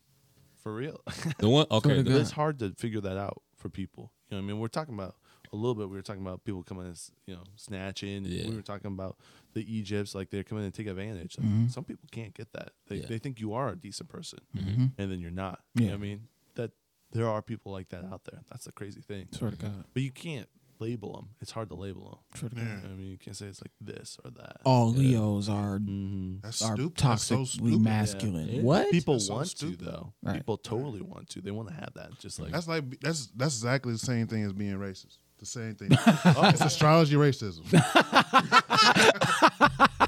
for 0.62 0.74
real. 0.74 1.00
The 1.40 1.50
one, 1.50 1.68
okay, 1.72 2.02
the- 2.02 2.20
it's 2.20 2.32
hard 2.32 2.60
to 2.60 2.72
figure 2.78 3.02
that 3.02 3.18
out 3.18 3.42
for 3.58 3.70
people. 3.70 4.12
You 4.30 4.38
know 4.38 4.42
what 4.42 4.46
I 4.50 4.54
mean? 4.54 4.60
We're 4.60 4.68
talking 4.68 4.94
about 4.96 5.16
a 5.52 5.56
little 5.56 5.76
bit. 5.76 5.90
We 5.90 5.96
were 5.96 6.02
talking 6.02 6.22
about 6.24 6.44
people 6.44 6.64
coming 6.64 6.88
and 6.88 7.00
you 7.28 7.36
know 7.36 7.44
snatching. 7.56 8.18
and 8.18 8.28
Yeah. 8.28 8.50
We 8.50 8.56
were 8.56 8.62
talking 8.64 8.88
about 8.92 9.18
the 9.54 9.62
Egypts, 9.78 10.14
like 10.16 10.30
they're 10.30 10.44
coming 10.44 10.64
and 10.66 10.74
take 10.74 10.88
advantage. 10.88 11.38
Like, 11.38 11.48
Mhm. 11.48 11.72
Some 11.72 11.84
people 11.84 12.08
can't 12.12 12.34
get 12.34 12.52
that. 12.54 12.74
They 12.88 12.98
Yeah. 12.98 13.06
they 13.08 13.20
think 13.20 13.40
you 13.40 13.54
are 13.54 13.70
a 13.70 13.76
decent 13.76 14.10
person, 14.10 14.40
Mhm. 14.56 14.92
and 14.98 15.12
then 15.12 15.20
you're 15.20 15.32
not. 15.32 15.64
You 15.76 15.86
know 15.86 15.92
what 15.92 15.96
I 15.96 15.98
mean? 16.02 16.28
That 16.56 16.72
there 17.12 17.28
are 17.28 17.42
people 17.42 17.72
like 17.72 17.90
that 17.90 18.04
out 18.06 18.24
there. 18.26 18.42
That's 18.50 18.66
the 18.66 18.72
crazy 18.72 19.02
thing. 19.02 19.28
Swear 19.32 19.52
to 19.52 19.58
God. 19.58 19.86
But 19.94 20.04
you 20.04 20.12
can't 20.12 20.50
label 20.80 21.14
them. 21.14 21.30
It's 21.40 21.52
hard 21.52 21.70
to 21.70 21.76
label 21.76 22.10
them. 22.10 22.20
Swear 22.40 22.50
to 22.50 22.56
Yeah. 22.58 22.82
God. 22.82 22.92
I 22.92 22.96
mean, 22.96 23.12
you 23.12 23.18
can't 23.18 23.38
say 23.38 23.46
it's 23.46 23.62
like 23.62 23.72
this 23.80 24.18
or 24.26 24.32
that. 24.32 24.58
All 24.66 24.92
Leos 24.92 25.48
are 25.48 25.78
hmm 25.78 26.38
That's 26.42 26.62
are 26.62 26.76
stupid. 26.76 26.98
That's 26.98 27.24
so 27.24 27.46
stupid. 27.46 27.80
masculine. 27.82 28.50
Yeah. 28.50 28.62
What? 28.64 28.92
People 28.92 29.14
That's 29.16 29.30
want 29.30 29.48
stupid. 29.48 29.80
to 29.80 29.86
though. 29.86 30.14
Right. 30.24 30.38
People 30.38 30.58
totally 30.58 31.02
want 31.02 31.30
to. 31.30 31.42
They 31.42 31.52
want 31.52 31.70
to 31.70 31.74
have 31.76 31.94
that. 31.94 32.18
Just 32.20 32.40
like 32.40 32.52
That's 32.52 32.68
like 32.68 33.00
that's 33.00 33.28
that's 33.28 33.56
exactly 33.56 33.94
the 33.94 34.00
same 34.00 34.28
thing 34.28 34.44
as 34.44 34.52
being 34.54 34.74
racist. 34.76 35.20
The 35.44 35.48
same 35.50 35.76
thing. 35.76 35.90
oh, 35.92 36.50
It's 36.54 36.62
astrology 36.62 37.16
racism. 37.18 37.64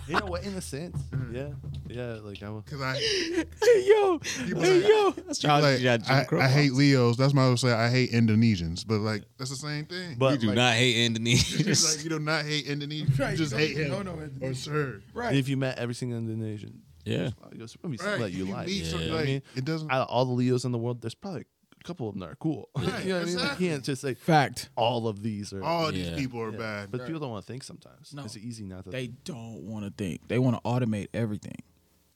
you 0.08 0.18
know 0.18 0.26
what? 0.28 0.46
In 0.46 0.54
a 0.54 0.62
sense, 0.62 0.98
yeah, 1.30 1.50
yeah. 1.90 2.14
Like 2.24 2.42
I, 2.42 2.50
Because 2.52 2.82
I, 2.82 2.94
Hey 2.96 3.86
yo, 3.86 4.20
hey 4.24 4.54
like- 4.54 4.88
yo. 4.88 5.14
astrology 5.28 5.68
like, 5.74 5.84
got 5.84 6.08
Jim 6.08 6.16
I, 6.16 6.24
Crow 6.24 6.40
I 6.40 6.48
hate. 6.48 6.72
Leos. 6.72 7.18
That's 7.18 7.34
why 7.34 7.46
I 7.46 7.50
would 7.50 7.60
say 7.60 7.74
I 7.74 7.90
hate 7.90 8.12
Indonesians. 8.14 8.88
But 8.88 9.00
like 9.02 9.24
that's 9.38 9.50
the 9.50 9.58
same 9.58 9.86
thing. 9.88 10.16
but 10.18 10.34
You 10.34 10.38
do 10.38 10.48
like, 10.48 10.56
not 10.56 10.74
hate 10.76 10.96
It's 11.06 11.20
Indonesians. 11.20 11.96
like 11.96 12.04
you 12.06 12.10
do 12.12 12.20
not 12.20 12.46
hate 12.46 12.66
Indonesians. 12.68 13.20
Right, 13.20 13.32
you 13.32 13.38
just 13.38 13.52
you 13.52 13.58
hate 13.58 13.76
don't- 13.76 13.86
him 13.86 13.92
no, 13.92 14.02
no, 14.04 14.12
or 14.20 14.24
Indonesian. 14.24 14.74
her. 14.74 15.02
Right. 15.14 15.36
if 15.36 15.50
you 15.50 15.58
met 15.58 15.78
every 15.80 15.96
single 15.96 16.18
Indonesian, 16.18 16.82
yeah. 17.04 17.32
there's 17.52 17.76
probably 17.76 17.98
probably 17.98 17.98
some 17.98 18.08
Right. 18.08 18.20
that 18.20 18.32
you, 18.32 18.46
You 18.46 18.54
like. 18.54 18.68
meet 18.68 18.84
You 18.86 18.92
know 18.92 18.98
what 19.00 19.08
I 19.12 19.16
like, 19.16 19.26
mean? 19.26 19.42
it 19.58 19.66
doesn't. 19.66 19.92
Out 19.92 20.02
of 20.04 20.08
all 20.08 20.24
the 20.26 20.32
Leos 20.34 20.64
in 20.64 20.72
the 20.72 20.78
world, 20.78 21.02
there's 21.02 21.14
probably 21.16 21.42
a 21.42 21.46
couple 21.86 22.08
of 22.10 22.16
them 22.16 22.22
that 22.22 22.30
are 22.32 22.36
cool. 22.36 22.70
Right, 22.78 22.86
you 23.06 23.10
know 23.14 23.20
what 23.20 23.22
I 23.22 23.26
mean? 23.26 23.36
Like, 23.36 23.44
exactly. 23.44 23.66
you 23.66 23.72
can't 23.72 23.84
just 23.84 24.02
say 24.02 24.14
Fact. 24.16 24.70
all 24.76 25.08
of 25.08 25.22
these 25.24 25.54
are. 25.54 25.64
all 25.64 25.94
Yeah. 25.94 26.10
these 26.12 26.20
people 26.20 26.42
are 26.42 26.52
yeah. 26.52 26.58
bad. 26.58 26.92
But 26.92 27.06
people 27.06 27.20
don't 27.20 27.32
want 27.32 27.46
to 27.46 27.52
think 27.52 27.64
sometimes. 27.64 28.14
No. 28.14 28.24
It's 28.24 28.38
easy 28.38 28.64
not 28.66 28.84
to. 28.86 28.90
They 28.92 29.08
don't 29.08 29.62
want 29.64 29.86
to 29.86 29.92
think. 29.92 30.28
They 30.28 30.40
want 30.40 30.56
to 30.58 30.62
automate 30.70 31.08
everything. 31.14 31.58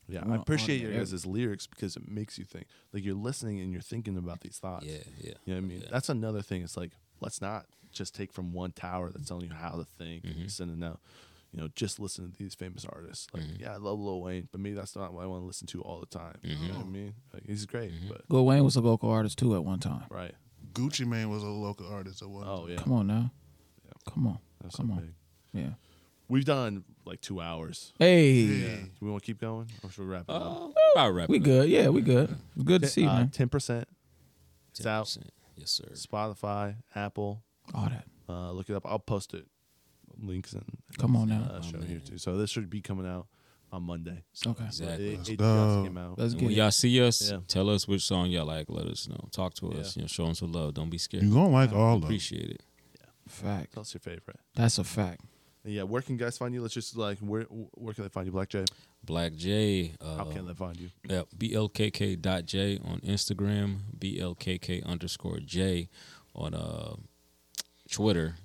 yeah, 0.07 0.21
I 0.23 0.27
wanna 0.27 0.41
appreciate 0.41 0.81
automate 0.81 0.93
your 0.93 0.99
guys' 1.05 1.25
lyrics 1.25 1.67
because 1.67 1.95
it 1.95 2.09
makes 2.09 2.37
you 2.39 2.45
think. 2.45 2.65
Like 2.93 3.05
you're 3.05 3.13
listening 3.15 3.59
and 3.61 3.71
you're 3.71 3.81
thinking 3.81 4.17
about 4.17 4.41
these 4.41 4.57
thoughts. 4.57 4.85
Yeah, 4.85 4.97
yeah. 5.19 5.33
You 5.45 5.53
know 5.53 5.61
what 5.61 5.65
I 5.65 5.67
mean? 5.67 5.81
Yeah. 5.81 5.87
That's 5.91 6.09
another 6.09 6.41
thing. 6.41 6.63
It's 6.63 6.75
like 6.77 6.91
let's 7.21 7.41
not 7.41 7.65
just 7.91 8.15
take 8.15 8.31
from 8.31 8.53
one 8.53 8.71
tower 8.71 9.09
that's 9.11 9.27
telling 9.27 9.45
you 9.47 9.53
how 9.53 9.71
to 9.71 9.83
think 9.97 10.23
Mm-hmm. 10.23 10.41
and 10.41 10.51
sending 10.51 10.83
out. 10.83 10.99
You 11.51 11.61
know, 11.61 11.67
just 11.75 11.99
listen 11.99 12.31
to 12.31 12.37
these 12.37 12.53
famous 12.53 12.85
artists. 12.85 13.27
Like, 13.33 13.43
Mm-hmm. 13.43 13.61
yeah, 13.63 13.73
I 13.73 13.77
love 13.77 13.99
Lil 13.99 14.21
Wayne, 14.21 14.47
but 14.51 14.61
maybe 14.61 14.75
that's 14.75 14.95
not 14.95 15.13
what 15.13 15.23
I 15.23 15.27
want 15.27 15.41
to 15.41 15.47
listen 15.47 15.65
to 15.67 15.81
all 15.81 15.99
the 15.99 16.05
time. 16.05 16.35
You 16.43 16.55
know 16.67 16.75
what 16.77 16.85
I 16.85 16.89
mean? 16.89 17.13
Like, 17.33 17.43
he's 17.47 17.65
great, 17.65 17.91
Mm-hmm. 17.91 18.07
but 18.09 18.21
Lil 18.29 18.45
Wayne 18.45 18.63
was 18.63 18.75
a 18.75 18.81
local 18.81 19.09
artist 19.09 19.39
too 19.39 19.55
at 19.55 19.63
one 19.63 19.79
time. 19.79 20.03
right. 20.11 20.33
Gucci 20.73 21.07
Mane 21.07 21.29
was 21.29 21.41
a 21.41 21.47
local 21.47 21.87
artist 21.91 22.21
at 22.21 22.29
one. 22.29 22.45
Oh 22.47 22.67
yeah, 22.67 22.75
Come 22.77 22.93
on 22.93 23.07
now. 23.07 23.31
Come 24.07 24.27
on. 24.27 24.37
that's 24.61 24.75
come 24.75 24.87
so 24.89 24.93
on. 24.93 24.99
big. 24.99 25.13
Yeah. 25.63 25.69
We've 26.27 26.45
done 26.45 26.83
like 27.05 27.21
two 27.21 27.41
hours. 27.41 27.91
Hey. 27.97 28.31
Yeah. 28.41 28.75
Do 28.75 28.89
we 29.01 29.09
want 29.09 29.23
to 29.23 29.25
keep 29.25 29.41
going, 29.41 29.67
or 29.83 29.89
should 29.89 30.03
we 30.05 30.11
wrap 30.11 30.25
it 30.29 30.31
up? 30.31 30.41
Oh, 30.43 30.73
I'll 30.95 31.11
wrap 31.11 31.27
We 31.29 31.37
it 31.37 31.39
up. 31.41 31.45
good. 31.45 31.69
Yeah, 31.69 31.87
we 31.89 32.01
good. 32.01 32.35
It's 32.55 32.63
good 32.63 32.83
to 32.83 32.87
see, 32.87 33.05
Uh, 33.07 33.13
man. 33.15 33.29
Ten 33.29 33.49
percent. 33.49 33.87
It's 34.71 34.85
out. 34.85 35.05
10%. 35.07 35.23
Yes, 35.55 35.71
sir. 35.71 35.85
Spotify, 35.95 36.75
Apple. 36.93 37.41
All 37.73 37.85
that. 37.89 38.05
Uh, 38.29 38.51
look 38.51 38.69
it 38.69 38.75
up. 38.75 38.85
I'll 38.85 38.99
post 38.99 39.33
it. 39.33 39.47
Links 40.23 40.53
and 40.53 40.65
Come 40.97 41.15
on 41.15 41.29
now. 41.29 41.43
uh, 41.51 41.61
show 41.61 41.79
here 41.81 41.99
too. 41.99 42.17
So 42.17 42.37
this 42.37 42.49
should 42.49 42.69
be 42.69 42.81
coming 42.81 43.05
out 43.07 43.27
on 43.71 43.83
Monday. 43.83 44.23
Okay. 44.45 44.65
Exactly. 44.65 45.13
It, 45.13 45.17
Let's 45.17 45.29
it 45.29 45.37
go. 45.37 45.65
just 45.75 45.85
came 45.87 45.97
out. 45.97 46.17
Let's 46.19 46.31
And 46.33 46.39
get 46.39 46.45
when 46.47 46.53
it. 46.53 46.57
y'all 46.57 46.71
see 46.71 47.01
us, 47.03 47.31
Yeah. 47.31 47.39
tell 47.47 47.69
us 47.69 47.87
which 47.87 48.01
song 48.01 48.29
y'all 48.31 48.45
like. 48.45 48.65
Let 48.69 48.87
us 48.87 49.07
know. 49.07 49.27
Talk 49.31 49.53
to 49.55 49.71
us. 49.73 49.95
Yeah. 49.95 50.01
You 50.01 50.03
know, 50.03 50.07
show 50.07 50.25
us 50.27 50.39
some 50.39 50.51
love. 50.51 50.73
Don't 50.73 50.89
be 50.89 50.97
scared. 50.97 51.23
You 51.23 51.31
gonna 51.33 51.49
like 51.49 51.71
all 51.73 51.95
of 51.95 52.01
them. 52.01 52.07
Appreciate 52.07 52.49
it. 52.49 52.63
Yeah, 52.99 53.05
fact. 53.27 53.73
Tell 53.73 53.81
us 53.81 53.93
your 53.93 54.01
favorite. 54.01 54.39
That's 54.55 54.77
a 54.79 54.83
fact. 54.83 55.21
And 55.63 55.73
yeah, 55.73 55.83
where 55.83 56.01
can 56.01 56.15
guys 56.17 56.37
find 56.37 56.53
you? 56.53 56.61
Let's 56.61 56.73
just 56.73 56.95
like 56.95 57.19
where 57.19 57.43
where 57.43 57.93
can 57.93 58.03
they 58.05 58.09
find 58.09 58.25
you, 58.25 58.31
blkk 58.31 58.49
j? 58.49 58.65
blkk 59.05 59.35
j. 59.37 59.93
Uh, 60.01 60.15
How 60.17 60.23
can 60.23 60.47
they 60.47 60.53
find 60.53 60.79
you? 60.79 60.89
Yeah, 61.07 61.23
blkk 61.37 62.21
dot 62.21 62.45
j 62.45 62.79
on 62.83 63.01
Instagram, 63.01 63.79
blkk 63.99 64.85
underscore 64.85 65.39
j 65.41 65.89
on 66.33 66.53
uh, 66.53 66.95
Twitter, 67.91 68.35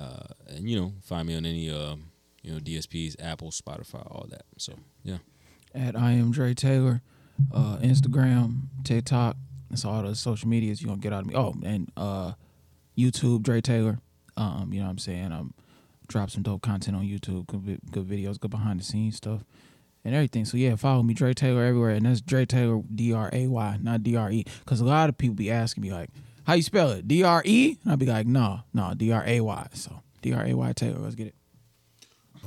uh, 0.00 0.26
and 0.48 0.68
you 0.68 0.80
know 0.80 0.92
find 1.02 1.28
me 1.28 1.36
on 1.36 1.44
any 1.44 1.70
um, 1.70 2.04
you 2.42 2.52
know 2.52 2.58
DSPs, 2.58 3.16
Apple, 3.22 3.50
Spotify, 3.50 4.06
all 4.10 4.26
that. 4.30 4.44
So 4.56 4.74
yeah, 5.02 5.18
At 5.74 5.96
I 5.96 6.12
am 6.12 6.30
Dray 6.30 6.54
Taylor, 6.54 7.02
uh, 7.52 7.78
Instagram, 7.82 8.62
TikTok. 8.84 9.36
That's 9.68 9.84
all 9.84 10.02
the 10.02 10.14
social 10.14 10.48
medias 10.48 10.80
you're 10.82 10.88
gonna 10.88 11.00
get 11.00 11.12
out 11.12 11.22
of 11.22 11.26
me. 11.26 11.34
Oh, 11.36 11.54
and 11.64 11.90
uh, 11.96 12.32
YouTube, 12.96 13.42
Dray 13.42 13.60
Taylor. 13.60 14.00
Um, 14.36 14.70
you 14.72 14.80
know 14.80 14.86
what 14.86 14.92
I'm 14.92 14.98
saying? 14.98 15.32
Um, 15.32 15.54
drop 16.08 16.30
some 16.30 16.42
dope 16.42 16.62
content 16.62 16.96
on 16.96 17.04
YouTube. 17.04 17.46
Good, 17.46 17.80
good 17.90 18.08
videos, 18.08 18.40
good 18.40 18.50
behind 18.50 18.80
the 18.80 18.84
scenes 18.84 19.16
stuff, 19.16 19.44
and 20.04 20.14
everything. 20.14 20.44
So 20.46 20.56
yeah, 20.56 20.76
follow 20.76 21.02
me, 21.02 21.12
Dray 21.14 21.34
Taylor, 21.34 21.62
everywhere, 21.62 21.90
and 21.90 22.06
that's 22.06 22.22
Dray 22.22 22.46
Taylor, 22.46 22.82
D 22.94 23.12
R 23.12 23.28
A 23.32 23.46
Y, 23.46 23.78
not 23.82 24.02
D 24.02 24.16
R 24.16 24.30
E. 24.30 24.44
Because 24.60 24.80
a 24.80 24.86
lot 24.86 25.08
of 25.10 25.18
people 25.18 25.34
be 25.34 25.50
asking 25.50 25.82
me 25.82 25.92
like, 25.92 26.08
how 26.46 26.54
you 26.54 26.62
spell 26.62 26.90
it? 26.90 27.06
D 27.08 27.22
R 27.22 27.42
E? 27.44 27.78
And 27.82 27.90
I'll 27.90 27.96
be 27.96 28.06
like, 28.06 28.26
no, 28.26 28.60
no, 28.72 28.94
D 28.94 29.12
R 29.12 29.24
A 29.26 29.40
Y. 29.40 29.66
So 29.74 30.02
D 30.22 30.32
R 30.32 30.44
A 30.46 30.54
Y 30.54 30.72
Taylor. 30.72 30.98
Let's 30.98 31.14
get 31.14 31.28
it. 31.28 31.34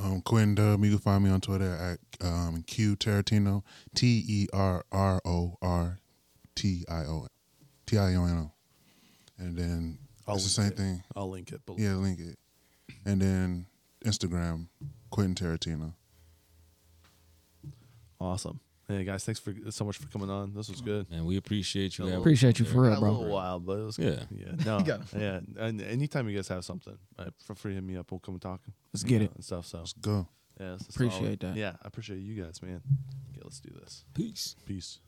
Um, 0.01 0.21
Quentin 0.21 0.55
Dub, 0.55 0.83
you 0.83 0.89
can 0.91 0.99
find 0.99 1.23
me 1.23 1.29
on 1.29 1.39
Twitter 1.39 1.71
at 1.75 2.25
um, 2.25 2.63
Q 2.65 2.95
Terrortino, 2.95 3.63
T 3.93 4.23
E 4.27 4.47
R 4.51 4.83
R 4.91 5.21
O 5.23 5.57
R 5.61 5.99
T 6.55 6.83
I 6.89 7.01
O 7.01 7.27
T 7.85 7.97
I 7.97 8.15
O 8.15 8.25
N 8.25 8.37
O. 8.37 8.51
And 9.37 9.57
then 9.57 9.99
I'll 10.27 10.35
it's 10.35 10.45
the 10.45 10.49
same 10.49 10.67
it. 10.67 10.77
thing. 10.77 11.03
I'll 11.15 11.29
link 11.29 11.51
it. 11.51 11.65
Below. 11.65 11.77
Yeah, 11.79 11.95
link 11.95 12.19
it. 12.19 12.39
And 13.05 13.21
then 13.21 13.67
Instagram, 14.03 14.67
Quentin 15.09 15.35
Terrortino. 15.35 15.93
Awesome. 18.19 18.59
Hey 18.87 19.05
guys, 19.05 19.23
thanks 19.23 19.39
for 19.39 19.53
so 19.69 19.85
much 19.85 19.97
for 19.97 20.07
coming 20.07 20.29
on. 20.29 20.53
This 20.53 20.67
was 20.69 20.81
good. 20.81 21.07
And 21.09 21.25
we 21.25 21.37
appreciate 21.37 21.97
you. 21.97 22.03
Got 22.03 22.05
little- 22.09 22.21
Appreciate 22.21 22.59
you 22.59 22.65
for 22.65 22.91
it, 22.91 22.99
bro. 22.99 23.09
a 23.09 23.11
little 23.11 23.29
wild, 23.33 23.65
but 23.65 23.79
it 23.79 23.83
was 23.83 23.95
good. 23.97 24.27
Yeah, 24.29 24.51
no, 24.65 24.97
yeah. 25.15 25.39
And 25.57 25.81
anytime 25.81 26.27
you 26.27 26.35
guys 26.35 26.49
have 26.49 26.65
something, 26.65 26.97
uh, 27.17 27.29
free 27.55 27.75
hit 27.75 27.83
me 27.83 27.95
up. 27.95 28.11
We'll 28.11 28.19
come 28.19 28.35
and 28.35 28.41
talk. 28.41 28.59
Let's 28.93 29.03
get 29.03 29.21
it. 29.21 29.31
and 29.35 29.43
stuff. 29.43 29.67
So 29.67 29.77
Let's 29.79 29.93
go. 29.93 30.27
yeah, 30.59 30.77
solid- 30.77 30.89
Appreciate 30.89 31.39
that. 31.39 31.55
Yeah, 31.55 31.73
I 31.81 31.87
appreciate 31.87 32.19
you 32.19 32.43
guys, 32.43 32.61
man. 32.61 32.81
Okay, 33.31 33.41
let's 33.43 33.61
do 33.61 33.71
this. 33.81 34.03
Peace. 34.13 34.57
Peace. 34.65 34.99